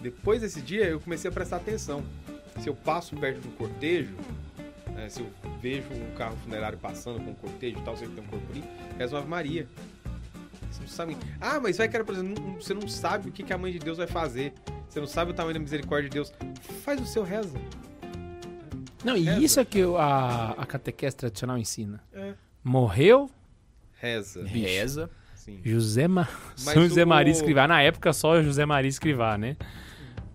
Depois 0.00 0.40
desse 0.40 0.60
dia, 0.60 0.84
eu 0.84 1.00
comecei 1.00 1.28
a 1.28 1.32
prestar 1.32 1.56
atenção. 1.56 2.04
Se 2.60 2.68
eu 2.68 2.74
passo 2.74 3.16
perto 3.16 3.40
do 3.40 3.48
cortejo, 3.56 4.14
né, 5.00 5.08
se 5.08 5.20
eu 5.20 5.30
vejo 5.60 5.88
um 5.92 6.14
carro 6.16 6.36
funerário 6.44 6.78
passando 6.78 7.20
com 7.24 7.30
um 7.30 7.34
cortejo 7.34 7.78
e 7.78 7.82
tal, 7.82 7.96
sei 7.96 8.08
que 8.08 8.14
tem 8.14 8.24
um 8.24 8.26
corpo 8.28 8.46
ali, 8.52 8.64
Ave 9.02 9.26
Maria. 9.28 9.66
Você 10.70 10.80
não 10.82 10.88
sabe. 10.88 11.16
Ah, 11.40 11.58
mas 11.60 11.78
vai, 11.78 11.88
cara, 11.88 12.04
por 12.04 12.14
exemplo, 12.14 12.54
você 12.60 12.72
não 12.74 12.86
sabe 12.88 13.28
o 13.28 13.32
que, 13.32 13.42
que 13.42 13.52
a 13.52 13.58
mãe 13.58 13.72
de 13.72 13.78
Deus 13.80 13.98
vai 13.98 14.06
fazer. 14.06 14.52
Você 14.88 15.00
não 15.00 15.06
sabe 15.06 15.32
o 15.32 15.34
tamanho 15.34 15.54
da 15.54 15.60
misericórdia 15.60 16.08
de 16.08 16.14
Deus. 16.14 16.32
Faz 16.84 17.00
o 17.00 17.06
seu 17.06 17.22
reza. 17.24 17.58
Não, 19.04 19.16
e 19.16 19.24
Reza. 19.24 19.40
isso 19.40 19.60
é 19.60 19.64
que 19.64 19.82
o- 19.82 19.96
a, 19.96 20.50
a 20.52 20.66
catequese 20.66 21.16
tradicional 21.16 21.56
ensina. 21.58 22.02
É. 22.12 22.34
Morreu 22.62 23.30
Reza. 23.98 24.44
Reza. 24.46 25.10
Sim. 25.34 25.60
José 25.64 26.06
Ma... 26.06 26.28
São 26.54 26.86
José 26.86 27.02
o- 27.04 27.06
Maria 27.06 27.32
Escrivá. 27.32 27.66
Na 27.66 27.80
época, 27.82 28.12
só 28.12 28.40
José 28.42 28.64
Maria 28.66 28.88
Escrivá, 28.88 29.36
né? 29.38 29.56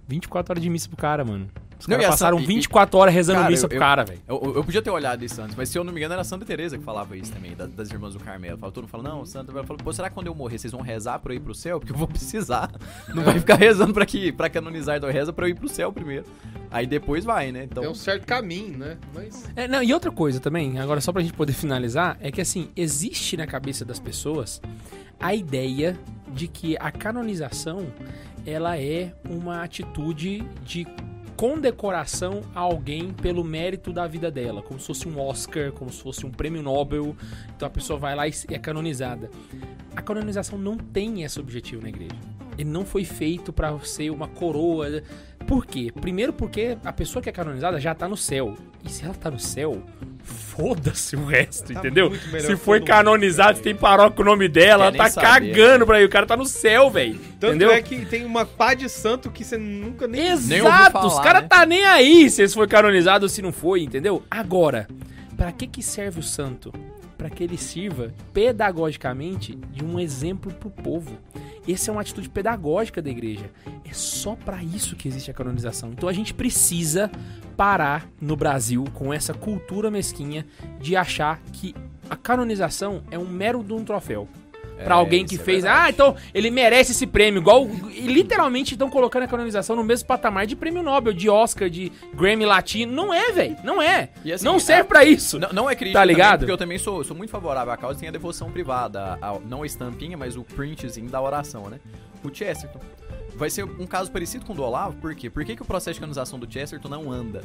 24 0.08 0.52
horas 0.54 0.64
de 0.64 0.70
missa 0.70 0.88
pro 0.88 0.98
cara, 0.98 1.24
mano. 1.24 1.48
Os 1.80 1.88
Não, 1.88 2.00
e 2.00 2.06
passaram 2.06 2.38
Sa- 2.38 2.44
e- 2.44 2.48
24 2.48 2.98
horas 3.00 3.14
rezando 3.14 3.40
Cara, 3.40 3.52
missa 3.52 3.66
eu- 3.66 3.70
pro 3.70 3.80
cara, 3.80 4.04
velho. 4.06 4.22
Eu, 4.28 4.54
eu 4.56 4.64
podia 4.64 4.82
ter 4.82 4.90
olhado 4.90 5.24
isso 5.26 5.42
antes, 5.42 5.56
mas 5.56 5.70
se 5.70 5.78
eu 5.78 5.84
não 5.84 5.92
me 5.92 6.00
engano 6.00 6.14
era 6.14 6.22
a 6.22 6.26
Santa 6.26 6.46
Teresa 6.46 6.78
que 6.78 6.84
falava 6.84 7.16
isso 7.18 7.32
também, 7.32 7.56
da- 7.56 7.66
das 7.66 7.90
irmãs 7.92 8.14
do 8.14 8.20
Carmelo. 8.20 8.58
Todo 8.58 8.78
mundo 8.84 8.88
fala, 8.90 9.04
não, 9.04 9.26
Santa, 9.26 9.52
ela 9.52 9.64
falou, 9.64 9.78
pô, 9.84 9.92
será 9.94 10.10
que 10.10 10.16
quando 10.16 10.28
eu 10.28 10.36
morrer 10.36 10.58
vocês 10.58 10.72
vão 10.72 10.82
rezar 10.82 11.20
pra 11.20 11.34
eu 11.34 11.38
ir 11.38 11.40
pro 11.42 11.54
céu? 11.54 11.80
Porque 11.80 11.92
eu 11.94 11.98
vou 11.98 12.08
precisar. 12.10 12.72
Não 13.14 13.24
vai 13.24 13.40
ficar 13.40 13.56
rezando 13.56 13.94
pra, 13.94 14.06
que, 14.06 14.32
pra 14.32 14.50
canonizar, 14.50 14.98
então 14.98 15.10
reza 15.12 15.32
pra 15.34 15.46
eu 15.46 15.50
ir 15.52 15.56
pro 15.56 15.68
céu 15.68 15.92
primeiro. 15.92 16.26
Aí 16.72 16.86
depois 16.88 17.24
vai, 17.24 17.52
né? 17.52 17.64
Então, 17.64 17.84
Tem 17.84 17.92
um 17.92 17.96
certo 17.96 18.26
caminho, 18.26 18.78
né? 18.78 18.98
Mas. 19.14 19.46
É, 19.56 19.68
não, 19.68 19.82
e 19.84 19.94
outra 19.94 20.12
coisa 20.12 20.40
também, 20.40 20.80
agora 20.80 21.00
só 21.02 21.12
pra 21.14 21.22
gente 21.22 21.34
poder 21.34 21.54
finalizar, 21.54 22.18
é 22.20 22.32
que 22.32 22.42
assim, 22.42 22.70
existe 22.76 23.38
na 23.38 23.46
cabeça 23.48 23.86
das 23.86 24.00
pessoas 24.00 24.62
a 25.20 25.34
ideia 25.34 25.98
de 26.34 26.48
que 26.48 26.76
a 26.80 26.92
canonização 26.92 27.86
ela 28.46 28.78
é 28.78 29.14
uma 29.30 29.64
atitude 29.64 30.44
de 30.64 30.86
condecoração 31.36 32.42
a 32.54 32.60
alguém 32.60 33.12
pelo 33.12 33.44
mérito 33.44 33.92
da 33.92 34.08
vida 34.08 34.32
dela, 34.32 34.62
como 34.62 34.80
se 34.80 34.88
fosse 34.88 35.08
um 35.08 35.20
Oscar, 35.20 35.72
como 35.72 35.92
se 35.92 36.02
fosse 36.02 36.26
um 36.26 36.32
prêmio 36.32 36.62
Nobel. 36.62 37.16
Então 37.56 37.68
a 37.68 37.72
pessoa 37.72 38.00
vai 38.00 38.16
lá 38.16 38.28
e 38.28 38.34
é 38.50 38.60
canonizada. 38.60 39.30
A 39.96 40.02
canonização 40.02 40.58
não 40.58 40.78
tem 40.78 41.24
esse 41.24 41.40
objetivo 41.40 41.82
na 41.82 41.90
igreja. 41.90 42.16
Ele 42.58 42.70
não 42.70 42.86
foi 42.86 43.04
feito 43.04 43.52
pra 43.52 43.78
ser 43.80 44.10
uma 44.12 44.28
coroa. 44.28 45.04
Por 45.48 45.66
quê? 45.66 45.92
Primeiro 46.02 46.34
porque 46.34 46.78
a 46.84 46.92
pessoa 46.92 47.22
que 47.22 47.30
é 47.30 47.32
canonizada 47.32 47.80
já 47.80 47.94
tá 47.94 48.08
no 48.08 48.18
céu. 48.18 48.56
E 48.84 48.90
se 48.90 49.04
ela 49.04 49.14
tá 49.14 49.30
no 49.30 49.40
céu, 49.40 49.82
foda-se 50.24 51.16
o 51.16 51.26
resto, 51.26 51.74
Tá 51.74 51.80
entendeu? 51.80 52.12
Se 52.40 52.56
foi 52.56 52.80
mundo, 52.80 52.88
canonizado, 52.88 53.58
se 53.58 53.64
tem 53.64 53.76
paróquia 53.76 54.16
com 54.16 54.22
o 54.22 54.26
nome 54.26 54.48
dela, 54.48 54.86
ela 54.86 54.92
tá 54.96 55.04
nem 55.04 55.12
saber, 55.12 55.52
cagando 55.52 55.86
pra 55.86 55.98
aí. 55.98 56.06
O 56.06 56.10
cara 56.10 56.26
tá 56.26 56.36
no 56.36 56.46
céu, 56.46 56.90
velho. 56.90 57.20
Tanto 57.40 57.56
Entendeu? 57.56 57.72
é 57.72 57.82
que 57.82 58.06
tem 58.06 58.26
uma 58.26 58.46
pá 58.46 58.74
de 58.74 58.90
santo 58.90 59.30
que 59.30 59.44
você 59.44 59.58
nunca 59.58 60.08
nem. 60.08 60.22
Nem 60.22 60.32
ouviu 60.32 60.58
Exato, 60.68 60.92
falar, 60.92 61.08
os 61.08 61.20
caras 61.20 61.42
né? 61.44 61.48
tá 61.48 61.66
nem 61.66 61.86
aí 61.86 62.30
se 62.30 62.42
esse 62.42 62.54
foi 62.56 62.68
canonizado 62.68 63.26
ou 63.26 63.30
se 63.30 63.42
não 63.42 63.52
foi, 63.52 63.82
entendeu? 63.82 64.24
Agora, 64.30 64.88
pra 65.38 65.52
que 65.52 65.68
que 65.68 65.84
serve 65.84 66.20
o 66.20 66.24
santo? 66.24 66.74
Pra 67.18 67.30
que 67.30 67.44
ele 67.44 67.58
sirva 67.58 68.14
pedagogicamente 68.34 69.56
de 69.72 69.84
um 69.84 70.00
exemplo 70.00 70.52
pro 70.54 70.70
povo. 70.70 71.18
Essa 71.68 71.90
é 71.90 71.92
uma 71.92 72.02
atitude 72.02 72.30
pedagógica 72.30 73.02
da 73.02 73.10
igreja. 73.10 73.50
É 73.84 73.94
só 73.94 74.36
pra 74.36 74.64
isso 74.64 74.96
que 74.96 75.08
existe 75.08 75.32
a 75.32 75.34
canonização. 75.34 75.92
Então 75.92 76.08
a 76.08 76.14
gente 76.14 76.34
precisa 76.34 77.12
parar 77.58 78.08
no 78.22 78.36
Brasil 78.36 78.84
com 78.94 79.14
essa 79.14 79.34
cultura 79.34 79.90
mesquinha 79.90 80.46
de 80.80 80.96
achar 80.96 81.42
que 81.52 81.74
a 82.10 82.16
canonização 82.16 83.04
é 83.10 83.18
um 83.18 83.28
mero 83.28 83.64
de 83.64 83.74
um 83.74 83.84
troféu. 83.84 84.28
Pra 84.84 84.96
É, 84.96 84.98
alguém 84.98 85.26
que 85.26 85.36
é 85.36 85.40
fez, 85.40 85.64
ah, 85.66 85.90
então 85.90 86.16
ele 86.34 86.52
merece 86.52 86.92
esse 86.92 87.08
prêmio. 87.08 87.40
Igual, 87.42 87.66
literalmente 87.66 88.74
estão 88.74 88.90
colocando 88.90 89.24
a 89.24 89.28
canonização 89.28 89.76
no 89.76 89.84
mesmo 89.84 90.08
patamar 90.08 90.46
de 90.46 90.56
prêmio 90.56 90.84
Nobel, 90.84 91.14
de 91.14 91.30
Oscar, 91.30 91.70
de 91.70 91.92
Grammy 92.14 92.46
Latino. 92.46 92.92
Não 92.92 93.14
é, 93.14 93.32
velho. 93.32 93.58
Não 93.64 93.82
é. 93.82 94.10
Assim, 94.34 94.44
não 94.46 94.56
a- 94.56 94.60
serve 94.60 94.84
pra 94.90 95.06
isso. 95.06 95.40
Não, 95.40 95.50
não 95.54 95.70
é 95.70 95.76
crítica 95.76 96.00
Tá 96.00 96.04
também, 96.04 96.16
ligado? 96.16 96.40
porque 96.40 96.52
eu 96.52 96.58
também 96.58 96.78
sou, 96.78 97.04
sou 97.04 97.16
muito 97.16 97.30
favorável 97.30 97.72
à 97.74 97.78
causa, 97.78 98.00
tem 98.00 98.10
a 98.10 98.12
devoção 98.12 98.52
privada, 98.52 99.18
a- 99.22 99.40
não 99.48 99.64
a 99.64 99.66
estampinha, 99.66 100.18
mas 100.18 100.36
o 100.36 100.44
printzinho 100.44 101.10
da 101.10 101.22
oração, 101.22 101.70
né? 101.70 101.80
O 102.24 102.34
Chesterton. 102.34 102.80
vai 103.36 103.50
ser 103.50 103.64
um 103.66 103.86
caso 103.86 104.10
parecido 104.12 104.46
com 104.46 104.54
o 104.54 104.56
do 104.56 104.64
Olavo, 104.64 104.96
por 104.98 105.14
quê? 105.14 105.30
Por 105.30 105.44
que, 105.44 105.56
que 105.58 105.62
o 105.62 105.66
processo 105.66 105.96
de 105.96 106.00
canonização 106.00 106.40
do 106.40 106.52
Chesterton 106.52 106.88
não 106.90 107.12
anda? 107.12 107.42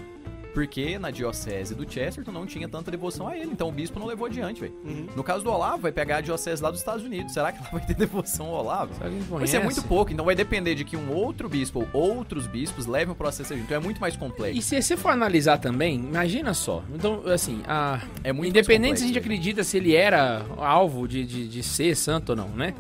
Porque 0.53 0.99
na 0.99 1.11
diocese 1.11 1.75
do 1.75 1.91
Chesterton 1.91 2.33
não 2.33 2.47
tinha 2.47 2.69
tanta 2.69 2.91
devoção 2.91 3.29
a 3.29 3.37
ele, 3.37 3.51
então 3.53 3.69
o 3.69 3.73
bispo 3.73 3.99
não 3.99 4.07
levou 4.07 4.27
adiante, 4.27 4.61
velho. 4.61 4.75
Uhum. 4.85 5.07
No 5.15 5.23
caso 5.23 5.45
do 5.45 5.51
Olavo, 5.51 5.83
vai 5.83 5.93
pegar 5.93 6.17
a 6.17 6.21
diocese 6.21 6.63
lá 6.63 6.71
dos 6.71 6.81
Estados 6.81 7.05
Unidos. 7.05 7.33
Será 7.33 7.53
que 7.53 7.59
ela 7.59 7.69
vai 7.71 7.81
ter 7.87 7.95
devoção 7.97 8.47
ao 8.47 8.65
Olavo? 8.65 8.93
Vai 9.29 9.47
ser 9.47 9.63
muito 9.63 9.83
pouco, 9.85 10.13
então 10.13 10.25
vai 10.25 10.35
depender 10.35 10.75
de 10.75 10.85
que 10.85 10.97
um 10.97 11.13
outro 11.13 11.49
bispo 11.49 11.87
ou 11.93 12.17
outros 12.17 12.47
bispos 12.47 12.87
levem 12.87 13.13
o 13.13 13.17
processo 13.17 13.53
adiante. 13.53 13.67
Então 13.67 13.77
é 13.77 13.81
muito 13.81 14.01
mais 14.01 14.17
complexo. 14.17 14.59
E 14.59 14.63
se 14.63 14.81
você 14.81 14.97
for 14.97 15.11
analisar 15.11 15.59
também, 15.59 15.97
imagina 15.97 16.53
só. 16.55 16.83
Então, 16.93 17.23
assim, 17.27 17.63
a... 17.67 18.01
É 18.25 18.33
muito 18.33 18.51
independente 18.51 18.99
se 18.99 19.05
a 19.05 19.07
gente 19.07 19.19
acredita 19.19 19.63
se 19.63 19.77
ele 19.77 19.95
era 19.95 20.45
alvo 20.57 21.07
de, 21.07 21.25
de, 21.25 21.49
de 21.49 21.63
ser 21.63 21.97
santo 21.97 22.31
ou 22.31 22.37
não, 22.37 22.49
né? 22.49 22.75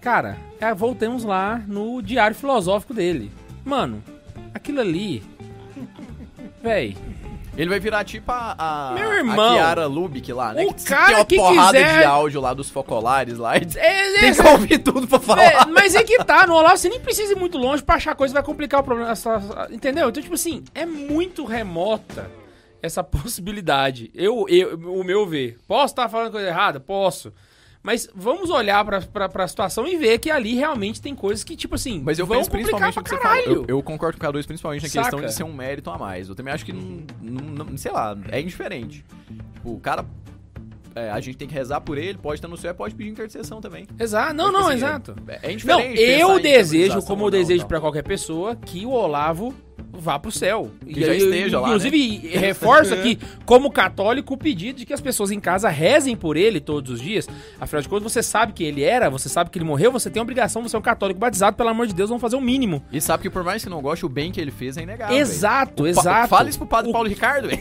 Cara, 0.00 0.38
é, 0.58 0.74
voltamos 0.74 1.24
lá 1.24 1.62
no 1.66 2.00
diário 2.00 2.34
filosófico 2.34 2.94
dele. 2.94 3.30
Mano, 3.64 4.02
aquilo 4.54 4.80
ali. 4.80 5.22
Véi, 6.62 6.96
Ele 7.56 7.68
vai 7.70 7.80
virar 7.80 8.04
tipo 8.04 8.30
a, 8.30 8.54
a, 8.58 8.92
Meu 8.94 9.10
a 9.10 9.14
irmão, 9.16 9.54
Kiara 9.54 9.86
Lubick 9.86 10.32
lá, 10.32 10.52
né? 10.52 10.64
o 10.64 10.72
que 10.74 10.84
cara 10.84 11.06
tem 11.06 11.16
uma 11.16 11.24
que 11.24 11.36
porrada 11.36 11.78
quiser- 11.78 11.98
de 11.98 12.04
áudio 12.04 12.40
lá 12.40 12.54
dos 12.54 12.70
focolares 12.70 13.38
lá 13.38 13.56
e 13.56 13.60
é, 13.76 14.20
tem 14.20 14.34
que 14.34 14.42
ouvir 14.42 14.78
tudo 14.78 15.06
pra 15.08 15.18
falar. 15.18 15.42
É, 15.44 15.64
mas 15.66 15.94
é 15.94 16.02
que 16.04 16.22
tá, 16.24 16.46
no 16.46 16.54
Olavo 16.54 16.76
você 16.76 16.88
nem 16.88 17.00
precisa 17.00 17.32
ir 17.32 17.36
muito 17.36 17.58
longe 17.58 17.82
pra 17.82 17.96
achar 17.96 18.14
coisa 18.14 18.32
que 18.32 18.38
vai 18.40 18.42
complicar 18.46 18.80
o 18.80 18.84
problema. 18.84 19.12
Entendeu? 19.70 20.08
Então, 20.10 20.22
tipo 20.22 20.34
assim, 20.34 20.62
é 20.74 20.84
muito 20.86 21.44
remota 21.44 22.30
essa 22.82 23.02
possibilidade. 23.04 24.10
Eu, 24.14 24.46
eu 24.48 24.78
o 24.78 25.02
meu 25.04 25.26
ver. 25.26 25.58
Posso 25.66 25.92
estar 25.92 26.08
falando 26.08 26.30
coisa 26.32 26.46
errada? 26.48 26.78
Posso. 26.78 27.32
Mas 27.82 28.08
vamos 28.14 28.50
olhar 28.50 28.84
pra, 28.84 29.00
pra, 29.00 29.28
pra 29.28 29.48
situação 29.48 29.86
e 29.86 29.96
ver 29.96 30.18
que 30.18 30.30
ali 30.30 30.54
realmente 30.54 31.00
tem 31.00 31.14
coisas 31.14 31.42
que, 31.42 31.56
tipo 31.56 31.76
assim, 31.76 32.02
Mas 32.04 32.18
eu 32.18 32.26
vão 32.26 32.36
penso 32.36 32.50
complicar 32.50 32.78
principalmente 32.92 32.96
no 32.96 33.02
pra 33.02 33.02
que 33.02 33.08
você 33.10 33.22
falou. 33.22 33.42
caralho. 33.44 33.64
Eu, 33.68 33.76
eu 33.78 33.82
concordo 33.82 34.18
com 34.18 34.26
o 34.26 34.28
K2 34.30 34.46
principalmente 34.46 34.82
na 34.82 34.88
Saca? 34.90 35.02
questão 35.10 35.20
de 35.26 35.32
ser 35.34 35.44
um 35.44 35.52
mérito 35.54 35.88
a 35.90 35.96
mais. 35.96 36.28
Eu 36.28 36.34
também 36.34 36.52
acho 36.52 36.64
que 36.64 36.72
não, 36.74 37.02
não- 37.22 37.64
não- 37.64 37.76
sei 37.78 37.90
lá, 37.90 38.14
é 38.30 38.38
indiferente. 38.40 39.02
Tipo, 39.54 39.72
o 39.72 39.80
cara 39.80 40.04
é, 40.94 41.08
a 41.08 41.20
gente 41.20 41.38
tem 41.38 41.46
que 41.48 41.54
rezar 41.54 41.80
por 41.80 41.96
ele, 41.96 42.18
pode 42.18 42.34
estar 42.38 42.48
no 42.48 42.56
céu, 42.56 42.74
pode 42.74 42.94
pedir 42.94 43.10
intercessão 43.12 43.60
também. 43.60 43.86
Exato. 43.98 44.34
Não, 44.34 44.52
Mas, 44.52 44.60
não, 44.60 44.66
assim, 44.68 44.76
exato. 44.76 45.16
É, 45.28 45.34
é 45.36 45.46
Não, 45.46 45.52
indiferente. 45.52 45.96
pensar 45.96 46.18
eu 46.20 46.38
em 46.38 46.42
desejo, 46.42 47.02
como 47.02 47.22
ou 47.22 47.28
eu 47.28 47.32
não, 47.32 47.38
desejo 47.38 47.60
tal. 47.60 47.68
pra 47.68 47.80
qualquer 47.80 48.02
pessoa, 48.02 48.56
que 48.56 48.84
o 48.84 48.90
Olavo 48.90 49.54
vá 49.92 50.18
pro 50.18 50.30
céu. 50.32 50.70
Que 50.86 51.00
já 51.04 51.14
esteja 51.14 51.60
lá, 51.60 51.68
né? 51.68 51.74
Inclusive, 51.74 52.16
reforço 52.38 52.92
aqui, 52.94 53.18
como 53.44 53.70
católico, 53.70 54.34
o 54.34 54.36
pedido 54.36 54.78
de 54.78 54.86
que 54.86 54.92
as 54.92 55.00
pessoas 55.00 55.30
em 55.30 55.40
casa 55.40 55.68
rezem 55.68 56.16
por 56.16 56.36
ele 56.36 56.60
todos 56.60 56.90
os 56.92 57.00
dias. 57.00 57.26
Afinal 57.60 57.82
de 57.82 57.88
contas, 57.88 58.12
você 58.12 58.22
sabe 58.22 58.52
quem 58.52 58.66
ele 58.66 58.82
era, 58.82 59.08
você 59.10 59.28
sabe 59.28 59.50
que 59.50 59.58
ele 59.58 59.64
morreu, 59.64 59.90
você 59.92 60.08
tem 60.10 60.20
a 60.20 60.22
obrigação, 60.22 60.62
você 60.62 60.74
é 60.76 60.78
um 60.78 60.82
católico 60.82 61.18
batizado, 61.20 61.56
pelo 61.56 61.68
amor 61.68 61.86
de 61.86 61.94
Deus, 61.94 62.08
vamos 62.08 62.22
fazer 62.22 62.36
o 62.36 62.40
mínimo. 62.40 62.82
E 62.92 63.00
sabe 63.00 63.22
que 63.24 63.30
por 63.30 63.44
mais 63.44 63.62
que 63.64 63.70
não 63.70 63.80
goste, 63.82 64.04
o 64.06 64.08
bem 64.08 64.30
que 64.32 64.40
ele 64.40 64.50
fez 64.50 64.76
é 64.76 64.82
inegável. 64.82 65.16
exato, 65.16 65.86
exato. 65.86 66.28
Fala 66.28 66.48
isso 66.48 66.58
pro 66.58 66.66
padre 66.66 66.90
O- 66.90 66.92
Paulo 66.92 67.08
Ricardo, 67.08 67.48
velho. 67.48 67.60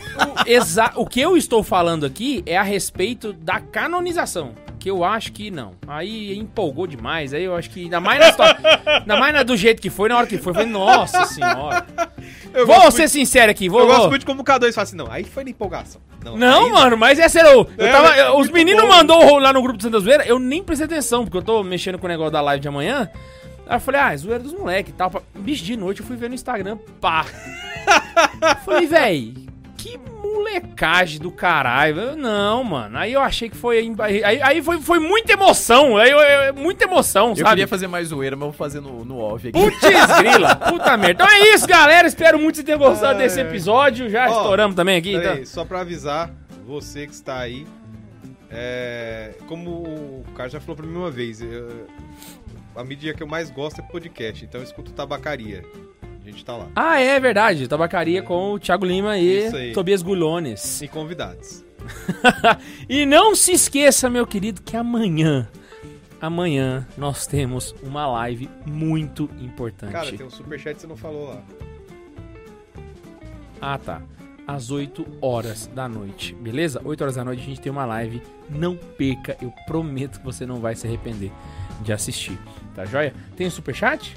O 0.95 1.05
que 1.05 1.19
eu 1.19 1.35
estou 1.37 1.63
falando 1.63 2.05
aqui 2.05 2.43
é 2.45 2.57
a 2.57 2.63
respeito 2.63 3.33
da 3.33 3.59
canonização. 3.59 4.53
Que 4.79 4.89
eu 4.89 5.03
acho 5.03 5.33
que 5.33 5.51
não. 5.51 5.73
Aí 5.85 6.37
empolgou 6.37 6.87
demais. 6.87 7.33
Aí 7.33 7.43
eu 7.43 7.53
acho 7.55 7.69
que. 7.69 7.81
Ainda 7.83 7.99
mais, 7.99 8.17
na 8.19 8.25
situa- 8.31 8.57
ainda 9.01 9.17
mais 9.19 9.33
na- 9.33 9.43
do 9.43 9.57
jeito 9.57 9.81
que 9.81 9.89
foi, 9.89 10.07
na 10.07 10.17
hora 10.17 10.25
que 10.25 10.37
foi. 10.37 10.51
Eu 10.51 10.55
falei, 10.55 10.69
nossa 10.71 11.25
senhora. 11.25 11.85
Eu 12.53 12.65
vou 12.65 12.89
ser 12.91 12.99
muito- 13.01 13.09
sincero 13.09 13.51
aqui, 13.51 13.67
vou. 13.67 13.81
Eu 13.81 13.87
gosto 13.87 14.09
muito 14.09 14.25
como 14.25 14.41
o 14.41 14.45
K2 14.45 14.71
fala 14.73 14.83
assim, 14.83 14.95
não, 14.95 15.11
aí 15.11 15.25
foi 15.25 15.43
na 15.43 15.49
empolgação. 15.49 15.99
Não, 16.23 16.65
aí- 16.65 16.71
mano, 16.71 16.95
mas 16.97 17.19
esse 17.19 17.37
era 17.37 17.57
o. 17.59 17.67
eu 17.77 17.85
É, 17.85 17.91
tava- 17.91 18.15
é 18.15 18.31
os 18.31 18.49
meninos 18.49 18.83
bom. 18.83 18.87
mandou 18.89 19.37
lá 19.37 19.51
no 19.51 19.61
grupo 19.61 19.77
do 19.77 19.83
Santa 19.83 19.99
Zoeira, 19.99 20.25
eu 20.25 20.39
nem 20.39 20.63
prestei 20.63 20.85
atenção, 20.85 21.23
porque 21.25 21.37
eu 21.37 21.41
tô 21.41 21.61
mexendo 21.61 21.99
com 21.99 22.05
o 22.05 22.09
negócio 22.09 22.31
da 22.31 22.39
live 22.41 22.61
de 22.61 22.67
amanhã. 22.69 23.09
Aí 23.67 23.75
eu 23.75 23.79
falei, 23.81 23.99
ah, 24.01 24.13
é 24.13 24.17
zoeira 24.17 24.41
dos 24.41 24.53
moleques 24.53 24.93
e 24.93 24.95
tal. 24.95 25.11
Bicho, 25.35 25.63
de 25.63 25.75
noite 25.75 25.99
eu 25.99 26.07
fui 26.07 26.15
ver 26.15 26.29
no 26.29 26.35
Instagram, 26.35 26.77
pá. 27.01 27.25
falei, 28.65 28.87
véi, 28.87 29.33
que 29.77 29.99
molecagem 30.33 31.19
do 31.19 31.31
caralho. 31.31 31.99
Eu, 31.99 32.15
não, 32.15 32.63
mano. 32.63 32.97
Aí 32.97 33.13
eu 33.13 33.21
achei 33.21 33.49
que 33.49 33.55
foi. 33.57 33.93
Aí, 33.99 34.41
aí 34.41 34.61
foi, 34.61 34.79
foi 34.81 34.99
muita 34.99 35.33
emoção. 35.33 35.97
Aí 35.97 36.09
eu, 36.11 36.19
eu- 36.19 36.53
muita 36.53 36.85
emoção, 36.85 37.29
Eu 37.29 37.35
sabe? 37.37 37.49
queria 37.49 37.67
fazer 37.67 37.87
mais 37.87 38.07
zoeira, 38.09 38.35
mas 38.35 38.45
eu 38.45 38.51
vou 38.51 38.57
fazer 38.57 38.79
no, 38.81 39.03
no 39.05 39.17
off 39.19 39.47
aqui. 39.47 39.59
Putz, 39.59 39.79
grila, 40.19 40.55
puta 40.55 40.97
merda. 40.97 41.23
Então 41.23 41.27
é 41.27 41.53
isso, 41.53 41.67
galera. 41.67 42.07
Espero 42.07 42.37
muito 42.39 42.55
que 42.55 42.61
você 42.61 42.63
tenha 42.65 42.77
gostado 42.77 43.17
Ai, 43.19 43.23
desse 43.25 43.39
episódio. 43.39 44.09
Já 44.09 44.29
Ó, 44.29 44.37
estouramos 44.37 44.75
também 44.75 44.97
aqui. 44.97 45.13
Então. 45.15 45.33
aí, 45.33 45.45
só 45.45 45.63
pra 45.65 45.81
avisar, 45.81 46.31
você 46.65 47.05
que 47.07 47.13
está 47.13 47.39
aí, 47.39 47.65
é, 48.49 49.33
como 49.47 49.71
o 49.71 50.25
cara 50.35 50.49
já 50.49 50.59
falou 50.59 50.75
pra 50.75 50.85
mim 50.85 50.95
uma 50.97 51.11
vez, 51.11 51.41
eu- 51.41 51.87
a 52.75 52.83
mídia 52.83 53.13
que 53.13 53.21
eu 53.21 53.27
mais 53.27 53.49
gosto 53.51 53.79
é 53.79 53.81
podcast, 53.83 54.43
então 54.45 54.61
eu 54.61 54.65
escuto 54.65 54.91
tabacaria. 54.91 55.63
Gente 56.31 56.45
tá 56.45 56.55
lá. 56.55 56.67
Ah, 56.75 56.99
é 56.99 57.19
verdade. 57.19 57.67
Tabacaria 57.67 58.21
com 58.21 58.53
o 58.53 58.59
Thiago 58.59 58.85
Lima 58.85 59.17
e. 59.17 59.73
Tobias 59.73 60.01
Gulones. 60.01 60.81
E 60.81 60.87
convidados. 60.87 61.63
E 62.87 63.05
não 63.05 63.35
se 63.35 63.51
esqueça, 63.51 64.09
meu 64.09 64.25
querido, 64.27 64.61
que 64.61 64.75
amanhã, 64.75 65.47
amanhã 66.19 66.87
nós 66.97 67.25
temos 67.25 67.73
uma 67.81 68.05
live 68.07 68.49
muito 68.65 69.29
importante. 69.39 69.91
Cara, 69.91 70.11
tem 70.11 70.25
um 70.25 70.29
superchat 70.29 70.75
que 70.75 70.81
você 70.81 70.87
não 70.87 70.97
falou 70.97 71.29
lá. 71.29 71.41
Ah, 73.61 73.77
tá. 73.77 74.01
Às 74.47 74.71
8 74.71 75.05
horas 75.21 75.67
da 75.67 75.87
noite, 75.87 76.33
beleza? 76.33 76.81
8 76.83 77.01
horas 77.01 77.15
da 77.15 77.23
noite 77.23 77.41
a 77.41 77.45
gente 77.45 77.61
tem 77.61 77.71
uma 77.71 77.85
live. 77.85 78.21
Não 78.49 78.75
perca, 78.75 79.37
eu 79.41 79.53
prometo 79.67 80.19
que 80.19 80.25
você 80.25 80.45
não 80.45 80.59
vai 80.59 80.75
se 80.75 80.87
arrepender 80.87 81.31
de 81.81 81.93
assistir. 81.93 82.37
Tá 82.75 82.85
joia? 82.85 83.13
Tem 83.35 83.45
um 83.45 83.51
superchat? 83.51 84.15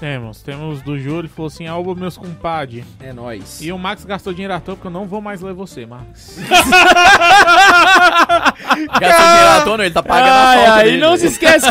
Temos, 0.00 0.42
temos 0.42 0.82
do 0.82 0.98
Júlio, 0.98 1.28
falou 1.28 1.46
assim, 1.46 1.66
alba 1.66 1.94
meus 1.94 2.16
compadre. 2.16 2.84
É 3.00 3.12
nóis. 3.12 3.60
E 3.62 3.72
o 3.72 3.78
Max 3.78 4.04
gastou 4.04 4.32
dinheiro 4.32 4.54
à 4.54 4.60
toa 4.60 4.74
porque 4.76 4.88
eu 4.88 4.92
não 4.92 5.06
vou 5.06 5.20
mais 5.20 5.40
ler 5.40 5.54
você, 5.54 5.86
Max. 5.86 6.38
Gasta 9.00 9.64
dinheiro 9.64 9.82
ele 9.82 9.90
tá 9.90 10.02
pagando 10.02 10.28
a 10.30 10.48
Ai, 10.48 10.66
falta 10.66 10.82
dele. 10.84 10.96
e 10.96 11.00
não 11.00 11.16
se 11.16 11.26
esquece 11.26 11.66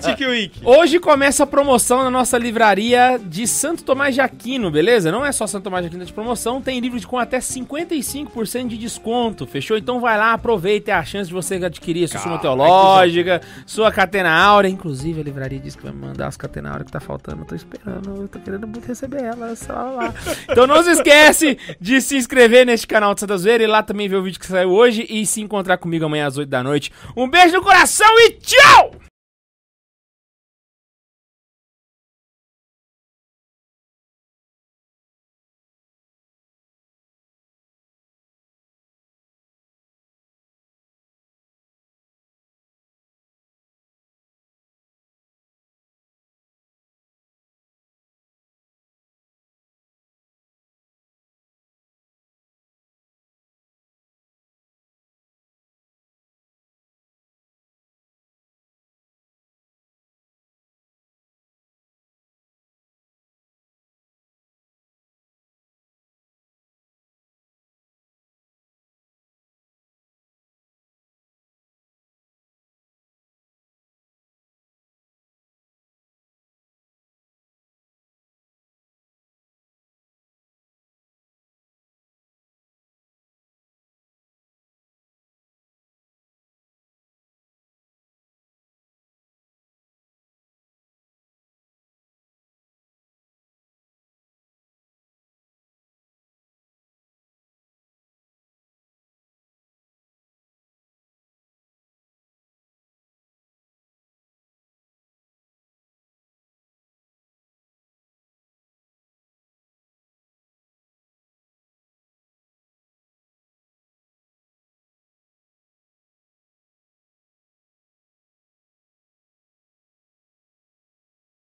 Tiki 0.00 0.26
Wiki. 0.26 0.60
Hoje 0.64 0.98
começa 0.98 1.44
a 1.44 1.46
promoção 1.46 2.02
na 2.02 2.10
nossa 2.10 2.38
livraria 2.38 3.20
de 3.22 3.46
Santo 3.46 3.82
Tomás 3.82 4.14
de 4.14 4.20
Aquino, 4.20 4.70
beleza? 4.70 5.10
Não 5.10 5.24
é 5.24 5.32
só 5.32 5.46
Santo 5.46 5.64
Tomás 5.64 5.82
de 5.82 5.88
Aquino 5.88 6.04
de 6.04 6.12
promoção, 6.12 6.60
tem 6.60 6.80
livro 6.80 6.98
de 6.98 7.06
com 7.06 7.18
até 7.18 7.38
55% 7.38 8.68
de 8.68 8.78
desconto, 8.78 9.46
fechou? 9.46 9.76
Então 9.76 10.00
vai 10.00 10.16
lá, 10.16 10.32
aproveita 10.32 10.90
é 10.90 10.94
a 10.94 11.04
chance 11.04 11.28
de 11.28 11.34
você 11.34 11.56
adquirir 11.56 12.08
sua 12.08 12.20
Suma 12.20 12.38
Teológica, 12.38 13.40
sua 13.66 13.92
Catena 13.92 14.30
Áurea. 14.30 14.68
Inclusive, 14.68 15.20
a 15.20 15.24
livraria 15.24 15.58
disse 15.58 15.76
que 15.76 15.84
vai 15.84 15.92
me 15.92 16.00
mandar 16.00 16.28
as 16.28 16.36
Catena 16.36 16.70
Áurea 16.70 16.84
que 16.84 16.92
tá 16.92 17.00
faltando. 17.00 17.42
Eu 17.42 17.46
tô 17.46 17.54
esperando, 17.54 18.22
eu 18.22 18.28
tô 18.28 18.38
querendo 18.38 18.66
muito 18.66 18.86
receber 18.86 19.22
elas, 19.22 19.58
só 19.60 19.72
lá. 19.72 20.14
Então 20.48 20.66
não 20.66 20.82
se 20.82 20.90
esquece 20.90 21.58
de 21.80 22.00
se 22.00 22.16
inscrever 22.16 22.66
neste 22.66 22.86
canal 22.86 23.14
de 23.14 23.20
Santa 23.20 23.36
Zoeira 23.36 23.62
e 23.62 23.66
lá 23.66 23.82
também 23.82 24.08
ver 24.08 24.16
o 24.16 24.22
vídeo 24.22 24.40
que 24.40 24.46
saiu 24.46 24.70
hoje 24.70 25.06
e 25.08 25.24
se 25.26 25.40
encontrar 25.40 25.76
comigo 25.90 26.06
amanhã 26.06 26.26
às 26.26 26.38
8 26.38 26.48
da 26.48 26.62
noite. 26.62 26.92
Um 27.16 27.28
beijo 27.28 27.56
no 27.56 27.62
coração 27.62 28.08
e 28.20 28.30
tchau! 28.34 28.92